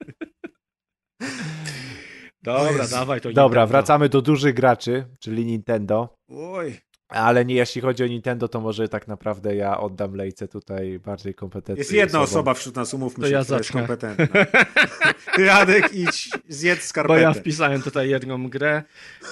Dobra, 2.46 2.72
Jezu. 2.82 2.96
dawaj 2.96 3.22
to 3.22 3.32
Dobra, 3.32 3.62
Nintendo. 3.62 3.68
wracamy 3.68 4.10
do 4.10 4.22
dużych 4.22 4.54
graczy, 4.56 5.06
czyli 5.20 5.46
Nintendo. 5.46 6.18
Oj. 6.30 6.78
Ale 7.08 7.46
nie, 7.46 7.56
jeśli 7.56 7.82
chodzi 7.82 8.04
o 8.04 8.08
Nintendo, 8.08 8.48
to 8.48 8.62
może 8.62 8.90
tak 8.90 9.08
naprawdę 9.08 9.56
ja 9.56 9.80
oddam 9.80 10.16
lejce 10.16 10.48
tutaj 10.48 11.00
bardziej 11.00 11.34
kompetentnej 11.34 11.78
Jest 11.78 11.92
jedna 11.92 12.20
osobom. 12.20 12.40
osoba 12.40 12.54
wśród 12.54 12.76
nas, 12.76 12.94
umówmy 12.94 13.22
To 13.24 13.28
się, 13.30 13.34
ja 13.34 13.44
która 13.44 13.58
jest 13.58 13.72
kompetentna. 13.72 14.26
Ty, 15.36 15.42
Jadek, 15.42 15.94
idź, 15.94 16.30
zjedz 16.50 16.80
Bo 16.80 16.86
skarpetę. 16.86 17.22
ja 17.22 17.34
wpisałem 17.34 17.82
tutaj 17.82 18.10
jedną 18.10 18.50
grę 18.50 18.84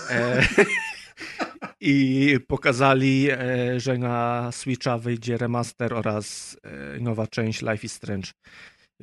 e, 0.09 0.41
i 1.81 2.37
pokazali, 2.47 3.27
e, 3.31 3.79
że 3.79 3.97
na 3.97 4.49
Switcha 4.51 4.97
wyjdzie 4.97 5.37
remaster 5.37 5.93
oraz 5.93 6.57
e, 6.95 6.99
nowa 6.99 7.27
część 7.27 7.61
Life 7.61 7.85
is 7.85 7.93
Strange. 7.93 8.27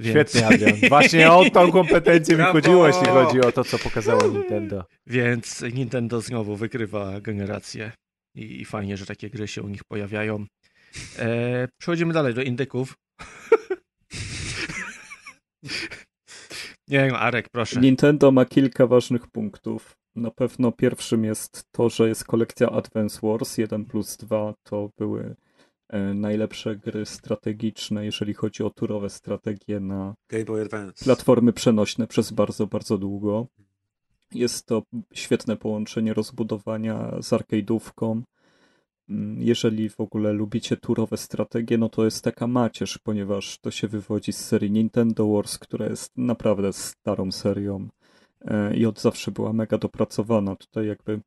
Więc, 0.01 0.31
Świetnie, 0.31 0.47
Adrian. 0.47 0.89
Właśnie 0.89 1.33
o 1.33 1.51
tą 1.51 1.73
kompetencję 1.73 2.37
mi 2.37 2.45
chodziło, 2.45 2.87
jeśli 2.87 3.07
chodzi 3.07 3.41
o 3.41 3.53
to, 3.53 3.65
co 3.65 3.79
pokazało 3.79 4.29
Nintendo. 4.29 4.85
Więc 5.07 5.65
Nintendo 5.75 6.21
znowu 6.21 6.57
wykrywa 6.57 7.21
generację 7.21 7.93
i, 8.35 8.61
i 8.61 8.65
fajnie, 8.65 8.97
że 8.97 9.07
takie 9.07 9.31
gry 9.31 9.49
się 9.49 9.63
u 9.63 9.69
nich 9.69 9.85
pojawiają. 9.85 10.47
E, 11.19 11.69
przechodzimy 11.81 12.13
dalej 12.13 12.35
do 12.35 12.43
indyków. 12.43 12.95
Nie 16.89 16.99
wiem, 16.99 17.15
Arek, 17.15 17.49
proszę. 17.49 17.81
Nintendo 17.81 18.31
ma 18.31 18.45
kilka 18.45 18.87
ważnych 18.87 19.27
punktów. 19.27 19.97
Na 20.17 20.31
pewno 20.31 20.73
pierwszym 20.73 21.25
jest 21.25 21.65
to, 21.73 21.89
że 21.89 22.09
jest 22.09 22.25
kolekcja 22.25 22.71
Advance 22.71 23.21
Wars 23.23 23.59
1 23.59 23.85
plus 23.85 24.17
2. 24.17 24.55
To 24.63 24.91
były 24.99 25.37
najlepsze 26.15 26.77
gry 26.77 27.07
strategiczne, 27.07 28.05
jeżeli 28.05 28.35
chodzi 28.35 28.63
o 28.63 28.71
turowe 28.71 29.11
strategie 29.11 29.81
na 29.81 30.15
platformy 31.05 31.53
przenośne 31.53 32.07
przez 32.07 32.33
bardzo, 32.33 32.67
bardzo 32.67 32.99
długo. 32.99 33.47
Jest 34.35 34.67
to 34.67 34.83
świetne 35.15 35.57
połączenie 35.57 36.15
rozbudowania 36.15 37.23
z 37.23 37.31
arcade'ówką. 37.31 38.23
Mm, 39.09 39.43
Jeżeli 39.43 39.89
w 39.89 40.01
ogóle 40.01 40.33
lubicie 40.33 40.77
turowe 40.77 41.17
strategie, 41.17 41.79
no 41.79 41.89
to 41.89 42.05
jest 42.05 42.25
taka 42.25 42.47
macierz, 42.47 42.99
ponieważ 42.99 43.59
to 43.59 43.71
się 43.71 43.89
wywodzi 43.89 44.33
z 44.33 44.45
serii 44.45 44.71
Nintendo 44.71 45.29
Wars, 45.29 45.59
która 45.59 45.87
jest 45.87 46.13
naprawdę 46.17 46.73
starą 46.73 47.33
serią 47.33 47.89
e, 48.41 48.77
i 48.77 48.87
od 48.87 49.01
zawsze 49.01 49.31
była 49.31 49.53
mega 49.53 49.79
dopracowana. 49.79 50.57
Tutaj 50.57 50.87
jakby 50.87 51.21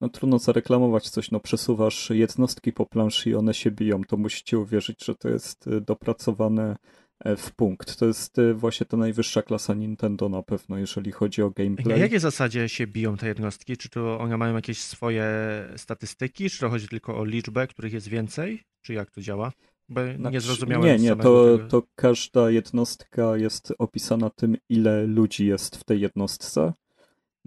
no 0.00 0.08
trudno 0.08 0.38
zareklamować 0.38 1.10
coś, 1.10 1.30
no 1.30 1.40
przesuwasz 1.40 2.10
jednostki 2.10 2.72
po 2.72 2.86
planszy 2.86 3.30
i 3.30 3.34
one 3.34 3.54
się 3.54 3.70
biją, 3.70 4.04
to 4.04 4.16
musicie 4.16 4.58
uwierzyć, 4.58 5.04
że 5.04 5.14
to 5.14 5.28
jest 5.28 5.66
e, 5.66 5.80
dopracowane 5.80 6.76
e, 7.20 7.36
w 7.36 7.54
punkt. 7.54 7.96
To 7.96 8.06
jest 8.06 8.38
e, 8.38 8.54
właśnie 8.54 8.86
ta 8.86 8.96
najwyższa 8.96 9.42
klasa 9.42 9.74
Nintendo 9.74 10.28
na 10.28 10.42
pewno, 10.42 10.78
jeżeli 10.78 11.12
chodzi 11.12 11.42
o 11.42 11.46
Na 11.46 11.52
gameplay. 11.56 12.00
jakiej 12.00 12.20
zasadzie 12.20 12.68
się 12.68 12.86
biją 12.86 13.16
te 13.16 13.28
jednostki? 13.28 13.76
Czy 13.76 13.88
to 13.88 14.18
one 14.18 14.36
mają 14.36 14.54
jakieś 14.54 14.78
swoje 14.78 15.26
statystyki? 15.76 16.50
Czy 16.50 16.60
to 16.60 16.68
chodzi 16.68 16.88
tylko 16.88 17.18
o 17.18 17.24
liczbę, 17.24 17.66
których 17.66 17.92
jest 17.92 18.08
więcej? 18.08 18.62
Czy 18.82 18.92
jak 18.92 19.10
to 19.10 19.20
działa? 19.20 19.52
Bo 19.88 20.06
nie 20.06 20.16
Znaczy, 20.16 20.40
zrozumiałem 20.40 20.86
Nie, 20.86 20.98
nie, 20.98 21.16
to, 21.16 21.58
to 21.68 21.82
każda 21.94 22.50
jednostka 22.50 23.36
jest 23.36 23.72
opisana 23.78 24.30
tym, 24.30 24.56
ile 24.68 25.06
ludzi 25.06 25.46
jest 25.46 25.76
w 25.76 25.84
tej 25.84 26.00
jednostce. 26.00 26.72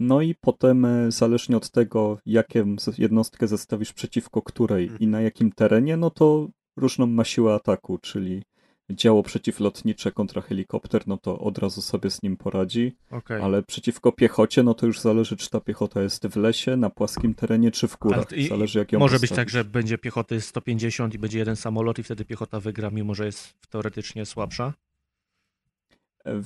No 0.02 0.22
i 0.22 0.36
potem, 0.36 0.86
e, 0.86 1.12
zależnie 1.12 1.58
od 1.58 1.70
tego, 1.70 2.18
jaką 2.26 2.76
jednostkę 2.98 3.48
zestawisz 3.48 3.94
przeciwko 3.94 4.42
której 4.42 4.92
i 5.00 5.08
na 5.08 5.22
jakim 5.22 5.52
terenie, 5.52 5.98
no 5.98 6.10
to 6.10 6.48
różną 6.78 7.06
ma 7.08 7.24
siłę 7.24 7.54
ataku, 7.54 7.98
czyli 7.98 8.44
działo 8.90 9.24
przeciwlotnicze 9.24 10.12
kontra 10.12 10.42
helikopter, 10.42 11.08
no 11.08 11.18
to 11.18 11.40
od 11.40 11.58
razu 11.58 11.82
sobie 11.82 12.10
z 12.10 12.24
nim 12.24 12.38
poradzi, 12.38 12.96
Okej. 13.12 13.42
ale 13.42 13.64
przeciwko 13.64 14.12
piechocie, 14.12 14.64
no 14.64 14.74
to 14.74 14.86
już 14.86 15.00
zależy, 15.00 15.38
czy 15.38 15.50
ta 15.50 15.60
piechota 15.60 16.02
jest 16.02 16.28
w 16.28 16.36
lesie, 16.36 16.78
na 16.78 16.90
płaskim 16.90 17.34
terenie, 17.34 17.72
czy 17.72 17.88
w 17.88 17.98
górach. 17.98 18.32
I- 18.32 18.48
Zależy, 18.48 18.80
jak 18.80 18.92
ją 18.92 19.00
Może 19.00 19.20
być 19.20 19.32
tak, 19.32 19.50
że 19.50 19.66
będzie 19.66 19.98
piechoty 19.98 20.42
150 20.42 21.14
i 21.14 21.20
będzie 21.20 21.40
jeden 21.40 21.56
samolot 21.56 22.00
i 22.00 22.04
wtedy 22.04 22.26
piechota 22.26 22.60
wygra, 22.60 22.90
mimo 22.90 23.16
że 23.16 23.26
jest 23.26 23.54
teoretycznie 23.70 24.26
słabsza. 24.26 24.74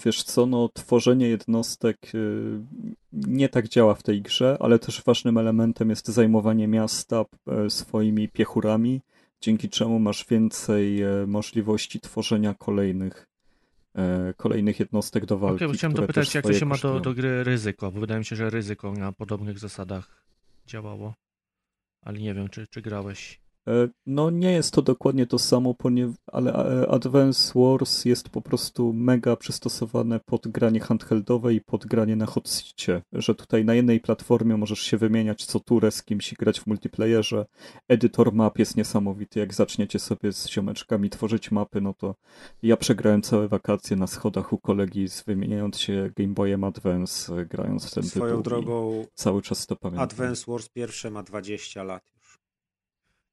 Wiesz 0.06 0.23
co, 0.23 0.45
no 0.45 0.69
tworzenie 0.73 1.27
jednostek 1.27 2.15
y, 2.15 2.60
nie 3.14 3.49
tak 3.49 3.68
działa 3.68 3.95
w 3.95 4.03
tej 4.03 4.22
grze, 4.22 4.57
ale 4.60 4.80
też 4.80 5.03
ważnym 5.03 5.38
elementem 5.38 5.89
jest 5.89 6.07
zajmowanie 6.07 6.68
miasta 6.68 7.26
e, 7.47 7.69
swoimi 7.69 8.30
piechurami, 8.30 9.02
dzięki 9.41 9.69
czemu 9.69 9.99
masz 9.99 10.26
więcej 10.30 11.02
e, 11.02 11.27
możliwości 11.27 11.99
tworzenia 11.99 12.53
kolejnych, 12.53 13.27
kolejnych 14.38 14.80
jednostek 14.80 15.26
do 15.26 15.38
walki. 15.38 15.65
bo 15.65 15.73
chciałem 15.73 15.95
dopytać, 15.95 16.35
jak 16.35 16.45
to 16.45 16.53
się 16.53 16.65
ma 16.65 16.77
do, 16.77 16.99
do 16.99 17.14
gry 17.14 17.43
ryzyko, 17.43 17.91
bo 17.91 17.99
wydaje 17.99 18.19
mi 18.19 18.26
się, 18.26 18.35
że 18.35 18.49
ryzyko 18.49 18.91
na 18.91 19.11
podobnych 19.11 19.60
zasadach 19.60 20.26
działało. 20.68 21.14
Ale 22.02 22.19
nie 22.19 22.34
wiem, 22.34 22.49
czy, 22.49 22.68
czy 22.68 22.81
grałeś. 22.81 23.44
E, 23.68 23.88
No 24.06 24.30
nie 24.30 24.52
jest 24.52 24.72
to 24.74 24.82
dokładnie 24.82 25.28
to 25.28 25.40
samo, 25.40 25.76
ale 26.28 26.54
e, 26.84 26.90
Advance 26.92 27.60
Wars 27.60 28.06
jest 28.06 28.30
po 28.30 28.42
prostu 28.42 28.94
mega 28.94 29.36
przystosowane 29.36 30.20
pod 30.20 30.48
granie 30.48 30.80
handheldowe 30.80 31.54
i 31.54 31.62
pod 31.62 31.86
granie 31.86 32.16
na 32.16 32.26
hotsicie, 32.26 33.02
że 33.14 33.36
tutaj 33.36 33.66
na 33.66 33.74
jednej 33.74 34.00
platformie 34.00 34.58
możesz 34.58 34.80
się 34.80 34.98
wymieniać 34.98 35.46
co 35.46 35.60
turę 35.60 35.92
z 35.92 36.04
kimś 36.04 36.34
i 36.34 36.36
grać 36.36 36.60
w 36.60 36.68
multiplayerze. 36.68 37.46
Edytor 37.88 38.34
map 38.34 38.60
jest 38.60 38.78
niesamowity, 38.78 39.40
jak 39.40 39.54
zaczniecie 39.54 40.00
sobie 40.00 40.32
z 40.34 40.48
ziomeczkami 40.50 41.10
tworzyć 41.10 41.52
mapy, 41.52 41.82
no 41.82 41.94
to 41.94 42.16
ja 42.64 42.78
przegrałem 42.78 43.22
całe 43.22 43.48
wakacje 43.48 43.98
na 43.98 44.08
schodach 44.08 44.54
u 44.54 44.58
kolegi, 44.58 45.10
z- 45.10 45.24
wymieniając 45.24 45.80
się 45.80 46.10
Game 46.16 46.34
Boyem 46.34 46.64
Advance, 46.64 47.34
e, 47.42 47.46
grając 47.46 47.86
w 47.92 47.94
ten 47.94 48.04
Swoją 48.04 48.26
tytuł 48.38 48.44
drogą 48.44 49.06
Cały 49.14 49.42
czas 49.42 49.66
to 49.68 49.76
pamiętam. 49.76 50.04
Advance 50.04 50.52
Wars 50.52 50.70
pierwsze 50.70 51.12
ma 51.12 51.24
20 51.24 51.84
lat. 51.84 52.15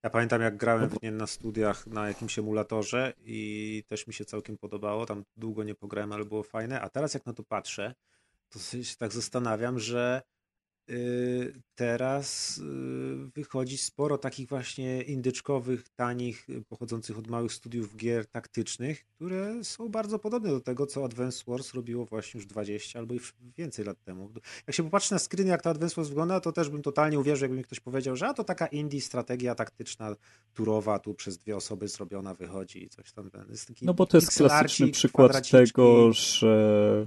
Ja 0.03 0.11
pamiętam, 0.11 0.43
jak 0.43 0.57
grałem 0.57 0.89
w 0.89 1.03
nie 1.03 1.11
na 1.11 1.27
studiach 1.27 1.87
na 1.87 2.09
jakimś 2.09 2.39
emulatorze 2.39 3.13
i 3.25 3.85
też 3.89 4.07
mi 4.07 4.15
się 4.15 4.25
całkiem 4.25 4.59
podobało. 4.59 5.07
Tam 5.07 5.25
długo 5.37 5.65
nie 5.65 5.75
pograłem, 5.75 6.13
ale 6.13 6.25
było 6.25 6.43
fajne. 6.43 6.81
A 6.81 6.89
teraz, 6.89 7.15
jak 7.15 7.27
na 7.27 7.33
to 7.33 7.43
patrzę, 7.43 7.95
to 8.49 8.59
się 8.59 8.97
tak 8.99 9.13
zastanawiam, 9.13 9.79
że 9.79 10.23
teraz 11.75 12.59
y, 12.59 12.63
wychodzi 13.35 13.79
sporo 13.79 14.19
takich 14.19 14.49
właśnie 14.49 15.03
indyczkowych, 15.03 15.89
tanich, 15.97 16.51
y, 16.51 16.63
pochodzących 16.63 17.19
od 17.19 17.29
małych 17.29 17.53
studiów 17.53 17.97
gier 17.97 18.27
taktycznych, 18.27 19.05
które 19.05 19.65
są 19.65 19.89
bardzo 19.89 20.19
podobne 20.19 20.51
do 20.51 20.61
tego, 20.61 20.87
co 20.87 21.05
Advance 21.05 21.45
Wars 21.47 21.75
robiło 21.75 22.05
właśnie 22.05 22.39
już 22.39 22.47
20 22.47 22.99
albo 22.99 23.15
i 23.15 23.21
więcej 23.57 23.85
lat 23.85 24.05
temu. 24.05 24.31
Jak 24.67 24.77
się 24.77 24.83
popatrzy 24.83 25.13
na 25.13 25.19
screeny, 25.19 25.51
jak 25.51 25.63
to 25.63 25.71
Advance 25.71 25.95
Wars 25.97 26.09
wygląda, 26.09 26.41
to 26.41 26.53
też 26.53 26.71
bym 26.71 26.83
totalnie 26.83 27.19
uwierzył, 27.19 27.45
jakby 27.45 27.57
mi 27.57 27.65
ktoś 27.65 27.81
powiedział, 27.81 28.17
że 28.17 28.29
a 28.29 28.35
to 28.35 28.45
taka 28.45 28.67
indie 28.67 29.01
strategia 29.01 29.55
taktyczna, 29.55 30.17
turowa, 30.55 30.99
tu 30.99 31.15
przez 31.15 31.39
dwie 31.39 31.57
osoby 31.57 31.89
zrobiona 31.89 32.35
wychodzi 32.35 32.85
i 32.85 32.89
coś 32.89 33.13
tam. 33.13 33.31
No 33.83 33.95
bo 33.95 34.07
to 34.07 34.17
jest 34.17 34.37
klasyczny 34.37 34.89
przykład 34.89 35.51
tego, 35.51 36.13
że 36.13 37.07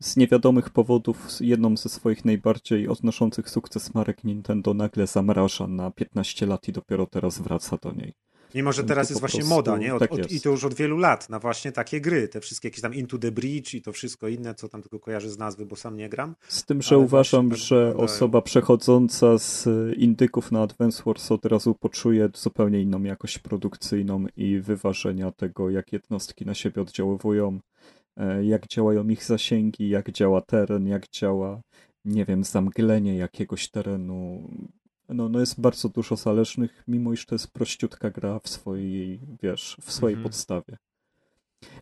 z 0.00 0.16
niewiadomych 0.16 0.70
powodów 0.70 1.28
jedną 1.40 1.76
ze 1.76 1.88
swoich 1.88 2.24
najbardziej 2.24 2.88
odnoszących 2.88 3.50
sukces 3.50 3.94
marek 3.94 4.24
Nintendo 4.24 4.74
nagle 4.74 5.06
zamraża 5.06 5.66
na 5.66 5.90
15 5.90 6.46
lat 6.46 6.68
i 6.68 6.72
dopiero 6.72 7.06
teraz 7.06 7.38
wraca 7.38 7.76
do 7.76 7.92
niej. 7.92 8.14
Mimo, 8.54 8.72
że 8.72 8.84
teraz 8.84 9.10
jest 9.10 9.20
właśnie 9.20 9.38
prostu 9.38 9.54
moda, 9.54 9.78
nie? 9.78 9.94
Od, 9.94 10.00
tak 10.00 10.12
od. 10.12 10.32
I 10.32 10.40
to 10.40 10.50
już 10.50 10.64
od 10.64 10.74
wielu 10.74 10.96
lat 10.96 11.28
na 11.28 11.38
właśnie 11.38 11.72
takie 11.72 12.00
gry. 12.00 12.28
Te 12.28 12.40
wszystkie 12.40 12.68
jakieś 12.68 12.80
tam 12.80 12.94
Into 12.94 13.18
the 13.18 13.32
Bridge 13.32 13.74
i 13.74 13.82
to 13.82 13.92
wszystko 13.92 14.28
inne, 14.28 14.54
co 14.54 14.68
tam 14.68 14.82
tylko 14.82 15.00
kojarzę 15.00 15.30
z 15.30 15.38
nazwy, 15.38 15.66
bo 15.66 15.76
sam 15.76 15.96
nie 15.96 16.08
gram. 16.08 16.34
Z 16.48 16.64
tym, 16.64 16.82
że 16.82 16.98
uważam, 16.98 17.50
tak 17.50 17.58
że 17.58 17.76
wyglądają. 17.76 18.04
osoba 18.04 18.42
przechodząca 18.42 19.38
z 19.38 19.68
indyków 19.96 20.52
na 20.52 20.62
Advance 20.62 21.02
Wars 21.06 21.32
od 21.32 21.46
razu 21.46 21.74
poczuje 21.74 22.28
zupełnie 22.34 22.82
inną 22.82 23.02
jakość 23.02 23.38
produkcyjną 23.38 24.24
i 24.36 24.60
wyważenia 24.60 25.32
tego, 25.32 25.70
jak 25.70 25.92
jednostki 25.92 26.46
na 26.46 26.54
siebie 26.54 26.82
oddziaływują, 26.82 27.60
jak 28.42 28.66
działają 28.68 29.08
ich 29.08 29.24
zasięgi, 29.24 29.88
jak 29.88 30.10
działa 30.12 30.40
teren, 30.40 30.86
jak 30.86 31.08
działa, 31.08 31.60
nie 32.04 32.24
wiem, 32.24 32.44
zamglenie 32.44 33.16
jakiegoś 33.16 33.68
terenu. 33.70 34.48
No, 35.08 35.28
no 35.28 35.40
jest 35.40 35.60
bardzo 35.60 35.88
dużo 35.88 36.16
zależnych, 36.16 36.84
mimo 36.88 37.12
iż 37.12 37.26
to 37.26 37.34
jest 37.34 37.50
prościutka 37.52 38.10
gra 38.10 38.38
w 38.38 38.48
swojej, 38.48 39.20
wiesz, 39.42 39.76
w 39.80 39.92
swojej 39.92 40.14
Mhm. 40.14 40.22
podstawie. 40.30 40.76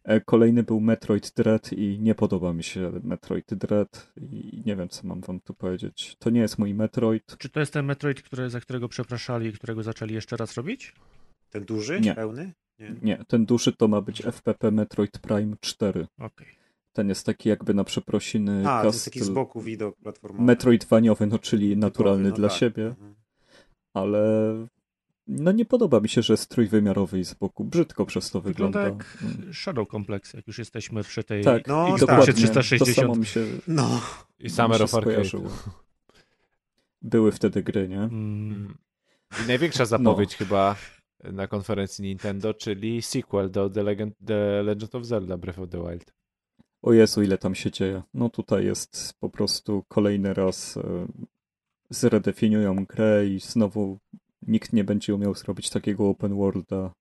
E, 0.04 0.20
Kolejny 0.20 0.62
był 0.62 0.80
Metroid 0.80 1.32
Dread 1.36 1.72
i 1.72 1.98
nie 2.00 2.14
podoba 2.14 2.52
mi 2.52 2.62
się 2.62 2.92
Metroid 3.02 3.54
Dread 3.54 4.12
i 4.16 4.62
nie 4.66 4.76
wiem, 4.76 4.88
co 4.88 5.06
mam 5.06 5.20
wam 5.20 5.40
tu 5.40 5.54
powiedzieć. 5.54 6.16
To 6.18 6.30
nie 6.30 6.40
jest 6.40 6.58
mój 6.58 6.74
Metroid. 6.74 7.36
Czy 7.38 7.48
to 7.48 7.60
jest 7.60 7.72
ten 7.72 7.86
Metroid, 7.86 8.22
który, 8.22 8.50
za 8.50 8.60
którego 8.60 8.88
przepraszali 8.88 9.48
i 9.48 9.52
którego 9.52 9.82
zaczęli 9.82 10.14
jeszcze 10.14 10.36
raz 10.36 10.54
robić? 10.54 10.94
Ten 11.50 11.64
duży, 11.64 12.00
Nie. 12.00 12.14
pełny? 12.14 12.52
Nie. 12.78 12.94
Nie, 13.02 13.24
ten 13.28 13.46
duży 13.46 13.72
to 13.72 13.88
ma 13.88 14.00
być 14.00 14.22
FPP 14.26 14.70
Metroid 14.70 15.18
Prime 15.18 15.56
4. 15.60 16.06
Okej. 16.18 16.46
Ten 16.92 17.08
jest 17.08 17.26
taki 17.26 17.48
jakby 17.48 17.74
na 17.74 17.84
przeprosiny 17.84 18.68
A, 18.70 18.80
to 18.80 18.86
jest 18.86 19.04
taki 19.04 19.20
z 19.20 19.28
boku 19.28 19.62
widok 19.62 19.96
platformowy. 19.96 20.44
Metroidvaniowy, 20.44 21.26
no 21.26 21.38
czyli 21.38 21.68
Typowy, 21.68 21.80
naturalny 21.80 22.28
no 22.30 22.34
dla 22.36 22.48
tak. 22.48 22.58
siebie, 22.58 22.86
Mhm. 22.86 23.14
ale 23.94 24.22
no 25.26 25.52
nie 25.52 25.64
podoba 25.64 26.00
mi 26.00 26.08
się, 26.08 26.22
że 26.22 26.32
jest 26.32 26.48
trójwymiarowy 26.48 27.18
i 27.20 27.24
z 27.24 27.34
boku. 27.34 27.64
Brzydko 27.64 28.06
przez 28.06 28.30
to 28.30 28.40
Wygląda 28.40 28.82
wygląda. 28.84 29.04
jak 29.04 29.54
Shadow 29.56 29.88
Complex, 29.88 30.32
jak 30.34 30.46
już 30.46 30.58
jesteśmy 30.58 31.02
przy 31.04 31.24
tej 31.24 31.44
Tak, 31.44 31.66
No, 31.66 31.82
Xboxie 31.82 32.06
tak. 32.06 32.16
dokładnie. 32.16 32.34
360. 32.34 32.96
To 32.96 33.02
samo 33.02 33.14
mi 33.14 33.26
się, 33.26 33.44
No, 33.68 34.00
I 34.38 34.50
Summer 34.50 34.82
of 34.82 34.94
Arcade. 34.94 35.40
były 37.02 37.32
wtedy 37.32 37.62
gry, 37.62 37.88
nie? 37.88 37.96
Mm, 38.02 38.52
Mm. 38.52 38.74
I 39.44 39.48
największa 39.48 39.84
zapowiedź 39.86 40.36
chyba 40.36 40.76
na 41.24 41.46
konferencji 41.46 42.04
Nintendo, 42.04 42.54
czyli 42.54 43.02
sequel 43.02 43.50
do 43.50 43.70
The 43.70 43.82
Legend, 43.82 44.14
The 44.26 44.62
Legend 44.62 44.94
of 44.94 45.04
Zelda 45.04 45.36
Breath 45.36 45.58
of 45.58 45.68
the 45.68 45.78
Wild. 45.78 46.12
O 46.82 46.92
Jezu, 46.92 47.22
ile 47.22 47.38
tam 47.38 47.54
się 47.54 47.70
dzieje. 47.70 48.02
No 48.14 48.28
tutaj 48.28 48.64
jest 48.64 49.14
po 49.20 49.30
prostu 49.30 49.84
kolejny 49.88 50.34
raz 50.34 50.76
e, 50.76 51.06
zredefiniują 51.90 52.84
grę 52.84 53.26
i 53.26 53.40
znowu 53.40 53.98
nikt 54.42 54.72
nie 54.72 54.84
będzie 54.84 55.14
umiał 55.14 55.34
zrobić 55.34 55.70
takiego 55.70 56.08
open 56.08 56.34
worlda 56.34 56.92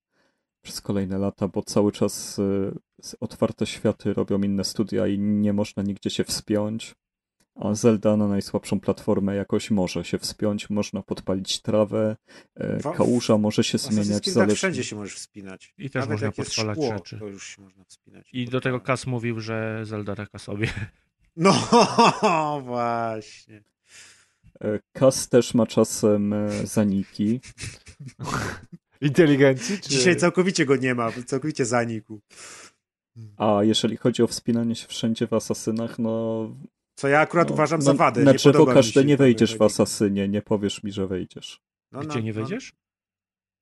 przez 0.61 0.81
kolejne 0.81 1.18
lata, 1.18 1.48
bo 1.48 1.61
cały 1.61 1.91
czas 1.91 2.39
e, 2.39 2.72
otwarte 3.19 3.65
światy 3.65 4.14
robią 4.14 4.41
inne 4.41 4.64
studia 4.64 5.07
i 5.07 5.19
nie 5.19 5.53
można 5.53 5.84
nigdzie 5.84 6.10
się 6.10 6.23
wspiąć. 6.23 6.95
A 7.59 7.73
Zelda 7.75 8.17
na 8.17 8.27
najsłabszą 8.27 8.79
platformę 8.79 9.35
jakoś 9.35 9.71
może 9.71 10.03
się 10.03 10.17
wspiąć, 10.19 10.69
można 10.69 11.01
podpalić 11.01 11.61
trawę, 11.61 12.15
e, 12.55 12.79
kałuża 12.93 13.38
może 13.38 13.63
się 13.63 13.77
zmieniać 13.77 14.25
tak 14.25 14.34
zależnie. 14.34 14.55
wszędzie 14.55 14.84
się 14.84 14.95
możesz 14.95 15.15
wspinać. 15.15 15.73
I 15.77 15.89
też 15.89 15.99
Nawet 16.01 16.09
można 16.11 16.27
jak 16.27 16.38
jest 16.38 16.55
podpalać 16.55 16.77
szkło, 16.77 16.93
rzeczy. 16.97 17.19
to 17.19 17.27
już 17.27 17.47
się 17.47 17.61
można 17.61 17.84
wspinać. 17.84 18.29
I 18.34 18.45
do 18.45 18.61
tego. 18.61 18.79
Kas 18.79 19.07
mówił, 19.07 19.39
że 19.39 19.81
Zelda 19.85 20.15
taka 20.15 20.39
sobie. 20.39 20.67
No 21.39 21.53
właśnie. 22.65 23.63
E, 24.61 24.79
Kas 24.93 25.29
też 25.29 25.53
ma 25.53 25.65
czasem 25.67 26.34
e, 26.34 26.67
zaniki. 26.67 27.39
Inteligencji? 29.01 29.79
Czy... 29.79 29.89
Dzisiaj 29.89 30.15
całkowicie 30.15 30.65
go 30.65 30.75
nie 30.75 30.95
ma, 30.95 31.11
całkowicie 31.25 31.65
zanikł. 31.65 32.19
A 33.38 33.59
jeżeli 33.63 33.97
chodzi 33.97 34.23
o 34.23 34.27
wspinanie 34.27 34.75
się 34.75 34.88
wszędzie 34.88 35.27
w 35.27 35.34
asasynach, 35.34 35.99
no. 35.99 36.49
Co 36.98 37.07
ja 37.07 37.19
akurat 37.19 37.48
no, 37.49 37.53
uważam 37.53 37.80
na, 37.80 37.86
za 37.86 37.94
wadę. 37.94 38.22
Na 38.24 38.32
nie 38.32 38.38
drzewo 38.38 38.65
każde 38.65 39.06
nie 39.06 39.18
wejdziesz 39.18 39.57
w 39.57 39.61
asasynie, 39.61 40.28
nie 40.28 40.41
powiesz 40.41 40.84
mi, 40.84 40.91
że 40.91 41.07
wejdziesz. 41.07 41.61
No, 41.91 41.99
Gdzie 41.99 42.07
no, 42.19 42.19
nie 42.19 42.34
no, 42.34 42.36
wejdziesz? 42.40 42.74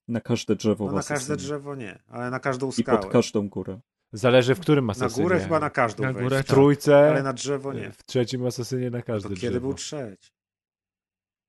Na 0.07 0.21
każde 0.21 0.55
drzewo 0.55 0.85
No, 0.85 0.91
w 0.91 0.95
na 0.95 1.03
każde 1.03 1.35
drzewo 1.37 1.75
nie, 1.75 1.99
ale 2.07 2.29
na 2.29 2.39
każdą 2.39 2.69
I 2.69 2.71
skałę. 2.71 2.99
pod 3.01 3.11
każdą 3.11 3.49
górę. 3.49 3.79
Zależy 4.13 4.55
w 4.55 4.59
którym 4.59 4.85
Na 4.85 4.91
asasynie. 4.91 5.23
górę 5.23 5.39
chyba 5.39 5.59
na 5.59 5.69
każdą 5.69 6.03
Na 6.03 6.13
wejść, 6.13 6.23
górę 6.23 6.37
W 6.43 6.45
tak. 6.47 6.55
trójce, 6.55 7.09
Ale 7.09 7.23
na 7.23 7.33
drzewo 7.33 7.73
nie. 7.73 7.91
w 7.91 8.03
trzecim 8.05 8.45
asasynie 8.45 8.89
na 8.89 8.99
To 8.99 9.05
każdy 9.05 9.29
kiedy 9.35 9.39
drzewo. 9.49 9.59
był 9.67 9.73
trzeci? 9.73 10.31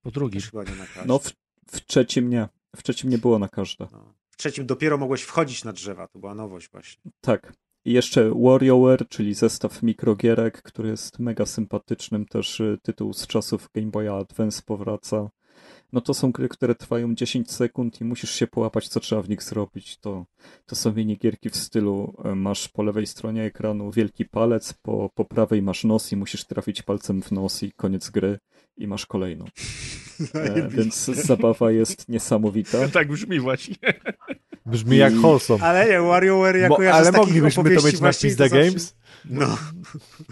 Po 0.03 0.11
drugi. 0.11 0.39
Też 0.41 0.51
chyba 0.51 0.65
nie 0.65 0.77
na 0.77 0.87
każdy. 0.87 1.09
No 1.09 1.19
w, 1.19 1.33
w 1.71 1.81
trzecim 1.87 2.31
nie. 2.31 2.49
W 2.77 2.83
trzecim 2.83 3.11
nie 3.11 3.19
było 3.19 3.39
na 3.39 3.49
każde. 3.49 3.89
No. 3.93 4.15
W 4.31 4.37
trzecim 4.37 4.67
dopiero 4.67 4.99
mogłeś 4.99 5.23
wchodzić 5.23 5.65
na 5.65 5.73
drzewa, 5.73 6.09
to 6.09 6.19
była 6.19 6.35
nowość 6.35 6.71
właśnie. 6.71 7.11
Tak. 7.21 7.53
I 7.87 7.93
jeszcze 7.93 8.31
WarioWare, 8.35 9.09
czyli 9.09 9.35
zestaw 9.35 9.83
mikrogierek, 9.83 10.63
który 10.63 10.89
jest 10.89 11.19
mega 11.19 11.47
sympatycznym, 11.47 12.27
też 12.27 12.61
y, 12.61 12.79
tytuł 12.83 13.13
z 13.13 13.27
czasów 13.27 13.69
Game 13.75 13.91
Boya 13.91 14.19
Advance 14.21 14.63
powraca. 14.67 15.31
No 15.93 16.01
to 16.01 16.15
są 16.15 16.33
gry, 16.33 16.49
które 16.49 16.75
trwają 16.75 17.15
10 17.15 17.51
sekund 17.53 18.01
i 18.01 18.05
musisz 18.05 18.31
się 18.31 18.47
połapać, 18.47 18.89
co 18.89 19.01
trzeba 19.01 19.23
w 19.23 19.29
nich 19.29 19.43
zrobić. 19.43 19.99
To, 19.99 20.27
to 20.67 20.77
są 20.77 20.93
minigierki 20.93 21.51
w 21.51 21.57
stylu 21.57 22.15
e, 22.25 22.35
masz 22.35 22.69
po 22.69 22.83
lewej 22.83 23.07
stronie 23.07 23.43
ekranu 23.43 23.91
wielki 23.91 24.25
palec, 24.25 24.73
po, 24.73 25.11
po 25.15 25.25
prawej 25.25 25.63
masz 25.63 25.85
nos 25.85 26.13
i 26.13 26.17
musisz 26.17 26.45
trafić 26.45 26.83
palcem 26.83 27.23
w 27.23 27.33
nos 27.33 27.63
i 27.63 27.73
koniec 27.73 28.11
gry 28.11 28.39
i 28.77 28.87
masz 28.87 29.07
kolejną. 29.07 29.45
E, 30.35 30.69
więc 30.69 31.05
zabawa 31.05 31.71
jest 31.71 32.09
niesamowita. 32.09 32.89
Tak 32.93 33.09
brzmi 33.09 33.41
właśnie. 33.41 33.77
Brzmi 34.67 34.97
jak 34.97 35.13
I- 35.13 35.17
wholesome. 35.17 35.65
Ale 35.65 35.89
nie, 35.89 36.01
WarioWare 36.01 36.57
ja 36.57 36.69
Mo- 36.69 36.93
ale 36.93 37.13
moglibyśmy 37.13 37.77
to 37.77 37.87
mieć 37.87 38.01
na 38.01 38.13
Pizda 38.13 38.49
Games? 38.49 38.97
No, 39.31 39.47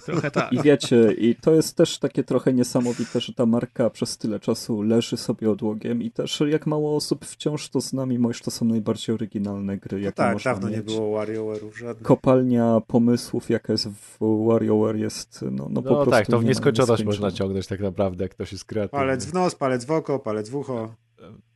Trochę 0.04 0.30
tak. 0.30 0.52
I 0.52 0.62
wiecie, 0.62 1.12
i 1.12 1.34
to 1.36 1.54
jest 1.54 1.76
też 1.76 1.98
takie 1.98 2.24
trochę 2.24 2.52
niesamowite, 2.52 3.20
że 3.20 3.32
ta 3.34 3.46
marka 3.46 3.90
przez 3.90 4.18
tyle 4.18 4.40
czasu 4.40 4.82
leży 4.82 5.16
sobie 5.16 5.50
odłogiem 5.50 6.02
i 6.02 6.10
też 6.10 6.42
jak 6.48 6.66
mało 6.66 6.96
osób 6.96 7.24
wciąż 7.24 7.68
to 7.68 7.80
z 7.80 7.92
nami, 7.92 8.14
mimo 8.14 8.30
iż 8.30 8.40
to 8.42 8.50
są 8.50 8.64
najbardziej 8.64 9.14
oryginalne 9.14 9.76
gry, 9.78 9.98
no 9.98 10.04
jakie 10.04 10.16
tak, 10.16 10.32
można 10.32 10.52
dawno 10.52 10.68
nie 10.68 10.76
mieć. 10.76 10.86
było 10.86 11.18
WarioWare'ów 11.20 11.76
żadnych. 11.78 12.06
Kopalnia 12.06 12.80
pomysłów, 12.86 13.50
jaka 13.50 13.72
jest 13.72 13.88
w 13.88 14.18
WarioWare 14.48 14.96
jest 14.96 15.44
no, 15.50 15.66
no 15.70 15.82
po 15.82 15.90
No 15.90 15.94
prostu 15.96 16.10
tak, 16.10 16.26
to 16.26 16.38
w 16.38 16.42
nie- 16.42 16.48
nieskończoność 16.48 17.04
można 17.04 17.30
ciągnąć 17.32 17.66
tak 17.66 17.80
naprawdę, 17.80 18.24
jak 18.24 18.32
ktoś 18.32 18.52
jest 18.52 18.64
kreatywny. 18.64 18.98
Palec 18.98 19.24
w 19.26 19.34
nos, 19.34 19.54
palec 19.54 19.84
w 19.84 19.90
oko, 19.90 20.18
palec 20.18 20.48
w 20.48 20.56
ucho. 20.56 20.94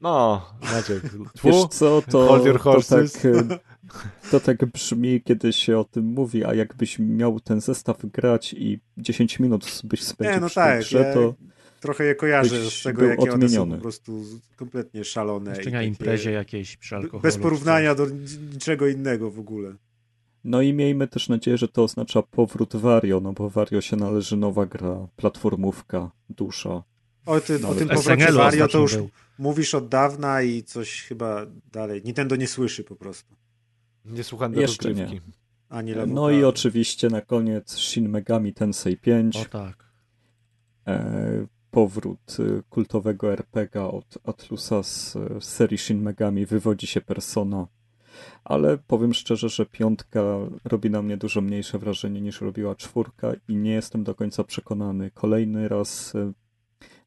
No, 0.01 0.43
Maciek, 0.63 1.03
Wiesz 1.45 1.55
tfu, 1.55 1.69
co, 1.69 2.03
to, 2.11 2.41
to, 2.65 2.81
tak, 2.89 3.25
e, 3.25 3.59
to 4.31 4.41
tak 4.41 4.67
brzmi, 4.67 5.23
kiedy 5.25 5.53
się 5.53 5.79
o 5.79 5.85
tym 5.85 6.05
mówi, 6.05 6.45
a 6.45 6.55
jakbyś 6.55 6.99
miał 6.99 7.41
ten 7.41 7.61
zestaw 7.61 8.07
grać 8.07 8.55
i 8.55 8.81
10 8.99 9.39
minut 9.39 9.81
byś 9.85 10.03
spędził 10.03 10.35
Nie, 10.35 10.41
no 10.41 10.47
przy 10.47 10.55
tej 10.55 10.65
tak, 10.65 10.81
grze, 10.81 10.99
ja 10.99 11.15
to 11.15 11.35
trochę 11.81 12.05
je 12.05 12.15
kojarzę 12.15 12.71
z 12.71 12.83
tego, 12.83 13.05
jakie 13.05 13.23
one 13.23 13.31
są 13.31 13.35
odmieniony. 13.35 13.77
po 13.77 13.83
prostu 13.83 14.25
kompletnie 14.57 15.05
szalone. 15.05 15.51
Jeszcze 15.51 15.71
i 15.71 15.73
na 15.73 15.83
imprezie 15.83 16.31
jakiejś 16.31 16.77
przy 16.77 16.97
alkoholu. 16.97 17.23
Bez 17.23 17.39
porównania 17.39 17.95
do 17.95 18.07
niczego 18.53 18.89
innego 18.89 19.31
w 19.31 19.39
ogóle. 19.39 19.75
No 20.45 20.63
i 20.63 20.73
miejmy 20.73 21.09
też 21.09 21.29
nadzieję, 21.29 21.59
że 21.59 21.69
to 21.69 21.83
oznacza 21.85 22.23
powrót 22.23 22.77
Wario, 22.77 23.21
no 23.21 23.33
bo 23.33 23.51
Wario 23.51 23.81
się 23.81 23.97
należy 23.97 24.37
nowa 24.37 24.67
gra, 24.67 25.09
platformówka, 25.17 26.11
dusza. 26.31 26.83
O, 27.27 27.41
ty, 27.41 27.57
o 27.57 27.59
Nawet 27.59 27.79
tym 27.79 27.89
powrocie 27.89 28.33
Wario 28.33 28.69
to 28.69 28.79
już 28.79 28.95
był. 28.97 29.09
mówisz 29.39 29.75
od 29.75 29.89
dawna 29.89 30.43
i 30.43 30.63
coś 30.63 31.03
chyba 31.03 31.47
dalej. 31.73 32.03
Nintendo 32.05 32.37
nie 32.37 32.47
słyszy 32.49 32.85
po 32.85 32.97
prostu. 32.97 33.35
Nie 34.09 34.25
słucham 34.25 34.53
do 34.53 34.61
Jeszcze 34.61 34.89
rozgrywki. 34.89 35.21
Ani 35.69 35.93
No 35.93 35.97
Lemuka. 35.99 36.33
i 36.33 36.45
oczywiście 36.45 37.09
na 37.09 37.21
koniec 37.21 37.77
Shin 37.77 38.09
Megami 38.09 38.55
Tensei 38.55 38.97
5, 38.97 39.37
O 39.37 39.45
tak. 39.45 39.85
e, 40.87 41.47
powrót 41.71 42.37
e, 42.41 42.63
kultowego 42.71 43.33
RPGa 43.33 43.91
od 43.91 44.19
Atlusa 44.25 44.83
z 44.83 45.17
e, 45.17 45.41
serii 45.41 45.79
Shin 45.79 46.03
Megami, 46.03 46.47
wywodzi 46.47 46.87
się 46.87 47.01
Persona. 47.01 47.67
Ale 48.45 48.79
powiem 48.79 49.15
szczerze, 49.15 49.49
że 49.49 49.67
piątka 49.67 50.23
robi 50.65 50.91
na 50.91 51.03
mnie 51.03 51.17
dużo 51.17 51.41
mniejsze 51.41 51.79
wrażenie 51.79 52.21
niż 52.21 52.41
robiła 52.41 52.75
czwórka 52.75 53.33
i 53.49 53.57
nie 53.57 53.71
jestem 53.73 54.05
do 54.05 54.15
końca 54.15 54.45
przekonany. 54.45 55.11
Kolejny 55.11 55.69
raz 55.69 56.15
e, 56.15 56.33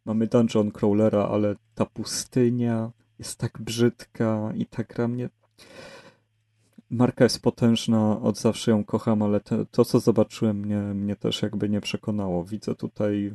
mamy 0.06 0.28
dungeon 0.28 0.72
crawlera, 0.72 1.24
ale 1.28 1.56
ta 1.76 1.86
pustynia 1.86 2.92
jest 3.20 3.40
tak 3.40 3.62
brzydka 3.62 4.54
i 4.56 4.66
ta 4.66 4.84
gra 4.84 5.08
mnie... 5.08 5.30
Marka 6.92 7.24
jest 7.24 7.42
potężna, 7.42 8.22
od 8.22 8.38
zawsze 8.38 8.72
ją 8.72 8.84
kocham, 8.84 9.22
ale 9.22 9.40
te, 9.40 9.66
to, 9.66 9.86
co 9.86 10.00
zobaczyłem, 10.00 10.58
mnie, 10.60 10.78
mnie 10.78 11.16
też 11.16 11.42
jakby 11.42 11.70
nie 11.70 11.82
przekonało. 11.82 12.44
Widzę 12.44 12.76
tutaj 12.76 13.34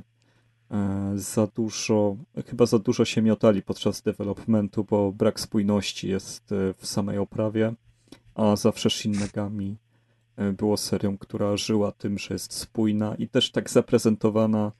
e, 0.70 1.12
za 1.14 1.46
dużo, 1.46 2.16
chyba 2.46 2.66
za 2.66 2.78
dużo 2.78 3.04
się 3.04 3.22
miotali 3.22 3.62
podczas 3.62 4.02
developmentu, 4.02 4.84
bo 4.84 5.12
brak 5.12 5.40
spójności 5.40 6.08
jest 6.08 6.52
e, 6.52 6.74
w 6.78 6.86
samej 6.86 7.18
oprawie, 7.18 7.74
a 8.34 8.56
zawsze 8.56 8.90
Shin 8.90 9.18
Megami 9.20 9.76
było 10.56 10.76
serią, 10.76 11.18
która 11.18 11.56
żyła 11.56 11.92
tym, 11.92 12.18
że 12.18 12.34
jest 12.34 12.52
spójna 12.52 13.14
i 13.14 13.28
też 13.28 13.50
tak 13.50 13.70
zaprezentowana, 13.70 14.72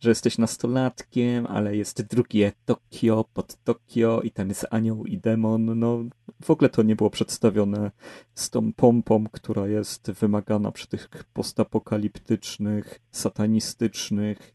że 0.00 0.08
jesteś 0.10 0.38
nastolatkiem, 0.38 1.46
ale 1.46 1.76
jest 1.76 2.02
drugie 2.02 2.52
Tokio 2.64 3.24
pod 3.34 3.56
Tokio 3.64 4.20
i 4.20 4.30
tam 4.30 4.48
jest 4.48 4.66
anioł 4.70 5.04
i 5.06 5.18
demon. 5.18 5.78
No 5.78 6.04
w 6.42 6.50
ogóle 6.50 6.70
to 6.70 6.82
nie 6.82 6.96
było 6.96 7.10
przedstawione 7.10 7.90
z 8.34 8.50
tą 8.50 8.72
pompą, 8.72 9.24
która 9.32 9.68
jest 9.68 10.10
wymagana 10.10 10.72
przy 10.72 10.86
tych 10.88 11.08
postapokaliptycznych, 11.32 13.00
satanistycznych, 13.10 14.52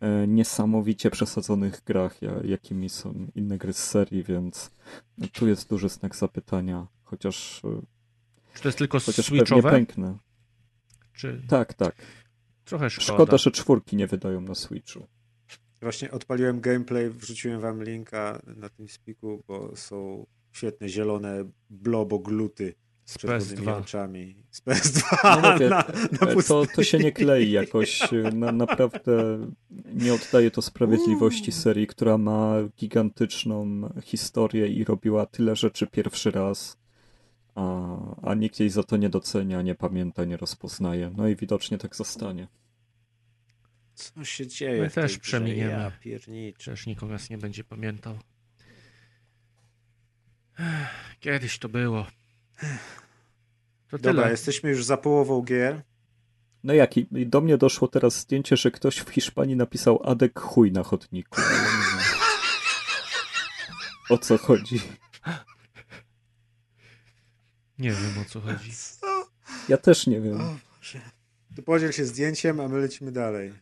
e, 0.00 0.26
niesamowicie 0.26 1.10
przesadzonych 1.10 1.82
grach, 1.84 2.22
ja- 2.22 2.40
jakimi 2.44 2.88
są 2.88 3.26
inne 3.34 3.58
gry 3.58 3.72
z 3.72 3.84
serii, 3.84 4.22
więc 4.22 4.70
tu 5.32 5.48
jest 5.48 5.68
duży 5.68 5.88
znak 5.88 6.16
zapytania, 6.16 6.86
chociaż, 7.04 7.62
e, 7.64 7.68
Czy 8.56 8.62
to 8.62 8.68
jest 8.68 8.78
tylko 8.78 8.98
chociaż 9.00 9.26
switchowe? 9.26 9.70
pęknę. 9.70 10.18
Czy 11.12 11.42
Tak, 11.48 11.74
tak. 11.74 11.94
trochę 12.64 12.90
szkoda? 12.90 13.14
Szkoda, 13.14 13.38
że 13.38 13.50
czwórki 13.50 13.96
nie 13.96 14.06
wydają 14.06 14.40
na 14.40 14.54
Switchu. 14.54 15.06
Właśnie 15.82 16.10
odpaliłem 16.10 16.60
gameplay, 16.60 17.10
wrzuciłem 17.10 17.60
wam 17.60 17.82
linka 17.84 18.42
na 18.56 18.68
tym 18.68 18.88
spiku, 18.88 19.44
bo 19.48 19.76
są 19.76 20.26
świetne 20.52 20.88
zielone 20.88 21.44
blobogluty 21.70 22.74
z 23.04 23.12
Z 23.12 23.18
czerwonymi 23.18 23.66
PS2. 23.66 23.80
oczami. 23.80 24.36
Z 24.50 24.62
PS2 24.62 25.02
No 25.42 25.52
mówię, 25.52 25.68
na, 25.76 25.84
na 26.36 26.42
To, 26.42 26.66
to 26.66 26.82
się 26.84 26.98
nie 26.98 27.12
klei 27.12 27.50
jakoś. 27.50 28.00
Na, 28.34 28.52
naprawdę 28.52 29.46
nie 29.94 30.14
oddaje 30.14 30.50
to 30.50 30.62
sprawiedliwości 30.62 31.52
serii, 31.52 31.86
która 31.86 32.18
ma 32.18 32.54
gigantyczną 32.78 33.88
historię 34.04 34.66
i 34.68 34.84
robiła 34.84 35.26
tyle 35.26 35.56
rzeczy 35.56 35.86
pierwszy 35.86 36.30
raz, 36.30 36.76
a, 37.56 37.96
a 38.22 38.34
nikt 38.34 38.60
jej 38.60 38.70
za 38.70 38.82
to 38.82 38.96
nie 38.96 39.08
docenia, 39.08 39.62
nie 39.62 39.74
pamięta, 39.74 40.24
nie 40.24 40.36
rozpoznaje. 40.36 41.10
No 41.16 41.28
i 41.28 41.36
widocznie 41.36 41.78
tak 41.78 41.96
zostanie. 41.96 42.48
Co 43.94 44.24
się 44.24 44.46
dzieje? 44.46 44.82
My 44.82 44.90
też 44.90 45.18
przeminiemy. 45.18 45.70
Ja 45.72 45.90
pierniczę. 45.90 46.58
Przecież 46.58 46.86
nikogo 46.86 47.12
nas 47.12 47.30
nie 47.30 47.38
będzie 47.38 47.64
pamiętał. 47.64 48.18
Kiedyś 51.20 51.58
to 51.58 51.68
było. 51.68 52.06
To 53.90 53.98
Dobra, 53.98 54.12
tyle. 54.22 54.30
jesteśmy 54.30 54.70
już 54.70 54.84
za 54.84 54.96
połową 54.96 55.42
gier. 55.42 55.82
No 56.64 56.74
jak 56.74 56.96
i 56.96 57.06
do 57.26 57.40
mnie 57.40 57.58
doszło 57.58 57.88
teraz 57.88 58.20
zdjęcie, 58.20 58.56
że 58.56 58.70
ktoś 58.70 58.98
w 58.98 59.08
Hiszpanii 59.10 59.56
napisał 59.56 60.00
Adek 60.04 60.40
chuj 60.40 60.72
na 60.72 60.82
chodniku. 60.82 61.40
O 64.10 64.18
co 64.18 64.38
chodzi? 64.38 64.80
Nie 67.78 67.90
wiem 67.90 68.22
o 68.22 68.24
co 68.24 68.40
chodzi. 68.40 68.72
Co? 68.72 69.28
Ja 69.68 69.76
też 69.76 70.06
nie 70.06 70.20
wiem. 70.20 70.38
To 71.56 71.62
podziel 71.62 71.92
się 71.92 72.04
zdjęciem, 72.04 72.60
a 72.60 72.68
my 72.68 72.78
lecimy 72.78 73.12
dalej. 73.12 73.52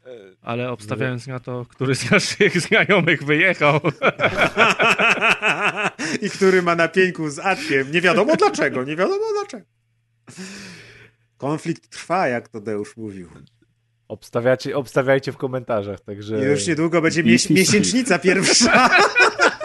Ale 0.42 0.70
obstawiając 0.70 1.26
na 1.26 1.40
to, 1.40 1.66
który 1.68 1.94
z 1.94 2.10
naszych 2.10 2.60
znajomych 2.60 3.24
wyjechał. 3.24 3.80
I 6.22 6.30
który 6.30 6.62
ma 6.62 6.74
na 6.74 6.88
pieńku 6.88 7.30
z 7.30 7.38
Adkiem. 7.38 7.92
Nie 7.92 8.00
wiadomo 8.00 8.36
dlaczego, 8.36 8.84
nie 8.84 8.96
wiadomo 8.96 9.24
dlaczego. 9.32 9.66
Konflikt 11.36 11.88
trwa, 11.88 12.28
jak 12.28 12.48
to 12.48 12.60
Deusz 12.60 12.96
mówił. 12.96 13.28
Obstawiacie, 14.08 14.76
obstawiajcie 14.76 15.32
w 15.32 15.36
komentarzach, 15.36 16.00
także... 16.00 16.38
I 16.38 16.42
już 16.42 16.66
niedługo 16.66 17.02
będzie 17.02 17.22
miesięcznica 17.50 18.18
pierwsza. 18.18 18.90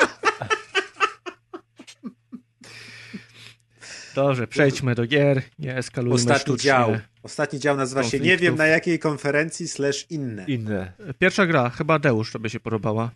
Dobrze, 4.16 4.48
przejdźmy 4.48 4.96
do 4.96 5.06
gier. 5.06 5.42
Nie 5.60 5.78
eskalujmy 5.78 6.16
Ostatni 6.16 6.42
sztucznie. 6.42 6.68
dział. 6.68 6.98
Ostatni 7.24 7.60
dział 7.60 7.78
nazywa 7.78 8.04
się 8.04 8.20
Nie 8.20 8.38
wiem 8.38 8.56
na 8.56 8.66
jakiej 8.68 9.00
konferencji 9.00 9.68
slash 9.68 10.06
inne. 10.12 10.46
Inne. 10.46 10.92
Pierwsza 11.20 11.46
gra, 11.48 11.70
chyba 11.70 12.00
Deusz, 12.00 12.32
to 12.32 12.40
by 12.40 12.50
się 12.50 12.60
podobała. 12.60 13.12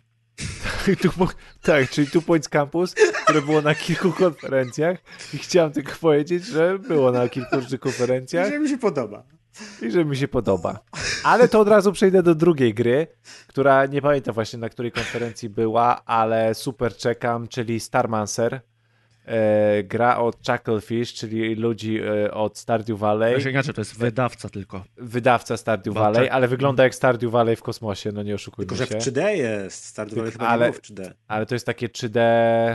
Tak, 1.62 1.90
czyli 1.90 2.06
Two 2.06 2.22
Points 2.22 2.48
Campus, 2.48 2.94
które 3.24 3.42
było 3.42 3.62
na 3.62 3.74
kilku 3.74 4.12
konferencjach 4.12 4.98
i 5.34 5.38
chciałem 5.38 5.72
tylko 5.72 5.92
powiedzieć, 6.00 6.46
że 6.46 6.78
było 6.78 7.12
na 7.12 7.28
kilku 7.28 7.56
różnych 7.56 7.80
konferencjach 7.80 8.48
Że 8.48 8.58
mi 8.58 8.68
się 8.68 8.78
podoba. 8.78 9.22
i 9.82 9.90
że 9.90 10.04
mi 10.04 10.16
się 10.16 10.28
podoba. 10.28 10.78
Ale 11.24 11.48
to 11.48 11.60
od 11.60 11.68
razu 11.68 11.92
przejdę 11.92 12.22
do 12.22 12.34
drugiej 12.34 12.74
gry, 12.74 13.06
która 13.46 13.86
nie 13.86 14.02
pamiętam 14.02 14.34
właśnie 14.34 14.58
na 14.58 14.68
której 14.68 14.92
konferencji 14.92 15.48
była, 15.48 16.04
ale 16.04 16.54
super 16.54 16.96
czekam, 16.96 17.48
czyli 17.48 17.80
Starmancer. 17.80 18.60
E, 19.26 19.82
gra 19.82 20.16
od 20.18 20.36
Chucklefish, 20.46 21.14
czyli 21.14 21.54
ludzi 21.54 22.00
e, 22.00 22.30
od 22.34 22.58
Stardew 22.58 22.98
Valley. 22.98 23.34
Znaczy, 23.34 23.50
inaczej, 23.50 23.74
to 23.74 23.80
jest 23.80 23.98
wydawca 23.98 24.48
tylko. 24.48 24.84
Wydawca 24.96 25.56
Stardew 25.56 25.94
Bo 25.94 26.00
Valley, 26.00 26.22
tak- 26.24 26.32
ale 26.32 26.48
wygląda 26.48 26.82
jak 26.82 26.94
Stardew 26.94 27.30
Valley 27.30 27.56
w 27.56 27.62
kosmosie, 27.62 28.12
no 28.12 28.22
nie 28.22 28.34
oszukujmy 28.34 28.68
Tylko, 28.68 28.84
że 28.84 28.86
w 28.86 29.04
się. 29.04 29.10
3D 29.10 29.26
jest. 29.28 29.84
Stardew 29.84 30.16
Valley 30.18 30.32
chyba 30.32 30.46
Ale- 30.48 30.66
nie 30.66 30.72
było 30.72 30.82
w 30.82 30.86
3D. 30.86 31.12
Ale 31.28 31.46
to 31.46 31.54
jest 31.54 31.66
takie 31.66 31.88
3D... 31.88 32.18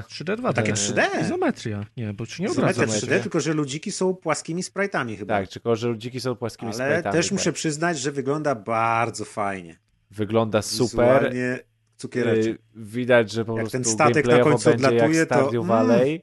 3D2. 0.09 0.53
Takie 0.53 0.73
to 0.73 0.77
3D? 0.77 1.21
Izometria. 1.21 1.85
Nie, 1.97 2.13
bo 2.13 2.25
ci 2.25 2.41
nie 2.41 2.47
Izometria 2.49 2.71
obraca. 2.83 2.83
Izometria. 2.97 3.17
3D, 3.19 3.21
tylko 3.21 3.39
że 3.39 3.53
ludziki 3.53 3.91
są 3.91 4.15
płaskimi 4.15 4.61
sprite'ami 4.63 5.17
chyba. 5.17 5.39
Tak, 5.39 5.49
tylko 5.49 5.75
że 5.75 5.87
ludziki 5.87 6.19
są 6.19 6.35
płaskimi 6.35 6.71
Ale 6.79 7.01
sprite'ami, 7.01 7.11
też 7.11 7.25
tak. 7.25 7.31
muszę 7.31 7.53
przyznać, 7.53 7.99
że 7.99 8.11
wygląda 8.11 8.55
bardzo 8.55 9.25
fajnie. 9.25 9.75
Wygląda 10.11 10.61
super. 10.61 10.89
Wizualnie 11.23 11.59
cukiereczek. 11.95 12.55
Y, 12.55 12.59
Widać, 12.75 13.31
że 13.31 13.45
po 13.45 13.51
Jak 13.51 13.61
prostu 13.61 13.77
ten 13.77 13.83
statek 13.85 14.27
na 14.27 14.39
końcu 14.39 14.69
odlatuje, 14.69 15.19
jak 15.19 15.29
to- 15.29 15.35
Stardew 15.35 15.63
mm. 15.69 16.19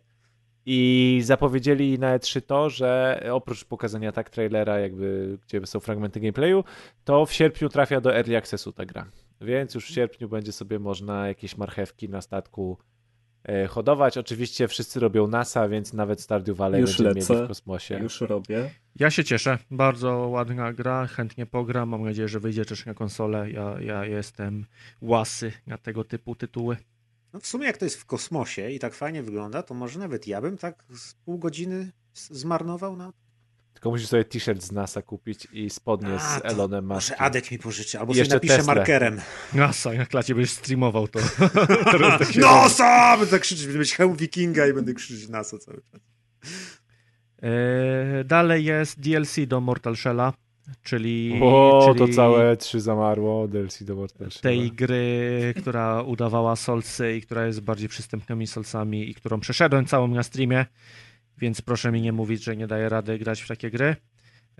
I 0.69 1.21
zapowiedzieli 1.25 1.99
na 1.99 2.19
E3 2.19 2.43
to, 2.43 2.71
że 2.71 3.21
oprócz 3.33 3.65
pokazania 3.65 4.13
tak 4.13 4.31
trailera, 4.31 4.79
jakby 4.79 5.39
gdzie 5.47 5.67
są 5.67 5.81
fragmenty 5.81 6.21
gameplayu, 6.21 6.65
to 7.05 7.27
w 7.27 7.33
sierpniu 7.33 7.69
trafia 7.69 8.01
do 8.01 8.17
Early 8.17 8.37
Accessu 8.37 8.73
ta 8.73 8.87
gra. 8.87 9.07
Więc 9.41 9.75
już 9.75 9.87
w 9.87 9.95
sierpniu 9.95 10.29
będzie 10.29 10.53
sobie 10.53 10.79
można 10.79 11.29
jakieś 11.29 11.57
marchewki 11.57 12.09
na 12.09 12.21
statku 12.21 12.79
e, 13.45 13.67
hodować. 13.67 14.19
Oczywiście 14.19 14.69
wszyscy 14.69 15.01
robią 15.01 15.27
NASA, 15.27 15.69
więc 15.69 15.93
nawet 15.93 16.21
Stardew 16.21 16.57
Valley 16.57 16.81
Już 16.81 16.91
będziemy 16.91 17.15
lecę. 17.15 17.35
mieli 17.35 17.45
w 17.45 17.49
kosmosie. 17.49 17.99
Już 17.99 18.21
robię. 18.21 18.71
Ja 18.97 19.11
się 19.11 19.25
cieszę. 19.25 19.59
Bardzo 19.71 20.13
ładna 20.13 20.73
gra, 20.73 21.07
chętnie 21.07 21.47
pogram. 21.47 21.89
Mam 21.89 22.05
nadzieję, 22.05 22.29
że 22.29 22.41
wyjdzie 22.41 22.65
też 22.65 22.87
na 22.87 22.95
konsolę. 22.95 23.51
Ja, 23.51 23.77
ja 23.81 24.05
jestem 24.05 24.65
łasy 25.01 25.53
na 25.67 25.79
tego 25.79 26.05
typu 26.05 26.35
tytuły. 26.35 26.77
No 27.33 27.41
w 27.41 27.47
sumie 27.47 27.67
jak 27.67 27.77
to 27.77 27.85
jest 27.85 27.97
w 27.97 28.05
kosmosie 28.07 28.71
i 28.71 28.79
tak 28.79 28.95
fajnie 28.95 29.23
wygląda, 29.23 29.63
to 29.63 29.75
może 29.75 29.99
nawet 29.99 30.27
ja 30.27 30.41
bym 30.41 30.59
tak 30.59 30.85
z 30.99 31.15
pół 31.15 31.39
godziny 31.39 31.93
zmarnował 32.15 32.97
na... 32.97 33.13
Tylko 33.73 33.91
musisz 33.91 34.09
sobie 34.09 34.25
t-shirt 34.25 34.63
z 34.63 34.73
NASA 34.73 35.03
kupić 35.03 35.49
i 35.53 35.71
spodnie 35.71 36.15
A, 36.15 36.39
z 36.41 36.45
Elonem 36.45 36.85
Może 36.87 36.95
Muskiem. 37.13 37.17
Adek 37.27 37.51
mi 37.51 37.59
pożyczy, 37.59 37.99
albo 37.99 38.13
I 38.13 38.15
sobie 38.15 38.21
jeszcze 38.21 38.35
napiszę 38.35 38.57
Tesla. 38.57 38.75
markerem. 38.75 39.21
NASA, 39.53 39.95
jak 39.95 40.09
klacie 40.09 40.35
będziesz 40.35 40.53
streamował 40.53 41.09
to. 41.09 41.19
Tak 42.19 42.33
się 42.33 42.41
No 42.41 42.69
sam! 42.69 43.19
Będę 43.21 43.31
tak 43.31 43.43
krzyczeć, 43.43 43.65
będę 43.67 43.79
mieć 43.79 43.95
hełm 43.95 44.17
wikinga 44.17 44.67
i 44.67 44.73
będę 44.73 44.95
krzyczeć 44.95 45.29
NASA 45.29 45.59
cały 45.59 45.83
czas. 45.93 46.01
E, 47.43 48.25
Dalej 48.25 48.65
jest 48.65 49.01
DLC 49.01 49.37
do 49.47 49.61
Mortal 49.61 49.95
Shell'a, 49.95 50.33
czyli, 50.83 51.41
O, 51.43 51.85
czyli 51.95 51.99
to 52.11 52.15
całe 52.17 52.57
trzy 52.57 52.81
zamarło, 52.81 53.49
DLC 53.49 53.83
do 53.85 53.95
Shell'a. 53.95 54.41
tej 54.41 54.73
gry, 54.73 55.55
która 55.57 56.03
udawała 56.03 56.57
Soulsy 56.57 57.17
i 57.17 57.23
która 57.23 57.47
jest 57.47 57.61
bardziej 57.61 57.89
przystępnymi 57.89 58.47
Soulsami 58.47 59.11
i 59.11 59.15
którą 59.15 59.41
przeszedłem 59.41 59.87
całą 59.87 60.09
na 60.09 60.23
streamie, 60.23 60.67
więc 61.39 61.61
proszę 61.63 61.93
mi 61.93 62.03
nie 62.03 62.13
mówić, 62.13 62.45
że 62.45 62.57
nie 62.57 62.67
daję 62.67 62.89
rady 62.89 63.19
grać 63.19 63.43
w 63.43 63.49
takie 63.49 63.71
gry. 63.71 63.97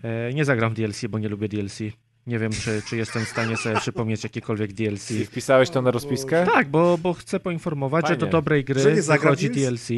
E, 0.03 0.33
Nie 0.35 0.45
zagram 0.45 0.73
w 0.73 0.77
DLC, 0.77 1.05
bo 1.09 1.19
nie 1.19 1.29
lubię 1.29 1.49
DLC. 1.49 1.79
Nie 2.27 2.39
wiem, 2.39 2.53
czy, 2.53 2.83
czy 2.89 2.97
jestem 2.97 3.25
w 3.25 3.29
stanie 3.29 3.57
sobie 3.57 3.81
przypomnieć 3.81 4.25
jakiekolwiek 4.25 4.73
DLC. 4.73 5.11
I 5.11 5.27
wpisałeś 5.27 5.71
to 5.71 5.83
na 5.83 5.91
rozpiskę? 5.91 6.47
Tak, 6.47 6.69
bo, 6.69 6.99
bo 6.99 7.13
chcę 7.13 7.41
poinformować, 7.41 8.09
że 8.09 8.15
do 8.17 8.21
Fajnie. 8.21 8.33
dobrej 8.33 8.65
gry 8.65 9.03
wychodzi 9.03 9.49
w 9.49 9.55
DLC. 9.55 9.89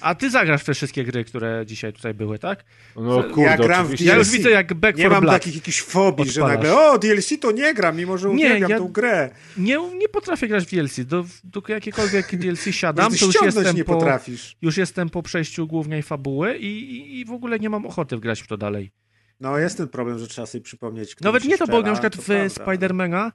A 0.00 0.14
ty 0.14 0.30
zagrasz 0.30 0.62
w 0.62 0.64
te 0.64 0.74
wszystkie 0.74 1.04
gry, 1.04 1.24
które 1.24 1.66
dzisiaj 1.66 1.92
tutaj 1.92 2.14
były, 2.14 2.38
tak? 2.38 2.64
No 2.96 3.16
Ja 3.16 3.22
kurde, 3.22 3.56
gram 3.56 3.82
w 3.82 3.86
oczywiście. 3.86 4.06
Ja 4.06 4.16
już 4.16 4.26
DLC. 4.28 4.36
widzę 4.36 4.50
jak 4.50 4.74
Back 4.74 4.98
Nie 4.98 5.04
for 5.04 5.12
mam 5.12 5.20
Blood. 5.20 5.34
takich 5.34 5.54
jakichś 5.54 5.80
fobii, 5.82 6.30
że 6.30 6.40
Odpalasz. 6.42 6.56
nagle 6.64 6.90
o, 6.90 6.98
DLC 6.98 7.28
to 7.40 7.52
nie 7.52 7.74
gram, 7.74 7.96
mimo 7.96 8.18
że 8.18 8.28
Nie, 8.28 8.34
uwielbiam 8.46 8.70
ja- 8.70 8.78
tą 8.78 8.88
grę. 8.88 9.30
Nie, 9.56 9.78
nie 9.96 10.08
potrafię 10.08 10.48
grać 10.48 10.64
w 10.66 10.70
DLC. 10.70 11.00
Do, 11.04 11.24
do 11.44 11.62
jakiekolwiek 11.68 12.36
DLC 12.36 12.64
siadam, 12.70 13.12
to 13.16 13.26
już 13.26 13.42
jestem, 13.42 13.76
nie 13.76 13.84
po, 13.84 13.94
potrafisz. 13.94 14.42
już 14.50 14.56
już 14.62 14.76
jestem 14.76 15.10
po 15.10 15.22
przejściu 15.22 15.66
głównej 15.66 16.02
fabuły 16.02 16.56
i, 16.58 16.66
i, 16.96 17.20
i 17.20 17.24
w 17.24 17.30
ogóle 17.32 17.58
nie 17.58 17.70
mam 17.70 17.86
ochoty 17.86 18.16
wgrać 18.16 18.42
w 18.42 18.46
to 18.46 18.56
dalej. 18.56 18.92
No 19.40 19.58
jest 19.58 19.76
ten 19.76 19.88
problem, 19.88 20.18
że 20.18 20.26
trzeba 20.26 20.46
sobie 20.46 20.64
przypomnieć, 20.64 21.16
Nawet 21.20 21.44
nie 21.44 21.58
to, 21.58 21.66
bo 21.66 21.82
na 21.82 21.92
przykład 21.92 22.16
w. 22.16 22.52
Spidermana 22.52 23.32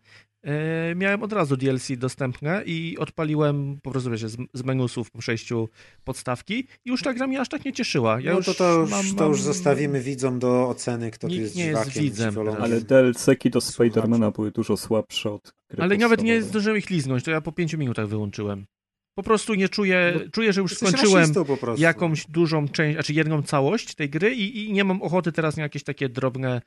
miałem 0.95 1.23
od 1.23 1.33
razu 1.33 1.57
DLC 1.57 1.87
dostępne 1.97 2.63
i 2.65 2.97
odpaliłem 2.97 3.79
po 3.83 3.91
prostu 3.91 4.11
wiecie, 4.11 4.29
z, 4.29 4.37
z 4.53 4.63
menusów 4.63 5.11
po 5.11 5.19
przejściu 5.19 5.69
podstawki 6.03 6.67
i 6.85 6.89
już 6.89 7.01
ta 7.01 7.13
gra 7.13 7.27
mnie 7.27 7.41
aż 7.41 7.49
tak 7.49 7.65
nie 7.65 7.73
cieszyła. 7.73 8.21
Ja 8.21 8.33
no 8.33 8.41
to, 8.41 8.53
to, 8.53 8.79
już, 8.79 8.89
mam, 8.89 9.15
to 9.15 9.27
już 9.27 9.41
zostawimy 9.41 10.01
widzom 10.01 10.39
do 10.39 10.69
oceny, 10.69 11.11
kto 11.11 11.27
tu 11.27 11.33
Nikt 11.33 11.41
jest 11.43 11.55
nie 11.55 11.65
jest 11.65 11.99
widzem. 11.99 12.35
Ale 12.61 12.81
DLC-ki 12.81 13.49
do. 13.49 13.61
Spidermana 13.61 14.31
były 14.31 14.51
dużo 14.51 14.77
słabsze 14.77 15.31
od 15.31 15.53
gry 15.69 15.83
Ale 15.83 15.97
nawet 15.97 16.23
nie 16.23 16.41
zdążyłem 16.41 16.77
ich 16.77 16.89
liznąć, 16.89 17.23
to 17.23 17.31
ja 17.31 17.41
po 17.41 17.51
pięciu 17.51 17.77
minutach 17.77 18.07
wyłączyłem. 18.07 18.65
Po 19.15 19.23
prostu 19.23 19.53
nie 19.53 19.69
czuję, 19.69 20.13
No, 20.15 20.31
czuję, 20.31 20.53
że 20.53 20.61
już 20.61 20.77
skończyłem 20.77 21.31
jakąś 21.77 22.25
dużą 22.27 22.67
część, 22.67 22.95
znaczy 22.95 23.13
jedną 23.13 23.43
całość 23.43 23.95
tej 23.95 24.09
gry 24.09 24.35
i, 24.35 24.65
i 24.65 24.73
nie 24.73 24.83
mam 24.83 25.01
ochoty 25.01 25.31
teraz 25.31 25.57
na 25.57 25.63
jakieś 25.63 25.83
takie 25.83 26.09
drobne 26.09 26.61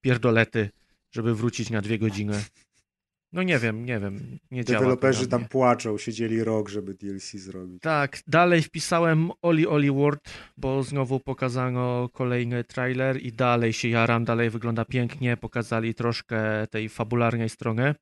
pierdolety, 0.00 0.70
żeby 1.12 1.34
wrócić 1.34 1.70
na 1.70 1.82
dwie 1.82 1.98
godziny. 1.98 2.44
No 3.34 3.42
nie 3.42 3.58
wiem, 3.58 3.84
nie 3.84 4.00
wiem, 4.00 4.38
nie 4.50 4.64
Deweloperzy 4.64 5.28
tam 5.28 5.44
płaczą, 5.48 5.98
siedzieli 5.98 6.44
rok, 6.44 6.68
żeby 6.68 6.94
DLC 6.94 7.32
zrobić. 7.32 7.82
Tak, 7.82 8.18
dalej 8.26 8.62
wpisałem 8.62 9.30
Oli 9.42 9.66
Oli 9.66 9.90
World, 9.90 10.20
bo 10.56 10.82
znowu 10.82 11.20
pokazano 11.20 12.08
kolejny 12.12 12.64
trailer 12.64 13.22
i 13.22 13.32
dalej 13.32 13.72
się 13.72 13.88
jaram, 13.88 14.24
dalej 14.24 14.50
wygląda 14.50 14.84
pięknie, 14.84 15.36
pokazali 15.36 15.94
troszkę 15.94 16.66
tej 16.66 16.88
fabularnej 16.88 17.48
strony. 17.48 17.94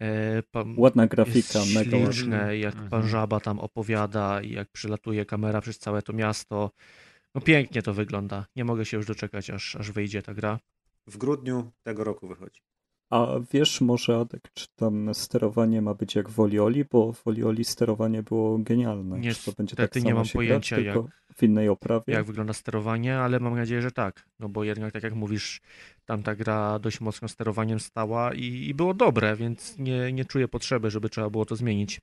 E, 0.00 0.42
Ładna 0.76 1.06
grafika, 1.06 1.58
jest 1.58 1.74
mega 1.74 1.96
ładna. 1.96 2.12
śliczne, 2.12 2.58
jak 2.58 2.72
Mhm. 2.74 2.90
pan 2.90 3.08
Żaba 3.08 3.40
tam 3.40 3.58
opowiada 3.60 4.42
i 4.42 4.52
jak 4.52 4.68
przylatuje 4.72 5.24
kamera 5.24 5.60
przez 5.60 5.78
całe 5.78 6.02
to 6.02 6.12
miasto. 6.12 6.70
No 7.34 7.40
pięknie 7.40 7.82
to 7.82 7.94
wygląda. 7.94 8.46
Nie 8.56 8.64
mogę 8.64 8.84
się 8.84 8.96
już 8.96 9.06
doczekać, 9.06 9.50
aż, 9.50 9.76
aż 9.76 9.90
wyjdzie 9.90 10.22
ta 10.22 10.34
gra. 10.34 10.58
W 11.06 11.16
grudniu 11.16 11.72
tego 11.82 12.04
roku 12.04 12.28
wychodzi. 12.28 12.60
A 13.10 13.26
wiesz 13.52 13.80
może, 13.80 14.16
Adek, 14.16 14.50
czy 14.54 14.66
tam 14.76 15.14
sterowanie 15.14 15.82
ma 15.82 15.94
być 15.94 16.14
jak 16.14 16.28
w 16.28 16.40
Olioli? 16.40 16.84
Bo 16.84 17.12
w 17.12 17.26
Olioli 17.26 17.64
sterowanie 17.64 18.22
było 18.22 18.58
genialne. 18.58 19.20
Czy 19.32 19.44
to 19.44 19.52
będzie 19.52 19.76
tak 19.76 19.84
Niestety 19.84 20.00
nie 20.00 20.10
samo 20.10 20.16
mam 20.16 20.24
się 20.24 20.32
pojęcia, 20.32 20.76
grać, 20.76 20.94
tylko 20.94 21.08
w 21.36 21.42
innej 21.42 21.68
oprawie? 21.68 22.12
Jak 22.12 22.24
wygląda 22.24 22.52
sterowanie, 22.52 23.18
ale 23.18 23.40
mam 23.40 23.56
nadzieję, 23.56 23.82
że 23.82 23.90
tak. 23.90 24.24
No 24.40 24.48
bo 24.48 24.64
jednak, 24.64 24.92
tak 24.92 25.02
jak 25.02 25.14
mówisz, 25.14 25.60
tam 26.04 26.22
ta 26.22 26.34
gra 26.34 26.78
dość 26.78 27.00
mocno 27.00 27.28
sterowaniem 27.28 27.80
stała 27.80 28.34
i, 28.34 28.44
i 28.44 28.74
było 28.74 28.94
dobre, 28.94 29.36
więc 29.36 29.78
nie, 29.78 30.12
nie 30.12 30.24
czuję 30.24 30.48
potrzeby, 30.48 30.90
żeby 30.90 31.08
trzeba 31.08 31.30
było 31.30 31.44
to 31.44 31.56
zmienić. 31.56 32.00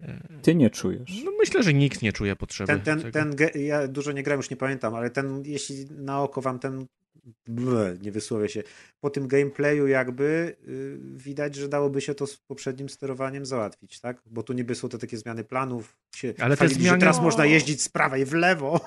E, 0.00 0.28
Ty 0.42 0.54
nie 0.54 0.70
czujesz. 0.70 1.22
No 1.24 1.30
myślę, 1.38 1.62
że 1.62 1.74
nikt 1.74 2.02
nie 2.02 2.12
czuje 2.12 2.36
potrzeby. 2.36 2.66
Ten, 2.66 2.80
ten, 2.80 3.12
tego. 3.12 3.12
ten, 3.12 3.62
ja 3.64 3.88
dużo 3.88 4.12
nie 4.12 4.22
grałem, 4.22 4.38
już 4.38 4.50
nie 4.50 4.56
pamiętam, 4.56 4.94
ale 4.94 5.10
ten, 5.10 5.42
jeśli 5.46 5.86
na 5.90 6.22
oko 6.22 6.40
wam 6.40 6.58
ten, 6.58 6.86
nie 8.02 8.12
wysłowię 8.12 8.48
się, 8.48 8.62
po 9.00 9.10
tym 9.10 9.28
gameplayu 9.28 9.86
jakby 9.86 10.56
y, 10.68 10.98
widać, 11.02 11.54
że 11.54 11.68
dałoby 11.68 12.00
się 12.00 12.14
to 12.14 12.26
z 12.26 12.36
poprzednim 12.36 12.88
sterowaniem 12.88 13.46
załatwić, 13.46 14.00
tak? 14.00 14.22
Bo 14.26 14.42
tu 14.42 14.52
niby 14.52 14.74
są 14.74 14.88
te 14.88 14.98
takie 14.98 15.16
zmiany 15.16 15.44
planów, 15.44 15.96
się 16.16 16.34
Ale 16.38 16.56
te 16.56 16.56
chwalili, 16.56 16.84
że 16.84 16.90
zmiany- 16.90 17.00
teraz 17.00 17.20
można 17.20 17.46
jeździć 17.46 17.82
z 17.82 17.88
prawej 17.88 18.24
w 18.24 18.32
lewo. 18.32 18.80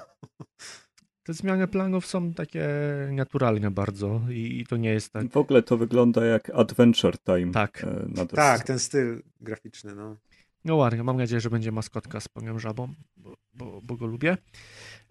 Te 1.23 1.33
zmiany 1.33 1.67
planów 1.67 2.05
są 2.05 2.33
takie 2.33 2.69
naturalne 3.11 3.71
bardzo 3.71 4.21
i, 4.29 4.59
i 4.59 4.65
to 4.65 4.77
nie 4.77 4.89
jest 4.89 5.13
tak. 5.13 5.31
W 5.31 5.37
ogóle 5.37 5.63
to 5.63 5.77
wygląda 5.77 6.25
jak 6.25 6.49
Adventure 6.49 7.17
Time. 7.17 7.51
Tak. 7.51 7.83
e. 8.17 8.25
Tak, 8.25 8.63
ten 8.63 8.79
styl 8.79 9.21
graficzny, 9.41 9.95
no. 9.95 10.17
No 10.65 10.75
ładnie, 10.75 11.03
mam 11.03 11.17
nadzieję, 11.17 11.41
że 11.41 11.49
będzie 11.49 11.71
maskotka 11.71 12.19
z 12.19 12.27
panią 12.27 12.59
żabą, 12.59 12.93
bo, 13.17 13.37
bo, 13.53 13.81
bo 13.83 13.95
go 13.95 14.05
lubię. 14.05 14.37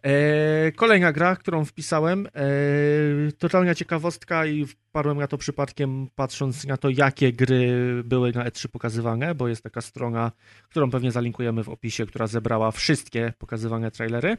E, 0.07 0.73
kolejna 0.73 1.12
gra, 1.12 1.36
którą 1.36 1.65
wpisałem, 1.65 2.26
e, 2.26 2.31
totalna 3.39 3.75
ciekawostka 3.75 4.47
i 4.47 4.67
wpadłem 4.67 5.18
na 5.18 5.26
to 5.26 5.39
przypadkiem 5.39 6.09
patrząc 6.15 6.67
na 6.67 6.76
to, 6.76 6.89
jakie 6.91 7.33
gry 7.33 7.73
były 8.05 8.33
na 8.33 8.44
E3 8.44 8.68
pokazywane, 8.68 9.35
bo 9.35 9.49
jest 9.49 9.62
taka 9.62 9.81
strona, 9.81 10.33
którą 10.70 10.91
pewnie 10.91 11.12
zalinkujemy 11.12 11.65
w 11.65 11.68
opisie, 11.68 12.07
która 12.07 12.26
zebrała 12.26 12.70
wszystkie 12.70 13.33
pokazywane 13.39 13.91
trailery. 13.91 14.36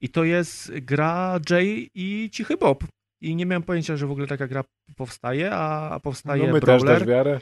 I 0.00 0.08
to 0.08 0.24
jest 0.24 0.72
gra 0.78 1.40
Jay 1.50 1.90
i 1.94 2.30
Cichy 2.32 2.56
Bob. 2.56 2.84
I 3.20 3.36
nie 3.36 3.46
miałem 3.46 3.62
pojęcia, 3.62 3.96
że 3.96 4.06
w 4.06 4.10
ogóle 4.10 4.26
taka 4.26 4.46
gra 4.46 4.64
powstaje, 4.96 5.50
a, 5.52 6.00
powstaje 6.02 6.46
No 6.46 6.52
my 6.52 6.60
też 6.60 6.66
Brawler. 6.66 6.98
dasz 6.98 7.08
wiarę. 7.08 7.40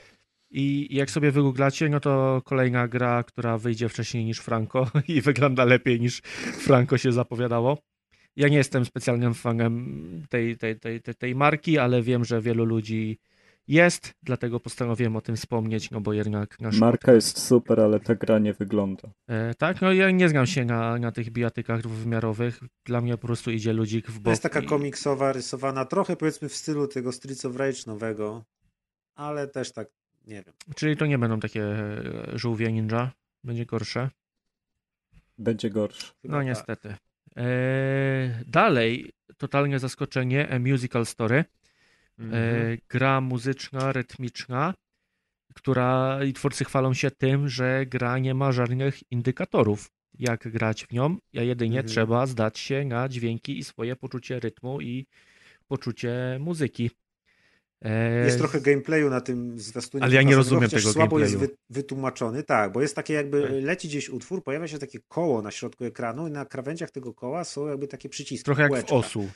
I 0.50 0.88
jak 0.96 1.10
sobie 1.10 1.30
wygooglacie, 1.30 1.88
no 1.88 2.00
to 2.00 2.42
kolejna 2.44 2.88
gra, 2.88 3.22
która 3.22 3.58
wyjdzie 3.58 3.88
wcześniej 3.88 4.24
niż 4.24 4.38
Franco 4.38 4.86
i 5.08 5.20
wygląda 5.20 5.64
lepiej 5.64 6.00
niż 6.00 6.20
Franco 6.58 6.98
się 6.98 7.12
zapowiadało. 7.12 7.78
Ja 8.36 8.48
nie 8.48 8.56
jestem 8.56 8.84
specjalnym 8.84 9.34
fanem 9.34 10.02
tej, 10.28 10.56
tej, 10.56 10.80
tej, 10.80 11.00
tej, 11.02 11.14
tej 11.14 11.34
marki, 11.34 11.78
ale 11.78 12.02
wiem, 12.02 12.24
że 12.24 12.40
wielu 12.40 12.64
ludzi 12.64 13.18
jest, 13.68 14.14
dlatego 14.22 14.60
postanowiłem 14.60 15.16
o 15.16 15.20
tym 15.20 15.36
wspomnieć, 15.36 15.90
no 15.90 16.00
bo 16.00 16.12
jednak 16.12 16.60
nasz... 16.60 16.78
Marka 16.78 17.12
jest 17.12 17.38
super, 17.38 17.80
ale 17.80 18.00
ta 18.00 18.14
gra 18.14 18.38
nie 18.38 18.52
wygląda. 18.52 19.08
E, 19.28 19.54
tak, 19.54 19.80
no 19.80 19.92
ja 19.92 20.10
nie 20.10 20.28
znam 20.28 20.46
się 20.46 20.64
na, 20.64 20.98
na 20.98 21.12
tych 21.12 21.30
bijatykach 21.30 21.82
dwuwymiarowych. 21.82 22.60
Dla 22.86 23.00
mnie 23.00 23.16
po 23.16 23.26
prostu 23.26 23.50
idzie 23.50 23.72
ludzik 23.72 24.06
w 24.10 24.14
bok. 24.14 24.24
To 24.24 24.30
jest 24.30 24.42
taka 24.42 24.60
i- 24.60 24.66
komiksowa, 24.66 25.32
rysowana, 25.32 25.84
trochę 25.84 26.16
powiedzmy 26.16 26.48
w 26.48 26.54
stylu 26.56 26.86
tego 26.88 27.12
Streets 27.12 27.44
of 27.44 27.56
Rage 27.56 27.78
nowego, 27.86 28.44
ale 29.16 29.48
też 29.48 29.72
tak, 29.72 29.88
nie 30.26 30.42
wiem. 30.42 30.54
Czyli 30.76 30.96
to 30.96 31.06
nie 31.06 31.18
będą 31.18 31.40
takie 31.40 31.64
e, 31.64 32.38
żółwie 32.38 32.72
ninja, 32.72 33.12
będzie 33.44 33.66
gorsze. 33.66 34.10
Będzie. 35.38 35.70
Chyba 35.70 36.08
No 36.24 36.36
tak. 36.36 36.46
niestety. 36.46 36.94
Eee, 37.36 38.30
dalej, 38.46 39.12
totalne 39.36 39.78
zaskoczenie, 39.78 40.48
A 40.50 40.58
Musical 40.58 41.06
Story. 41.06 41.44
Mhm. 42.18 42.44
Eee, 42.44 42.78
gra 42.88 43.20
muzyczna, 43.20 43.92
rytmiczna, 43.92 44.74
która 45.54 46.24
i 46.24 46.32
twórcy 46.32 46.64
chwalą 46.64 46.94
się 46.94 47.10
tym, 47.10 47.48
że 47.48 47.86
gra 47.86 48.18
nie 48.18 48.34
ma 48.34 48.52
żadnych 48.52 49.12
indykatorów, 49.12 49.90
jak 50.14 50.48
grać 50.48 50.86
w 50.86 50.92
nią, 50.92 51.16
a 51.36 51.40
jedynie 51.40 51.78
Mhm. 51.78 51.88
trzeba 51.88 52.26
zdać 52.26 52.58
się 52.58 52.84
na 52.84 53.08
dźwięki 53.08 53.58
i 53.58 53.64
swoje 53.64 53.96
poczucie 53.96 54.40
rytmu 54.40 54.80
i 54.80 55.06
poczucie 55.68 56.36
muzyki. 56.40 56.90
E, 57.84 58.24
Jest 58.24 58.38
trochę 58.38 58.60
gameplayu 58.60 59.10
na 59.10 59.20
tym 59.20 59.58
zwiastunie. 59.58 60.04
Ale 60.04 60.14
ja 60.14 60.22
nie 60.22 60.36
rozumiem 60.36 60.64
chociaż 60.64 60.82
tego 60.82 60.92
słabo 60.92 61.18
jest 61.18 61.32
gameplayu. 61.32 61.56
wy, 61.70 61.74
wytłumaczony, 61.74 62.42
tak, 62.42 62.72
bo 62.72 62.82
jest 62.82 62.96
takie 62.96 63.14
jakby 63.14 63.60
leci 63.62 63.88
gdzieś 63.88 64.08
utwór, 64.08 64.42
pojawia 64.44 64.68
się 64.68 64.78
takie 64.78 64.98
koło 65.08 65.42
na 65.42 65.50
środku 65.50 65.84
ekranu 65.84 66.28
i 66.28 66.30
na 66.30 66.44
krawędziach 66.44 66.90
tego 66.90 67.14
koła 67.14 67.44
są 67.44 67.66
jakby 67.68 67.88
takie 67.88 68.08
przyciski. 68.08 68.44
trochę 68.44 68.62
jak 68.62 68.86
w 68.88 68.92
osu. 68.92 69.28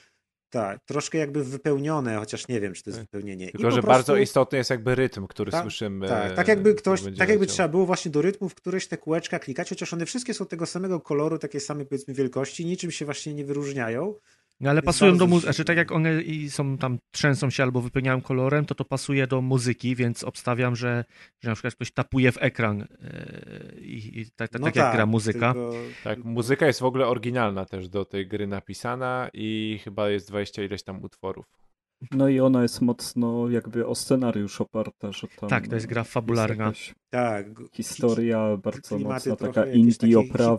Tak, 0.51 0.79
troszkę 0.85 1.19
jakby 1.19 1.45
wypełnione, 1.45 2.17
chociaż 2.17 2.49
nie 2.49 2.61
wiem, 2.61 2.73
czy 2.75 2.83
to 2.83 2.91
jest 2.91 3.01
wypełnienie. 3.01 3.49
I 3.49 3.53
Tylko, 3.53 3.67
po 3.67 3.71
że 3.71 3.83
prostu- 3.83 3.89
bardzo 3.89 4.17
istotny 4.17 4.59
jest 4.59 4.71
jakby 4.71 4.95
rytm, 4.95 5.27
który 5.27 5.53
Tak, 5.53 5.63
słyszymy. 5.63 6.09
Tak, 6.09 6.35
tak 6.37 6.49
jakby 6.49 6.75
ktoś, 6.75 7.03
tak 7.03 7.29
jakby 7.29 7.35
leciał. 7.35 7.47
trzeba 7.47 7.69
było 7.69 7.87
właśnie 7.87 8.11
do 8.11 8.23
rytmów 8.23 8.55
któreś 8.55 8.87
te 8.87 8.97
kółeczka 8.99 9.39
klikać, 9.39 9.69
chociaż 9.69 9.93
one 9.93 10.07
wszystkie 10.07 10.35
są 10.35 10.47
tego 10.47 10.67
samego 10.67 11.01
koloru, 11.01 11.39
takiej 11.39 11.61
samej 11.61 11.87
powiedzmy 11.87 12.15
wielkości, 12.15 12.67
niczym 12.67 12.91
się 12.91 13.05
właśnie 13.05 13.35
nie 13.35 13.45
wyróżniają. 13.45 14.15
No 14.61 14.71
ale 14.71 14.83
pasują 14.83 15.17
do 15.19 15.27
muzyki, 15.27 15.45
znaczy 15.47 15.65
tak 15.65 15.77
jak 15.77 15.93
one 15.93 16.23
i 16.23 16.51
są 16.51 16.79
tam, 16.79 16.99
trzęsą 17.11 17.51
się 17.51 17.63
albo 17.63 17.81
wypełniają 17.81 18.21
kolorem, 18.21 18.65
to 18.65 18.75
to 18.75 18.85
pasuje 18.85 19.27
do 19.27 19.41
muzyki, 19.43 19.97
więc 19.97 20.25
obstawiam, 20.25 20.77
że, 20.77 21.05
że 21.43 21.49
na 21.49 21.55
przykład 21.55 21.75
ktoś 21.75 21.91
tapuje 21.93 22.33
w 22.33 22.39
ekran 22.43 22.79
yy, 22.79 23.81
i, 23.81 24.21
i 24.21 24.31
tak, 24.31 24.49
tak, 24.51 24.61
No 24.61 24.67
tak 24.67 24.77
jak 24.77 24.93
gra 24.95 25.07
muzyka. 25.07 25.53
tylko- 25.53 25.73
Tak, 26.05 26.25
muzyka 26.25 26.67
jest 26.67 26.81
w 26.81 26.85
ogóle 26.85 27.07
oryginalna 27.07 27.65
też 27.65 27.89
do 27.89 28.05
tej 28.05 28.27
gry 28.27 28.47
napisana 28.47 29.29
i 29.35 29.81
chyba 29.85 30.09
jest 30.11 30.29
20 30.29 30.63
ileś 30.63 30.83
tam 30.83 31.05
utworów. 31.05 31.64
No 32.11 32.29
i 32.29 32.41
ona 32.41 32.63
jest 32.63 32.81
mocno 32.81 33.51
jakby 33.51 33.87
o 33.87 33.95
scenariusz 33.95 34.61
oparta, 34.61 35.13
że 35.13 35.27
tam 35.41 35.49
Tak, 35.51 35.69
to 35.69 35.75
jest 35.75 35.87
gra 35.87 36.01
jest 36.01 36.13
fabularna. 36.13 36.65
jakaś 36.65 36.95
Tak. 37.11 37.47
historia 37.73 38.57
bardzo 38.57 38.99
mocna, 38.99 39.37
taka 39.37 39.67
indie 39.67 40.19
oprawa 40.19 40.57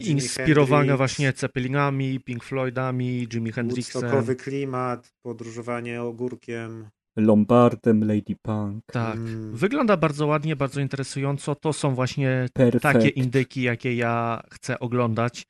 Inspirowana 0.00 0.78
Hendrix, 0.78 0.98
właśnie 0.98 1.32
Ceppelinami, 1.32 2.20
Pink 2.20 2.44
Floydami, 2.44 3.28
Jimi 3.32 3.52
Hendrixem. 3.52 4.00
Woodstockowy 4.02 4.36
klimat, 4.36 5.12
podróżowanie 5.22 6.02
ogórkiem. 6.02 6.88
Lombardem, 7.16 8.04
Lady 8.08 8.36
Punk, 8.42 8.84
Tak. 8.92 9.14
Mm. 9.16 9.56
Wygląda 9.56 9.96
bardzo 9.96 10.26
ładnie, 10.26 10.56
bardzo 10.56 10.80
interesująco. 10.80 11.54
To 11.54 11.72
są 11.72 11.94
właśnie 11.94 12.48
Perfect, 12.54 12.82
takie 12.82 13.08
indyki, 13.08 13.62
jakie 13.62 13.94
ja 13.96 14.42
chcę 14.52 14.78
oglądać. 14.78 15.44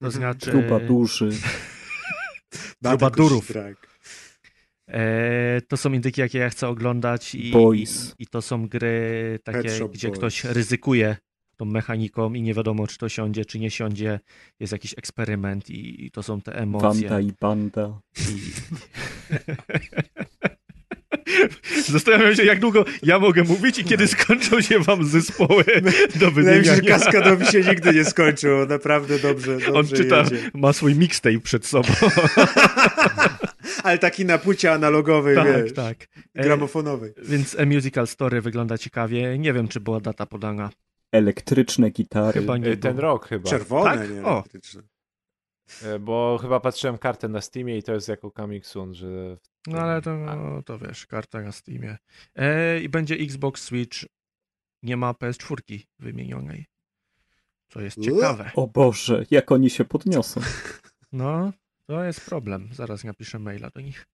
To 0.00 0.06
Mhm. 0.06 0.12
znaczy 0.12 0.50
Truba 0.50 0.80
duży. 0.80 1.30
Trubadurów. 2.82 3.52
Tak. 3.52 3.87
E, 4.88 5.60
to 5.68 5.76
są 5.76 5.92
indyki, 5.92 6.20
jakie 6.20 6.38
ja 6.38 6.50
chcę 6.50 6.68
oglądać 6.68 7.34
i, 7.34 7.52
i, 7.74 7.84
i 8.18 8.26
to 8.26 8.42
są 8.42 8.68
gry 8.68 9.38
takie, 9.44 9.70
Shop 9.70 9.88
gdzie 9.88 10.08
Boys. 10.08 10.18
ktoś 10.18 10.44
ryzykuje 10.44 11.16
tą 11.56 11.64
mechaniką 11.64 12.34
i 12.34 12.42
nie 12.42 12.54
wiadomo, 12.54 12.86
czy 12.86 12.98
to 12.98 13.08
siądzie, 13.08 13.44
czy 13.44 13.58
nie 13.58 13.70
siądzie. 13.70 14.20
Jest 14.60 14.72
jakiś 14.72 14.94
eksperyment 14.98 15.70
i, 15.70 16.04
i 16.04 16.10
to 16.10 16.22
są 16.22 16.40
te 16.40 16.56
emocje. 16.56 17.08
Wanda 17.08 17.20
i 17.20 17.32
Banda. 17.40 18.00
I... 18.18 18.22
Zastanawiam 21.92 22.34
się, 22.34 22.44
jak 22.44 22.60
długo 22.60 22.84
ja 23.02 23.18
mogę 23.18 23.44
mówić 23.44 23.78
i 23.78 23.84
kiedy 23.84 24.08
skończą 24.08 24.60
się 24.60 24.78
wam 24.78 25.04
zespoły 25.04 25.64
do 26.20 26.30
Wydaje 26.30 26.58
mi 26.58 26.64
się, 26.64 26.70
że 26.70 26.76
wymieniania. 26.76 26.98
Kaskadowi 26.98 27.46
się 27.46 27.60
nigdy 27.60 27.92
nie 27.94 28.04
skończył. 28.04 28.66
Naprawdę 28.66 29.18
dobrze, 29.18 29.52
dobrze 29.52 29.72
On 29.72 29.88
czyta, 29.88 30.18
jedzie. 30.18 30.50
ma 30.54 30.72
swój 30.72 30.94
mixtape 30.94 31.40
przed 31.40 31.66
sobą. 31.66 31.88
Ale 33.82 33.98
taki 33.98 34.24
na 34.24 34.38
płycie 34.38 34.72
analogowej, 34.72 35.36
tak, 35.36 35.46
wiesz, 35.46 35.72
tak. 35.72 36.06
E, 36.34 36.42
gramofonowej. 36.42 37.12
Więc 37.22 37.58
A 37.60 37.64
Musical 37.66 38.06
Story 38.06 38.40
wygląda 38.40 38.78
ciekawie. 38.78 39.38
Nie 39.38 39.52
wiem, 39.52 39.68
czy 39.68 39.80
była 39.80 40.00
data 40.00 40.26
podana. 40.26 40.70
Elektryczne 41.12 41.90
gitary. 41.90 42.40
Chyba 42.40 42.56
nie 42.56 42.68
Y, 42.68 42.76
Ten 42.76 42.98
rok 42.98 43.28
chyba. 43.28 43.50
Czerwone, 43.50 43.98
tak? 43.98 44.10
nie 44.10 44.24
O. 44.24 44.32
elektryczne. 44.38 44.82
Y, 45.82 45.98
Bo 45.98 46.38
chyba 46.42 46.60
patrzyłem 46.60 46.98
kartę 46.98 47.28
na 47.28 47.40
Steamie 47.40 47.78
i 47.78 47.82
to 47.82 47.94
jest 47.94 48.08
jako 48.08 48.30
coming 48.30 48.66
soon, 48.66 48.94
że... 48.94 49.36
No 49.66 49.78
ale 49.78 50.02
to, 50.02 50.16
no, 50.16 50.62
to 50.62 50.78
wiesz, 50.78 51.06
karta 51.06 51.40
na 51.40 51.52
Steamie. 51.52 51.98
E, 52.36 52.80
I 52.80 52.88
będzie 52.88 53.14
Xbox 53.14 53.62
Switch. 53.64 53.98
Nie 54.82 54.96
ma 54.96 55.12
PS4 55.12 55.80
wymienionej. 55.98 56.66
Co 57.68 57.80
jest 57.80 58.00
ciekawe. 58.00 58.50
O 58.54 58.66
Boże, 58.66 59.24
jak 59.30 59.52
oni 59.52 59.70
się 59.70 59.84
podniosą. 59.84 60.40
No, 61.12 61.52
to 61.88 62.04
jest 62.04 62.20
problem. 62.20 62.68
Zaraz 62.72 63.04
napiszę 63.04 63.38
maila 63.38 63.70
do 63.70 63.80
nich. 63.80 64.06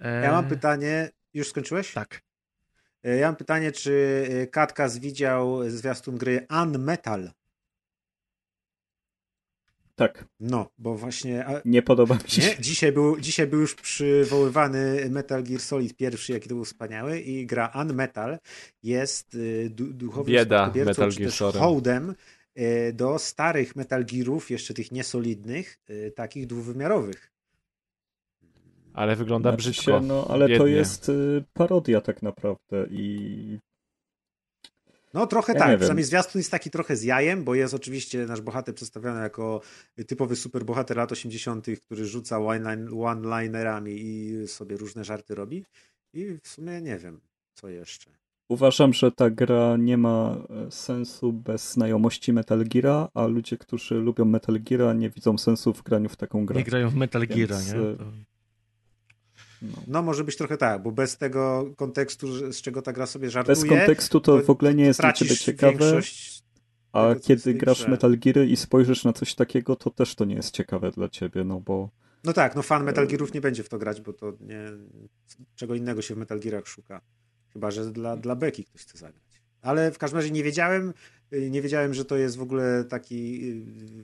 E, 0.00 0.22
Ja 0.24 0.32
mam 0.32 0.48
pytanie, 0.48 1.10
już 1.34 1.48
skończyłeś? 1.48 1.92
Tak. 1.92 2.20
E, 3.02 3.16
Ja 3.16 3.26
mam 3.26 3.36
pytanie, 3.36 3.72
czy 3.72 4.26
e, 4.30 4.46
Katkas 4.46 4.98
widział 4.98 5.70
zwiastun 5.70 6.18
gry 6.18 6.46
Unmetal? 6.62 7.30
Tak, 9.96 10.24
No, 10.40 10.70
bo 10.78 10.94
właśnie... 10.96 11.46
A, 11.46 11.60
nie 11.64 11.82
podoba 11.82 12.14
mi 12.14 12.30
się. 12.30 12.42
nie? 12.42 12.56
Dzisiaj, 12.60 12.92
był, 12.92 13.20
dzisiaj 13.20 13.46
był 13.46 13.60
już 13.60 13.74
przywoływany 13.74 15.06
Metal 15.10 15.42
Gear 15.44 15.60
Solid 15.60 15.96
pierwszy, 15.96 16.32
jaki 16.32 16.48
to 16.48 16.54
był 16.54 16.64
wspaniały 16.64 17.20
i 17.20 17.46
gra 17.46 17.72
Unmetal 17.74 18.38
jest 18.82 19.34
y, 19.34 19.70
du, 19.70 19.92
duchowym 19.92 20.32
Bieda 20.34 20.72
Metal 20.74 21.12
czy 21.12 21.18
Gear 21.18 21.30
też 21.30 21.38
hołdem 21.58 22.14
do 22.92 23.18
starych 23.18 23.76
Metal 23.76 24.04
Gearów, 24.04 24.50
jeszcze 24.50 24.74
tych 24.74 24.92
niesolidnych, 24.92 25.78
y, 25.90 26.12
takich 26.16 26.46
dwuwymiarowych. 26.46 27.30
Ale 28.92 29.16
wygląda 29.16 29.50
Znaczy 29.50 29.70
brzydko. 29.70 29.82
Się, 29.82 30.00
no, 30.00 30.26
ale 30.30 30.44
to 30.58 30.64
biednie. 30.64 30.76
jest 30.76 31.08
y, 31.08 31.44
parodia 31.52 32.00
tak 32.00 32.22
naprawdę 32.22 32.86
i 32.90 33.58
No 35.14 35.26
trochę 35.26 35.52
Ja 35.52 35.58
tak, 35.58 35.76
przynajmniej 35.78 36.04
zwiastun 36.04 36.38
jest 36.38 36.50
taki 36.50 36.70
trochę 36.70 36.96
z 36.96 37.02
jajem, 37.02 37.44
bo 37.44 37.54
jest 37.54 37.74
oczywiście 37.74 38.26
nasz 38.26 38.40
bohater 38.40 38.74
przedstawiony 38.74 39.20
jako 39.20 39.60
typowy 40.06 40.36
superbohater 40.36 40.96
lat 40.96 41.12
80., 41.12 41.66
który 41.80 42.06
rzuca 42.06 42.38
one- 42.38 42.86
one-linerami 43.02 43.92
i 43.98 44.48
sobie 44.48 44.76
różne 44.76 45.04
żarty 45.04 45.34
robi. 45.34 45.64
I 46.12 46.38
w 46.42 46.48
sumie 46.48 46.80
nie 46.80 46.98
wiem, 46.98 47.20
co 47.54 47.68
jeszcze. 47.68 48.10
Uważam, 48.48 48.92
że 48.92 49.12
ta 49.12 49.30
gra 49.30 49.76
nie 49.76 49.98
ma 49.98 50.36
e, 50.66 50.70
sensu 50.70 51.32
bez 51.32 51.72
znajomości 51.72 52.32
Metal 52.32 52.64
Geara, 52.64 53.08
a 53.14 53.26
ludzie, 53.26 53.58
którzy 53.58 53.94
lubią 53.94 54.24
Metal 54.24 54.60
Geara 54.60 54.92
nie 54.92 55.10
widzą 55.10 55.38
sensu 55.38 55.72
w 55.72 55.82
graniu 55.82 56.08
w 56.08 56.16
taką 56.16 56.46
grę. 56.46 56.58
Nie 56.58 56.64
grają 56.64 56.90
w 56.90 56.94
Metal 56.94 57.26
Więc, 57.26 57.50
Gear, 57.50 57.64
nie? 57.66 57.90
e, 57.90 57.96
To... 57.96 58.04
No. 59.62 59.82
No 59.86 60.02
może 60.02 60.24
być 60.24 60.36
trochę 60.36 60.56
tak, 60.56 60.82
bo 60.82 60.92
bez 60.92 61.18
tego 61.18 61.70
kontekstu, 61.76 62.52
z 62.52 62.62
czego 62.62 62.82
ta 62.82 62.92
gra 62.92 63.06
sobie 63.06 63.30
żartuje, 63.30 63.56
Bez 63.56 63.64
kontekstu 63.64 64.20
to 64.20 64.42
w 64.42 64.50
ogóle 64.50 64.74
nie 64.74 64.84
jest 64.84 65.00
dla 65.00 65.12
ciebie 65.12 65.36
ciekawe, 65.36 66.00
a 66.92 67.08
tego, 67.08 67.20
kiedy 67.20 67.54
grasz 67.54 67.78
grze. 67.78 67.88
Metal 67.90 68.18
Geary 68.18 68.46
i 68.46 68.56
spojrzysz 68.56 69.04
na 69.04 69.12
coś 69.12 69.34
takiego, 69.34 69.76
to 69.76 69.90
też 69.90 70.14
to 70.14 70.24
nie 70.24 70.34
jest 70.34 70.50
ciekawe 70.50 70.90
dla 70.90 71.08
ciebie, 71.08 71.44
no 71.44 71.60
bo 71.60 71.90
No 72.24 72.32
tak, 72.32 72.56
no 72.56 72.62
fan 72.62 72.84
Metal 72.84 73.06
Gearów 73.06 73.34
nie 73.34 73.40
będzie 73.40 73.62
w 73.62 73.68
to 73.68 73.78
grać, 73.78 74.00
bo 74.00 74.12
to 74.12 74.32
nie, 74.40 74.58
czego 75.56 75.74
innego 75.74 76.02
się 76.02 76.14
w 76.14 76.18
Metal 76.18 76.40
Gearach 76.40 76.68
szuka. 76.68 77.00
Chyba, 77.54 77.70
że 77.70 77.92
dla, 77.92 78.16
dla 78.16 78.36
Beki 78.36 78.64
ktoś 78.64 78.82
chce 78.82 78.98
zagrać. 78.98 79.42
Ale 79.62 79.92
w 79.92 79.98
każdym 79.98 80.18
razie 80.18 80.30
nie 80.30 80.42
wiedziałem, 80.42 80.94
y, 81.32 81.50
nie 81.50 81.62
wiedziałem, 81.62 81.94
że 81.94 82.04
to 82.04 82.16
jest 82.16 82.36
w 82.36 82.42
ogóle 82.42 82.84
taki 82.84 83.48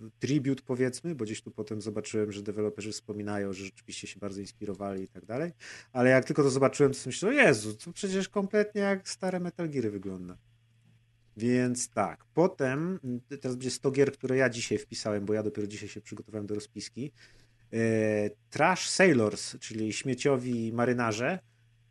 y, 0.06 0.10
tribute 0.18 0.62
powiedzmy, 0.66 1.14
bo 1.14 1.24
gdzieś 1.24 1.42
tu 1.42 1.50
potem 1.50 1.80
zobaczyłem, 1.80 2.32
że 2.32 2.42
deweloperzy 2.42 2.92
wspominają, 2.92 3.52
że 3.52 3.64
rzeczywiście 3.64 4.06
się 4.06 4.20
bardzo 4.20 4.40
inspirowali 4.40 5.02
i 5.02 5.08
tak 5.08 5.24
dalej. 5.24 5.52
Ale 5.92 6.10
jak 6.10 6.24
tylko 6.24 6.42
to 6.42 6.50
zobaczyłem, 6.50 6.92
to 6.92 6.98
myślałem, 7.06 7.38
Jezu, 7.38 7.74
to 7.74 7.92
przecież 7.92 8.28
kompletnie 8.28 8.80
jak 8.80 9.08
stare 9.08 9.40
Metal 9.40 9.70
Geary 9.70 9.90
wygląda. 9.90 10.38
Więc 11.36 11.90
tak, 11.90 12.24
potem, 12.34 13.00
y, 13.32 13.38
teraz 13.38 13.56
będzie 13.56 13.70
100 13.70 13.90
gier, 13.90 14.12
które 14.12 14.36
ja 14.36 14.50
dzisiaj 14.50 14.78
wpisałem, 14.78 15.24
bo 15.24 15.34
ja 15.34 15.42
dopiero 15.42 15.68
dzisiaj 15.68 15.88
się 15.88 16.00
przygotowałem 16.00 16.46
do 16.46 16.54
rozpiski. 16.54 17.12
E, 17.72 18.30
Trash 18.50 18.88
Sailors, 18.88 19.58
czyli 19.58 19.92
śmieciowi 19.92 20.72
marynarze. 20.72 21.38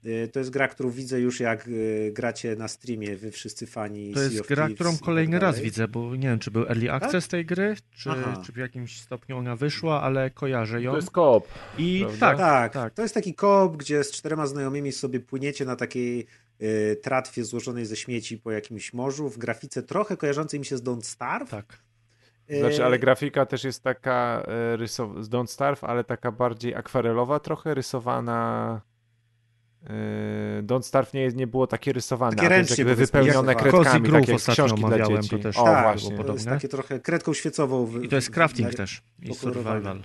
E, 0.06 0.28
To 0.28 0.40
jest 0.40 0.52
gra, 0.52 0.68
którą 0.68 0.90
widzę 0.90 1.20
już 1.20 1.40
jak 1.40 1.68
e, 1.68 2.12
gracie 2.12 2.56
na 2.56 2.68
streamie, 2.68 3.16
wy 3.18 3.32
wszyscy 3.32 3.68
fani 3.68 4.14
To 4.14 4.20
Sea 4.20 4.30
jest 4.30 4.42
of 4.42 4.48
gra, 4.48 4.56
Thieves 4.68 4.76
którą 4.76 4.92
i 4.92 4.94
tak 4.96 5.04
kolejny 5.06 5.40
raz 5.40 5.60
widzę, 5.60 5.88
bo 5.88 6.16
nie 6.16 6.28
wiem, 6.28 6.40
czy 6.40 6.52
był 6.52 6.64
early 6.64 6.92
access 6.92 7.28
tej 7.28 7.46
gry, 7.46 7.76
czy, 7.92 8.10
czy 8.46 8.52
w 8.52 8.58
jakimś 8.58 9.00
stopniu 9.02 9.38
ona 9.38 9.56
wyszła, 9.56 10.02
ale 10.02 10.30
kojarzę 10.30 10.82
ją. 10.82 10.92
To 10.92 10.98
jest 10.98 11.12
koop. 11.12 11.48
I 11.78 12.06
tak, 12.20 12.38
Tak, 12.38 12.74
tak. 12.74 12.94
to 12.94 13.02
jest 13.02 13.14
taki 13.14 13.34
koop, 13.36 13.78
gdzie 13.78 14.04
z 14.04 14.12
czterema 14.12 14.48
znajomymi 14.48 14.92
sobie 14.92 15.20
płyniecie 15.20 15.66
na 15.66 15.76
takiej 15.76 16.26
e, 16.60 16.96
tratwie 16.96 17.44
złożonej 17.44 17.86
ze 17.86 17.96
śmieci 17.96 18.38
po 18.38 18.52
jakimś 18.52 18.94
morzu, 18.94 19.30
w 19.30 19.38
grafice 19.38 19.84
trochę 19.84 20.18
kojarzącej 20.18 20.60
mi 20.60 20.66
się 20.66 20.78
z 20.78 20.84
Don't 20.84 21.02
Starve. 21.04 21.50
tak. 21.52 21.78
E, 22.48 22.60
Znaczy, 22.60 22.86
ale 22.86 23.00
grafika 23.00 23.46
też 23.46 23.64
jest 23.64 23.84
taka 23.84 24.44
rysow- 24.78 25.24
z 25.24 25.30
Don't 25.30 25.48
Starve, 25.48 25.84
ale 25.84 26.04
taka 26.04 26.32
bardziej 26.32 26.76
akwarelowa 26.76 27.40
trochę, 27.40 27.74
rysowana... 27.74 28.82
e, 29.88 30.64
Don't 30.64 30.82
Starve 30.82 31.14
nie, 31.14 31.28
nie 31.28 31.48
było 31.48 31.68
takie 31.68 31.94
rysowane, 31.94 32.36
Takie 32.36 32.50
ręcznie, 32.50 32.76
jakby 32.78 32.96
wypełnione. 32.96 33.56
Cozy 33.56 33.70
kredkami, 33.72 34.10
Groove 34.10 34.26
takie 34.26 34.52
książki 34.52 34.82
dla 34.86 35.00
dzieci. 35.08 35.30
to 35.30 35.38
też 35.40 35.58
o, 35.58 35.64
tak, 35.64 35.84
właśnie. 35.84 36.18
to 36.24 36.34
jest 36.34 36.46
takie 36.46 36.68
trochę 36.68 37.00
kredką 37.00 37.34
świecową. 37.34 37.86
w- 37.86 38.04
I 38.04 38.10
to 38.10 38.16
jest 38.16 38.30
crafting 38.32 38.72
na- 38.72 38.78
też. 38.78 39.02
I 39.22 39.34
survival. 39.34 40.02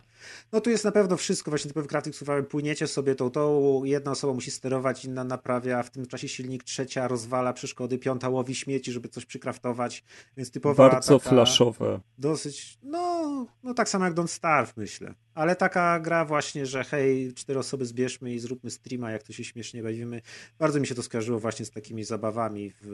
No 0.52 0.60
tu 0.60 0.70
jest 0.70 0.84
na 0.84 0.92
pewno 0.92 1.16
wszystko, 1.16 1.50
właśnie 1.50 1.68
typowy 1.68 1.88
crafting 1.88 2.16
survival. 2.16 2.44
Płyniecie 2.44 2.86
sobie 2.86 3.14
tą, 3.14 3.30
tą, 3.30 3.84
jedna 3.84 4.10
osoba 4.10 4.32
musi 4.32 4.50
sterować, 4.50 5.04
inna 5.04 5.24
naprawia, 5.24 5.82
w 5.82 5.90
tym 5.90 6.06
czasie 6.06 6.28
silnik, 6.28 6.64
trzecia 6.64 7.08
rozwala 7.08 7.52
przeszkody, 7.52 7.98
piąta 7.98 8.28
łowi 8.28 8.54
śmieci, 8.54 8.92
żeby 8.92 9.08
coś 9.08 9.26
przykraftować, 9.26 10.04
więc 10.36 10.50
typowa 10.50 10.90
bardzo 10.90 11.18
taka 11.18 11.30
flashowe. 11.30 12.00
dosyć, 12.18 12.78
no, 12.82 13.46
no 13.62 13.74
tak 13.74 13.88
samo 13.88 14.04
jak 14.04 14.14
Don't 14.14 14.26
Starve, 14.26 14.76
myślę. 14.76 15.14
Ale 15.34 15.56
taka 15.56 16.00
gra 16.00 16.24
właśnie, 16.24 16.66
że 16.66 16.84
hej, 16.84 17.34
cztery 17.34 17.58
osoby 17.58 17.86
zbierzmy 17.86 18.34
i 18.34 18.38
zróbmy 18.38 18.70
streama, 18.70 19.10
jak 19.10 19.22
to 19.22 19.32
się 19.32 19.44
śmiesznie 19.44 19.82
bawimy. 19.82 20.20
Bardzo 20.58 20.80
mi 20.80 20.86
się 20.86 20.94
to 20.94 21.02
skojarzyło 21.02 21.38
właśnie 21.40 21.64
z 21.64 21.70
takimi 21.70 22.04
zabawami 22.04 22.72
w 22.80 22.86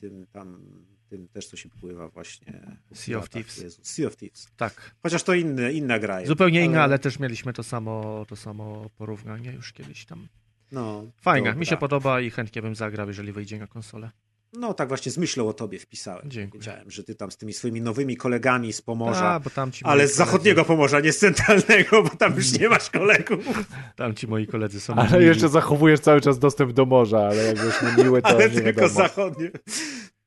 tym 0.00 0.26
tam, 0.32 0.62
tym 1.10 1.28
też 1.28 1.50
się 1.54 1.68
pływa 1.68 2.08
właśnie. 2.08 2.60
Sea 2.94 3.18
of 3.18 3.28
Thieves. 3.28 3.58
Jezu, 3.62 3.80
sea 3.84 4.06
of 4.06 4.16
Thieves. 4.16 4.48
Tak. 4.56 4.94
Chociaż 5.02 5.22
to 5.22 5.34
inny, 5.34 5.72
inna 5.72 5.98
gra. 5.98 6.24
Zupełnie 6.26 6.64
inna, 6.64 6.82
ale 6.82 6.98
też 6.98 7.18
mieliśmy 7.18 7.52
to 7.52 7.62
samo, 7.62 8.24
to 8.28 8.36
samo 8.36 8.90
porównanie 8.98 9.52
już 9.52 9.72
kiedyś 9.72 10.04
tam. 10.06 10.28
No, 10.72 11.04
dobra. 11.24 11.54
mi 11.54 11.66
się 11.66 11.76
podoba 11.76 12.20
i 12.20 12.30
chętnie 12.30 12.62
bym 12.62 12.74
zagrał, 12.74 13.08
jeżeli 13.08 13.32
wyjdzie 13.32 13.58
na 13.58 13.66
konsolę. 13.66 14.10
No 14.52 14.74
tak 14.74 14.88
właśnie 14.88 15.12
z 15.12 15.18
myślą 15.18 15.48
o 15.48 15.52
tobie 15.52 15.78
wpisałem. 15.78 16.30
Dziękuję. 16.30 16.60
Wiedziałem, 16.60 16.90
że 16.90 17.04
ty 17.04 17.14
tam 17.14 17.30
z 17.30 17.36
tymi 17.36 17.52
swoimi 17.52 17.80
nowymi 17.80 18.16
kolegami 18.16 18.72
z 18.72 18.82
Pomorza, 18.82 19.28
A, 19.30 19.40
bo 19.40 19.50
tam 19.50 19.72
ci 19.72 19.84
moi 19.84 19.92
ale 19.92 20.08
z 20.08 20.10
koledzy- 20.10 20.16
zachodniego 20.16 20.64
Pomorza, 20.64 21.00
nie 21.00 21.12
z 21.12 21.18
centralnego, 21.18 22.02
bo 22.02 22.08
tam 22.08 22.36
już 22.36 22.58
nie 22.58 22.68
masz 22.68 22.90
kolegów. 22.90 23.44
Tam 23.96 24.14
ci 24.14 24.26
moi 24.26 24.46
koledzy 24.46 24.80
są 24.80 24.94
Ale 24.94 25.10
mili. 25.12 25.26
jeszcze 25.26 25.48
zachowujesz 25.48 26.00
cały 26.00 26.20
czas 26.20 26.38
dostęp 26.38 26.72
do 26.72 26.86
morza, 26.86 27.18
ale 27.20 27.44
jak 27.44 27.56
już 27.64 27.74
miły, 28.04 28.22
to 28.22 28.28
ale 28.28 28.50
nie 28.50 28.60
tylko 28.60 28.80
wiadomo. 28.80 29.00
zachodnie. 29.00 29.50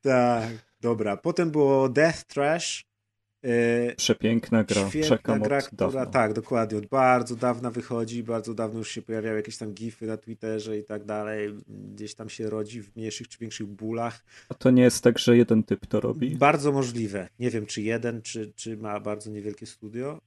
Tak, 0.02 0.48
dobra. 0.84 1.16
Potem 1.16 1.50
było 1.50 1.88
Death 1.88 2.24
Trash. 2.24 2.84
Yy, 3.42 3.94
Przepiękna 3.96 4.64
gra, 4.64 4.90
czekam 5.08 5.42
gra, 5.42 5.62
która 5.62 6.06
tak, 6.06 6.32
dokładnie, 6.32 6.78
od 6.78 6.86
bardzo 6.86 7.36
dawna 7.36 7.70
wychodzi, 7.70 8.22
bardzo 8.22 8.54
dawno 8.54 8.78
już 8.78 8.90
się 8.90 9.02
pojawiały 9.02 9.36
jakieś 9.36 9.56
tam 9.56 9.72
gify 9.72 10.06
na 10.06 10.16
Twitterze 10.16 10.78
i 10.78 10.84
tak 10.84 11.04
dalej, 11.04 11.54
gdzieś 11.94 12.14
tam 12.14 12.28
się 12.28 12.50
rodzi 12.50 12.82
w 12.82 12.96
mniejszych 12.96 13.28
czy 13.28 13.38
większych 13.38 13.66
bólach. 13.66 14.24
A 14.48 14.54
to 14.54 14.70
nie 14.70 14.82
jest 14.82 15.04
tak, 15.04 15.18
że 15.18 15.36
jeden 15.36 15.62
typ 15.62 15.86
to 15.86 16.00
robi? 16.00 16.36
Bardzo 16.36 16.72
możliwe. 16.72 17.28
Nie 17.38 17.50
wiem, 17.50 17.66
czy 17.66 17.82
jeden, 17.82 18.22
czy, 18.22 18.52
czy 18.56 18.76
ma 18.76 19.00
bardzo 19.00 19.30
niewielkie 19.30 19.66
studio, 19.66 20.20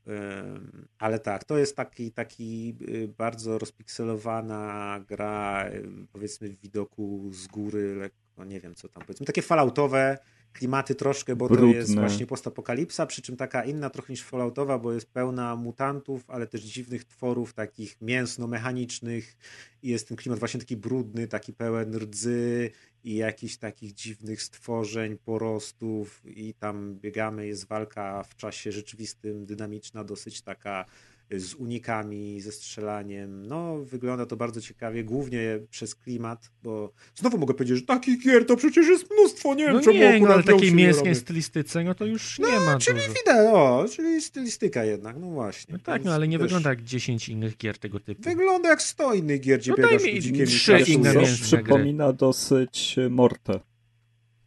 ale 0.99 1.19
tak, 1.19 1.43
to 1.43 1.57
jest 1.57 1.75
taki, 1.75 2.11
taki 2.11 2.75
y, 2.89 3.07
bardzo 3.07 3.57
rozpikselowana 3.59 4.99
gra, 5.07 5.69
ym, 5.73 6.07
powiedzmy 6.13 6.49
w 6.49 6.61
widoku 6.61 7.29
z 7.31 7.47
góry, 7.47 7.95
lekko, 7.95 8.45
nie 8.45 8.59
wiem 8.59 8.75
co 8.75 8.89
tam, 8.89 9.03
powiedzmy, 9.03 9.25
takie 9.25 9.41
falloutowe 9.41 10.17
klimaty 10.57 10.95
troszkę, 10.95 11.35
bo 11.35 11.47
to 11.47 11.53
Brudne. 11.53 11.75
jest 11.75 11.95
właśnie 11.95 12.25
postapokalipsa, 12.25 13.05
przy 13.05 13.21
czym 13.21 13.37
taka 13.37 13.63
inna 13.63 13.89
trochę 13.89 14.13
niż 14.13 14.23
falloutowa, 14.23 14.79
bo 14.79 14.93
jest 14.93 15.11
pełna 15.11 15.55
mutantów, 15.55 16.29
ale 16.29 16.47
też 16.47 16.61
dziwnych 16.61 17.05
tworów, 17.05 17.53
takich 17.53 18.01
mięsno-mechanicznych 18.01 19.37
i 19.83 19.89
jest 19.89 20.07
ten 20.07 20.17
klimat 20.17 20.39
właśnie 20.39 20.59
taki 20.59 20.77
brudny, 20.77 21.27
taki 21.27 21.53
pełen 21.53 21.95
rdzy 21.95 22.71
i 23.03 23.15
jakichś 23.15 23.57
takich 23.57 23.93
dziwnych 23.93 24.41
stworzeń, 24.41 25.17
porostów 25.17 26.21
i 26.25 26.53
tam 26.53 26.95
biegamy, 26.95 27.47
jest 27.47 27.67
walka 27.67 28.23
w 28.23 28.35
czasie 28.35 28.71
rzeczywistym, 28.71 29.45
dynamiczna, 29.45 30.03
dosyć 30.03 30.41
taka 30.41 30.85
z 31.31 31.53
unikami, 31.53 32.41
ze 32.41 32.51
strzelaniem. 32.51 33.45
No, 33.45 33.77
wygląda 33.77 34.25
to 34.25 34.35
bardzo 34.37 34.61
ciekawie, 34.61 35.03
głównie 35.03 35.59
przez 35.69 35.95
klimat, 35.95 36.51
bo 36.63 36.91
znowu 37.15 37.37
mogę 37.37 37.53
powiedzieć, 37.53 37.77
że 37.77 37.83
takich 37.85 38.23
gier 38.23 38.45
to 38.45 38.55
przecież 38.57 38.87
jest 38.87 39.11
mnóstwo, 39.11 39.55
nie 39.55 39.65
wiem 39.65 39.73
No 39.73 39.81
czemu 39.81 39.99
nie, 39.99 40.19
no, 40.19 40.27
ale 40.33 40.43
takiej 40.43 40.85
robi. 40.93 41.15
stylistyce, 41.15 41.83
no 41.83 41.95
to 41.95 42.05
już 42.05 42.39
No, 42.39 42.49
nie 42.51 42.59
ma 42.59 42.77
czyli 42.79 42.99
dużo. 42.99 43.09
widać, 43.13 43.47
o, 43.53 43.85
czyli 43.95 44.21
stylistyka 44.21 44.83
jednak, 44.83 45.15
no 45.19 45.27
właśnie. 45.27 45.73
No 45.73 45.79
tak, 45.83 46.03
no 46.03 46.13
ale 46.13 46.27
nie 46.27 46.37
też 46.37 46.43
wygląda 46.45 46.69
jak 46.69 46.83
10 46.83 47.29
innych 47.29 47.57
gier 47.57 47.77
tego 47.77 47.99
typu. 47.99 48.21
Wygląda 48.21 48.69
jak 48.69 48.81
sto 48.81 49.13
innych 49.13 49.41
gier, 49.41 49.59
gdzie 49.59 49.71
No 49.71 49.77
biegasz 49.77 50.05
i 50.05 50.21
trzy 50.47 50.71
kraszujesz. 50.71 50.89
inne 50.89 51.13
mięsne 51.13 51.57
gry. 51.57 51.63
przypomina 51.63 52.13
dosyć 52.13 52.95
Mortę. 53.09 53.59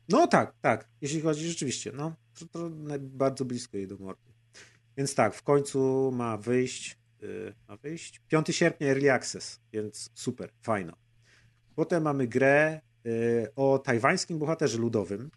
No 0.09 0.26
tak, 0.26 0.55
tak. 0.60 0.89
Jeśli 1.00 1.20
chodzi 1.20 1.49
rzeczywiście, 1.49 1.92
no 1.94 2.15
to, 2.39 2.47
to 2.47 2.70
bardzo 2.99 3.44
blisko 3.44 3.76
jej 3.76 3.86
do 3.86 3.97
mordy. 3.97 4.30
Więc 5.00 5.14
tak, 5.14 5.34
w 5.34 5.42
końcu 5.42 6.10
ma 6.12 6.36
wyjść, 6.36 6.98
yy, 7.22 7.54
ma 7.68 7.76
wyjść 7.76 8.20
5 8.28 8.56
sierpnia 8.56 8.88
Early 8.88 9.12
Access, 9.12 9.60
więc 9.72 10.10
super, 10.14 10.50
fajno. 10.62 10.92
Potem 11.74 12.02
mamy 12.02 12.26
grę 12.26 12.80
yy, 13.04 13.48
o 13.56 13.78
tajwańskim 13.78 14.38
bohaterze 14.38 14.78
ludowym, 14.78 15.30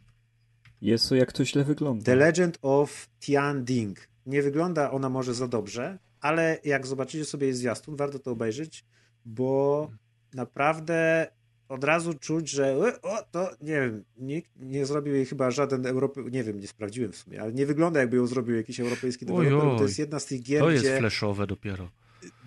Jezu, 0.81 1.15
jak 1.15 1.31
to 1.31 1.45
źle 1.45 1.63
wygląda. 1.63 2.05
The 2.05 2.15
Legend 2.15 2.57
of 2.61 3.07
Tian 3.19 3.65
Ding. 3.65 4.07
Nie 4.25 4.41
wygląda 4.41 4.91
ona 4.91 5.09
może 5.09 5.33
za 5.33 5.47
dobrze, 5.47 5.99
ale 6.21 6.59
jak 6.63 6.87
zobaczycie 6.87 7.25
sobie 7.25 7.47
jej 7.47 7.55
zwiastun, 7.55 7.95
warto 7.95 8.19
to 8.19 8.31
obejrzeć, 8.31 8.85
bo 9.25 9.91
naprawdę 10.33 11.27
od 11.73 11.83
razu 11.83 12.13
czuć, 12.13 12.49
że 12.49 12.77
o, 13.01 13.23
to 13.31 13.51
nie 13.61 13.73
wiem, 13.73 14.03
nikt 14.17 14.51
nie 14.59 14.85
zrobił 14.85 15.15
jej 15.15 15.25
chyba 15.25 15.51
żaden 15.51 15.85
Europy, 15.85 16.23
nie 16.31 16.43
wiem, 16.43 16.59
nie 16.59 16.67
sprawdziłem 16.67 17.11
w 17.11 17.15
sumie, 17.17 17.41
ale 17.41 17.53
nie 17.53 17.65
wygląda 17.65 17.99
jakby 17.99 18.17
ją 18.17 18.27
zrobił 18.27 18.55
jakiś 18.55 18.79
europejski 18.79 19.25
deweloper, 19.25 19.77
to 19.77 19.83
jest 19.83 19.99
jedna 19.99 20.19
z 20.19 20.25
tych 20.25 20.41
gier, 20.43 20.61
To 20.61 20.71
jest 20.71 20.87
flashowe 20.87 21.47
dopiero. 21.47 21.89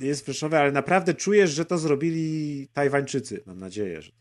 jest 0.00 0.24
flashowe, 0.24 0.60
ale 0.60 0.72
naprawdę 0.72 1.14
czujesz, 1.14 1.50
że 1.50 1.64
to 1.64 1.78
zrobili 1.78 2.68
Tajwańczycy. 2.72 3.42
Mam 3.46 3.58
nadzieję, 3.58 4.02
że 4.02 4.12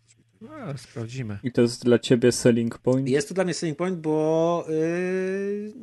A, 0.49 0.77
sprawdzimy. 0.77 1.39
I 1.43 1.51
to 1.51 1.61
jest 1.61 1.83
dla 1.83 1.99
ciebie 1.99 2.31
selling 2.31 2.77
point? 2.77 3.09
Jest 3.09 3.27
to 3.27 3.33
dla 3.33 3.43
mnie 3.43 3.53
selling 3.53 3.77
point, 3.77 3.99
bo 3.99 4.65
yy, 4.69 5.73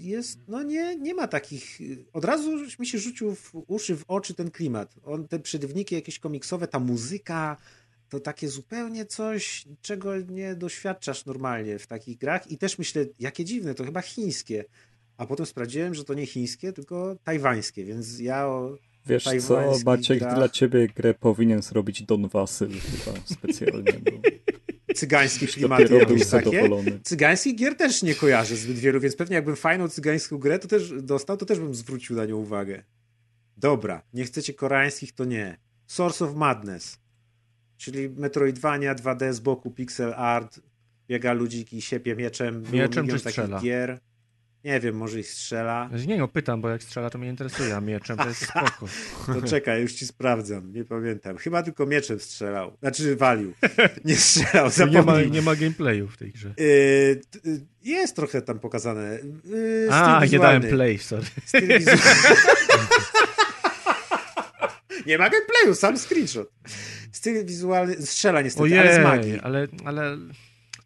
jest, 0.00 0.38
no 0.48 0.62
nie, 0.62 0.96
nie 0.96 1.14
ma 1.14 1.28
takich. 1.28 1.78
Od 2.12 2.24
razu 2.24 2.50
mi 2.78 2.86
się 2.86 2.98
rzucił 2.98 3.34
w 3.34 3.52
uszy, 3.66 3.96
w 3.96 4.04
oczy 4.08 4.34
ten 4.34 4.50
klimat. 4.50 4.94
On, 5.04 5.28
te 5.28 5.38
przedwniki 5.38 5.94
jakieś 5.94 6.18
komiksowe, 6.18 6.68
ta 6.68 6.78
muzyka, 6.78 7.56
to 8.08 8.20
takie 8.20 8.48
zupełnie 8.48 9.06
coś, 9.06 9.64
czego 9.82 10.16
nie 10.16 10.54
doświadczasz 10.54 11.26
normalnie 11.26 11.78
w 11.78 11.86
takich 11.86 12.18
grach. 12.18 12.50
I 12.50 12.58
też 12.58 12.78
myślę, 12.78 13.04
jakie 13.18 13.44
dziwne, 13.44 13.74
to 13.74 13.84
chyba 13.84 14.02
chińskie. 14.02 14.64
A 15.16 15.26
potem 15.26 15.46
sprawdziłem, 15.46 15.94
że 15.94 16.04
to 16.04 16.14
nie 16.14 16.26
chińskie, 16.26 16.72
tylko 16.72 17.16
tajwańskie, 17.24 17.84
więc 17.84 18.20
ja 18.20 18.46
o 18.46 18.76
Wiesz 19.06 19.24
co, 19.46 19.72
Maciek, 19.86 20.18
grach. 20.18 20.34
dla 20.34 20.48
ciebie 20.48 20.88
grę 20.88 21.14
powinien 21.14 21.62
zrobić 21.62 22.02
Don 22.02 22.28
Wasyl 22.28 22.70
chyba 22.70 23.18
specjalnie. 23.24 23.92
Bo 23.92 24.10
cygańskie 24.94 25.46
klimaty 25.46 25.94
jakieś 25.94 26.26
takie. 26.26 26.50
zadowolony. 26.50 27.00
Cygańskich 27.02 27.56
gier 27.56 27.76
też 27.76 28.02
nie 28.02 28.14
kojarzę 28.14 28.56
zbyt 28.56 28.78
wielu, 28.78 29.00
więc 29.00 29.16
pewnie 29.16 29.36
jakbym 29.36 29.56
fajną 29.56 29.88
cygańską 29.88 30.38
grę 30.38 30.58
to 30.58 30.68
też 30.68 31.02
dostał, 31.02 31.36
to 31.36 31.46
też 31.46 31.58
bym 31.58 31.74
zwrócił 31.74 32.16
na 32.16 32.24
nią 32.24 32.36
uwagę. 32.36 32.82
Dobra, 33.56 34.02
nie 34.14 34.24
chcecie 34.24 34.54
koreańskich, 34.54 35.12
to 35.12 35.24
nie. 35.24 35.58
Source 35.86 36.24
of 36.24 36.34
Madness, 36.34 36.98
czyli 37.78 38.08
Metroidvania 38.10 38.94
2D 38.94 39.32
z 39.32 39.40
boku, 39.40 39.70
pixel 39.70 40.14
art, 40.16 40.60
biega 41.08 41.32
ludziki, 41.32 41.82
siepie 41.82 42.16
mieczem. 42.16 42.64
Mieczem 42.72 43.06
czy 43.06 43.12
takich 43.12 43.30
strzela? 43.30 43.60
gier. 43.60 43.98
Nie 44.64 44.80
wiem, 44.80 44.96
może 44.96 45.20
ich 45.20 45.28
strzela. 45.30 45.90
Nie 46.06 46.18
no, 46.18 46.28
pytam, 46.28 46.60
bo 46.60 46.68
jak 46.68 46.82
strzela, 46.82 47.10
to 47.10 47.18
mnie 47.18 47.28
interesuje, 47.28 47.76
a 47.76 47.80
mieczem 47.80 48.16
to 48.16 48.28
jest 48.28 48.40
spoko. 48.46 48.86
To 49.40 49.42
czekaj, 49.42 49.82
już 49.82 49.92
ci 49.92 50.06
sprawdzam, 50.06 50.72
nie 50.72 50.84
pamiętam. 50.84 51.36
Chyba 51.36 51.62
tylko 51.62 51.86
mieczem 51.86 52.20
strzelał. 52.20 52.76
Znaczy 52.80 53.16
walił. 53.16 53.52
Nie 54.04 54.16
strzelał, 54.26 54.64
Nie 54.66 54.70
zapomnij. 54.70 55.04
ma, 55.04 55.22
nie 55.34 55.42
ma 55.42 55.56
gameplayu 55.56 56.08
w 56.08 56.16
tej 56.16 56.32
grze. 56.32 56.54
T- 56.54 56.62
y, 57.50 57.66
jest 57.82 58.16
trochę 58.16 58.42
tam 58.42 58.58
pokazane. 58.58 59.18
Yy, 59.44 59.88
A, 59.90 60.24
nie 60.32 60.38
dałem 60.38 60.62
play, 60.62 60.98
sorry. 60.98 61.26
Nie 65.06 65.18
ma 65.18 65.30
gameplayu, 65.30 65.74
sam 65.74 65.98
screenshot. 65.98 66.52
Styl 67.12 67.44
wizualny, 67.44 68.06
strzela 68.06 68.42
niestety, 68.42 68.80
ale 68.80 68.94
z 68.94 68.98
magii. 68.98 69.30
Ojej, 69.30 69.40
ale, 69.42 69.68
ale 69.84 70.18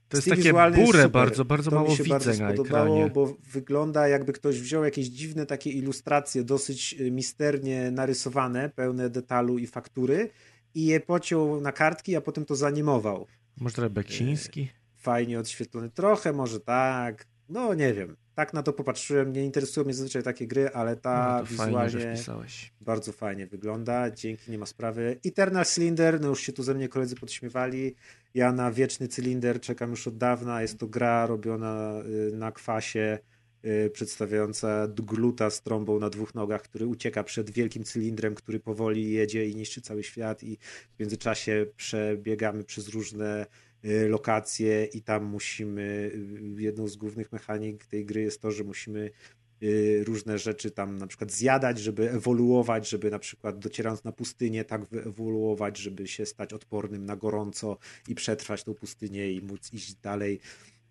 to 0.09 0.17
jest 0.17 0.29
Styl 0.29 0.37
takie 0.37 0.53
burę 0.53 1.03
super. 1.03 1.11
bardzo, 1.11 1.45
bardzo 1.45 1.71
to 1.71 1.77
mało 1.77 1.91
mi 1.91 1.97
się 1.97 2.03
widzę 2.03 2.15
bardzo 2.15 2.31
na 2.43 2.53
spodobało, 2.53 2.97
ekranie. 2.97 3.11
bo 3.11 3.37
wygląda 3.53 4.09
jakby 4.09 4.33
ktoś 4.33 4.61
wziął 4.61 4.85
jakieś 4.85 5.07
dziwne 5.07 5.47
takie 5.47 5.71
ilustracje, 5.71 6.45
dosyć 6.45 6.97
y, 7.01 7.11
misternie 7.11 7.91
narysowane, 7.91 8.71
pełne 8.71 9.11
detalu 9.11 9.59
i 9.59 9.67
faktury 9.67 10.31
i 10.75 10.87
je 10.87 11.01
pociął 11.01 11.61
na 11.61 11.73
kartki, 11.73 12.17
a 12.17 12.21
potem 12.21 12.45
to 12.45 12.57
zanimował. 12.57 13.27
Może 13.61 13.75
trochę 13.75 13.91
beksiński? 13.91 14.69
Fajnie 14.97 15.39
odświetlony. 15.39 15.91
Trochę 15.91 16.33
może 16.33 16.61
tak, 16.61 17.27
no 17.49 17.75
nie 17.75 17.95
wiem. 17.95 18.17
Tak 18.35 18.55
na 18.55 18.63
to 18.63 18.73
popatrzyłem, 18.73 19.33
nie 19.33 19.45
interesują 19.45 19.85
mnie 19.85 19.95
zazwyczaj 19.95 20.23
takie 20.23 20.47
gry, 20.47 20.69
ale 20.71 20.97
ta 20.97 21.39
No 21.41 21.47
fajnie, 21.57 21.65
wizualnie 21.89 22.17
wpisałeś. 22.17 22.73
bardzo 22.81 23.13
fajnie 23.13 23.47
wygląda. 23.47 24.11
Dzięki, 24.11 24.51
nie 24.51 24.59
ma 24.59 24.67
sprawy. 24.67 25.19
Eternal 25.27 25.65
Cylinder, 25.65 26.21
no 26.21 26.29
już 26.29 26.41
się 26.41 26.53
tu 26.53 26.63
ze 26.63 26.75
mnie 26.75 26.89
koledzy 26.89 27.17
podśmiewali. 27.17 27.95
Ja 28.35 28.53
na 28.53 28.71
Wieczny 28.73 29.09
Cylinder 29.09 29.61
czekam 29.61 29.91
już 29.91 30.07
od 30.09 30.17
dawna. 30.17 30.63
Jest 30.63 30.79
to 30.79 30.87
gra 30.87 31.27
robiona 31.27 32.03
y, 32.33 32.37
na 32.37 32.53
kwasie, 32.53 33.19
y, 33.65 33.91
przedstawiająca 33.91 34.89
gluta 34.89 35.51
z 35.51 35.63
trąbą 35.63 35.99
na 36.01 36.11
dwóch 36.11 36.35
nogach, 36.35 36.63
który 36.63 36.87
ucieka 36.87 37.25
przed 37.25 37.51
wielkim 37.51 37.85
cylindrem, 37.85 38.35
który 38.35 38.61
powoli 38.61 39.11
jedzie 39.13 39.47
i 39.49 39.57
niszczy 39.57 39.81
cały 39.81 40.03
świat 40.03 40.43
i 40.43 40.59
w 40.97 41.01
międzyczasie 41.01 41.67
przebiegamy 41.77 42.65
przez 42.65 42.89
różne 42.89 43.47
lokacje 44.09 44.85
i 44.85 45.03
tam 45.03 45.25
musimy, 45.25 46.11
y, 46.59 46.63
jedną 46.63 46.89
z 46.89 46.97
głównych 46.97 47.33
mechanik 47.33 47.87
tej 47.87 48.07
gry 48.07 48.23
jest 48.23 48.41
to, 48.41 48.51
że 48.51 48.65
musimy 48.65 49.11
y, 49.63 50.05
różne 50.05 50.39
rzeczy 50.39 50.71
tam 50.71 50.99
na 50.99 51.07
przykład 51.07 51.33
zjadać, 51.33 51.79
żeby 51.79 52.11
ewoluować, 52.11 52.89
żeby 52.89 53.11
na 53.11 53.19
przykład 53.19 53.59
docierając 53.59 54.05
na 54.05 54.13
pustynię 54.13 54.65
tak 54.65 54.85
wyewoluować, 54.85 55.79
żeby 55.79 56.07
się 56.07 56.27
stać 56.27 56.53
odpornym 56.53 57.05
na 57.05 57.17
gorąco 57.17 57.79
i 58.09 58.15
przetrwać 58.15 58.65
tą 58.65 58.75
pustynię 58.75 59.33
i 59.33 59.43
móc 59.43 59.73
iść 59.73 59.95
dalej. 59.95 60.41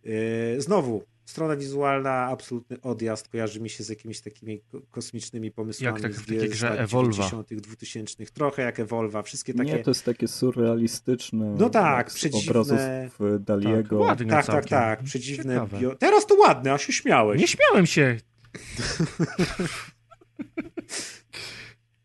Y, 0.06 0.62
Znowu, 0.62 1.04
strona 1.26 1.56
wizualna, 1.56 2.12
absolutny 2.12 2.82
odjazd, 2.82 3.28
kojarzy 3.28 3.62
mi 3.62 3.70
się 3.70 3.84
z 3.84 3.90
jakimiś 3.90 4.22
takimi 4.22 4.62
kosmicznymi 4.92 5.52
pomysłami. 5.52 5.94
Jak 5.94 6.02
tak 6.02 6.14
z 6.14 6.22
w 6.22 6.26
takiej 6.26 6.50
grze 6.50 6.80
Evolva. 6.80 7.12
90., 7.12 7.54
2000, 7.54 8.26
trochę 8.26 8.62
jak 8.62 8.80
Evolva, 8.80 9.22
wszystkie 9.22 9.54
takie... 9.54 9.72
Nie, 9.72 9.80
to 9.80 9.92
jest 9.92 10.06
takie 10.06 10.28
surrealistyczne. 10.28 11.56
No 11.60 11.70
tak, 11.70 12.10
przedziwne- 12.10 12.50
obrazów 12.50 12.80
w 13.20 13.40
Daliego. 13.40 14.00
Tak, 14.00 14.08
ładne 14.08 14.26
tak, 14.26 14.46
tak, 14.46 14.66
tak, 14.66 15.04
przedziwne 15.04 15.68
bio... 15.80 15.96
Teraz 15.96 16.26
to 16.26 16.36
ładne, 16.36 16.74
a 16.74 16.78
się 16.78 16.94
śmiałeś. 16.94 17.42
Nie 17.42 17.48
śmiałem 17.48 17.86
się. 17.86 18.18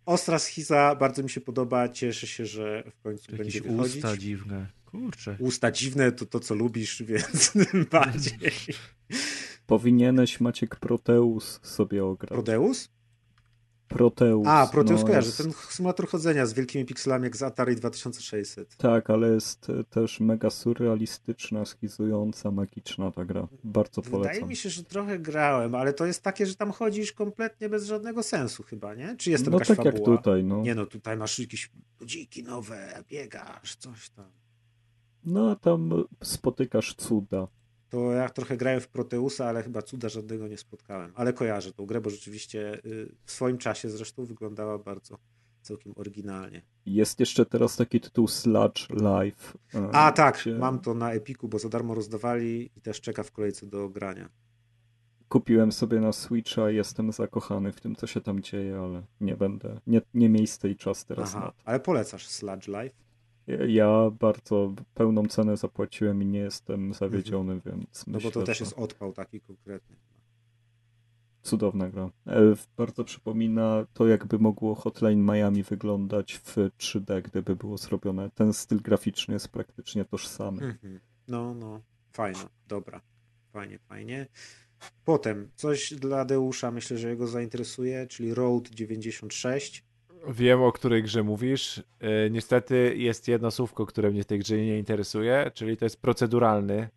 Ostra 0.06 0.38
schiza, 0.38 0.94
bardzo 0.94 1.22
mi 1.22 1.30
się 1.30 1.40
podoba, 1.40 1.88
cieszę 1.88 2.26
się, 2.26 2.46
że 2.46 2.84
w 2.90 3.02
końcu 3.02 3.32
Jakieś 3.32 3.38
będzie 3.38 3.60
wychodzić. 3.60 3.96
usta 3.96 4.16
dziwne. 4.16 4.66
Kurczę. 4.86 5.36
Usta 5.40 5.70
dziwne 5.70 6.12
to 6.12 6.26
to, 6.26 6.40
co 6.40 6.54
lubisz, 6.54 7.02
więc 7.06 7.52
tym 7.52 7.86
bardziej. 7.92 8.50
Powinieneś 9.66 10.40
Maciek 10.40 10.76
Proteus 10.76 11.60
sobie 11.62 12.04
ograć. 12.04 12.28
Prodeus? 12.30 12.88
Proteus. 13.88 14.46
A, 14.46 14.66
Proteus 14.66 15.00
no, 15.00 15.06
kojarzy, 15.06 15.26
jest- 15.28 15.38
ten 15.38 15.52
symulator 15.52 16.08
chodzenia 16.08 16.46
z 16.46 16.52
wielkimi 16.54 16.84
pikselami 16.84 17.24
jak 17.24 17.36
z 17.36 17.42
Atari 17.42 17.76
2600. 17.76 18.76
Tak, 18.76 19.10
ale 19.10 19.28
jest 19.34 19.70
e, 19.70 19.84
też 19.84 20.20
mega 20.20 20.50
surrealistyczna, 20.50 21.64
schizująca, 21.64 22.50
magiczna 22.50 23.10
ta 23.10 23.24
gra. 23.24 23.48
Bardzo 23.64 24.02
Wydaje 24.02 24.22
polecam. 24.24 24.48
mi 24.48 24.56
się, 24.56 24.70
że 24.70 24.84
trochę 24.84 25.18
grałem, 25.18 25.74
ale 25.74 25.92
to 25.92 26.06
jest 26.06 26.22
takie, 26.22 26.46
że 26.46 26.54
tam 26.54 26.70
chodzisz 26.72 27.12
kompletnie 27.12 27.68
bez 27.68 27.86
żadnego 27.86 28.22
sensu 28.22 28.62
chyba, 28.62 28.94
nie? 28.94 29.16
Czy 29.16 29.30
jest 29.30 29.44
tam 29.44 29.52
No 29.52 29.58
jakaś 29.58 29.76
tak 29.76 29.84
jak 29.86 29.94
fabuła? 29.98 30.16
tutaj, 30.16 30.44
no. 30.44 30.62
Nie 30.62 30.74
no, 30.74 30.86
tutaj 30.86 31.16
masz 31.16 31.38
jakieś 31.38 31.70
ludziki 32.00 32.42
nowe, 32.42 33.02
biegasz, 33.08 33.76
coś 33.76 34.10
tam. 34.10 34.30
No 35.26 35.50
a 35.50 35.56
tam 35.56 36.04
spotykasz 36.22 36.94
cuda. 36.94 37.48
To 37.88 38.12
ja 38.12 38.28
trochę 38.28 38.56
grałem 38.56 38.80
w 38.80 38.88
Proteusa, 38.88 39.46
ale 39.46 39.62
chyba 39.62 39.82
cuda 39.82 40.08
żadnego 40.08 40.48
nie 40.48 40.58
spotkałem. 40.58 41.12
Ale 41.14 41.32
kojarzę 41.32 41.72
tą 41.72 41.86
grę, 41.86 42.00
bo 42.00 42.10
rzeczywiście 42.10 42.74
y, 42.84 43.14
w 43.24 43.30
swoim 43.30 43.58
czasie 43.58 43.90
zresztą 43.90 44.24
wyglądała 44.24 44.78
bardzo 44.78 45.18
całkiem 45.62 45.92
oryginalnie. 45.96 46.62
Jest 46.86 47.20
jeszcze 47.20 47.46
teraz 47.46 47.76
taki 47.76 48.00
tytuł 48.00 48.28
Sludge 48.28 48.88
Life. 48.90 49.58
e, 49.74 49.90
A 49.92 50.12
tak, 50.12 50.38
gdzie 50.40 50.54
mam 50.54 50.78
to 50.80 50.94
na 50.94 51.12
Epiku, 51.12 51.48
bo 51.48 51.58
za 51.58 51.68
darmo 51.68 51.94
rozdawali 51.94 52.70
i 52.76 52.80
też 52.80 53.00
czeka 53.00 53.22
w 53.22 53.30
kolejce 53.32 53.66
do 53.66 53.88
grania. 53.88 54.28
Kupiłem 55.28 55.72
sobie 55.72 56.00
na 56.00 56.12
Switcha, 56.12 56.70
jestem 56.70 57.12
zakochany 57.12 57.72
w 57.72 57.80
tym, 57.80 57.96
co 57.96 58.06
się 58.06 58.20
tam 58.20 58.40
dzieje, 58.42 58.78
ale 58.80 59.02
nie 59.20 59.36
będę. 59.36 59.80
Nie, 59.86 60.00
nie 60.14 60.28
miejsce 60.28 60.68
i 60.70 60.76
czas 60.76 61.04
teraz 61.04 61.34
na 61.34 61.38
Aha, 61.40 61.52
to. 61.56 61.62
ale 61.64 61.80
polecasz 61.80 62.26
Sludge 62.28 62.68
Life? 62.68 63.05
Ja 63.68 64.10
bardzo 64.20 64.74
pełną 64.94 65.26
cenę 65.26 65.56
zapłaciłem 65.56 66.22
i 66.22 66.26
nie 66.26 66.38
jestem 66.38 66.94
zawiedziony, 66.94 67.60
więc 67.66 68.06
No 68.06 68.12
myślę, 68.12 68.30
bo 68.30 68.40
to 68.40 68.46
też 68.46 68.58
że 68.58 68.64
jest 68.64 68.78
odpał 68.78 69.12
taki 69.12 69.40
konkretny. 69.40 69.96
cudowna 71.42 71.88
gra. 71.90 72.10
E, 72.26 72.40
Bardzo 72.76 73.04
przypomina 73.04 73.86
to, 73.94 74.06
jakby 74.06 74.38
mogło 74.38 74.74
Hotline 74.74 75.24
Miami 75.24 75.62
wyglądać 75.62 76.34
w 76.44 76.56
3D, 76.78 77.22
gdyby 77.22 77.56
było 77.56 77.76
zrobione. 77.78 78.30
Ten 78.30 78.52
styl 78.52 78.80
graficzny 78.82 79.34
jest 79.34 79.48
praktycznie 79.48 80.04
tożsamy. 80.04 80.62
Mhm. 80.64 81.00
No, 81.28 81.54
no, 81.54 81.80
fajno, 82.12 82.48
dobra. 82.68 83.00
Fajnie, 83.52 83.78
fajnie. 83.78 84.26
Potem 85.04 85.50
coś 85.54 85.94
dla 85.94 86.24
Deusza, 86.24 86.70
myślę, 86.70 86.98
że 86.98 87.08
jego 87.08 87.26
zainteresuje, 87.26 88.06
czyli 88.06 88.34
Road 88.34 88.68
96. 88.68 89.84
Wiem, 90.28 90.62
o 90.62 90.72
której 90.72 91.02
grze 91.02 91.22
mówisz. 91.22 91.82
E, 92.00 92.30
Niestety 92.30 92.94
jest 92.96 93.28
jedno 93.28 93.50
słówko, 93.50 93.86
które 93.86 94.10
mnie 94.10 94.22
w 94.22 94.26
tej 94.26 94.38
grze 94.38 94.56
nie 94.56 94.78
interesuje, 94.78 95.50
czyli 95.54 95.76
to 95.76 95.84
jest 95.84 96.02
proceduralny. 96.02 96.88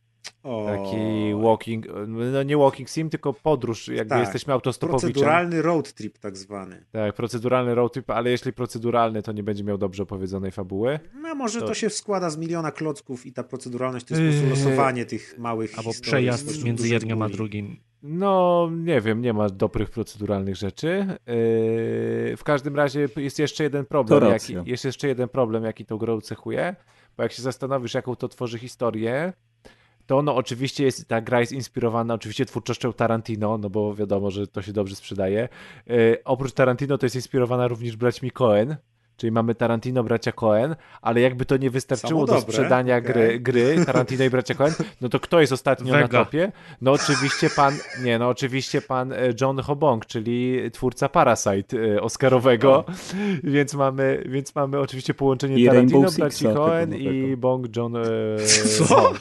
O, 0.43 0.65
Taki 0.65 0.97
walking, 1.43 1.85
no 2.07 2.43
nie 2.43 2.57
walking 2.57 2.89
sim, 2.89 3.09
tylko 3.09 3.33
podróż, 3.33 3.87
jakby 3.87 4.09
Tak. 4.09 4.19
jesteśmy 4.19 4.53
autostopowiczem. 4.53 5.09
proceduralny 5.11 5.61
road 5.61 5.93
trip 5.93 6.17
tak 6.17 6.37
zwany. 6.37 6.85
Tak, 6.91 7.15
proceduralny 7.15 7.75
road 7.75 7.93
trip, 7.93 8.09
ale 8.09 8.29
jeśli 8.31 8.53
proceduralny, 8.53 9.21
to 9.21 9.31
nie 9.31 9.43
będzie 9.43 9.63
miał 9.63 9.77
dobrze 9.77 10.03
opowiedzonej 10.03 10.51
fabuły. 10.51 10.99
No 11.21 11.35
może 11.35 11.59
to, 11.59 11.67
To- 11.67 11.73
się 11.73 11.89
składa 11.89 12.29
z 12.29 12.37
miliona 12.37 12.71
klocków 12.71 13.25
i 13.25 13.33
ta 13.33 13.43
proceduralność 13.43 14.05
to 14.05 14.15
jest 14.15 14.41
po 14.41 14.47
prostu 14.47 14.63
Yy, 14.63 14.69
losowanie 14.69 15.05
tych 15.05 15.35
małych 15.37 15.77
Albo 15.77 15.91
historii 15.91 16.11
przejazd 16.11 16.63
między 16.63 16.89
jednym 16.89 17.21
a 17.21 17.29
drugim. 17.29 17.77
No, 18.03 18.69
nie 18.71 19.01
wiem, 19.01 19.21
nie 19.21 19.33
ma 19.33 19.49
dobrych 19.49 19.89
proceduralnych 19.89 20.55
rzeczy. 20.55 20.87
Yy, 20.97 22.37
w 22.37 22.41
każdym 22.43 22.75
razie 22.75 23.09
jest 23.15 23.39
jeszcze 23.39 23.63
jeden 23.63 23.85
problem, 23.85 24.23
jaki, 24.23 24.55
jest 24.65 24.85
jeszcze 24.85 25.07
jeden 25.07 25.29
problem, 25.29 25.63
jaki 25.63 25.85
tą 25.85 25.97
grą 25.97 26.21
cechuje, 26.21 26.75
bo 27.17 27.23
jak 27.23 27.31
się 27.31 27.41
zastanowisz, 27.41 27.93
jaką 27.93 28.15
to 28.15 28.27
tworzy 28.27 28.59
historię, 28.59 29.33
to 30.05 30.21
no 30.21 30.35
oczywiście 30.35 30.83
jest, 30.83 31.07
ta 31.07 31.21
gra 31.21 31.39
jest 31.39 31.51
inspirowana 31.51 32.13
oczywiście 32.13 32.45
twórczością 32.45 32.93
Tarantino, 32.93 33.57
no 33.57 33.69
bo 33.69 33.95
wiadomo, 33.95 34.31
że 34.31 34.47
to 34.47 34.61
się 34.61 34.73
dobrze 34.73 34.95
sprzedaje. 34.95 35.49
Yy, 35.87 36.17
oprócz 36.25 36.53
Tarantino 36.53 36.97
to 36.97 37.05
jest 37.05 37.15
inspirowana 37.15 37.67
również 37.67 37.95
braćmi 37.95 38.31
Coen, 38.31 38.75
czyli 39.19 39.31
mamy 39.31 39.55
Tarantino, 39.55 40.03
bracia 40.03 40.31
Coen, 40.31 40.75
ale 41.01 41.21
jakby 41.21 41.45
to 41.45 41.57
nie 41.57 41.69
wystarczyło 41.69 42.25
do 42.25 42.41
sprzedania 42.41 42.97
okej. 42.97 43.13
gry, 43.13 43.39
gry 43.39 43.85
Tarantino 43.85 44.23
i 44.23 44.29
bracia 44.29 44.53
Coen, 44.55 44.73
no 45.01 45.09
to 45.09 45.19
kto 45.19 45.41
jest 45.41 45.53
ostatnio 45.53 45.93
na 45.93 45.99
Vega. 46.01 46.25
topie? 46.25 46.51
No 46.81 46.91
oczywiście 46.91 47.49
pan, 47.49 47.73
nie, 48.03 48.19
no 48.19 48.29
oczywiście 48.29 48.81
pan 48.81 49.13
e, 49.13 49.17
John 49.41 49.59
Hobong, 49.59 50.05
czyli 50.05 50.59
twórca 50.71 51.09
Parasite 51.09 51.77
e, 51.95 52.01
Oscarowego, 52.01 52.85
więc 53.43 53.73
mamy, 53.73 54.23
więc 54.29 54.55
mamy 54.55 54.79
oczywiście 54.79 55.13
połączenie 55.13 55.55
I 55.57 55.65
Tarantino, 55.65 55.99
Rainbow 56.01 56.17
braci 56.17 56.37
Sixa, 56.37 56.53
Coen 56.53 56.89
tego 56.91 57.03
i. 57.11 57.37
Bong 57.37 57.75
John 57.75 57.95
e, 57.95 58.01
Co? 58.87 59.13
Czyli- 59.13 59.19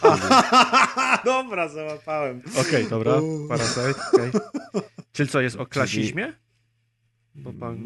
Dobra, 1.25 1.69
załapałem. 1.69 2.43
Okej, 2.61 2.87
dobra. 2.91 3.21
Uuu. 3.21 3.49
Parasite, 3.49 3.95
okej. 4.15 4.31
Czyli 5.13 5.29
co, 5.29 5.41
jest 5.41 5.57
o 5.57 5.67
klasizmie? 5.67 6.33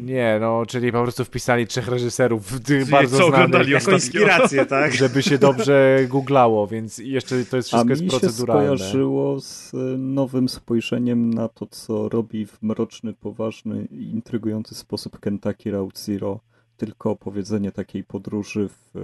Nie, 0.01 0.37
no, 0.41 0.65
czyli 0.65 0.91
po 0.91 1.03
prostu 1.03 1.25
wpisali 1.25 1.67
trzech 1.67 1.87
reżyserów 1.87 2.61
tych 2.61 2.85
Co 2.85 2.91
bardzo 2.91 3.15
znanych, 3.15 3.33
oglądali 3.33 3.71
Jako 3.71 3.91
inspirację, 3.91 4.65
tak? 4.65 4.93
żeby 5.03 5.23
się 5.23 5.37
dobrze 5.37 5.99
googlało, 6.07 6.67
więc 6.67 6.97
jeszcze 6.97 7.45
to 7.45 7.57
jest 7.57 7.73
A 7.73 7.77
wszystko 7.77 7.85
mi 7.85 7.89
jest 7.89 8.03
się 8.03 8.19
proceduralne. 8.19 8.77
skojarzyło 8.77 9.41
z 9.41 9.73
e, 9.73 9.77
nowym 9.97 10.49
spojrzeniem 10.49 11.33
na 11.33 11.47
to, 11.47 11.65
co 11.65 12.09
robi 12.09 12.45
w 12.45 12.61
mroczny, 12.61 13.13
poważny 13.13 13.87
i 13.91 14.03
intrygujący 14.03 14.75
sposób 14.75 15.19
Kentucky 15.19 15.71
Route 15.71 15.99
Zero. 15.99 16.39
Tylko 16.77 17.11
opowiedzenie 17.11 17.71
takiej 17.71 18.03
podróży 18.03 18.69
w 18.69 18.97
e, 18.97 18.99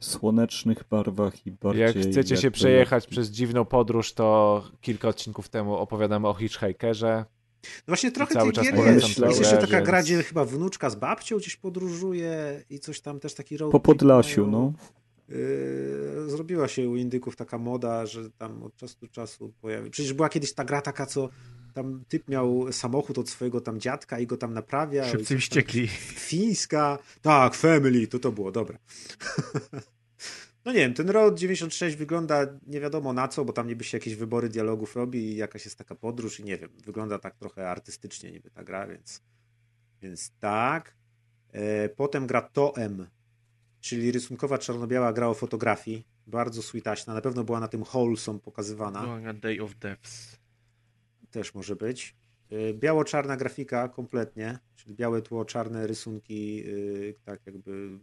słonecznych 0.00 0.84
barwach 0.90 1.46
i 1.46 1.50
bardziej... 1.50 1.82
Jak 1.82 1.96
chcecie 1.96 2.36
się 2.36 2.50
przejechać 2.50 3.06
przez 3.06 3.30
dziwną 3.30 3.64
podróż, 3.64 4.12
to 4.12 4.62
kilka 4.80 5.08
odcinków 5.08 5.48
temu 5.48 5.76
opowiadamy 5.76 6.28
o 6.28 6.34
Hitchhikerze. 6.34 7.24
No 7.64 7.84
właśnie 7.86 8.12
trochę 8.12 8.34
czas 8.34 8.64
gier 8.64 8.76
jest. 8.76 9.18
Jest 9.18 9.38
jeszcze 9.40 9.58
taka 9.58 9.80
gra, 9.80 10.02
gdzie 10.02 10.22
chyba 10.22 10.44
wnuczka 10.44 10.90
z 10.90 10.94
babcią 10.94 11.36
gdzieś 11.36 11.56
podróżuje 11.56 12.62
i 12.70 12.78
coś 12.78 13.00
tam 13.00 13.20
też 13.20 13.34
taki 13.34 13.56
road 13.56 13.72
Po 13.72 13.80
Podlasiu, 13.80 14.40
mają. 14.46 14.52
no. 14.52 14.72
Yy, 15.28 16.30
zrobiła 16.30 16.68
się 16.68 16.88
u 16.88 16.96
Indyków 16.96 17.36
taka 17.36 17.58
moda, 17.58 18.06
że 18.06 18.30
tam 18.30 18.62
od 18.62 18.76
czasu 18.76 18.96
do 19.00 19.08
czasu 19.08 19.52
pojawi. 19.60 19.90
Przecież 19.90 20.12
była 20.12 20.28
kiedyś 20.28 20.54
ta 20.54 20.64
gra 20.64 20.80
taka, 20.82 21.06
co 21.06 21.28
tam 21.74 22.04
typ 22.08 22.28
miał 22.28 22.72
samochód 22.72 23.18
od 23.18 23.28
swojego 23.30 23.60
tam 23.60 23.80
dziadka 23.80 24.18
i 24.18 24.26
go 24.26 24.36
tam 24.36 24.54
naprawiał. 24.54 25.06
i 25.06 25.10
Szybcy 25.10 25.38
wściekli. 25.38 25.88
Fińska. 26.28 26.98
Tak, 27.22 27.54
Family, 27.54 28.06
to 28.06 28.18
to 28.18 28.32
było, 28.32 28.52
dobra. 28.52 28.78
No 30.64 30.72
nie 30.72 30.78
wiem, 30.78 30.94
ten 30.94 31.10
Road 31.10 31.38
96 31.38 31.96
wygląda 31.96 32.46
nie 32.66 32.80
wiadomo 32.80 33.12
na 33.12 33.28
co, 33.28 33.44
bo 33.44 33.52
tam 33.52 33.66
niby 33.66 33.84
się 33.84 33.96
jakieś 33.96 34.14
wybory 34.14 34.48
dialogów 34.48 34.96
robi 34.96 35.18
i 35.18 35.36
jakaś 35.36 35.64
jest 35.64 35.78
taka 35.78 35.94
podróż 35.94 36.40
i 36.40 36.44
nie 36.44 36.58
wiem, 36.58 36.70
wygląda 36.84 37.18
tak 37.18 37.36
trochę 37.36 37.70
artystycznie 37.70 38.32
niby 38.32 38.50
ta 38.50 38.64
gra, 38.64 38.86
więc, 38.86 39.22
więc 40.02 40.32
tak. 40.40 40.96
E, 41.52 41.88
potem 41.88 42.26
gra 42.26 42.42
Toem, 42.42 43.06
czyli 43.80 44.12
rysunkowa 44.12 44.58
czarno-biała 44.58 45.12
gra 45.12 45.28
o 45.28 45.34
fotografii, 45.34 46.06
bardzo 46.26 46.62
sweetaśna, 46.62 47.14
na 47.14 47.20
pewno 47.20 47.44
była 47.44 47.60
na 47.60 47.68
tym 47.68 47.82
Wholesome 47.82 48.38
pokazywana, 48.40 49.02
Była 49.02 49.20
na 49.20 49.34
Day 49.34 49.60
of 49.62 49.74
Deaths. 49.74 50.38
też 51.30 51.54
może 51.54 51.76
być. 51.76 52.16
E, 52.54 52.74
Biało-czarna 52.74 53.36
grafika 53.36 53.88
kompletnie, 53.88 54.58
czyli 54.76 54.94
białe 54.94 55.22
tło, 55.22 55.44
czarne 55.44 55.86
rysunki, 55.86 56.64
e, 57.10 57.12
tak 57.24 57.40
jakby... 57.46 57.98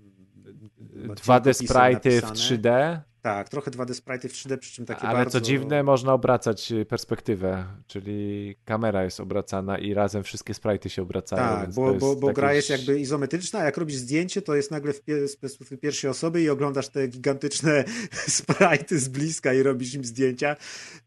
ma 1.07 1.13
2D 1.13 1.17
cienkopisem 1.23 1.67
sprite'y 1.67 2.19
w 2.19 2.23
napisane. 2.23 2.33
3D, 2.33 2.99
Tak, 3.21 3.49
trochę 3.49 3.71
2D 3.71 3.93
sprite'y 3.93 4.29
w 4.29 4.33
3D, 4.33 4.57
przy 4.57 4.73
czym 4.73 4.85
takie 4.85 5.01
ale 5.01 5.17
bardzo... 5.17 5.39
co 5.39 5.45
dziwne, 5.45 5.83
można 5.83 6.13
obracać 6.13 6.71
y, 6.71 6.85
perspektywę, 6.85 7.65
czyli 7.87 8.55
kamera 8.65 9.03
jest 9.03 9.19
obracana 9.19 9.77
i 9.77 9.93
razem 9.93 10.23
wszystkie 10.23 10.53
sprite'y 10.53 10.89
się 10.89 11.01
obracają. 11.01 11.41
Tak, 11.41 11.73
bo, 11.73 11.93
bo, 11.93 12.15
bo 12.15 12.33
gra 12.33 12.53
jest 12.53 12.69
jakby 12.69 12.99
izometryczna, 12.99 13.59
a 13.59 13.63
jak 13.63 13.77
robisz 13.77 13.95
zdjęcie, 13.95 14.41
to 14.41 14.55
jest 14.55 14.71
nagle 14.71 14.93
w 14.93 15.01
perspektywy 15.41 15.77
pierwszej 15.77 16.09
osoby 16.09 16.41
i 16.41 16.49
oglądasz 16.49 16.89
te 16.89 17.07
gigantyczne 17.07 17.83
sprite'y 18.39 18.97
z 18.97 19.07
bliska 19.07 19.53
i 19.53 19.63
robisz 19.63 19.93
im 19.93 20.05
zdjęcia. 20.05 20.55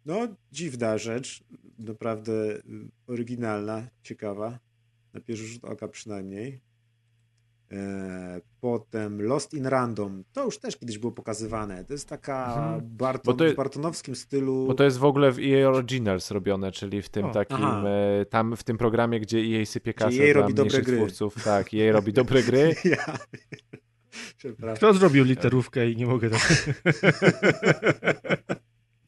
No, 0.07 0.29
dziwna 0.53 0.99
rzecz, 0.99 1.45
naprawdę 1.79 2.33
y, 2.33 2.63
oryginalna, 3.07 3.83
ciekawa, 4.03 4.59
na 5.13 5.21
pierwszy 5.21 5.47
rzut 5.47 5.65
oka 5.65 5.89
przynajmniej. 5.89 6.61
E, 7.73 8.41
Potem 8.61 9.23
Lost 9.23 9.55
in 9.55 9.67
Random. 9.67 10.25
To 10.33 10.45
już 10.45 10.59
też 10.59 10.77
kiedyś 10.77 10.99
było 10.99 11.13
pokazywane. 11.13 11.85
To 11.85 11.93
jest 11.93 12.09
taka 12.09 12.47
Mhm. 12.47 12.81
Barton, 12.97 13.33
Bo 13.35 13.39
to 13.39 13.45
jest- 13.45 13.55
w 13.55 13.57
bartonowskim 13.57 14.17
stylu. 14.17 14.67
Bo 14.67 14.75
to 14.75 14.85
jest 14.85 14.99
w 14.99 15.05
ogóle 15.05 15.33
w 15.33 15.39
EA 15.39 15.69
Originals 15.69 16.31
robione, 16.31 16.73
czyli 16.73 17.03
w 17.03 17.09
tym 17.09 17.25
O, 17.27 17.31
takim, 17.33 17.57
aha. 17.57 17.83
e, 18.21 18.25
tam 18.27 18.57
w 18.57 18.65
tym 18.65 18.79
programie, 18.79 19.21
gdzie 19.21 19.39
EA 19.39 19.67
sypie 19.67 19.95
kasę 19.95 20.23
EA 20.25 20.33
robi 20.33 20.55
dobre 20.55 20.83
gry. 20.83 20.97
twórców. 20.97 21.45
Tak, 21.45 21.75
EA 21.75 21.93
robi 21.93 22.13
dobre 22.23 22.43
gry. 22.43 22.75
Ja. 22.85 23.19
Kto 24.77 24.95
zrobił 24.95 25.25
literówkę 25.25 25.91
i 25.91 25.97
nie 25.97 26.07
mogę 26.07 26.31
tak... 26.31 26.65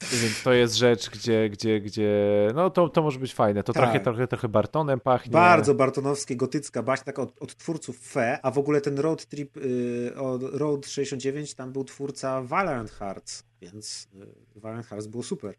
Więc 0.01 0.43
to 0.43 0.53
jest 0.53 0.75
rzecz, 0.75 1.11
gdzie, 1.11 1.51
gdzie, 1.51 1.81
gdzie 1.81 2.13
no 2.55 2.71
to, 2.71 2.89
to 2.89 3.03
może 3.03 3.19
być 3.19 3.35
fajne. 3.35 3.63
To 3.63 3.73
Tak. 3.73 3.83
trochę, 3.83 4.01
trochę, 4.01 4.29
trochę 4.29 4.49
Bartonem 4.49 5.01
pachnie. 5.01 5.33
Bardzo 5.33 5.75
bartonowskie, 5.75 6.37
gotycka 6.37 6.83
baśń, 6.83 7.05
taka 7.05 7.23
od, 7.23 7.43
od 7.43 7.57
twórców 7.57 7.99
Fe, 7.99 8.39
a 8.43 8.51
w 8.51 8.59
ogóle 8.59 8.81
ten 8.81 8.99
Road 8.99 9.27
Trip 9.27 9.57
y, 9.57 10.13
od 10.17 10.43
Road 10.43 10.87
69 10.87 11.55
tam 11.55 11.73
był 11.73 11.85
twórca 11.85 12.43
Valiant 12.43 12.91
Hearts, 12.91 13.45
więc 13.61 14.09
y, 14.57 14.61
Valiant 14.61 14.87
Hearts 14.87 15.07
było 15.07 15.23
super. 15.23 15.55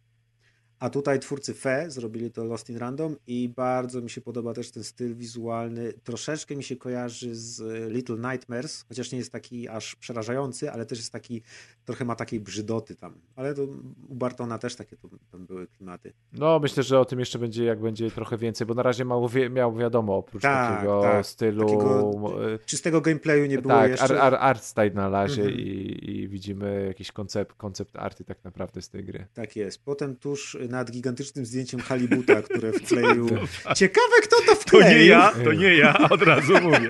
A 0.79 0.89
tutaj 0.89 1.19
twórcy 1.19 1.53
Fe 1.53 1.91
zrobili 1.91 2.31
to 2.31 2.45
Lost 2.45 2.69
in 2.69 2.77
Random 2.77 3.15
i 3.27 3.49
bardzo 3.55 4.01
mi 4.01 4.09
się 4.09 4.21
podoba 4.21 4.53
też 4.53 4.71
ten 4.71 4.83
styl 4.83 5.15
wizualny. 5.15 5.93
Troszeczkę 6.03 6.55
mi 6.55 6.63
się 6.63 6.75
kojarzy 6.75 7.35
z 7.35 7.59
y, 7.59 7.89
Little 7.89 8.31
Nightmares, 8.31 8.85
chociaż 8.89 9.11
nie 9.11 9.17
jest 9.17 9.31
taki 9.31 9.67
aż 9.69 9.95
przerażający, 9.95 10.71
ale 10.71 10.85
też 10.85 10.97
jest 10.97 11.11
taki, 11.13 11.41
trochę 11.85 12.05
ma 12.05 12.15
takiej 12.15 12.39
brzydoty 12.39 12.95
tam. 12.95 13.13
Ale 13.35 13.53
to 13.53 13.63
u 14.09 14.15
Bartona 14.15 14.57
też 14.57 14.75
takie 14.75 14.97
to, 14.97 15.09
tam 15.31 15.45
były 15.45 15.67
klimaty. 15.67 16.13
No 16.33 16.59
myślę, 16.59 16.83
że 16.83 16.99
o 16.99 17.05
tym 17.05 17.19
jeszcze 17.19 17.39
będzie, 17.39 17.63
jak 17.65 17.79
będzie 17.81 18.11
trochę 18.11 18.37
więcej, 18.37 18.67
bo 18.67 18.73
na 18.73 18.83
razie 18.83 19.05
mało 19.05 19.29
wie, 19.29 19.49
miał 19.49 19.75
wiadomo, 19.75 20.17
oprócz 20.17 20.41
Tak, 20.41 20.75
takiego 20.75 21.01
tak. 21.01 21.25
stylu... 21.25 21.65
Takiego 21.65 22.53
e, 22.53 22.59
Czystego 22.59 23.01
gameplayu 23.01 23.45
nie 23.45 23.57
było 23.61 23.73
tak, 23.73 23.91
jeszcze. 23.91 24.05
ar, 24.21 24.33
ar, 24.33 24.35
art 24.35 24.63
style 24.63 24.89
na 24.93 25.09
razie 25.09 25.41
Mhm. 25.41 25.59
i, 25.59 26.11
i 26.11 26.27
widzimy 26.27 26.85
jakiś 26.87 27.11
koncept, 27.11 27.53
koncept 27.53 27.95
arty 27.95 28.23
tak 28.23 28.43
naprawdę 28.43 28.81
z 28.81 28.89
tej 28.89 29.03
gry. 29.03 29.25
Tak 29.33 29.55
jest. 29.55 29.83
Potem 29.85 30.15
tuż 30.15 30.57
nad 30.67 30.91
gigantycznym 30.91 31.45
zdjęciem 31.45 31.79
Halibuta, 31.79 32.41
które 32.41 32.71
wkleił. 32.73 33.27
Ciekawe, 33.75 34.15
kto 34.23 34.35
to 34.35 34.45
To 34.45 34.55
wkleił. 34.55 34.97
nie 34.99 35.05
ja, 35.05 35.33
to 35.43 35.53
nie 35.53 35.75
ja, 35.75 36.09
od 36.09 36.21
razu 36.21 36.53
mówię. 36.61 36.89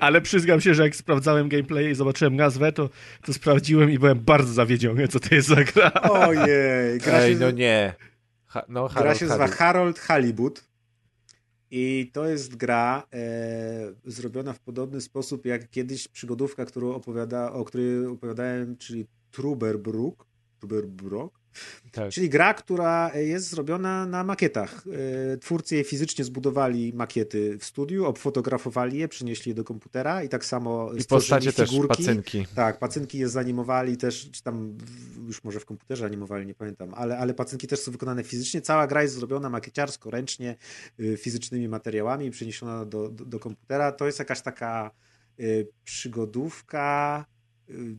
Ale 0.00 0.20
przyznam 0.20 0.60
się, 0.60 0.74
że 0.74 0.82
jak 0.82 0.96
sprawdzałem 0.96 1.48
gameplay 1.48 1.90
i 1.90 1.94
zobaczyłem 1.94 2.36
nazwę, 2.36 2.72
to, 2.72 2.90
to 3.22 3.32
sprawdziłem 3.32 3.90
i 3.90 3.98
byłem 3.98 4.18
bardzo 4.20 4.52
zawiedziony, 4.52 5.08
co 5.08 5.20
to 5.20 5.34
jest 5.34 5.48
za 5.48 5.64
gra. 5.64 5.92
Ojej. 5.92 6.98
Gra 7.00 7.18
Ej, 7.18 7.32
się, 7.34 7.38
no 7.40 7.50
nie. 7.50 7.94
Ha, 8.46 8.64
no, 8.68 8.88
gra 8.88 8.94
Harold 8.94 9.18
się 9.18 9.26
nazywa 9.26 9.46
Harold. 9.46 9.58
Harold 9.58 9.98
Halibut. 9.98 10.64
I 11.70 12.10
to 12.12 12.26
jest 12.26 12.56
gra 12.56 13.06
e, 13.12 13.92
zrobiona 14.04 14.52
w 14.52 14.60
podobny 14.60 15.00
sposób 15.00 15.46
jak 15.46 15.70
kiedyś 15.70 16.08
przygodówka, 16.08 16.64
którą 16.64 16.94
opowiada, 16.94 17.52
o 17.52 17.64
której 17.64 18.06
opowiadałem, 18.06 18.76
czyli 18.76 19.06
Truberbrook. 19.30 20.26
Truberbrook. 20.58 21.40
Tak. 21.92 22.10
Czyli 22.10 22.28
gra, 22.28 22.54
która 22.54 23.14
jest 23.14 23.48
zrobiona 23.48 24.06
na 24.06 24.24
makietach. 24.24 24.84
E, 25.32 25.36
Twórcy 25.36 25.74
jej 25.74 25.84
fizycznie 25.84 26.24
zbudowali 26.24 26.92
makiety 26.92 27.58
w 27.58 27.64
studiu, 27.64 28.06
obfotografowali 28.06 28.98
je, 28.98 29.08
przynieśli 29.08 29.50
je 29.50 29.54
do 29.54 29.64
komputera 29.64 30.22
i 30.22 30.28
tak 30.28 30.44
samo 30.44 30.92
I 30.92 31.04
postacie 31.04 31.52
też, 31.52 31.70
figurki. 31.70 32.04
pacynki. 32.04 32.46
Tak, 32.54 32.78
pacynki 32.78 33.18
je 33.18 33.28
zanimowali 33.28 33.96
też, 33.96 34.30
czy 34.30 34.42
tam 34.42 34.78
już 35.26 35.44
może 35.44 35.60
w 35.60 35.64
komputerze 35.64 36.06
animowali, 36.06 36.46
nie 36.46 36.54
pamiętam, 36.54 36.94
ale, 36.94 37.18
ale 37.18 37.34
pacynki 37.34 37.66
też 37.66 37.80
są 37.80 37.92
wykonane 37.92 38.24
fizycznie. 38.24 38.60
Cała 38.60 38.86
gra 38.86 39.02
jest 39.02 39.14
zrobiona 39.14 39.50
makieciarsko, 39.50 40.10
ręcznie, 40.10 40.56
y, 41.00 41.16
fizycznymi 41.16 41.68
materiałami 41.68 42.30
przeniesiona 42.30 42.84
do, 42.84 43.08
do, 43.08 43.24
do 43.24 43.38
komputera. 43.38 43.92
To 43.92 44.06
jest 44.06 44.18
jakaś 44.18 44.40
taka 44.40 44.90
y, 45.40 45.68
przygodówka. 45.84 47.24
Y, 47.70 47.96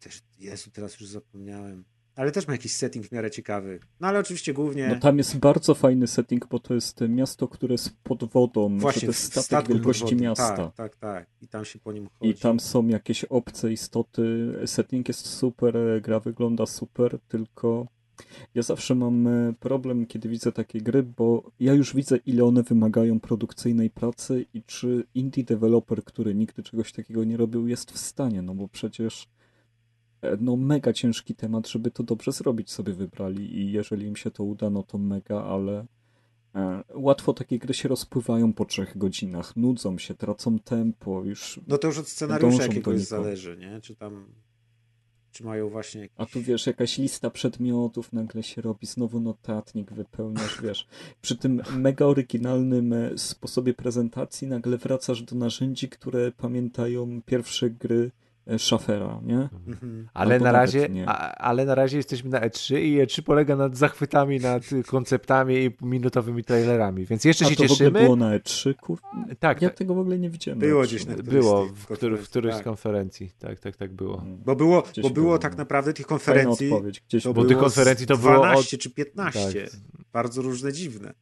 też, 0.00 0.22
Jezu, 0.38 0.70
teraz 0.70 1.00
już 1.00 1.08
zapomniałem. 1.08 1.84
Ale 2.16 2.32
też 2.32 2.46
ma 2.46 2.52
jakiś 2.54 2.72
setting 2.72 3.06
w 3.06 3.12
miarę 3.12 3.30
ciekawy. 3.30 3.80
No 4.00 4.08
ale 4.08 4.18
oczywiście 4.18 4.54
głównie 4.54 4.88
No 4.88 5.00
tam 5.00 5.18
jest 5.18 5.38
bardzo 5.38 5.74
fajny 5.74 6.06
setting, 6.06 6.46
bo 6.48 6.58
to 6.58 6.74
jest 6.74 7.00
miasto, 7.08 7.48
które 7.48 7.74
jest 7.74 7.90
pod 8.02 8.24
wodą, 8.24 8.78
właśnie 8.78 9.00
że 9.00 9.06
to 9.06 9.12
jest 9.12 9.42
statek 9.42 9.68
wielkości 9.68 10.16
miasta. 10.16 10.56
Tak, 10.56 10.74
tak, 10.74 10.96
tak. 10.96 11.26
I 11.42 11.48
tam 11.48 11.64
się 11.64 11.78
po 11.78 11.92
nim 11.92 12.08
chodzi. 12.18 12.30
I 12.30 12.34
tam 12.34 12.60
są 12.60 12.86
jakieś 12.86 13.24
obce 13.24 13.72
istoty. 13.72 14.54
Setting 14.66 15.08
jest 15.08 15.26
super, 15.26 15.74
gra 16.02 16.20
wygląda 16.20 16.66
super, 16.66 17.18
tylko 17.28 17.86
ja 18.54 18.62
zawsze 18.62 18.94
mam 18.94 19.26
e, 19.26 19.52
problem, 19.60 20.06
kiedy 20.06 20.28
widzę 20.28 20.52
takie 20.52 20.80
gry, 20.80 21.02
bo 21.02 21.50
ja 21.60 21.74
już 21.74 21.94
widzę, 21.94 22.16
ile 22.16 22.44
one 22.44 22.62
wymagają 22.62 23.20
produkcyjnej 23.20 23.90
pracy 23.90 24.46
i 24.54 24.62
czy 24.62 25.04
indie 25.14 25.44
developer, 25.44 26.04
który 26.04 26.34
nigdy 26.34 26.62
czegoś 26.62 26.92
takiego 26.92 27.24
nie 27.24 27.36
robił, 27.36 27.68
jest 27.68 27.90
w 27.90 27.98
stanie, 27.98 28.42
no 28.42 28.54
bo 28.54 28.68
przecież 28.68 29.28
no 30.40 30.56
mega 30.56 30.92
ciężki 30.92 31.34
temat, 31.34 31.68
żeby 31.68 31.90
to 31.90 32.02
dobrze 32.02 32.32
zrobić 32.32 32.70
sobie 32.70 32.92
wybrali 32.92 33.58
i 33.58 33.72
jeżeli 33.72 34.06
im 34.06 34.16
się 34.16 34.30
to 34.30 34.44
uda, 34.44 34.70
no 34.70 34.82
to 34.82 34.98
mega, 34.98 35.44
ale 35.44 35.86
e, 36.54 36.84
łatwo 36.94 37.32
takie 37.32 37.58
gry 37.58 37.74
się 37.74 37.88
rozpływają 37.88 38.52
po 38.52 38.64
trzech 38.64 38.98
godzinach, 38.98 39.56
nudzą 39.56 39.98
się, 39.98 40.14
tracą 40.14 40.58
tempo, 40.58 41.24
już 41.24 41.60
No 41.66 41.78
to 41.78 41.88
już 41.88 41.98
od 41.98 42.08
scenariusza 42.08 42.62
jakiegoś 42.62 43.00
zależy, 43.00 43.56
nie? 43.56 43.80
Czy 43.80 43.96
tam 43.96 44.26
czy 45.32 45.44
mają 45.44 45.68
właśnie 45.68 46.00
jakiś... 46.00 46.16
A 46.18 46.26
tu 46.26 46.42
wiesz, 46.42 46.66
jakaś 46.66 46.98
lista 46.98 47.30
przedmiotów 47.30 48.12
nagle 48.12 48.42
się 48.42 48.62
robi, 48.62 48.86
znowu 48.86 49.20
notatnik 49.20 49.92
wypełniasz, 49.92 50.62
wiesz. 50.62 50.86
Przy 51.22 51.36
tym 51.36 51.62
mega 51.76 52.06
oryginalnym 52.06 52.92
e, 52.92 53.18
sposobie 53.18 53.74
prezentacji 53.74 54.48
nagle 54.48 54.78
wracasz 54.78 55.22
do 55.22 55.36
narzędzi, 55.36 55.88
które 55.88 56.32
pamiętają 56.32 57.22
pierwsze 57.26 57.70
gry 57.70 58.10
e, 58.46 58.58
Schaffera, 58.58 59.20
nie? 59.22 59.48
Mhm. 59.66 60.08
Ale 60.14 60.34
Albo 60.34 60.44
na, 60.44 60.52
razie, 60.52 60.88
nie. 60.88 61.08
a, 61.08 61.34
ale 61.34 61.64
na 61.64 61.74
razie 61.74 61.96
jesteśmy 61.96 62.30
na 62.30 62.40
E3 62.40 62.76
i 62.78 62.98
E3 63.06 63.22
polega 63.22 63.56
nad 63.56 63.76
zachwytami, 63.76 64.40
nad 64.40 64.62
konceptami 64.86 65.54
i 65.64 65.70
minutowymi 65.86 66.44
trailerami, 66.44 67.06
więc 67.06 67.24
jeszcze 67.24 67.46
A 67.46 67.48
się 67.48 67.56
to 67.56 67.62
w 67.62 67.64
ogóle 67.64 67.78
cieszymy. 67.78 68.00
było 68.00 68.16
na 68.16 68.38
E3, 68.38 68.74
kur... 68.76 68.98
Tak, 69.38 69.62
Ja 69.62 69.68
tak, 69.68 69.78
tego 69.78 69.94
w 69.94 69.98
ogóle 69.98 70.18
nie 70.18 70.30
widziałem. 70.30 70.58
Było 70.58 70.80
na 70.80 70.86
gdzieś 70.86 71.02
E3. 71.02 71.08
na 71.08 71.14
którymś 71.14 71.32
było 71.44 71.66
w, 71.66 71.86
który, 71.86 72.16
w 72.16 72.26
z 72.26 72.30
tak. 72.30 72.64
konferencji. 72.64 73.30
Tak, 73.38 73.60
tak, 73.60 73.76
tak 73.76 73.92
było. 73.92 74.22
Mm. 74.22 74.38
Bo 74.44 74.56
było, 74.56 74.82
Gdzieś 74.82 75.02
bo 75.02 75.10
było 75.10 75.26
było, 75.26 75.38
tak 75.38 75.52
no. 75.52 75.58
naprawdę 75.58 75.92
tych 75.92 76.06
konferencji 76.06 76.72
odpowiedź, 76.72 77.00
gdzieś 77.08 77.24
Bo 77.24 77.32
było 77.34 77.46
tych 77.46 77.58
konferencji 77.58 78.06
to 78.06 78.16
było 78.18 78.32
od- 78.32 78.38
12 78.38 78.78
czy 78.78 78.90
15. 78.90 79.62
Tak. 79.64 79.80
Bardzo 80.12 80.42
różne, 80.42 80.72
dziwne. 80.72 81.14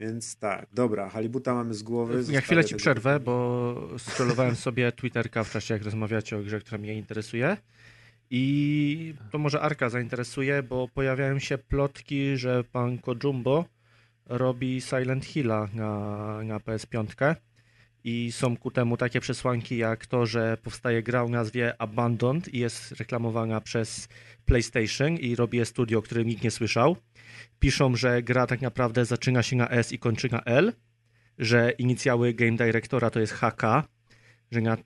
Więc 0.00 0.36
tak, 0.36 0.66
dobra, 0.72 1.08
Halibuta 1.08 1.54
mamy 1.54 1.74
z 1.74 1.82
głowy. 1.82 2.24
Ja 2.30 2.40
chwilę 2.40 2.64
ci 2.64 2.68
tego 2.68 2.78
przerwę, 2.78 3.18
pytania. 3.18 3.18
bo 3.18 3.98
scrollowałem 3.98 4.56
sobie 4.56 4.92
Twitterka 4.92 5.44
w 5.44 5.50
czasie, 5.50 5.74
jak 5.74 5.82
rozmawiacie 5.82 6.36
o 6.36 6.42
grze, 6.42 6.60
która 6.60 6.78
mnie 6.78 6.94
interesuje. 6.94 7.56
I 8.30 9.14
to 9.30 9.38
może 9.38 9.60
Arka 9.60 9.88
zainteresuje, 9.88 10.62
bo 10.62 10.88
pojawiają 10.88 11.38
się 11.38 11.58
plotki, 11.58 12.36
że 12.36 12.64
pan 12.64 12.98
Kojumbo 12.98 13.64
robi 14.26 14.80
Silent 14.80 15.24
Hilla 15.24 15.68
na, 15.74 16.42
na 16.44 16.58
PS5. 16.58 17.34
I 18.04 18.32
są 18.32 18.56
ku 18.56 18.70
temu 18.70 18.96
takie 18.96 19.20
przesłanki, 19.20 19.76
jak 19.76 20.06
to, 20.06 20.26
że 20.26 20.56
powstaje 20.62 21.02
gra 21.02 21.22
o 21.22 21.28
nazwie 21.28 21.74
Abandoned 21.78 22.54
i 22.54 22.58
jest 22.58 22.92
reklamowana 22.92 23.60
przez 23.60 24.08
PlayStation 24.44 25.16
i 25.16 25.36
robi 25.36 25.58
je 25.58 25.64
studio, 25.64 25.98
o 25.98 26.02
którym 26.02 26.26
nikt 26.26 26.42
nie 26.42 26.50
słyszał. 26.50 26.96
Piszą, 27.58 27.96
że 27.96 28.22
gra 28.22 28.46
tak 28.46 28.60
naprawdę 28.62 29.04
zaczyna 29.04 29.42
się 29.42 29.56
na 29.56 29.68
S 29.68 29.92
i 29.92 29.98
kończy 29.98 30.28
na 30.32 30.42
L, 30.44 30.72
że 31.38 31.70
inicjały 31.70 32.34
Game 32.34 32.56
Directora 32.56 33.10
to 33.10 33.20
jest 33.20 33.32
HK, 33.32 33.62
że 34.50 34.60
na, 34.60 34.76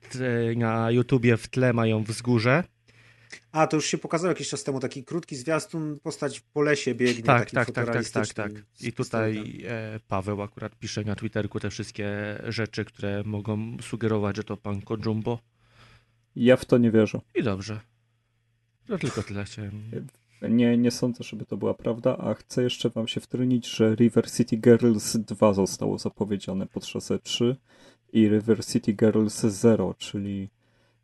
na 0.55 0.91
YouTubie 0.91 1.37
w 1.37 1.47
tle 1.47 1.73
mają 1.73 2.03
wzgórze. 2.03 2.63
A, 3.51 3.67
to 3.67 3.77
już 3.77 3.85
się 3.85 3.97
pokazał 3.97 4.29
jakiś 4.29 4.49
czas 4.49 4.63
temu 4.63 4.79
taki 4.79 5.03
krótki 5.03 5.35
zwiastun, 5.35 5.99
postać 5.99 6.39
po 6.39 6.61
lesie 6.61 6.95
biegnie. 6.95 7.23
Tak, 7.23 7.51
tak, 7.51 7.71
tak, 7.71 7.85
tak, 7.93 8.09
tak, 8.09 8.33
tak. 8.33 8.51
z 8.73 8.83
I 8.83 8.93
tutaj 8.93 9.61
e, 9.67 9.99
Paweł 10.07 10.41
akurat 10.41 10.75
pisze 10.75 11.03
na 11.03 11.15
Twitterku 11.15 11.59
te 11.59 11.69
wszystkie 11.69 12.09
rzeczy, 12.47 12.85
które 12.85 13.23
mogą 13.25 13.77
sugerować, 13.81 14.35
że 14.35 14.43
to 14.43 14.57
pan 14.57 14.81
Kojumbo. 14.81 15.39
Ja 16.35 16.57
w 16.57 16.65
to 16.65 16.77
nie 16.77 16.91
wierzę. 16.91 17.19
I 17.35 17.43
dobrze. 17.43 17.79
To 18.87 18.97
tylko 18.97 19.23
tyle 19.23 19.43
chciałem. 19.43 19.81
Nie, 20.49 20.77
nie 20.77 20.91
sądzę, 20.91 21.23
żeby 21.23 21.45
to 21.45 21.57
była 21.57 21.73
prawda, 21.73 22.17
a 22.17 22.33
chcę 22.33 22.63
jeszcze 22.63 22.89
wam 22.89 23.07
się 23.07 23.21
wtrynić, 23.21 23.67
że 23.69 23.95
River 23.95 24.31
City 24.31 24.57
Girls 24.57 25.17
2 25.17 25.53
zostało 25.53 25.97
zapowiedziane 25.97 26.67
podczas 26.67 27.11
E3 27.11 27.55
i 28.13 28.29
River 28.29 28.65
City 28.65 28.93
Girls 28.93 29.41
0, 29.41 29.95
czyli 29.97 30.49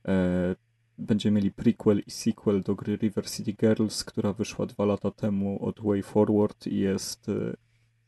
e, 0.08 0.56
będziemy 0.98 1.36
mieli 1.36 1.52
prequel 1.52 2.04
i 2.08 2.12
sequel 2.12 2.62
do 2.62 2.76
gry 2.76 2.96
River 2.96 3.30
City 3.30 3.54
Girls, 3.54 4.04
która 4.04 4.34
wyszła 4.34 4.66
dwa 4.66 4.86
lata 4.86 5.12
temu 5.12 5.66
od 5.66 5.80
Way 5.82 6.04
Forward 6.04 6.68
i 6.68 6.78
jest 6.78 7.30
e, 7.30 7.54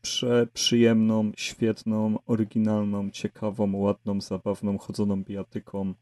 przeprzyjemną, 0.02 1.32
świetną, 1.38 2.20
oryginalną, 2.26 3.10
ciekawą, 3.10 3.76
ładną, 3.78 4.22
zabawną, 4.22 4.78
chodzoną 4.78 5.24
bijatyką 5.24 5.94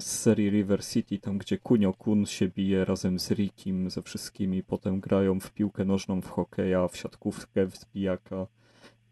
z 0.00 0.04
serii 0.04 0.50
River 0.50 0.84
City, 0.84 1.18
tam 1.18 1.38
gdzie 1.38 1.58
Kunio 1.58 1.92
Kun 1.92 2.26
się 2.26 2.48
bije 2.48 2.84
razem 2.84 3.18
z 3.18 3.30
Rikim, 3.30 3.90
ze 3.90 4.02
wszystkimi, 4.02 4.62
potem 4.62 5.00
grają 5.00 5.40
w 5.40 5.50
piłkę 5.50 5.84
nożną, 5.84 6.20
w 6.22 6.30
hokeja, 6.30 6.88
w 6.88 6.96
siatkówkę, 6.96 7.66
w 7.66 7.76
zbijaka 7.76 8.46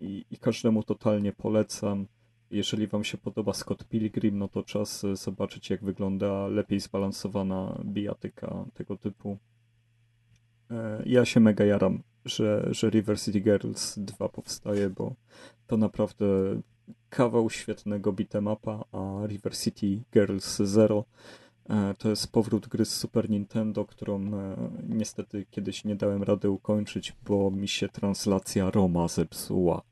i, 0.00 0.24
i 0.30 0.38
każdemu 0.38 0.82
totalnie 0.82 1.32
polecam. 1.32 2.06
jeżeli 2.50 2.86
wam 2.86 3.04
się 3.04 3.18
podoba 3.18 3.52
Scott 3.52 3.84
Pilgrim, 3.84 4.38
no 4.38 4.48
to 4.48 4.62
czas 4.62 5.04
e, 5.04 5.16
zobaczyć 5.16 5.70
jak 5.70 5.84
wygląda 5.84 6.46
lepiej 6.46 6.80
zbalansowana 6.80 7.82
bijatyka 7.84 8.64
tego 8.74 8.96
typu. 8.96 9.38
E, 10.70 11.02
Ja 11.06 11.24
się 11.24 11.40
mega 11.40 11.64
jaram, 11.64 12.02
że, 12.24 12.68
że 12.70 12.90
River 12.90 13.20
City 13.20 13.40
Girls 13.40 13.98
2 13.98 14.28
powstaje, 14.28 14.90
bo 14.90 15.14
to 15.66 15.76
naprawdę 15.76 16.26
kawał 17.14 17.50
świetnego 17.50 18.12
beatemapa, 18.12 18.84
a 18.92 19.26
River 19.26 19.56
City 19.56 20.02
Girls 20.12 20.56
0 20.56 21.04
e, 21.68 21.94
to 21.98 22.10
jest 22.10 22.32
powrót 22.32 22.68
gry 22.68 22.84
z 22.84 22.94
Super 22.94 23.30
Nintendo, 23.30 23.84
którą 23.84 24.34
e, 24.34 24.56
niestety 24.88 25.46
kiedyś 25.50 25.84
nie 25.84 25.96
dałem 25.96 26.22
rady 26.22 26.50
ukończyć, 26.50 27.12
bo 27.26 27.50
mi 27.50 27.68
się 27.68 27.88
translacja 27.88 28.70
Roma 28.70 29.08
zepsuła 29.08 29.82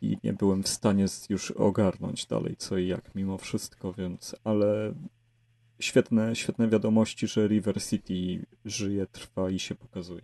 i 0.00 0.16
nie 0.24 0.32
byłem 0.32 0.62
w 0.62 0.68
stanie 0.68 1.06
już 1.28 1.50
ogarnąć 1.50 2.26
dalej 2.26 2.56
co 2.56 2.78
i 2.78 2.86
jak 2.86 3.14
mimo 3.14 3.38
wszystko, 3.38 3.92
więc 3.92 4.36
ale 4.44 4.94
świetne, 5.80 6.36
świetne 6.36 6.68
wiadomości, 6.68 7.26
że 7.26 7.48
River 7.48 7.82
City 7.82 8.46
żyje, 8.64 9.06
trwa 9.06 9.50
i 9.50 9.58
się 9.58 9.74
pokazuje. 9.74 10.22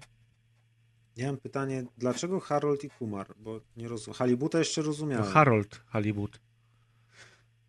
Ja 1.16 1.26
mam 1.26 1.36
pytanie, 1.36 1.84
dlaczego 1.98 2.40
Harold 2.40 2.84
i 2.84 2.90
Kumar? 2.90 3.34
Bo 3.38 3.60
nie 3.76 3.88
rozumiem. 3.88 4.18
Halibuta 4.18 4.58
jeszcze 4.58 4.80
No, 4.80 4.86
rozumiałem. 4.86 5.24
Harold 5.32 5.82
Hollywood. 5.86 6.40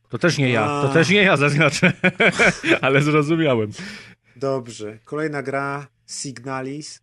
To 0.10 0.18
też 0.18 0.38
nie 0.38 0.50
ja, 0.50 0.82
to 0.82 0.94
też 0.94 1.10
nie 1.10 1.22
ja 1.24 1.38
zaznaczę, 1.38 1.94
ale 2.82 3.02
zrozumiałem. 3.02 3.72
Dobrze. 4.36 5.00
Kolejna 5.06 5.44
gra 5.44 5.88
Signalis, 6.08 7.02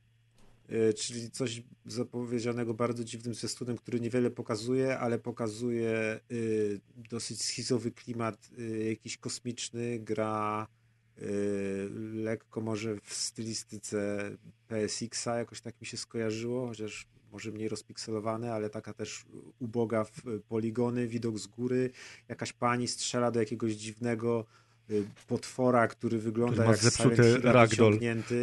y, 0.70 0.94
czyli 0.94 1.30
coś 1.30 1.62
zapowiedzianego 1.86 2.74
bardzo 2.74 3.04
dziwnym 3.04 3.34
zwiastunem, 3.34 3.76
który 3.76 4.00
niewiele 4.00 4.30
pokazuje, 4.30 4.98
ale 4.98 5.18
pokazuje 5.18 6.20
y, 6.32 6.80
dosyć 6.96 7.42
schizowy 7.42 7.90
klimat, 7.90 8.50
y, 8.58 8.88
jakiś 8.88 9.18
kosmiczny, 9.18 9.98
gra 9.98 10.66
lekko 12.14 12.60
może 12.60 12.96
w 13.02 13.14
stylistyce 13.14 14.30
PSX-a, 14.68 15.38
jakoś 15.38 15.60
tak 15.60 15.80
mi 15.80 15.86
się 15.86 15.96
skojarzyło, 15.96 16.66
chociaż 16.66 17.06
może 17.32 17.50
mniej 17.50 17.68
rozpikselowane, 17.68 18.52
ale 18.52 18.70
taka 18.70 18.92
też 18.92 19.24
uboga 19.58 20.04
w 20.04 20.22
poligony, 20.48 21.06
widok 21.06 21.38
z 21.38 21.46
góry, 21.46 21.90
jakaś 22.28 22.52
pani 22.52 22.88
strzela 22.88 23.30
do 23.30 23.40
jakiegoś 23.40 23.72
dziwnego 23.72 24.46
y, 24.90 25.04
potwora, 25.28 25.88
który 25.88 26.18
wygląda 26.18 26.52
Który 26.52 26.66
ma 26.66 26.72
jak 26.72 26.82
zepsuty 26.82 27.38
ragdoll. 27.42 27.98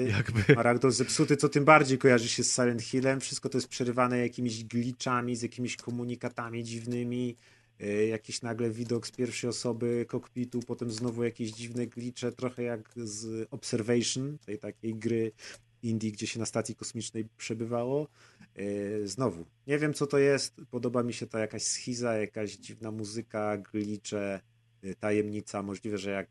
Jakby. 0.08 0.56
Ma 0.56 0.64
ragdoll 0.64 0.92
zepsuty, 0.92 1.38
co 1.38 1.50
tym 1.50 1.66
bardziej 1.66 1.98
kojarzy 1.98 2.30
się 2.30 2.44
z 2.44 2.56
Silent 2.56 2.82
Hillem. 2.82 3.20
Wszystko 3.20 3.50
to 3.50 3.58
jest 3.58 3.68
przerywane 3.68 4.20
jakimiś 4.20 4.64
glitchami, 4.64 5.36
z 5.36 5.42
jakimiś 5.42 5.78
komunikatami 5.78 6.64
dziwnymi. 6.64 7.36
Y, 7.82 8.08
Jakiś 8.08 8.42
nagle 8.42 8.70
widok 8.70 9.08
z 9.08 9.12
pierwszej 9.12 9.50
osoby 9.50 10.06
kokpitu, 10.08 10.60
potem 10.60 10.92
znowu 10.92 11.24
jakieś 11.24 11.52
dziwne 11.52 11.88
glicze, 11.88 12.32
trochę 12.32 12.64
jak 12.64 12.90
z 12.96 13.48
Observation, 13.52 14.38
tej 14.46 14.60
takiej 14.60 14.96
gry 14.96 15.32
indie, 15.84 16.12
gdzie 16.12 16.28
się 16.28 16.40
na 16.40 16.46
stacji 16.46 16.76
kosmicznej 16.76 17.26
przebywało. 17.38 18.08
Y, 18.60 19.08
Znowu, 19.08 19.46
nie 19.68 19.80
wiem 19.80 19.94
co 19.94 20.08
to 20.08 20.18
jest, 20.18 20.56
podoba 20.72 21.04
mi 21.04 21.14
się 21.14 21.28
ta 21.28 21.40
jakaś 21.40 21.64
schiza, 21.64 22.18
jakaś 22.18 22.56
dziwna 22.56 22.92
muzyka, 22.92 23.58
glicze, 23.58 24.42
y, 24.84 24.96
tajemnica, 24.96 25.64
możliwe, 25.64 25.98
że 25.98 26.12
jak, 26.12 26.28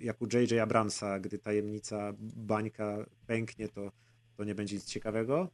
jak 0.00 0.22
u 0.22 0.26
J.J. 0.32 0.52
Abramsa, 0.52 1.20
gdy 1.20 1.38
tajemnica 1.38 2.12
bańka 2.18 3.06
pęknie, 3.26 3.68
to, 3.68 3.92
to 4.36 4.44
nie 4.44 4.54
będzie 4.54 4.74
nic 4.74 4.84
ciekawego. 4.84 5.50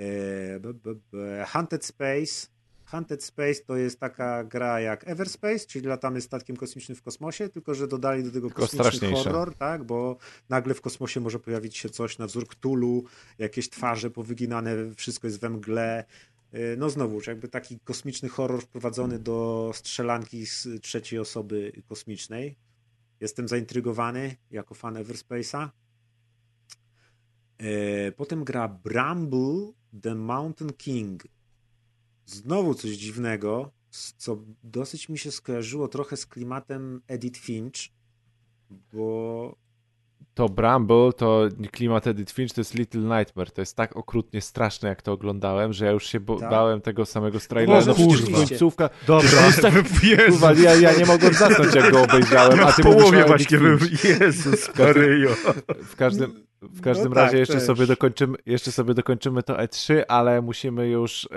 E. 0.00 1.44
Hunted 1.52 1.84
Space. 1.84 2.48
Hunted 2.90 3.24
Space 3.24 3.60
to 3.66 3.76
jest 3.76 4.00
taka 4.00 4.44
gra 4.44 4.80
jak 4.80 5.08
Everspace, 5.08 5.66
czyli 5.66 5.86
latamy 5.86 6.20
statkiem 6.20 6.56
kosmicznym 6.56 6.96
w 6.96 7.02
kosmosie, 7.02 7.48
tylko 7.48 7.74
że 7.74 7.88
dodali 7.88 8.24
do 8.24 8.30
tego 8.30 8.48
Tylko 8.48 8.66
kosmiczny 8.66 9.12
horror, 9.12 9.54
tak? 9.54 9.84
Bo 9.84 10.16
nagle 10.48 10.74
w 10.74 10.80
kosmosie 10.80 11.20
może 11.20 11.38
pojawić 11.38 11.76
się 11.76 11.88
coś 11.88 12.18
na 12.18 12.26
wzór 12.26 12.48
Cthulhu, 12.48 13.04
jakieś 13.38 13.70
twarze 13.70 14.10
powyginane, 14.10 14.94
wszystko 14.94 15.26
jest 15.26 15.40
we 15.40 15.50
mgle. 15.50 16.04
E, 16.52 16.76
No 16.76 16.90
znowuż, 16.90 17.26
jakby 17.26 17.48
taki 17.48 17.78
kosmiczny 17.80 18.28
horror 18.28 18.62
wprowadzony 18.62 19.18
do 19.18 19.70
strzelanki 19.74 20.46
z 20.46 20.68
trzeciej 20.82 21.18
osoby 21.18 21.72
kosmicznej. 21.88 22.56
Jestem 23.20 23.48
zaintrygowany 23.48 24.36
jako 24.50 24.74
fan 24.74 24.94
Everspace'a. 24.94 25.68
E, 27.58 28.12
Potem 28.12 28.44
gra 28.44 28.68
Bramble 28.68 29.72
The 30.02 30.14
Mountain 30.14 30.72
King. 30.72 31.22
Znowu 32.28 32.74
coś 32.74 32.90
dziwnego, 32.90 33.70
co 34.16 34.38
dosyć 34.62 35.08
mi 35.08 35.18
się 35.18 35.30
skojarzyło 35.30 35.88
trochę 35.88 36.16
z 36.16 36.26
klimatem 36.26 37.00
Edith 37.06 37.40
Finch, 37.40 37.76
bo 38.92 39.56
To 40.34 40.48
Bramble, 40.48 41.12
to 41.16 41.48
klimat 41.72 42.06
Edith 42.06 42.32
Finch, 42.32 42.52
to 42.54 42.60
jest 42.60 42.74
Little 42.74 43.18
Nightmare. 43.18 43.50
To 43.50 43.60
jest 43.62 43.76
tak 43.76 43.96
okrutnie 43.96 44.40
straszne, 44.40 44.88
jak 44.88 45.02
to 45.02 45.12
oglądałem, 45.12 45.72
że 45.72 45.84
ja 45.84 45.90
już 45.90 46.06
się 46.06 46.20
Tak? 46.20 46.50
bałem 46.50 46.80
tego 46.80 47.06
samego 47.06 47.40
trailera. 47.40 47.78
Boże, 47.78 47.90
No 47.90 47.94
kurwa, 47.94 48.16
rzeczywiście. 48.16 48.48
końcówka. 48.48 48.90
Dobra, 49.06 49.30
tak-. 49.62 50.28
Kurwa, 50.28 50.52
ja, 50.52 50.74
ja 50.74 50.98
nie 50.98 51.06
mogłem 51.06 51.34
zasnąć, 51.34 51.74
jak 51.74 51.92
go 51.92 52.02
obejrzałem, 52.02 52.60
a 52.60 52.72
w 52.72 52.76
ty 52.76 52.82
o 52.82 52.84
połowie 52.92 53.24
właśnie 53.24 53.58
był. 53.58 53.78
Jezus 54.20 54.78
Maryjo. 54.78 55.30
W 55.84 55.96
każdym, 55.96 56.47
w 56.62 56.80
każdym 56.80 57.08
No 57.08 57.14
razie 57.14 57.30
tak, 57.30 57.38
jeszcze, 57.38 57.54
też. 57.54 57.62
sobie 57.62 57.86
dokończymy, 57.86 58.38
jeszcze 58.46 58.72
sobie 58.72 58.94
dokończymy 58.94 59.42
to 59.42 59.54
E3, 59.54 60.02
ale 60.08 60.42
musimy 60.42 60.88
już 60.88 61.28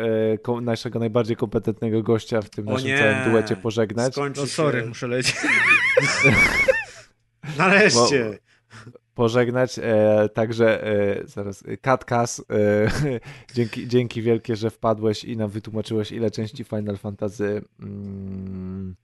e, 0.48 0.62
naszego 0.62 1.00
najbardziej 1.00 1.36
kompetentnego 1.36 2.04
gościa 2.04 2.42
w 2.42 2.50
tym 2.50 2.68
O 2.68 2.72
naszym 2.72 2.88
nie. 2.88 2.98
całym 3.00 3.32
duecie 3.32 3.56
pożegnać. 3.56 4.14
skończy 4.14 4.42
No 4.42 4.48
sorry, 4.48 4.82
się... 4.82 4.88
muszę 4.88 5.08
lecieć. 5.08 5.36
Nareszcie! 7.58 8.40
pożegnać. 9.14 9.80
E, 9.80 10.30
także 10.34 10.84
e, 10.88 11.28
zaraz, 11.28 11.64
e, 11.68 11.78
Katkas, 11.78 12.40
e, 12.40 12.44
dzięki, 13.56 13.88
dzięki 13.88 14.22
wielkie, 14.22 14.56
że 14.56 14.70
wpadłeś 14.70 15.24
i 15.24 15.38
nam 15.38 15.50
wytłumaczyłeś, 15.50 16.12
ile 16.12 16.32
części 16.32 16.64
Final 16.64 16.98
Fantasy 16.98 17.62
mm, 17.80 18.96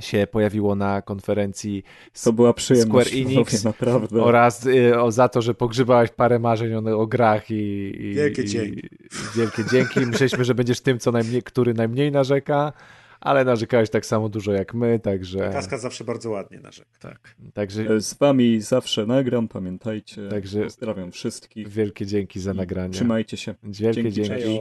się 0.00 0.26
pojawiło 0.30 0.74
na 0.74 1.02
konferencji 1.02 1.82
To 2.24 2.32
była 2.32 2.52
przyjemność, 2.54 3.08
Square 3.10 3.22
Enix 3.26 3.64
naprawdę. 3.64 4.22
oraz 4.22 4.66
e, 4.66 5.02
o, 5.02 5.12
za 5.12 5.28
to, 5.28 5.42
że 5.42 5.54
pogrzebałeś 5.54 6.10
parę 6.10 6.38
marzeń 6.38 6.74
o, 6.74 6.98
o 6.98 7.06
grach 7.06 7.50
i, 7.50 7.92
i 8.00 8.14
Wielkie 8.14 8.42
i, 8.42 8.46
dzięki. 8.46 8.86
I, 8.86 9.36
wielkie 9.36 9.64
dzięki. 9.70 10.00
Myśleliśmy, 10.00 10.44
że 10.44 10.54
będziesz 10.54 10.80
tym, 10.80 10.98
co 10.98 11.12
najmniej, 11.12 11.42
który 11.42 11.74
najmniej 11.74 12.12
narzeka, 12.12 12.72
ale 13.20 13.44
narzekałeś 13.44 13.90
tak 13.90 14.06
samo 14.06 14.28
dużo 14.28 14.52
jak 14.52 14.74
my, 14.74 14.98
także, 14.98 15.50
Kaska 15.52 15.78
zawsze 15.78 16.04
bardzo 16.04 16.30
ładnie 16.30 16.60
narzeka. 16.60 16.90
Tak. 17.00 17.34
także 17.54 17.82
E, 17.82 18.00
Z 18.00 18.14
wami 18.14 18.60
zawsze 18.60 19.06
nagram, 19.06 19.48
pamiętajcie. 19.48 20.28
Także- 20.28 20.62
Pozdrawiam 20.64 21.12
wszystkich. 21.12 21.68
wielkie 21.68 22.06
dzięki 22.06 22.40
za 22.40 22.54
nagranie. 22.54 22.92
Trzymajcie 22.94 23.36
się. 23.36 23.54
Wielkie 23.62 24.12
Dzięki, 24.12 24.28
dzięki. 24.28 24.60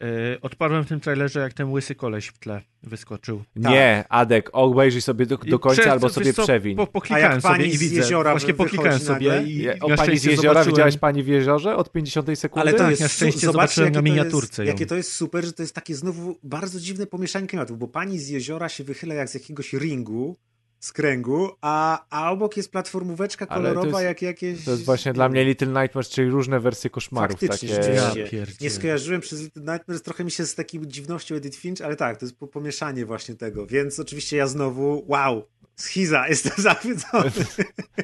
Yy, 0.00 0.40
odparłem 0.42 0.84
w 0.84 0.88
tym 0.88 1.00
trailerze, 1.00 1.40
jak 1.40 1.52
ten 1.52 1.70
łysy 1.70 1.94
koleś 1.94 2.26
w 2.26 2.38
tle 2.38 2.60
wyskoczył. 2.82 3.42
Nie, 3.56 4.04
Adek, 4.08 4.50
obejrzyj 4.52 5.02
sobie 5.02 5.26
do, 5.26 5.36
do 5.36 5.56
I 5.56 5.60
końca 5.60 5.82
prze- 5.82 5.92
albo 5.92 6.08
sobie 6.08 6.32
co, 6.32 6.42
przewiń. 6.42 6.76
Po, 6.76 6.82
A 6.82 6.86
poklikałem 6.86 7.32
jak 7.32 7.42
sobie 7.42 7.54
pani 7.54 7.66
i 7.68 7.76
z 7.76 7.80
widzę. 7.80 7.94
jeziora 7.96 8.30
Właśnie 8.30 8.54
poklikałem 8.54 8.98
sobie 8.98 9.28
nagle? 9.28 9.44
i 9.44 9.66
na 9.66 9.72
o 9.80 9.96
pani 9.96 10.18
z 10.18 10.24
jeziora 10.24 10.48
zobaczyłem- 10.48 10.66
widziałeś 10.74 10.96
pani 10.96 11.22
w 11.22 11.26
jeziorze 11.26 11.76
od 11.76 11.92
50 11.92 12.38
sekundy? 12.38 12.60
Ale 12.60 12.72
to 12.72 12.78
Tak, 12.78 12.90
jest 12.90 13.02
na 13.02 13.08
szczęście 13.08 13.46
zobaczyłem 13.46 13.92
na 13.92 14.02
miniaturce 14.02 14.64
Jest, 14.64 14.74
jakie 14.74 14.86
to 14.86 14.94
jest 14.96 15.12
super, 15.12 15.44
że 15.44 15.52
to 15.52 15.62
jest 15.62 15.74
takie 15.74 15.94
znowu 15.94 16.38
bardzo 16.42 16.80
dziwne 16.80 17.06
pomieszanie 17.06 17.46
klimatów, 17.46 17.78
bo 17.78 17.88
pani 17.88 18.18
z 18.18 18.28
jeziora 18.28 18.68
się 18.68 18.84
wychyla 18.84 19.14
jak 19.14 19.28
z 19.28 19.34
jakiegoś 19.34 19.72
ringu, 19.72 20.36
z 20.80 20.92
kręgu, 20.92 21.50
a, 21.60 22.04
a 22.10 22.30
obok 22.32 22.56
jest 22.56 22.72
platformóweczka 22.72 23.46
kolorowa 23.46 23.86
jest- 23.88 24.02
jak 24.04 24.22
jakieś... 24.22 24.64
To 24.64 24.70
jest 24.70 24.84
właśnie 24.84 25.12
dla 25.12 25.28
mnie 25.28 25.44
Little 25.44 25.68
Nightmares, 25.82 26.08
czyli 26.08 26.30
różne 26.30 26.60
wersje 26.60 26.90
koszmarów. 26.90 27.40
Faktycznie, 27.40 27.76
takie... 27.76 28.36
Ja. 28.36 28.44
Nie 28.60 28.70
skojarzyłem 28.70 29.20
przez 29.20 29.40
Little 29.42 29.62
Nightmares, 29.72 30.02
trochę 30.02 30.24
mi 30.24 30.30
się 30.30 30.46
z 30.46 30.54
taką 30.54 30.78
dziwnością 30.84 31.34
Edith 31.34 31.58
Finch, 31.58 31.80
ale 31.84 31.96
tak, 31.96 32.16
to 32.18 32.26
jest 32.26 32.36
po- 32.38 32.46
pomieszanie 32.46 33.06
właśnie 33.06 33.34
tego, 33.34 33.66
więc 33.66 34.00
oczywiście 34.00 34.36
ja 34.36 34.46
znowu, 34.46 35.04
wow, 35.08 35.42
schiza, 35.76 36.28
jestem 36.28 36.52
zachwycony. 36.58 37.30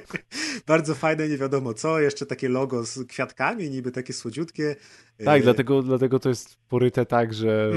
Bardzo 0.66 0.94
fajne, 0.94 1.28
nie 1.28 1.38
wiadomo 1.38 1.74
co, 1.74 2.00
jeszcze 2.00 2.26
takie 2.26 2.48
logo 2.48 2.84
z 2.84 3.06
kwiatkami, 3.08 3.70
niby 3.70 3.90
takie 3.92 4.12
słodziutkie. 4.12 4.76
Tak, 5.24 5.40
E, 5.40 5.42
dlatego, 5.42 5.82
dlatego 5.82 6.18
to 6.18 6.28
jest 6.28 6.56
poryte 6.68 7.06
tak, 7.06 7.34
że... 7.34 7.70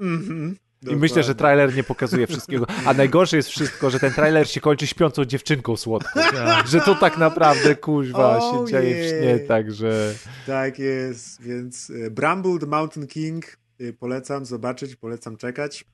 Mhm, 0.00 0.56
mhm. 0.84 0.98
I 0.98 1.00
myślę, 1.00 1.22
że 1.22 1.34
Dokładnie. 1.34 1.56
trailer 1.56 1.76
nie 1.76 1.84
pokazuje 1.84 2.26
wszystkiego. 2.26 2.66
A 2.86 2.94
najgorsze 2.94 3.36
jest 3.36 3.48
wszystko, 3.48 3.90
że 3.90 4.00
ten 4.00 4.12
trailer 4.12 4.48
się 4.48 4.60
kończy 4.60 4.86
śpiącą 4.86 5.24
dziewczynką 5.24 5.76
słodką. 5.76 6.20
Tak. 6.30 6.68
Że 6.68 6.80
to 6.80 6.94
tak 6.94 7.18
naprawdę, 7.18 7.76
kuźwa, 7.76 8.38
Oh, 8.38 8.66
się 8.66 8.72
dzieje 8.72 9.04
w 9.04 9.08
śnie, 9.08 9.38
także... 9.38 10.14
Tak 10.46 10.78
jest, 10.78 11.42
więc 11.42 11.90
e, 11.90 12.10
Bramble 12.10 12.58
the 12.58 12.66
Mountain 12.66 13.06
King 13.06 13.44
e, 13.80 13.92
polecam 13.92 14.46
zobaczyć, 14.46 14.96
polecam 14.96 15.36
czekać. 15.36 15.84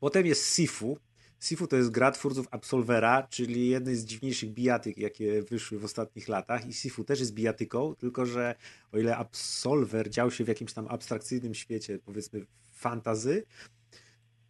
Potem 0.00 0.26
jest 0.26 0.56
Sifu. 0.56 0.98
Sifu 1.40 1.66
to 1.66 1.76
jest 1.76 1.90
gra 1.90 2.10
twórców 2.10 2.46
Absolvera, 2.50 3.26
czyli 3.30 3.68
jednej 3.68 3.96
z 3.96 4.04
dziwniejszych 4.04 4.50
bijatyk, 4.50 4.98
jakie 4.98 5.42
wyszły 5.42 5.78
w 5.78 5.84
ostatnich 5.84 6.28
latach. 6.28 6.66
I 6.66 6.72
Sifu 6.72 7.04
też 7.04 7.20
jest 7.20 7.34
bijatyką, 7.34 7.94
tylko 7.94 8.26
że 8.26 8.54
o 8.92 8.98
ile 8.98 9.16
Absolver 9.16 10.10
dział 10.10 10.30
się 10.30 10.44
w 10.44 10.48
jakimś 10.48 10.72
tam 10.72 10.88
abstrakcyjnym 10.88 11.54
świecie, 11.54 11.98
powiedzmy 12.04 12.46
fantazy, 12.72 13.44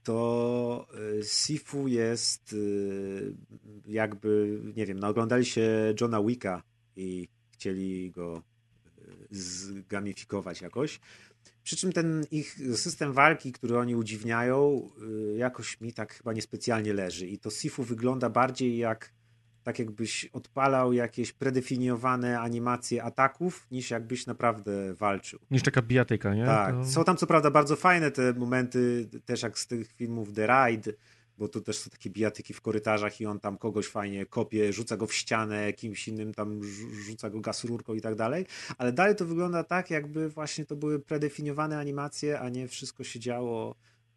to 0.02 0.86
y, 1.20 1.24
Sifu 1.24 1.88
jest 1.88 2.52
y, 2.52 3.34
jakby, 3.86 4.60
nie 4.76 4.86
wiem, 4.86 4.98
no 4.98 5.08
oglądali 5.08 5.44
się 5.44 5.94
Johna 6.00 6.22
Wicka 6.22 6.62
i 6.96 7.28
chcieli 7.52 8.10
go 8.10 8.42
y, 8.98 9.26
zgamifikować 9.30 10.60
jakoś. 10.60 11.00
Przy 11.62 11.76
czym 11.76 11.92
ten 11.92 12.26
ich 12.30 12.58
system 12.74 13.12
walki, 13.12 13.52
który 13.52 13.78
oni 13.78 13.96
udziwniają, 13.96 14.90
jakoś 15.36 15.80
mi 15.80 15.92
tak 15.92 16.14
chyba 16.14 16.32
niespecjalnie 16.32 16.92
leży. 16.92 17.26
I 17.26 17.38
to 17.38 17.50
Sifu 17.50 17.82
wygląda 17.82 18.30
bardziej 18.30 18.78
jak 18.78 19.12
tak 19.68 19.78
jakbyś 19.78 20.24
odpalał 20.24 20.92
jakieś 20.92 21.32
predefiniowane 21.32 22.40
animacje 22.40 23.04
ataków, 23.04 23.66
niż 23.70 23.90
jakbyś 23.90 24.26
naprawdę 24.26 24.94
walczył. 24.94 25.38
Niż 25.50 25.62
taka 25.62 25.82
bijatyka, 25.82 26.34
nie? 26.34 26.44
Tak. 26.44 26.74
To... 26.74 26.84
Są 26.84 27.04
tam 27.04 27.16
co 27.16 27.26
prawda 27.26 27.50
bardzo 27.50 27.76
fajne 27.76 28.10
te 28.10 28.32
momenty, 28.32 29.08
też 29.24 29.42
jak 29.42 29.58
z 29.58 29.66
tych 29.66 29.92
filmów 29.92 30.32
The 30.32 30.46
Ride, 30.46 30.92
bo 31.38 31.48
tu 31.48 31.60
też 31.60 31.78
są 31.78 31.90
takie 31.90 32.10
bijatyki 32.10 32.54
w 32.54 32.60
korytarzach 32.60 33.20
i 33.20 33.26
on 33.26 33.40
tam 33.40 33.58
kogoś 33.58 33.86
fajnie 33.86 34.26
kopie, 34.26 34.72
rzuca 34.72 34.96
go 34.96 35.06
w 35.06 35.14
ścianę, 35.14 35.72
kimś 35.72 36.08
innym 36.08 36.34
tam 36.34 36.60
rzuca 37.06 37.30
go 37.30 37.40
gaz 37.40 37.64
rurką 37.64 37.94
i 37.94 38.00
tak 38.00 38.14
dalej, 38.14 38.46
ale 38.78 38.92
dalej 38.92 39.16
to 39.16 39.24
wygląda 39.24 39.64
tak, 39.64 39.90
jakby 39.90 40.28
właśnie 40.28 40.66
to 40.66 40.76
były 40.76 41.00
predefiniowane 41.00 41.78
animacje, 41.78 42.40
a 42.40 42.48
nie 42.48 42.68
wszystko 42.68 43.04
się 43.04 43.20
działo 43.20 43.74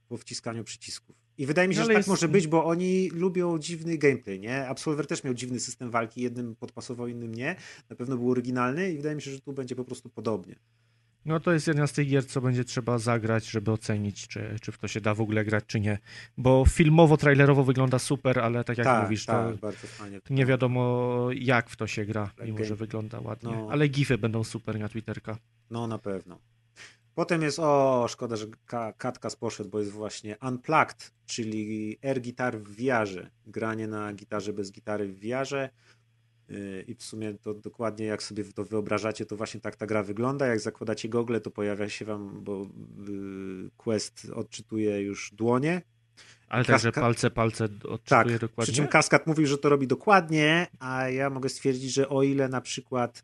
po 0.08 0.18
wciskaniu 0.18 0.64
przycisków. 0.64 1.21
I 1.38 1.46
wydaje 1.46 1.68
mi 1.68 1.74
się, 1.74 1.80
no, 1.80 1.86
że 1.86 1.90
tak 1.90 1.98
jest... 1.98 2.10
może 2.10 2.28
być, 2.28 2.48
bo 2.48 2.66
oni 2.66 3.10
lubią 3.10 3.60
dziwny 3.60 3.98
gameplay, 3.98 4.40
nie? 4.40 4.68
Absolver 4.68 5.08
też 5.08 5.24
miał 5.24 5.34
dziwny 5.34 5.60
system 5.60 5.92
walki, 5.92 6.22
jednym 6.22 6.56
podpasował, 6.56 7.08
innym 7.08 7.36
nie. 7.36 7.56
Na 7.90 7.96
pewno 7.96 8.18
był 8.18 8.32
oryginalny 8.32 8.92
i 8.92 8.98
wydaje 8.98 9.16
mi 9.16 9.22
się, 9.22 9.32
że 9.32 9.40
tu 9.40 9.54
będzie 9.54 9.76
po 9.76 9.86
prostu 9.86 10.10
podobnie. 10.10 10.56
No 11.26 11.40
to 11.40 11.52
jest 11.52 11.68
jedna 11.68 11.88
z 11.88 11.94
tych 11.94 12.08
gier, 12.08 12.28
co 12.28 12.42
będzie 12.42 12.64
trzeba 12.64 12.98
zagrać, 12.98 13.46
żeby 13.46 13.72
ocenić, 13.72 14.28
czy, 14.28 14.56
czy 14.62 14.72
w 14.72 14.78
to 14.78 14.88
się 14.88 15.02
da 15.02 15.14
w 15.14 15.22
ogóle 15.22 15.46
grać, 15.46 15.64
czy 15.68 15.80
nie. 15.80 16.00
Bo 16.38 16.66
filmowo, 16.66 17.18
trailerowo 17.18 17.64
wygląda 17.64 18.00
super, 18.00 18.40
ale 18.40 18.64
tak 18.64 18.78
jak 18.78 18.86
tak, 18.86 19.04
mówisz, 19.04 19.26
tak, 19.26 19.56
to 20.24 20.34
nie 20.34 20.46
wiadomo 20.46 21.28
jak 21.36 21.70
w 21.70 21.76
to 21.76 21.88
się 21.88 22.06
gra, 22.06 22.32
mimo 22.46 22.64
że 22.64 22.76
wygląda 22.76 23.20
ładnie. 23.20 23.52
No. 23.52 23.68
Ale 23.72 23.88
gify 23.88 24.18
będą 24.18 24.44
super 24.44 24.80
na 24.80 24.90
Twitterka. 24.90 25.38
No 25.70 25.88
na 25.88 25.98
pewno. 25.98 26.40
Potem 27.16 27.42
jest, 27.42 27.60
o, 27.60 28.06
szkoda, 28.10 28.36
że 28.36 28.46
Katkas 28.98 29.36
poszedł, 29.36 29.70
bo 29.70 29.80
jest 29.80 29.92
właśnie 29.92 30.38
Unplugged, 30.42 31.12
czyli 31.26 31.98
air 32.04 32.22
gitar 32.22 32.60
w 32.60 32.76
wiarze. 32.76 33.30
Granie 33.48 33.88
na 33.88 34.14
gitarze 34.14 34.54
bez 34.54 34.72
gitary 34.72 35.08
w 35.08 35.20
wiarze. 35.20 35.70
Y, 36.50 36.86
I 36.88 36.96
w 36.96 37.04
sumie 37.04 37.34
to 37.34 37.54
dokładnie 37.54 38.06
jak 38.06 38.24
sobie 38.24 38.44
to 38.44 38.64
wyobrażacie, 38.64 39.26
to 39.26 39.36
właśnie 39.36 39.62
tak 39.62 39.76
ta 39.76 39.86
gra 39.86 40.04
wygląda. 40.04 40.48
Jak 40.48 40.60
zakładacie 40.60 41.10
gogle, 41.10 41.42
to 41.42 41.52
pojawia 41.52 41.90
się 41.90 42.06
wam, 42.06 42.44
bo 42.44 42.62
y, 42.62 42.68
Quest 43.78 44.28
odczytuje 44.36 45.02
już 45.02 45.32
dłonie. 45.34 45.82
Ale 46.50 46.66
także 46.66 46.92
palce, 46.92 47.32
palce 47.32 47.64
odczytuje 47.66 48.00
tak, 48.06 48.40
dokładnie. 48.40 48.64
Przy 48.64 48.74
czym 48.74 48.88
Kaskad 48.88 49.28
mówił, 49.28 49.48
że 49.48 49.58
to 49.58 49.70
robi 49.70 49.88
dokładnie, 49.88 50.68
a 50.80 51.10
ja 51.10 51.30
mogę 51.30 51.50
stwierdzić, 51.50 51.94
że 51.94 52.10
o 52.10 52.24
ile 52.24 52.50
na 52.50 52.62
przykład 52.62 53.24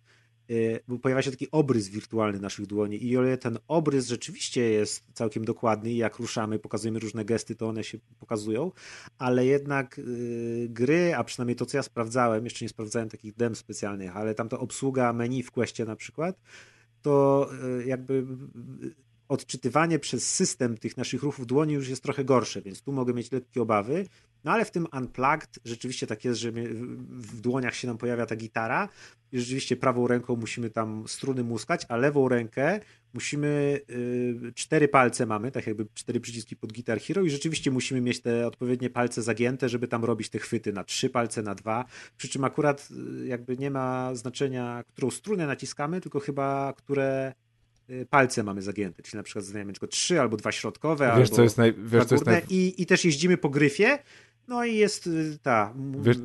bo 0.88 1.00
pojawia 1.00 1.22
się 1.22 1.32
taki 1.32 1.51
obrys 1.51 1.90
wirtualny 1.90 2.40
naszych 2.40 2.67
dłoni. 2.67 3.06
I 3.06 3.17
o 3.17 3.24
ile 3.24 3.38
ten 3.38 3.58
obrys 3.67 4.08
rzeczywiście 4.08 4.61
jest 4.61 5.03
całkiem 5.14 5.45
dokładny 5.45 5.93
jak 5.93 6.17
ruszamy, 6.17 6.59
pokazujemy 6.59 7.00
różne 7.00 7.26
gesty, 7.26 7.56
to 7.56 7.67
one 7.67 7.84
się 7.84 7.98
pokazują, 8.19 8.72
ale 9.17 9.45
jednak 9.45 9.98
yy, 9.98 10.69
gry, 10.69 11.16
a 11.16 11.24
przynajmniej 11.24 11.56
to, 11.56 11.66
co 11.66 11.77
ja 11.77 11.84
sprawdzałem, 11.84 12.43
jeszcze 12.43 12.66
nie 12.66 12.69
sprawdzałem 12.69 13.09
takich 13.09 13.35
dem 13.35 13.56
specjalnych, 13.56 14.17
ale 14.17 14.35
tam 14.35 14.50
to 14.50 14.59
obsługa 14.59 15.14
menu 15.14 15.43
w 15.43 15.51
Questie 15.51 15.85
na 15.85 15.95
przykład, 15.95 16.42
to 17.01 17.50
yy, 17.77 17.85
jakby 17.85 18.26
odczytywanie 19.30 19.99
przez 19.99 20.35
system 20.35 20.77
tych 20.77 20.97
naszych 20.97 21.23
ruchów 21.23 21.47
dłoni 21.47 21.73
już 21.73 21.89
jest 21.89 22.03
trochę 22.03 22.25
gorsze, 22.25 22.61
więc 22.61 22.81
tu 22.81 22.91
mogę 22.91 23.14
mieć 23.14 23.31
lekkie 23.31 23.61
obawy. 23.61 24.06
No 24.43 24.51
ale 24.51 24.65
w 24.65 24.72
tym 24.72 24.88
Unplugged 24.93 25.59
rzeczywiście 25.65 26.07
tak 26.07 26.25
jest, 26.25 26.39
że 26.39 26.51
w 27.09 27.41
dłoniach 27.41 27.75
się 27.75 27.88
nam 27.88 27.97
pojawia 27.97 28.25
ta 28.25 28.35
gitara. 28.35 28.89
I 29.31 29.39
rzeczywiście 29.39 29.75
prawą 29.75 30.07
ręką 30.07 30.35
musimy 30.35 30.69
tam 30.69 31.07
struny 31.07 31.43
muskać, 31.43 31.85
a 31.89 31.97
lewą 31.97 32.30
rękę 32.30 32.80
musimy, 33.14 33.81
yy, 34.43 34.53
cztery 34.53 34.88
palce 34.88 35.25
mamy, 35.25 35.51
tak 35.51 35.67
jakby 35.67 35.85
cztery 35.93 36.19
przyciski 36.19 36.56
pod 36.56 36.73
Guitar 36.73 36.99
Hero. 36.99 37.23
I 37.23 37.30
rzeczywiście 37.30 37.72
musimy 37.72 38.01
mieć 38.01 38.22
te 38.22 38.47
odpowiednie 38.47 38.89
palce 38.89 39.22
zagięte, 39.22 39.69
żeby 39.69 39.88
tam 39.88 40.06
robić 40.06 40.30
te 40.30 40.39
chwyty 40.39 40.73
na 40.73 40.83
trzy 40.83 41.09
palce, 41.09 41.41
na 41.41 41.56
dwa, 41.56 41.85
przy 42.17 42.27
czym 42.27 42.43
akurat 42.43 42.89
yy, 42.91 43.27
jakby 43.27 43.57
nie 43.57 43.72
ma 43.72 44.15
znaczenia, 44.15 44.83
którą 44.88 45.11
strunę 45.11 45.47
naciskamy, 45.47 46.01
tylko 46.01 46.19
chyba 46.19 46.73
które 46.77 47.33
Y, 47.47 47.47
palce 48.09 48.43
mamy 48.43 48.61
zagięte, 48.61 49.03
czyli 49.03 49.17
na 49.17 49.24
przykład 49.24 49.45
znajdziemy 49.45 49.74
tylko 49.74 49.88
trzy 49.88 50.22
albo 50.22 50.38
dwa 50.38 50.51
środkowe, 50.51 51.06
wiesz, 51.06 51.14
albo 51.14 51.35
co 51.35 51.43
jest 51.43 51.57
naj... 51.57 51.74
wiesz, 51.74 52.06
co 52.06 52.16
jest 52.16 52.25
naj... 52.25 52.41
I, 52.49 52.82
i 52.82 52.85
też 52.85 53.06
jeździmy 53.06 53.38
po 53.38 53.49
gryfie, 53.49 53.99
no 54.48 54.66
i 54.66 54.75
jest 54.75 55.07
y, 55.07 55.38
ta 55.41 55.74
wiesz... 55.99 56.17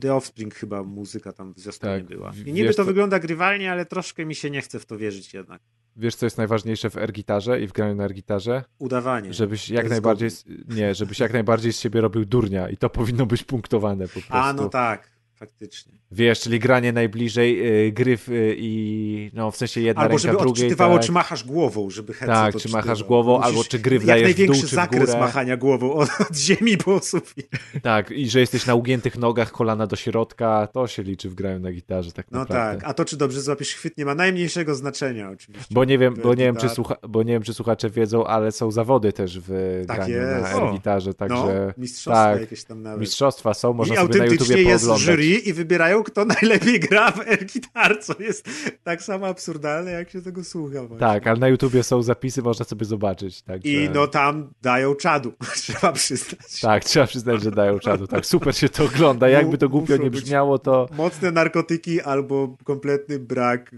The 0.00 0.14
Offspring 0.14 0.54
chyba 0.54 0.82
muzyka 0.82 1.32
tam 1.32 1.54
w 1.54 1.58
zwiastunie 1.58 1.92
tak, 1.92 2.04
była. 2.04 2.32
I 2.46 2.52
niby 2.52 2.68
to 2.68 2.74
co... 2.74 2.84
wygląda 2.84 3.18
grywalnie, 3.18 3.72
ale 3.72 3.86
troszkę 3.86 4.26
mi 4.26 4.34
się 4.34 4.50
nie 4.50 4.62
chce 4.62 4.80
w 4.80 4.86
to 4.86 4.98
wierzyć 4.98 5.34
jednak. 5.34 5.62
Wiesz, 5.96 6.14
co 6.14 6.26
jest 6.26 6.38
najważniejsze 6.38 6.90
w 6.90 6.96
air-gitarze 6.96 7.60
i 7.62 7.66
w 7.66 7.72
graniu 7.72 7.94
na 7.94 8.04
air-gitarze? 8.04 8.62
Udawanie. 8.78 9.32
Żebyś 9.32 9.70
jak 9.70 9.88
najbardziej, 9.88 10.30
nie, 10.68 10.94
żebyś 10.94 11.18
jak 11.18 11.32
najbardziej 11.32 11.72
z 11.72 11.80
siebie 11.80 12.00
robił 12.00 12.24
durnia 12.24 12.68
i 12.68 12.76
to 12.76 12.90
powinno 12.90 13.26
być 13.26 13.44
punktowane 13.44 14.06
po 14.06 14.12
prostu. 14.12 14.34
A, 14.34 14.52
no 14.52 14.68
tak 14.68 15.13
faktycznie. 15.34 15.92
Wiesz, 16.12 16.40
czyli 16.40 16.58
granie 16.58 16.92
najbliżej 16.92 17.86
y, 17.86 17.92
gry 17.92 18.18
y, 18.28 18.56
i 18.58 19.30
no 19.34 19.50
w 19.50 19.56
sensie 19.56 19.80
jedna 19.80 20.02
albo 20.02 20.08
ręka 20.08 20.22
żeby 20.22 20.38
drugiej. 20.38 20.64
odczytywało, 20.64 20.94
tak. 20.94 21.06
czy 21.06 21.12
machasz 21.12 21.44
głową, 21.44 21.90
żeby 21.90 22.12
headset 22.12 22.54
Tak, 22.54 22.62
czy 22.62 22.68
machasz 22.68 23.04
głową, 23.04 23.40
albo 23.40 23.64
czy 23.64 23.78
gry 23.78 23.98
wdajesz 23.98 24.34
w 24.34 24.46
dół, 24.46 24.56
czy 24.56 24.66
w 24.66 24.70
zakres 24.70 25.14
machania 25.14 25.56
głową 25.56 25.94
od, 25.94 26.08
od 26.20 26.36
ziemi 26.36 26.76
po 26.76 27.00
sufit. 27.00 27.48
Tak, 27.82 28.10
i 28.10 28.30
że 28.30 28.40
jesteś 28.40 28.66
na 28.66 28.74
ugiętych 28.74 29.18
nogach, 29.18 29.52
kolana 29.52 29.86
do 29.86 29.96
środka, 29.96 30.68
to 30.72 30.86
się 30.86 31.02
liczy 31.02 31.30
w 31.30 31.34
graniu 31.34 31.60
na 31.60 31.72
gitarze 31.72 32.12
tak 32.12 32.26
no 32.30 32.38
naprawdę. 32.38 32.80
Tak, 32.80 32.90
a 32.90 32.94
to 32.94 33.04
czy 33.04 33.16
dobrze 33.16 33.40
złapiesz 33.40 33.74
chwyt 33.74 33.98
nie 33.98 34.04
ma 34.04 34.14
najmniejszego 34.14 34.74
znaczenia 34.74 35.30
oczywiście. 35.30 35.74
Bo 35.74 35.84
nie 35.84 35.98
wiem, 35.98 36.14
bo 36.22 36.34
nie 36.34 36.44
wiem, 36.44 36.56
czy, 36.56 36.68
słucha, 36.68 36.96
bo 37.08 37.22
nie 37.22 37.32
wiem 37.32 37.42
czy 37.42 37.54
słuchacze 37.54 37.90
wiedzą, 37.90 38.26
ale 38.26 38.52
są 38.52 38.70
zawody 38.70 39.12
też 39.12 39.38
w 39.40 39.82
tak 39.86 39.96
graniu 39.96 40.14
jest. 40.14 40.54
na 40.54 40.72
gitarze, 40.72 41.14
także 41.14 41.66
no, 41.66 41.82
mistrzostwa 41.82 42.32
tak, 42.32 42.40
jakieś 42.40 42.64
tam 42.64 42.82
nawet. 42.82 43.00
Mistrzostwa 43.00 43.54
są, 43.54 43.72
można 43.72 43.94
I 43.94 43.98
sobie 43.98 44.18
na 44.18 44.24
YouTubie 44.24 44.62
jest 44.62 44.84
pooglądać. 44.84 45.06
jury 45.06 45.23
i 45.24 45.52
wybierają 45.52 46.02
kto 46.02 46.24
najlepiej 46.40 46.80
gra 46.80 47.10
w 47.10 47.20
air 47.20 47.46
guitar, 47.46 48.00
co 48.00 48.14
jest 48.22 48.48
tak 48.84 49.02
samo 49.02 49.26
absurdalne, 49.26 49.90
jak 49.90 50.10
się 50.10 50.22
tego 50.22 50.44
słucha. 50.44 50.80
Właśnie. 50.80 50.98
Tak, 50.98 51.26
ale 51.26 51.38
na 51.38 51.48
YouTubie 51.48 51.82
są 51.82 52.02
zapisy, 52.02 52.42
można 52.42 52.64
sobie 52.64 52.86
zobaczyć. 52.86 53.42
Także... 53.42 53.68
I 53.68 53.90
no 53.90 54.06
tam 54.06 54.50
dają 54.62 54.94
czadu, 54.94 55.32
trzeba 55.62 55.92
przyznać. 55.92 56.60
Tak, 56.60 56.84
trzeba 56.84 57.06
przyznać, 57.06 57.42
że 57.42 57.50
dają 57.50 57.78
czadu. 57.78 58.06
Tak, 58.06 58.26
super 58.26 58.56
się 58.56 58.68
to 58.68 58.84
ogląda. 58.84 59.28
Jakby 59.28 59.58
to 59.58 59.68
głupio 59.68 59.96
nie 59.96 60.10
brzmiało, 60.10 60.58
to... 60.58 60.88
Mocne 60.92 61.30
narkotyki 61.30 62.00
albo 62.00 62.56
kompletny 62.64 63.18
brak 63.18 63.74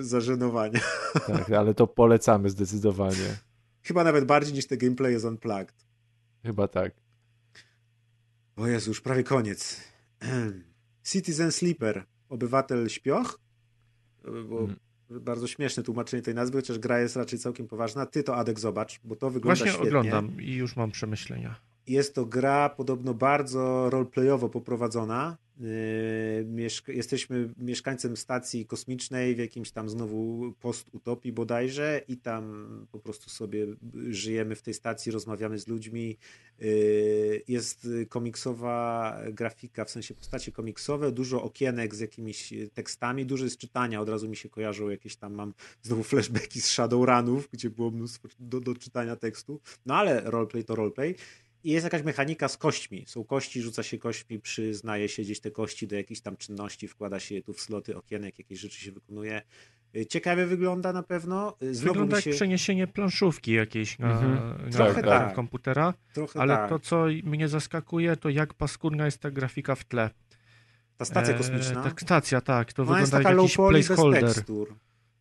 zażenowania. 0.00 0.80
Tak, 1.26 1.50
ale 1.50 1.74
to 1.74 1.86
polecamy 1.86 2.50
zdecydowanie. 2.50 3.36
Chyba 3.82 4.04
nawet 4.04 4.24
bardziej 4.24 4.54
niż 4.54 4.66
te 4.66 4.76
gameplay 4.76 5.18
z 5.18 5.24
Unplugged. 5.24 5.74
Chyba 6.42 6.68
tak. 6.68 6.92
O 8.56 8.66
Jezu, 8.66 8.90
już 8.90 9.00
prawie 9.00 9.24
koniec. 9.24 9.80
Citizen 11.04 11.52
Sleeper, 11.52 12.04
obywatel 12.28 12.88
śpioch. 12.88 13.40
Bo 14.48 14.56
hmm. 14.56 14.76
Bardzo 15.10 15.46
śmieszne 15.46 15.82
tłumaczenie 15.82 16.22
tej 16.22 16.34
nazwy, 16.34 16.58
chociaż 16.58 16.78
gra 16.78 17.00
jest 17.00 17.16
raczej 17.16 17.38
całkiem 17.38 17.68
poważna. 17.68 18.06
Ty 18.06 18.22
to, 18.22 18.36
Adek, 18.36 18.60
zobacz, 18.60 19.00
bo 19.04 19.16
to 19.16 19.30
wygląda 19.30 19.64
Właśnie 19.64 19.72
świetnie. 19.72 19.88
oglądam 19.88 20.42
i 20.42 20.54
już 20.54 20.76
mam 20.76 20.90
przemyślenia. 20.90 21.60
Jest 21.86 22.14
to 22.14 22.24
gra 22.26 22.68
podobno 22.68 23.14
bardzo 23.14 23.90
roleplayowo 23.90 24.48
poprowadzona. 24.48 25.36
Yy, 25.60 26.68
jesteśmy 26.88 27.48
mieszkańcem 27.56 28.16
stacji 28.16 28.66
kosmicznej 28.66 29.34
w 29.34 29.38
jakimś 29.38 29.70
tam 29.70 29.88
znowu 29.88 30.52
post-utopii 30.60 31.32
bodajże 31.32 32.02
i 32.08 32.16
tam 32.16 32.86
po 32.92 32.98
prostu 32.98 33.30
sobie 33.30 33.66
żyjemy 34.08 34.56
w 34.56 34.62
tej 34.62 34.74
stacji, 34.74 35.12
rozmawiamy 35.12 35.58
z 35.58 35.68
ludźmi. 35.68 36.16
Yy, 36.58 37.42
jest 37.48 37.88
komiksowa 38.08 39.16
grafika, 39.32 39.84
w 39.84 39.90
sensie 39.90 40.14
postacie 40.14 40.52
komiksowe, 40.52 41.12
dużo 41.12 41.42
okienek 41.42 41.94
z 41.94 42.00
jakimiś 42.00 42.54
tekstami, 42.74 43.26
dużo 43.26 43.44
jest 43.44 43.58
czytania, 43.58 44.00
od 44.00 44.08
razu 44.08 44.28
mi 44.28 44.36
się 44.36 44.48
kojarzą 44.48 44.88
jakieś 44.88 45.16
tam, 45.16 45.34
mam 45.34 45.54
znowu 45.82 46.02
flashbacki 46.02 46.60
z 46.60 46.66
Shadowrunów, 46.66 47.48
gdzie 47.52 47.70
było 47.70 47.90
mnóstwo 47.90 48.28
do, 48.38 48.60
do 48.60 48.74
czytania 48.74 49.16
tekstu, 49.16 49.60
no 49.86 49.94
ale 49.94 50.20
roleplay 50.20 50.64
to 50.64 50.74
roleplay. 50.74 51.14
I 51.64 51.70
jest 51.70 51.84
jakaś 51.84 52.02
mechanika 52.02 52.48
z 52.48 52.56
kośćmi. 52.56 53.04
Są 53.06 53.24
kości, 53.24 53.62
rzuca 53.62 53.82
się 53.82 53.98
kośćmi, 53.98 54.40
przyznaje 54.40 55.08
się 55.08 55.22
gdzieś 55.22 55.40
te 55.40 55.50
kości 55.50 55.86
do 55.86 55.96
jakichś 55.96 56.20
tam 56.20 56.36
czynności, 56.36 56.88
wkłada 56.88 57.20
się 57.20 57.34
je 57.34 57.42
tu 57.42 57.52
w 57.52 57.60
sloty 57.60 57.96
okienek, 57.96 58.38
jakieś 58.38 58.60
rzeczy 58.60 58.80
się 58.80 58.92
wykonuje. 58.92 59.42
Y, 59.96 60.06
ciekawie 60.06 60.46
wygląda 60.46 60.92
na 60.92 61.02
pewno. 61.02 61.56
Y, 61.62 61.74
znowu 61.74 61.92
wygląda 61.92 62.20
się... 62.20 62.30
jak 62.30 62.36
przeniesienie 62.36 62.86
planszówki 62.86 63.52
jakiejś 63.52 63.98
na, 63.98 64.12
mhm. 64.12 64.64
na, 64.64 64.70
Trochę 64.70 65.02
na 65.02 65.08
tak. 65.08 65.34
komputera. 65.34 65.94
Trochę 66.12 66.40
ale 66.40 66.54
tak. 66.54 66.68
to, 66.68 66.78
co 66.78 67.06
mnie 67.24 67.48
zaskakuje, 67.48 68.16
to 68.16 68.28
jak 68.28 68.54
paskudna 68.54 69.04
jest 69.04 69.18
ta 69.18 69.30
grafika 69.30 69.74
w 69.74 69.84
tle. 69.84 70.10
Ta 70.96 71.04
stacja 71.04 71.34
e, 71.34 71.38
kosmiczna? 71.38 71.80
E, 71.80 71.90
ta 71.90 71.90
stacja, 72.00 72.40
tak. 72.40 72.72
To 72.72 72.84
no 72.84 72.94
wygląda 72.94 73.30
jak 73.30 73.38
jakiś 73.38 73.56
placeholder. 73.56 74.34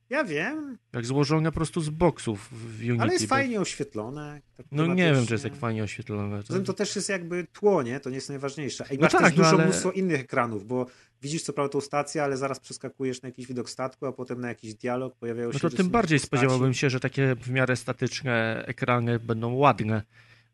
Ja 0.09 0.23
wiem, 0.23 0.77
Jak 0.93 1.05
złożone 1.05 1.51
po 1.51 1.55
prostu 1.55 1.81
z 1.81 1.89
boksów 1.89 2.49
w 2.51 2.79
Unity. 2.81 3.01
ale 3.01 3.13
jest 3.13 3.25
fajnie 3.25 3.59
oświetlone. 3.61 4.41
tak 4.57 4.65
No 4.71 4.85
nie 4.87 5.13
wiem, 5.13 5.25
czy 5.25 5.33
jest 5.33 5.43
tak 5.43 5.55
fajnie 5.55 5.83
oświetlone. 5.83 6.37
Poza 6.37 6.53
tym 6.53 6.63
to 6.65 6.73
też 6.73 6.95
jest 6.95 7.09
jakby 7.09 7.47
tło, 7.53 7.83
nie? 7.83 7.99
To 7.99 8.09
nie 8.09 8.15
jest 8.15 8.29
najważniejsze. 8.29 8.85
I 8.91 8.95
No 8.95 9.01
masz 9.01 9.11
tak, 9.11 9.21
też 9.21 9.31
no 9.31 9.35
dużo 9.43 9.49
ale- 9.49 9.63
mnóstwo 9.65 9.91
innych 9.91 10.19
ekranów, 10.19 10.65
bo 10.67 10.85
widzisz 11.21 11.43
co 11.43 11.53
prawda 11.53 11.71
tą 11.71 11.81
stację, 11.81 12.23
ale 12.23 12.37
zaraz 12.37 12.59
przeskakujesz 12.59 13.21
na 13.21 13.29
jakiś 13.29 13.47
widok 13.47 13.69
statku, 13.69 14.05
a 14.05 14.11
potem 14.11 14.41
na 14.41 14.47
jakiś 14.47 14.75
dialog, 14.75 15.15
pojawiają 15.15 15.51
się 15.51 15.59
No 15.63 15.69
to 15.69 15.77
tym 15.77 15.89
bardziej 15.89 16.19
spodziewałbym 16.19 16.73
się, 16.73 16.89
że 16.89 16.99
takie 16.99 17.35
w 17.35 17.49
miarę 17.51 17.75
statyczne 17.75 18.63
ekrany 18.67 19.19
będą 19.19 19.53
ładne, 19.53 20.01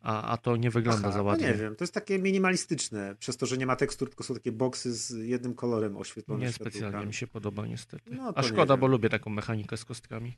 a, 0.06 0.22
a 0.22 0.38
to 0.38 0.56
nie 0.56 0.70
wygląda 0.70 1.08
Aha, 1.08 1.18
za 1.18 1.24
ładnie. 1.24 1.48
No 1.48 1.54
nie 1.54 1.60
wiem, 1.60 1.76
to 1.76 1.84
jest 1.84 1.94
takie 1.94 2.20
minimalistyczne, 2.20 3.16
przez 3.20 3.38
to, 3.38 3.46
że 3.46 3.58
nie 3.58 3.66
ma 3.66 3.76
tekstur, 3.76 4.10
tylko 4.10 4.24
są 4.24 4.34
takie 4.34 4.52
boksy 4.52 4.94
z 4.94 5.28
jednym 5.28 5.54
kolorem 5.54 5.98
oświetlone. 5.98 6.46
Nie 6.46 6.52
specjalnie 6.52 7.06
mi 7.06 7.14
się 7.14 7.28
podoba 7.28 7.68
niestety. 7.68 8.12
No 8.16 8.34
a 8.36 8.44
szkoda, 8.44 8.78
bo 8.78 8.88
lubię 8.88 9.10
taką 9.10 9.30
mechanikę 9.30 9.78
z 9.78 9.86
kostkami. 9.86 10.38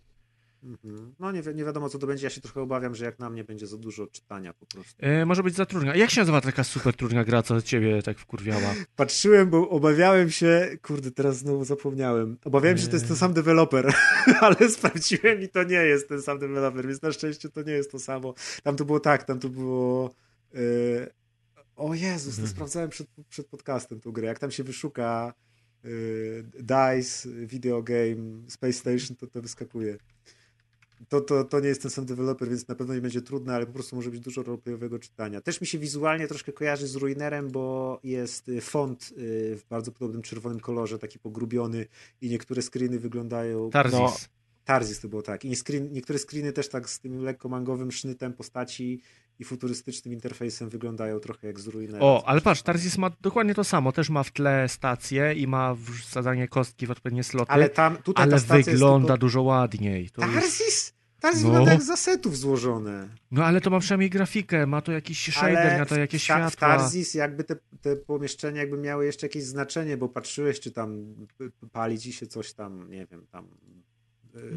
Mhm. 0.64 1.14
No 1.19 1.32
nie, 1.32 1.42
wi- 1.42 1.56
nie 1.56 1.66
wiadomo 1.66 1.90
co 1.90 2.00
to 2.00 2.08
będzie, 2.08 2.26
ja 2.26 2.30
się 2.30 2.42
trochę 2.42 2.61
obawiam, 2.61 2.95
że 2.95 3.06
jak 3.06 3.19
na 3.19 3.30
mnie 3.30 3.44
będzie 3.44 3.68
za 3.68 3.77
dużo 3.77 4.08
czytania 4.08 4.53
po 4.53 4.66
prostu. 4.66 4.94
E, 5.00 5.26
może 5.26 5.44
być 5.44 5.56
za 5.56 5.66
trudna. 5.66 5.95
Jak 5.95 6.10
się 6.11 6.22
nazywa 6.22 6.42
taka 6.42 6.64
super 6.64 6.95
trudna 6.95 7.24
gra, 7.24 7.44
co 7.44 7.61
ciebie 7.61 8.02
tak 8.03 8.18
wkurwiała? 8.19 8.74
Patrzyłem, 8.95 9.50
bo 9.50 9.69
obawiałem 9.69 10.30
się, 10.32 10.77
kurde, 10.82 11.11
teraz 11.11 11.38
znowu 11.38 11.66
zapomniałem. 11.66 12.38
Obawiałem 12.45 12.77
się, 12.77 12.84
że 12.84 12.90
to 12.90 12.95
jest 12.95 13.06
ten 13.06 13.14
Nie. 13.16 13.19
sam 13.19 13.34
deweloper, 13.34 13.94
ale 14.42 14.69
sprawdziłem 14.69 15.42
i 15.42 15.50
to 15.50 15.64
nie 15.64 15.76
jest 15.76 16.10
ten 16.10 16.22
sam 16.22 16.40
deweloper, 16.40 16.88
więc 16.88 17.02
na 17.02 17.11
szczęście 17.11 17.50
to 17.50 17.61
nie 17.61 17.74
jest 17.74 17.92
to 17.92 18.00
samo. 18.00 18.34
Tam 18.64 18.76
to 18.76 18.86
było 18.86 19.00
tak, 19.00 19.24
tam 19.24 19.40
to 19.40 19.50
było. 19.50 20.14
e, 20.56 20.60
O 21.76 21.94
Jezus, 21.94 22.36
to 22.36 22.42
Mhm. 22.42 22.48
sprawdzałem 22.48 22.90
przed, 22.90 23.08
przed 23.30 23.48
podcastem 23.48 24.00
tą 24.00 24.11
grę. 24.11 24.27
Jak 24.27 24.40
tam 24.40 24.52
się 24.52 24.64
wyszuka 24.64 25.34
e, 25.84 25.90
DICE, 26.64 27.30
Video 27.45 27.84
Game, 27.84 28.16
Space 28.48 28.74
Station, 28.74 29.16
to 29.18 29.27
to 29.27 29.42
wyskakuje. 29.42 29.98
To, 31.09 31.22
to, 31.22 31.43
to 31.43 31.59
nie 31.59 31.67
jest 31.67 31.82
ten 31.82 31.92
sam 31.92 32.06
deweloper, 32.06 32.50
więc 32.50 32.67
na 32.67 32.76
pewno 32.76 32.93
nie 32.95 33.01
będzie 33.01 33.22
trudne, 33.22 33.56
ale 33.56 33.66
po 33.66 33.74
prostu 33.74 33.95
może 33.95 34.11
być 34.11 34.19
dużo 34.19 34.43
roleplayowego 34.43 35.00
czytania. 35.00 35.42
Też 35.42 35.61
mi 35.61 35.67
się 35.67 35.80
wizualnie 35.80 36.27
troszkę 36.27 36.53
kojarzy 36.53 36.88
z 36.88 36.95
Ruinerem, 36.95 37.51
bo 37.51 38.00
jest 38.03 38.50
y, 38.50 38.61
font 38.61 39.14
y, 39.17 39.58
w 39.58 39.66
bardzo 39.69 39.92
podobnym 39.92 40.22
czerwonym 40.22 40.59
kolorze, 40.59 41.00
taki 41.00 41.19
pogrubiony 41.19 41.85
i 42.22 42.30
niektóre 42.30 42.61
screeny 42.61 43.00
wyglądają... 43.00 43.69
Tarzis. 43.69 44.00
No. 44.00 44.14
Tarzis 44.66 45.00
to 45.00 45.08
było 45.08 45.22
tak. 45.22 45.45
I 45.45 45.56
screen, 45.56 45.93
niektóre 45.93 46.19
screeny 46.19 46.53
też 46.53 46.69
tak 46.69 46.90
z 46.90 47.00
tym 47.00 47.24
lekko 47.24 47.50
mangowym 47.50 47.92
sznytem 47.92 48.34
postaci 48.34 49.01
i 49.40 49.43
futurystycznym 49.43 50.14
interfejsem 50.14 50.69
wyglądają 50.69 51.19
trochę 51.19 51.48
jak 51.48 51.59
z 51.59 51.67
Ruinera. 51.67 52.03
O, 52.06 52.24
ale 52.27 52.41
patrz, 52.41 52.61
Tarzis 52.61 52.98
ma 52.98 53.11
dokładnie 53.22 53.53
to 53.56 53.64
samo. 53.64 53.91
Też 53.91 54.09
ma 54.09 54.24
w 54.24 54.32
tle 54.32 54.69
stację 54.69 55.33
i 55.33 55.48
ma 55.48 55.75
wsadzanie 56.01 56.48
kostki 56.48 56.88
w 56.88 56.91
odpowiednie 56.91 57.24
sloty, 57.24 57.51
Ale 57.51 57.69
tam, 57.69 57.98
tutaj 57.98 58.24
ale 58.24 58.32
ta 58.32 58.40
stacja 58.40 58.74
wygląda 58.74 59.14
jest 59.14 59.22
dużo 59.22 59.41
ładniej. 59.41 60.09
To 60.09 60.22
tylko... 60.22 60.35
jest... 60.35 60.57
Tarzis! 60.57 60.93
Tarzis 61.19 61.41
No. 61.43 61.48
wygląda 61.49 61.72
jak 61.72 61.83
z 61.83 61.90
asetów 61.90 62.38
złożone. 62.38 63.09
No 63.32 63.45
ale 63.45 63.61
to 63.61 63.69
ma 63.69 63.80
przynajmniej 63.80 64.09
grafikę, 64.09 64.67
ma 64.67 64.82
to 64.82 64.91
jakiś 64.91 65.33
shader, 65.33 65.80
ma 65.80 65.85
to 65.85 65.99
jakieś 65.99 66.24
w, 66.24 66.27
ta- 66.27 66.49
w 66.49 66.51
światła. 66.53 66.77
Tarzis 66.77 67.14
jakby 67.14 67.43
te, 67.43 67.56
te 67.82 67.95
pomieszczenia 67.95 68.61
jakby 68.61 68.77
miały 68.77 69.06
jeszcze 69.06 69.25
jakieś 69.25 69.43
znaczenie, 69.43 69.98
bo 69.98 70.09
patrzyłeś, 70.09 70.59
czy 70.59 70.72
tam 70.72 71.16
pali 71.72 71.99
ci 71.99 72.14
się 72.14 72.27
coś 72.27 72.53
tam, 72.53 72.91
nie 72.91 73.06
wiem, 73.06 73.27
tam 73.32 73.48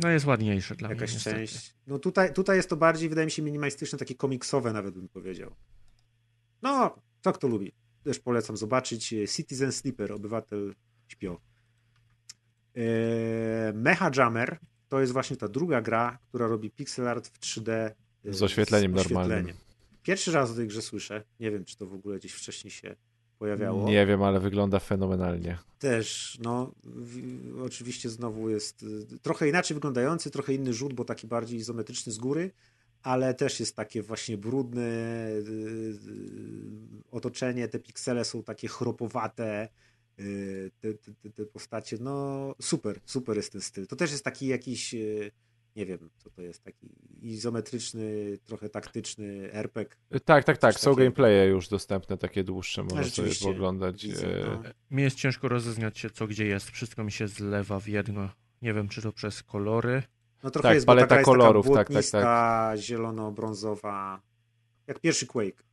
No 0.02 0.08
jest 0.10 0.26
ładniejsze 0.26 0.74
dla 0.74 0.88
jakaś 0.88 1.10
mnie 1.10 1.14
niestety. 1.14 1.36
część. 1.36 1.74
No 1.86 1.98
tutaj, 1.98 2.32
tutaj 2.32 2.56
jest 2.56 2.68
to 2.70 2.76
bardziej, 2.76 3.08
wydaje 3.08 3.24
mi 3.24 3.30
się, 3.30 3.42
minimalistyczne, 3.42 3.98
takie 3.98 4.14
komiksowe 4.14 4.72
nawet 4.72 4.94
bym 4.94 5.08
powiedział. 5.08 5.54
No, 6.62 6.96
co 7.20 7.32
kto 7.32 7.48
lubi. 7.48 7.72
Też 8.04 8.18
polecam 8.18 8.56
zobaczyć. 8.56 9.12
e, 9.12 9.28
Citizen 9.28 9.72
Sleeper, 9.72 10.12
Obywatel 10.12 10.74
Śpio. 11.08 11.40
Eee, 12.74 12.82
Mecha 13.74 14.10
Jammer 14.16 14.58
to 14.88 15.00
jest 15.00 15.12
właśnie 15.12 15.36
ta 15.36 15.48
druga 15.48 15.80
gra, 15.82 16.18
która 16.28 16.46
robi 16.46 16.70
pixel 16.70 17.08
art 17.08 17.28
w 17.28 17.40
3D 17.40 17.70
e, 17.70 17.94
Z 18.24 18.42
oświetleniem 18.42 18.92
normalnym. 18.92 19.56
Pierwszy 20.02 20.32
raz 20.32 20.50
o 20.50 20.54
tej 20.54 20.66
grze 20.66 20.82
słyszę. 20.82 21.24
Nie 21.40 21.50
wiem, 21.50 21.64
czy 21.64 21.76
to 21.76 21.86
w 21.86 21.94
ogóle 21.94 22.18
gdzieś 22.18 22.32
wcześniej 22.32 22.70
się 22.70 22.96
pojawiało. 23.40 23.88
Nie 23.88 24.06
wiem, 24.06 24.22
ale 24.22 24.40
wygląda 24.40 24.78
fenomenalnie. 24.78 25.58
Też, 25.78 26.38
no, 26.42 26.72
w, 26.84 27.62
oczywiście 27.62 28.08
znowu 28.08 28.50
jest 28.50 28.82
y, 28.82 29.18
trochę 29.22 29.48
inaczej 29.48 29.74
wyglądający, 29.74 30.30
trochę 30.30 30.54
inny 30.54 30.72
rzut, 30.74 30.92
bo 30.92 31.04
taki 31.04 31.26
bardziej 31.26 31.58
izometryczny 31.58 32.12
z 32.12 32.18
góry, 32.18 32.50
ale 33.02 33.34
też 33.34 33.60
jest 33.60 33.76
takie 33.76 34.02
właśnie 34.02 34.38
brudne 34.38 34.82
y, 34.82 35.42
y, 35.42 35.98
otoczenie, 37.10 37.68
te 37.68 37.78
piksele 37.78 38.24
są 38.24 38.42
takie 38.42 38.68
chropowate, 38.68 39.68
y, 40.18 40.70
te, 40.80 40.94
te, 40.94 41.30
te, 41.30 41.46
postacie, 41.46 41.96
no 42.00 42.54
super, 42.62 43.00
super 43.04 43.36
jest 43.36 43.52
ten 43.52 43.60
styl. 43.60 43.86
To 43.86 43.96
też 43.96 44.10
jest 44.10 44.24
taki 44.24 44.46
jakiś, 44.46 44.94
nie 45.76 45.86
wiem, 45.86 46.10
co 46.16 46.30
to 46.30 46.42
jest, 46.42 46.64
taki 46.64 46.88
izometryczny, 47.22 48.38
trochę 48.46 48.68
taktyczny 48.68 49.52
RPG. 49.52 49.96
Tak, 50.24 50.44
tak, 50.44 50.58
tak. 50.58 50.74
Coś 50.74 50.82
Są 50.82 50.94
gameplaye 50.94 51.46
już 51.46 51.68
dostępne, 51.68 52.18
takie 52.18 52.44
dłuższe, 52.44 52.82
można 52.82 53.04
sobie 53.04 53.30
pooglądać. 53.42 54.06
Widzę, 54.06 54.42
E, 54.42 54.46
no. 54.46 54.62
Mi 54.90 55.02
jest 55.02 55.16
ciężko 55.16 55.48
rozeznać 55.48 55.98
się, 55.98 56.10
co 56.10 56.26
gdzie 56.26 56.46
jest. 56.46 56.70
Wszystko 56.70 57.04
mi 57.04 57.12
się 57.12 57.28
zlewa 57.28 57.80
w 57.80 57.88
jedno. 57.88 58.28
Nie 58.62 58.74
wiem, 58.74 58.88
czy 58.88 59.02
to 59.02 59.12
przez 59.12 59.42
kolory. 59.42 60.02
No 60.42 60.50
trochę 60.50 60.68
Tak, 60.68 60.74
jest, 60.74 60.86
paleta 60.86 61.06
taka 61.06 61.20
jest 61.20 61.26
kolorów, 61.26 61.66
taka 61.66 61.76
tak, 61.76 61.86
tak, 61.86 61.92
błotnista, 61.92 62.72
zielono-brązowa, 62.76 64.18
jak 64.86 65.00
pierwszy 65.00 65.26
Quake. 65.26 65.62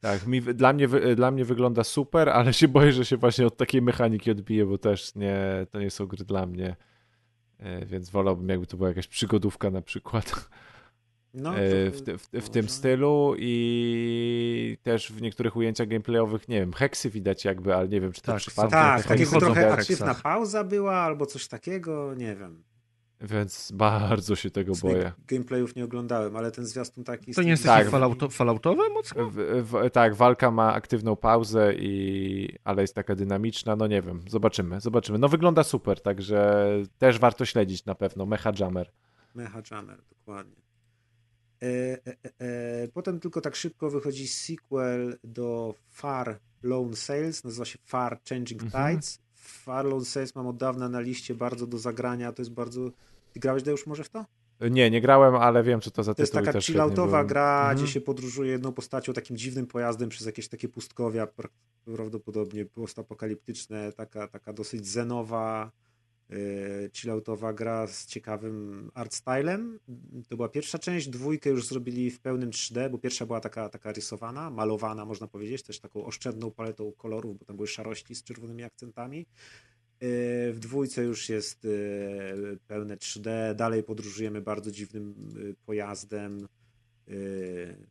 Tak, 0.00 0.26
mi, 0.26 0.42
dla, 0.42 0.72
mnie, 0.72 0.88
dla 1.16 1.30
mnie 1.30 1.44
wygląda 1.44 1.84
super, 1.84 2.28
ale 2.28 2.52
się 2.52 2.68
boję, 2.68 2.92
że 2.92 3.04
się 3.04 3.16
właśnie 3.16 3.46
od 3.46 3.56
takiej 3.56 3.82
mechaniki 3.82 4.30
odbije, 4.30 4.66
bo 4.66 4.78
też 4.78 5.14
nie, 5.14 5.66
to 5.70 5.80
nie 5.80 5.90
są 5.90 6.06
gry 6.06 6.24
dla 6.24 6.46
mnie. 6.46 6.76
E, 7.62 7.86
Więc 7.86 8.10
wolałbym, 8.10 8.48
jakby 8.48 8.66
to 8.66 8.76
była 8.76 8.88
jakaś 8.88 9.06
przygodówka 9.06 9.70
na 9.70 9.82
przykład. 9.82 10.48
No, 11.34 11.58
e, 11.58 11.90
w, 11.90 12.02
w, 12.18 12.46
w 12.46 12.50
tym 12.50 12.68
stylu 12.68 13.34
i 13.38 14.78
też 14.82 15.12
w 15.12 15.22
niektórych 15.22 15.56
ujęciach 15.56 15.88
gameplayowych, 15.88 16.48
nie 16.48 16.60
wiem, 16.60 16.72
heksy 16.72 17.10
widać 17.10 17.44
jakby, 17.44 17.74
ale 17.74 17.88
nie 17.88 18.00
wiem, 18.00 18.12
czy 18.12 18.20
to 18.20 18.32
Tak, 18.32 18.40
przypadkiem 18.40 18.70
Tak, 18.70 19.06
tak 19.06 19.18
chodzą 19.18 19.40
trochę 19.40 19.72
aktywna 19.72 20.14
pauza 20.14 20.64
była, 20.64 20.94
albo 20.94 21.26
coś 21.26 21.48
takiego, 21.48 22.14
nie 22.14 22.36
wiem. 22.36 22.62
Więc 23.22 23.72
bardzo 23.74 24.36
się 24.36 24.50
tego 24.50 24.72
boję. 24.82 25.12
Gameplayów 25.28 25.76
nie 25.76 25.84
oglądałem, 25.84 26.36
ale 26.36 26.50
ten 26.50 26.66
zwiastun 26.66 27.04
taki... 27.04 27.34
To 27.34 27.42
nie 27.42 27.50
jest 27.50 27.64
Tak. 27.64 27.90
fallouto, 27.90 28.28
falloutowe 28.28 28.88
mocno? 28.88 29.30
W, 29.30 29.34
w, 29.36 29.90
tak, 29.90 30.14
walka 30.14 30.50
ma 30.50 30.74
aktywną 30.74 31.16
pauzę, 31.16 31.74
i, 31.74 32.48
ale 32.64 32.82
jest 32.82 32.94
taka 32.94 33.14
dynamiczna. 33.14 33.76
No 33.76 33.86
nie 33.86 34.02
wiem, 34.02 34.20
zobaczymy, 34.28 34.80
zobaczymy. 34.80 35.18
No 35.18 35.28
wygląda 35.28 35.62
super, 35.64 36.00
także 36.00 36.66
też 36.98 37.18
warto 37.18 37.44
śledzić 37.44 37.84
na 37.84 37.94
pewno. 37.94 38.26
Mecha 38.26 38.52
Jammer. 38.60 38.92
Mecha 39.34 39.62
Jammer, 39.70 40.02
dokładnie. 40.10 40.56
E, 41.62 41.66
e, 41.66 41.98
e, 42.06 42.46
e, 42.82 42.88
potem 42.88 43.20
tylko 43.20 43.40
tak 43.40 43.56
szybko 43.56 43.90
wychodzi 43.90 44.28
sequel 44.28 45.18
do 45.24 45.74
Far 45.90 46.38
Lone 46.62 46.96
Sales, 46.96 47.44
nazywa 47.44 47.64
się 47.64 47.78
Far 47.84 48.20
Changing 48.28 48.62
Mhm. 48.62 48.94
Tides. 48.94 49.18
Far 49.34 49.84
Lone 49.84 50.04
Sales 50.04 50.34
mam 50.34 50.46
od 50.46 50.56
dawna 50.56 50.88
na 50.88 51.00
liście, 51.00 51.34
bardzo 51.34 51.66
do 51.66 51.78
zagrania, 51.78 52.32
to 52.32 52.42
jest 52.42 52.52
bardzo... 52.52 52.90
Ty 53.32 53.40
grałeś, 53.40 53.62
już 53.66 53.86
może 53.86 54.04
w 54.04 54.08
to? 54.08 54.24
Nie, 54.70 54.90
nie 54.90 55.00
grałem, 55.00 55.34
ale 55.34 55.62
wiem, 55.62 55.80
co 55.80 55.90
to 55.90 56.02
za 56.02 56.14
To 56.14 56.22
jest 56.22 56.32
taka 56.32 56.60
chilloutowa 56.60 57.24
gra, 57.24 57.60
Mhm. 57.60 57.76
gdzie 57.76 57.92
się 57.92 58.00
podróżuje 58.00 58.50
jedną 58.52 58.72
postacią, 58.72 59.12
takim 59.12 59.36
dziwnym 59.36 59.66
pojazdem 59.66 60.08
przez 60.08 60.26
jakieś 60.26 60.48
takie 60.48 60.68
pustkowia, 60.68 61.26
pra- 61.26 61.48
prawdopodobnie 61.84 62.64
postapokaliptyczne, 62.66 63.92
taka, 63.92 64.28
taka 64.28 64.52
dosyć 64.52 64.86
zenowa, 64.86 65.70
yy, 66.28 66.36
chilloutowa 66.94 67.52
gra 67.52 67.86
z 67.86 68.06
ciekawym 68.06 68.90
art 68.94 69.14
stylem. 69.14 69.78
To 70.28 70.36
była 70.36 70.48
pierwsza 70.48 70.78
część, 70.78 71.08
dwójkę 71.08 71.50
już 71.50 71.66
zrobili 71.66 72.10
w 72.10 72.20
pełnym 72.20 72.50
3D, 72.50 72.90
bo 72.90 72.98
pierwsza 72.98 73.26
była 73.26 73.40
taka, 73.40 73.68
taka 73.68 73.92
rysowana, 73.92 74.50
malowana 74.50 75.04
można 75.04 75.26
powiedzieć, 75.28 75.62
też 75.62 75.80
taką 75.80 76.04
oszczędną 76.04 76.50
paletą 76.50 76.92
kolorów, 76.92 77.38
bo 77.38 77.44
tam 77.44 77.56
były 77.56 77.68
szarości 77.68 78.14
z 78.14 78.24
czerwonymi 78.24 78.62
akcentami. 78.64 79.26
Yy, 80.02 80.52
W 80.52 80.58
dwójce 80.58 81.04
już 81.04 81.28
jest 81.28 81.64
yy, 81.64 82.58
pełne 82.66 82.96
3D. 82.96 83.54
Dalej 83.54 83.82
podróżujemy 83.82 84.40
bardzo 84.40 84.70
dziwnym 84.70 85.14
yy, 85.36 85.54
pojazdem. 85.66 86.48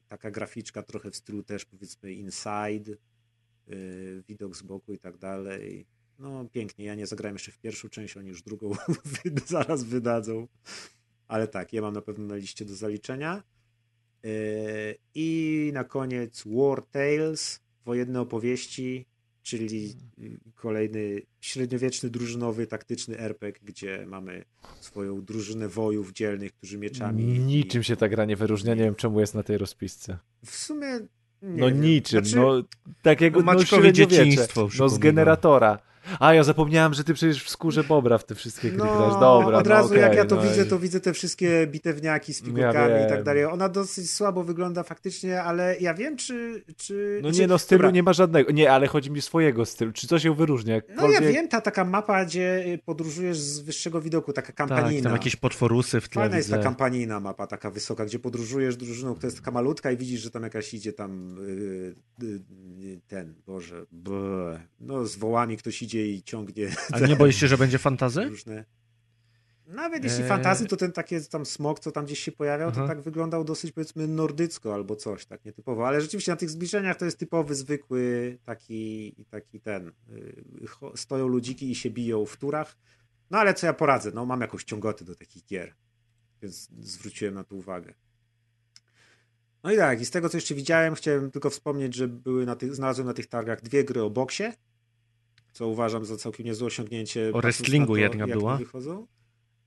Taka 0.07 0.31
graficzka 0.31 0.83
trochę 0.83 1.11
w 1.11 1.15
stylu 1.15 1.43
też 1.43 1.65
powiedzmy 1.65 2.13
Inside. 2.13 2.97
Widok 4.27 4.55
z 4.55 4.61
boku 4.61 4.93
i 4.93 4.99
tak 4.99 5.17
dalej. 5.17 5.85
No 6.19 6.45
pięknie. 6.51 6.85
Ja 6.85 6.95
nie 6.95 7.07
zagrałem 7.07 7.35
jeszcze 7.35 7.51
w 7.51 7.59
pierwszą 7.59 7.89
część, 7.89 8.17
oni 8.17 8.29
już 8.29 8.41
drugą 8.41 8.71
zaraz 9.45 9.83
wydadzą. 9.83 10.47
Ale 11.27 11.47
tak, 11.47 11.73
ja 11.73 11.81
mam 11.81 11.93
na 11.93 12.01
pewno 12.01 12.25
na 12.25 12.35
liście 12.35 12.65
do 12.65 12.75
zaliczenia. 12.75 13.43
I 15.15 15.69
na 15.73 15.83
koniec 15.83 16.43
War 16.45 16.85
Tales, 16.85 17.59
wojenne 17.85 18.21
opowieści, 18.21 19.05
czyli 19.43 19.95
y, 20.19 20.39
kolejny 20.55 21.21
średniowieczny, 21.41 22.09
drużynowy, 22.09 22.67
taktyczny 22.67 23.19
RPG, 23.19 23.61
gdzie 23.63 24.05
mamy 24.07 24.45
swoją 24.79 25.21
drużynę 25.21 25.67
wojów 25.67 26.13
dzielnych, 26.13 26.53
którzy 26.53 26.77
mieczami... 26.77 27.23
Niczym 27.23 27.83
się 27.83 27.95
ta 27.95 28.09
gra 28.09 28.25
nie 28.25 28.35
wyróżnia, 28.35 28.75
nie 28.75 28.83
wiem 28.83 28.95
czemu 28.95 29.19
jest 29.19 29.35
na 29.35 29.43
tej 29.43 29.57
rozpisce. 29.57 30.17
W 30.45 30.55
sumie... 30.55 30.99
No 31.41 31.67
wiem. 31.67 31.81
niczym, 31.81 32.25
Znaczy, 32.25 32.35
no 32.35 32.63
takiego 33.01 33.41
No, 33.41 33.53
no, 33.53 33.65
średniowiecze, 33.65 33.93
dzieciństwo 33.93 34.69
no 34.79 34.89
z 34.89 34.97
generatora. 34.97 35.79
A, 36.19 36.33
ja 36.33 36.43
zapomniałem, 36.43 36.93
że 36.93 37.03
ty 37.03 37.13
przecież 37.13 37.43
w 37.43 37.49
skórze 37.49 37.83
Bobra 37.83 38.17
w 38.17 38.25
te 38.25 38.35
wszystkie 38.35 38.69
gry 38.69 38.77
No, 38.77 38.85
grasz. 38.97 39.19
Dobra, 39.19 39.57
od 39.57 39.65
no 39.65 39.71
razu 39.71 39.95
jak 39.95 40.05
okej, 40.05 40.17
ja 40.17 40.25
to 40.25 40.35
no 40.35 40.41
widzę, 40.41 40.63
i- 40.63 40.67
to 40.69 40.79
widzę 40.79 40.99
te 40.99 41.13
wszystkie 41.13 41.67
bitewniaki 41.67 42.33
z 42.33 42.39
Ja 42.39 42.45
figurkami 42.45 43.05
i 43.05 43.09
tak 43.09 43.23
dalej. 43.23 43.45
Ona 43.45 43.69
dosyć 43.69 44.11
słabo 44.11 44.43
wygląda 44.43 44.83
faktycznie, 44.83 45.43
ale 45.43 45.75
ja 45.79 45.93
wiem, 45.93 46.17
czy... 46.17 46.63
czy 46.77 47.19
No 47.23 47.31
czy, 47.31 47.39
nie, 47.39 47.47
no 47.47 47.57
stylu 47.57 47.79
dobra, 47.79 47.91
nie 47.91 48.03
ma 48.03 48.13
żadnego. 48.13 48.51
Nie, 48.51 48.71
ale 48.71 48.87
chodzi 48.87 49.11
mi 49.11 49.21
swojego 49.21 49.65
stylu. 49.65 49.91
Czy 49.91 50.07
coś 50.07 50.21
się 50.23 50.35
wyróżnia? 50.35 50.75
No 50.75 50.93
Jakkolwiek... 50.93 51.21
ja 51.21 51.27
wiem, 51.31 51.47
ta 51.47 51.61
taka 51.61 51.85
mapa, 51.85 52.25
gdzie 52.25 52.63
y, 52.67 52.79
podróżujesz 52.85 53.37
z 53.37 53.59
wyższego 53.59 54.01
widoku, 54.01 54.33
taka 54.33 54.47
Tak, 54.47 54.55
kampanina. 54.55 55.03
tam 55.03 55.13
jakieś 55.13 55.35
potworusy 55.35 56.01
w 56.01 56.09
tle 56.09 56.21
Fajna 56.21 56.37
jest 56.37 56.49
ta 56.49 56.57
kampanina 56.57 57.19
mapa 57.19 57.47
taka 57.47 57.71
wysoka, 57.71 58.05
gdzie 58.05 58.19
podróżujesz 58.19 58.75
drużyną, 58.77 59.15
która 59.15 59.27
jest 59.27 59.37
taka 59.37 59.51
malutka 59.51 59.91
i 59.91 59.97
widzisz, 59.97 60.21
że 60.21 60.31
tam 60.31 60.43
jakaś 60.43 60.73
idzie 60.73 60.93
tam 60.93 61.35
yy, 61.47 61.95
yy, 62.79 63.01
ten, 63.07 63.33
Boże, 63.45 63.85
bleh. 63.91 64.59
no 64.79 65.05
z 65.05 65.15
wołami 65.15 65.57
ktoś 65.57 65.81
idzie 65.81 65.90
i 65.99 66.23
ciągnie 66.23 66.69
Ale 66.91 67.07
nie 67.09 67.15
boisz 67.15 67.35
się, 67.35 67.47
że 67.47 67.57
będzie 67.57 67.77
fantazy? 67.77 68.23
różne... 68.25 68.65
Nawet 69.67 70.03
jeśli 70.03 70.21
Eee. 70.23 70.29
fantazy, 70.29 70.65
to 70.67 70.77
ten 70.77 70.91
taki 70.91 71.15
tam 71.29 71.45
smok, 71.45 71.79
co 71.79 71.91
tam 71.91 72.05
gdzieś 72.05 72.19
się 72.19 72.31
pojawiał, 72.31 72.71
to 72.71 72.77
Aha. 72.77 72.87
tak 72.87 73.01
wyglądał 73.01 73.43
dosyć 73.43 73.71
powiedzmy 73.71 74.07
nordycko 74.07 74.73
albo 74.73 74.95
coś, 74.95 75.25
tak 75.25 75.45
nietypowo. 75.45 75.87
Ale 75.87 76.01
rzeczywiście 76.01 76.31
na 76.31 76.35
tych 76.35 76.49
zbliżeniach 76.49 76.97
to 76.97 77.05
jest 77.05 77.17
typowy, 77.19 77.55
zwykły 77.55 78.37
taki, 78.45 79.15
taki 79.29 79.59
ten. 79.61 79.91
cho- 80.65 80.97
Stoją 80.97 81.27
ludziki 81.27 81.71
i 81.71 81.75
się 81.75 81.89
biją 81.89 82.25
w 82.25 82.37
turach. 82.37 82.77
No 83.29 83.37
ale 83.37 83.53
co 83.53 83.65
ja 83.67 83.73
poradzę? 83.73 84.11
No 84.13 84.25
mam 84.25 84.41
jakąś 84.41 84.63
ciągotę 84.63 85.05
do 85.05 85.15
takich 85.15 85.45
gier. 85.45 85.73
Więc 86.41 86.69
zwróciłem 86.79 87.33
na 87.33 87.43
to 87.43 87.55
uwagę. 87.55 87.93
No 89.63 89.71
i 89.71 89.77
tak, 89.77 90.01
i 90.01 90.05
z 90.05 90.11
tego 90.11 90.29
co 90.29 90.37
jeszcze 90.37 90.55
widziałem, 90.55 90.95
chciałem 90.95 91.31
tylko 91.31 91.49
wspomnieć, 91.49 91.95
że 91.95 92.07
były 92.07 92.45
na 92.45 92.55
tych, 92.55 92.75
znalazłem 92.75 93.07
na 93.07 93.13
tych 93.13 93.27
targach 93.27 93.61
dwie 93.61 93.83
gry 93.83 94.01
o 94.03 94.09
boksie, 94.09 94.43
co 95.53 95.67
uważam 95.67 96.05
za 96.05 96.17
całkiem 96.17 96.45
niezłe 96.45 96.67
osiągnięcie. 96.67 97.31
O 97.33 97.41
wrestlingu 97.41 97.93
to, 97.93 97.99
jedna 97.99 98.27
była. 98.27 98.57
Wychodzą. 98.57 99.07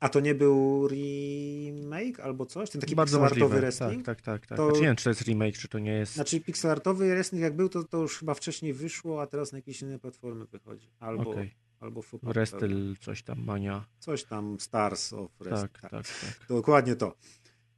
A 0.01 0.09
to 0.09 0.21
nie 0.21 0.35
był 0.35 0.89
remake 0.89 2.21
albo 2.21 2.47
coś? 2.47 2.71
Ten 2.71 2.81
taki 2.81 2.95
Bardzo 2.97 3.19
pixelartowy 3.19 3.61
wrestling? 3.61 4.07
Tak, 4.07 4.21
tak, 4.23 4.41
tak. 4.41 4.47
tak. 4.47 4.57
To- 4.59 4.65
Znaczy, 4.67 4.81
nie 4.81 4.87
wiem, 4.87 4.97
czy 4.97 5.05
to 5.05 5.11
jest 5.11 5.23
remake, 5.23 5.59
czy 5.59 5.69
to 5.69 5.79
nie 5.79 5.93
jest. 5.93 6.15
Znaczy 6.15 6.41
pixelartowy 6.41 7.09
wrestling 7.09 7.43
jak 7.43 7.57
był, 7.57 7.69
to, 7.69 7.85
to 7.85 7.99
już 7.99 8.19
chyba 8.19 8.35
wcześniej 8.35 8.73
wyszło, 8.73 9.23
a 9.23 9.27
teraz 9.27 9.53
na 9.53 9.59
jakieś 9.59 9.83
inne 9.83 9.99
platformy 9.99 10.45
wychodzi. 10.47 10.91
Albo, 11.01 11.31
Okej. 11.31 11.55
albo 11.81 12.03
Wrestle, 12.23 12.69
coś 13.01 13.23
tam, 13.23 13.45
mania. 13.45 13.85
Coś 13.99 14.25
tam, 14.25 14.61
Stars 14.61 15.13
of 15.13 15.31
Wrestling. 15.41 15.73
Tak, 15.73 15.91
tak, 15.91 16.07
tak. 16.07 16.47
Dokładnie 16.49 16.97
to. 16.97 17.17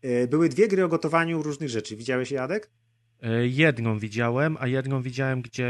E, 0.02 0.26
Były 0.28 0.48
dwie 0.48 0.68
gry 0.68 0.84
o 0.84 0.88
gotowaniu 0.88 1.42
różnych 1.42 1.68
rzeczy. 1.68 1.96
Widziałeś 1.96 2.30
Jadek? 2.30 2.66
E, 2.66 2.70
Jedną 3.42 3.98
widziałem, 3.98 4.56
a 4.60 4.66
jedną 4.66 5.02
widziałem, 5.02 5.42
gdzie 5.42 5.68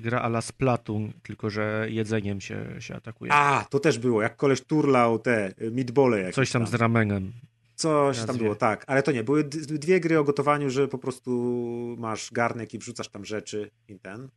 gra 0.00 0.20
ala 0.20 0.40
Splatoon, 0.40 1.12
tylko 1.22 1.50
że 1.50 1.86
jedzeniem 1.90 2.40
się, 2.40 2.66
się 2.78 2.94
atakuje. 2.94 3.32
A, 3.32 3.66
to 3.70 3.80
też 3.80 3.98
było. 3.98 4.22
Jak 4.22 4.36
koleś 4.36 4.60
turlał 4.60 5.18
te 5.18 5.46
e, 5.46 5.70
meatbole 5.70 6.32
Coś 6.32 6.50
tam 6.52 6.66
z 6.66 6.74
ramenem. 6.74 7.32
Coś 7.74 8.24
tam 8.24 8.36
było, 8.36 8.54
tak. 8.54 8.84
Ale 8.86 9.02
to 9.02 9.12
nie. 9.12 9.24
Były 9.24 9.44
dwie 9.44 10.00
gry 10.00 10.18
o 10.18 10.24
gotowaniu, 10.24 10.70
że 10.70 10.88
po 10.88 10.98
prostu 10.98 11.30
masz 11.98 12.32
garnek 12.32 12.74
i 12.74 12.78
wrzucasz 12.78 13.08
tam 13.08 13.24
rzeczy 13.24 13.70
i 13.88 13.98
ten. 13.98 14.28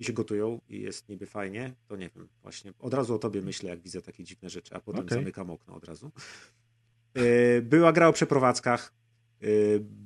I 0.00 0.04
się 0.04 0.12
gotują 0.12 0.60
i 0.68 0.80
jest 0.80 1.08
niby 1.08 1.26
fajnie. 1.26 1.72
To 1.88 1.96
nie 1.96 2.10
wiem, 2.16 2.28
właśnie. 2.42 2.72
Od 2.78 2.94
razu 2.94 3.14
o 3.14 3.18
tobie 3.18 3.42
myślę, 3.42 3.70
jak 3.70 3.80
widzę 3.80 4.02
takie 4.02 4.24
dziwne 4.24 4.50
rzeczy, 4.50 4.74
a 4.74 4.80
potem 4.80 5.04
Okej. 5.04 5.18
zamykam 5.18 5.50
okno 5.50 5.74
od 5.74 5.84
razu. 5.84 6.10
E, 7.14 7.62
Była 7.62 7.92
gra 7.92 8.08
o 8.08 8.12
przeprowadzkach. 8.12 8.92
E, 9.42 9.46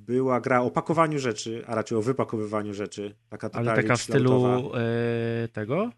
Była 0.07 0.41
gra 0.41 0.61
o 0.63 0.71
pakowaniu 0.71 1.19
rzeczy, 1.19 1.65
a 1.67 1.75
raczej 1.75 1.99
o 1.99 2.03
wypakowywaniu 2.03 2.75
rzeczy. 2.75 3.15
Taka 3.29 3.51
Ale 3.53 3.75
taka 3.77 3.97
w 3.97 4.03
stylu 4.03 4.71
e, 4.75 5.49
tego? 5.53 5.91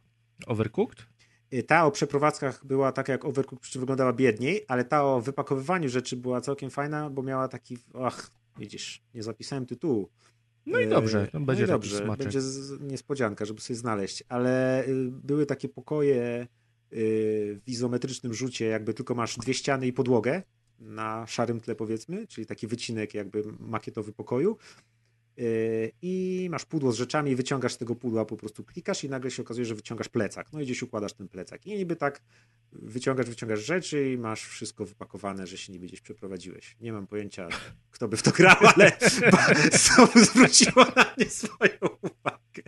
Overcooked? 0.46 1.06
Y, 1.54 1.62
Ta 1.62 1.84
o 1.86 1.90
przeprowadzkach 1.90 2.66
była 2.66 2.92
taka 2.92 3.12
jak 3.12 3.24
Overcooked, 3.24 3.60
przy 3.60 3.72
czym 3.72 3.80
wyglądała 3.80 4.12
biedniej, 4.12 4.64
ale 4.68 4.84
ta 4.84 5.04
o 5.04 5.20
wypakowywaniu 5.20 5.88
rzeczy 5.88 6.16
była 6.16 6.40
całkiem 6.40 6.70
fajna, 6.70 7.10
bo 7.10 7.22
miała 7.22 7.48
taki, 7.48 7.78
ach, 7.94 8.30
widzisz, 8.58 9.02
nie 9.14 9.22
zapisałem 9.22 9.66
tytułu. 9.66 10.08
No 10.66 10.80
i 10.80 10.84
Y, 10.84 10.88
dobrze, 10.88 11.28
to 11.32 11.38
no 11.40 11.46
będzie 11.46 11.62
taki 11.62 11.72
dobrze, 11.72 11.96
smaczek. 11.96 12.18
będzie 12.24 12.40
niespodzianka, 12.80 13.44
żeby 13.44 13.60
sobie 13.60 13.76
znaleźć, 13.76 14.24
ale 14.28 14.84
y, 14.86 15.10
były 15.10 15.46
takie 15.46 15.68
pokoje 15.68 16.42
y, 16.42 16.46
w 16.92 17.68
izometrycznym 17.68 18.34
rzucie, 18.34 18.66
jakby 18.66 18.94
tylko 18.94 19.14
masz 19.14 19.36
dwie 19.36 19.54
ściany 19.54 19.86
i 19.86 19.92
podłogę 19.92 20.42
na 20.78 21.26
szarym 21.26 21.60
tle 21.60 21.74
powiedzmy, 21.74 22.26
czyli 22.26 22.46
taki 22.46 22.66
wycinek 22.66 23.14
jakby 23.14 23.44
makietowy 23.60 24.12
pokoju 24.12 24.56
y, 25.38 25.92
i 26.02 26.48
masz 26.50 26.64
pudło 26.64 26.92
z 26.92 26.96
rzeczami 26.96 27.36
wyciągasz 27.36 27.72
z 27.72 27.78
tego 27.78 27.94
pudła, 27.94 28.24
po 28.24 28.36
prostu 28.36 28.64
klikasz 28.64 29.04
i 29.04 29.08
nagle 29.08 29.30
się 29.30 29.42
okazuje, 29.42 29.66
że 29.66 29.74
wyciągasz 29.74 30.08
plecak. 30.08 30.52
No 30.52 30.60
i 30.60 30.64
gdzieś 30.64 30.82
układasz 30.82 31.12
ten 31.12 31.28
plecak. 31.28 31.66
I 31.66 31.76
niby 31.76 31.96
tak 31.96 32.22
wyciągasz, 32.72 33.26
wyciągasz 33.26 33.60
rzeczy 33.60 34.12
i 34.12 34.18
masz 34.18 34.44
wszystko 34.44 34.84
wypakowane, 34.84 35.46
że 35.46 35.58
się 35.58 35.72
niby 35.72 35.86
gdzieś 35.86 36.00
przeprowadziłeś. 36.00 36.76
Nie 36.80 36.92
mam 36.92 37.06
pojęcia, 37.06 37.48
kto 37.90 38.08
by 38.08 38.16
w 38.16 38.22
to 38.22 38.30
grał, 38.30 38.56
ale 38.74 38.92
zwróciło 40.26 40.84
na 40.96 41.14
mnie 41.16 41.30
swoją 41.30 41.78
uwagę. 42.02 42.62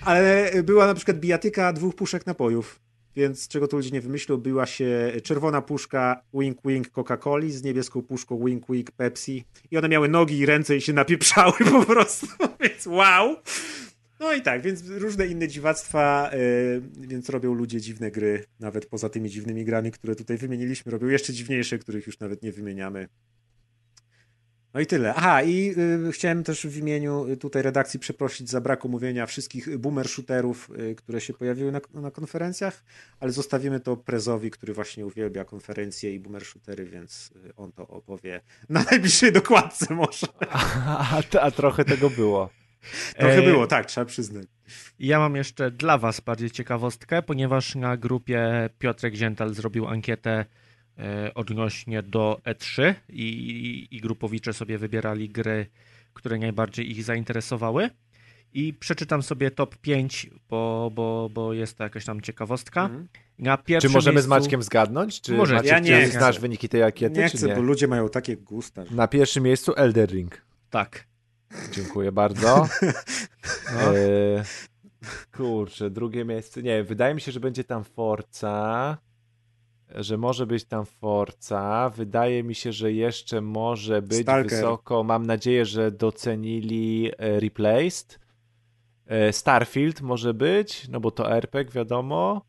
Ale 0.00 0.52
była 0.62 0.86
na 0.86 0.94
przykład 0.94 1.20
bijatyka 1.20 1.72
dwóch 1.72 1.94
puszek 1.94 2.26
napojów. 2.26 2.80
Więc 3.18 3.48
czego 3.48 3.68
tu 3.68 3.76
ludzie 3.76 3.90
nie 3.90 4.00
wymyślą, 4.00 4.36
była 4.36 4.66
się 4.66 5.12
czerwona 5.22 5.62
puszka 5.62 6.22
Wink 6.34 6.58
Wink 6.64 6.90
Coca-Coli 6.90 7.50
z 7.50 7.62
niebieską 7.62 8.02
puszką 8.02 8.44
Wink 8.44 8.64
Wink 8.70 8.90
Pepsi 8.90 9.44
i 9.70 9.78
one 9.78 9.88
miały 9.88 10.08
nogi 10.08 10.38
i 10.38 10.46
ręce 10.46 10.76
i 10.76 10.80
się 10.80 10.92
napieprzały 10.92 11.52
po 11.70 11.84
prostu, 11.84 12.26
więc 12.62 12.86
wow! 12.86 13.36
No 14.20 14.34
i 14.34 14.42
tak, 14.42 14.62
więc 14.62 14.88
różne 14.88 15.26
inne 15.26 15.48
dziwactwa, 15.48 16.30
yy, 16.32 17.06
więc 17.08 17.28
robią 17.28 17.54
ludzie 17.54 17.80
dziwne 17.80 18.10
gry, 18.10 18.44
nawet 18.60 18.86
poza 18.86 19.08
tymi 19.08 19.30
dziwnymi 19.30 19.64
grami, 19.64 19.90
które 19.90 20.14
tutaj 20.14 20.36
wymieniliśmy, 20.36 20.92
robią 20.92 21.06
jeszcze 21.06 21.32
dziwniejsze, 21.32 21.78
których 21.78 22.06
już 22.06 22.18
nawet 22.20 22.42
nie 22.42 22.52
wymieniamy. 22.52 23.08
No 24.78 24.82
i 24.82 24.86
tyle. 24.86 25.14
Aha, 25.14 25.42
i 25.42 25.74
y, 26.08 26.12
chciałem 26.12 26.44
też 26.44 26.66
w 26.66 26.76
imieniu 26.76 27.28
y, 27.28 27.36
tutaj 27.36 27.62
redakcji 27.62 28.00
przeprosić 28.00 28.50
za 28.50 28.60
brak 28.60 28.84
omówienia 28.84 29.26
wszystkich 29.26 29.78
boomer 29.78 30.08
shooterów, 30.08 30.70
y, 30.78 30.94
które 30.94 31.20
się 31.20 31.32
pojawiły 31.32 31.72
na, 31.72 31.80
na 31.94 32.10
konferencjach, 32.10 32.84
ale 33.20 33.32
zostawimy 33.32 33.80
to 33.80 33.96
Prezowi, 33.96 34.50
który 34.50 34.74
właśnie 34.74 35.06
uwielbia 35.06 35.44
konferencje 35.44 36.14
i 36.14 36.20
boomer 36.20 36.44
shootery, 36.44 36.84
więc 36.84 37.30
y, 37.46 37.56
on 37.56 37.72
to 37.72 37.88
opowie 37.88 38.40
na 38.68 38.84
najbliższej 38.90 39.32
dokładce 39.32 39.94
może. 39.94 40.26
A, 40.50 41.22
a 41.40 41.50
trochę 41.50 41.84
tego 41.84 42.10
było. 42.10 42.50
Trochę 43.16 43.38
E, 43.38 43.42
było, 43.42 43.66
tak, 43.66 43.86
trzeba 43.86 44.04
przyznać. 44.04 44.46
Ja 44.98 45.18
mam 45.18 45.36
jeszcze 45.36 45.70
dla 45.70 45.98
Was 45.98 46.20
bardziej 46.20 46.50
ciekawostkę, 46.50 47.22
ponieważ 47.22 47.74
na 47.74 47.96
grupie 47.96 48.70
Piotrek 48.78 49.14
Ziętal 49.14 49.54
zrobił 49.54 49.86
ankietę 49.86 50.44
odnośnie 51.34 52.02
do 52.02 52.40
E3 52.44 52.94
i, 53.08 53.88
i 53.90 54.00
grupowicze 54.00 54.52
sobie 54.52 54.78
wybierali 54.78 55.28
gry, 55.28 55.66
które 56.14 56.38
najbardziej 56.38 56.90
ich 56.90 57.04
zainteresowały. 57.04 57.90
I 58.52 58.74
przeczytam 58.74 59.22
sobie 59.22 59.50
top 59.50 59.76
5, 59.76 60.30
bo, 60.50 60.90
bo, 60.94 61.30
bo 61.34 61.52
jest 61.52 61.76
to 61.78 61.84
jakaś 61.84 62.04
tam 62.04 62.20
ciekawostka. 62.20 62.82
Mhm. 62.84 63.08
Na 63.38 63.58
Czy 63.80 63.88
możemy 63.88 64.14
miejscu... 64.14 64.26
z 64.26 64.28
Maćkiem 64.28 64.62
zgadnąć? 64.62 65.20
Czy 65.20 65.32
Może. 65.32 65.54
Maciek, 65.54 65.70
Ja 65.70 65.78
nie 65.78 66.08
znasz 66.08 66.40
wyniki 66.40 66.68
tej 66.68 66.82
ankiety, 66.82 67.20
Nie 67.20 67.28
chcę, 67.28 67.46
nie? 67.46 67.54
bo 67.54 67.62
ludzie 67.62 67.86
mają 67.88 68.08
takie 68.08 68.36
gusta. 68.36 68.84
że- 68.84 68.94
Na 68.94 69.08
pierwszym 69.08 69.42
miejscu 69.44 69.72
Elder 69.76 70.10
Ring. 70.10 70.42
Tak. 70.70 71.06
Dziękuję 71.72 72.12
bardzo. 72.12 72.68
No. 72.82 73.94
E, 73.96 74.44
kurczę, 75.36 75.90
drugie 75.90 76.24
miejsce. 76.24 76.62
Nie, 76.62 76.84
wydaje 76.84 77.14
mi 77.14 77.20
się, 77.20 77.32
że 77.32 77.40
będzie 77.40 77.64
tam 77.64 77.84
Forza. 77.84 78.98
Że 79.94 80.18
może 80.18 80.46
być 80.46 80.64
tam 80.64 80.86
Forza. 80.86 81.90
Wydaje 81.96 82.42
mi 82.42 82.54
się, 82.54 82.72
że 82.72 82.92
jeszcze 82.92 83.40
może 83.40 84.02
być 84.02 84.22
Stalker. 84.22 84.50
wysoko. 84.50 85.04
Mam 85.04 85.26
nadzieję, 85.26 85.64
że 85.64 85.90
docenili 85.90 87.10
e, 87.18 87.40
Replaced. 87.40 88.18
E, 89.06 89.32
Starfield 89.32 90.00
może 90.00 90.34
być, 90.34 90.88
no 90.88 91.00
bo 91.00 91.10
to 91.10 91.32
RPG, 91.32 91.72
wiadomo. 91.74 92.42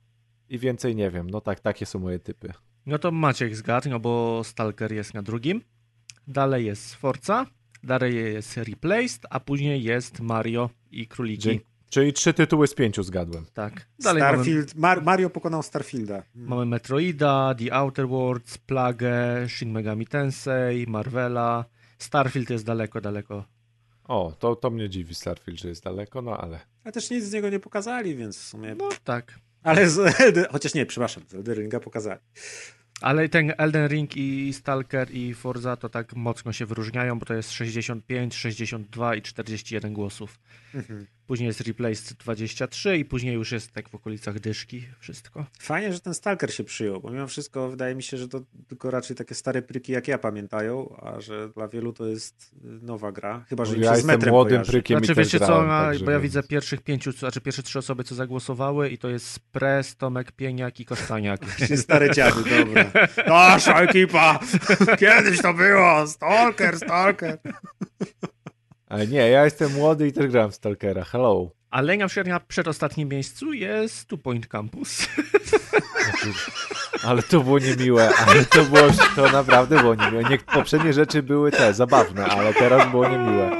I 0.49 0.59
więcej 0.59 0.95
nie 0.95 1.11
wiem. 1.11 1.29
No 1.29 1.41
tak, 1.41 1.59
takie 1.59 1.85
są 1.85 1.99
moje 1.99 2.19
typy. 2.19 2.53
No 2.85 2.99
to 2.99 3.11
Maciek 3.11 3.55
zgadł, 3.55 3.89
no 3.89 3.99
bo 3.99 4.43
Stalker 4.43 4.91
jest 4.93 5.13
na 5.13 5.21
drugim. 5.21 5.61
Dalej 6.27 6.65
jest 6.65 6.95
Forza, 6.95 7.45
dalej 7.83 8.15
jest 8.15 8.57
Replaced, 8.57 9.25
a 9.29 9.39
później 9.39 9.83
jest 9.83 10.19
Mario 10.19 10.69
i 10.91 11.07
Króliki. 11.07 11.43
Dzięki. 11.43 11.65
Czyli 11.89 12.13
trzy 12.13 12.33
tytuły 12.33 12.67
z 12.67 12.73
pięciu 12.73 13.03
zgadłem. 13.03 13.45
Tak. 13.53 13.85
Dalej 13.99 14.23
mamy, 14.23 14.33
Starfield, 14.37 14.75
Mar- 14.75 15.03
Mario 15.03 15.29
pokonał 15.29 15.63
Starfielda. 15.63 16.23
mamy 16.35 16.65
Metroida, 16.65 17.55
The 17.57 17.73
Outer 17.73 18.07
Worlds, 18.07 18.57
Plagę, 18.57 19.49
Shin 19.49 19.71
Megami 19.71 20.07
Tensei, 20.07 20.85
Marvela. 20.87 21.65
Starfield 21.97 22.49
jest 22.49 22.65
daleko, 22.65 23.01
daleko. 23.01 23.45
O, 24.07 24.33
to, 24.39 24.55
to 24.55 24.69
mnie 24.69 24.89
dziwi 24.89 25.15
Starfield, 25.15 25.59
że 25.59 25.69
jest 25.69 25.83
daleko, 25.83 26.21
no 26.21 26.37
ale. 26.37 26.59
A 26.83 26.91
też 26.91 27.09
nic 27.09 27.23
z 27.23 27.33
niego 27.33 27.49
nie 27.49 27.59
pokazali, 27.59 28.15
więc 28.15 28.37
w 28.37 28.43
sumie... 28.47 28.75
No 28.75 28.89
tak. 29.03 29.39
Ale 29.63 29.89
z. 29.89 30.15
Chociaż 30.51 30.73
nie, 30.73 30.85
przepraszam, 30.85 31.23
z 31.27 31.33
Elden 31.33 31.55
Ringa 31.55 31.79
pokazali. 31.79 32.19
Ale 33.01 33.29
ten 33.29 33.53
Elden 33.57 33.87
Ring 33.87 34.17
i 34.17 34.53
Stalker 34.53 35.11
i 35.11 35.33
Forza 35.33 35.75
to 35.77 35.89
tak 35.89 36.15
mocno 36.15 36.53
się 36.53 36.65
wyróżniają, 36.65 37.19
bo 37.19 37.25
to 37.25 37.33
jest 37.33 37.51
65, 37.51 38.35
62 38.35 39.15
i 39.15 39.21
41 39.21 39.93
głosów. 39.93 40.39
Mhm. 40.75 41.05
Później 41.29 41.47
jest 41.47 41.61
Replaced 41.61 42.13
23 42.17 42.97
i 42.97 43.05
później 43.05 43.33
już 43.33 43.51
jest 43.51 43.71
tak 43.71 43.89
w 43.89 43.95
okolicach 43.95 44.39
dyszki 44.39 44.87
wszystko. 44.99 45.45
Fajnie, 45.59 45.93
że 45.93 45.99
ten 45.99 46.13
Stalker 46.13 46.53
się 46.53 46.63
przyjął, 46.63 47.01
bo 47.01 47.09
mimo 47.11 47.27
wszystko 47.27 47.69
wydaje 47.69 47.95
mi 47.95 48.03
się, 48.03 48.17
że 48.17 48.27
to 48.27 48.41
tylko 48.67 48.91
raczej 48.91 49.15
takie 49.15 49.35
stare 49.35 49.61
pryki 49.61 49.91
jak 49.91 50.07
ja 50.07 50.17
pamiętają, 50.17 50.95
a 51.01 51.21
że 51.21 51.49
dla 51.49 51.67
wielu 51.67 51.93
to 51.93 52.05
jest 52.07 52.51
nowa 52.61 53.11
gra, 53.11 53.45
chyba 53.49 53.65
że 53.65 53.75
No 53.77 53.83
ja 53.83 53.89
się 53.89 53.95
z 53.95 53.97
jestem 53.97 54.15
metrem 54.15 54.33
młodym 54.33 54.51
kojarzy. 54.51 54.71
prykiem 54.71 54.99
Znaczy 54.99 55.15
wiecie 55.15 55.39
co, 55.39 55.45
grałem, 55.45 55.67
na, 55.67 55.81
także 55.85 56.05
bo 56.05 56.11
ja 56.11 56.17
wiem. 56.17 56.23
widzę 56.23 56.43
pierwszych 56.43 56.81
pięciu, 56.81 57.11
znaczy 57.11 57.41
pierwsze 57.41 57.63
trzy 57.63 57.79
osoby, 57.79 58.03
co 58.03 58.15
zagłosowały 58.15 58.89
i 58.89 58.97
to 58.97 59.09
jest 59.09 59.27
Spres, 59.27 59.95
Tomek 59.95 60.31
Pieniak 60.31 60.79
i 60.79 60.85
Kosztaniak. 60.85 61.55
Ci 61.67 61.77
Stare 61.77 62.11
dziady, 62.11 62.43
dobra. 62.57 62.91
Nasza 63.27 63.81
ekipa! 63.81 64.39
Kiedyś 64.99 65.41
to 65.41 65.53
było! 65.53 66.07
Stalker, 66.07 66.77
Stalker! 66.77 67.37
Ale 68.89 69.07
nie, 69.07 69.29
ja 69.29 69.45
jestem 69.45 69.73
młody 69.73 70.07
i 70.07 70.11
też 70.11 70.27
grałem 70.27 70.51
w 70.51 70.55
Stalkera. 70.55 71.03
Hello. 71.03 71.51
Ale 71.69 71.97
na 71.97 72.07
przykład 72.07 72.27
na 72.27 72.39
przedostatnim 72.39 73.09
miejscu 73.09 73.53
jest 73.53 74.07
Two 74.07 74.17
Point 74.17 74.47
Campus. 74.47 75.07
Ale 77.03 77.23
to 77.23 77.39
było 77.39 77.59
niemiłe, 77.59 78.09
ale 78.15 78.45
to 78.45 78.63
było, 78.63 78.81
to 79.15 79.31
naprawdę 79.31 79.79
było 79.79 79.95
niemiłe. 79.95 80.23
Nie, 80.23 80.37
poprzednie 80.37 80.93
rzeczy 80.93 81.23
były 81.23 81.51
te, 81.51 81.73
zabawne, 81.73 82.25
ale 82.25 82.53
teraz 82.53 82.91
było 82.91 83.09
niemiłe. 83.09 83.51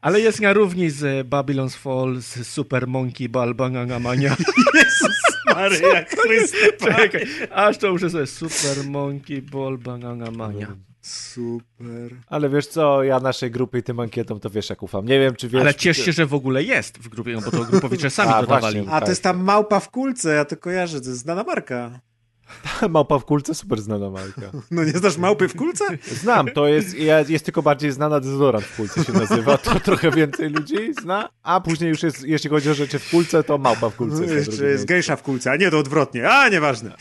Ale 0.00 0.20
jest 0.20 0.40
na 0.40 0.52
równi 0.52 0.90
z 0.90 1.28
Babylon's 1.28 1.76
Fall, 1.76 2.16
z 2.20 2.46
Super 2.46 2.86
Monkey 2.86 3.28
Ball 3.28 3.54
Banana 3.54 3.98
Mania. 3.98 4.36
Jezus 4.74 5.16
Maryja 5.54 6.04
Chryste, 6.20 6.56
Czekaj, 6.80 7.26
aż 7.50 7.78
to 7.78 7.92
muszę 7.92 8.10
sobie 8.10 8.26
Super 8.26 8.84
Monkey 8.84 9.42
Ball 9.42 9.78
Banana 9.78 10.30
Mania. 10.30 10.76
Super. 11.04 12.10
Ale 12.26 12.48
wiesz 12.48 12.66
co, 12.66 13.02
ja 13.02 13.20
naszej 13.20 13.50
grupy 13.50 13.78
i 13.78 13.82
tym 13.82 14.00
ankietom 14.00 14.40
to 14.40 14.50
wiesz 14.50 14.70
jak 14.70 14.82
ufam. 14.82 15.06
Nie 15.06 15.18
wiem, 15.20 15.36
czy 15.36 15.48
wiesz... 15.48 15.60
Ale 15.60 15.74
ciesz 15.74 15.96
się, 15.96 16.12
że 16.12 16.26
w 16.26 16.34
ogóle 16.34 16.62
jest 16.62 16.98
w 16.98 17.08
grupie, 17.08 17.32
no 17.32 17.40
bo 17.40 17.50
to 17.50 17.64
grupowicze 17.64 18.10
sami 18.10 18.30
A, 18.34 18.40
dodawali. 18.40 18.76
właśnie. 18.76 18.92
A 18.92 19.00
to 19.00 19.08
jest 19.10 19.22
ta 19.22 19.32
małpa 19.32 19.80
w 19.80 19.90
kulce, 19.90 20.34
ja 20.34 20.44
to 20.44 20.56
kojarzę, 20.56 21.00
to 21.00 21.08
jest 21.08 21.20
znana 21.20 21.42
marka. 21.42 22.00
Małpa 22.90 23.18
w 23.18 23.24
kulce, 23.24 23.54
super 23.54 23.80
znana 23.82 24.10
marka. 24.10 24.50
No 24.70 24.84
nie 24.84 24.92
znasz 24.92 25.16
małpy 25.16 25.48
w 25.48 25.56
kulce? 25.56 25.84
Znam, 26.06 26.48
to 26.48 26.68
jest, 26.68 26.94
ja- 26.98 27.20
jest 27.28 27.44
tylko 27.44 27.62
bardziej 27.62 27.92
znana 27.92 28.20
dezodorant 28.20 28.64
w 28.64 28.76
kulce 28.76 29.04
się 29.04 29.12
nazywa, 29.12 29.58
to 29.58 29.80
trochę 29.80 30.10
więcej 30.10 30.50
ludzi 30.50 30.94
zna, 31.02 31.28
a 31.42 31.60
później 31.60 31.90
już 31.90 32.02
jest, 32.02 32.22
jeśli 32.26 32.50
chodzi 32.50 32.70
o 32.70 32.74
rzeczy 32.74 32.98
w 32.98 33.10
kulce, 33.10 33.42
to 33.44 33.58
małpa 33.58 33.90
w 33.90 33.96
kulce. 33.96 34.16
No, 34.16 34.22
jest 34.32 34.46
jeszcze 34.46 34.64
jest 34.64 34.84
gejsza 34.84 35.16
w 35.16 35.22
kulce, 35.22 35.50
a 35.50 35.56
nie 35.56 35.70
to 35.70 35.78
odwrotnie. 35.78 36.30
A, 36.30 36.48
nieważne. 36.48 36.96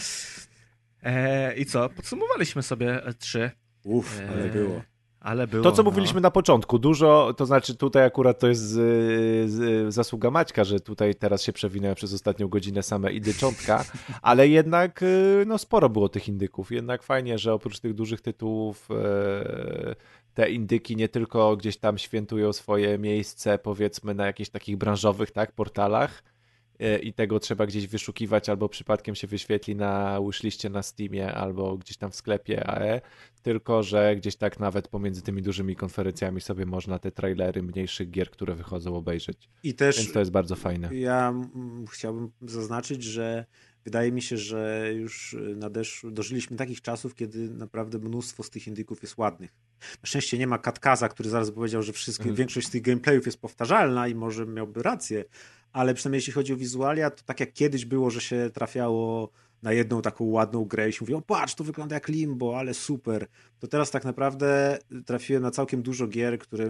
E, 1.03 1.55
I 1.55 1.65
co? 1.65 1.89
Podsumowaliśmy 1.89 2.63
sobie 2.63 3.05
e, 3.05 3.13
trzy. 3.13 3.51
Uff, 3.83 4.21
ale 4.29 4.43
E, 4.43 4.49
było. 4.49 4.81
Ale 5.19 5.47
było. 5.47 5.63
To, 5.63 5.71
co 5.71 5.83
no. 5.83 5.89
mówiliśmy 5.89 6.21
na 6.21 6.31
początku, 6.31 6.79
dużo, 6.79 7.33
to 7.37 7.45
znaczy 7.45 7.75
tutaj 7.75 8.05
akurat 8.05 8.39
to 8.39 8.47
jest 8.47 8.61
z, 8.61 8.71
z, 9.51 9.93
zasługa 9.93 10.31
Maćka, 10.31 10.63
że 10.63 10.79
tutaj 10.79 11.15
teraz 11.15 11.43
się 11.43 11.53
przewinęły 11.53 11.95
przez 11.95 12.13
ostatnią 12.13 12.47
godzinę 12.47 12.83
same 12.83 13.13
indyczątka, 13.13 13.85
ale 14.21 14.47
jednak 14.47 15.03
no, 15.45 15.57
sporo 15.57 15.89
było 15.89 16.09
tych 16.09 16.27
indyków. 16.27 16.71
Jednak 16.71 17.03
fajnie, 17.03 17.37
że 17.37 17.53
oprócz 17.53 17.79
tych 17.79 17.93
dużych 17.93 18.21
tytułów 18.21 18.87
e, 18.91 19.95
te 20.33 20.49
indyki 20.49 20.95
nie 20.95 21.09
tylko 21.09 21.57
gdzieś 21.57 21.77
tam 21.77 21.97
świętują 21.97 22.53
swoje 22.53 22.97
miejsce, 22.97 23.57
powiedzmy, 23.57 24.13
na 24.13 24.25
jakichś 24.25 24.49
takich 24.49 24.77
branżowych 24.77 25.31
tak, 25.31 25.51
portalach, 25.51 26.23
e, 26.27 26.32
i 27.03 27.13
tego 27.13 27.39
trzeba 27.39 27.65
gdzieś 27.65 27.87
wyszukiwać, 27.87 28.49
albo 28.49 28.69
przypadkiem 28.69 29.15
się 29.15 29.27
wyświetli 29.27 29.75
na 29.75 30.19
wishliście 30.27 30.69
na 30.69 30.83
Steamie, 30.83 31.33
albo 31.33 31.77
gdzieś 31.77 31.97
tam 31.97 32.11
w 32.11 32.15
sklepie 32.15 32.67
AE, 32.67 33.01
tylko 33.41 33.83
że 33.83 34.15
gdzieś 34.15 34.35
tak 34.35 34.59
nawet 34.59 34.87
pomiędzy 34.87 35.21
tymi 35.21 35.41
dużymi 35.41 35.75
konferencjami 35.75 36.41
sobie 36.41 36.65
można 36.65 36.99
te 36.99 37.11
trailery 37.11 37.63
mniejszych 37.63 38.11
gier, 38.11 38.31
które 38.31 38.55
wychodzą, 38.55 38.95
obejrzeć. 38.95 39.49
I 39.63 39.73
też 39.73 39.97
Więc 39.97 40.13
to 40.13 40.19
jest 40.19 40.31
bardzo 40.31 40.55
fajne. 40.55 40.95
ja 40.95 41.29
mm, 41.29 41.85
chciałbym 41.87 42.31
zaznaczyć, 42.41 43.03
że 43.03 43.45
wydaje 43.85 44.11
mi 44.11 44.21
się, 44.21 44.37
że 44.37 44.89
już 44.95 45.35
nadeszło, 45.55 46.11
dożyliśmy 46.11 46.57
takich 46.57 46.81
czasów, 46.81 47.15
kiedy 47.15 47.49
naprawdę 47.49 47.99
mnóstwo 47.99 48.43
z 48.43 48.49
tych 48.49 48.67
indyków 48.67 49.01
jest 49.01 49.17
ładnych. 49.17 49.51
Na 49.81 50.07
szczęście 50.07 50.37
nie 50.37 50.47
ma 50.47 50.57
Katkaza, 50.57 51.09
który 51.09 51.29
zaraz 51.29 51.51
powiedział, 51.51 51.83
że 51.83 51.93
wszystkie, 51.93 52.23
Mhm. 52.23 52.35
większość 52.35 52.67
z 52.67 52.69
tych 52.69 52.81
gameplayów 52.81 53.25
jest 53.25 53.37
powtarzalna 53.41 54.07
i 54.07 54.15
może 54.15 54.45
miałby 54.45 54.83
rację, 54.83 55.25
ale 55.73 55.93
przynajmniej 55.93 56.17
jeśli 56.17 56.33
chodzi 56.33 56.53
o 56.53 56.57
wizualia, 56.57 57.09
to 57.09 57.23
tak 57.25 57.39
jak 57.39 57.53
kiedyś 57.53 57.85
było, 57.85 58.09
że 58.09 58.21
się 58.21 58.49
trafiało 58.53 59.29
na 59.63 59.73
jedną 59.73 60.01
taką 60.01 60.23
ładną 60.25 60.65
grę 60.65 60.89
i 60.89 60.93
się 60.93 60.97
mówi, 61.01 61.13
o 61.13 61.21
patrz, 61.21 61.55
to 61.55 61.63
wygląda 61.63 61.95
jak 61.95 62.07
Limbo, 62.07 62.59
ale 62.59 62.73
super. 62.73 63.27
To 63.59 63.67
teraz 63.67 63.91
tak 63.91 64.05
naprawdę 64.05 64.77
trafiłem 65.05 65.43
na 65.43 65.51
całkiem 65.51 65.81
dużo 65.81 66.07
gier, 66.07 66.39
które 66.39 66.69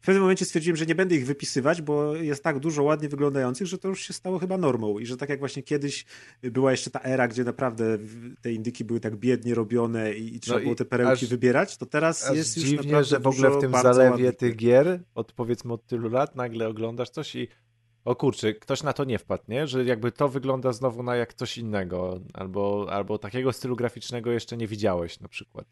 w 0.00 0.06
pewnym 0.06 0.22
momencie 0.22 0.44
stwierdziłem, 0.44 0.76
że 0.76 0.86
nie 0.86 0.94
będę 0.94 1.14
ich 1.14 1.26
wypisywać, 1.26 1.82
bo 1.82 2.16
jest 2.16 2.44
tak 2.44 2.58
dużo 2.58 2.82
ładnie 2.82 3.08
wyglądających, 3.08 3.66
że 3.66 3.78
to 3.78 3.88
już 3.88 4.02
się 4.02 4.12
stało 4.12 4.38
chyba 4.38 4.58
normą 4.58 4.98
i 4.98 5.06
że 5.06 5.16
tak 5.16 5.28
jak 5.28 5.38
właśnie 5.38 5.62
kiedyś 5.62 6.04
była 6.42 6.70
jeszcze 6.70 6.90
ta 6.90 7.00
era, 7.00 7.28
gdzie 7.28 7.44
naprawdę 7.44 7.98
te 8.42 8.52
indyki 8.52 8.84
były 8.84 9.00
tak 9.00 9.16
biednie 9.16 9.54
robione 9.54 10.14
i, 10.14 10.40
trzeba 10.40 10.58
No 10.58 10.62
było 10.62 10.74
te 10.74 10.84
perełki 10.84 11.24
aż- 11.24 11.30
wybierać, 11.30 11.76
to 11.76 11.86
teraz 11.86 12.34
jest 12.34 12.56
już 12.56 12.66
dziwnie, 12.66 13.04
że 13.04 13.20
w 13.20 13.26
ogóle 13.26 13.50
w 13.50 13.60
tym 13.60 13.72
zalewie 13.72 14.32
tych 14.32 14.56
gier, 14.56 15.00
od 15.14 15.32
powiedzmy 15.32 15.72
od 15.72 15.86
tylu 15.86 16.08
lat, 16.08 16.36
nagle 16.36 16.68
oglądasz 16.68 17.10
coś 17.10 17.34
i 17.34 17.48
o 18.04 18.16
kurczę, 18.16 18.54
ktoś 18.54 18.82
na 18.82 18.92
to 18.92 19.04
nie 19.04 19.18
wpadł, 19.18 19.44
nie? 19.48 19.66
Że 19.66 19.84
jakby 19.84 20.12
to 20.12 20.28
wygląda 20.28 20.72
znowu 20.72 21.02
na 21.02 21.16
jak 21.16 21.34
coś 21.34 21.58
innego, 21.58 22.20
albo, 22.34 22.86
albo 22.90 23.18
takiego 23.18 23.52
stylu 23.52 23.76
graficznego 23.76 24.30
jeszcze 24.30 24.56
nie 24.56 24.66
widziałeś 24.66 25.20
na 25.20 25.28
przykład. 25.28 25.66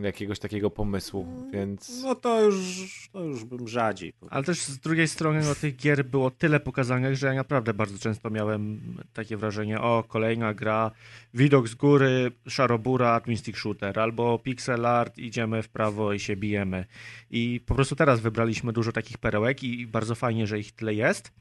Jakiegoś 0.00 0.38
takiego 0.38 0.70
pomysłu, 0.70 1.26
więc... 1.52 2.02
No 2.02 2.14
to 2.14 2.40
już, 2.40 3.08
to 3.12 3.24
już 3.24 3.44
bym 3.44 3.68
rzadziej. 3.68 4.12
powiedział. 4.12 4.36
Ale 4.36 4.44
też 4.44 4.62
z 4.62 4.78
drugiej 4.78 5.08
strony 5.08 5.40
no, 5.44 5.54
tych 5.54 5.76
gier 5.76 6.04
było 6.04 6.30
tyle 6.30 6.60
pokazanych, 6.60 7.16
że 7.16 7.26
ja 7.26 7.34
naprawdę 7.34 7.74
bardzo 7.74 7.98
często 7.98 8.30
miałem 8.30 8.80
takie 9.12 9.36
wrażenie, 9.36 9.80
o, 9.80 10.04
kolejna 10.08 10.54
gra, 10.54 10.90
widok 11.34 11.68
z 11.68 11.74
góry, 11.74 12.32
szarobura, 12.48 13.20
twin 13.20 13.36
stick 13.36 13.58
shooter, 13.58 14.00
albo 14.00 14.38
pixel 14.38 14.86
art, 14.86 15.18
idziemy 15.18 15.62
w 15.62 15.68
prawo 15.68 16.12
i 16.12 16.20
się 16.20 16.36
bijemy. 16.36 16.84
I 17.30 17.60
po 17.66 17.74
prostu 17.74 17.96
teraz 17.96 18.20
wybraliśmy 18.20 18.72
dużo 18.72 18.92
takich 18.92 19.18
perełek 19.18 19.62
i 19.62 19.86
bardzo 19.86 20.14
fajnie, 20.14 20.46
że 20.46 20.58
ich 20.58 20.72
tyle 20.72 20.94
jest, 20.94 21.32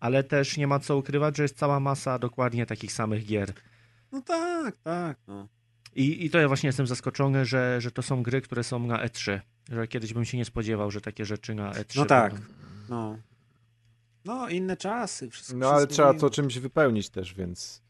ale 0.00 0.24
też 0.24 0.56
nie 0.56 0.66
ma 0.66 0.78
co 0.78 0.96
ukrywać, 0.96 1.36
że 1.36 1.42
jest 1.42 1.58
cała 1.58 1.80
masa 1.80 2.18
dokładnie 2.18 2.66
takich 2.66 2.92
samych 2.92 3.26
gier. 3.26 3.52
No 4.12 4.22
tak, 4.22 4.76
tak. 4.76 5.18
No. 5.26 5.48
I, 5.98 6.24
I 6.26 6.30
to 6.30 6.38
ja 6.38 6.48
właśnie 6.48 6.66
jestem 6.68 6.86
zaskoczony, 6.86 7.44
że, 7.44 7.80
że 7.80 7.90
to 7.90 8.02
są 8.02 8.22
gry, 8.22 8.40
które 8.40 8.64
są 8.64 8.86
na 8.86 9.06
E3. 9.06 9.40
Że 9.70 9.88
kiedyś 9.88 10.12
bym 10.12 10.24
się 10.24 10.38
nie 10.38 10.44
spodziewał, 10.44 10.90
że 10.90 11.00
takie 11.00 11.24
rzeczy 11.24 11.54
na 11.54 11.70
E3 11.72 11.96
No 11.96 12.04
tak. 12.06 12.32
będą. 12.34 12.48
No. 12.88 13.18
no, 14.24 14.48
inne 14.48 14.76
czasy. 14.76 15.30
Wszystko 15.30 15.56
No 15.56 15.70
ale 15.70 15.86
trzeba 15.86 16.14
to 16.14 16.30
czymś 16.30 16.58
wypełnić 16.58 17.10
też, 17.10 17.34
więc 17.34 17.82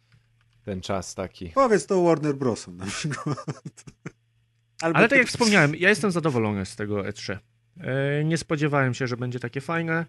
ten 0.65 0.81
czas 0.81 1.15
taki. 1.15 1.49
Powiedz 1.49 1.87
to 1.87 2.03
Warner 2.03 2.35
Brosom 2.35 2.77
na 2.77 2.87
przykład. 2.87 3.39
Albo 4.83 4.99
Ale 4.99 5.09
tak 5.09 5.11
ty- 5.11 5.19
jak 5.19 5.28
wspomniałem, 5.28 5.75
ja 5.77 5.89
jestem 5.89 6.11
zadowolony 6.11 6.67
z 6.67 6.77
tego 6.77 6.97
E3. 7.03 7.37
E, 7.81 8.25
Nie 8.25 8.39
spodziewałem 8.39 8.95
się, 8.95 9.07
że 9.07 9.17
będzie 9.17 9.41
takie 9.41 9.61
fajne. 9.61 10.07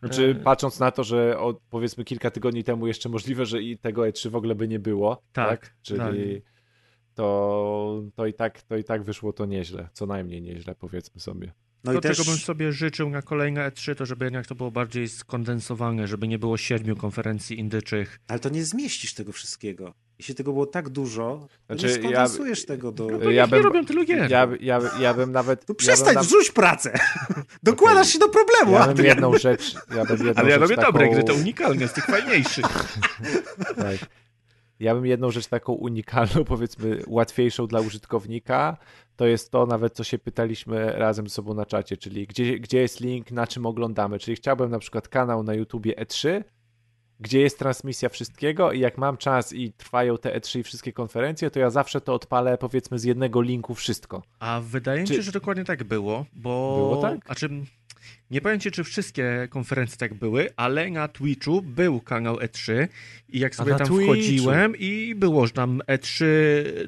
Znaczy, 0.00 0.36
E, 0.40 0.42
patrząc 0.42 0.78
na 0.80 0.90
to, 0.90 1.04
że 1.04 1.38
od 1.38 1.60
powiedzmy 1.70 2.04
kilka 2.04 2.30
tygodni 2.30 2.64
temu 2.64 2.86
jeszcze 2.86 3.08
możliwe, 3.08 3.46
że 3.46 3.62
i 3.62 3.78
tego 3.78 4.02
E3 4.02 4.28
w 4.30 4.36
ogóle 4.36 4.54
by 4.54 4.68
nie 4.68 4.78
było, 4.78 5.22
tak? 5.32 5.60
Tak, 5.60 5.74
Czyli 5.82 5.98
tak. 5.98 6.14
To, 7.18 8.02
to, 8.16 8.26
i 8.26 8.34
tak, 8.34 8.62
to 8.62 8.76
i 8.76 8.84
tak 8.84 9.02
wyszło 9.02 9.32
to 9.32 9.46
nieźle, 9.46 9.88
co 9.92 10.06
najmniej 10.06 10.42
nieźle, 10.42 10.74
powiedzmy 10.74 11.20
sobie. 11.20 11.52
No 11.84 11.92
to, 11.92 11.98
i 11.98 12.00
też 12.00 12.16
czego 12.16 12.30
bym 12.30 12.38
sobie 12.38 12.72
życzył 12.72 13.10
na 13.10 13.22
kolejne 13.22 13.70
E3, 13.70 13.94
to 13.94 14.06
żeby 14.06 14.24
jednak 14.24 14.46
to 14.46 14.54
było 14.54 14.70
bardziej 14.70 15.08
skondensowane, 15.08 16.06
żeby 16.06 16.28
nie 16.28 16.38
było 16.38 16.56
siedmiu 16.56 16.96
konferencji 16.96 17.58
indyczych. 17.58 18.20
Ale 18.28 18.38
to 18.38 18.48
nie 18.48 18.64
zmieścisz 18.64 19.14
tego 19.14 19.32
wszystkiego. 19.32 19.94
Jeśli 20.18 20.34
tego 20.34 20.52
było 20.52 20.66
tak 20.66 20.88
dużo, 20.88 21.48
to 21.68 21.74
Znaczy, 21.74 21.86
nie 21.86 21.92
ja- 21.92 21.98
skondensujesz 21.98 22.66
tego 22.66 22.92
do... 22.92 23.06
No 23.06 23.30
Ja 23.30 23.42
niech 23.42 23.52
nie 23.52 23.56
bym- 23.56 23.66
robią 23.66 23.84
tylu 23.84 24.04
gier. 24.04 24.30
Ja, 24.30 24.48
ja, 24.60 24.80
ja 25.00 25.14
bym 25.14 25.32
nawet... 25.32 25.64
To 25.66 25.72
ja 25.72 25.76
przestań, 25.76 26.06
bym, 26.06 26.14
na- 26.14 26.22
wrzuć 26.22 26.50
pracę! 26.50 26.98
Dokładasz 27.62 28.08
się 28.08 28.18
do 28.18 28.28
problemu, 28.28 28.72
ja 28.72 28.94
bym 28.94 29.06
jedną 29.06 29.38
rzecz... 29.38 29.74
Ja 29.96 30.04
bym 30.04 30.16
jedną 30.26 30.42
Ale 30.42 30.50
ja 30.50 30.54
rzecz 30.58 30.60
robię 30.62 30.76
taką, 30.76 30.92
dobre 30.92 31.08
gry, 31.10 31.24
te 31.24 31.34
unikalne, 31.34 31.88
z 31.88 31.92
tych 31.92 32.06
fajniejszych. 32.06 32.64
Tak. 33.76 33.96
Ja 34.80 34.94
bym 34.94 35.06
jedną 35.06 35.30
rzecz 35.30 35.46
taką 35.46 35.72
unikalną, 35.72 36.44
powiedzmy 36.54 37.02
łatwiejszą 37.06 37.66
dla 37.66 37.80
użytkownika, 37.80 38.76
to 39.16 39.26
jest 39.26 39.50
to 39.50 39.66
nawet, 39.66 39.94
co 39.94 40.04
się 40.04 40.18
pytaliśmy 40.18 40.92
razem 40.92 41.28
z 41.28 41.32
sobą 41.32 41.54
na 41.54 41.66
czacie, 41.66 41.96
czyli 41.96 42.26
gdzie, 42.26 42.58
gdzie 42.58 42.78
jest 42.78 43.00
link, 43.00 43.30
na 43.30 43.46
czym 43.46 43.66
oglądamy. 43.66 44.18
Czyli 44.18 44.36
chciałbym 44.36 44.70
na 44.70 44.78
przykład 44.78 45.08
kanał 45.08 45.42
na 45.42 45.54
YouTubie 45.54 45.94
E3, 45.94 46.42
gdzie 47.20 47.40
jest 47.40 47.58
transmisja 47.58 48.08
wszystkiego 48.08 48.72
i 48.72 48.80
jak 48.80 48.98
mam 48.98 49.16
czas 49.16 49.52
i 49.52 49.72
trwają 49.72 50.18
te 50.18 50.40
E3 50.40 50.58
i 50.58 50.62
wszystkie 50.62 50.92
konferencje, 50.92 51.50
to 51.50 51.60
ja 51.60 51.70
zawsze 51.70 52.00
to 52.00 52.14
odpalę 52.14 52.58
powiedzmy 52.58 52.98
z 52.98 53.04
jednego 53.04 53.40
linku 53.40 53.74
wszystko. 53.74 54.22
A 54.38 54.60
wydaje 54.60 55.00
mi 55.00 55.06
Czy- 55.06 55.14
się, 55.14 55.22
że 55.22 55.32
dokładnie 55.32 55.64
tak 55.64 55.84
było, 55.84 56.26
bo... 56.32 56.76
Było 56.76 57.02
tak? 57.02 57.20
A 57.28 57.34
czym... 57.34 57.66
Nie 58.30 58.40
powiem 58.40 58.60
ci, 58.60 58.70
czy 58.70 58.84
wszystkie 58.84 59.48
konferencje 59.50 59.98
tak 59.98 60.14
były, 60.14 60.48
ale 60.56 60.90
na 60.90 61.08
Twitchu 61.08 61.62
był 61.62 62.00
kanał 62.00 62.36
E3 62.36 62.88
i 63.28 63.38
jak 63.38 63.54
sobie 63.54 63.74
tam 63.74 63.86
Twitchu. 63.86 64.04
wchodziłem 64.04 64.76
i 64.78 65.14
było 65.14 65.46
że 65.46 65.52
tam 65.52 65.80
E3 65.88 66.24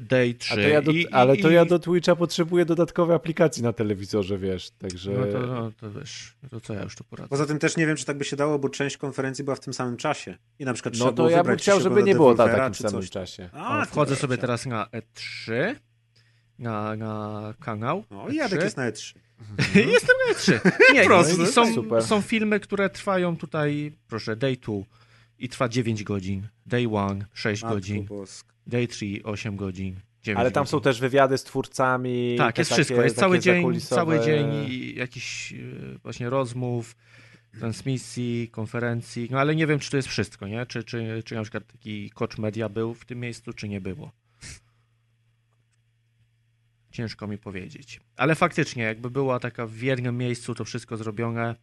Day 0.00 0.34
3. 0.34 0.52
A 0.52 0.56
to 0.56 0.60
ja 0.60 0.82
do, 0.82 0.90
i, 0.92 1.08
ale 1.08 1.36
i, 1.36 1.42
to 1.42 1.50
ja 1.50 1.64
do 1.64 1.78
Twitcha 1.78 2.16
potrzebuję 2.16 2.64
dodatkowej 2.64 3.16
aplikacji 3.16 3.62
na 3.62 3.72
telewizorze, 3.72 4.38
wiesz, 4.38 4.70
także... 4.70 5.10
No 5.12 5.26
to, 5.26 5.46
no, 5.46 5.72
to 5.80 5.90
wiesz, 5.90 6.34
to 6.50 6.60
co 6.60 6.74
ja 6.74 6.82
już 6.82 6.96
tu 6.96 7.04
poradzę. 7.04 7.28
Poza 7.28 7.46
tym 7.46 7.58
też 7.58 7.76
nie 7.76 7.86
wiem, 7.86 7.96
czy 7.96 8.04
tak 8.04 8.18
by 8.18 8.24
się 8.24 8.36
dało, 8.36 8.58
bo 8.58 8.68
część 8.68 8.96
konferencji 8.96 9.44
była 9.44 9.56
w 9.56 9.60
tym 9.60 9.74
samym 9.74 9.96
czasie. 9.96 10.36
I 10.58 10.64
na 10.64 10.74
przykład 10.74 10.94
trzeba 10.94 11.10
No 11.10 11.16
to 11.16 11.30
ja 11.30 11.44
bym 11.44 11.56
chciał, 11.56 11.80
żeby 11.80 12.02
nie 12.02 12.14
było 12.14 12.30
na 12.30 12.36
Devolvera, 12.36 12.64
takim 12.64 12.74
czy 12.74 12.82
samym 12.82 13.00
coś. 13.00 13.10
czasie. 13.10 13.48
A, 13.52 13.82
O, 13.82 13.84
wchodzę 13.86 14.16
sobie 14.16 14.38
teraz 14.38 14.66
na 14.66 14.86
E3, 14.86 15.74
na, 16.58 16.96
na 16.96 17.54
kanał. 17.60 18.04
No 18.10 18.28
i 18.28 18.36
Jadek 18.36 18.60
E3. 18.60 18.64
jest 18.64 18.76
na 18.76 18.84
E 18.86 18.90
E3. 18.92 19.14
Jestem 19.74 20.16
na 20.28 20.34
E3. 20.34 20.70
Nie, 20.94 21.04
Proste. 21.04 21.36
no, 21.38 21.44
i 21.44 21.46
są, 21.46 21.74
Super. 21.74 22.02
są 22.02 22.20
filmy, 22.20 22.60
które 22.60 22.90
trwają 22.90 23.36
tutaj, 23.36 23.92
proszę, 24.08 24.36
day 24.36 24.56
2 24.56 24.74
i 25.38 25.48
trwa 25.48 25.68
9 25.68 26.02
godzin, 26.04 26.48
day 26.66 26.82
1 26.82 27.24
6 27.34 27.62
Matko 27.62 27.74
godzin, 27.74 28.04
boska. 28.04 28.52
day 28.66 28.88
3 28.88 29.06
8 29.24 29.56
godzin, 29.56 30.00
9 30.22 30.40
Ale 30.40 30.50
tam 30.50 30.62
godzin. 30.64 30.70
są 30.70 30.80
też 30.80 31.00
wywiady 31.00 31.38
z 31.38 31.44
twórcami. 31.44 32.34
Tak, 32.38 32.58
jest 32.58 32.70
takie- 32.70 32.82
wszystko. 32.84 33.02
Jest 33.04 33.16
cały 33.16 33.38
dzień, 33.38 33.80
cały 33.80 34.20
dzień 34.20 34.46
i 34.68 34.94
jakiś 34.94 35.52
e, 35.52 35.56
właśnie 36.02 36.30
rozmów, 36.30 36.96
transmisji, 37.58 38.48
konferencji, 38.52 39.28
no 39.30 39.38
ale 39.40 39.54
nie 39.54 39.66
wiem, 39.66 39.78
czy 39.78 39.90
to 39.90 39.96
jest 39.96 40.08
wszystko, 40.08 40.46
nie? 40.48 40.66
Czy, 40.66 40.84
czy, 40.84 41.22
czy 41.24 41.34
na 41.34 41.42
przykład 41.42 41.66
taki 41.66 42.10
Coach 42.10 42.38
Media 42.38 42.68
był 42.68 42.94
w 42.94 43.04
tym 43.04 43.20
miejscu, 43.20 43.52
czy 43.52 43.68
nie 43.68 43.80
było. 43.80 44.12
Ciężko 46.90 47.26
mi 47.26 47.38
powiedzieć. 47.38 48.00
Ale 48.16 48.34
faktycznie, 48.34 48.82
jakby 48.82 49.10
była 49.10 49.40
taka 49.40 49.66
w 49.66 49.76
jednym 49.76 50.18
miejscu 50.18 50.54
to 50.54 50.64
wszystko 50.64 50.96
zrobione, 50.96 51.54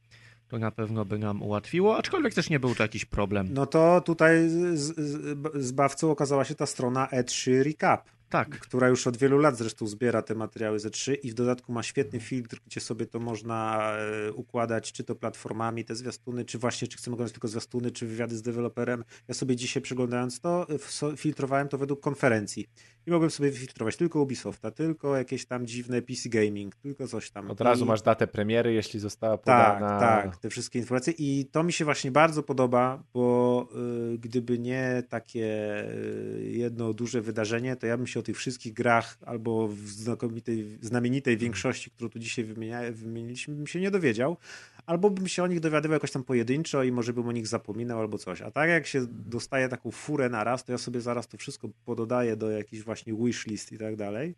to 0.48 0.60
na 0.60 0.72
pewno 0.72 1.06
by 1.06 1.20
nam 1.20 1.42
ułatwiło, 1.42 1.98
aczkolwiek 1.98 2.34
też 2.34 2.50
nie 2.50 2.60
był 2.60 2.76
to 2.76 2.84
jakiś 2.84 3.06
problem. 3.06 3.48
No 3.52 3.66
to 3.66 4.02
tutaj 4.02 4.50
z, 4.50 4.76
z, 4.76 5.66
zbawcą 5.66 6.12
okazała 6.12 6.46
się 6.46 6.56
ta 6.56 6.66
strona 6.66 7.08
E3 7.08 7.64
Recap, 7.64 8.10
Tak, 8.30 8.50
która 8.60 8.88
już 8.88 9.08
od 9.08 9.18
wielu 9.18 9.38
lat 9.38 9.58
zresztą 9.58 9.88
zbiera 9.88 10.22
te 10.22 10.36
materiały 10.36 10.80
z 10.80 10.86
E3 10.86 11.18
i 11.24 11.32
w 11.32 11.34
dodatku 11.34 11.74
ma 11.74 11.84
świetny 11.84 12.20
filtr, 12.20 12.60
gdzie 12.66 12.80
sobie 12.80 13.06
to 13.06 13.20
można 13.20 13.92
e, 13.98 14.34
układać, 14.34 14.92
czy 14.92 15.04
to 15.04 15.16
platformami, 15.16 15.86
te 15.86 15.96
zwiastuny, 15.96 16.46
czy 16.46 16.58
właśnie, 16.58 16.88
czy 16.88 16.98
chcemy 16.98 17.14
oglądać 17.14 17.34
tylko 17.34 17.48
zwiastuny, 17.48 17.92
czy 17.92 18.08
wywiady 18.08 18.36
z 18.36 18.42
deweloperem. 18.42 19.04
Ja 19.28 19.34
sobie 19.34 19.56
dzisiaj 19.56 19.84
przeglądając 19.84 20.40
to, 20.40 20.68
e, 21.04 21.18
filtrowałem 21.18 21.68
to 21.68 21.78
według 21.78 22.00
konferencji 22.00 22.68
i 23.08 23.12
mogłem 23.12 23.32
sobie 23.32 23.52
filtrować 23.52 23.98
tylko 23.98 24.22
Ubisofta, 24.22 24.72
tylko 24.72 25.18
jakieś 25.18 25.46
tam 25.46 25.68
dziwne 25.68 26.02
PC 26.02 26.30
Gaming, 26.30 26.76
tylko 26.76 27.08
coś 27.08 27.32
tam. 27.32 27.52
Od 27.52 27.62
razu 27.62 27.86
I- 27.86 27.88
masz 27.88 28.02
datę 28.02 28.28
premiery, 28.28 28.74
jeśli 28.74 29.00
została 29.00 29.38
tak, 29.38 29.78
podana. 29.78 30.00
tak, 30.00 30.38
te 30.38 30.50
wszystkie 30.50 30.80
informacje 30.80 31.14
i 31.18 31.46
to 31.52 31.64
mi 31.64 31.74
się 31.74 31.86
właśnie 31.86 32.12
bardzo 32.12 32.44
podoba, 32.44 33.04
bo 33.14 33.68
y, 34.14 34.18
gdyby 34.18 34.60
nie 34.60 35.04
takie 35.10 35.78
y, 35.94 36.52
jedno 36.52 36.94
duże 36.94 37.22
wydarzenie, 37.22 37.76
to 37.76 37.88
ja 37.88 37.98
bym 37.98 38.08
się 38.08 38.17
o 38.20 38.22
tych 38.22 38.38
wszystkich 38.38 38.74
grach 38.74 39.18
albo 39.26 39.68
w 39.68 39.78
znakomitej, 39.78 40.78
znamienitej 40.82 41.38
większości, 41.38 41.92
którą 41.92 42.10
tu 42.10 42.20
dzisiaj 42.20 42.46
wymienia, 42.46 42.82
wymieniliśmy, 42.92 43.56
bym 43.56 43.68
się 43.68 43.80
nie 43.80 43.92
dowiedział, 43.92 44.38
albo 44.86 45.10
bym 45.10 45.28
się 45.28 45.44
o 45.44 45.48
nich 45.48 45.60
dowiadywał 45.60 45.94
jakoś 45.94 46.12
tam 46.12 46.24
pojedynczo 46.24 46.84
i 46.84 46.92
może 46.92 47.14
bym 47.14 47.28
o 47.28 47.32
nich 47.32 47.48
zapominał 47.48 48.00
albo 48.00 48.18
coś. 48.18 48.42
A 48.42 48.52
tak 48.52 48.70
jak 48.70 48.88
się 48.88 49.06
dostaje 49.10 49.70
taką 49.70 49.92
furę 49.92 50.30
na 50.30 50.44
raz, 50.44 50.64
to 50.64 50.72
ja 50.72 50.78
sobie 50.78 51.02
zaraz 51.02 51.28
to 51.28 51.38
wszystko 51.38 51.70
pododaję 51.86 52.36
do 52.36 52.50
jakichś 52.50 52.84
właśnie 52.84 53.14
wishlist 53.14 53.72
i 53.72 53.78
tak 53.78 53.96
dalej. 53.96 54.36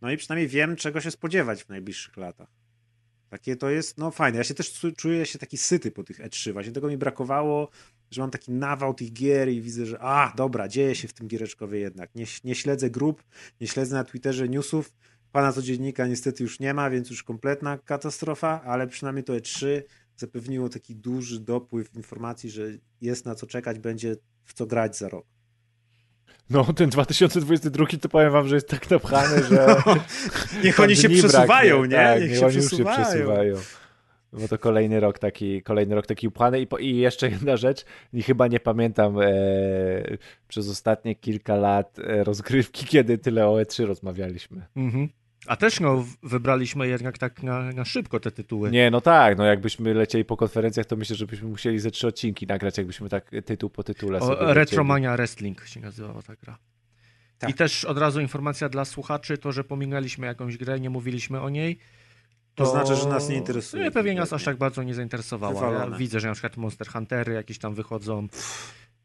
No 0.00 0.10
i 0.10 0.16
przynajmniej 0.16 0.48
wiem, 0.48 0.76
czego 0.76 1.00
się 1.00 1.10
spodziewać 1.10 1.64
w 1.64 1.68
najbliższych 1.68 2.16
latach. 2.16 2.48
Takie 3.30 3.56
to 3.56 3.70
jest, 3.70 3.98
no 3.98 4.10
fajne. 4.10 4.38
Ja 4.38 4.44
się 4.44 4.54
też 4.54 4.72
czu- 4.72 4.96
czuję 4.96 5.26
się 5.26 5.38
taki 5.38 5.58
syty 5.58 5.90
po 5.90 6.04
tych 6.04 6.18
E3. 6.20 6.52
Właśnie 6.52 6.72
tego 6.72 6.88
mi 6.88 6.96
brakowało, 6.96 7.68
że 8.14 8.20
mam 8.20 8.30
taki 8.30 8.52
nawał 8.52 8.94
tych 8.94 9.12
gier 9.12 9.48
i 9.48 9.60
widzę, 9.60 9.86
że 9.86 9.98
a, 10.00 10.32
dobra, 10.36 10.68
dzieje 10.68 10.94
się 10.94 11.08
w 11.08 11.12
tym 11.12 11.28
giereczkowie 11.28 11.78
jednak. 11.78 12.14
Nie, 12.14 12.24
nie 12.44 12.54
śledzę 12.54 12.90
grup, 12.90 13.24
nie 13.60 13.66
śledzę 13.66 13.96
na 13.96 14.04
Twitterze 14.04 14.48
newsów. 14.48 14.92
Pana 15.32 15.52
codziennika 15.52 16.06
niestety 16.06 16.42
już 16.42 16.60
nie 16.60 16.74
ma, 16.74 16.90
więc 16.90 17.10
już 17.10 17.22
kompletna 17.22 17.78
katastrofa, 17.78 18.62
ale 18.62 18.86
przynajmniej 18.86 19.24
to 19.24 19.32
E3 19.32 19.82
zapewniło 20.16 20.68
taki 20.68 20.96
duży 20.96 21.40
dopływ 21.40 21.94
informacji, 21.94 22.50
że 22.50 22.68
jest 23.00 23.24
na 23.24 23.34
co 23.34 23.46
czekać, 23.46 23.78
będzie 23.78 24.16
w 24.44 24.54
co 24.54 24.66
grać 24.66 24.96
za 24.98 25.08
rok. 25.08 25.26
No, 26.50 26.64
ten 26.64 26.90
2022 26.90 27.86
to 28.00 28.08
powiem 28.08 28.32
wam, 28.32 28.48
że 28.48 28.54
jest 28.54 28.68
tak 28.68 28.90
napchany, 28.90 29.42
że. 29.44 29.76
Niech 30.64 30.80
oni 30.80 30.96
się 30.96 31.08
przesuwają, 31.08 31.78
braknie. 31.78 31.96
nie? 31.96 32.04
Tak, 32.04 32.20
Niech 32.20 32.30
niech 32.30 32.38
się 32.38 32.46
oni 32.46 32.56
już 32.56 32.70
się 32.70 32.84
przesuwają. 32.84 33.56
Bo 34.32 34.48
to 34.48 34.58
kolejny 34.58 35.00
rok 35.00 35.18
taki, 35.18 35.62
kolejny 35.62 35.94
rok 35.94 36.06
taki 36.06 36.28
upłany. 36.28 36.60
I, 36.60 36.66
po, 36.66 36.78
I 36.78 36.96
jeszcze 36.96 37.30
jedna 37.30 37.56
rzecz, 37.56 37.84
i 38.12 38.22
chyba 38.22 38.46
nie 38.46 38.60
pamiętam 38.60 39.20
e, 39.20 39.26
przez 40.48 40.68
ostatnie 40.68 41.14
kilka 41.14 41.56
lat 41.56 41.98
e, 41.98 42.24
rozgrywki, 42.24 42.86
kiedy 42.86 43.18
tyle 43.18 43.48
o 43.48 43.54
E3 43.54 43.86
rozmawialiśmy. 43.86 44.66
Mhm. 44.76 45.08
A 45.46 45.56
też 45.56 45.80
no, 45.80 46.04
wybraliśmy 46.22 46.88
jednak 46.88 47.18
tak 47.18 47.42
na, 47.42 47.72
na 47.72 47.84
szybko 47.84 48.20
te 48.20 48.30
tytuły. 48.30 48.70
Nie, 48.70 48.90
no 48.90 49.00
tak, 49.00 49.38
no 49.38 49.44
jakbyśmy 49.44 49.94
lecieli 49.94 50.24
po 50.24 50.36
konferencjach, 50.36 50.86
to 50.86 50.96
myślę, 50.96 51.16
że 51.16 51.26
byśmy 51.26 51.48
musieli 51.48 51.78
ze 51.78 51.90
trzy 51.90 52.06
odcinki 52.06 52.46
nagrać, 52.46 52.78
jakbyśmy 52.78 53.08
tak 53.08 53.30
tytuł 53.44 53.70
po 53.70 53.82
tytule 53.82 54.20
sobie 54.20 54.30
O, 54.30 54.32
lecieli. 54.32 54.54
Retromania 54.54 55.16
Wrestling 55.16 55.66
się 55.66 55.80
nazywała 55.80 56.22
ta 56.22 56.36
gra. 56.36 56.58
Tak. 57.38 57.50
I 57.50 57.54
też 57.54 57.84
od 57.84 57.98
razu 57.98 58.20
informacja 58.20 58.68
dla 58.68 58.84
słuchaczy, 58.84 59.38
to, 59.38 59.52
że 59.52 59.64
pominęliśmy 59.64 60.26
jakąś 60.26 60.56
grę, 60.56 60.80
nie 60.80 60.90
mówiliśmy 60.90 61.40
o 61.40 61.48
niej. 61.48 61.78
To 62.54 62.66
znaczy, 62.66 62.96
że 62.96 63.08
nas 63.08 63.28
nie 63.28 63.36
interesuje 63.36 63.84
Nie, 63.84 63.90
pewnie 63.90 64.14
nas 64.14 64.32
aż 64.32 64.44
tak 64.44 64.56
bardzo 64.56 64.82
nie 64.82 64.94
zainteresowało. 64.94 65.72
Ja 65.72 65.90
widzę, 65.90 66.20
że 66.20 66.28
na 66.28 66.34
przykład 66.34 66.56
Monster 66.56 66.88
Huntery 66.88 67.32
jakieś 67.32 67.58
tam 67.58 67.74
wychodzą. 67.74 68.28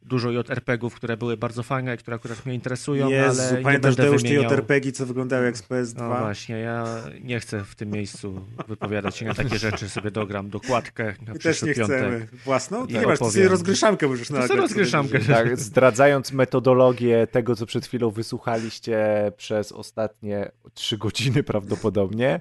Dużo 0.01 0.31
JRPG-ów, 0.31 0.95
które 0.95 1.17
były 1.17 1.37
bardzo 1.37 1.63
fajne, 1.63 1.97
które 1.97 2.15
akurat 2.15 2.45
mnie 2.45 2.55
interesują, 2.55 3.09
Jezu, 3.09 3.41
ale 3.41 3.57
nie 3.57 3.63
pamiętasz 3.63 3.95
będę 3.95 4.09
Deusz 4.09 4.23
te 4.23 4.29
wymieniał. 4.29 4.51
JRPG, 4.51 4.91
co 4.91 5.05
wyglądały 5.05 5.45
jak 5.45 5.57
z 5.57 5.63
PS2? 5.63 5.95
No 5.97 6.07
właśnie, 6.19 6.59
ja 6.59 6.85
nie 7.21 7.39
chcę 7.39 7.63
w 7.63 7.75
tym 7.75 7.89
miejscu 7.89 8.45
wypowiadać 8.67 9.17
się 9.17 9.25
na 9.25 9.33
takie 9.33 9.59
rzeczy, 9.59 9.89
sobie 9.89 10.11
dogram 10.11 10.49
dokładkę 10.49 11.13
na 11.27 11.33
My 11.33 11.39
też 11.39 11.61
nie 11.63 11.73
piątek. 11.73 11.97
chcemy. 11.97 12.27
Własną? 12.45 12.85
I 12.85 12.93
Nie 12.93 13.01
masz, 13.01 13.19
ty 13.19 13.31
sobie 13.31 13.47
rozgryszankę 13.47 14.07
możesz 14.07 14.27
co 14.27 14.55
rozgryszankę. 14.55 15.19
Tak, 15.19 15.59
zdradzając 15.59 16.31
metodologię 16.31 17.27
tego, 17.31 17.55
co 17.55 17.65
przed 17.65 17.85
chwilą 17.85 18.09
wysłuchaliście 18.09 19.31
przez 19.37 19.71
ostatnie 19.71 20.51
trzy 20.73 20.97
godziny 20.97 21.43
prawdopodobnie, 21.43 22.39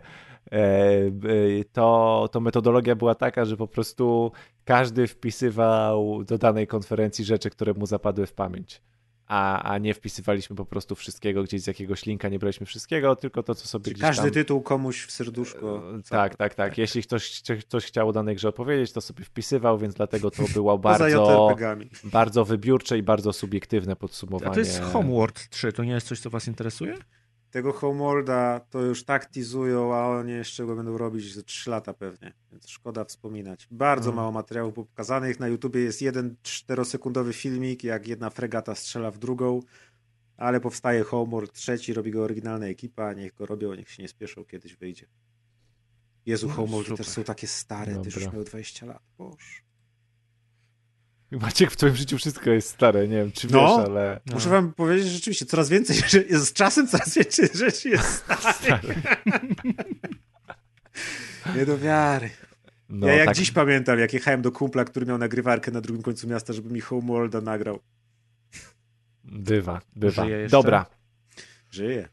to, 1.73 2.29
to 2.33 2.41
metodologia 2.41 2.95
była 2.95 3.15
taka, 3.15 3.45
że 3.45 3.57
po 3.57 3.69
prostu 3.69 4.33
każdy 4.65 5.07
wpisywał 5.07 6.25
do 6.25 6.39
danej 6.39 6.67
konferencji 6.67 7.25
rzeczy, 7.25 7.51
które 7.51 7.75
mu 7.75 7.87
zapadły 7.87 8.27
w 8.27 8.33
pamięć. 8.33 8.83
A, 9.27 9.63
a 9.63 9.79
nie 9.79 9.95
wpisywaliśmy 9.95 10.57
po 10.57 10.67
prostu 10.67 10.95
wszystkiego 10.95 11.43
gdzieś 11.43 11.63
z 11.63 11.67
jakiegoś 11.67 12.07
linka, 12.07 12.29
nie 12.29 12.39
braliśmy 12.39 12.67
wszystkiego, 12.67 13.17
tylko 13.17 13.43
to, 13.43 13.55
co 13.55 13.69
sobie 13.69 13.85
Czyli 13.85 13.95
gdzieś 13.95 14.03
każdy 14.03 14.23
tam... 14.23 14.31
tytuł 14.31 14.61
komuś 14.63 15.07
w 15.07 15.11
serduszko. 15.11 15.83
E, 15.99 16.03
Tak, 16.03 16.37
tak, 16.37 16.55
tak. 16.55 16.79
Jeśli 16.79 17.03
ktoś, 17.03 17.43
ktoś 17.61 17.85
chciał 17.85 18.09
o 18.09 18.13
danej 18.13 18.37
grze 18.37 18.49
opowiedzieć, 18.49 18.93
to 18.93 19.01
sobie 19.01 19.25
wpisywał, 19.25 19.79
więc 19.79 19.95
dlatego 19.95 20.31
to 20.31 20.43
było 20.55 20.79
bardzo, 20.89 21.57
bardzo 22.05 22.45
wybiórcze 22.45 22.99
i 22.99 23.03
bardzo 23.03 23.33
subiektywne 23.33 23.93
A 23.93 23.97
podsumowanie. 23.97 24.55
to 24.55 24.61
jest 24.61 24.81
Homeworld 24.81 25.49
3, 25.51 25.73
to 25.73 25.85
nie 25.85 25.93
jest 25.93 26.07
coś, 26.09 26.21
co 26.21 26.31
was 26.31 26.49
interesuje? 26.49 26.95
Tego 27.57 27.73
Homeworlda 27.73 28.61
to 28.71 28.83
już 28.83 29.05
tak 29.05 29.27
teasują, 29.27 29.95
a 29.95 30.07
oni 30.07 30.33
jeszcze 30.33 30.67
go 30.67 30.77
będą 30.77 30.99
robić 30.99 31.35
za 31.35 31.43
3 31.43 31.71
lata 31.71 31.95
pewnie, 31.95 32.33
więc 32.53 32.69
szkoda 32.69 33.05
wspominać. 33.05 33.69
Bardzo 33.71 34.11
Mhm. 34.11 34.17
mało 34.17 34.33
materiałów 34.33 34.75
pokazanych. 34.75 35.41
Na 35.41 35.49
YouTubie 35.49 35.81
jest 35.81 36.03
jeden 36.03 36.37
czterosekundowy 36.43 37.33
filmik, 37.33 37.85
jak 37.85 38.09
jedna 38.09 38.31
fregata 38.31 38.75
strzela 38.75 39.11
w 39.11 39.19
drugą, 39.19 39.61
ale 40.37 40.61
powstaje 40.61 41.03
Homeworld 41.03 41.53
trzeci, 41.53 41.93
robi 41.95 42.11
go 42.11 42.25
oryginalna 42.25 42.67
ekipa, 42.67 43.13
niech 43.13 43.35
go 43.35 43.47
robią, 43.47 43.75
niech 43.75 43.91
się 43.91 44.03
nie 44.03 44.09
spieszą, 44.09 44.45
kiedyś 44.45 44.77
wyjdzie. 44.77 45.07
Jezu, 46.27 46.49
No, 46.49 46.67
super. 46.83 46.97
też 46.97 47.09
są 47.09 47.25
takie 47.25 47.47
stare, 47.47 47.97
też 47.97 48.15
już 48.15 48.15
Dobra. 48.15 48.33
miały 48.33 48.45
20 48.45 48.87
lat. 48.87 49.03
Boże. 49.19 49.66
Maciek, 51.43 51.71
w 51.71 51.77
twoim 51.77 51.97
życiu 51.97 52.19
wszystko 52.19 52.51
jest 52.51 52.69
stare, 52.69 53.09
nie 53.09 53.17
wiem, 53.17 53.33
czy 53.33 53.47
No. 53.53 53.79
wiesz, 53.79 53.87
ale... 53.89 54.21
No. 54.27 54.35
Muszę 54.35 54.49
wam 54.51 54.73
powiedzieć, 54.73 55.07
że 55.07 55.13
rzeczywiście 55.13 55.47
coraz 55.47 55.69
więcej, 55.69 55.97
że 56.09 56.23
z 56.31 56.53
czasem 56.53 56.89
coraz 56.89 57.15
więcej 57.15 57.49
rzeczy 57.55 57.89
jest 57.89 58.25
starych. 58.63 58.99
Nie 61.57 61.67
do 61.67 61.79
wiary. 61.79 62.31
No, 62.89 63.07
ja 63.07 63.15
jak 63.15 63.27
tak, 63.27 63.37
dziś 63.37 63.51
pamiętam, 63.51 63.99
jak 63.99 64.13
jechałem 64.13 64.43
do 64.43 64.53
kumpla, 64.53 64.85
który 64.85 65.07
miał 65.07 65.19
nagrywarkę 65.19 65.71
na 65.71 65.81
drugim 65.81 66.03
końcu 66.03 66.29
miasta, 66.29 66.53
żeby 66.53 66.71
mi 66.71 66.81
Homeworlda 66.81 67.41
nagrał. 67.41 67.81
Bywa, 69.25 69.81
bywa. 69.97 70.25
Żyje? 70.25 70.49
Dobra, 70.49 70.87
Żyje. 71.71 72.09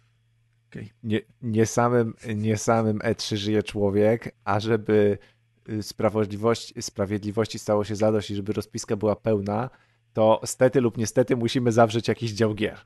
nie, 1.04 1.22
nie, 1.42 1.66
samym, 1.66 2.14
nie 2.36 2.58
samym 2.58 3.00
E3 3.00 3.36
żyje 3.36 3.64
człowiek, 3.64 4.36
a 4.44 4.60
żeby 4.60 5.18
sprawiedliwości, 5.82 6.82
sprawiedliwości 6.82 7.60
stało 7.60 7.84
się 7.84 7.96
zadość 7.96 8.32
i 8.32 8.36
żeby 8.36 8.54
rozpiska 8.54 8.96
była 8.96 9.16
pełna, 9.16 9.70
to 10.14 10.42
stety 10.46 10.82
lub 10.82 10.98
niestety 10.98 11.36
musimy 11.36 11.72
zawrzeć 11.72 12.08
jakiś 12.08 12.32
dział 12.32 12.54
gier. 12.54 12.78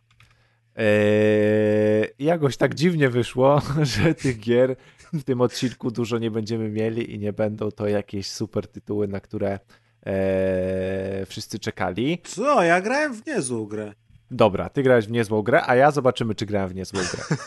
Eee, 0.75 2.07
jakoś 2.19 2.57
tak 2.57 2.75
dziwnie 2.75 3.09
wyszło, 3.09 3.61
że 3.95 4.15
tych 4.15 4.39
gier 4.39 4.75
w 5.13 5.23
tym 5.23 5.41
odcinku 5.41 5.91
dużo 5.91 6.17
nie 6.17 6.31
będziemy 6.31 6.69
mieli 6.69 7.13
i 7.13 7.19
nie 7.19 7.33
będą 7.33 7.71
to 7.71 7.87
jakieś 7.87 8.31
super 8.31 8.67
tytuły, 8.67 9.07
na 9.07 9.19
które 9.19 9.59
e, 10.05 11.25
wszyscy 11.25 11.59
czekali. 11.59 12.21
Co? 12.23 12.63
Ja 12.63 12.81
grałem 12.81 13.13
w 13.13 13.25
niezłą 13.25 13.65
grę. 13.65 13.93
Dobra, 14.31 14.69
ty 14.69 14.83
grałeś 14.83 15.07
w 15.07 15.11
niezłą 15.11 15.41
grę, 15.41 15.61
a 15.65 15.75
ja 15.75 15.91
zobaczymy, 15.91 16.35
czy 16.35 16.45
grałem 16.45 16.69
w 16.69 16.75
niezłą 16.75 16.99
grę. 16.99 17.37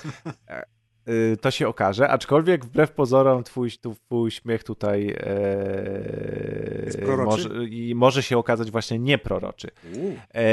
Y, 1.10 1.36
to 1.40 1.50
się 1.50 1.68
okaże, 1.68 2.08
aczkolwiek 2.08 2.64
wbrew 2.64 2.92
pozorom 2.92 3.44
twój, 3.44 3.70
twój 4.06 4.30
śmiech 4.30 4.64
tutaj 4.64 5.14
e, 5.16 7.16
może, 7.16 7.64
i 7.64 7.94
może 7.94 8.22
się 8.22 8.38
okazać 8.38 8.70
właśnie 8.70 8.98
nieproroczy. 8.98 9.68
E, 10.34 10.44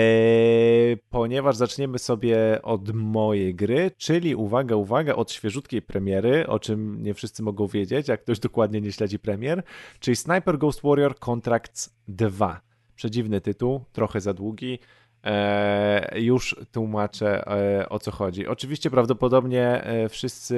ponieważ 1.10 1.56
zaczniemy 1.56 2.00
sobie 2.00 2.60
od 2.64 2.94
mojej 2.94 3.56
gry, 3.56 3.92
czyli 3.98 4.36
uwaga, 4.36 4.76
uwaga, 4.76 5.16
od 5.16 5.32
świeżutkiej 5.32 5.82
premiery, 5.82 6.48
o 6.48 6.60
czym 6.60 7.03
nie 7.03 7.14
wszyscy 7.14 7.44
mogą 7.44 7.68
wiedzieć, 7.68 8.08
jak 8.08 8.22
ktoś 8.22 8.40
dokładnie 8.40 8.82
nie 8.82 8.92
śledzi 8.92 9.19
premier, 9.19 9.64
czyli 10.00 10.16
Sniper 10.16 10.58
Ghost 10.58 10.82
Warrior 10.84 11.19
Contracts 11.19 11.95
2. 12.08 12.61
Przedziwny 12.95 13.42
tytuł, 13.42 13.84
trochę 13.92 14.22
za 14.22 14.34
długi. 14.34 14.80
E, 15.27 16.19
już 16.19 16.56
tłumaczę 16.72 17.47
e, 17.47 17.89
o 17.89 17.99
co 17.99 18.11
chodzi. 18.11 18.47
Oczywiście 18.47 18.89
prawdopodobnie 18.89 19.83
e, 19.83 20.09
wszyscy 20.09 20.57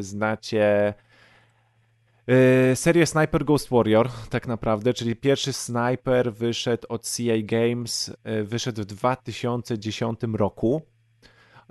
znacie 0.00 0.94
serię 2.74 3.06
Sniper 3.06 3.44
Ghost 3.44 3.68
Warrior, 3.70 4.08
tak 4.30 4.46
naprawdę, 4.46 4.94
czyli 4.94 5.16
pierwszy 5.16 5.52
Sniper 5.52 6.32
wyszedł 6.32 6.86
od 6.88 7.02
CA 7.02 7.34
Games, 7.42 8.16
wyszedł 8.44 8.82
w 8.82 8.84
2010 8.84 10.20
roku. 10.32 10.82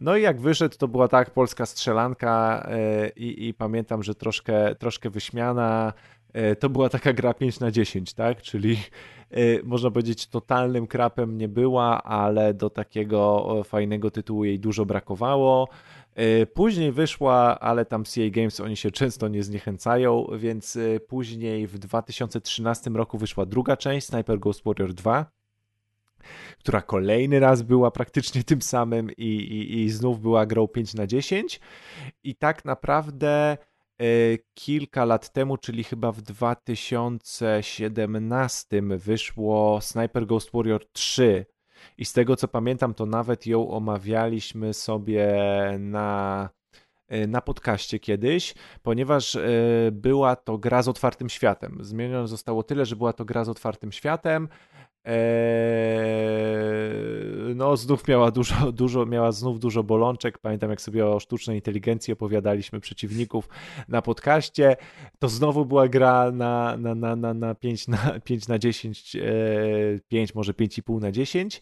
No 0.02 0.18
i 0.18 0.22
jak 0.22 0.42
wyszedł, 0.42 0.78
to 0.78 0.88
była 0.88 1.08
tak 1.08 1.30
polska 1.30 1.66
strzelanka 1.66 2.68
i, 3.16 3.48
i 3.48 3.54
pamiętam, 3.54 4.04
że 4.04 4.16
troszkę, 4.16 4.76
troszkę 4.76 5.10
wyśmiana. 5.10 5.94
To 6.60 6.70
była 6.70 6.90
taka 6.90 7.14
gra 7.14 7.34
5 7.34 7.60
na 7.60 7.72
10, 7.72 8.14
tak? 8.14 8.42
Czyli 8.42 8.78
można 9.64 9.92
powiedzieć, 9.92 10.28
totalnym 10.28 10.88
krapem 10.88 11.38
nie 11.38 11.48
była, 11.48 12.04
ale 12.04 12.54
do 12.54 12.70
takiego 12.70 13.46
fajnego 13.64 14.12
tytułu 14.12 14.46
jej 14.46 14.60
dużo 14.60 14.86
brakowało. 14.86 15.70
Y, 16.20 16.46
później 16.46 16.92
wyszła, 16.92 17.60
ale 17.60 17.86
tam 17.86 18.04
CA 18.04 18.30
Games 18.32 18.60
oni 18.60 18.78
się 18.78 18.92
często 18.92 19.28
nie 19.28 19.44
zniechęcają, 19.44 20.28
więc 20.38 20.76
y, 20.76 21.00
później 21.08 21.68
w 21.68 21.78
2013 21.78 22.90
roku 22.90 23.18
wyszła 23.18 23.46
druga 23.46 23.78
część, 23.78 24.08
Sniper 24.08 24.40
Ghost 24.40 24.64
Warrior 24.66 24.94
2, 24.94 25.26
która 26.60 26.82
kolejny 26.82 27.40
raz 27.40 27.62
była 27.62 27.92
praktycznie 27.92 28.44
tym 28.44 28.62
samym 28.62 29.12
i, 29.12 29.24
i, 29.24 29.84
i 29.84 29.90
znów 29.90 30.22
była 30.22 30.46
grą 30.46 30.68
5 30.68 30.94
na 30.94 31.08
10. 31.08 31.60
I 32.24 32.36
tak 32.36 32.66
naprawdę 32.66 33.58
kilka 34.54 35.06
lat 35.06 35.34
temu, 35.34 35.58
czyli 35.58 35.84
chyba 35.84 36.12
w 36.12 36.22
2017 36.22 38.82
wyszło 38.98 39.82
Sniper 39.82 40.26
Ghost 40.26 40.50
Warrior 40.54 40.86
3 40.92 41.46
i 41.98 42.06
z 42.06 42.14
tego 42.14 42.36
co 42.36 42.48
pamiętam, 42.48 42.94
to 42.94 43.06
nawet 43.06 43.48
ją 43.48 43.70
omawialiśmy 43.70 44.74
sobie 44.74 45.36
na, 45.80 46.50
e, 47.08 47.28
na 47.28 47.42
podcaście 47.42 48.00
kiedyś, 48.00 48.54
ponieważ 48.84 49.36
e, 49.36 49.42
była 49.92 50.36
to 50.36 50.58
gra 50.58 50.82
z 50.82 50.88
otwartym 50.88 51.30
światem. 51.30 51.78
Zmienione 51.82 52.28
zostało 52.28 52.64
tyle, 52.64 52.86
że 52.86 52.96
była 52.96 53.14
to 53.14 53.26
gra 53.26 53.44
z 53.44 53.50
otwartym 53.50 53.92
światem. 53.92 54.48
Eee, 55.06 55.16
no, 57.56 57.78
znów 57.78 58.08
miała 58.08 58.32
dużo, 58.32 58.72
dużo, 58.72 59.06
miała 59.06 59.32
znów 59.32 59.60
dużo 59.60 59.84
bolączek. 59.84 60.38
Pamiętam, 60.38 60.70
jak 60.70 60.82
sobie 60.82 61.06
o 61.06 61.20
sztucznej 61.20 61.58
inteligencji 61.58 62.14
opowiadaliśmy 62.14 62.80
przeciwników 62.80 63.50
na 63.88 64.02
podcaście. 64.02 64.78
To 65.20 65.30
znowu 65.30 65.66
była 65.66 65.88
gra 65.88 66.32
na, 66.32 66.78
na, 66.78 66.96
na, 66.96 67.16
na, 67.16 67.34
na 67.34 67.56
5 67.56 67.88
na 67.88 68.20
5 68.24 68.48
na 68.48 68.60
10, 68.60 69.18
5, 70.08 70.30
e, 70.30 70.34
może 70.36 70.54
5,5 70.54 71.02
na 71.02 71.12
10. 71.12 71.62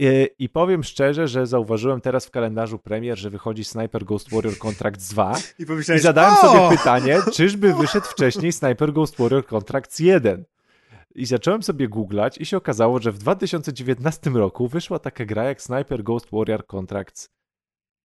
E, 0.00 0.24
I 0.38 0.48
powiem 0.48 0.84
szczerze, 0.84 1.28
że 1.28 1.46
zauważyłem 1.46 2.00
teraz 2.00 2.26
w 2.26 2.30
kalendarzu 2.30 2.78
premier, 2.78 3.18
że 3.18 3.30
wychodzi 3.30 3.64
Sniper 3.64 4.04
Ghost 4.04 4.30
Warrior 4.30 4.58
Contracts 4.58 5.08
2. 5.12 5.34
I, 5.58 5.62
I 5.96 5.98
zadałem 5.98 6.34
o! 6.34 6.36
sobie 6.36 6.76
pytanie, 6.76 7.18
czyżby 7.32 7.74
wyszedł 7.74 8.06
wcześniej 8.06 8.52
Sniper 8.52 8.92
Ghost 8.92 9.18
Warrior 9.18 9.46
Contracts 9.46 9.98
1. 9.98 10.44
I 11.16 11.26
zacząłem 11.26 11.62
sobie 11.62 11.88
googlać 11.88 12.38
i 12.38 12.46
się 12.46 12.56
okazało, 12.56 12.98
że 12.98 13.12
w 13.12 13.18
2019 13.18 14.30
roku 14.30 14.68
wyszła 14.68 14.98
taka 14.98 15.24
gra 15.24 15.44
jak 15.44 15.62
Sniper 15.62 16.02
Ghost 16.02 16.26
Warrior 16.32 16.66
Contracts. 16.66 17.36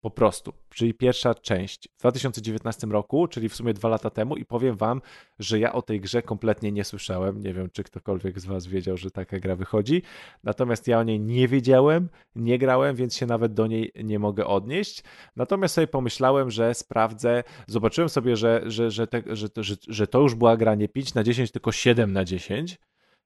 Po 0.02 0.12
prostu, 0.12 0.54
czyli 0.70 0.94
pierwsza 0.94 1.36
część 1.36 1.90
w 1.98 2.00
2019 2.00 2.88
roku, 2.88 3.28
czyli 3.28 3.50
w 3.50 3.56
sumie 3.56 3.74
dwa 3.74 3.90
lata 3.90 4.10
temu 4.10 4.36
i 4.36 4.46
powiem 4.46 4.76
wam, 4.76 5.02
że 5.40 5.60
ja 5.60 5.74
o 5.74 5.82
tej 5.82 6.02
grze 6.02 6.22
kompletnie 6.22 6.72
nie 6.72 6.84
słyszałem. 6.84 7.44
Nie 7.44 7.54
wiem, 7.54 7.70
czy 7.70 7.84
ktokolwiek 7.84 8.40
z 8.40 8.46
was 8.46 8.68
wiedział, 8.68 8.98
że 8.98 9.12
taka 9.12 9.40
gra 9.40 9.56
wychodzi. 9.56 10.02
Natomiast 10.44 10.88
ja 10.88 11.00
o 11.00 11.04
niej 11.04 11.20
nie 11.20 11.48
wiedziałem, 11.48 12.10
nie 12.36 12.58
grałem, 12.58 12.96
więc 12.96 13.16
się 13.16 13.26
nawet 13.26 13.54
do 13.54 13.68
niej 13.68 13.92
nie 14.04 14.20
mogę 14.20 14.48
odnieść. 14.48 15.04
Natomiast 15.36 15.76
sobie 15.76 15.88
pomyślałem, 15.88 16.52
że 16.52 16.74
sprawdzę. 16.74 17.44
Zobaczyłem 17.68 18.10
sobie, 18.10 18.36
że, 18.36 18.62
że, 18.66 18.92
że, 18.92 19.08
te, 19.08 19.24
że, 19.28 19.48
że, 19.58 19.76
że 19.88 20.08
to 20.08 20.20
już 20.20 20.36
była 20.36 20.58
gra 20.58 20.76
nie 20.76 20.88
5 20.88 21.14
na 21.14 21.24
10, 21.24 21.52
tylko 21.52 21.72
7 21.72 22.14
na 22.14 22.26
10 22.26 22.78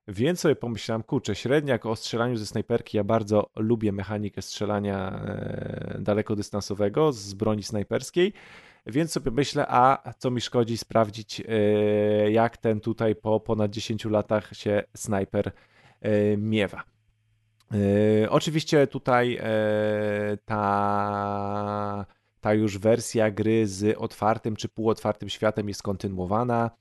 więc 0.08 0.40
sobie 0.40 0.56
pomyślałem, 0.56 1.04
kurczę, 1.04 1.36
średniak 1.36 1.86
o 1.86 1.96
strzelaniu 1.96 2.38
ze 2.38 2.46
snajperki, 2.46 2.98
ja 2.98 3.04
bardzo 3.04 3.50
lubię 3.56 3.92
mechanikę 3.92 4.42
strzelania 4.42 5.12
e, 5.12 5.98
dalekodystansowego 6.00 7.12
z 7.12 7.34
broni 7.34 7.64
snajperskiej, 7.64 8.34
więc 8.86 9.12
sobie 9.12 9.32
myślę, 9.32 9.66
a 9.70 10.14
co 10.18 10.32
mi 10.32 10.42
szkodzi 10.42 10.78
sprawdzić, 10.78 11.42
e, 11.42 12.32
jak 12.32 12.58
ten 12.58 12.80
tutaj 12.80 13.16
po 13.16 13.40
ponad 13.40 13.72
10 13.72 14.06
latach 14.06 14.50
się 14.54 14.84
snajper 14.96 15.52
e, 16.02 16.38
miewa. 16.38 16.84
Oczywiście 18.30 18.88
tutaj 18.88 19.40
ta, 20.46 22.06
ta 22.42 22.54
już 22.54 22.78
wersja 22.78 23.32
gry 23.32 23.68
z 23.68 23.98
otwartym 23.98 24.56
czy 24.56 24.70
półotwartym 24.70 25.30
światem 25.30 25.68
jest 25.68 25.84
kontynuowana. 25.84 26.72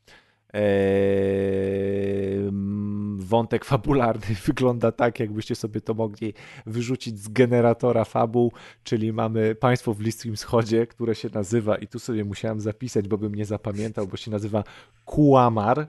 Wątek 3.16 3.65
fabularny 3.65 4.36
wygląda 4.47 4.92
tak, 4.92 5.20
jakbyście 5.20 5.55
sobie 5.55 5.81
to 5.81 5.94
mogli 5.94 6.34
wyrzucić 6.66 7.18
z 7.18 7.28
generatora 7.28 8.05
fabuł, 8.05 8.52
czyli 8.84 9.12
mamy 9.12 9.55
państwo 9.55 9.94
w 9.94 9.99
Bliskim 9.99 10.36
Wschodzie, 10.36 10.86
które 10.86 11.15
się 11.15 11.28
nazywa, 11.34 11.76
i 11.76 11.86
tu 11.86 11.99
sobie 11.99 12.24
musiałem 12.24 12.60
zapisać, 12.60 13.08
bo 13.08 13.18
bym 13.18 13.34
nie 13.34 13.44
zapamiętał, 13.44 14.07
bo 14.07 14.16
się 14.16 14.31
nazywa 14.31 14.65
Kuamar, 15.05 15.86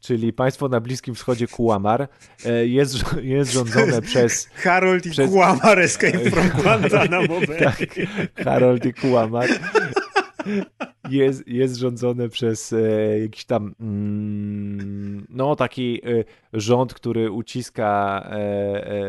czyli 0.00 0.32
państwo 0.32 0.68
na 0.68 0.80
Bliskim 0.80 1.14
Wschodzie 1.14 1.46
Kuamar, 1.46 2.08
e, 2.44 2.66
jest, 2.66 2.94
jest 3.22 3.52
rządzone 3.52 4.02
przez... 4.10 4.46
Harold 4.46 5.06
i 5.06 5.10
przez... 5.10 5.30
Kuamar 5.30 5.78
Escape 5.78 6.30
from 6.30 6.62
Guantanamo 6.62 7.40
Bay. 7.46 7.58
tak, 7.58 7.78
Harold 8.44 8.86
i 8.86 8.94
Kuamar 8.94 9.48
jest, 11.10 11.48
jest 11.48 11.76
rządzone 11.76 12.28
przez 12.28 12.72
e, 12.72 13.20
jakiś 13.20 13.44
tam 13.44 13.74
mm, 13.80 15.26
no 15.28 15.56
taki 15.56 16.00
e, 16.04 16.24
rząd, 16.52 16.94
który 16.94 17.30
uciska, 17.30 18.22
e, 18.30 18.36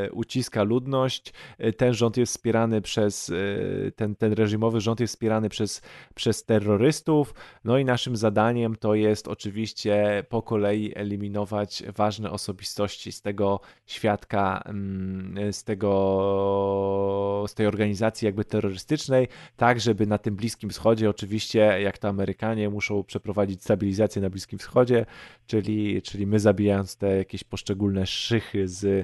e, 0.05 0.11
uciska 0.11 0.63
ludność. 0.63 1.33
E, 1.57 1.73
ten 1.73 1.93
rząd 1.93 2.17
jest 2.17 2.31
wspierany 2.31 2.81
przez, 2.81 3.29
e, 3.29 3.91
ten, 3.91 4.15
ten 4.15 4.33
reżimowy 4.33 4.81
rząd 4.81 4.99
jest 4.99 5.13
wspierany 5.13 5.49
przez, 5.49 5.81
przez 6.15 6.45
terrorystów. 6.45 7.33
No 7.63 7.77
i 7.77 7.85
naszym 7.85 8.15
zadaniem 8.15 8.75
to 8.75 8.95
jest 8.95 9.27
oczywiście 9.27 10.23
po 10.29 10.41
kolei 10.41 10.93
eliminować 10.95 11.83
ważne 11.95 12.31
osobistości 12.31 13.11
z 13.11 13.21
tego 13.21 13.59
świadka, 13.85 14.61
mm, 14.65 15.53
z 15.53 15.63
tego, 15.63 17.45
z 17.47 17.53
tej 17.53 17.67
organizacji 17.67 18.25
jakby 18.25 18.45
terrorystycznej, 18.45 19.27
tak 19.57 19.79
żeby 19.79 20.07
na 20.07 20.17
tym 20.17 20.35
Bliskim 20.35 20.69
Wschodzie 20.69 21.09
oczywiście 21.09 21.78
jak 21.81 21.97
to 21.97 22.07
Amerykanie 22.07 22.69
muszą 22.69 23.03
przeprowadzić 23.03 23.63
stabilizację 23.63 24.21
na 24.21 24.29
Bliskim 24.29 24.59
Wschodzie, 24.59 25.05
czyli, 25.47 26.01
czyli 26.01 26.27
my 26.27 26.39
zabijając 26.39 26.97
te 26.97 27.17
jakieś 27.17 27.43
poszczególne 27.43 28.05
szychy 28.05 28.67
z, 28.67 28.85
e, 28.85 29.03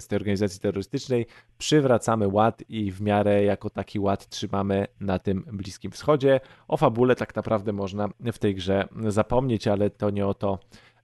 z 0.00 0.06
tej 0.06 0.16
organizacji 0.16 0.60
terrorystycznej, 0.60 1.26
przywracamy 1.58 2.28
ład 2.28 2.62
i 2.68 2.92
w 2.92 3.00
miarę 3.00 3.44
jako 3.44 3.70
taki 3.70 3.98
ład 3.98 4.28
trzymamy 4.28 4.86
na 5.00 5.18
tym 5.18 5.44
Bliskim 5.52 5.90
Wschodzie. 5.90 6.40
O 6.68 6.76
fabule 6.76 7.16
tak 7.16 7.36
naprawdę 7.36 7.72
można 7.72 8.08
w 8.32 8.38
tej 8.38 8.54
grze 8.54 8.88
zapomnieć, 9.08 9.68
ale 9.68 9.90
to 9.90 10.10
nie 10.10 10.26
o 10.26 10.34
to 10.34 10.58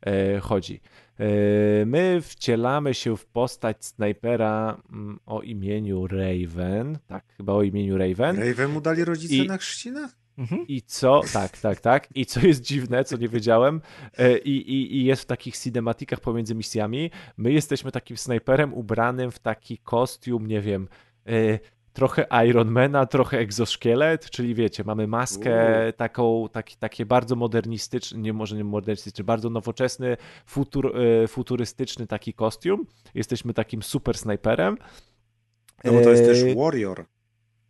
e, 0.06 0.40
chodzi. 0.40 0.80
E, 1.18 1.86
my 1.86 2.20
wcielamy 2.22 2.94
się 2.94 3.16
w 3.16 3.26
postać 3.26 3.84
snajpera 3.84 4.82
mm, 4.92 5.20
o 5.26 5.42
imieniu 5.42 6.06
Raven. 6.06 6.98
Tak, 7.06 7.24
chyba 7.36 7.52
o 7.52 7.62
imieniu 7.62 7.98
Raven. 7.98 8.38
Raven 8.38 8.70
mu 8.70 8.80
dali 8.80 9.04
rodzice 9.04 9.34
I... 9.34 9.46
na 9.46 9.58
chrzcinach? 9.58 10.10
Mhm. 10.38 10.64
I 10.68 10.82
co, 10.82 11.22
tak, 11.32 11.58
tak, 11.58 11.80
tak. 11.80 12.08
I 12.14 12.26
co 12.26 12.46
jest 12.46 12.62
dziwne, 12.62 13.04
co 13.04 13.16
nie 13.16 13.28
wiedziałem, 13.28 13.80
e, 14.18 14.38
i, 14.38 14.72
i, 14.72 14.96
i 14.96 15.04
jest 15.04 15.22
w 15.22 15.26
takich 15.26 15.58
cinematikach 15.58 16.20
pomiędzy 16.20 16.54
misjami, 16.54 17.10
my 17.36 17.52
jesteśmy 17.52 17.92
takim 17.92 18.16
snajperem 18.16 18.74
ubranym 18.74 19.30
w 19.30 19.38
taki 19.38 19.78
kostium, 19.78 20.46
nie 20.46 20.60
wiem, 20.60 20.88
e, 21.26 21.58
trochę 21.98 22.26
Ironmana, 22.46 23.06
trochę 23.06 23.38
egzoszkielet, 23.38 24.30
czyli 24.30 24.54
wiecie, 24.54 24.84
mamy 24.84 25.06
maskę 25.06 25.82
Uuu. 25.84 25.92
taką, 25.92 26.48
taki, 26.52 26.76
takie 26.76 27.06
bardzo 27.06 27.36
modernistyczny, 27.36 28.18
nie 28.18 28.32
może 28.32 28.56
nie 28.56 28.64
modernistyczny, 28.64 29.24
bardzo 29.24 29.50
nowoczesny, 29.50 30.16
futur, 30.46 30.96
e, 30.96 31.28
futurystyczny 31.28 32.06
taki 32.06 32.34
kostium. 32.34 32.86
Jesteśmy 33.14 33.54
takim 33.54 33.82
super 33.82 34.18
snajperem. 34.18 34.76
No 35.84 35.92
bo 35.92 36.00
to 36.00 36.10
jest 36.10 36.22
E, 36.22 36.26
też 36.26 36.54
Warrior. 36.56 37.04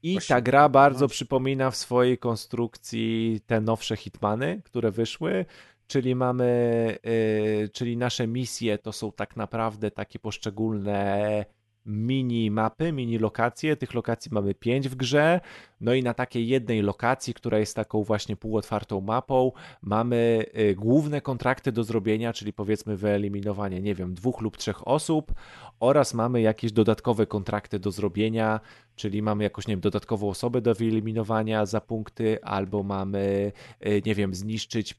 I 0.02 0.12
Właśnie, 0.12 0.36
ta 0.36 0.40
gra 0.40 0.68
bardzo 0.68 1.08
przypomina 1.08 1.70
w 1.70 1.76
swojej 1.76 2.18
konstrukcji 2.18 3.40
te 3.46 3.60
nowsze 3.60 3.96
Hitmany, 3.96 4.62
które 4.64 4.90
wyszły, 4.90 5.44
czyli 5.86 6.14
mamy, 6.14 6.98
y, 7.06 7.68
czyli 7.72 7.96
nasze 7.96 8.26
misje 8.26 8.78
to 8.78 8.92
są 8.92 9.12
tak 9.12 9.36
naprawdę 9.36 9.90
takie 9.90 10.18
poszczególne 10.18 11.44
mini 11.88 12.50
mapy, 12.50 12.92
mini 12.92 13.18
lokacje. 13.18 13.76
Tych 13.76 13.94
lokacji 13.94 14.30
mamy 14.34 14.54
pięć 14.54 14.88
w 14.88 14.94
grze. 14.94 15.40
No 15.80 15.94
i 15.94 16.02
na 16.02 16.14
takiej 16.14 16.48
jednej 16.48 16.82
lokacji, 16.82 17.34
która 17.34 17.58
jest 17.58 17.76
taką 17.76 18.02
właśnie 18.02 18.36
półotwartą 18.36 19.00
mapą, 19.00 19.52
mamy 19.82 20.44
y, 20.58 20.74
główne 20.74 21.20
kontrakty 21.20 21.72
do 21.72 21.84
zrobienia, 21.84 22.32
czyli 22.32 22.52
powiedzmy 22.52 22.96
wyeliminowanie, 22.96 23.80
nie 23.80 23.94
wiem, 23.94 24.14
dwóch 24.14 24.40
lub 24.40 24.56
trzech 24.56 24.88
osób 24.88 25.32
oraz 25.80 26.14
mamy 26.14 26.40
jakieś 26.40 26.72
dodatkowe 26.72 27.26
kontrakty 27.26 27.78
do 27.78 27.90
zrobienia, 27.90 28.60
czyli 28.96 29.22
mamy 29.22 29.44
jakąś, 29.44 29.66
nie 29.66 29.72
wiem, 29.72 29.80
dodatkową 29.80 30.28
osobę 30.28 30.60
do 30.60 30.74
wyeliminowania 30.74 31.66
za 31.66 31.80
punkty, 31.80 32.42
albo 32.42 32.82
mamy, 32.82 33.52
y, 33.86 34.02
nie 34.06 34.14
wiem, 34.14 34.34
zniszczyć 34.34 34.94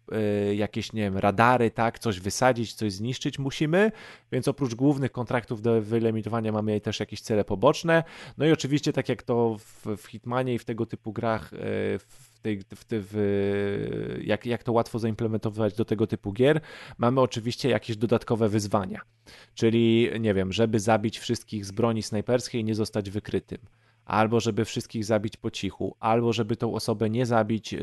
y, 0.50 0.56
jakieś, 0.56 0.94
nie 0.94 1.02
wiem, 1.02 1.18
radary, 1.18 1.72
tak, 1.72 2.00
coś 2.00 2.20
wysadzić, 2.20 2.74
coś 2.74 2.94
zniszczyć 2.94 3.40
musimy, 3.40 3.92
więc 4.32 4.48
oprócz 4.48 4.76
głównych 4.76 5.12
kontraktów 5.12 5.62
do 5.62 5.82
wyeliminowania 5.82 6.52
mamy 6.52 6.82
też 6.82 7.00
jakieś 7.00 7.22
cele 7.22 7.46
poboczne, 7.46 8.04
no 8.38 8.46
i 8.46 8.52
oczywiście 8.52 8.94
tak 8.94 9.10
jak 9.10 9.24
to 9.24 9.58
w, 9.60 9.98
w 9.98 10.08
Hitmanie 10.08 10.54
i 10.54 10.60
w 10.60 10.66
tego 10.66 10.86
typu 10.86 11.14
grach, 11.14 11.54
y, 11.54 11.58
w 12.00 12.29
tej, 12.42 12.60
w, 12.60 12.86
w, 12.90 14.20
jak, 14.24 14.46
jak 14.46 14.64
to 14.64 14.72
łatwo 14.72 15.00
zaimplementować 15.00 15.74
do 15.74 15.86
tego 15.86 16.08
typu 16.08 16.34
gier, 16.34 16.62
mamy 16.98 17.22
oczywiście 17.22 17.70
jakieś 17.70 17.98
dodatkowe 17.98 18.50
wyzwania. 18.50 19.02
Czyli, 19.54 20.10
nie 20.20 20.34
wiem, 20.34 20.54
żeby 20.54 20.80
zabić 20.80 21.20
wszystkich 21.20 21.66
z 21.66 21.72
broni 21.72 22.04
snajperskiej 22.04 22.62
i 22.62 22.64
nie 22.64 22.76
zostać 22.76 23.10
wykrytym. 23.10 23.58
Albo 24.06 24.40
żeby 24.40 24.66
wszystkich 24.66 25.06
zabić 25.06 25.38
po 25.38 25.52
cichu, 25.52 25.96
albo 26.00 26.34
żeby 26.34 26.56
tą 26.56 26.74
osobę 26.74 27.10
nie 27.10 27.26
zabić 27.26 27.74
yy, 27.74 27.80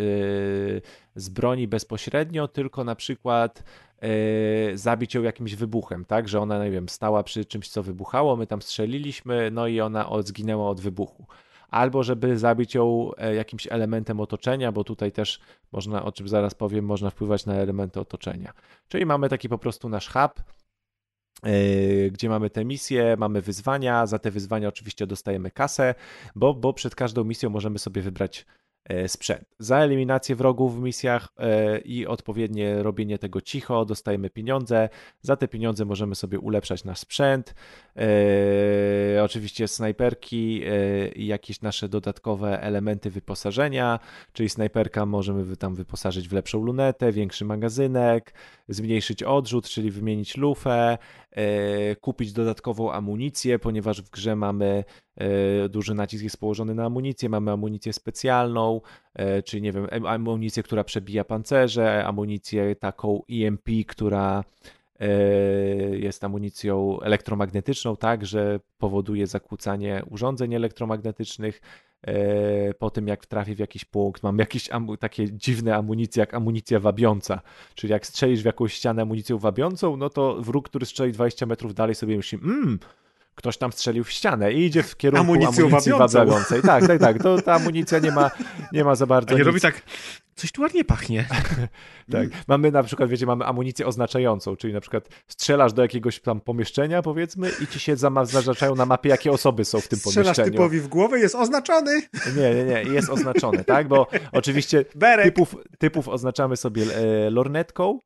z 1.15 1.28
broni 1.28 1.68
bezpośrednio, 1.68 2.49
tylko 2.49 2.85
na 2.85 2.94
przykład 2.94 3.65
yy, 4.02 4.78
zabić 4.78 5.15
ją 5.15 5.23
jakimś 5.23 5.55
wybuchem, 5.55 6.05
tak? 6.05 6.28
Że 6.28 6.41
ona, 6.41 6.65
nie 6.65 6.70
wiem, 6.70 6.89
stała 6.89 7.23
przy 7.23 7.44
czymś, 7.44 7.68
co 7.68 7.83
wybuchało, 7.83 8.36
my 8.36 8.47
tam 8.47 8.62
strzeliliśmy, 8.62 9.51
no 9.51 9.67
i 9.67 9.81
ona 9.81 10.09
od, 10.09 10.26
zginęła 10.26 10.70
od 10.70 10.81
wybuchu. 10.81 11.26
Albo 11.70 12.02
żeby 12.02 12.38
zabić 12.38 12.74
ją 12.74 13.10
e, 13.18 13.34
jakimś 13.34 13.66
elementem 13.70 14.20
otoczenia, 14.20 14.72
bo 14.72 14.84
tutaj 14.84 15.12
też 15.12 15.40
można, 15.72 16.04
o 16.04 16.12
czym 16.12 16.28
zaraz 16.28 16.54
powiem, 16.54 16.84
można 16.84 17.10
wpływać 17.10 17.46
na 17.46 17.54
elementy 17.54 18.00
otoczenia. 18.00 18.52
Czyli 18.88 19.06
mamy 19.06 19.28
taki 19.28 19.48
po 19.48 19.58
prostu 19.58 19.88
nasz 19.88 20.08
hub, 20.08 20.42
yy, 21.44 22.10
gdzie 22.10 22.28
mamy 22.28 22.50
te 22.50 22.64
misje, 22.64 23.16
mamy 23.18 23.40
wyzwania, 23.40 24.06
za 24.06 24.18
te 24.18 24.30
wyzwania 24.30 24.68
oczywiście 24.68 25.06
dostajemy 25.06 25.50
kasę, 25.50 25.94
bo, 26.34 26.54
bo 26.54 26.72
przed 26.72 26.94
każdą 26.94 27.24
misją 27.24 27.50
możemy 27.50 27.78
sobie 27.78 28.02
wybrać 28.02 28.40
e, 28.40 28.65
sprzęt. 29.06 29.44
Za 29.58 29.78
eliminację 29.78 30.36
wrogów 30.36 30.76
w 30.76 30.82
misjach 30.82 31.28
e, 31.39 31.78
i 31.78 32.06
odpowiednie 32.06 32.82
robienie 32.82 33.18
tego 33.18 33.40
cicho 33.40 33.84
dostajemy 33.84 34.31
pieniądze. 34.31 34.89
Za 35.23 35.36
te 35.36 35.48
pieniądze 35.48 35.84
możemy 35.84 36.15
sobie 36.15 36.39
ulepszać 36.39 36.84
nasz 36.84 36.98
sprzęt. 36.98 37.55
E, 37.97 39.24
oczywiście 39.24 39.68
snajperki 39.68 40.62
e, 40.65 41.08
i 41.08 41.26
jakieś 41.26 41.60
nasze 41.60 41.89
dodatkowe 41.89 42.62
elementy 42.62 43.10
wyposażenia, 43.10 43.98
czyli 44.32 44.48
snajperka 44.48 45.06
możemy 45.06 45.56
tam 45.56 45.74
wyposażyć 45.74 46.28
w 46.28 46.32
lepszą 46.32 46.65
lunetę, 46.65 47.12
większy 47.12 47.44
magazynek, 47.44 48.34
zmniejszyć 48.68 49.23
odrzut, 49.23 49.68
czyli 49.68 49.90
wymienić 49.90 50.36
lufę, 50.36 50.92
e, 50.92 50.98
kupić 52.00 52.32
dodatkową 52.32 52.92
amunicję, 52.92 53.58
ponieważ 53.58 54.02
w 54.02 54.10
grze 54.10 54.36
mamy 54.36 54.84
e, 55.16 55.68
duży 55.68 55.94
nacisk 55.94 56.24
jest 56.24 56.40
położony 56.40 56.74
na 56.74 56.84
amunicję, 56.84 57.28
mamy 57.28 57.50
amunicję 57.50 57.92
specjalną, 57.92 58.81
e, 59.15 59.42
czyli 59.42 59.62
nie 59.62 59.73
wiem, 59.73 59.86
em- 59.90 60.06
amunicję, 60.06 60.62
która 60.62 60.84
przebija 60.84 61.24
pancerze, 61.24 62.05
amunicję 62.05 62.76
taką 62.76 63.23
EMP, 63.31 63.68
która 63.86 64.44
e, 64.44 64.85
jest 65.92 66.25
amunicją 66.25 67.00
elektromagnetyczną, 67.00 67.97
tak, 67.97 68.26
że 68.26 68.60
powoduje 68.78 69.26
zakłócanie 69.26 70.02
urządzeń 70.10 70.55
elektromagnetycznych. 70.55 71.60
E, 72.07 72.75
Po 72.75 72.91
tym, 72.91 73.08
jak 73.08 73.26
trafię 73.26 73.55
w 73.55 73.58
jakiś 73.58 73.84
punkt, 73.84 74.23
mam 74.23 74.39
jakieś 74.39 74.68
takie 75.00 75.33
dziwne 75.33 75.76
amunicje, 75.76 76.20
jak 76.20 76.34
amunicja 76.34 76.81
wabiąca. 76.81 77.41
Czyli 77.75 77.91
jak 77.91 78.07
strzelisz 78.07 78.42
w 78.42 78.44
jakąś 78.44 78.73
ścianę 78.75 79.02
amunicją 79.02 79.39
wabiącą, 79.39 79.97
no 79.97 80.10
to 80.10 80.36
wróg, 80.42 80.68
który 80.68 80.86
strzeli 80.86 81.12
20 81.12 81.47
metrów 81.47 81.75
dalej, 81.75 81.94
sobie 81.94 82.16
myśli, 82.16 82.39
mmm, 82.39 82.78
ktoś 83.34 83.57
tam 83.57 83.73
strzelił 83.73 84.05
w 84.05 84.10
ścianę 84.10 84.52
i 84.52 84.65
idzie 84.65 84.83
w 84.83 84.97
kierunku 84.97 85.25
Amunicją 85.33 85.66
amunicji 85.66 85.92
wabiącej. 85.92 86.62
Tak, 86.62 86.86
tak, 86.86 87.00
tak. 87.00 87.23
To 87.23 87.42
ta 87.42 87.55
amunicja 87.55 87.99
nie 87.99 88.10
ma, 88.10 88.31
nie 88.73 88.84
ma 88.84 88.94
za 88.94 89.07
bardzo 89.07 89.28
A 89.31 89.33
nie 89.33 89.39
nic. 89.39 89.47
robi 89.47 89.60
tak, 89.60 89.83
coś 90.36 90.52
tu 90.52 90.62
ładnie 90.62 90.84
pachnie. 90.84 91.24
Tak. 92.12 92.28
Mamy 92.48 92.70
na 92.70 92.82
przykład, 92.82 93.10
wiecie, 93.10 93.26
mamy 93.26 93.44
amunicję 93.44 93.86
oznaczającą, 93.86 94.56
czyli 94.56 94.73
na 94.73 94.81
przykład 94.81 95.08
strzelasz 95.28 95.73
do 95.73 95.82
jakiegoś 95.82 96.20
tam 96.20 96.40
pomieszczenia, 96.40 97.02
powiedzmy, 97.02 97.50
i 97.62 97.66
ci 97.66 97.81
się 97.81 97.97
zaznaczają 97.97 98.74
na 98.74 98.86
mapie, 98.86 99.08
jakie 99.08 99.32
osoby 99.32 99.65
są 99.65 99.81
w 99.81 99.89
tym 99.89 99.98
Strzelasz 99.98 100.24
pomieszczeniu. 100.24 100.50
typowi 100.50 100.81
w 100.81 100.89
głowę, 100.89 101.18
jest 101.18 101.34
oznaczony. 101.34 102.02
Nie, 102.36 102.55
nie, 102.55 102.65
nie, 102.65 102.92
jest 102.92 103.10
oznaczone, 103.10 103.65
tak? 103.65 103.89
Bo 103.89 104.06
oczywiście 104.32 104.84
Berek. 104.94 105.24
typów, 105.26 105.56
typów 105.78 106.08
oznaczamy 106.08 106.56
sobie 106.56 106.82
e, 106.97 107.31
lornetką, 107.31 107.98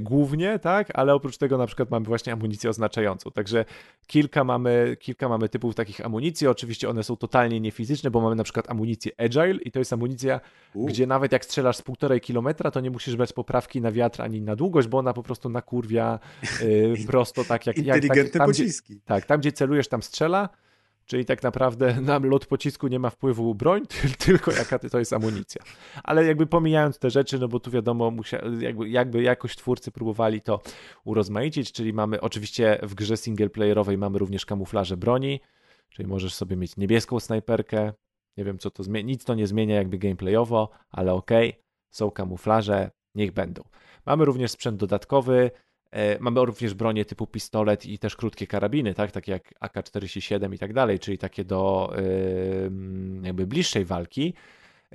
głównie, 0.00 0.58
tak, 0.58 0.88
ale 0.94 1.14
oprócz 1.14 1.36
tego 1.36 1.58
na 1.58 1.66
przykład 1.66 1.90
mamy 1.90 2.06
właśnie 2.06 2.32
amunicję 2.32 2.70
oznaczającą, 2.70 3.30
także 3.30 3.64
kilka 4.06 4.44
mamy, 4.44 4.96
kilka 5.00 5.28
mamy 5.28 5.48
typów 5.48 5.74
takich 5.74 6.06
amunicji, 6.06 6.46
oczywiście 6.46 6.88
one 6.88 7.02
są 7.02 7.16
totalnie 7.16 7.60
niefizyczne, 7.60 8.10
bo 8.10 8.20
mamy 8.20 8.34
na 8.34 8.44
przykład 8.44 8.70
amunicję 8.70 9.12
agile 9.18 9.54
i 9.54 9.70
to 9.70 9.78
jest 9.78 9.92
amunicja, 9.92 10.40
U. 10.74 10.86
gdzie 10.86 11.06
nawet 11.06 11.32
jak 11.32 11.44
strzelasz 11.44 11.76
z 11.76 11.82
półtorej 11.82 12.20
kilometra, 12.20 12.70
to 12.70 12.80
nie 12.80 12.90
musisz 12.90 13.16
brać 13.16 13.32
poprawki 13.32 13.80
na 13.80 13.92
wiatr 13.92 14.22
ani 14.22 14.42
na 14.42 14.56
długość, 14.56 14.88
bo 14.88 14.98
ona 14.98 15.12
po 15.12 15.22
prostu 15.22 15.48
nakurwia 15.48 16.18
e, 16.42 17.06
prosto 17.06 17.44
tak 17.44 17.66
jak... 17.66 17.76
jak 17.76 17.86
tak, 17.86 17.96
Inteligentne 17.96 18.38
tam, 18.38 18.50
gdzie, 18.50 18.64
pociski. 18.64 19.00
tak, 19.04 19.26
tam 19.26 19.40
gdzie 19.40 19.52
celujesz, 19.52 19.88
tam 19.88 20.02
strzela, 20.02 20.48
czyli 21.06 21.24
tak 21.24 21.42
naprawdę 21.42 22.00
na 22.00 22.18
lot 22.18 22.46
pocisku 22.46 22.88
nie 22.88 22.98
ma 22.98 23.10
wpływu 23.10 23.54
broń, 23.54 23.82
tyl- 23.92 24.16
tylko 24.16 24.52
jaka 24.52 24.78
to 24.78 24.98
jest 24.98 25.12
amunicja. 25.12 25.62
Ale 26.04 26.26
jakby 26.26 26.46
pomijając 26.46 26.98
te 26.98 27.10
rzeczy, 27.10 27.38
no 27.38 27.48
bo 27.48 27.60
tu 27.60 27.70
wiadomo, 27.70 28.12
jakby, 28.60 28.88
jakby 28.88 29.22
jakoś 29.22 29.56
twórcy 29.56 29.90
próbowali 29.90 30.40
to 30.40 30.60
urozmaicić, 31.04 31.72
czyli 31.72 31.92
mamy 31.92 32.20
oczywiście 32.20 32.78
w 32.82 32.94
grze 32.94 33.16
singleplayerowej 33.16 33.98
mamy 33.98 34.18
również 34.18 34.46
kamuflaże 34.46 34.96
broni, 34.96 35.40
czyli 35.88 36.08
możesz 36.08 36.34
sobie 36.34 36.56
mieć 36.56 36.76
niebieską 36.76 37.20
snajperkę, 37.20 37.92
nie 38.36 38.44
wiem 38.44 38.58
co 38.58 38.70
to 38.70 38.82
zmienia, 38.82 39.06
nic 39.06 39.24
to 39.24 39.34
nie 39.34 39.46
zmienia 39.46 39.74
jakby 39.74 39.98
gameplayowo, 39.98 40.70
ale 40.90 41.12
okej, 41.12 41.62
są 41.90 42.10
kamuflaże, 42.10 42.90
niech 43.14 43.32
będą. 43.32 43.62
Mamy 44.06 44.24
również 44.24 44.50
sprzęt 44.50 44.80
dodatkowy, 44.80 45.50
Mamy 46.20 46.44
również 46.44 46.74
bronie 46.74 47.04
typu 47.04 47.26
pistolet 47.26 47.86
i 47.86 47.98
też 47.98 48.16
krótkie 48.16 48.46
karabiny, 48.46 48.94
tak? 48.94 49.12
Takie 49.12 49.32
jak 49.32 49.54
AK-47 49.60 50.54
i 50.54 50.58
tak 50.58 50.72
dalej, 50.72 50.98
czyli 50.98 51.18
takie 51.18 51.44
do 51.44 51.92
jakby 53.22 53.46
bliższej 53.46 53.84
walki. 53.84 54.34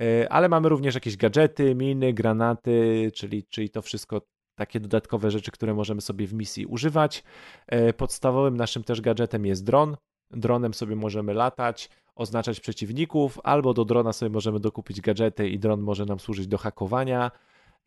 E, 0.00 0.32
Ale 0.32 0.48
mamy 0.48 0.68
również 0.68 0.94
jakieś 0.94 1.16
gadżety, 1.16 1.74
miny, 1.74 2.12
granaty, 2.12 3.10
czyli, 3.14 3.44
czyli 3.44 3.70
to 3.70 3.82
wszystko 3.82 4.20
takie 4.54 4.80
dodatkowe 4.80 5.30
rzeczy, 5.30 5.50
które 5.50 5.74
możemy 5.74 6.00
sobie 6.00 6.26
w 6.26 6.34
misji 6.34 6.66
używać. 6.66 7.24
E, 7.66 7.92
Podstawowym 7.92 8.56
naszym 8.56 8.84
też 8.84 9.00
gadżetem 9.00 9.46
jest 9.46 9.64
dron. 9.64 9.96
Dronem 10.30 10.74
sobie 10.74 10.96
możemy 10.96 11.34
latać, 11.34 11.90
oznaczać 12.14 12.60
przeciwników, 12.60 13.38
albo 13.44 13.74
do 13.74 13.84
drona 13.84 14.12
sobie 14.12 14.30
możemy 14.30 14.60
dokupić 14.60 15.00
gadżety 15.00 15.48
i 15.48 15.58
dron 15.58 15.80
może 15.80 16.04
nam 16.04 16.20
służyć 16.20 16.46
do 16.46 16.58
hakowania. 16.58 17.30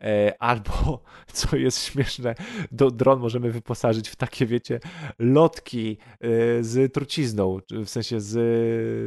E, 0.02 0.34
Albo, 0.40 1.04
co 1.34 1.56
jest 1.56 1.84
śmieszne, 1.84 2.36
do 2.72 2.92
dron 2.92 3.20
możemy 3.20 3.52
wyposażyć 3.52 4.10
w 4.10 4.16
takie, 4.16 4.46
wiecie, 4.46 4.80
lotki 5.20 5.98
e, 6.22 6.28
z 6.64 6.94
trucizną, 6.94 7.60
w 7.72 7.90
sensie 7.90 8.22
z, 8.22 8.36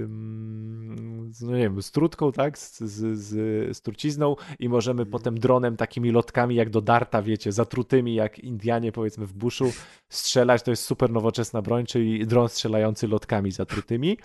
mm, 0.04 1.32
z 1.32 1.42
no 1.42 1.52
nie 1.56 1.62
wiem, 1.62 1.82
z 1.82 1.90
trutką, 1.90 2.32
tak, 2.32 2.58
z, 2.58 2.80
z, 2.80 3.18
z, 3.18 3.76
z 3.76 3.80
trucizną 3.82 4.36
i 4.58 4.68
możemy 4.68 5.06
potem 5.06 5.38
dronem 5.38 5.76
takimi 5.76 6.10
lotkami 6.10 6.54
jak 6.54 6.70
do 6.70 6.80
darta, 6.80 7.22
wiecie, 7.22 7.52
zatrutymi 7.52 8.14
jak 8.14 8.38
Indianie 8.38 8.92
powiedzmy 8.92 9.26
w 9.26 9.32
buszu 9.32 9.72
strzelać, 10.08 10.62
to 10.62 10.70
jest 10.70 10.84
super 10.84 11.10
nowoczesna 11.10 11.62
broń, 11.62 11.86
czyli 11.86 12.26
dron 12.26 12.48
strzelający 12.48 13.08
lotkami 13.08 13.50
zatrutymi. 13.50 14.18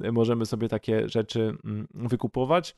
E, 0.00 0.12
Możemy 0.12 0.46
sobie 0.46 0.68
takie 0.68 1.08
rzeczy 1.08 1.56
mm, 1.64 1.88
wykupować. 1.94 2.76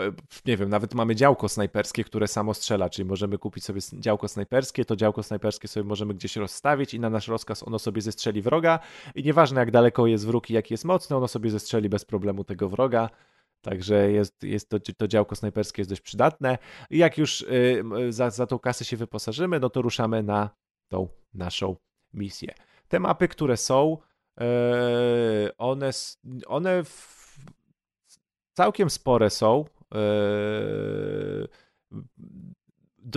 Yy, 0.00 0.12
nie 0.46 0.56
wiem, 0.56 0.68
nawet 0.68 0.94
mamy 0.94 1.14
działko 1.14 1.48
snajperskie, 1.48 2.04
które 2.04 2.28
samo 2.28 2.54
strzela, 2.54 2.90
czyli 2.90 3.08
możemy 3.08 3.38
kupić 3.38 3.64
sobie 3.64 3.80
działko 3.92 4.28
snajperskie, 4.28 4.84
to 4.84 4.96
działko 4.96 5.22
snajperskie 5.22 5.68
sobie 5.68 5.84
możemy 5.84 6.14
gdzieś 6.14 6.36
rozstawić 6.36 6.94
i 6.94 7.00
na 7.00 7.10
nasz 7.10 7.28
rozkaz 7.28 7.62
ono 7.62 7.78
sobie 7.78 8.02
zestrzeli 8.02 8.42
wroga 8.42 8.78
i 9.14 9.22
nieważne 9.22 9.60
jak 9.60 9.70
daleko 9.70 10.06
jest 10.06 10.26
wróg 10.26 10.50
i 10.50 10.52
jaki 10.52 10.74
jest 10.74 10.84
mocny, 10.84 11.16
ono 11.16 11.28
sobie 11.28 11.50
zestrzeli 11.50 11.88
bez 11.88 12.04
problemu 12.04 12.44
tego 12.44 12.68
wroga. 12.68 13.10
Także 13.62 14.12
jest, 14.12 14.42
jest 14.42 14.68
to, 14.68 14.78
to 14.96 15.08
działko 15.08 15.36
snajperskie 15.36 15.80
jest 15.80 15.90
dość 15.90 16.00
przydatne. 16.00 16.58
I 16.90 16.98
jak 16.98 17.18
już 17.18 17.40
yy, 17.40 18.12
za, 18.12 18.30
za 18.30 18.46
tą 18.46 18.58
kasę 18.58 18.84
się 18.84 18.96
wyposażymy, 18.96 19.60
no 19.60 19.70
to 19.70 19.82
ruszamy 19.82 20.22
na 20.22 20.50
tą 20.88 21.08
naszą 21.34 21.76
misję. 22.14 22.54
Te 22.88 23.00
mapy, 23.00 23.28
które 23.28 23.56
są, 23.56 23.98
yy, 24.40 24.46
one, 25.58 25.90
one 26.46 26.82
całkiem 28.52 28.90
spore 28.90 29.30
są. 29.30 29.64
Yy, 29.94 31.48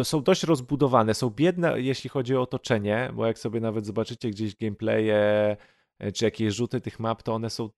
są 0.03 0.23
dość 0.23 0.43
rozbudowane, 0.43 1.13
są 1.13 1.29
biedne, 1.29 1.81
jeśli 1.81 2.09
chodzi 2.09 2.35
o 2.35 2.41
otoczenie, 2.41 3.11
bo 3.13 3.25
jak 3.25 3.39
sobie 3.39 3.59
nawet 3.59 3.85
zobaczycie 3.85 4.29
gdzieś 4.29 4.55
gameplaye 4.55 5.57
E, 6.03 6.11
czy 6.11 6.25
jakieś 6.25 6.53
rzuty 6.53 6.81
tych 6.81 6.99
map, 6.99 7.23
to 7.23 7.33
one 7.33 7.49
są, 7.49 7.69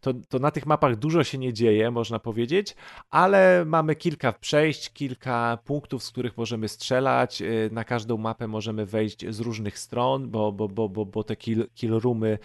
to, 0.00 0.14
to, 0.28 0.38
na 0.38 0.50
tych 0.50 0.66
mapach 0.66 0.96
dużo 0.96 1.24
się 1.24 1.38
nie 1.38 1.52
dzieje, 1.52 1.90
można 1.90 2.18
powiedzieć, 2.18 2.76
ale 3.10 3.64
mamy 3.64 3.96
kilka 3.96 4.32
przejść, 4.32 4.92
kilka 4.92 5.58
punktów, 5.64 6.02
z 6.02 6.10
których 6.10 6.36
możemy 6.36 6.68
strzelać, 6.68 7.42
e, 7.42 7.46
na 7.72 7.84
każdą 7.84 8.16
mapę 8.16 8.48
możemy 8.48 8.86
wejść 8.86 9.26
z 9.28 9.40
różnych 9.40 9.78
stron, 9.78 10.30
bo, 10.30 10.52
bo, 10.52 10.68
bo, 10.68 10.88
bo, 10.88 11.06
bo 11.06 11.24
te 11.24 11.36
kill, 11.36 11.66
kill 11.74 11.90
roomy 11.90 12.38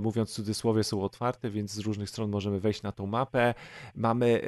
mówiąc 0.00 0.30
w 0.30 0.34
cudzysłowie, 0.34 0.84
są 0.84 1.02
otwarte, 1.02 1.50
więc 1.50 1.72
z 1.72 1.78
różnych 1.78 2.10
stron 2.10 2.30
możemy 2.30 2.60
wejść 2.60 2.82
na 2.82 2.92
tą 2.92 3.06
mapę. 3.06 3.54
Mamy 3.94 4.42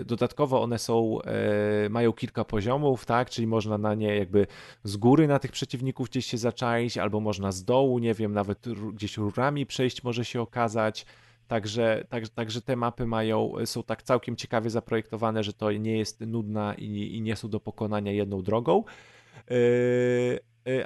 e, 0.00 0.04
dodatkowo 0.04 0.62
one 0.62 0.78
są, 0.78 1.22
e, 1.22 1.88
mają 1.88 2.12
kilka 2.12 2.44
poziomów, 2.44 3.06
tak, 3.06 3.30
czyli 3.30 3.46
można 3.46 3.78
na 3.78 3.94
nie 3.94 4.16
jakby 4.16 4.46
z 4.84 4.96
góry 4.96 5.28
na 5.28 5.38
tych 5.38 5.52
przeciwników 5.52 6.08
gdzieś 6.08 6.26
się 6.26 6.38
zaczaić, 6.38 6.98
albo 6.98 7.20
można 7.20 7.52
z 7.52 7.64
dołu, 7.64 7.98
nie 7.98 8.14
wiem, 8.14 8.32
nawet 8.32 8.68
gdzieś 8.92 9.16
rurami 9.16 9.66
przejść 9.66 10.04
może 10.04 10.24
się 10.24 10.40
okazać. 10.40 11.06
Także, 11.48 12.04
tak, 12.08 12.28
także 12.28 12.62
te 12.62 12.76
mapy 12.76 13.06
mają, 13.06 13.52
są 13.64 13.82
tak 13.82 14.02
całkiem 14.02 14.36
ciekawie 14.36 14.70
zaprojektowane, 14.70 15.44
że 15.44 15.52
to 15.52 15.72
nie 15.72 15.98
jest 15.98 16.20
nudna 16.20 16.74
i, 16.74 17.16
i 17.16 17.22
nie 17.22 17.36
są 17.36 17.48
do 17.48 17.60
pokonania 17.60 18.12
jedną 18.12 18.42
drogą. 18.42 18.84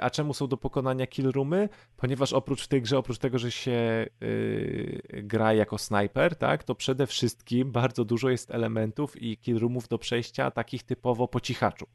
A 0.01 0.09
czemu 0.09 0.33
są 0.33 0.47
do 0.47 0.57
pokonania 0.57 1.07
kill 1.07 1.31
roomy? 1.31 1.69
Ponieważ 1.97 2.33
oprócz 2.33 2.63
w 2.63 2.67
tej 2.67 2.81
grze, 2.81 2.97
oprócz 2.97 3.17
tego, 3.17 3.39
że 3.39 3.51
się 3.51 4.05
yy, 4.21 5.23
gra 5.23 5.53
jako 5.53 5.77
snajper, 5.77 6.35
tak, 6.35 6.63
to 6.63 6.75
przede 6.75 7.07
wszystkim 7.07 7.71
bardzo 7.71 8.05
dużo 8.05 8.29
jest 8.29 8.51
elementów 8.51 9.21
i 9.21 9.37
kill 9.37 9.59
roomów 9.59 9.87
do 9.87 9.97
przejścia 9.97 10.51
takich 10.51 10.83
typowo 10.83 11.27
po 11.27 11.39
cichaczu. 11.39 11.85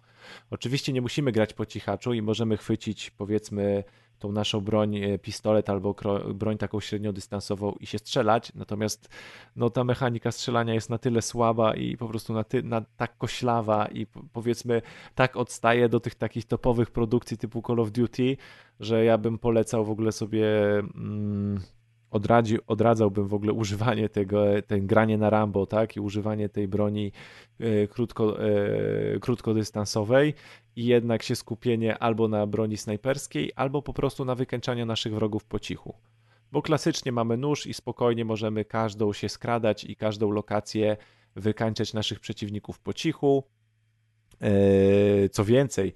Oczywiście 0.50 0.92
nie 0.92 1.00
musimy 1.00 1.32
grać 1.32 1.52
po 1.52 1.66
cichaczu 1.66 2.12
i 2.12 2.22
możemy 2.22 2.56
chwycić 2.56 3.10
powiedzmy 3.10 3.84
tą 4.20 4.32
naszą 4.32 4.60
broń, 4.60 4.96
e, 4.96 5.18
pistolet 5.18 5.70
albo 5.70 5.94
broń 6.34 6.58
taką 6.58 6.80
średniodystansową 6.80 7.72
i 7.80 7.86
się 7.86 7.98
strzelać. 7.98 8.54
Natomiast 8.54 9.08
no, 9.56 9.70
ta 9.70 9.84
mechanika 9.84 10.32
strzelania 10.32 10.74
jest 10.74 10.90
na 10.90 10.98
tyle 10.98 11.22
słaba 11.22 11.74
i 11.74 11.96
po 11.96 12.08
prostu 12.08 12.32
na, 12.32 12.44
ty, 12.44 12.62
na 12.62 12.80
tak 12.96 13.18
koślawa 13.18 13.86
i 13.86 14.06
powiedzmy 14.32 14.82
tak 15.14 15.36
odstaje 15.36 15.88
do 15.88 16.00
tych 16.00 16.14
takich 16.14 16.44
topowych 16.44 16.90
produkcji 16.90 17.38
typu 17.38 17.62
Call 17.66 17.80
of 17.80 17.90
Duty, 17.90 18.36
że 18.80 19.04
ja 19.04 19.18
bym 19.18 19.38
polecał 19.38 19.84
w 19.84 19.90
ogóle 19.90 20.12
sobie. 20.12 20.46
Mm, 20.78 21.60
odradzi, 22.10 22.58
odradzałbym 22.66 23.28
w 23.28 23.34
ogóle 23.34 23.52
używanie 23.52 24.08
tego, 24.08 24.44
ten 24.66 24.86
granie 24.86 25.18
na 25.18 25.30
Rambo, 25.30 25.66
tak, 25.66 25.96
i 25.96 26.00
używanie 26.00 26.48
tej 26.48 26.68
broni 26.68 27.12
e, 27.60 27.86
krótko, 27.86 28.44
e, 28.44 29.18
krótkodystansowej 29.20 30.34
i 30.76 30.86
jednak 30.86 31.22
się 31.22 31.36
skupienie 31.36 31.98
albo 31.98 32.28
na 32.28 32.46
broni 32.46 32.76
snajperskiej, 32.76 33.52
albo 33.56 33.82
po 33.82 33.92
prostu 33.92 34.24
na 34.24 34.34
wykańczaniu 34.34 34.86
naszych 34.86 35.14
wrogów 35.14 35.44
po 35.44 35.58
cichu. 35.58 35.94
Bo 36.52 36.62
klasycznie 36.62 37.12
mamy 37.12 37.36
nóż 37.36 37.66
i 37.66 37.74
spokojnie 37.74 38.24
możemy 38.24 38.64
każdą 38.64 39.12
się 39.12 39.28
skradać 39.28 39.84
i 39.84 39.96
każdą 39.96 40.30
lokację 40.30 40.96
wykańczać 41.36 41.94
naszych 41.94 42.20
przeciwników 42.20 42.78
po 42.78 42.92
cichu. 42.92 43.44
E, 44.42 45.28
co 45.28 45.44
więcej, 45.44 45.92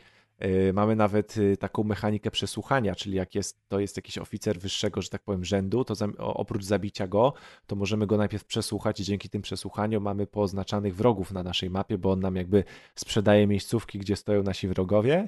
mamy 0.72 0.96
nawet 0.96 1.36
y, 1.36 1.56
taką 1.56 1.84
mechanikę 1.84 2.30
przesłuchania, 2.30 2.94
czyli 2.94 3.16
jak 3.16 3.34
jest, 3.34 3.68
to 3.68 3.80
jest 3.80 3.96
jakiś 3.96 4.18
oficer 4.18 4.58
wyższego, 4.58 5.02
że 5.02 5.08
tak 5.08 5.22
powiem, 5.22 5.44
rzędu, 5.44 5.84
to 5.84 5.94
za, 5.94 6.06
oprócz 6.18 6.64
zabicia 6.64 7.06
go, 7.06 7.32
to 7.66 7.76
możemy 7.76 8.06
go 8.06 8.16
najpierw 8.16 8.44
przesłuchać 8.44 9.00
i 9.00 9.04
dzięki 9.04 9.28
tym 9.28 9.42
przesłuchaniom 9.42 10.02
mamy 10.02 10.26
pooznaczanych 10.26 10.96
wrogów 10.96 11.32
na 11.32 11.42
naszej 11.42 11.70
mapie, 11.70 11.98
bo 11.98 12.12
on 12.12 12.20
nam 12.20 12.36
jakby 12.36 12.64
sprzedaje 12.94 13.46
miejscówki, 13.46 13.98
gdzie 13.98 14.16
stoją 14.16 14.42
nasi 14.42 14.68
wrogowie. 14.68 15.26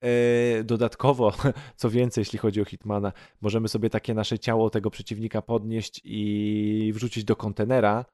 E, 0.00 0.64
dodatkowo, 0.64 1.32
co 1.76 1.90
więcej, 1.90 2.22
jeśli 2.22 2.38
chodzi 2.38 2.60
o 2.60 2.64
Hitmana, 2.64 3.12
możemy 3.40 3.68
sobie 3.68 3.90
takie 3.90 4.14
nasze 4.14 4.38
ciało 4.38 4.70
tego 4.70 4.90
przeciwnika 4.90 5.42
podnieść 5.42 6.00
i 6.04 6.92
wrzucić 6.94 7.24
do 7.24 7.36
kontenera, 7.36 8.04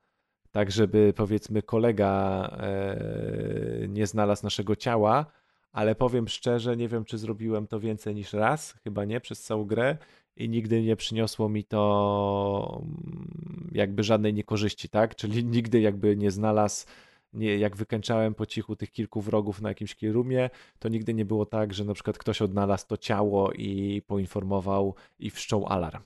tak 0.51 0.71
żeby 0.71 1.13
powiedzmy 1.17 1.63
kolega 1.63 2.43
e, 2.61 3.89
nie 3.89 4.07
znalazł 4.07 4.45
naszego 4.45 4.77
ciała, 4.77 5.27
ale 5.73 5.95
powiem 5.95 6.29
szczerze, 6.29 6.77
nie 6.77 6.89
wiem, 6.89 7.05
czy 7.05 7.19
zrobiłem 7.19 7.67
to 7.67 7.81
więcej 7.81 8.15
niż 8.15 8.33
raz, 8.33 8.73
chyba 8.85 9.05
nie, 9.05 9.21
przez 9.21 9.43
całą 9.43 9.65
grę 9.65 9.99
i 10.37 10.49
nigdy 10.49 10.83
nie 10.83 10.97
przyniosło 10.97 11.49
mi 11.49 11.65
to 11.65 12.83
mm, 12.83 13.71
jakby 13.73 14.03
żadnej 14.03 14.35
niekorzyści, 14.35 14.89
tak? 14.89 15.15
Czyli 15.15 15.45
nigdy 15.57 15.81
jakby 15.81 16.17
nie 16.17 16.31
znalazł, 16.31 16.87
nie, 17.33 17.59
jak 17.59 17.77
wykańczałem 17.77 18.35
po 18.35 18.47
cichu 18.47 18.77
tych 18.77 18.91
kilku 18.91 19.21
wrogów 19.21 19.61
na 19.61 19.69
jakimś 19.69 19.95
kierumie, 19.95 20.51
to 20.79 20.89
nigdy 20.89 21.15
nie 21.15 21.25
było 21.25 21.47
tak, 21.47 21.75
że 21.75 21.85
na 21.85 21.95
przykład 21.95 22.19
ktoś 22.19 22.43
odnalazł 22.43 22.87
to 22.87 22.97
ciało 22.97 23.53
i 23.53 24.03
poinformował 24.07 24.95
i 25.19 25.31
wszczął 25.31 25.67
alarm. 25.67 26.03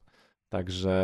Także, 0.49 0.95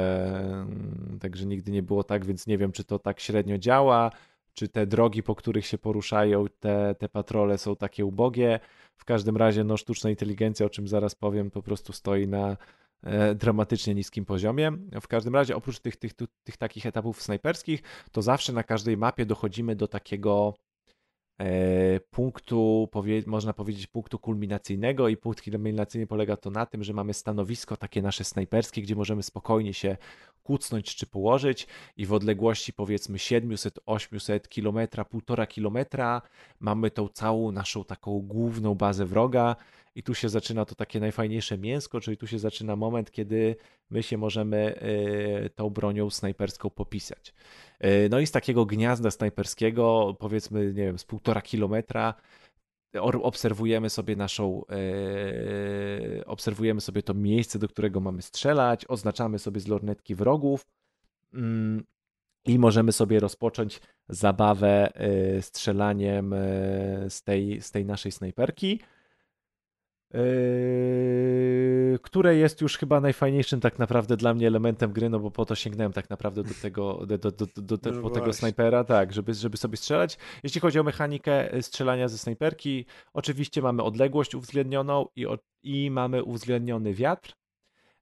mm, 0.45 1.19
także 1.21 1.47
nigdy 1.47 1.71
nie 1.73 1.83
było 1.83 2.05
tak, 2.05 2.25
więc 2.25 2.47
nie 2.47 2.59
wiem, 2.59 2.73
czy 2.73 2.85
to 2.85 2.99
tak 2.99 3.21
średnio 3.21 3.59
działa, 3.59 4.11
czy 4.55 4.69
te 4.69 4.87
drogi, 4.87 5.23
po 5.23 5.35
których 5.35 5.67
się 5.67 5.79
poruszają 5.79 6.45
te, 6.61 6.95
te 6.99 7.09
patrole 7.09 7.59
są 7.59 7.77
takie 7.77 8.05
ubogie. 8.05 8.61
W 8.97 9.05
każdym 9.05 9.37
razie 9.37 9.65
no, 9.65 9.77
sztuczna 9.77 10.11
inteligencja, 10.11 10.67
o 10.67 10.71
czym 10.71 10.89
zaraz 10.89 11.15
powiem, 11.15 11.51
po 11.51 11.63
prostu 11.63 11.93
stoi 11.93 12.29
na 12.29 12.57
e, 13.03 13.35
dramatycznie 13.35 13.95
niskim 13.95 14.25
poziomie. 14.25 14.73
W 15.01 15.09
każdym 15.09 15.35
razie 15.35 15.57
oprócz 15.57 15.81
tych, 15.81 15.97
tych, 15.97 16.15
tych, 16.15 16.29
tych 16.45 16.57
takich 16.57 16.87
etapów 16.87 17.23
snajperskich, 17.23 17.83
to 18.13 18.23
zawsze 18.23 18.53
na 18.53 18.63
każdej 18.63 18.97
mapie 18.97 19.27
dochodzimy 19.27 19.77
do 19.77 19.89
takiego 19.89 20.55
punktu, 22.11 22.89
można 23.27 23.53
powiedzieć, 23.53 23.87
punktu 23.87 24.19
kulminacyjnego 24.19 25.09
i 25.09 25.17
punkt 25.17 25.45
kulminacyjny 25.45 26.07
polega 26.07 26.37
to 26.37 26.51
na 26.51 26.67
tym, 26.67 26.85
że 26.85 26.93
mamy 26.93 27.15
stanowisko 27.15 27.77
takie 27.77 28.03
nasze 28.03 28.25
snajperskie, 28.25 28.83
gdzie 28.83 28.97
możemy 28.97 29.23
spokojnie 29.23 29.75
się 29.75 29.97
kucnąć 30.43 30.97
czy 30.97 31.07
położyć 31.07 31.67
i 31.97 32.07
w 32.07 32.13
odległości 32.13 32.73
powiedzmy 32.73 33.19
700-800 33.19 34.41
km, 34.49 35.07
półtora 35.07 35.47
kilometra 35.47 36.23
mamy 36.61 36.91
tą 36.91 37.09
całą 37.09 37.53
naszą 37.53 37.85
taką 37.85 38.21
główną 38.21 38.75
bazę 38.75 39.07
wroga 39.07 39.57
i 39.99 40.03
tu 40.03 40.15
się 40.15 40.29
zaczyna 40.29 40.65
to 40.65 40.75
takie 40.75 41.01
najfajniejsze 41.01 41.59
mięsko, 41.59 42.01
czyli 42.01 42.17
tu 42.17 42.27
się 42.27 42.39
zaczyna 42.39 42.77
moment, 42.77 43.11
kiedy 43.11 43.57
my 43.91 44.03
się 44.03 44.19
możemy 44.19 44.81
e, 45.45 45.51
tą 45.51 45.71
bronią 45.71 46.11
snajperską 46.11 46.71
popisać. 46.71 47.35
E, 47.79 48.09
no 48.09 48.21
i 48.21 48.27
z 48.27 48.31
takiego 48.31 48.67
gniazda 48.67 49.11
snajperskiego, 49.11 50.17
powiedzmy, 50.19 50.67
nie 50.67 50.85
wiem, 50.85 50.99
z 50.99 51.05
półtora 51.05 51.43
kilometra, 51.43 52.15
obserwujemy 53.23 53.91
sobie 53.91 54.17
naszą, 54.17 54.63
e, 54.67 56.27
obserwujemy 56.27 56.81
sobie 56.81 57.03
to 57.03 57.15
miejsce, 57.15 57.59
do 57.59 57.69
którego 57.69 58.01
mamy 58.01 58.23
strzelać, 58.23 58.85
oznaczamy 58.89 59.39
sobie 59.39 59.61
z 59.61 59.69
lornetki 59.69 60.15
wrogów 60.15 60.67
mm, 61.35 61.85
i 62.45 62.59
możemy 62.59 62.93
sobie 62.93 63.21
rozpocząć 63.21 63.81
zabawę 64.09 64.93
strzelaniem 65.41 66.35
z 67.09 67.23
tej, 67.23 67.63
z 67.63 67.71
tej 67.71 67.85
naszej 67.85 68.13
snajperki. 68.13 68.81
Yy, 70.15 71.99
które 72.03 72.37
jest 72.37 72.61
już 72.61 72.79
chyba 72.79 73.01
najfajniejszym 73.01 73.61
tak 73.61 73.79
naprawdę 73.79 74.17
dla 74.17 74.35
mnie 74.35 74.47
elementem 74.47 74.93
gry, 74.93 75.09
no 75.09 75.21
bo 75.21 75.31
po 75.31 75.45
to 75.45 75.55
sięgnąłem 75.55 75.93
tak 75.93 76.11
naprawdę 76.11 76.43
do 76.43 76.55
tego, 76.63 77.07
do, 77.07 77.19
do, 77.19 77.31
do, 77.31 77.47
do 77.57 77.79
te, 77.79 77.91
no 77.91 78.03
po 78.03 78.11
tego 78.11 78.33
snajpera, 78.33 78.85
tak, 78.85 79.13
żeby, 79.13 79.35
żeby 79.35 79.57
sobie 79.57 79.77
strzelać. 79.77 80.19
Jeśli 80.43 80.61
chodzi 80.61 80.81
o 80.81 80.83
mechanikę 80.83 81.55
y, 81.55 81.63
strzelania 81.63 82.09
ze 82.09 82.19
snajperki, 82.19 82.87
oczywiście 83.13 83.63
mamy 83.63 83.83
odległość 83.83 84.35
uwzględnioną 84.35 85.07
i, 85.17 85.27
i 85.63 85.91
mamy 85.91 86.25
uwzględniony 86.25 86.95
wiatr. 86.95 87.33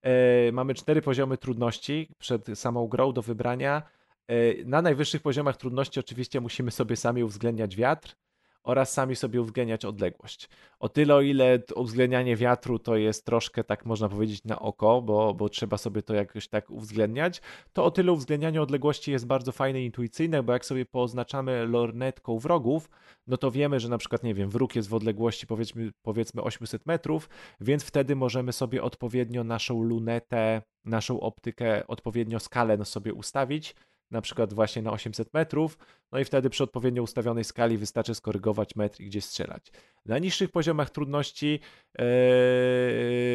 Yy, 0.05 0.53
mamy 0.53 0.75
cztery 0.75 1.03
poziomy 1.03 1.39
trudności 1.39 2.09
przed 2.19 2.47
samą 2.55 2.87
grą 2.87 3.13
do 3.13 3.23
wybrania. 3.23 3.83
Yy, 4.29 4.65
na 4.67 4.83
najwyższych 4.83 5.23
poziomach 5.23 5.57
trudności 5.57 6.01
oczywiście 6.01 6.41
musimy 6.41 6.71
sobie 6.71 6.97
sami 6.97 7.25
uwzględniać 7.25 7.77
wiatr, 7.77 8.17
oraz 8.67 8.93
sami 8.93 9.17
sobie 9.17 9.41
uwzględniać 9.41 9.85
odległość. 9.85 10.49
O 10.81 10.89
tyle, 10.89 11.15
o 11.15 11.21
ile 11.21 11.63
uwzględnianie 11.75 12.37
wiatru 12.37 12.79
to 12.79 12.97
jest 12.97 13.25
troszkę, 13.25 13.65
tak 13.65 13.87
można 13.87 14.09
powiedzieć, 14.09 14.45
na 14.45 14.59
oko, 14.59 15.03
bo, 15.03 15.35
bo 15.35 15.49
trzeba 15.49 15.77
sobie 15.77 16.03
to 16.03 16.15
jakoś 16.15 16.49
tak 16.49 16.71
uwzględniać, 16.71 17.43
to 17.73 17.85
o 17.85 17.91
tyle 17.91 18.13
uwzględnianie 18.13 18.63
odległości 18.63 19.13
jest 19.13 19.27
bardzo 19.27 19.53
fajne 19.53 19.83
i 19.83 19.85
intuicyjne, 19.85 20.43
bo 20.43 20.53
jak 20.53 20.65
sobie 20.65 20.87
pooznaczamy 20.87 21.67
lornetką 21.67 22.39
wrogów, 22.39 22.91
no 23.27 23.37
to 23.37 23.51
wiemy, 23.51 23.81
że 23.81 23.89
na 23.89 23.99
przykład, 23.99 24.23
nie 24.23 24.35
wiem, 24.35 24.51
wróg 24.51 24.77
jest 24.77 24.89
w 24.89 24.95
odległości 24.95 25.47
powiedzmy, 25.47 25.91
powiedzmy 26.03 26.43
800 26.43 26.87
metrów, 26.87 27.29
więc 27.61 27.85
wtedy 27.85 28.17
możemy 28.17 28.53
sobie 28.53 28.83
odpowiednio 28.83 29.45
naszą 29.45 29.83
lunetę, 29.83 30.63
naszą 30.85 31.21
optykę, 31.21 31.87
odpowiednio 31.87 32.41
skalę 32.41 32.85
sobie 32.85 33.15
ustawić, 33.15 33.75
na 34.11 34.21
przykład 34.21 34.55
właśnie 34.55 34.83
na 34.83 34.93
800 34.93 35.35
metrów, 35.35 35.79
no 36.13 36.19
i 36.19 36.25
wtedy 36.25 36.51
przy 36.51 36.65
odpowiednio 36.65 37.03
ustawionej 37.03 37.45
skali 37.45 37.79
wystarczy 37.79 38.15
skorygować 38.15 38.77
metr 38.77 39.01
i 39.01 39.07
gdzieś 39.07 39.25
strzelać. 39.25 39.73
Na 40.07 40.19
niższych 40.19 40.51
poziomach 40.51 40.91
trudności 40.91 41.61
yy, 41.99 42.05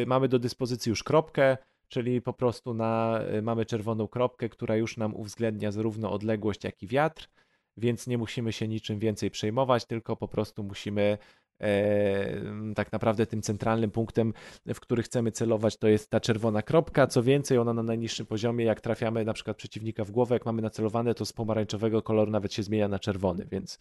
mamy 0.06 0.28
do 0.28 0.38
dyspozycji 0.38 0.90
już 0.90 1.02
kropkę, 1.02 1.56
czyli 1.88 2.22
po 2.22 2.32
prostu 2.32 2.74
na, 2.74 3.20
yy, 3.32 3.42
mamy 3.42 3.66
czerwoną 3.66 4.08
kropkę, 4.08 4.48
która 4.48 4.76
już 4.76 4.96
nam 4.96 5.14
uwzględnia 5.14 5.72
zarówno 5.72 6.12
odległość, 6.12 6.64
jak 6.64 6.82
i 6.82 6.86
wiatr, 6.86 7.28
więc 7.76 8.06
nie 8.06 8.18
musimy 8.18 8.52
się 8.52 8.68
niczym 8.68 8.98
więcej 8.98 9.30
przejmować, 9.30 9.84
tylko 9.84 10.16
po 10.16 10.28
prostu 10.28 10.62
musimy 10.62 11.18
tak 12.74 12.92
naprawdę 12.92 13.26
tym 13.26 13.42
centralnym 13.42 13.90
punktem, 13.90 14.32
w 14.74 14.80
który 14.80 15.02
chcemy 15.02 15.32
celować, 15.32 15.76
to 15.76 15.88
jest 15.88 16.10
ta 16.10 16.20
czerwona 16.20 16.62
kropka. 16.62 17.06
Co 17.06 17.22
więcej, 17.22 17.58
ona 17.58 17.72
na 17.72 17.82
najniższym 17.82 18.26
poziomie, 18.26 18.64
jak 18.64 18.80
trafiamy 18.80 19.24
na 19.24 19.32
przykład 19.32 19.56
przeciwnika 19.56 20.04
w 20.04 20.10
głowę, 20.10 20.34
jak 20.34 20.46
mamy 20.46 20.62
nacelowane, 20.62 21.14
to 21.14 21.24
z 21.24 21.32
pomarańczowego 21.32 22.02
koloru 22.02 22.30
nawet 22.30 22.54
się 22.54 22.62
zmienia 22.62 22.88
na 22.88 22.98
czerwony, 22.98 23.46
więc 23.50 23.78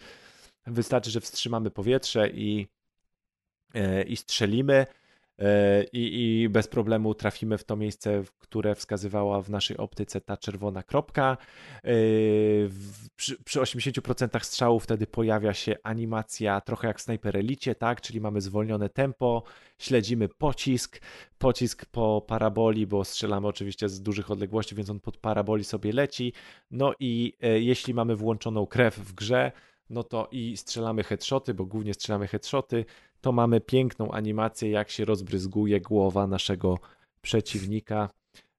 wystarczy, 0.67 1.11
że 1.11 1.21
wstrzymamy 1.21 1.71
powietrze 1.71 2.29
i, 2.29 2.67
e, 3.73 4.03
i 4.03 4.17
strzelimy. 4.17 4.85
E, 5.39 5.83
i, 5.83 6.41
i 6.43 6.49
bez 6.49 6.67
problemu 6.67 7.13
trafimy 7.13 7.57
w 7.57 7.63
to 7.63 7.75
miejsce, 7.75 8.23
które 8.39 8.75
wskazywała 8.75 9.41
w 9.41 9.49
naszej 9.49 9.77
optyce 9.77 10.21
ta 10.21 10.37
czerwona 10.37 10.83
kropka. 10.83 11.37
E, 11.83 11.91
przy, 13.15 13.43
przy 13.43 13.59
80% 13.59 14.43
strzałów 14.43 14.83
wtedy 14.83 15.07
pojawia 15.07 15.53
się 15.53 15.75
animacja 15.83 16.61
trochę 16.61 16.87
jak 16.87 16.99
w 16.99 17.01
Sniper 17.01 17.37
Elite, 17.37 17.75
tak? 17.75 18.01
czyli 18.01 18.21
mamy 18.21 18.41
zwolnione 18.41 18.89
tempo, 18.89 19.43
śledzimy 19.77 20.29
pocisk, 20.29 21.01
pocisk 21.37 21.85
po 21.85 22.21
paraboli, 22.27 22.87
bo 22.87 23.05
strzelamy 23.05 23.47
oczywiście 23.47 23.89
z 23.89 24.01
dużych 24.01 24.31
odległości, 24.31 24.75
więc 24.75 24.89
on 24.89 24.99
pod 24.99 25.17
paraboli 25.17 25.63
sobie 25.63 25.93
leci. 25.93 26.33
No 26.71 26.93
i 26.99 27.37
e, 27.41 27.59
jeśli 27.59 27.93
mamy 27.93 28.15
włączoną 28.15 28.67
krew 28.67 28.97
w 28.97 29.13
grze, 29.13 29.51
no 29.89 30.03
to 30.03 30.27
i 30.31 30.57
strzelamy 30.57 31.03
headshoty, 31.03 31.53
bo 31.53 31.65
głównie 31.65 31.93
strzelamy 31.93 32.27
headshoty, 32.27 32.85
to 33.21 33.31
mamy 33.31 33.61
piękną 33.61 34.11
animację, 34.11 34.69
jak 34.69 34.89
się 34.89 35.05
rozbryzguje 35.05 35.81
głowa 35.81 36.27
naszego 36.27 36.77
przeciwnika. 37.21 38.09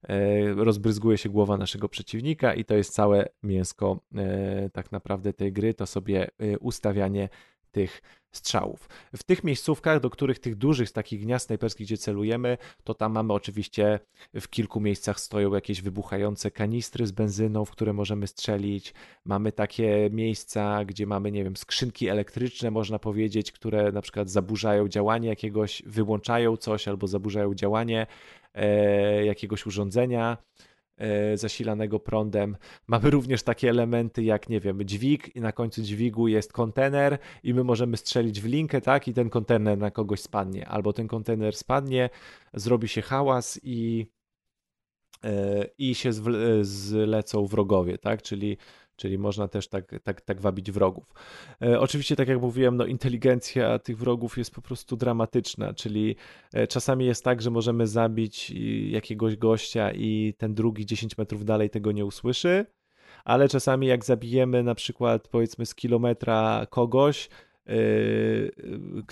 E, 0.08 0.54
rozbryzguje 0.54 1.18
się 1.18 1.28
głowa 1.28 1.56
naszego 1.56 1.88
przeciwnika 1.88 2.54
i 2.54 2.64
to 2.64 2.74
jest 2.74 2.94
całe 2.94 3.28
mięsko 3.42 4.00
e, 4.14 4.70
tak 4.70 4.92
naprawdę 4.92 5.32
tej 5.32 5.52
gry, 5.52 5.74
to 5.74 5.86
sobie 5.86 6.30
e, 6.38 6.58
ustawianie 6.58 7.28
tych 7.72 8.02
strzałów. 8.32 8.88
W 9.16 9.22
tych 9.22 9.44
miejscówkach, 9.44 10.00
do 10.00 10.10
których 10.10 10.38
tych 10.38 10.56
dużych 10.56 10.92
takich 10.92 11.20
gniazd 11.20 11.46
snajperskich, 11.46 11.86
gdzie 11.86 11.98
celujemy, 11.98 12.58
to 12.84 12.94
tam 12.94 13.12
mamy 13.12 13.32
oczywiście 13.32 14.00
w 14.34 14.48
kilku 14.48 14.80
miejscach 14.80 15.20
stoją 15.20 15.54
jakieś 15.54 15.82
wybuchające 15.82 16.50
kanistry 16.50 17.06
z 17.06 17.12
benzyną, 17.12 17.64
w 17.64 17.70
które 17.70 17.92
możemy 17.92 18.26
strzelić. 18.26 18.94
Mamy 19.24 19.52
takie 19.52 20.10
miejsca, 20.12 20.84
gdzie 20.84 21.06
mamy, 21.06 21.32
nie 21.32 21.44
wiem, 21.44 21.56
skrzynki 21.56 22.08
elektryczne, 22.08 22.70
można 22.70 22.98
powiedzieć, 22.98 23.52
które 23.52 23.92
na 23.92 24.02
przykład 24.02 24.30
zaburzają 24.30 24.88
działanie 24.88 25.28
jakiegoś, 25.28 25.82
wyłączają 25.86 26.56
coś 26.56 26.88
albo 26.88 27.06
zaburzają 27.06 27.54
działanie 27.54 28.06
e, 28.54 29.24
jakiegoś 29.24 29.66
urządzenia. 29.66 30.36
E, 30.96 31.36
zasilanego 31.36 32.00
prądem. 32.00 32.56
Mamy 32.86 33.10
również 33.10 33.42
takie 33.42 33.70
elementy 33.70 34.22
jak, 34.22 34.48
nie 34.48 34.60
wiem, 34.60 34.84
dźwig 34.84 35.36
i 35.36 35.40
na 35.40 35.52
końcu 35.52 35.82
dźwigu 35.82 36.28
jest 36.28 36.52
kontener 36.52 37.18
i 37.42 37.54
my 37.54 37.64
możemy 37.64 37.96
strzelić 37.96 38.40
w 38.40 38.44
linkę, 38.44 38.80
tak, 38.80 39.08
i 39.08 39.14
ten 39.14 39.30
kontener 39.30 39.78
na 39.78 39.90
kogoś 39.90 40.20
spadnie. 40.20 40.68
Albo 40.68 40.92
ten 40.92 41.08
kontener 41.08 41.56
spadnie, 41.56 42.10
zrobi 42.54 42.88
się 42.88 43.02
hałas 43.02 43.60
i 43.62 44.06
e, 45.24 45.64
i 45.78 45.94
się 45.94 46.10
zlecą 46.62 47.46
wrogowie, 47.46 47.98
tak? 47.98 48.22
Czyli 48.22 48.56
czyli 49.02 49.18
można 49.18 49.48
też 49.48 49.68
tak, 49.68 49.94
tak, 50.04 50.20
tak 50.20 50.40
wabić 50.40 50.70
wrogów. 50.70 51.14
E, 51.62 51.80
oczywiście, 51.80 52.16
tak 52.16 52.28
jak 52.28 52.40
mówiłem, 52.40 52.76
no, 52.76 52.86
inteligencja 52.86 53.78
tych 53.78 53.98
wrogów 53.98 54.38
jest 54.38 54.54
po 54.54 54.62
prostu 54.62 54.96
dramatyczna, 54.96 55.74
czyli 55.74 56.16
e, 56.52 56.66
czasami 56.66 57.06
jest 57.06 57.24
tak, 57.24 57.42
że 57.42 57.50
możemy 57.50 57.86
zabić 57.86 58.50
jakiegoś 58.90 59.36
gościa 59.36 59.92
i 59.92 60.34
ten 60.38 60.54
drugi 60.54 60.86
10 60.86 61.18
metrów 61.18 61.44
dalej 61.44 61.70
tego 61.70 61.92
nie 61.92 62.04
usłyszy, 62.04 62.66
ale 63.24 63.48
czasami 63.48 63.86
jak 63.86 64.04
zabijemy 64.04 64.62
na 64.62 64.74
przykład 64.74 65.28
powiedzmy 65.28 65.66
z 65.66 65.74
kilometra 65.74 66.66
kogoś, 66.70 67.28
e, 67.66 67.72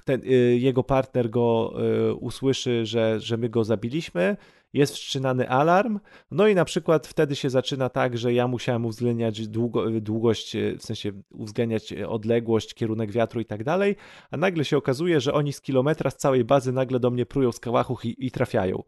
ten, 0.05 0.23
jego 0.59 0.85
partner 0.85 1.31
go 1.31 1.75
usłyszy, 2.21 2.87
że, 2.87 3.21
że 3.21 3.37
my 3.37 3.49
go 3.49 3.65
zabiliśmy, 3.65 4.37
jest 4.73 4.95
wszczynany 4.95 5.49
alarm, 5.49 6.01
no 6.31 6.49
i 6.49 6.55
na 6.55 6.65
przykład 6.65 7.07
wtedy 7.07 7.37
się 7.37 7.51
zaczyna 7.51 7.89
tak, 7.89 8.19
że 8.19 8.33
ja 8.33 8.49
musiałem 8.49 8.85
uwzględniać 8.85 9.49
długo, 9.49 10.01
długość, 10.01 10.57
w 10.79 10.83
sensie 10.83 11.13
uwzględniać 11.31 11.93
odległość, 11.93 12.75
kierunek 12.75 13.13
wiatru 13.13 13.41
i 13.41 13.45
tak 13.45 13.65
dalej, 13.65 13.97
a 14.31 14.37
nagle 14.37 14.65
się 14.65 14.77
okazuje, 14.77 15.21
że 15.21 15.33
oni 15.33 15.53
z 15.53 15.61
kilometra 15.61 16.11
z 16.11 16.17
całej 16.17 16.45
bazy 16.45 16.73
nagle 16.73 17.01
do 17.01 17.11
mnie 17.11 17.27
prują 17.27 17.53
z 17.53 17.61
kałachów 17.61 18.05
i, 18.05 18.27
i 18.27 18.31
trafiają. 18.31 18.83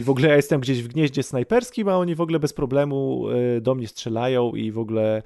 I 0.00 0.04
w 0.04 0.10
ogóle 0.10 0.28
ja 0.28 0.36
jestem 0.36 0.60
gdzieś 0.60 0.82
w 0.82 0.88
gnieździe 0.88 1.22
snajperskim, 1.22 1.88
a 1.88 1.96
oni 1.96 2.14
w 2.14 2.20
ogóle 2.20 2.38
bez 2.38 2.52
problemu 2.52 3.26
e, 3.30 3.60
do 3.60 3.74
mnie 3.74 3.88
strzelają 3.88 4.52
i 4.52 4.72
w 4.72 4.78
ogóle 4.78 5.22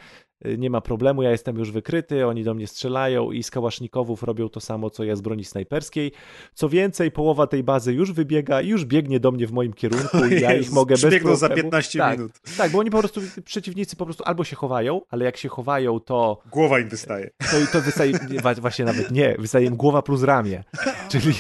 nie 0.59 0.71
ma 0.71 0.81
problemu, 0.81 1.23
ja 1.23 1.31
jestem 1.31 1.59
już 1.59 1.71
wykryty, 1.71 2.27
oni 2.27 2.45
do 2.45 2.55
mnie 2.55 2.67
strzelają 2.67 3.33
i 3.33 3.43
z 3.43 3.51
kałasznikowów 3.51 4.23
robią 4.23 4.49
to 4.49 4.61
samo, 4.61 4.91
co 4.91 5.05
ja 5.05 5.17
z 5.17 5.21
broni 5.21 5.45
snajperskiej. 5.45 6.13
Co 6.55 6.69
więcej, 6.69 7.11
połowa 7.11 7.47
tej 7.47 7.65
bazy 7.65 7.93
już 7.93 8.13
wybiega 8.13 8.61
i 8.61 8.69
już 8.69 8.85
biegnie 8.85 9.21
do 9.21 9.31
mnie 9.31 9.47
w 9.47 9.53
moim 9.53 9.73
kierunku 9.73 10.25
i 10.31 10.41
ja 10.41 10.55
ich 10.55 10.73
mogę 10.73 10.95
bez 10.95 11.15
problemu... 11.15 11.37
za 11.37 11.49
15 11.49 11.99
tak, 11.99 12.19
minut. 12.19 12.33
Tak, 12.57 12.73
bo 12.73 12.79
oni 12.79 12.91
po 12.91 12.99
prostu, 12.99 13.21
przeciwnicy 13.45 13.97
po 13.97 14.05
prostu 14.05 14.25
albo 14.25 14.45
się 14.45 14.57
chowają, 14.57 15.01
ale 15.11 15.25
jak 15.25 15.37
się 15.37 15.49
chowają, 15.49 16.01
to... 16.01 16.41
Głowa 16.51 16.79
im 16.79 16.89
wystaje. 16.89 17.31
To, 17.49 17.73
to 17.73 17.81
wystaje, 17.81 18.13
właśnie 18.61 18.85
nawet 18.85 19.11
nie, 19.11 19.37
wystaje 19.39 19.67
im 19.67 19.77
głowa 19.77 20.03
plus 20.03 20.23
ramię. 20.23 20.65
Czyli, 21.09 21.35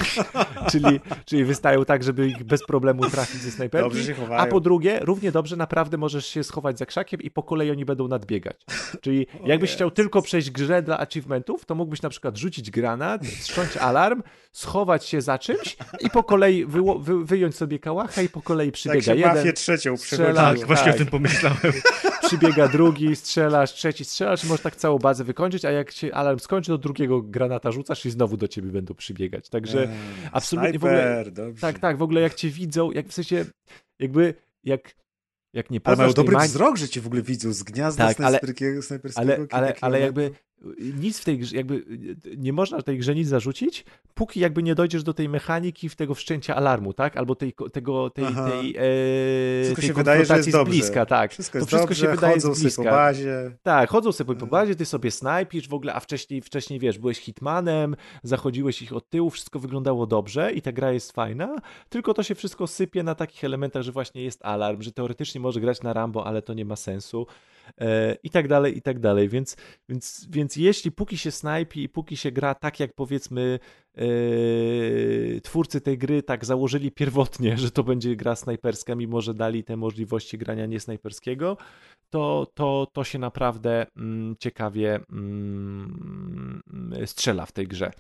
czyli, 0.70 1.01
czyli 1.25 1.44
wystają 1.44 1.85
tak, 1.85 2.02
żeby 2.02 2.28
ich 2.28 2.44
bez 2.44 2.67
problemu 2.67 3.10
trafić 3.10 3.41
ze 3.41 3.51
snajperki. 3.51 3.89
Dobrze 3.89 4.05
się 4.05 4.15
chowają. 4.15 4.41
A 4.41 4.47
po 4.47 4.60
drugie, 4.60 4.99
równie 5.02 5.33
dobrze 5.33 5.57
naprawdę 5.57 5.97
możesz 5.97 6.27
się 6.27 6.44
schować 6.44 6.78
za 6.78 6.86
krzakiem 6.86 7.23
i 7.23 7.31
po 7.31 7.43
kolei 7.43 7.70
oni 7.70 7.85
będą 7.85 8.09
nadbiegać. 8.09 8.57
Czyli 9.02 9.26
jakbyś 9.47 9.73
chciał 9.73 9.91
tylko 9.91 10.23
przejść 10.23 10.50
grę 10.50 10.83
dla 10.83 10.99
achievementów, 10.99 11.65
to 11.65 11.75
mógłbyś 11.75 12.02
na 12.02 12.08
przykład 12.08 12.36
rzucić 12.36 12.70
granat, 12.70 13.26
strząć 13.26 13.76
alarm, 13.76 14.23
schować 14.52 15.07
się 15.07 15.20
za 15.20 15.39
czymś 15.39 15.76
i 16.00 16.10
po 16.10 16.25
kolei 16.25 16.65
wy, 16.65 16.81
wy, 16.99 17.25
wyjąć 17.25 17.57
sobie 17.57 17.78
kałacha 17.78 18.23
i 18.23 18.28
po 18.28 18.42
kolei 18.42 18.73
przybiega 18.73 19.07
tak 19.07 19.18
jeden. 19.18 19.36
mafię 19.36 19.52
trzecią 19.52 19.94
Tak, 20.34 20.67
właśnie 20.67 20.86
tak. 20.86 20.94
o 20.94 20.99
tym 20.99 21.07
pomyślałem. 21.07 21.73
Przybiega 22.28 22.68
drugi, 22.68 23.17
strzelasz, 23.17 23.73
trzeci 23.73 24.05
strzelasz 24.05 24.44
i 24.44 24.47
możesz 24.47 24.62
tak 24.62 24.76
całą 24.76 24.99
bazę 24.99 25.25
wykończyć, 25.25 25.65
a 25.65 25.70
jak 25.70 25.91
się 25.91 26.15
alarm 26.15 26.39
skończy, 26.39 26.70
to 26.70 26.78
drugiego 26.78 27.23
granata 27.23 27.73
rzucasz 27.73 28.07
i 28.07 28.10
znowu 28.10 28.36
do 28.36 28.49
ciebie 28.49 28.70
będą 28.70 28.94
przybiegać. 28.94 29.49
Także 29.49 29.83
eee, 29.83 29.89
absolutnie 30.33 30.70
Sniper, 30.70 30.81
w 30.81 30.84
ogóle... 30.84 31.25
Dobrze. 31.31 31.60
Tak, 31.60 31.78
tak, 31.78 31.99
w 31.99 32.02
ogóle 32.02 32.20
jak 32.20 32.34
cię 32.34 32.49
widzą, 32.50 32.91
jak 32.91 33.08
w 33.08 33.12
sensie 33.12 33.44
jakby 33.99 34.34
jak 34.65 34.94
jak 35.59 35.70
nie 35.70 35.81
Ale 35.85 35.97
mają 35.97 36.12
dobry 36.12 36.35
magii... 36.35 36.49
wzrok, 36.49 36.77
że 36.77 36.89
cię 36.89 37.01
w 37.01 37.07
ogóle 37.07 37.23
widzą 37.23 37.53
z 37.53 37.62
gniazda 37.62 38.07
tak, 38.07 38.17
snajperskiego, 38.17 38.83
snajperskiego 38.83 39.33
ale, 39.33 39.47
ale, 39.51 39.75
ale 39.81 40.01
jakby 40.01 40.31
nic 40.78 41.20
w 41.20 41.25
tej 41.25 41.39
grze, 41.39 41.57
jakby 41.57 41.85
nie 42.37 42.53
można 42.53 42.83
tej 42.83 42.99
grze 42.99 43.15
nic 43.15 43.28
zarzucić, 43.28 43.85
póki 44.15 44.41
jakby 44.41 44.62
nie 44.62 44.75
dojdziesz 44.75 45.03
do 45.03 45.15
tej 45.15 45.28
mechaniki 45.28 45.89
w 45.89 45.97
tego 45.97 46.15
wszczęcia 46.15 46.57
alarmu, 46.57 46.93
tak? 46.93 47.17
Albo 47.17 47.35
tej, 47.35 47.55
tego, 47.73 48.11
tej, 48.11 48.25
Aha. 48.25 48.51
tej, 48.51 48.77
e, 48.77 49.62
wszystko 49.62 49.81
tej 49.81 49.89
się 49.89 49.95
wydaje, 49.95 50.25
że 50.25 50.37
jest 50.37 50.51
z 50.51 50.65
bliska, 50.65 51.07
tak. 51.07 51.33
Wszystko, 51.33 51.59
to 51.59 51.67
wszystko 51.67 51.89
dobrze, 51.89 52.07
się 52.07 52.11
wydaje 52.11 52.35
chodzą 52.35 52.55
z 52.55 52.61
bliska. 52.61 52.83
po 52.83 52.91
bazie. 52.91 53.57
Tak, 53.62 53.91
chodzą 53.91 54.12
sobie 54.12 54.35
po 54.35 54.47
bazie, 54.47 54.75
ty 54.75 54.85
sobie 54.85 55.11
snajpisz 55.11 55.69
w 55.69 55.75
ogóle, 55.75 55.95
a 55.95 56.01
wcześniej, 56.01 56.41
wcześniej 56.43 56.81
wiesz, 56.81 56.99
byłeś 56.99 57.19
hitmanem, 57.19 57.97
zachodziłeś 58.23 58.83
ich 58.83 58.93
od 58.93 59.11
tyłu, 59.11 59.31
wszystko 59.31 59.59
wyglądało 59.59 60.07
dobrze 60.07 60.53
i 60.53 60.62
ta 60.62 60.73
gra 60.73 60.93
jest 60.93 61.12
fajna, 61.12 61.57
tylko 61.89 62.15
to 62.15 62.23
się 62.23 62.35
wszystko 62.35 62.67
sypie 62.67 63.03
na 63.03 63.15
takich 63.15 63.45
elementach, 63.45 63.83
że 63.83 63.93
właśnie 63.93 64.23
jest 64.23 64.45
alarm, 64.45 64.83
że 64.83 64.93
teoretycznie 64.93 65.41
może 65.41 65.61
grać 65.61 65.83
na 65.83 65.93
Rambo, 65.93 66.27
ale 66.27 66.43
to 66.43 66.55
nie 66.55 66.65
ma 66.65 66.77
sensu. 66.77 67.27
E, 67.81 68.17
i 68.23 68.31
tak 68.31 68.49
dalej, 68.49 68.79
i 68.79 68.83
tak 68.83 68.99
dalej. 68.99 69.29
Więc, 69.29 69.57
więc, 69.89 70.27
więc 70.31 70.57
jeśli 70.57 70.93
póki 70.93 71.19
się 71.19 71.31
snajpi 71.31 71.83
i 71.83 71.89
póki 71.89 72.17
się 72.17 72.33
gra 72.33 72.55
tak, 72.55 72.81
jak 72.81 72.95
powiedzmy 72.95 73.59
yy, 73.97 75.41
twórcy 75.43 75.81
tej 75.81 75.99
gry 75.99 76.23
tak 76.23 76.45
założyli 76.45 76.93
pierwotnie, 76.93 77.59
że 77.59 77.71
to 77.71 77.85
będzie 77.85 78.17
gra 78.17 78.37
snajperska, 78.37 78.95
mimo 78.95 79.21
że 79.21 79.35
dali 79.35 79.65
te 79.65 79.77
możliwości 79.77 80.39
grania 80.39 80.67
niesnajperskiego, 80.67 81.57
to, 82.11 82.47
to, 82.55 82.87
to 82.93 83.05
się 83.05 83.19
naprawdę 83.19 83.87
mm, 83.97 84.37
ciekawie 84.39 85.01
mm, 85.13 86.63
strzela 87.07 87.47
w 87.47 87.53
tej 87.53 87.67
grze. 87.67 87.91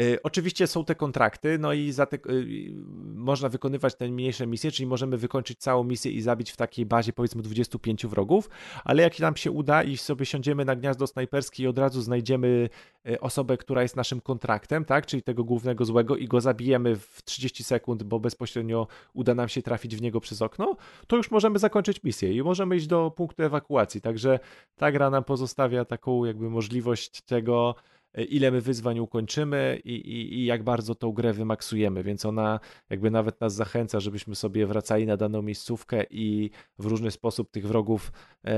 Y, 0.00 0.22
oczywiście 0.22 0.66
są 0.66 0.84
te 0.84 0.94
kontrakty, 0.94 1.58
no 1.58 1.72
i 1.72 1.92
te, 2.10 2.16
y, 2.16 2.72
można 3.14 3.48
wykonywać 3.48 3.94
te 3.94 4.08
mniejsze 4.08 4.46
misje, 4.46 4.70
czyli 4.70 4.86
możemy 4.86 5.16
wykończyć 5.16 5.58
całą 5.58 5.84
misję 5.84 6.12
i 6.12 6.20
zabić 6.20 6.50
w 6.50 6.56
takiej 6.56 6.86
bazie 6.86 7.12
powiedzmy 7.12 7.42
25 7.42 8.06
wrogów, 8.06 8.50
ale 8.84 9.02
jak 9.02 9.18
nam 9.18 9.36
się 9.36 9.50
uda 9.50 9.82
i 9.82 9.96
sobie 9.96 10.26
siądziemy 10.26 10.64
na 10.64 10.76
gniazdo 10.76 11.06
snajperskie 11.06 11.62
i 11.62 11.66
od 11.66 11.78
razu 11.78 12.02
znajdziemy 12.02 12.68
y, 13.08 13.20
osobę, 13.20 13.56
która 13.56 13.82
jest 13.82 13.96
naszym 13.96 14.20
kontraktem, 14.20 14.84
tak, 14.84 15.06
czyli 15.06 15.22
tego 15.22 15.44
głównego 15.44 15.84
złego 15.84 16.16
i 16.16 16.28
go 16.28 16.40
zabijemy 16.40 16.96
w 16.96 17.22
30 17.24 17.64
sekund, 17.64 18.02
bo 18.02 18.20
bezpośrednio 18.20 18.86
uda 19.14 19.34
nam 19.34 19.48
się 19.48 19.62
trafić 19.62 19.96
w 19.96 20.02
niego 20.02 20.20
przez 20.20 20.42
okno, 20.42 20.76
to 21.06 21.16
już 21.16 21.30
możemy 21.30 21.58
zakończyć 21.58 22.02
misję 22.02 22.32
i 22.32 22.42
możemy 22.42 22.76
iść 22.76 22.86
do 22.86 23.10
punktu 23.10 23.42
ewakuacji. 23.42 24.00
Także 24.00 24.38
ta 24.76 24.92
gra 24.92 25.10
nam 25.10 25.24
pozostawia 25.24 25.84
taką 25.84 26.24
jakby 26.24 26.50
możliwość 26.50 27.22
tego, 27.22 27.74
ile 28.14 28.50
my 28.50 28.60
wyzwań 28.60 28.98
ukończymy 28.98 29.80
i, 29.84 29.92
i, 29.92 30.34
i, 30.34 30.44
jak 30.44 30.62
bardzo 30.62 30.94
tą 30.94 31.12
grę 31.12 31.32
wymaksujemy, 31.32 32.02
więc 32.02 32.26
ona 32.26 32.60
jakby 32.90 33.10
nawet 33.10 33.40
nas 33.40 33.54
zachęca, 33.54 34.00
żebyśmy 34.00 34.34
sobie 34.34 34.66
wracali 34.66 35.06
na 35.06 35.16
daną 35.16 35.42
miejscówkę 35.42 36.04
i 36.10 36.50
w 36.78 36.86
różny 36.86 37.10
sposób 37.10 37.50
tych 37.50 37.66
wrogów 37.66 38.12
e, 38.44 38.52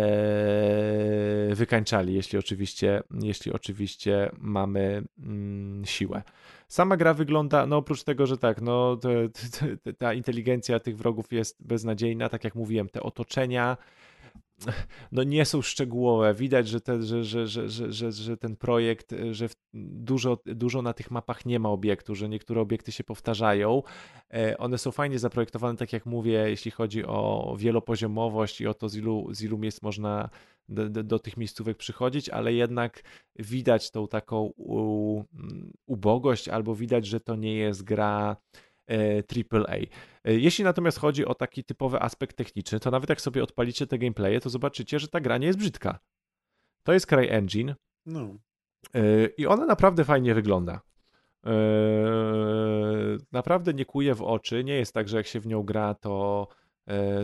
wykańczali, 1.54 2.14
jeśli 2.14 2.38
oczywiście, 2.38 3.02
jeśli 3.22 3.52
oczywiście 3.52 4.30
mamy 4.38 5.04
mm, 5.18 5.84
siłę. 5.84 6.22
Sama 6.68 6.96
gra 6.96 7.14
wygląda, 7.14 7.66
no 7.66 7.76
oprócz 7.76 8.02
tego, 8.02 8.26
że 8.26 8.38
tak, 8.38 8.62
no 8.62 8.98
ta 9.98 10.14
inteligencja 10.14 10.80
tych 10.80 10.96
wrogów 10.96 11.32
jest 11.32 11.66
beznadziejna, 11.66 12.28
tak 12.28 12.44
jak 12.44 12.54
mówiłem, 12.54 12.88
te 12.88 13.02
otoczenia, 13.02 13.76
no 15.12 15.22
nie 15.22 15.44
są 15.44 15.62
szczegółowe. 15.62 16.34
Widać, 16.34 16.68
że, 16.68 16.80
te, 16.80 17.02
że, 17.02 17.24
że, 17.24 17.46
że, 17.46 17.68
że, 17.68 17.92
że, 17.92 18.12
że 18.12 18.36
ten 18.36 18.56
projekt, 18.56 19.14
że 19.30 19.48
dużo, 19.74 20.38
dużo 20.46 20.82
na 20.82 20.92
tych 20.92 21.10
mapach 21.10 21.46
nie 21.46 21.58
ma 21.58 21.68
obiektu, 21.68 22.14
że 22.14 22.28
niektóre 22.28 22.60
obiekty 22.60 22.92
się 22.92 23.04
powtarzają. 23.04 23.82
E, 24.34 24.58
one 24.58 24.78
są 24.78 24.90
fajnie 24.90 25.18
zaprojektowane, 25.18 25.78
tak 25.78 25.92
jak 25.92 26.06
mówię, 26.06 26.32
jeśli 26.32 26.70
chodzi 26.70 27.04
o 27.04 27.56
wielopoziomowość 27.58 28.60
i 28.60 28.66
o 28.66 28.74
to, 28.74 28.88
z 28.88 28.96
ilu, 28.96 29.34
z 29.34 29.42
ilu 29.42 29.58
miejsc 29.58 29.82
można 29.82 30.30
do, 30.68 30.90
do, 30.90 31.02
do 31.02 31.18
tych 31.18 31.36
miejscówek 31.36 31.76
przychodzić, 31.76 32.28
ale 32.28 32.52
jednak 32.52 33.02
widać 33.36 33.90
tą 33.90 34.08
taką 34.08 34.52
u, 34.56 35.22
ubogość, 35.86 36.48
albo 36.48 36.74
widać, 36.74 37.06
że 37.06 37.20
to 37.20 37.36
nie 37.36 37.54
jest 37.54 37.82
gra 37.82 38.36
AAA. 38.90 39.76
E, 39.76 39.86
e, 40.24 40.34
jeśli 40.34 40.64
natomiast 40.64 40.98
chodzi 40.98 41.24
o 41.26 41.34
taki 41.34 41.64
typowy 41.64 42.00
aspekt 42.00 42.36
techniczny, 42.36 42.80
to 42.80 42.90
nawet 42.90 43.10
jak 43.10 43.20
sobie 43.20 43.42
odpalicie 43.42 43.86
te 43.86 43.98
gameplaye, 43.98 44.40
to 44.40 44.50
zobaczycie, 44.50 44.98
że 44.98 45.08
ta 45.08 45.20
gra 45.20 45.38
nie 45.38 45.46
jest 45.46 45.58
brzydka. 45.58 45.98
To 46.82 46.92
jest 46.92 47.06
CryEngine 47.06 47.74
no. 48.06 48.34
E, 48.94 49.26
i 49.26 49.46
ona 49.46 49.66
naprawdę 49.66 50.04
fajnie 50.04 50.34
wygląda. 50.34 50.80
Naprawdę 53.32 53.74
nie 53.74 53.84
kuje 53.84 54.14
w 54.14 54.22
oczy, 54.22 54.64
nie 54.64 54.74
jest 54.74 54.94
tak, 54.94 55.08
że 55.08 55.16
jak 55.16 55.26
się 55.26 55.40
w 55.40 55.46
nią 55.46 55.62
gra, 55.62 55.94
to 55.94 56.48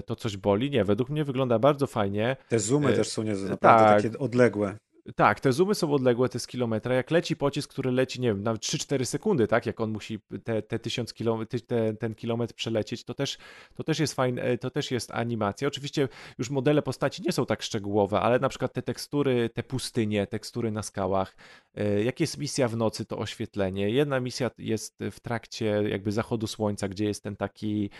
to 0.07 0.17
coś 0.17 0.37
boli. 0.37 0.71
Nie, 0.71 0.85
według 0.85 1.11
mnie 1.11 1.25
wygląda 1.25 1.59
bardzo 1.59 1.87
fajnie. 1.87 2.37
Te 2.49 2.59
zoomy 2.59 2.93
też 2.93 3.09
są 3.09 3.23
nie, 3.23 3.35
naprawdę 3.35 3.85
tak, 3.85 4.03
takie 4.03 4.19
odległe. 4.19 4.79
Tak, 5.17 5.41
te 5.41 5.53
zoomy 5.53 5.75
są 5.75 5.93
odległe, 5.93 6.29
to 6.29 6.37
jest 6.37 6.49
kilometra. 6.49 6.95
Jak 6.95 7.11
leci 7.11 7.37
pocisk, 7.37 7.71
który 7.71 7.91
leci, 7.91 8.21
nie 8.21 8.29
wiem, 8.29 8.43
nawet 8.43 8.63
3-4 8.63 9.05
sekundy, 9.05 9.49
tak? 9.49 9.67
Jak 9.67 9.81
on 9.81 9.91
musi 9.91 10.21
te, 10.45 10.63
te 10.63 10.79
tysiąc 10.79 11.13
kilometr, 11.13 11.61
te, 11.61 11.95
ten 11.95 12.15
kilometr 12.15 12.55
przelecieć, 12.55 13.05
to 13.05 13.15
też, 13.15 13.39
to 13.75 13.85
też 13.85 13.99
jest 13.99 14.15
fajne, 14.15 14.59
to 14.59 14.71
też 14.71 14.91
jest 14.91 15.11
animacja. 15.11 15.69
Oczywiście 15.69 16.09
już 16.39 16.51
modele 16.51 16.83
postaci 16.83 17.23
nie 17.23 17.33
są 17.33 17.47
tak 17.47 17.63
szczegółowe, 17.63 18.21
ale 18.21 18.39
na 18.39 18.49
przykład 18.49 18.73
te 18.73 18.83
tekstury, 18.83 19.51
te 19.51 19.63
pustynie, 19.63 20.27
tekstury 20.27 20.71
na 20.71 20.83
skałach, 20.83 21.37
e, 21.75 22.05
jak 22.05 22.21
jest 22.21 22.39
misja 22.39 22.69
w 22.69 22.77
nocy, 22.77 23.05
to 23.05 23.19
oświetlenie. 23.19 23.91
Jedna 23.91 24.21
misja 24.21 24.51
jest 24.59 24.99
w 25.11 25.21
trakcie 25.21 25.83
jakby 25.89 26.13
zachodu 26.13 26.47
słońca, 26.47 26.89
gdzie 26.89 27.05
jest 27.05 27.23
ten 27.23 27.37
taki, 27.37 27.91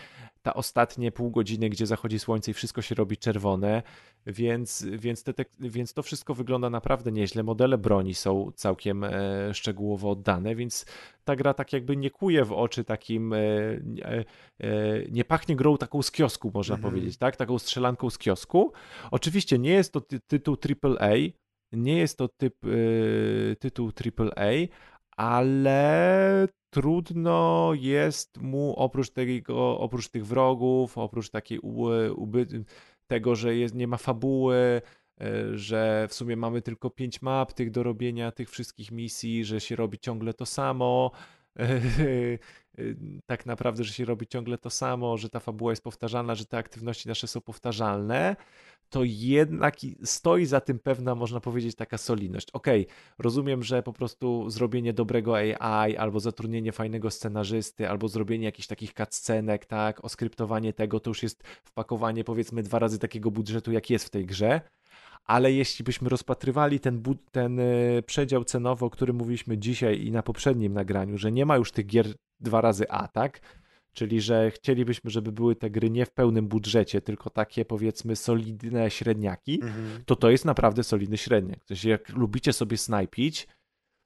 ta 0.41 0.53
ostatnie 0.53 1.11
pół 1.11 1.31
godziny, 1.31 1.69
gdzie 1.69 1.85
zachodzi 1.85 2.19
słońce 2.19 2.51
i 2.51 2.53
wszystko 2.53 2.81
się 2.81 2.95
robi 2.95 3.17
czerwone, 3.17 3.83
więc, 4.25 4.85
więc, 4.91 5.23
te, 5.23 5.33
więc 5.59 5.93
to 5.93 6.03
wszystko 6.03 6.33
wygląda 6.33 6.69
naprawdę 6.69 7.11
nieźle. 7.11 7.43
Modele 7.43 7.77
broni 7.77 8.15
są 8.15 8.51
całkiem 8.55 9.03
e, 9.03 9.53
szczegółowo 9.53 10.09
oddane, 10.09 10.55
więc 10.55 10.85
ta 11.23 11.35
gra 11.35 11.53
tak 11.53 11.73
jakby 11.73 11.97
nie 11.97 12.09
kuje 12.09 12.45
w 12.45 12.51
oczy 12.51 12.83
takim, 12.83 13.33
e, 13.33 13.37
e, 13.39 14.23
nie 15.11 15.25
pachnie 15.25 15.55
grą 15.55 15.77
taką 15.77 16.01
z 16.01 16.11
kiosku, 16.11 16.51
można 16.53 16.75
mhm. 16.75 16.93
powiedzieć, 16.93 17.17
tak? 17.17 17.35
Taką 17.35 17.59
strzelanką 17.59 18.09
z 18.09 18.17
kiosku. 18.17 18.73
Oczywiście 19.11 19.59
nie 19.59 19.71
jest 19.71 19.93
to 19.93 20.01
ty 20.01 20.19
tytuł 20.19 20.57
AAA, 20.83 21.11
nie 21.71 21.97
jest 21.97 22.17
to 22.17 22.27
typ, 22.27 22.55
tytuł 23.59 23.91
AAA, 24.17 24.51
ale 25.17 26.47
trudno 26.71 27.71
jest 27.75 28.37
mu 28.41 28.73
oprócz 28.75 29.09
tego, 29.09 29.79
oprócz 29.79 30.09
tych 30.09 30.25
wrogów, 30.25 30.97
oprócz 30.97 31.29
takiej 31.29 31.59
uby, 31.59 32.65
tego, 33.07 33.35
że 33.35 33.55
jest, 33.55 33.75
nie 33.75 33.87
ma 33.87 33.97
fabuły, 33.97 34.81
e, 35.21 35.57
że 35.57 36.07
w 36.09 36.13
sumie 36.13 36.35
mamy 36.35 36.61
tylko 36.61 36.89
pięć 36.89 37.21
map 37.21 37.53
tych 37.53 37.71
do 37.71 37.83
robienia 37.83 38.31
tych 38.31 38.49
wszystkich 38.49 38.91
misji, 38.91 39.45
że 39.45 39.61
się 39.61 39.75
robi 39.75 39.99
ciągle 39.99 40.33
to 40.33 40.45
samo. 40.45 41.11
tak 43.25 43.45
naprawdę, 43.45 43.83
że 43.83 43.93
się 43.93 44.05
robi 44.05 44.27
ciągle 44.27 44.57
to 44.57 44.69
samo, 44.69 45.17
że 45.17 45.29
ta 45.29 45.39
fabuła 45.39 45.71
jest 45.71 45.83
powtarzalna, 45.83 46.35
że 46.35 46.45
te 46.45 46.57
aktywności 46.57 47.07
nasze 47.07 47.27
są 47.27 47.41
powtarzalne, 47.41 48.35
to 48.91 49.01
jednak 49.03 49.75
stoi 50.03 50.45
za 50.45 50.61
tym 50.61 50.79
pewna, 50.79 51.15
można 51.15 51.39
powiedzieć, 51.39 51.75
taka 51.75 51.97
solidność. 51.97 52.51
Okej, 52.51 52.81
okay, 52.81 52.95
rozumiem, 53.19 53.63
że 53.63 53.83
po 53.83 53.93
prostu 53.93 54.49
zrobienie 54.49 54.93
dobrego 54.93 55.35
AI, 55.37 55.97
albo 55.97 56.19
zatrudnienie 56.19 56.71
fajnego 56.71 57.11
scenarzysty, 57.11 57.89
albo 57.89 58.07
zrobienie 58.07 58.45
jakichś 58.45 58.67
takich 58.67 58.93
cutscenek, 58.93 59.65
tak, 59.65 60.05
oskryptowanie 60.05 60.73
tego, 60.73 60.99
to 60.99 61.09
już 61.09 61.23
jest 61.23 61.43
wpakowanie 61.43 62.23
powiedzmy 62.23 62.63
dwa 62.63 62.79
razy 62.79 62.99
takiego 62.99 63.31
budżetu, 63.31 63.71
jak 63.71 63.89
jest 63.89 64.05
w 64.05 64.09
tej 64.09 64.25
grze, 64.25 64.61
ale 65.25 65.51
jeśli 65.51 65.83
byśmy 65.85 66.09
rozpatrywali 66.09 66.79
ten, 66.79 67.03
ten 67.31 67.59
e, 67.59 67.63
przedział 68.05 68.43
cenowy, 68.43 68.85
o 68.85 68.89
którym 68.89 69.15
mówiliśmy 69.15 69.57
dzisiaj 69.57 70.05
i 70.05 70.11
na 70.11 70.23
poprzednim 70.23 70.73
nagraniu, 70.73 71.17
że 71.17 71.31
nie 71.31 71.45
ma 71.45 71.57
już 71.57 71.71
tych 71.71 71.85
gier 71.85 72.07
dwa 72.39 72.61
razy 72.61 72.89
A, 72.89 73.07
tak? 73.07 73.60
Czyli, 73.93 74.21
że 74.21 74.51
chcielibyśmy, 74.51 75.09
żeby 75.09 75.31
były 75.31 75.55
te 75.55 75.69
gry 75.69 75.89
nie 75.89 76.05
w 76.05 76.11
pełnym 76.11 76.47
budżecie, 76.47 77.01
tylko 77.01 77.29
takie 77.29 77.65
powiedzmy 77.65 78.15
solidne 78.15 78.91
średniaki, 78.91 79.55
mhm. 79.55 80.03
to 80.05 80.15
to 80.15 80.31
jest 80.31 80.45
naprawdę 80.45 80.83
solidny 80.83 81.17
średniak. 81.17 81.63
W 81.63 81.67
sensie 81.67 81.89
jak 81.89 82.09
lubicie 82.09 82.53
sobie 82.53 82.77
snajpić, 82.77 83.47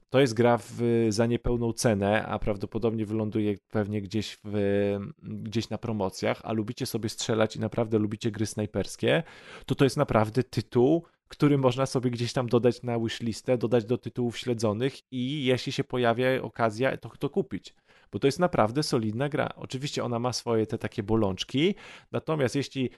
to 0.10 0.20
jest 0.20 0.34
gra 0.34 0.58
w, 0.58 1.08
za 1.10 1.26
niepełną 1.26 1.74
cenę, 1.74 2.26
a 2.26 2.40
prawdopodobnie 2.40 3.06
wyląduje 3.06 3.56
pewnie 3.70 4.02
gdzieś, 4.02 4.38
w, 4.44 4.98
gdzieś 5.24 5.70
na 5.70 5.78
promocjach, 5.78 6.42
a 6.44 6.54
lubicie 6.54 6.86
sobie 6.86 7.10
strzelać 7.10 7.56
i 7.56 7.60
naprawdę 7.60 8.00
lubicie 8.00 8.32
gry 8.32 8.46
snajperskie, 8.46 9.24
to 9.66 9.76
to 9.76 9.84
jest 9.84 9.98
naprawdę 9.98 10.44
tytuł, 10.44 11.04
który 11.28 11.58
można 11.58 11.86
sobie 11.86 12.12
gdzieś 12.12 12.34
tam 12.34 12.50
dodać 12.50 12.84
na 12.84 13.00
wishlistę, 13.00 13.58
dodać 13.58 13.86
do 13.86 13.98
tytułów 13.98 14.38
śledzonych 14.38 15.12
i 15.12 15.46
jeśli 15.46 15.72
się 15.72 15.84
pojawia 15.84 16.42
okazja, 16.42 16.98
to 16.98 17.10
to 17.10 17.30
kupić 17.30 17.74
bo 18.12 18.20
to 18.20 18.28
jest 18.28 18.40
naprawdę 18.40 18.84
solidna 18.84 19.30
gra. 19.30 19.50
Oczywiście 19.56 20.04
ona 20.04 20.20
ma 20.20 20.34
swoje 20.34 20.68
te 20.68 20.78
takie 20.78 21.04
bolączki, 21.04 21.76
natomiast 22.12 22.56
jeśli 22.56 22.90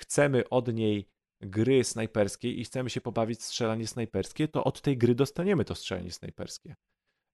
chcemy 0.00 0.48
od 0.48 0.74
niej 0.74 1.08
gry 1.40 1.84
snajperskiej 1.84 2.60
i 2.60 2.64
chcemy 2.64 2.90
się 2.90 3.00
pobawić 3.00 3.42
strzelanie 3.42 3.86
snajperskie, 3.86 4.48
to 4.48 4.64
od 4.64 4.80
tej 4.80 4.98
gry 4.98 5.14
dostaniemy 5.14 5.64
to 5.64 5.74
strzelanie 5.74 6.12
snajperskie. 6.12 6.74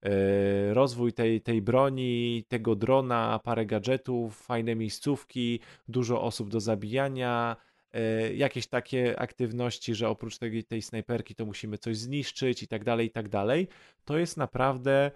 E, 0.04 0.74
rozwój 0.74 1.12
tej, 1.12 1.40
tej 1.40 1.62
broni, 1.62 2.44
tego 2.48 2.76
drona, 2.76 3.40
parę 3.44 3.66
gadżetów, 3.66 4.36
fajne 4.36 4.74
miejscówki, 4.74 5.60
dużo 5.88 6.22
osób 6.22 6.48
do 6.48 6.60
zabijania, 6.60 7.56
e, 7.92 8.34
jakieś 8.34 8.66
takie 8.66 9.20
aktywności, 9.20 9.94
że 9.94 10.08
oprócz 10.08 10.38
tej, 10.38 10.64
tej 10.64 10.82
snajperki 10.82 11.34
to 11.34 11.46
musimy 11.46 11.78
coś 11.78 11.96
zniszczyć 11.96 12.62
i 12.62 12.68
tak 12.68 12.84
dalej, 12.84 13.06
i 13.06 13.10
tak 13.10 13.28
dalej. 13.28 13.68
To 14.04 14.18
jest 14.18 14.36
naprawdę 14.36 15.10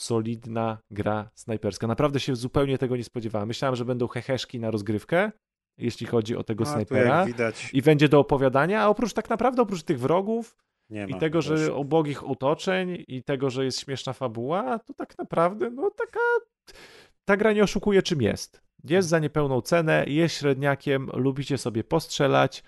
solidna 0.00 0.78
gra 0.90 1.30
snajperska. 1.34 1.86
Naprawdę 1.86 2.20
się 2.20 2.36
zupełnie 2.36 2.78
tego 2.78 2.96
nie 2.96 3.04
spodziewałem. 3.04 3.48
Myślałem, 3.48 3.76
że 3.76 3.84
będą 3.84 4.08
heheszki 4.08 4.60
na 4.60 4.70
rozgrywkę, 4.70 5.32
jeśli 5.78 6.06
chodzi 6.06 6.36
o 6.36 6.42
tego 6.42 6.64
a, 6.64 6.66
snajpera. 6.66 7.26
I 7.72 7.82
będzie 7.82 8.08
do 8.08 8.18
opowiadania, 8.18 8.82
a 8.82 8.88
oprócz 8.88 9.12
tak 9.12 9.30
naprawdę, 9.30 9.62
oprócz 9.62 9.82
tych 9.82 10.00
wrogów 10.00 10.56
i 11.08 11.14
tego, 11.14 11.42
że 11.42 11.74
ubogich 11.74 12.30
otoczeń 12.30 13.04
i 13.08 13.22
tego, 13.22 13.50
że 13.50 13.64
jest 13.64 13.80
śmieszna 13.80 14.12
fabuła, 14.12 14.78
to 14.78 14.94
tak 14.94 15.18
naprawdę, 15.18 15.70
no 15.70 15.90
taka 15.90 16.20
ta 17.24 17.36
gra 17.36 17.52
nie 17.52 17.62
oszukuje 17.62 18.02
czym 18.02 18.22
jest. 18.22 18.62
Jest 18.84 19.08
za 19.08 19.18
niepełną 19.18 19.60
cenę, 19.60 20.04
jest 20.08 20.34
średniakiem, 20.34 21.10
lubicie 21.14 21.58
sobie 21.58 21.84
postrzelać, 21.84 22.62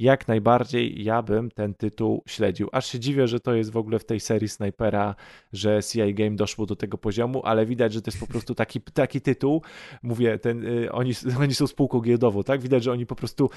jak 0.00 0.28
najbardziej 0.28 1.04
ja 1.04 1.22
bym 1.22 1.50
ten 1.50 1.74
tytuł 1.74 2.22
śledził. 2.26 2.68
Aż 2.72 2.86
się 2.86 3.00
dziwię, 3.00 3.28
że 3.28 3.40
to 3.40 3.54
jest 3.54 3.70
w 3.70 3.76
ogóle 3.76 3.98
w 3.98 4.04
tej 4.04 4.20
serii 4.20 4.48
Snipera, 4.48 5.14
że 5.52 5.80
CI 5.92 6.14
Game 6.14 6.36
doszło 6.36 6.66
do 6.66 6.76
tego 6.76 6.98
poziomu, 6.98 7.42
ale 7.44 7.66
widać, 7.66 7.92
że 7.92 8.02
to 8.02 8.10
jest 8.10 8.20
po 8.20 8.26
prostu 8.26 8.54
taki, 8.54 8.80
taki 8.80 9.20
tytuł. 9.20 9.62
Mówię, 10.02 10.38
ten, 10.38 10.66
y, 10.66 10.92
oni, 10.92 11.12
oni 11.40 11.54
są 11.54 11.66
spółką 11.66 12.00
giełdową, 12.00 12.42
tak? 12.42 12.60
Widać, 12.60 12.84
że 12.84 12.92
oni 12.92 13.06
po 13.06 13.16
prostu 13.16 13.50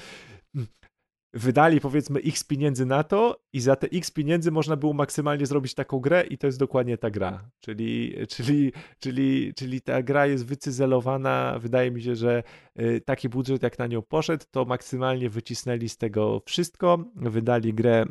wydali 1.34 1.80
powiedzmy 1.80 2.20
x 2.20 2.44
pieniędzy 2.44 2.86
na 2.86 3.02
to 3.04 3.40
i 3.52 3.60
za 3.60 3.76
te 3.76 3.86
x 3.92 4.10
pieniędzy 4.10 4.50
można 4.50 4.76
było 4.76 4.92
maksymalnie 4.92 5.46
zrobić 5.46 5.74
taką 5.74 5.98
grę 5.98 6.24
i 6.30 6.38
to 6.38 6.46
jest 6.46 6.58
dokładnie 6.58 6.98
ta 6.98 7.10
gra. 7.10 7.50
Czyli, 7.60 8.14
czyli, 8.28 8.72
czyli, 8.98 9.54
czyli 9.54 9.80
ta 9.80 10.02
gra 10.02 10.26
jest 10.26 10.46
wycyzelowana, 10.46 11.58
wydaje 11.58 11.90
mi 11.90 12.02
się, 12.02 12.16
że 12.16 12.42
y, 12.80 13.00
taki 13.00 13.28
budżet 13.28 13.62
jak 13.62 13.78
na 13.78 13.86
nią 13.86 14.02
poszedł, 14.02 14.44
to 14.50 14.64
maksymalnie 14.64 15.30
wycisnęli 15.30 15.88
z 15.88 15.96
tego 15.96 16.42
wszystko, 16.46 17.04
wydali 17.16 17.74
grę 17.74 18.04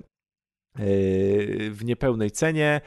y, 0.79 1.69
w 1.71 1.85
niepełnej 1.85 2.31
cenie, 2.31 2.81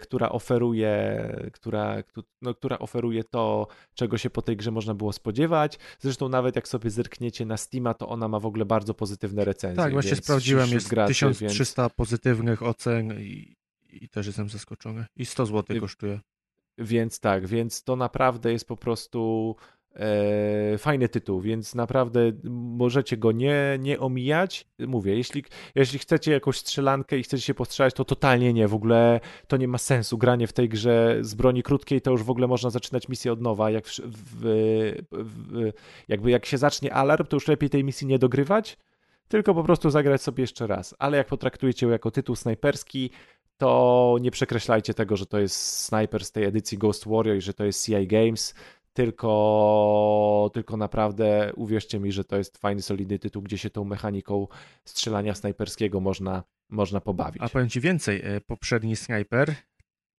która 0.00 0.28
oferuje, 0.28 1.26
która, 1.52 2.02
no, 2.42 2.54
która 2.54 2.78
oferuje 2.78 3.24
to, 3.24 3.66
czego 3.94 4.18
się 4.18 4.30
po 4.30 4.42
tej 4.42 4.56
grze 4.56 4.70
można 4.70 4.94
było 4.94 5.12
spodziewać. 5.12 5.78
Zresztą 5.98 6.28
nawet 6.28 6.56
jak 6.56 6.68
sobie 6.68 6.90
zerkniecie 6.90 7.46
na 7.46 7.56
Steama, 7.56 7.94
to 7.94 8.08
ona 8.08 8.28
ma 8.28 8.40
w 8.40 8.46
ogóle 8.46 8.64
bardzo 8.64 8.94
pozytywne 8.94 9.44
recenzje. 9.44 9.76
Tak, 9.76 9.92
właśnie 9.92 10.16
sprawdziłem, 10.16 10.70
jest 10.70 10.88
graczy, 10.88 11.08
1300 11.08 11.82
więc... 11.82 11.94
pozytywnych 11.94 12.62
ocen 12.62 13.20
i, 13.20 13.56
i 13.88 14.08
też 14.08 14.26
jestem 14.26 14.48
zaskoczony. 14.48 15.06
I 15.16 15.26
100 15.26 15.46
zł 15.46 15.80
kosztuje. 15.80 16.20
Więc 16.78 17.20
tak, 17.20 17.46
więc 17.46 17.82
to 17.82 17.96
naprawdę 17.96 18.52
jest 18.52 18.68
po 18.68 18.76
prostu 18.76 19.56
E, 19.56 19.79
fajny 20.78 21.08
tytuł, 21.08 21.40
więc 21.40 21.74
naprawdę 21.74 22.32
możecie 22.50 23.16
go 23.16 23.32
nie, 23.32 23.78
nie 23.80 24.00
omijać. 24.00 24.66
Mówię, 24.78 25.16
jeśli, 25.16 25.44
jeśli 25.74 25.98
chcecie 25.98 26.32
jakąś 26.32 26.58
strzelankę 26.58 27.18
i 27.18 27.22
chcecie 27.22 27.42
się 27.42 27.54
postrzelać, 27.54 27.94
to 27.94 28.04
totalnie 28.04 28.52
nie. 28.52 28.68
W 28.68 28.74
ogóle 28.74 29.20
to 29.46 29.56
nie 29.56 29.68
ma 29.68 29.78
sensu. 29.78 30.18
Granie 30.18 30.46
w 30.46 30.52
tej 30.52 30.68
grze 30.68 31.18
z 31.20 31.34
broni 31.34 31.62
krótkiej 31.62 32.00
to 32.00 32.10
już 32.10 32.22
w 32.22 32.30
ogóle 32.30 32.46
można 32.46 32.70
zaczynać 32.70 33.08
misję 33.08 33.32
od 33.32 33.40
nowa. 33.40 33.70
Jak, 33.70 33.86
w, 33.86 34.00
w, 34.06 34.94
w, 35.12 35.72
jakby 36.08 36.30
jak 36.30 36.46
się 36.46 36.58
zacznie 36.58 36.94
alarm, 36.94 37.26
to 37.26 37.36
już 37.36 37.48
lepiej 37.48 37.70
tej 37.70 37.84
misji 37.84 38.06
nie 38.06 38.18
dogrywać, 38.18 38.76
tylko 39.28 39.54
po 39.54 39.64
prostu 39.64 39.90
zagrać 39.90 40.22
sobie 40.22 40.42
jeszcze 40.42 40.66
raz. 40.66 40.94
Ale 40.98 41.16
jak 41.16 41.26
potraktujecie 41.26 41.86
ją 41.86 41.92
jako 41.92 42.10
tytuł 42.10 42.36
snajperski, 42.36 43.10
to 43.58 44.16
nie 44.20 44.30
przekreślajcie 44.30 44.94
tego, 44.94 45.16
że 45.16 45.26
to 45.26 45.38
jest 45.38 45.84
snajper 45.84 46.24
z 46.24 46.32
tej 46.32 46.44
edycji 46.44 46.78
Ghost 46.78 47.08
Warrior 47.08 47.36
i 47.36 47.40
że 47.40 47.54
to 47.54 47.64
jest 47.64 47.86
CI 47.86 48.06
Games 48.06 48.54
tylko, 48.92 50.50
tylko 50.54 50.76
naprawdę 50.76 51.52
uwierzcie 51.56 52.00
mi, 52.00 52.12
że 52.12 52.24
to 52.24 52.36
jest 52.36 52.58
fajny, 52.58 52.82
solidny 52.82 53.18
tytuł, 53.18 53.42
gdzie 53.42 53.58
się 53.58 53.70
tą 53.70 53.84
mechaniką 53.84 54.46
strzelania 54.84 55.34
snajperskiego 55.34 56.00
można, 56.00 56.44
można 56.68 57.00
pobawić. 57.00 57.42
A 57.42 57.48
powiem 57.48 57.68
Ci 57.68 57.80
więcej, 57.80 58.20
e, 58.24 58.40
poprzedni 58.40 58.96
snajper 58.96 59.54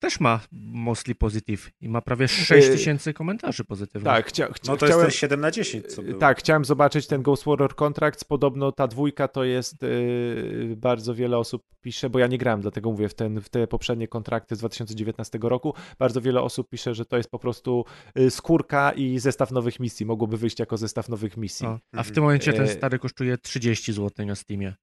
też 0.02 0.20
ma 0.20 0.40
mostly 0.52 1.16
positive 1.16 1.72
i 1.82 1.90
ma 1.90 2.02
prawie 2.02 2.28
6 2.28 2.68
y, 2.68 2.72
tysięcy 2.72 3.14
komentarzy 3.14 3.64
pozytywnych. 3.64 4.14
Tak, 4.14 4.28
chcia, 4.28 4.54
chcia, 4.54 4.72
no 4.72 4.78
to 4.78 4.86
chciałem, 4.86 5.06
jest 5.06 5.20
ten 5.20 5.20
7 5.20 5.42
na 5.42 5.52
10. 5.52 5.88
Co 5.88 6.02
było. 6.02 6.20
Tak, 6.20 6.40
chciałem 6.40 6.66
zobaczyć 6.66 7.08
ten 7.08 7.22
Ghost 7.22 7.44
Warrior 7.46 7.76
Contracts. 7.76 8.24
Podobno 8.24 8.72
ta 8.72 8.88
dwójka 8.88 9.28
to 9.28 9.44
jest 9.44 9.82
yy, 9.82 10.76
bardzo 10.78 11.16
wiele 11.16 11.38
osób 11.38 11.64
pisze, 11.82 12.10
bo 12.10 12.20
ja 12.20 12.28
nie 12.28 12.38
grałem, 12.38 12.62
dlatego 12.62 12.92
mówię 12.92 13.10
w, 13.10 13.14
ten, 13.14 13.42
w 13.42 13.50
te 13.50 13.68
poprzednie 13.68 14.08
kontrakty 14.08 14.56
z 14.56 14.60
2019 14.60 15.40
roku. 15.42 15.74
Bardzo 16.00 16.22
wiele 16.22 16.42
osób 16.42 16.70
pisze, 16.70 16.96
że 16.96 17.06
to 17.06 17.18
jest 17.18 17.32
po 17.32 17.40
prostu 17.40 17.86
yy, 18.16 18.32
skórka 18.32 18.92
i 18.92 19.20
zestaw 19.20 19.52
nowych 19.52 19.80
misji. 19.80 20.06
Mogłoby 20.06 20.38
wyjść 20.38 20.60
jako 20.60 20.78
zestaw 20.78 21.10
nowych 21.10 21.38
misji. 21.38 21.68
O, 21.68 21.80
a 21.94 22.04
w 22.04 22.12
tym 22.12 22.24
momencie 22.24 22.54
ten 22.54 22.66
y, 22.66 22.68
stary 22.68 23.00
kosztuje 23.00 23.38
30 23.38 23.94
zł 23.94 24.26
na 24.26 24.36
Steamie. 24.36 24.74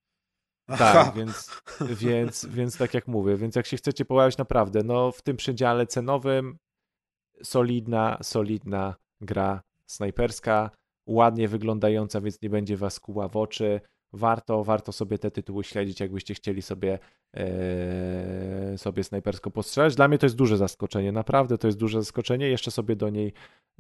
Tak, 0.79 1.15
więc, 1.15 1.61
więc, 1.81 2.47
więc 2.47 2.79
tak 2.79 2.95
jak 2.95 3.09
mówię, 3.09 3.37
więc 3.37 3.57
jak 3.57 3.67
się 3.67 3.77
chcecie 3.77 4.05
pobawić 4.05 4.39
naprawdę, 4.39 4.83
no 4.85 5.13
w 5.13 5.23
tym 5.23 5.37
przedziale 5.37 5.87
cenowym 5.87 6.59
solidna, 7.43 8.19
solidna 8.23 8.95
gra 9.21 9.63
snajperska, 9.87 10.71
ładnie 11.07 11.49
wyglądająca, 11.49 12.21
więc 12.21 12.43
nie 12.43 12.51
będzie 12.51 12.77
was 12.77 13.01
kuła 13.01 13.29
w 13.29 13.37
oczy. 13.37 13.81
Warto, 14.13 14.65
warto 14.65 14.93
sobie 14.93 15.19
te 15.19 15.31
tytuły 15.31 15.65
śledzić, 15.65 16.01
jakbyście 16.01 16.35
chcieli 16.35 16.63
sobie, 16.63 16.99
e, 17.35 18.79
sobie 18.79 19.05
snajpersko 19.05 19.51
postrzelać. 19.51 19.95
Dla 19.95 20.09
mnie 20.09 20.19
to 20.19 20.27
jest 20.27 20.37
duże 20.37 20.57
zaskoczenie, 20.57 21.13
naprawdę 21.13 21.59
to 21.59 21.69
jest 21.69 21.79
duże 21.79 21.99
zaskoczenie. 22.01 22.49
Jeszcze 22.49 22.71
sobie 22.71 22.97
do 22.97 23.11
niej 23.11 23.33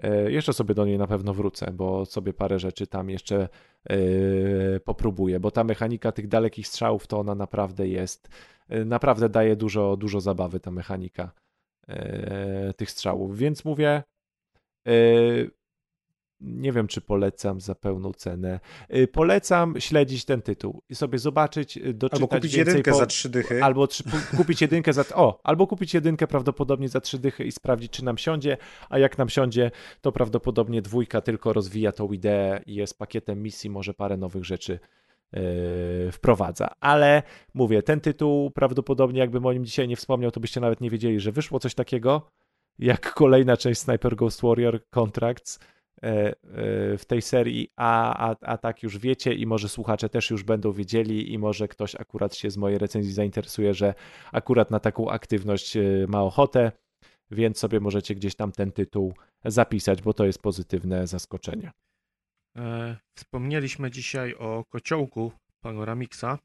E, 0.02 0.32
jeszcze 0.32 0.52
sobie 0.52 0.74
do 0.74 0.86
niej 0.86 0.98
na 0.98 1.06
pewno 1.06 1.34
wrócę, 1.34 1.72
bo 1.72 2.06
sobie 2.06 2.32
parę 2.32 2.58
rzeczy 2.58 2.86
tam 2.86 3.10
jeszcze 3.10 3.48
e, 3.84 3.96
popróbuję, 4.80 5.40
bo 5.40 5.50
ta 5.50 5.64
mechanika 5.64 6.12
tych 6.12 6.28
dalekich 6.28 6.66
strzałów 6.66 7.06
to 7.06 7.18
ona 7.18 7.34
naprawdę 7.34 7.88
jest, 7.88 8.28
e, 8.68 8.84
naprawdę 8.84 9.28
daje 9.28 9.56
dużo, 9.56 9.96
dużo 9.96 10.20
zabawy 10.20 10.60
ta 10.60 10.70
mechanika 10.70 11.30
tych 12.76 12.90
strzałów, 12.90 13.38
więc 13.38 13.64
mówię, 13.64 14.02
nie 16.40 16.72
wiem, 16.72 16.86
czy 16.86 17.00
polecam 17.00 17.60
za 17.60 17.74
pełną 17.74 18.12
cenę. 18.12 18.60
Y, 18.94 19.08
polecam 19.08 19.80
śledzić 19.80 20.24
ten 20.24 20.42
tytuł 20.42 20.82
i 20.88 20.94
sobie 20.94 21.18
zobaczyć, 21.18 21.76
y, 21.76 21.94
doczytać 21.94 22.20
Albo 22.20 22.28
kupić 22.28 22.54
jedynkę 22.54 22.90
po... 22.90 22.98
za 22.98 23.06
trzy 23.06 23.28
dychy. 23.28 23.64
Albo 23.64 23.86
trzy... 23.86 24.04
kupić 24.36 24.62
jedynkę 24.62 24.92
za... 24.92 25.04
O, 25.14 25.40
albo 25.44 25.66
kupić 25.66 25.94
jedynkę 25.94 26.26
prawdopodobnie 26.26 26.88
za 26.88 27.00
trzy 27.00 27.18
dychy 27.18 27.44
i 27.44 27.52
sprawdzić, 27.52 27.92
czy 27.92 28.04
nam 28.04 28.18
siądzie, 28.18 28.56
a 28.88 28.98
jak 28.98 29.18
nam 29.18 29.28
siądzie, 29.28 29.70
to 30.00 30.12
prawdopodobnie 30.12 30.82
dwójka 30.82 31.20
tylko 31.20 31.52
rozwija 31.52 31.92
tą 31.92 32.12
ideę 32.12 32.60
i 32.66 32.74
jest 32.74 32.98
pakietem 32.98 33.42
misji, 33.42 33.70
może 33.70 33.94
parę 33.94 34.16
nowych 34.16 34.44
rzeczy 34.44 34.78
yy, 35.32 35.40
wprowadza. 36.12 36.70
Ale 36.80 37.22
mówię, 37.54 37.82
ten 37.82 38.00
tytuł 38.00 38.50
prawdopodobnie, 38.50 39.20
jakbym 39.20 39.46
o 39.46 39.52
nim 39.52 39.64
dzisiaj 39.64 39.88
nie 39.88 39.96
wspomniał, 39.96 40.30
to 40.30 40.40
byście 40.40 40.60
nawet 40.60 40.80
nie 40.80 40.90
wiedzieli, 40.90 41.20
że 41.20 41.32
wyszło 41.32 41.58
coś 41.58 41.74
takiego, 41.74 42.30
jak 42.78 43.14
kolejna 43.14 43.56
część 43.56 43.80
Sniper 43.80 44.16
Ghost 44.16 44.42
Warrior 44.42 44.88
Contracts, 44.90 45.58
w 46.98 47.02
tej 47.06 47.22
serii, 47.22 47.68
a, 47.76 48.30
a, 48.30 48.36
a 48.40 48.58
tak 48.58 48.82
już 48.82 48.98
wiecie 48.98 49.34
i 49.34 49.46
może 49.46 49.68
słuchacze 49.68 50.08
też 50.08 50.30
już 50.30 50.42
będą 50.42 50.72
wiedzieli 50.72 51.32
i 51.32 51.38
może 51.38 51.68
ktoś 51.68 51.94
akurat 51.94 52.34
się 52.34 52.50
z 52.50 52.56
mojej 52.56 52.78
recenzji 52.78 53.12
zainteresuje, 53.12 53.74
że 53.74 53.94
akurat 54.32 54.70
na 54.70 54.80
taką 54.80 55.10
aktywność 55.10 55.76
e, 55.76 55.82
ma 56.08 56.22
ochotę, 56.22 56.72
więc 57.30 57.58
sobie 57.58 57.80
możecie 57.80 58.14
gdzieś 58.14 58.34
tam 58.34 58.52
ten 58.52 58.72
tytuł 58.72 59.14
zapisać, 59.44 60.02
bo 60.02 60.12
to 60.12 60.24
jest 60.24 60.42
pozytywne 60.42 61.06
zaskoczenie. 61.06 61.70
Wspomnieliśmy 63.14 63.90
dzisiaj 63.90 64.34
o 64.34 64.64
kociołku 64.64 65.32
Panoramixa 65.60 66.38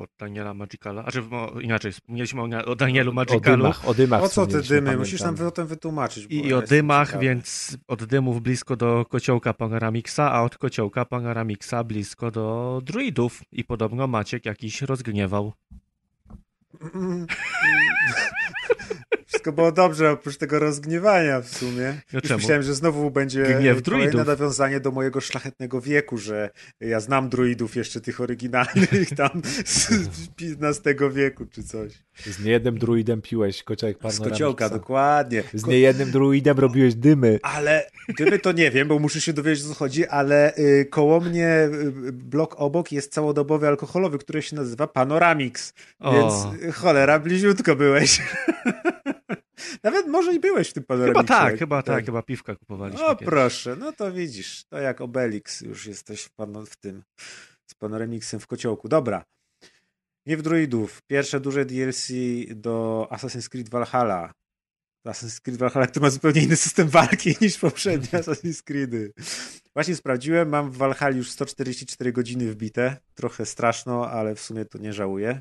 od 0.00 0.10
Daniela 0.18 0.54
Magicala, 0.54 1.04
a 1.04 1.10
że 1.10 1.22
inaczej, 1.60 1.92
wspomnieliśmy 1.92 2.42
o, 2.42 2.48
o 2.64 2.76
Danielu 2.76 3.12
Magicalu. 3.12 3.64
O 3.64 3.68
dymach, 3.68 3.88
o 3.88 3.94
dymach 3.94 4.22
O 4.22 4.28
co 4.28 4.46
te 4.46 4.62
dymy? 4.62 4.96
Musisz 4.96 5.20
nam 5.20 5.34
o 5.46 5.50
tym 5.50 5.66
wytłumaczyć. 5.66 6.26
I, 6.30 6.46
i 6.46 6.54
o 6.54 6.62
dymach, 6.62 7.08
ciekawy. 7.08 7.24
więc 7.24 7.76
od 7.88 8.04
dymów 8.04 8.42
blisko 8.42 8.76
do 8.76 9.04
kociołka 9.08 9.54
Panoramixa, 9.54 10.20
a 10.32 10.42
od 10.42 10.58
kociołka 10.58 11.04
Panoramixa 11.04 11.84
blisko 11.84 12.30
do 12.30 12.80
druidów. 12.84 13.42
I 13.52 13.64
podobno 13.64 14.06
Maciek 14.06 14.44
jakiś 14.44 14.82
rozgniewał. 14.82 15.52
Wszystko 19.28 19.52
było 19.52 19.72
dobrze, 19.72 20.10
oprócz 20.10 20.36
tego 20.36 20.58
rozgniewania 20.58 21.40
w 21.40 21.48
sumie. 21.48 22.00
No 22.12 22.20
Już 22.22 22.30
myślałem, 22.32 22.62
że 22.62 22.74
znowu 22.74 23.10
będzie 23.10 23.42
Gniew 23.42 23.82
kolejne 23.82 23.82
druidów. 23.82 24.26
nawiązanie 24.26 24.80
do 24.80 24.90
mojego 24.90 25.20
szlachetnego 25.20 25.80
wieku, 25.80 26.18
że 26.18 26.50
ja 26.80 27.00
znam 27.00 27.28
druidów 27.28 27.76
jeszcze 27.76 28.00
tych 28.00 28.20
oryginalnych 28.20 29.10
tam 29.16 29.42
z 29.64 29.90
XV 30.60 31.10
wieku 31.12 31.46
czy 31.46 31.62
coś. 31.62 31.92
Z 32.26 32.44
niejednym 32.44 32.78
druidem 32.78 33.22
piłeś 33.22 33.62
kociak 33.62 33.96
Z 34.10 34.18
kociołka, 34.18 34.68
dokładnie. 34.68 35.42
Z 35.54 35.66
niejednym 35.66 36.10
druidem 36.10 36.58
robiłeś 36.58 36.94
dymy. 36.94 37.38
Ale 37.42 37.90
dymy 38.18 38.38
to 38.38 38.52
nie 38.52 38.70
wiem, 38.70 38.88
bo 38.88 38.98
muszę 38.98 39.20
się 39.20 39.32
dowiedzieć, 39.32 39.64
o 39.64 39.68
co 39.68 39.74
chodzi, 39.74 40.06
ale 40.06 40.56
y, 40.58 40.86
koło 40.90 41.20
mnie 41.20 41.68
y, 42.06 42.12
blok 42.12 42.54
obok 42.58 42.92
jest 42.92 43.12
całodobowy 43.12 43.68
alkoholowy, 43.68 44.18
który 44.18 44.42
się 44.42 44.56
nazywa 44.56 44.86
Panoramix. 44.86 45.72
O. 45.98 46.12
Więc 46.12 46.62
y, 46.62 46.72
cholera, 46.72 47.18
bliziutko 47.18 47.76
byłeś. 47.76 48.20
Nawet 49.82 50.06
może 50.06 50.34
i 50.34 50.40
byłeś 50.40 50.70
w 50.70 50.72
tym 50.72 50.84
panoramiksie. 50.84 51.20
Chyba 51.20 51.40
tak, 51.40 51.58
chyba 51.58 51.82
tak, 51.82 51.96
tak, 51.96 52.04
chyba 52.04 52.22
piwka 52.22 52.56
kupowaliśmy. 52.56 53.06
O 53.06 53.16
proszę, 53.16 53.76
no 53.76 53.92
to 53.92 54.12
widzisz, 54.12 54.64
to 54.64 54.78
jak 54.78 55.00
Obelix 55.00 55.60
już 55.60 55.86
jesteś 55.86 56.22
w, 56.22 56.30
pan, 56.30 56.66
w 56.66 56.76
tym, 56.76 57.02
z 57.70 57.74
panoramixem 57.74 58.40
w 58.40 58.46
kociołku. 58.46 58.88
Dobra, 58.88 59.24
nie 60.26 60.36
w 60.36 60.42
druidów. 60.42 61.02
Pierwsze 61.06 61.40
duże 61.40 61.64
DLC 61.64 62.08
do 62.54 63.08
Assassin's 63.10 63.48
Creed 63.48 63.68
Valhalla. 63.68 64.32
Assassin's 65.06 65.40
Creed 65.40 65.58
Valhalla, 65.58 65.86
który 65.86 66.02
ma 66.02 66.10
zupełnie 66.10 66.42
inny 66.42 66.56
system 66.56 66.88
walki 66.88 67.34
niż 67.40 67.58
poprzednie 67.58 68.08
Assassin's 68.20 68.62
Creedy. 68.62 69.12
Właśnie 69.74 69.96
sprawdziłem, 69.96 70.48
mam 70.48 70.70
w 70.70 70.76
Valhalla 70.76 71.16
już 71.16 71.30
144 71.30 72.12
godziny 72.12 72.52
wbite. 72.52 72.96
Trochę 73.14 73.46
straszno, 73.46 74.10
ale 74.10 74.34
w 74.34 74.40
sumie 74.40 74.64
to 74.64 74.78
nie 74.78 74.92
żałuję. 74.92 75.40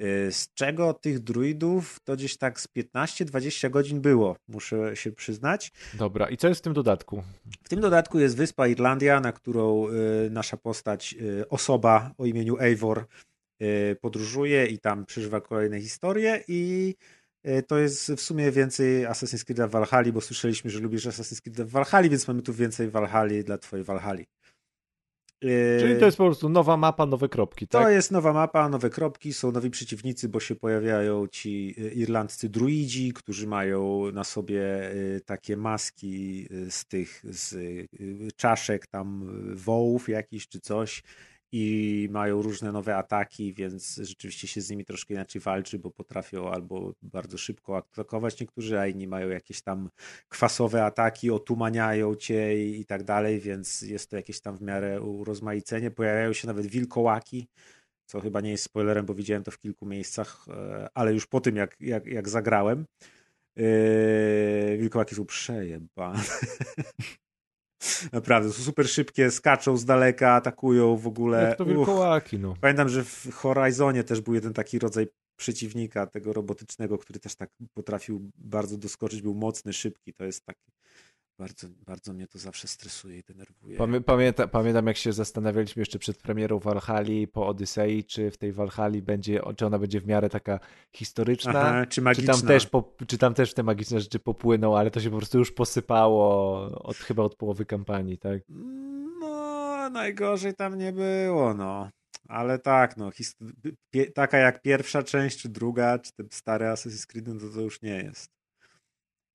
Y, 0.00 0.32
z 0.32 0.54
czego 0.54 0.94
tych 0.94 1.18
druidów 1.18 2.00
to 2.04 2.16
gdzieś 2.16 2.36
tak 2.36 2.60
z 2.60 2.68
15-20 2.68 3.70
godzin 3.70 4.00
było, 4.00 4.36
muszę 4.48 4.96
się 4.96 5.12
przyznać. 5.12 5.72
Dobra, 5.94 6.28
i 6.28 6.36
co 6.36 6.48
jest 6.48 6.60
w 6.60 6.64
tym 6.64 6.72
dodatku? 6.72 7.22
W 7.64 7.68
tym 7.68 7.80
dodatku 7.80 8.18
jest 8.18 8.36
wyspa 8.36 8.68
Irlandia, 8.68 9.20
na 9.20 9.32
którą 9.32 9.88
y, 9.88 10.30
nasza 10.30 10.56
postać, 10.56 11.14
y, 11.20 11.48
osoba 11.48 12.10
o 12.18 12.26
imieniu 12.26 12.58
Eivor 12.60 13.06
podróżuje 14.00 14.66
i 14.66 14.78
tam 14.78 15.06
przeżywa 15.06 15.40
kolejne 15.40 15.80
historie 15.80 16.44
i 16.48 16.94
to 17.66 17.78
jest 17.78 18.12
w 18.12 18.20
sumie 18.20 18.50
więcej 18.50 19.06
Assassin's 19.06 19.44
Creed 19.44 19.70
w 19.70 19.70
Valhalla, 19.70 20.12
bo 20.12 20.20
słyszeliśmy, 20.20 20.70
że 20.70 20.78
lubisz 20.80 21.06
Assassin's 21.06 21.40
Creed 21.40 21.60
w 21.60 21.70
Valhalla, 21.70 22.08
więc 22.08 22.28
mamy 22.28 22.42
tu 22.42 22.54
więcej 22.54 22.90
Valhalla 22.90 23.42
dla 23.44 23.58
twojej 23.58 23.84
Valhalla. 23.84 24.22
Yy, 25.42 25.76
Czyli 25.80 26.00
to 26.00 26.06
jest 26.06 26.18
po 26.18 26.24
prostu 26.24 26.48
nowa 26.48 26.76
mapa, 26.76 27.06
nowe 27.06 27.28
kropki, 27.28 27.68
To 27.68 27.78
tak? 27.78 27.92
jest 27.92 28.10
nowa 28.10 28.32
mapa, 28.32 28.68
nowe 28.68 28.90
kropki, 28.90 29.32
są 29.32 29.52
nowi 29.52 29.70
przeciwnicy, 29.70 30.28
bo 30.28 30.40
się 30.40 30.54
pojawiają 30.54 31.26
ci 31.26 31.74
y, 31.78 31.90
irlandzcy 31.90 32.48
druidzi, 32.48 33.12
którzy 33.12 33.46
mają 33.46 34.12
na 34.12 34.24
sobie 34.24 34.90
y, 34.92 35.20
takie 35.26 35.56
maski 35.56 36.46
z 36.70 36.84
tych 36.84 37.22
z 37.24 37.56
czaszek 38.36 38.86
tam 38.86 39.30
wołów 39.54 40.08
jakiś 40.08 40.48
czy 40.48 40.60
coś 40.60 41.02
i 41.52 42.08
mają 42.10 42.42
różne 42.42 42.72
nowe 42.72 42.96
ataki, 42.96 43.54
więc 43.54 44.00
rzeczywiście 44.02 44.48
się 44.48 44.60
z 44.60 44.70
nimi 44.70 44.84
troszkę 44.84 45.14
inaczej 45.14 45.40
walczy, 45.40 45.78
bo 45.78 45.90
potrafią 45.90 46.50
albo 46.50 46.94
bardzo 47.02 47.38
szybko 47.38 47.76
atakować 47.76 48.40
niektórzy, 48.40 48.78
a 48.78 48.86
inni 48.86 49.06
mają 49.06 49.28
jakieś 49.28 49.62
tam 49.62 49.90
kwasowe 50.28 50.84
ataki, 50.84 51.30
otumaniają 51.30 52.14
cię 52.14 52.64
i, 52.64 52.80
i 52.80 52.84
tak 52.84 53.04
dalej, 53.04 53.40
więc 53.40 53.82
jest 53.82 54.10
to 54.10 54.16
jakieś 54.16 54.40
tam 54.40 54.56
w 54.56 54.62
miarę 54.62 55.00
urozmaicenie. 55.00 55.90
Pojawiają 55.90 56.32
się 56.32 56.46
nawet 56.46 56.66
wilkołaki, 56.66 57.48
co 58.06 58.20
chyba 58.20 58.40
nie 58.40 58.50
jest 58.50 58.64
spoilerem, 58.64 59.06
bo 59.06 59.14
widziałem 59.14 59.44
to 59.44 59.50
w 59.50 59.58
kilku 59.58 59.86
miejscach, 59.86 60.46
e, 60.48 60.88
ale 60.94 61.12
już 61.14 61.26
po 61.26 61.40
tym, 61.40 61.56
jak, 61.56 61.76
jak, 61.80 62.06
jak 62.06 62.28
zagrałem. 62.28 62.86
Yy, 63.56 64.76
wilkołaki 64.78 65.14
są 65.14 65.26
przejebane. 65.26 66.22
Naprawdę, 68.12 68.52
są 68.52 68.62
super 68.62 68.88
szybkie, 68.88 69.30
skaczą 69.30 69.76
z 69.76 69.84
daleka, 69.84 70.32
atakują 70.32 70.96
w 70.96 71.06
ogóle. 71.06 71.42
Jak 71.42 71.58
to 71.58 71.64
wilkołaki, 71.64 72.38
no. 72.38 72.54
Pamiętam, 72.60 72.88
że 72.88 73.04
w 73.04 73.26
Horizonie 73.32 74.04
też 74.04 74.20
był 74.20 74.34
jeden 74.34 74.52
taki 74.52 74.78
rodzaj 74.78 75.06
przeciwnika 75.36 76.06
tego 76.06 76.32
robotycznego, 76.32 76.98
który 76.98 77.20
też 77.20 77.34
tak 77.34 77.50
potrafił 77.74 78.30
bardzo 78.34 78.76
doskoczyć, 78.76 79.22
był 79.22 79.34
mocny, 79.34 79.72
szybki. 79.72 80.14
To 80.14 80.24
jest 80.24 80.44
taki. 80.44 80.72
Bardzo, 81.38 81.68
bardzo 81.86 82.12
mnie 82.12 82.26
to 82.26 82.38
zawsze 82.38 82.68
stresuje 82.68 83.18
i 83.18 83.22
denerwuje. 83.22 83.78
Pamię, 83.78 84.00
pamięta, 84.00 84.48
pamiętam, 84.48 84.86
jak 84.86 84.96
się 84.96 85.12
zastanawialiśmy 85.12 85.80
jeszcze 85.80 85.98
przed 85.98 86.18
premierą 86.18 86.58
Walhali 86.58 87.28
po 87.28 87.46
Odysei, 87.46 88.04
czy 88.04 88.30
w 88.30 88.36
tej 88.36 88.52
Walhali 88.52 89.02
będzie, 89.02 89.40
czy 89.56 89.66
ona 89.66 89.78
będzie 89.78 90.00
w 90.00 90.06
miarę 90.06 90.28
taka 90.28 90.60
historyczna, 90.92 91.60
Aha, 91.60 91.86
czy 91.86 91.94
czy 91.94 92.02
magiczna. 92.02 92.34
tam, 92.34 92.42
też 92.42 92.66
po, 92.66 92.96
czy 93.06 93.18
tam 93.18 93.34
też 93.34 93.54
te 93.54 93.62
magiczne 93.62 94.00
rzeczy 94.00 94.18
popłyną, 94.18 94.76
ale 94.76 94.90
to 94.90 95.00
się 95.00 95.10
po 95.10 95.16
prostu 95.16 95.38
już 95.38 95.52
posypało 95.52 96.60
od, 96.82 96.96
chyba 96.96 97.22
od 97.22 97.34
połowy 97.36 97.66
kampanii, 97.66 98.18
tak? 98.18 98.42
No, 99.20 99.90
najgorzej 99.90 100.54
tam 100.54 100.78
nie 100.78 100.92
było, 100.92 101.54
no. 101.54 101.90
Ale 102.28 102.58
tak, 102.58 102.96
no, 102.96 103.10
taka 104.14 104.38
jak 104.38 104.62
pierwsza 104.62 105.02
część, 105.02 105.38
czy 105.38 105.48
druga, 105.48 105.98
czy 105.98 106.12
ten 106.12 106.28
stary 106.30 106.66
Assassin's 106.66 107.06
Creed, 107.06 107.26
no 107.28 107.40
to 107.40 107.54
to 107.54 107.60
już 107.60 107.82
nie 107.82 107.96
jest. 107.96 108.37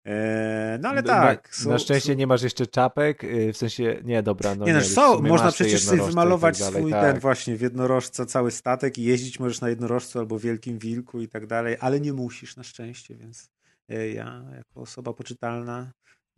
Eee, 0.05 0.79
no 0.81 0.89
ale 0.89 1.03
tak. 1.03 1.49
Na, 1.51 1.63
są- 1.63 1.69
na 1.69 1.77
szczęście 1.77 2.13
są- 2.13 2.17
nie 2.17 2.27
masz 2.27 2.41
jeszcze 2.41 2.67
czapek, 2.67 3.23
y, 3.23 3.53
w 3.53 3.57
sensie, 3.57 4.01
nie, 4.03 4.23
dobra, 4.23 4.55
no 4.55 4.65
nie, 4.65 4.73
no, 4.73 4.81
są, 4.81 5.15
sumie 5.15 5.29
można 5.29 5.51
przecież 5.51 5.83
sobie 5.83 5.91
jednorożce 5.91 6.11
i 6.11 6.15
wymalować 6.15 6.57
tak 6.59 6.67
dalej, 6.67 6.81
swój 6.81 6.91
tak. 6.91 7.01
ten 7.11 7.19
właśnie 7.19 7.55
w 7.55 7.61
jednorożca 7.61 8.25
cały 8.25 8.51
statek 8.51 8.97
i 8.97 9.03
jeździć 9.03 9.39
możesz 9.39 9.61
na 9.61 9.69
jednorożcu 9.69 10.19
albo 10.19 10.39
wielkim 10.39 10.79
wilku 10.79 11.21
i 11.21 11.27
tak 11.27 11.47
dalej, 11.47 11.77
ale 11.79 11.99
nie 11.99 12.13
musisz 12.13 12.55
na 12.57 12.63
szczęście, 12.63 13.15
więc 13.15 13.49
e, 13.89 14.09
ja 14.09 14.43
jako 14.55 14.81
osoba 14.81 15.13
poczytalna 15.13 15.91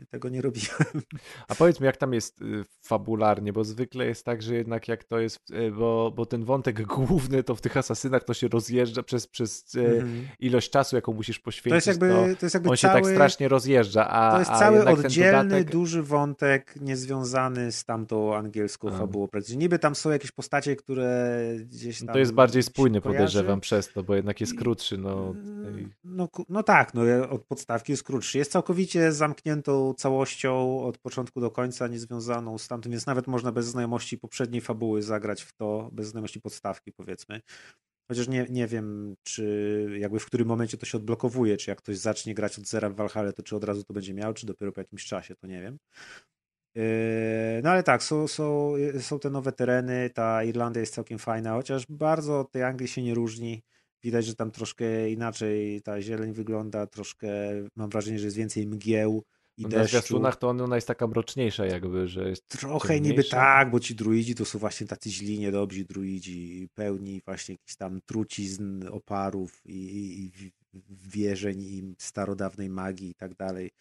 tego 0.09 0.30
nie 0.30 0.41
robiłem. 0.41 1.01
A 1.48 1.56
powiedz 1.56 1.80
mi, 1.80 1.85
jak 1.85 1.98
tam 1.98 2.14
jest 2.14 2.41
y, 2.41 2.64
fabularnie, 2.82 3.53
bo 3.53 3.64
zwykle 3.64 4.06
jest 4.06 4.25
tak, 4.25 4.41
że 4.41 4.56
jednak 4.56 4.88
jak 4.88 5.03
to 5.03 5.19
jest, 5.19 5.51
y, 5.51 5.72
bo, 5.72 6.11
bo 6.15 6.25
ten 6.25 6.43
wątek 6.43 6.82
główny 6.95 7.43
to 7.43 7.56
w 7.56 7.61
tych 7.61 7.77
asasynach 7.77 8.24
to 8.24 8.33
się 8.33 8.48
rozjeżdża 8.48 9.03
przez, 9.03 9.27
przez 9.27 9.75
y, 9.75 9.85
Mhm. 9.85 10.27
ilość 10.40 10.69
czasu, 10.69 10.95
jaką 10.95 11.14
musisz 11.14 11.40
poświęcić. 11.40 11.69
To 11.69 11.75
jest 11.75 12.01
jakby, 12.01 12.35
to 12.35 12.45
jest 12.45 12.53
jakby 12.53 12.69
on 12.69 12.75
się 12.75 12.88
cały... 12.88 13.01
tak 13.01 13.11
strasznie 13.11 13.48
rozjeżdża, 13.48 14.09
a 14.09 14.32
To 14.32 14.40
jest 14.40 14.51
cały 14.51 14.85
oddzielny, 14.85 15.43
dodatek, 15.43 15.72
duży 15.72 16.03
wątek 16.03 16.75
niezwiązany 16.82 17.72
z 17.72 17.85
tamtą 17.85 18.35
angielską 18.35 18.90
A. 18.90 18.98
fabułą. 18.98 19.27
Praktycznie 19.27 19.57
niby 19.57 19.80
tam 19.80 19.95
są 19.95 20.09
jakieś 20.11 20.32
postacie, 20.32 20.75
które 20.75 21.40
gdzieś 21.59 21.99
tam 21.99 22.07
to 22.07 22.19
jest 22.19 22.33
bardziej 22.33 22.64
się 22.64 22.69
spójny, 22.69 23.01
podejrzewam, 23.01 23.61
przez 23.61 23.93
to, 23.93 24.03
bo 24.03 24.15
jednak 24.15 24.41
jest 24.41 24.57
krótszy. 24.57 24.98
No. 24.98 25.35
No, 26.03 26.30
no 26.49 26.64
tak, 26.64 26.93
no, 26.93 27.01
od 27.30 27.43
podstawki 27.43 27.91
jest 27.91 28.03
krótszy. 28.03 28.38
Jest 28.38 28.51
całkowicie 28.51 29.11
zamkniętą 29.11 29.84
całością 29.93 30.83
od 30.83 30.97
początku 30.97 31.41
do 31.41 31.51
końca, 31.51 31.88
niezwiązaną 31.88 32.57
z 32.57 32.67
tamtym, 32.67 32.91
więc 32.91 33.05
nawet 33.05 33.27
można 33.27 33.51
bez 33.51 33.65
znajomości 33.65 34.17
poprzedniej 34.17 34.61
fabuły 34.61 35.01
zagrać 35.01 35.41
w 35.43 35.53
to, 35.53 35.89
bez 35.91 36.07
znajomości 36.07 36.41
podstawki 36.41 36.91
powiedzmy. 36.91 37.41
Chociaż 38.11 38.27
nie, 38.27 38.45
nie 38.49 38.67
wiem, 38.67 39.15
czy 39.23 39.88
jakby 39.99 40.19
w 40.19 40.25
którym 40.25 40.47
momencie 40.47 40.77
to 40.77 40.85
się 40.85 40.97
odblokowuje, 40.97 41.57
czy 41.57 41.72
jak 41.72 41.77
ktoś 41.80 41.97
zacznie 41.97 42.33
grać 42.35 42.59
od 42.59 42.67
zera 42.67 42.89
w 42.89 42.95
Valhalla, 42.95 43.33
to 43.33 43.43
czy 43.43 43.55
od 43.55 43.64
razu 43.64 43.83
to 43.83 43.93
będzie 43.93 44.14
miał, 44.14 44.33
czy 44.33 44.45
dopiero 44.45 44.72
po 44.72 44.81
jakimś 44.81 45.05
czasie, 45.05 45.35
to 45.35 45.47
nie 45.47 45.61
wiem. 45.61 45.77
Yy, 46.75 46.83
No 47.64 47.69
ale 47.69 47.83
tak, 47.83 48.03
są, 48.03 48.27
są, 48.27 48.73
są 48.99 49.19
te 49.19 49.30
nowe 49.30 49.51
tereny, 49.51 50.09
ta 50.09 50.43
Irlandia 50.43 50.80
jest 50.80 50.93
całkiem 50.93 51.19
fajna, 51.19 51.53
chociaż 51.53 51.85
bardzo 51.89 52.39
od 52.39 52.51
tej 52.51 52.64
Anglii 52.64 52.88
się 52.88 53.03
nie 53.03 53.14
różni. 53.14 53.64
Widać, 54.03 54.25
że 54.25 54.35
tam 54.35 54.51
troszkę 54.51 55.09
inaczej 55.09 55.81
ta 55.81 56.01
zieleń 56.01 56.33
wygląda, 56.33 56.88
troszkę 56.88 57.27
mam 57.75 57.89
wrażenie, 57.89 58.19
że 58.19 58.25
jest 58.25 58.38
więcej 58.38 58.67
mgieł 58.67 59.23
i 59.58 59.61
No, 59.64 59.69
na 59.69 59.75
deszczu. 59.77 59.90
zwiastunach 59.90 60.35
to 60.35 60.50
ona 60.50 60.75
jest 60.75 60.88
taka 60.88 61.08
mroczniejsza 61.08 61.66
jakby, 61.66 62.08
że 62.08 62.30
jest 62.30 62.48
Trochę 62.48 62.93
niby 62.95 63.08
ciemniejsza. 63.24 63.38
tak, 63.38 63.72
bo 63.72 63.80
ci 63.80 63.95
druidzi 63.95 64.35
to 64.35 64.45
są 64.45 64.59
właśnie 64.59 64.88
tacy 64.88 65.09
źli, 65.09 65.40
niedobrzy 65.40 65.85
druidzi, 65.85 66.69
pełni 66.74 67.22
właśnie 67.25 67.53
jakichś 67.53 67.75
tam 67.75 68.01
trucizn, 68.06 68.88
oparów 68.92 69.61
i, 69.66 69.75
i, 69.75 70.25
i 70.48 70.51
wierzeń 70.90 71.61
i 71.61 71.95
starodawnej 71.98 72.69
magii 72.69 73.09
i 73.09 73.16
tak 73.16 73.35
dalej. 73.35 73.72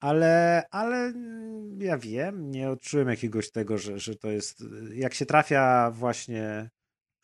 Ale, 0.00 0.62
ale 0.70 1.12
ja 1.78 1.98
wiem, 1.98 2.50
nie 2.50 2.70
odczułem 2.70 3.08
jakiegoś 3.08 3.50
tego, 3.50 3.78
że, 3.78 3.98
że 3.98 4.14
to 4.16 4.30
jest. 4.30 4.64
Jak 4.94 5.14
się 5.14 5.26
trafia 5.26 5.90
właśnie, 5.90 6.70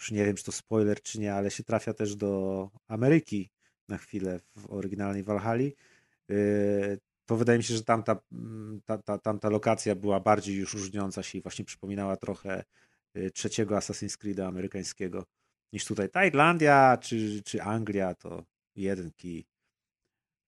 już 0.00 0.10
nie 0.10 0.24
wiem, 0.24 0.36
czy 0.36 0.44
to 0.44 0.52
spoiler, 0.52 1.02
czy 1.02 1.20
nie, 1.20 1.34
ale 1.34 1.50
się 1.50 1.64
trafia 1.64 1.94
też 1.94 2.16
do 2.16 2.70
Ameryki 2.88 3.50
na 3.88 3.98
chwilę 3.98 4.40
w 4.56 4.72
oryginalnej 4.72 5.22
Walhali, 5.22 5.74
to 7.26 7.36
wydaje 7.36 7.58
mi 7.58 7.64
się, 7.64 7.74
że 7.74 7.84
tamta, 7.84 8.16
mm, 8.32 8.80
ta, 8.84 8.98
ta, 8.98 9.18
tamta 9.18 9.48
lokacja 9.50 9.94
była 9.94 10.20
bardziej 10.20 10.56
już 10.56 10.74
różniąca 10.74 11.22
się 11.22 11.38
i 11.38 11.42
właśnie 11.42 11.64
przypominała 11.64 12.16
trochę 12.16 12.64
y, 13.16 13.30
trzeciego 13.30 13.76
Assassin's 13.76 14.18
Creed'a 14.18 14.48
amerykańskiego 14.48 15.24
niż 15.72 15.84
tutaj. 15.84 16.10
Ta 16.10 16.24
Irlandia 16.24 16.98
czy, 17.00 17.42
czy 17.42 17.62
Anglia 17.62 18.14
to 18.14 18.44
jeden 18.76 19.10
kij. 19.12 19.46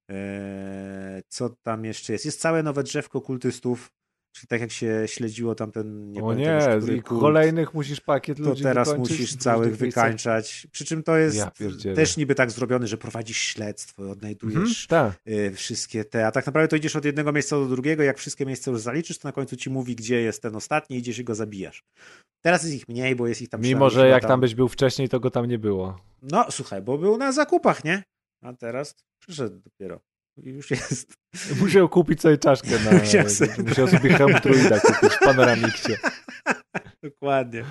Eee, 0.08 1.22
co 1.28 1.48
tam 1.50 1.84
jeszcze 1.84 2.12
jest? 2.12 2.24
Jest 2.24 2.40
całe 2.40 2.62
nowe 2.62 2.82
drzewko 2.82 3.20
kultystów, 3.20 3.92
tak 4.48 4.60
jak 4.60 4.70
się 4.70 5.02
śledziło 5.06 5.54
tamten... 5.54 6.12
Nie 6.12 6.22
o 6.22 6.34
nie, 6.34 6.58
już, 6.74 6.90
i 6.90 7.02
kolejnych 7.02 7.74
musisz 7.74 8.00
pakiet 8.00 8.38
to 8.38 8.44
ludzi 8.44 8.62
teraz 8.62 8.88
wykończyć 8.88 9.18
musisz 9.18 9.36
całych 9.36 9.76
wykańczać. 9.76 10.66
Przy 10.72 10.84
czym 10.84 11.02
to 11.02 11.16
jest 11.16 11.36
Ja 11.36 11.50
też 11.94 12.16
niby 12.16 12.34
tak 12.34 12.50
zrobione, 12.50 12.86
że 12.86 12.98
prowadzisz 12.98 13.38
śledztwo, 13.38 14.02
Mhm, 14.02 14.12
odnajdujesz 14.12 14.86
tak. 14.86 15.12
y, 15.28 15.52
wszystkie 15.54 16.04
te, 16.04 16.26
a 16.26 16.30
tak 16.32 16.46
naprawdę 16.46 16.68
to 16.68 16.76
idziesz 16.76 16.96
od 16.96 17.04
jednego 17.04 17.32
miejsca 17.32 17.56
do 17.56 17.66
drugiego, 17.66 18.02
jak 18.02 18.18
wszystkie 18.18 18.46
miejsca 18.46 18.70
już 18.70 18.80
zaliczysz, 18.80 19.18
to 19.18 19.28
na 19.28 19.32
końcu 19.32 19.56
ci 19.56 19.70
mówi, 19.70 19.96
gdzie 19.96 20.20
jest 20.20 20.42
ten 20.42 20.56
ostatni, 20.56 20.96
idziesz 20.96 21.18
i 21.18 21.24
go 21.24 21.34
zabijasz. 21.34 21.84
Teraz 22.44 22.62
jest 22.62 22.74
ich 22.74 22.88
mniej, 22.88 23.16
bo 23.16 23.26
jest 23.26 23.42
ich 23.42 23.48
tam 23.48 23.60
Mimo, 23.60 23.90
że 23.90 24.08
jak 24.08 24.26
tam 24.26 24.40
byś 24.40 24.54
był 24.54 24.68
wcześniej, 24.68 25.08
to 25.08 25.20
go 25.20 25.30
tam 25.30 25.46
nie 25.46 25.58
było. 25.58 26.00
No 26.22 26.46
słuchaj, 26.50 26.82
bo 26.82 26.98
był 26.98 27.16
na 27.16 27.32
zakupach, 27.32 27.84
nie? 27.84 28.02
A 28.42 28.52
teraz 28.52 28.94
przyszedł 29.18 29.58
dopiero. 29.58 30.00
I 30.36 30.48
już 30.50 30.70
jest. 30.70 31.14
Musiał 31.60 31.88
kupić 31.88 32.20
sobie 32.20 32.38
czaszkę 32.38 32.70
na... 32.84 32.90
Musiał 32.98 33.28
sobie- 33.30 33.62
Musiał 33.68 33.88
sobie 33.88 34.10
hełm 34.14 34.32
druida 34.42 34.80
kupić 34.80 35.12
w 35.12 35.18
panoramiksie. 35.18 35.92
Dokładnie. 37.02 37.64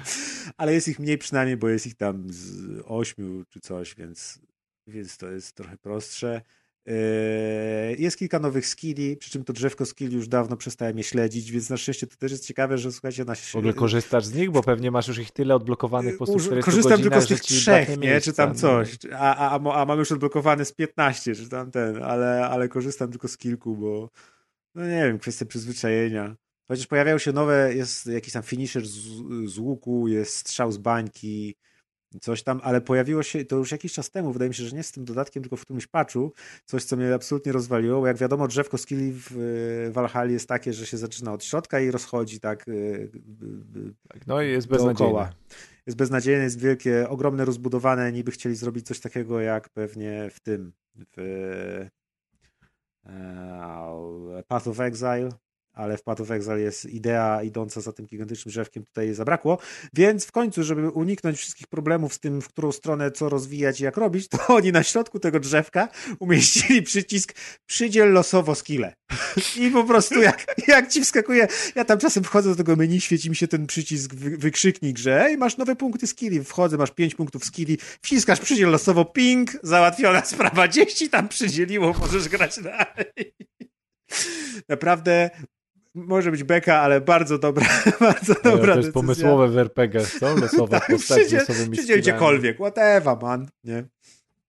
Ale 0.57 0.73
jest 0.73 0.87
ich 0.87 0.99
mniej 0.99 1.17
przynajmniej, 1.17 1.57
bo 1.57 1.69
jest 1.69 1.87
ich 1.87 1.95
tam 1.95 2.25
z 2.29 2.67
ośmiu 2.85 3.43
czy 3.49 3.59
coś, 3.59 3.95
więc, 3.95 4.39
więc 4.87 5.17
to 5.17 5.31
jest 5.31 5.53
trochę 5.55 5.77
prostsze. 5.77 6.41
Yy, 6.85 7.95
Jest 7.97 8.17
kilka 8.17 8.39
nowych 8.39 8.67
skilli, 8.67 9.17
przy 9.17 9.31
czym 9.31 9.43
to 9.43 9.53
drzewko 9.53 9.85
skilli 9.85 10.15
już 10.15 10.27
dawno 10.27 10.57
przestałem 10.57 10.97
je 10.97 11.03
śledzić, 11.03 11.51
więc 11.51 11.69
na 11.69 11.77
szczęście 11.77 12.07
to 12.07 12.15
też 12.17 12.31
jest 12.31 12.45
ciekawe, 12.47 12.77
że 12.77 12.91
słuchajcie, 12.91 13.25
na 13.25 13.35
W 13.35 13.55
ogóle 13.55 13.73
korzystasz 13.73 14.25
z 14.25 14.33
nich, 14.33 14.51
bo 14.51 14.63
pewnie 14.63 14.91
masz 14.91 15.07
już 15.07 15.17
ich 15.17 15.31
tyle 15.31 15.55
odblokowanych 15.55 16.13
po 16.13 16.17
prostu 16.17 16.35
Uż- 16.35 16.45
40 16.45 16.65
Korzystam 16.65 16.91
godzinach, 16.91 17.09
tylko 17.09 17.21
z 17.21 17.27
tych 17.27 17.41
trzech, 17.41 17.97
nie? 17.97 18.21
Czy 18.21 18.33
tam 18.33 18.49
no. 18.49 18.55
coś. 18.55 18.97
A, 19.13 19.35
a, 19.35 19.81
a, 19.81 19.85
mam 19.85 19.99
już 19.99 20.11
odblokowane 20.11 20.65
z 20.65 20.71
15, 20.71 21.35
czy 21.35 21.49
tam 21.49 21.71
ten, 21.71 22.03
ale, 22.03 22.47
ale 22.47 22.69
korzystam 22.69 23.11
tylko 23.11 23.27
z 23.27 23.37
kilku, 23.37 23.77
bo 23.77 24.09
no 24.75 24.83
nie 24.83 25.05
wiem, 25.05 25.19
kwestia 25.19 25.45
przyzwyczajenia. 25.45 26.35
Chociaż 26.67 26.87
pojawiają 26.87 27.17
się 27.17 27.31
nowe, 27.31 27.75
jest 27.75 28.07
jakiś 28.07 28.33
tam 28.33 28.43
finisher 28.43 28.87
z, 28.87 28.97
z 29.45 29.57
łuku, 29.57 30.07
jest 30.07 30.35
strzał 30.35 30.71
z 30.71 30.77
bańki, 30.77 31.55
coś 32.21 32.43
tam, 32.43 32.61
ale 32.63 32.81
pojawiło 32.81 33.23
się 33.23 33.45
to 33.45 33.55
już 33.55 33.71
jakiś 33.71 33.93
czas 33.93 34.11
temu, 34.11 34.31
wydaje 34.31 34.49
mi 34.49 34.55
się, 34.55 34.63
że 34.63 34.75
nie 34.75 34.83
z 34.83 34.91
tym 34.91 35.05
dodatkiem, 35.05 35.43
tylko 35.43 35.55
w 35.55 35.61
którymś 35.61 35.87
patchu, 35.87 36.31
coś, 36.65 36.83
co 36.83 36.97
mnie 36.97 37.13
absolutnie 37.13 37.51
rozwaliło, 37.51 37.99
bo 38.01 38.07
jak 38.07 38.17
wiadomo, 38.17 38.47
drzewko 38.47 38.77
skilli 38.77 39.13
w 39.15 39.89
Valhalla 39.91 40.31
jest 40.31 40.47
takie, 40.47 40.73
że 40.73 40.85
się 40.85 40.97
zaczyna 40.97 41.33
od 41.33 41.43
środka 41.43 41.79
i 41.79 41.91
rozchodzi 41.91 42.39
tak 42.39 42.67
y, 42.67 42.71
y, 42.71 43.93
Tak, 44.07 44.27
No 44.27 44.41
i 44.41 44.49
jest 44.49 44.67
beznadziejne. 44.67 45.29
Jest 45.85 45.97
beznadziejne, 45.97 46.43
jest 46.43 46.59
wielkie, 46.59 47.09
ogromne, 47.09 47.45
rozbudowane. 47.45 48.11
Niby 48.11 48.31
chcieli 48.31 48.55
zrobić 48.55 48.87
coś 48.87 48.99
takiego 48.99 49.39
jak 49.41 49.69
pewnie 49.69 50.29
w 50.33 50.39
tym, 50.39 50.73
w 51.17 51.89
e, 53.05 54.43
Path 54.47 54.67
of 54.67 54.79
Exile, 54.79 55.29
ale 55.75 55.97
w 55.97 56.03
Path 56.03 56.21
of 56.21 56.31
Exile 56.31 56.59
jest 56.59 56.85
idea 56.85 57.43
idąca 57.43 57.81
za 57.81 57.91
tym 57.91 58.05
gigantycznym 58.05 58.51
drzewkiem, 58.51 58.85
tutaj 58.85 59.13
zabrakło, 59.13 59.57
więc 59.93 60.25
w 60.25 60.31
końcu, 60.31 60.63
żeby 60.63 60.89
uniknąć 60.89 61.37
wszystkich 61.37 61.67
problemów 61.67 62.13
z 62.13 62.19
tym, 62.19 62.41
w 62.41 62.47
którą 62.47 62.71
stronę 62.71 63.11
co 63.11 63.29
rozwijać 63.29 63.79
i 63.81 63.83
jak 63.83 63.97
robić, 63.97 64.27
to 64.27 64.47
oni 64.47 64.71
na 64.71 64.83
środku 64.83 65.19
tego 65.19 65.39
drzewka 65.39 65.87
umieścili 66.19 66.81
przycisk 66.81 67.33
przydziel 67.65 68.13
losowo 68.13 68.55
skille. 68.55 68.93
I 69.61 69.69
po 69.71 69.83
prostu 69.83 70.21
jak, 70.21 70.55
jak 70.67 70.91
ci 70.91 71.01
wskakuje, 71.01 71.47
ja 71.75 71.85
tam 71.85 71.99
czasem 71.99 72.23
wchodzę 72.23 72.49
do 72.49 72.55
tego 72.55 72.75
menu, 72.75 73.01
świeci 73.01 73.29
mi 73.29 73.35
się 73.35 73.47
ten 73.47 73.67
przycisk 73.67 74.15
wy, 74.15 74.37
wykrzyknik, 74.37 74.97
że 74.97 75.25
ej, 75.25 75.37
masz 75.37 75.57
nowe 75.57 75.75
punkty 75.75 76.07
skilli, 76.07 76.43
wchodzę, 76.43 76.77
masz 76.77 76.91
pięć 76.91 77.15
punktów 77.15 77.45
skilli, 77.45 77.77
wciskasz 78.01 78.39
przydziel 78.39 78.69
losowo, 78.69 79.05
ping, 79.05 79.51
załatwiona 79.63 80.25
sprawa, 80.35 80.67
gdzieś 80.67 80.93
ci 80.93 81.09
tam 81.09 81.27
przydzieliło, 81.27 81.93
możesz 81.99 82.29
grać 82.29 82.59
dalej. 82.59 83.33
Naprawdę 84.69 85.29
może 85.95 86.31
być 86.31 86.43
beka, 86.43 86.79
ale 86.79 87.01
bardzo 87.01 87.37
dobra, 87.37 87.67
bardzo 87.99 88.33
dobra 88.33 88.51
to 88.51 88.57
decyzja. 88.57 88.75
jest 88.75 88.91
pomysłowe 88.93 89.47
w 89.47 89.57
RPG, 89.57 90.01
co? 90.19 90.35
Losowa 90.41 90.79
Tak, 90.79 90.89
postać 90.89 91.17
z 91.17 91.21
przydziel, 91.21 91.39
losowymi 91.39 91.77
skillami. 91.77 92.01
gdziekolwiek, 92.01 92.55
whatever, 92.57 93.17
man, 93.21 93.47
nie? 93.63 93.83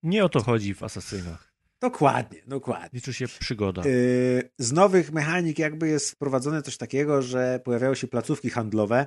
Nie 0.03 0.25
o 0.25 0.29
to 0.29 0.43
chodzi 0.43 0.75
w 0.75 0.83
Asasynach. 0.83 1.53
Dokładnie, 1.81 2.43
dokładnie. 2.47 2.89
Liczy 2.93 3.13
się 3.15 3.27
przygoda. 3.29 3.83
Yy, 3.85 4.51
Z 4.59 4.73
nowych 4.73 5.13
mechanik 5.13 5.59
jakby 5.59 5.89
jest 5.89 6.11
wprowadzone 6.11 6.63
coś 6.63 6.77
takiego, 6.77 7.23
że 7.23 7.61
pojawiają 7.65 7.95
się 7.95 8.07
placówki 8.09 8.51
handlowe. 8.51 9.07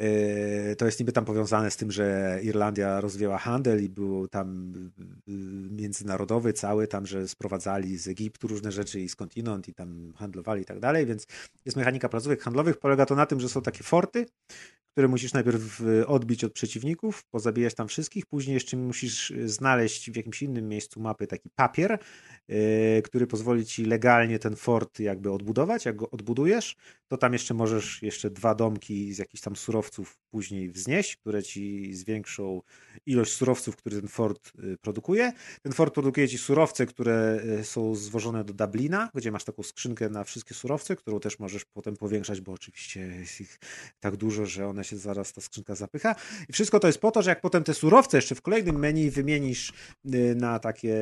Yy, 0.00 0.76
To 0.76 0.86
jest 0.86 1.00
niby 1.00 1.12
tam 1.12 1.24
powiązane 1.24 1.70
z 1.70 1.76
tym, 1.76 1.92
że 1.92 2.38
Irlandia 2.42 3.00
rozwijała 3.00 3.38
handel 3.38 3.84
i 3.84 3.88
był 3.88 4.28
tam 4.28 4.72
yy, 5.26 5.34
międzynarodowy 5.70 6.52
cały, 6.52 6.86
tam, 6.88 7.06
że 7.06 7.28
sprowadzali 7.28 7.98
z 7.98 8.08
Egiptu 8.08 8.48
różne 8.48 8.72
rzeczy 8.72 9.00
i 9.00 9.08
skądinąd 9.08 9.68
i 9.68 9.74
tam 9.74 10.12
handlowali 10.16 10.62
i 10.62 10.64
tak 10.64 10.80
dalej, 10.80 11.06
więc 11.06 11.26
jest 11.64 11.76
mechanika 11.76 12.08
placówek 12.08 12.42
handlowych. 12.42 12.78
Polega 12.78 13.06
to 13.06 13.14
na 13.14 13.26
tym, 13.26 13.40
że 13.40 13.48
są 13.48 13.62
takie 13.62 13.84
forty, 13.84 14.26
które 14.92 15.08
musisz 15.08 15.32
najpierw 15.32 15.82
odbić 16.06 16.44
od 16.44 16.52
przeciwników, 16.52 17.24
pozabijać 17.24 17.74
tam 17.74 17.88
wszystkich, 17.88 18.26
później 18.26 18.54
jeszcze 18.54 18.76
musisz 18.76 19.32
znaleźć 19.44 20.10
w 20.10 20.16
jakimś 20.16 20.42
innym 20.42 20.68
miejscu 20.68 21.00
mapy 21.00 21.26
taki 21.26 21.50
papier, 21.56 21.90
yy, 21.90 21.98
który 23.04 23.26
pozwoli 23.26 23.66
ci 23.66 23.84
legalnie 23.84 24.38
ten 24.38 24.56
fort 24.56 25.00
jakby 25.00 25.32
odbudować. 25.32 25.84
Jak 25.84 25.96
go 25.96 26.10
odbudujesz, 26.10 26.76
to 27.08 27.16
tam 27.16 27.32
jeszcze 27.32 27.54
możesz 27.54 28.02
jeszcze 28.02 28.30
dwa 28.30 28.54
domki 28.54 29.14
z 29.14 29.18
jakichś 29.18 29.42
tam 29.42 29.56
surowców 29.56 30.18
później 30.30 30.70
wznieść, 30.70 31.16
które 31.16 31.42
ci 31.42 31.94
zwiększą 31.94 32.62
ilość 33.06 33.32
surowców, 33.32 33.76
które 33.76 34.00
ten 34.00 34.08
fort 34.08 34.52
y, 34.64 34.76
produkuje. 34.78 35.32
Ten 35.62 35.72
fort 35.72 35.94
produkuje 35.94 36.28
ci 36.28 36.38
surowce, 36.38 36.86
które 36.86 37.40
y, 37.60 37.64
są 37.64 37.94
zwożone 37.94 38.44
do 38.44 38.54
Dublina, 38.54 39.10
gdzie 39.14 39.32
masz 39.32 39.44
taką 39.44 39.62
skrzynkę 39.62 40.08
na 40.08 40.24
wszystkie 40.24 40.54
surowce, 40.54 40.96
którą 40.96 41.20
też 41.20 41.38
możesz 41.38 41.64
potem 41.64 41.96
powiększać, 41.96 42.40
bo 42.40 42.52
oczywiście 42.52 43.00
jest 43.00 43.40
ich 43.40 43.58
tak 44.00 44.16
dużo, 44.16 44.46
że 44.46 44.68
one 44.68 44.84
się 44.84 44.96
zaraz 44.96 45.32
ta 45.32 45.40
skrzynka 45.40 45.74
zapycha. 45.74 46.14
I 46.48 46.52
wszystko 46.52 46.80
to 46.80 46.86
jest 46.86 46.98
po 46.98 47.10
to, 47.10 47.22
że 47.22 47.30
jak 47.30 47.40
potem 47.40 47.64
te 47.64 47.74
surowce 47.74 48.18
jeszcze 48.18 48.34
w 48.34 48.42
kolejnym 48.42 48.78
menu 48.78 49.10
wymienisz 49.10 49.72
y, 50.14 50.34
na 50.34 50.58
takie 50.58 50.96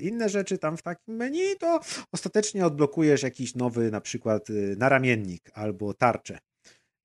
inne 0.00 0.28
rzeczy 0.28 0.58
tam 0.58 0.69
w 0.76 0.82
takim 0.82 1.14
menu, 1.16 1.56
to 1.60 1.80
ostatecznie 2.12 2.66
odblokujesz 2.66 3.22
jakiś 3.22 3.54
nowy 3.54 3.90
na 3.90 4.00
przykład 4.00 4.50
y, 4.50 4.76
naramiennik 4.78 5.50
albo 5.54 5.94
tarczę. 5.94 6.38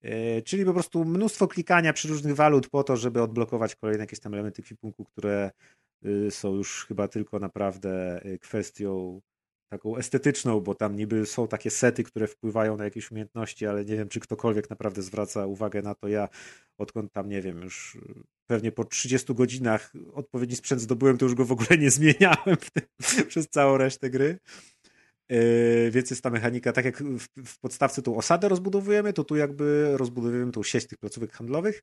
Y, 0.06 0.42
Czyli 0.46 0.66
po 0.66 0.74
prostu 0.74 1.06
mnóstwo 1.06 1.48
klikania 1.48 1.94
przy 1.94 2.08
różnych 2.08 2.36
walut 2.36 2.70
po 2.70 2.84
to, 2.84 2.98
żeby 2.98 3.22
odblokować 3.22 3.76
kolejne 3.76 4.04
jakieś 4.04 4.20
tam 4.20 4.34
elementy 4.34 4.62
kwipunku, 4.62 5.06
które 5.06 5.52
y, 6.06 6.32
są 6.32 6.56
już 6.56 6.86
chyba 6.86 7.08
tylko 7.08 7.40
naprawdę 7.40 8.22
y, 8.26 8.40
kwestią 8.40 9.22
taką 9.70 9.98
estetyczną, 9.98 10.60
bo 10.60 10.76
tam 10.76 10.96
niby 10.96 11.26
są 11.26 11.48
takie 11.48 11.70
sety, 11.70 12.04
które 12.04 12.28
wpływają 12.28 12.78
na 12.78 12.84
jakieś 12.84 13.12
umiejętności, 13.12 13.66
ale 13.66 13.86
nie 13.86 13.98
wiem, 13.98 14.10
czy 14.10 14.20
ktokolwiek 14.20 14.70
naprawdę 14.70 15.02
zwraca 15.02 15.46
uwagę 15.46 15.82
na 15.82 15.96
to. 15.96 16.08
Ja 16.08 16.30
odkąd 16.78 17.12
tam, 17.12 17.30
nie 17.30 17.42
wiem, 17.42 17.62
już 17.62 17.96
y, 17.96 18.00
pewnie 18.48 18.72
po 18.72 18.86
30 18.86 19.34
godzinach 19.34 19.94
odpowiedni 20.14 20.56
sprzęt 20.56 20.82
zdobyłem, 20.82 21.18
to 21.18 21.26
już 21.26 21.36
go 21.36 21.46
w 21.46 21.52
ogóle 21.52 21.78
nie 21.80 21.92
zmieniałem 21.92 22.58
tym, 22.74 22.84
przez 23.30 23.50
całą 23.50 23.78
resztę 23.78 24.10
gry. 24.10 24.40
Yy, 25.30 25.92
więc 25.92 26.10
jest 26.10 26.22
ta 26.22 26.30
mechanika, 26.30 26.72
tak 26.72 26.86
jak 26.86 27.04
w, 27.04 27.28
w 27.46 27.60
podstawce 27.60 28.02
tą 28.02 28.18
osadę 28.18 28.50
rozbudowujemy, 28.50 29.14
to 29.14 29.24
tu 29.24 29.36
jakby 29.36 29.98
rozbudowujemy 29.98 30.52
tą 30.52 30.64
sieć 30.64 30.88
tych 30.88 30.98
placówek 30.98 31.32
handlowych 31.32 31.82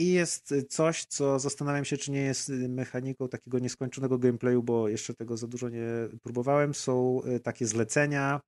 i 0.00 0.12
jest 0.12 0.54
coś, 0.68 1.04
co 1.04 1.38
zastanawiam 1.38 1.84
się, 1.84 1.96
czy 1.96 2.10
nie 2.10 2.20
jest 2.20 2.48
mechaniką 2.48 3.28
takiego 3.28 3.58
nieskończonego 3.58 4.18
gameplayu, 4.18 4.62
bo 4.62 4.88
jeszcze 4.88 5.14
tego 5.14 5.36
za 5.36 5.46
dużo 5.46 5.68
nie 5.68 5.86
próbowałem. 6.22 6.74
Są 6.74 7.20
y, 7.36 7.40
takie 7.40 7.66
zlecenia 7.66 8.40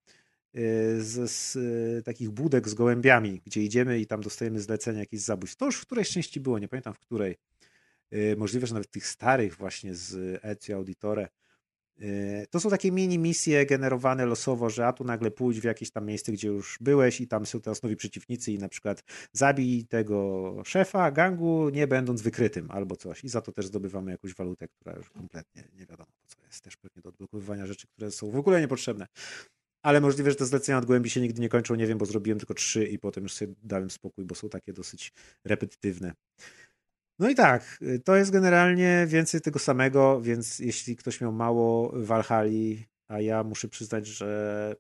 y, 0.57 1.02
z, 1.02 1.31
z 1.31 1.57
y, 1.57 2.02
takich 2.05 2.31
budek 2.31 2.69
z 2.69 2.75
gołębiami, 2.75 3.43
gdzie 3.47 3.62
idziemy 3.62 4.01
i 4.01 4.07
tam 4.07 4.20
dostajemy 4.20 4.61
zlecenia 4.61 4.99
jakichś 4.99 5.23
zabójstw. 5.23 5.57
To 5.57 5.67
już 5.67 5.77
w 5.77 5.86
którejś 5.86 6.11
części 6.11 6.41
było, 6.41 6.59
nie 6.59 6.69
pamiętam 6.69 6.94
w 6.94 6.99
której. 6.99 7.36
Y, 8.12 8.36
Możliwe, 8.39 8.67
że 8.67 8.75
nawet 8.75 8.91
tych 8.91 9.07
starych 9.07 9.57
właśnie 9.57 9.94
z 9.94 10.41
Ezio 10.44 10.77
Auditore. 10.77 11.28
Y, 12.00 12.46
To 12.50 12.60
są 12.60 12.70
takie 12.70 12.92
mini 12.92 13.18
misje 13.18 13.66
generowane 13.66 14.26
losowo, 14.26 14.70
że 14.70 14.86
a 14.86 14.92
tu 14.92 15.04
nagle 15.04 15.30
pójdź 15.30 15.60
w 15.60 15.64
jakieś 15.64 15.90
tam 15.90 16.06
miejsce, 16.06 16.32
gdzie 16.32 16.48
już 16.48 16.78
byłeś 16.80 17.20
i 17.20 17.28
tam 17.28 17.46
są 17.46 17.60
teraz 17.60 17.82
nowi 17.82 17.96
przeciwnicy 17.96 18.52
i 18.52 18.58
na 18.58 18.68
przykład 18.68 19.04
zabij 19.32 19.84
tego 19.86 20.54
szefa 20.64 21.10
gangu, 21.10 21.68
nie 21.68 21.86
będąc 21.86 22.22
wykrytym 22.22 22.70
albo 22.70 22.96
coś. 22.96 23.24
I 23.24 23.28
za 23.28 23.40
to 23.40 23.52
też 23.52 23.66
zdobywamy 23.66 24.10
jakąś 24.10 24.34
walutę, 24.34 24.68
która 24.68 24.96
już 24.96 25.10
kompletnie 25.10 25.68
nie 25.78 25.86
wiadomo 25.86 26.10
co 26.26 26.36
jest. 26.46 26.64
Też 26.64 26.76
pewnie 26.76 27.02
do 27.02 27.08
odblokowywania 27.08 27.66
rzeczy, 27.66 27.86
które 27.86 28.10
są 28.10 28.30
w 28.30 28.36
ogóle 28.36 28.60
niepotrzebne. 28.60 29.06
Ale 29.82 30.00
możliwe, 30.00 30.30
że 30.30 30.36
te 30.36 30.46
zlecenia 30.46 30.78
od 30.78 30.84
głębi 30.86 31.10
się 31.10 31.20
nigdy 31.20 31.40
nie 31.40 31.48
kończą, 31.48 31.74
nie 31.74 31.86
wiem, 31.86 31.98
bo 31.98 32.06
zrobiłem 32.06 32.38
tylko 32.38 32.54
trzy 32.54 32.84
i 32.84 32.98
potem 32.98 33.22
już 33.22 33.32
sobie 33.32 33.54
dałem 33.62 33.90
spokój, 33.90 34.24
bo 34.24 34.34
są 34.34 34.48
takie 34.48 34.72
dosyć 34.72 35.12
repetytywne. 35.44 36.12
No 37.23 37.31
i 37.31 37.34
tak, 37.34 37.78
y, 37.83 37.99
to 38.05 38.17
jest 38.17 38.31
generalnie 38.31 39.05
więcej 39.09 39.41
tego 39.41 39.59
samego, 39.59 40.20
więc 40.20 40.59
jeśli 40.59 40.97
ktoś 40.97 41.20
miał 41.20 41.33
mało 41.33 41.92
Walhali, 41.94 42.86
a 43.09 43.20
ja 43.20 43.44
muszę 43.44 43.68
przyznać, 43.68 44.07
że 44.07 44.76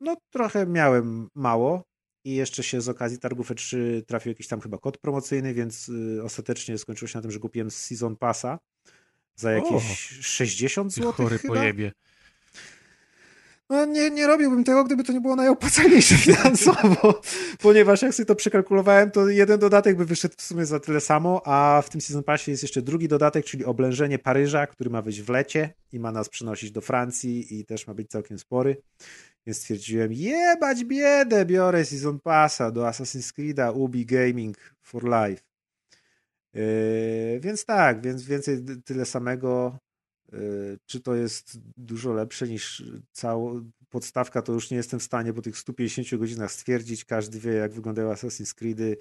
no 0.00 0.16
trochę 0.30 0.66
miałem 0.66 1.28
mało 1.34 1.84
i 2.24 2.34
jeszcze 2.34 2.62
się 2.62 2.80
z 2.80 2.88
okazji 2.88 3.18
targów 3.18 3.50
E3 3.50 3.76
trafił 4.06 4.30
jakiś 4.30 4.48
tam 4.48 4.60
chyba 4.60 4.78
kod 4.78 4.98
promocyjny, 4.98 5.54
więc 5.54 5.88
y, 5.88 6.22
ostatecznie 6.24 6.78
skończyło 6.78 7.08
się 7.08 7.18
na 7.18 7.22
tym, 7.22 7.30
że 7.30 7.38
kupiłem 7.38 7.70
Season 7.70 8.16
Passa 8.16 8.58
za 9.36 9.52
jakieś 9.52 10.08
60 10.20 10.92
zł 10.92 11.12
Chory 11.12 11.38
chyba. 11.38 11.54
pojebie. 11.54 11.92
No 13.70 13.84
nie, 13.84 14.10
nie 14.10 14.26
robiłbym 14.26 14.64
tego, 14.64 14.84
gdyby 14.84 15.04
to 15.04 15.12
nie 15.12 15.20
było 15.20 15.36
najopłacalniejsze 15.36 16.14
finansowo, 16.26 17.20
ponieważ 17.58 18.02
jak 18.02 18.14
sobie 18.14 18.26
to 18.26 18.34
przekalkulowałem, 18.34 19.10
to 19.10 19.28
jeden 19.28 19.60
dodatek 19.60 19.96
by 19.96 20.04
wyszedł 20.04 20.34
w 20.38 20.42
sumie 20.42 20.66
za 20.66 20.80
tyle 20.80 21.00
samo, 21.00 21.42
a 21.44 21.82
w 21.82 21.90
tym 21.90 22.00
Season 22.00 22.22
Passie 22.22 22.50
jest 22.50 22.62
jeszcze 22.62 22.82
drugi 22.82 23.08
dodatek, 23.08 23.44
czyli 23.44 23.64
oblężenie 23.64 24.18
Paryża, 24.18 24.66
który 24.66 24.90
ma 24.90 25.02
wyjść 25.02 25.22
w 25.22 25.28
lecie 25.28 25.74
i 25.92 26.00
ma 26.00 26.12
nas 26.12 26.28
przenosić 26.28 26.70
do 26.70 26.80
Francji 26.80 27.60
i 27.60 27.64
też 27.64 27.86
ma 27.86 27.94
być 27.94 28.10
całkiem 28.10 28.38
spory. 28.38 28.82
Więc 29.46 29.58
stwierdziłem, 29.58 30.12
jebać 30.12 30.84
biedę, 30.84 31.46
biorę 31.46 31.84
Season 31.84 32.20
Passa 32.20 32.70
do 32.70 32.82
Assassin's 32.82 33.32
Creed'a, 33.32 33.72
Ubi 33.74 34.06
Gaming 34.06 34.56
for 34.82 35.04
Life. 35.04 35.42
Yy, 36.54 37.40
więc 37.40 37.64
tak, 37.64 38.02
więc 38.02 38.24
więcej 38.24 38.64
tyle 38.84 39.04
samego. 39.04 39.78
Yy, 40.32 40.78
Czy 40.86 41.00
to 41.00 41.14
jest 41.14 41.58
dużo 41.76 42.12
lepsze 42.12 42.48
niż 42.48 42.82
cała 43.12 43.52
podstawka, 43.88 44.42
to 44.42 44.52
już 44.52 44.70
nie 44.70 44.76
jestem 44.76 45.00
w 45.00 45.02
stanie 45.02 45.32
po 45.32 45.42
tych 45.42 45.58
150 45.58 46.20
godzinach 46.20 46.52
stwierdzić. 46.52 47.04
Każdy 47.04 47.40
wie, 47.40 47.52
jak 47.52 47.72
wyglądały 47.72 48.14
Assassin's 48.14 48.54
Creedy. 48.54 48.96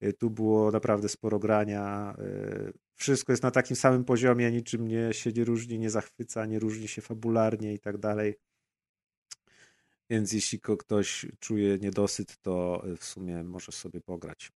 Yy, 0.00 0.12
Tu 0.12 0.30
było 0.30 0.70
naprawdę 0.70 1.08
sporo 1.08 1.38
grania. 1.38 2.14
Yy, 2.18 2.72
Wszystko 2.94 3.32
jest 3.32 3.42
na 3.42 3.50
takim 3.50 3.76
samym 3.76 4.04
poziomie, 4.04 4.50
niczym 4.52 4.88
nie 4.88 5.12
się 5.12 5.32
nie 5.32 5.44
różni, 5.44 5.78
nie 5.78 5.90
zachwyca, 5.90 6.46
nie 6.46 6.58
różni 6.58 6.88
się 6.88 7.02
fabularnie 7.02 7.74
i 7.74 7.78
tak 7.78 7.98
dalej. 7.98 8.34
Więc 10.10 10.32
jeśli 10.32 10.60
ktoś 10.60 11.26
czuje 11.40 11.78
niedosyt, 11.78 12.36
to 12.42 12.82
w 12.98 13.04
sumie 13.04 13.42
może 13.44 13.72
sobie 13.72 14.00
pograć. 14.00 14.52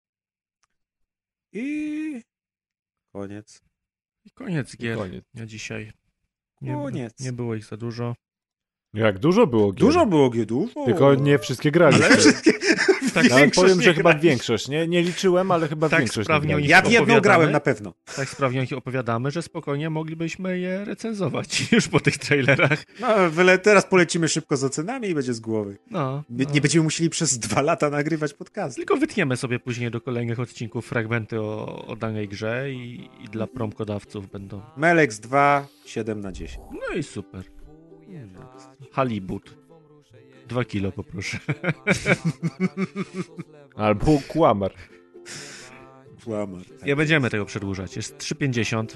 I 1.52 2.23
koniec. 3.12 3.62
I 4.24 4.31
koniec 4.31 4.76
gier 4.76 4.99
Koniec. 4.99 5.24
na 5.34 5.47
dzisiaj. 5.47 5.92
Nie, 6.60 7.10
nie 7.20 7.32
było 7.32 7.55
ich 7.55 7.64
za 7.64 7.76
dużo. 7.76 8.14
Jak 8.94 9.19
dużo 9.19 9.47
było 9.47 9.73
gier. 9.73 9.81
Dużo 9.86 10.07
było 10.07 10.31
G, 10.31 10.47
dużo. 10.47 10.85
Tylko 10.85 11.15
nie 11.15 11.39
wszystkie 11.39 11.70
graliście. 11.70 12.07
Ale 12.07 12.17
wszystkie... 12.17 12.52
Tak, 13.15 13.31
No, 13.31 13.36
ale 13.36 13.51
powiem, 13.51 13.83
że 13.83 13.94
chyba 13.94 14.15
większość. 14.15 14.69
Nie, 14.69 14.89
nie 14.89 15.02
liczyłem, 15.02 15.51
ale 15.51 15.69
chyba 15.69 15.89
Tak 15.89 15.99
większość 16.01 16.27
sprawnie 16.27 16.55
nie. 16.55 16.67
Ja 16.69 16.83
w 16.83 16.91
jedną 16.91 17.20
grałem 17.20 17.52
na 17.52 17.60
pewno. 17.60 17.94
Tak 18.17 18.28
sprawnie 18.28 18.59
o 18.59 18.62
nich 18.62 18.73
opowiadamy, 18.73 19.31
że 19.31 19.43
spokojnie 19.43 19.91
moglibyśmy 19.91 20.59
je 20.59 20.85
recenzować 20.85 21.62
już 21.73 21.89
po 21.89 22.01
tych 22.01 22.19
trailerach. 22.19 22.85
No, 23.01 23.31
wyle, 23.31 23.59
teraz 23.59 23.86
polecimy 23.86 24.28
szybko 24.28 24.57
z 24.57 24.65
ocenami 24.65 25.09
i 25.09 25.15
będzie 25.15 25.35
z 25.35 25.41
głowy. 25.41 25.78
No, 25.91 26.25
no. 26.31 26.44
Nie 26.55 26.60
będziemy 26.60 26.83
musieli 26.85 27.10
przez 27.10 27.39
dwa 27.39 27.62
lata 27.62 27.91
nagrywać 27.91 28.35
podcast. 28.35 28.77
Tylko 28.77 28.97
wytniemy 28.97 29.36
sobie 29.36 29.59
później 29.59 29.91
do 29.91 30.01
kolejnych 30.01 30.41
odcinków 30.41 30.86
fragmenty 30.86 31.41
o, 31.41 31.86
o 31.86 31.97
danej 31.97 32.28
grze 32.28 32.70
i, 32.73 33.10
i 33.25 33.28
dla 33.28 33.47
promkodawców 33.47 34.31
będą. 34.31 34.62
Melex 34.77 35.19
2, 35.20 35.67
7 35.86 36.20
na 36.20 36.33
10. 36.33 36.65
No 36.73 36.97
i 36.97 37.02
super. 37.02 37.59
Halibut. 38.92 39.56
Dwa 40.48 40.64
kilo 40.64 40.92
poproszę. 40.92 41.39
Albo 43.76 44.18
kłamar. 44.28 44.72
Kłamar. 46.24 46.62
Nie 46.86 46.97
będziemy 46.97 47.30
tego 47.30 47.44
przedłużać. 47.44 47.97
Jest 47.97 48.18
3,50. 48.18 48.86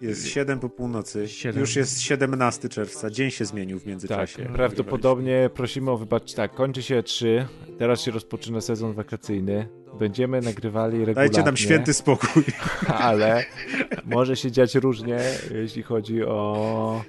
Jest 0.00 0.26
7 0.28 0.60
po 0.60 0.68
północy. 0.68 1.28
Siedem. 1.28 1.60
Już 1.60 1.76
jest 1.76 2.00
17 2.00 2.68
czerwca. 2.68 3.10
Dzień 3.10 3.30
się 3.30 3.44
zmienił 3.44 3.78
w 3.78 3.82
Tak, 3.82 3.88
międzyczasie. 3.88 4.42
prawdopodobnie 4.52 5.50
prosimy 5.54 5.90
o 5.90 5.96
wybaczenie. 5.96 6.36
Tak, 6.36 6.54
kończy 6.54 6.82
się 6.82 7.02
3. 7.02 7.46
Teraz 7.78 8.00
się 8.00 8.10
rozpoczyna 8.10 8.60
sezon 8.60 8.92
wakacyjny. 8.92 9.68
Będziemy 9.98 10.40
nagrywali 10.40 10.98
regularnie. 10.98 11.30
Dajcie 11.30 11.42
nam 11.46 11.56
święty 11.56 11.94
spokój. 11.94 12.42
ale 12.86 13.44
może 14.04 14.36
się 14.36 14.50
dziać 14.50 14.74
różnie, 14.74 15.18
jeśli 15.54 15.82
chodzi 15.82 16.24
o 16.24 17.04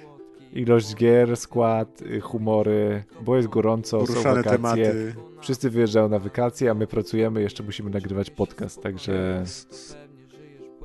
ilość 0.52 0.94
gier, 0.94 1.36
skład, 1.36 2.02
y, 2.02 2.20
humory, 2.20 3.04
bo 3.20 3.36
jest 3.36 3.48
gorąco, 3.48 4.00
są 4.00 4.06
Poruszane 4.06 4.36
wakacje. 4.42 4.52
tematy. 4.56 5.14
Wszyscy 5.40 5.70
wyjeżdżają 5.70 6.08
na 6.08 6.18
wakacje, 6.18 6.70
a 6.70 6.74
my 6.74 6.86
pracujemy, 6.86 7.42
jeszcze 7.42 7.62
musimy 7.62 7.90
nagrywać 7.90 8.30
podcast, 8.30 8.82
także, 8.82 9.44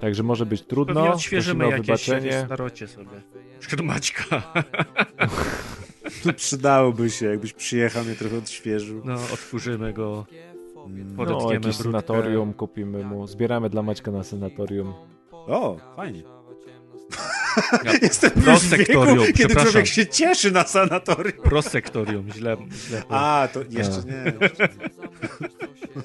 także 0.01 0.23
może 0.23 0.45
być 0.45 0.61
Pewnie 0.61 0.69
trudno. 0.69 1.13
odświeżymy 1.13 1.59
Prosimy 1.65 1.75
o 1.75 2.23
jakieś, 2.23 2.45
starocie 2.45 2.87
sobie. 2.87 3.21
Przykład 3.59 3.81
Maćka. 3.81 4.41
Przydałoby 6.35 7.09
się, 7.09 7.25
jakbyś 7.25 7.53
przyjechał, 7.53 8.03
mnie 8.03 8.15
trochę 8.15 8.37
odświeżył. 8.37 9.01
No, 9.05 9.13
otworzymy 9.13 9.93
go. 9.93 10.25
Mm. 10.85 11.15
Pod- 11.15 11.29
No, 11.29 11.51
jakieś 11.53 11.59
brudkę. 11.77 11.83
sanatorium 11.83 12.53
kupimy 12.53 13.03
mu. 13.03 13.27
Zbieramy 13.27 13.69
dla 13.69 13.81
Maćka 13.83 14.11
na 14.11 14.23
sanatorium. 14.23 14.93
O, 15.31 15.77
fajnie. 15.95 16.23
Ja, 17.83 17.91
Jestem 18.01 18.31
już 18.35 18.41
w 18.43 18.45
Prosektorium, 18.45 19.19
wieku, 19.19 19.33
kiedy 19.37 19.55
człowiek 19.55 19.87
się 19.87 20.07
cieszy 20.07 20.51
na 20.51 20.63
sanatorium. 20.63 21.43
Prosektorium, 21.43 22.29
źle. 22.31 22.57
źle 22.87 23.03
A, 23.09 23.47
to 23.53 23.59
jeszcze 23.69 24.03
nie. 24.05 24.33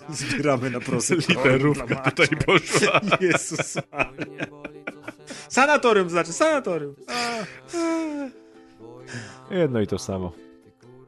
Zbieramy 0.17 0.71
na 0.71 0.81
prosektorium. 0.81 1.45
Literówka 1.45 2.11
tutaj 2.11 2.37
poszła. 2.47 3.01
Jezus. 3.21 3.77
Sanatorium 5.49 6.11
znaczy, 6.11 6.33
sanatorium. 6.33 6.95
A, 7.09 7.45
Jedno 9.55 9.81
i 9.81 9.87
to 9.87 9.99
samo. 9.99 10.33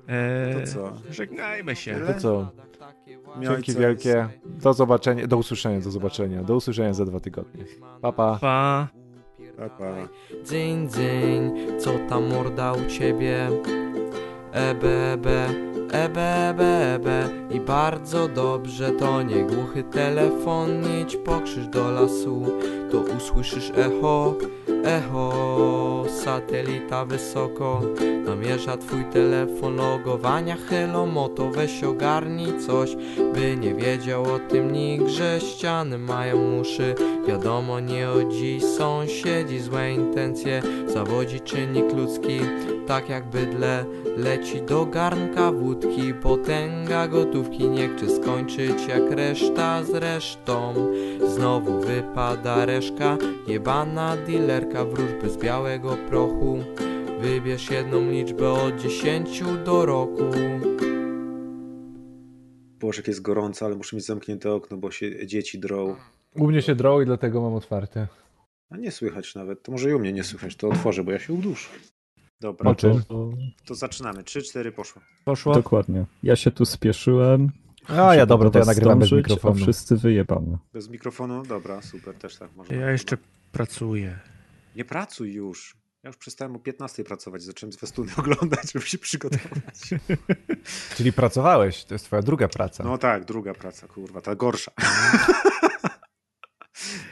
Eee, 0.09 0.55
To 0.55 0.73
co? 0.73 0.93
Żegnajmy 1.11 1.77
się. 1.77 2.01
To 2.07 2.21
co? 2.21 2.51
Dzięki 3.43 3.73
wielkie. 3.75 4.29
Do 4.47 4.73
zobaczenia, 4.75 5.27
do 5.27 5.37
usłyszenia, 5.37 5.81
do 5.81 5.91
zobaczenia. 5.91 6.43
Do 6.43 6.57
usłyszenia 6.57 6.95
za 6.95 7.05
dwa 7.05 7.21
tygodnie. 7.21 7.65
Pa, 8.03 8.13
pa. 8.13 8.39
Pa. 8.41 8.89
Pa, 9.57 9.69
pa. 9.69 10.09
Dzyń, 10.45 10.89
dzyń, 10.89 11.53
co 11.81 11.91
ta 12.09 12.21
morda 12.21 12.73
u 12.73 12.91
ciebie? 12.91 13.49
Ebe, 14.53 15.13
ebe, 15.95 17.29
I 17.51 17.61
bardzo 17.61 18.29
dobrze, 18.29 18.91
to 18.91 19.23
nie 19.23 19.45
głuchy 19.45 19.83
telefon. 19.83 20.71
Idź 21.01 21.17
pokrzyż 21.17 21.67
do 21.67 21.91
lasu, 21.91 22.47
to 22.91 22.99
usłyszysz 23.17 23.73
echo. 23.77 24.35
Echo, 24.85 26.05
satelita 26.25 27.05
wysoko. 27.05 27.81
Namierza 28.25 28.77
twój 28.77 29.05
telefon 29.05 29.77
logowania. 29.77 30.57
Hello 30.69 31.07
Moto, 31.07 31.51
weź 31.51 31.85
ogarnij 31.85 32.61
coś 32.67 32.97
By 33.35 33.57
nie 33.57 33.75
wiedział 33.75 34.23
o 34.23 34.39
tym 34.39 34.73
nikt, 34.73 35.09
że 35.09 35.41
ściany 35.41 35.99
mają 35.99 36.61
uszy. 36.61 36.95
Wiadomo 37.29 37.81
nie 37.81 38.11
o 38.11 38.25
dziś 38.25 38.65
sąsiedzi 38.65 39.61
złe 39.61 39.93
intencje. 39.93 40.63
Zawodzi 40.87 41.41
czynnik 41.41 41.93
ludzki, 41.93 42.41
tak 42.87 43.09
jak 43.09 43.31
bydle 43.31 43.85
Leci 44.17 44.63
do 44.63 44.87
garnka 44.87 45.53
wódki, 45.85 46.15
potęga 46.15 47.09
gotówki 47.09 47.69
Nie 47.69 47.89
chce 47.89 48.17
skończyć 48.17 48.87
jak 48.89 49.11
reszta 49.11 49.85
z 49.85 49.91
resztą 49.91 50.75
Znowu 51.35 51.81
wypada 51.81 52.67
reszka, 52.67 53.19
jebana 53.47 54.17
dealerka 54.17 54.85
Wróżby 54.85 55.31
z 55.31 55.37
białego 55.37 55.97
prochu 56.09 56.59
Wybierz 57.21 57.71
jedną 57.71 58.11
liczbę 58.11 58.53
od 58.53 58.77
10 58.77 59.43
do 59.65 59.87
roku 59.87 60.31
Boże, 62.81 63.01
jak 63.01 63.09
jest 63.09 63.23
gorąco, 63.23 63.67
ale 63.67 63.77
muszę 63.77 63.97
mieć 63.97 64.07
zamknięte 64.07 64.53
okno, 64.53 64.77
bo 64.77 64.91
się 64.91 65.27
dzieci 65.27 65.59
drą. 65.59 65.97
U 66.37 66.47
mnie 66.47 66.63
się 66.63 66.75
drą 66.75 67.01
i 67.01 67.07
dlatego 67.07 67.41
mam 67.41 67.55
otwarte. 67.55 68.09
A 68.71 68.77
nie 68.77 68.91
słychać 68.91 69.35
nawet. 69.35 69.63
To 69.63 69.73
może 69.73 69.91
i 69.91 69.95
u 69.95 69.99
mnie 69.99 70.13
nie 70.13 70.25
słychać. 70.25 70.57
To 70.57 70.69
otworzę, 70.69 71.05
bo 71.05 71.13
ja 71.13 71.19
się 71.19 71.33
uduszę. 71.33 71.69
Dobra? 72.41 72.75
To, 72.75 73.01
to 73.65 73.75
zaczynamy. 73.75 74.23
3-4 74.23 74.73
poszło. 74.73 75.03
Poszło? 75.25 75.55
dokładnie. 75.55 76.05
Ja 76.23 76.37
się 76.37 76.51
tu 76.51 76.65
spieszyłem. 76.65 77.51
A 77.89 78.15
ja 78.15 78.27
dobra, 78.27 78.45
do 78.45 78.51
to 78.51 78.59
ja 78.59 78.65
nagrywam 78.65 78.99
bez 78.99 79.13
mikrofonu. 79.13 79.55
Wszyscy 79.55 79.97
wyjebane. 79.97 80.59
Bez 80.73 80.89
mikrofonu? 80.89 81.43
Dobra, 81.43 81.83
super, 81.83 82.15
też 82.15 82.37
tak 82.37 82.57
można. 82.57 82.77
Ja 82.77 82.91
jeszcze 82.91 83.17
pracuję. 83.53 84.19
Nie 84.77 84.85
pracuj 84.85 85.33
już. 85.33 85.77
Ja 86.03 86.09
już 86.09 86.17
przestałem 86.17 86.57
o 86.57 86.59
15 86.59 87.05
pracować. 87.05 87.43
Zacząłem 87.43 87.73
zwiastuny 87.73 88.13
oglądać, 88.19 88.73
żeby 88.73 88.87
się 88.87 88.99
przygotować. 88.99 89.95
Czyli 90.97 91.13
pracowałeś, 91.13 91.85
to 91.85 91.95
jest 91.95 92.05
twoja 92.05 92.23
druga 92.23 92.49
praca. 92.49 92.85
No 92.85 92.99
tak, 92.99 93.25
druga 93.25 93.55
praca, 93.55 93.89
kurwa, 93.89 94.21
ta 94.21 94.35
gorsza. 94.35 94.73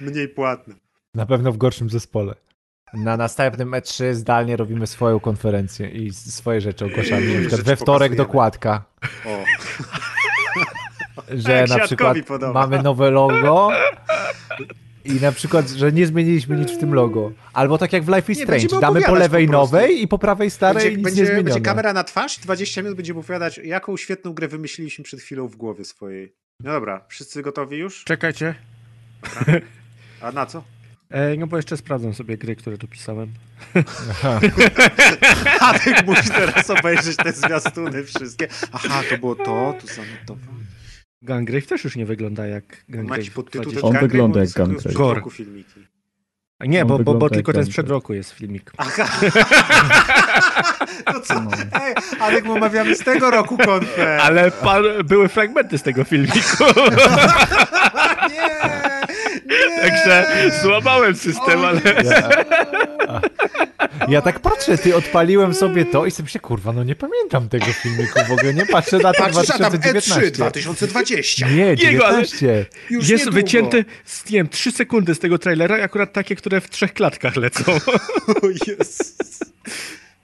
Mniej 0.00 0.28
płatna. 0.28 0.74
Na 1.14 1.26
pewno 1.26 1.52
w 1.52 1.56
gorszym 1.56 1.90
zespole. 1.90 2.34
Na 2.94 3.16
następnym 3.16 3.70
E3 3.70 4.14
zdalnie 4.14 4.56
robimy 4.56 4.86
swoją 4.86 5.20
konferencję 5.20 5.88
i 5.88 6.12
swoje 6.12 6.60
rzeczy 6.60 6.84
ogłaszamy. 6.84 7.34
Na 7.34 7.40
przykład 7.40 7.60
we 7.60 7.76
wtorek 7.76 7.86
pokazujemy. 7.88 8.16
dokładka, 8.16 8.84
O, 9.26 9.44
że 11.30 11.64
na 11.68 11.78
przykład 11.78 12.16
podoba. 12.26 12.52
mamy 12.52 12.82
nowe 12.82 13.10
logo 13.10 13.70
i 15.04 15.12
na 15.12 15.32
przykład, 15.32 15.68
że 15.68 15.92
nie 15.92 16.06
zmieniliśmy 16.06 16.56
nic 16.56 16.70
w 16.72 16.78
tym 16.78 16.94
logo. 16.94 17.32
Albo 17.52 17.78
tak 17.78 17.92
jak 17.92 18.02
w 18.04 18.08
Life 18.08 18.32
is 18.32 18.38
Nie, 18.38 18.44
Strange, 18.44 18.60
będziemy 18.62 18.80
damy 18.80 19.02
po 19.02 19.14
lewej 19.14 19.46
po 19.46 19.52
nowej 19.52 20.02
i 20.02 20.08
po 20.08 20.18
prawej 20.18 20.50
starej 20.50 20.82
będzie, 20.82 20.96
nic 20.96 21.04
będzie, 21.04 21.20
nie 21.22 21.26
zmienione. 21.26 21.44
będzie 21.44 21.60
kamera 21.60 21.92
na 21.92 22.04
twarz 22.04 22.38
i 22.38 22.40
20 22.40 22.82
minut 22.82 22.96
będziemy 22.96 23.20
opowiadać, 23.20 23.58
jaką 23.64 23.96
świetną 23.96 24.32
grę 24.34 24.48
wymyśliliśmy 24.48 25.04
przed 25.04 25.20
chwilą 25.20 25.48
w 25.48 25.56
głowie 25.56 25.84
swojej. 25.84 26.34
No 26.60 26.72
dobra, 26.72 27.04
wszyscy 27.08 27.42
gotowi 27.42 27.78
już? 27.78 28.04
Czekajcie. 28.04 28.54
A 30.20 30.32
na 30.32 30.46
co? 30.46 30.62
E, 31.12 31.36
no 31.36 31.46
bo 31.46 31.56
jeszcze 31.56 31.76
sprawdzam 31.76 32.14
sobie 32.14 32.38
gry, 32.38 32.56
które 32.56 32.78
dopisałem. 32.78 33.28
Aha. 34.10 34.40
Adek 35.70 36.06
musi 36.06 36.28
teraz 36.28 36.70
obejrzeć 36.70 37.16
te 37.16 37.32
zwiastuny 37.32 38.04
wszystkie. 38.04 38.48
Aha, 38.72 39.02
to 39.10 39.18
było 39.18 39.34
to, 39.34 39.74
tu 39.80 39.86
zanotowałem. 39.86 40.66
Gangrave 41.22 41.66
też 41.66 41.84
już 41.84 41.96
nie 41.96 42.06
wygląda 42.06 42.46
jak 42.46 42.84
Gangrave. 42.88 43.18
jakiś 43.18 43.30
podtytuł, 43.30 43.72
20. 43.72 43.88
ten 43.88 43.96
On 43.96 44.02
wygląda 44.08 44.40
jak 44.40 44.50
Gangrave. 44.50 44.96
roku 44.96 45.30
filmiki. 45.30 45.86
Nie, 46.66 46.84
bo, 46.84 46.98
bo, 46.98 47.14
bo 47.14 47.30
tylko 47.30 47.52
ten 47.52 47.66
sprzed 47.66 47.88
roku 47.88 48.14
jest 48.14 48.30
filmik. 48.32 48.72
Aha. 48.76 49.08
No 51.14 51.20
co? 51.20 51.34
Ej, 51.72 51.94
Adek, 52.20 52.44
my 52.44 52.52
omawiamy 52.52 52.94
z 52.94 52.98
tego 52.98 53.30
roku 53.30 53.58
konfę. 53.58 54.22
Ale 54.22 54.50
pan, 54.50 54.82
były 55.04 55.28
fragmenty 55.28 55.78
z 55.78 55.82
tego 55.82 56.04
filmiku. 56.04 56.64
Nie. 58.30 58.81
Także 59.82 60.26
złamałem 60.62 61.16
system, 61.16 61.64
ale... 61.64 61.80
Ja, 62.04 63.20
ja 64.08 64.22
tak 64.22 64.40
patrzę, 64.40 64.78
ty 64.78 64.96
odpaliłem 64.96 65.54
sobie 65.54 65.84
to 65.84 66.06
i 66.06 66.10
sobie 66.10 66.28
się, 66.28 66.38
kurwa, 66.40 66.72
no 66.72 66.84
nie 66.84 66.94
pamiętam 66.94 67.48
tego 67.48 67.66
filmiku, 67.66 68.18
w 68.28 68.32
ogóle 68.32 68.54
nie 68.54 68.66
patrzę 68.66 68.98
na 68.98 69.12
to 69.12 69.22
Patrzysz, 69.22 69.50
a 69.50 69.58
tam 69.58 69.74
E 69.74 69.76
E3 69.76 69.80
2019. 69.80 70.36
2020. 70.36 71.48
Nie, 71.48 71.56
Jego, 71.66 72.06
ale- 72.06 72.22
19. 72.26 72.66
Już 72.90 73.08
Jest 73.08 73.24
niedługo. 73.24 73.34
wycięty, 73.46 73.84
z, 74.04 74.30
nie 74.30 74.38
wiem, 74.38 74.48
3 74.48 74.72
sekundy 74.72 75.14
z 75.14 75.18
tego 75.18 75.38
trailera 75.38 75.78
i 75.78 75.82
akurat 75.82 76.12
takie, 76.12 76.36
które 76.36 76.60
w 76.60 76.70
trzech 76.70 76.94
klatkach 76.94 77.36
lecą. 77.36 77.62
O 78.42 78.48
Jezus. 78.66 79.14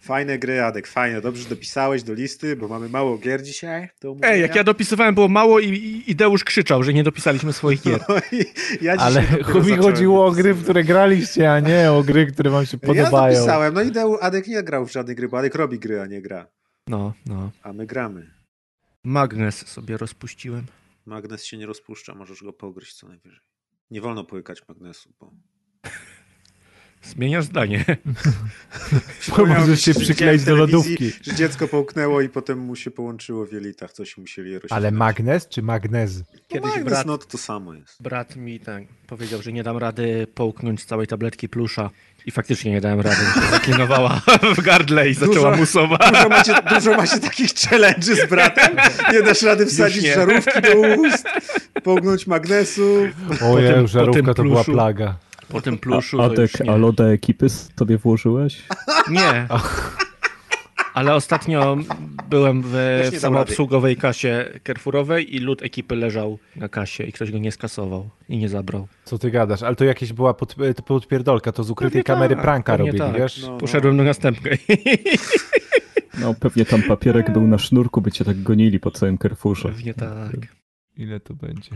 Fajne 0.08 0.38
gry, 0.38 0.62
Adek, 0.62 0.86
fajne. 0.86 1.20
Dobrze, 1.20 1.42
że 1.42 1.48
dopisałeś 1.48 2.02
do 2.02 2.14
listy, 2.14 2.56
bo 2.56 2.68
mamy 2.68 2.88
mało 2.88 3.18
gier 3.18 3.42
dzisiaj. 3.42 3.88
Ej, 4.22 4.40
jak 4.40 4.54
ja 4.54 4.64
dopisywałem 4.64 5.14
było 5.14 5.28
mało 5.28 5.60
i, 5.60 5.68
i, 5.68 6.10
i 6.10 6.16
Deusz 6.16 6.44
krzyczał, 6.44 6.82
że 6.82 6.94
nie 6.94 7.04
dopisaliśmy 7.04 7.52
swoich 7.52 7.82
gier. 7.82 8.00
No 8.08 8.14
ja 8.80 8.94
Ale 8.98 9.22
mi 9.64 9.76
chodziło 9.76 10.26
o 10.26 10.32
gry, 10.32 10.54
w 10.54 10.62
które 10.62 10.84
graliście, 10.84 11.52
a 11.52 11.60
nie 11.60 11.92
o 11.92 12.02
gry, 12.02 12.26
które 12.26 12.50
wam 12.50 12.66
się 12.66 12.78
Ja 12.82 12.86
podobają. 12.86 13.34
dopisałem, 13.34 13.74
no 13.74 13.82
i 13.82 13.92
Deu, 13.92 14.18
Adek 14.20 14.46
nie 14.46 14.62
grał 14.62 14.86
w 14.86 14.92
żadnej 14.92 15.16
gry, 15.16 15.28
bo 15.28 15.38
Adek 15.38 15.54
robi 15.54 15.78
gry, 15.78 16.00
a 16.00 16.06
nie 16.06 16.22
gra. 16.22 16.46
No, 16.86 17.14
no. 17.26 17.50
A 17.62 17.72
my 17.72 17.86
gramy. 17.86 18.30
Magnes 19.04 19.66
sobie 19.66 19.96
rozpuściłem. 19.96 20.66
Magnes 21.06 21.44
się 21.44 21.56
nie 21.56 21.66
rozpuszcza, 21.66 22.14
możesz 22.14 22.42
go 22.42 22.52
pogryźć 22.52 22.94
co 22.94 23.08
najwyżej. 23.08 23.40
Nie 23.90 24.00
wolno 24.00 24.24
połykać 24.24 24.68
magnesu, 24.68 25.12
bo 25.20 25.32
Zmieniasz 27.02 27.44
zdanie. 27.44 27.84
Możesz 29.58 29.80
się 29.80 29.94
przykleić 29.94 30.44
do 30.44 30.56
lodówki. 30.56 31.12
Że 31.22 31.34
dziecko 31.34 31.68
połknęło 31.68 32.20
i 32.20 32.28
potem 32.28 32.58
mu 32.58 32.76
się 32.76 32.90
połączyło 32.90 33.46
w 33.46 33.52
jelitach, 33.52 33.92
coś 33.92 34.16
musieli 34.16 34.52
rozświetlać. 34.52 34.76
Ale 34.76 34.90
magnes 34.90 35.48
czy 35.48 35.62
magnez? 35.62 36.22
Kiedyś 36.48 36.70
Magnes, 36.70 36.84
brat, 36.84 37.06
no 37.06 37.18
to 37.18 37.26
to 37.26 37.38
samo 37.38 37.74
jest. 37.74 38.02
brat 38.02 38.36
mi 38.36 38.60
tak 38.60 38.82
powiedział, 39.06 39.42
że 39.42 39.52
nie 39.52 39.62
dam 39.62 39.76
rady 39.76 40.26
połknąć 40.34 40.84
całej 40.84 41.06
tabletki 41.06 41.48
plusza. 41.48 41.90
I 42.26 42.30
faktycznie 42.30 42.70
nie 42.72 42.80
dałem 42.80 43.00
rady. 43.00 43.16
Się 43.16 43.50
Zaklinowała 43.50 44.20
w 44.56 44.60
gardle 44.60 45.08
i 45.10 45.14
zaczęła 45.14 45.50
Dużo- 45.50 45.56
musować. 45.56 46.00
Dużo 46.12 46.28
macie, 46.28 46.54
dużo 46.74 46.96
macie 46.96 47.20
takich 47.20 47.54
challenge 47.54 48.14
z 48.26 48.28
bratem? 48.30 48.76
Nie 49.12 49.22
dasz 49.22 49.42
rady 49.42 49.66
wsadzić 49.66 50.06
żarówki 50.06 50.60
do 50.62 50.76
ust, 50.78 51.26
połknąć 51.82 52.26
magnesu. 52.26 53.06
Ojej, 53.42 53.88
żarówka 53.88 54.34
to 54.34 54.42
była 54.42 54.64
plaga. 54.64 55.18
Po 55.48 55.60
tym 55.60 55.78
pluszu 55.78 56.18
już 56.38 56.60
nie. 56.60 56.70
a 56.70 56.76
loda 56.76 57.04
ekipy 57.04 57.48
sobie 57.48 57.98
włożyłeś? 57.98 58.62
Nie. 59.10 59.46
Ale 60.94 61.14
ostatnio 61.14 61.76
byłem 62.30 62.62
w, 62.62 62.72
w 63.12 63.18
samoobsługowej 63.18 63.96
kasie 63.96 64.52
Carrefourowej 64.66 65.36
i 65.36 65.38
lód 65.38 65.62
ekipy 65.62 65.96
leżał 65.96 66.38
na 66.56 66.68
kasie 66.68 67.04
i 67.04 67.12
ktoś 67.12 67.32
go 67.32 67.38
nie 67.38 67.52
skasował 67.52 68.10
i 68.28 68.38
nie 68.38 68.48
zabrał. 68.48 68.88
Co 69.04 69.18
ty 69.18 69.30
gadasz? 69.30 69.62
Ale 69.62 69.76
to 69.76 69.84
jakieś 69.84 70.12
była 70.12 70.34
pod, 70.34 70.54
to 70.76 70.82
podpierdolka, 70.82 71.52
to 71.52 71.64
z 71.64 71.70
ukrytej 71.70 72.02
Pewnie 72.02 72.14
kamery 72.14 72.34
tak, 72.34 72.44
pranka 72.44 72.72
pewnie 72.72 72.92
robili, 72.92 73.10
tak. 73.10 73.20
wiesz? 73.22 73.42
No, 73.42 73.50
no. 73.50 73.58
Poszedłem 73.58 73.96
do 73.96 74.02
następnej. 74.02 74.58
No 76.20 76.34
pewnie 76.34 76.64
tam 76.64 76.82
papierek 76.82 77.32
był 77.32 77.46
na 77.46 77.58
sznurku, 77.58 78.00
by 78.00 78.12
cię 78.12 78.24
tak 78.24 78.42
gonili 78.42 78.80
po 78.80 78.90
całym 78.90 79.18
Carrefourze. 79.18 79.68
Pewnie 79.68 79.94
tak. 79.94 80.36
Ile 80.96 81.20
to 81.20 81.34
będzie? 81.34 81.70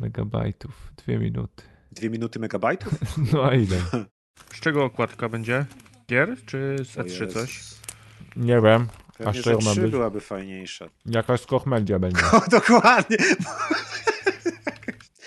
Megabajtów, 0.00 0.92
dwie 0.96 1.18
minuty. 1.18 1.62
Dwie 1.92 2.10
minuty 2.10 2.38
megabajtów? 2.38 2.92
No 3.32 3.44
a 3.44 3.54
ile? 3.54 3.76
Z 4.54 4.60
czego 4.60 4.84
okładka 4.84 5.28
będzie? 5.28 5.66
Gier 6.10 6.36
czy 6.46 6.76
z 6.84 6.98
O 6.98 7.02
E3 7.02 7.06
Jezus. 7.20 7.32
coś? 7.34 7.60
Nie 8.36 8.60
wiem. 8.60 8.86
Pewnie, 9.18 9.30
A 9.30 9.32
z 9.32 9.36
że 9.36 9.42
czego 9.42 9.58
ma 9.60 9.70
trzy 9.70 9.80
być? 9.80 9.90
byłaby 9.90 10.20
fajniejsza. 10.20 10.88
Jakaś 11.06 11.46
kochmedia 11.46 11.98
będzie. 11.98 12.20
O, 12.32 12.40
dokładnie. 12.50 13.16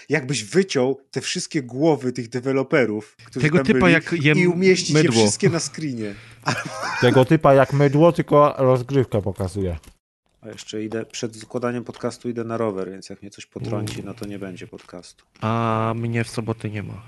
Jakbyś 0.09 0.43
wyciął 0.43 1.01
te 1.11 1.21
wszystkie 1.21 1.63
głowy 1.63 2.11
tych 2.11 2.29
deweloperów, 2.29 3.15
którzy 3.25 3.45
Tego 3.45 3.57
tam 3.57 3.65
typa 3.65 3.79
byli, 3.79 3.93
jak 3.93 4.11
jem 4.13 4.37
i 4.37 4.47
umieścić 4.47 4.89
je 4.89 5.03
mydło. 5.03 5.13
wszystkie 5.21 5.49
na 5.49 5.59
screenie. 5.59 6.15
Tego 7.01 7.25
typa 7.25 7.53
jak 7.53 7.73
mydło, 7.73 8.11
tylko 8.11 8.53
rozgrywkę 8.57 9.21
pokazuje. 9.21 9.77
A 10.41 10.49
jeszcze 10.49 10.83
idę, 10.83 11.05
przed 11.05 11.35
zakładaniem 11.35 11.83
podcastu 11.83 12.29
idę 12.29 12.43
na 12.43 12.57
rower, 12.57 12.91
więc 12.91 13.09
jak 13.09 13.21
mnie 13.21 13.31
coś 13.31 13.45
potrąci, 13.45 14.03
no 14.03 14.13
to 14.13 14.25
nie 14.25 14.39
będzie 14.39 14.67
podcastu. 14.67 15.25
A 15.41 15.93
mnie 15.95 16.23
w 16.23 16.29
soboty 16.29 16.69
nie 16.69 16.83
ma, 16.83 17.01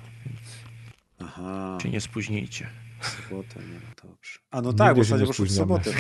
Aha, 1.20 1.78
czy 1.82 1.90
nie 1.90 2.02
spóźnijcie. 2.02 2.68
w 3.02 3.08
sobotę 3.08 3.60
nie 3.60 3.74
ma, 3.74 4.10
dobrze. 4.12 4.40
A 4.52 4.62
no 4.62 4.70
Nigdy 4.70 4.78
tak, 4.84 4.96
bo 4.96 5.04
się 5.04 5.16
ostatnio 5.16 5.22
nie 5.26 5.28
poszło 5.28 5.46
w 5.46 5.52
sobotę. 5.52 5.92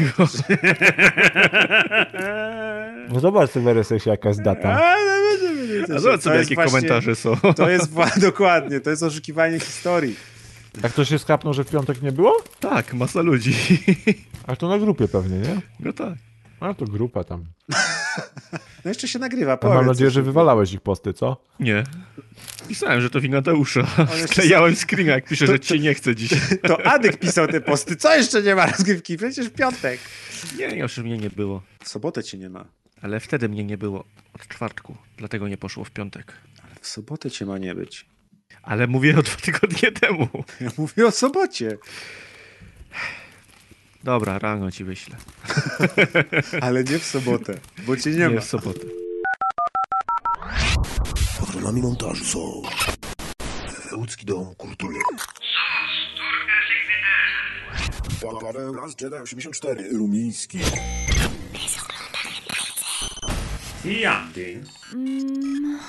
No 3.09 3.19
zobacz 3.19 3.51
sobie 3.51 3.71
RSS 3.71 4.05
jaka 4.05 4.29
jest 4.29 4.41
data. 4.41 4.69
A, 4.83 4.95
no, 4.95 5.47
będzie. 5.47 5.95
A 5.95 5.99
zobacz 5.99 6.21
sobie, 6.21 6.35
jakie 6.35 6.55
właśnie- 6.55 6.71
komentarze 6.71 7.15
są. 7.15 7.35
To 7.55 7.69
jest 7.69 7.93
dokładnie, 8.21 8.79
to 8.79 8.89
jest 8.89 9.03
oszukiwanie 9.03 9.59
historii. 9.59 10.15
Jak 10.83 10.93
to 10.93 11.05
się 11.05 11.19
skapnął, 11.19 11.53
że 11.53 11.63
w 11.63 11.69
piątek 11.69 12.01
nie 12.01 12.11
było? 12.11 12.43
Tak, 12.59 12.93
masa 12.93 13.21
ludzi. 13.21 13.53
A 14.47 14.55
to 14.55 14.67
na 14.67 14.79
grupie 14.79 15.07
pewnie, 15.07 15.37
nie? 15.37 15.61
No 15.79 15.93
tak. 15.93 16.13
A 16.63 16.73
to 16.73 16.85
grupa 16.85 17.23
tam. 17.23 17.45
No 18.85 18.89
jeszcze 18.89 19.07
się 19.07 19.19
nagrywa, 19.19 19.57
powiedz. 19.57 19.75
mam 19.75 19.85
nadzieję, 19.85 20.11
że 20.11 20.21
wywalałeś 20.21 20.73
ich 20.73 20.81
posty, 20.81 21.13
co? 21.13 21.37
Nie. 21.59 21.83
Pisałem, 22.67 23.01
że 23.01 23.09
to 23.09 23.21
wina 23.21 23.41
jeszcze- 24.15 24.27
Sklejałem 24.27 24.75
screena, 24.75 25.11
jak 25.11 25.25
pisze, 25.25 25.45
To- 25.45 25.51
że 25.51 25.59
ci 25.59 25.79
nie 25.79 25.93
chce 25.93 26.15
dzisiaj. 26.15 26.39
To 26.67 26.85
Adek 26.85 27.19
pisał 27.19 27.47
te 27.47 27.61
posty. 27.61 27.95
Co 27.95 28.15
jeszcze 28.15 28.41
nie 28.41 28.55
ma 28.55 28.65
rozgrywki? 28.65 29.17
Przecież 29.17 29.47
w 29.47 29.51
piątek. 29.53 29.99
Nie, 30.57 30.65
już 30.77 30.97
mnie 30.97 31.17
nie 31.17 31.29
było. 31.29 31.61
W 31.83 31.89
sobotę 31.89 32.23
cię 32.23 32.37
nie 32.37 32.49
ma. 32.49 32.65
Ale 33.01 33.19
wtedy 33.19 33.49
mnie 33.49 33.63
nie 33.63 33.77
było 33.77 34.05
od 34.33 34.47
czwartku, 34.47 34.97
dlatego 35.17 35.47
nie 35.47 35.57
poszło 35.57 35.83
w 35.83 35.91
piątek. 35.91 36.33
Ale 36.63 36.75
w 36.81 36.87
sobotę 36.87 37.31
cię 37.31 37.45
ma 37.45 37.57
nie 37.57 37.75
być. 37.75 38.05
Ale 38.61 38.87
mówię 38.87 39.17
o 39.19 39.21
dwa 39.21 39.35
tygodnie 39.35 39.91
temu. 39.91 40.27
Ja 40.61 40.69
mówię 40.77 41.07
o 41.07 41.11
sobocie. 41.11 41.77
Dobra, 44.03 44.39
rano 44.39 44.71
ci 44.71 44.83
wyślę. 44.83 45.15
Ale 46.61 46.83
nie 46.83 46.99
w 46.99 47.05
sobotę, 47.05 47.57
bo 47.87 47.97
cię 47.97 48.09
nie, 48.09 48.17
nie 48.17 48.27
ma. 48.27 48.33
Nie 48.33 48.41
w 48.41 48.45
sobotę. 48.45 48.79
Patronami 51.39 51.81
montażu 51.81 52.25
są 52.25 52.61
Łódzki 53.97 54.25
Dom 54.25 54.55
Kultury. 54.55 54.99
Paweł 58.41 58.73
Raz 58.73 59.01
Jedi 59.01 59.15
84 59.15 59.89
Rumiński. 59.97 60.59
Jan 63.85 64.31
Dings. 64.33 64.93
Mm. 64.93 65.79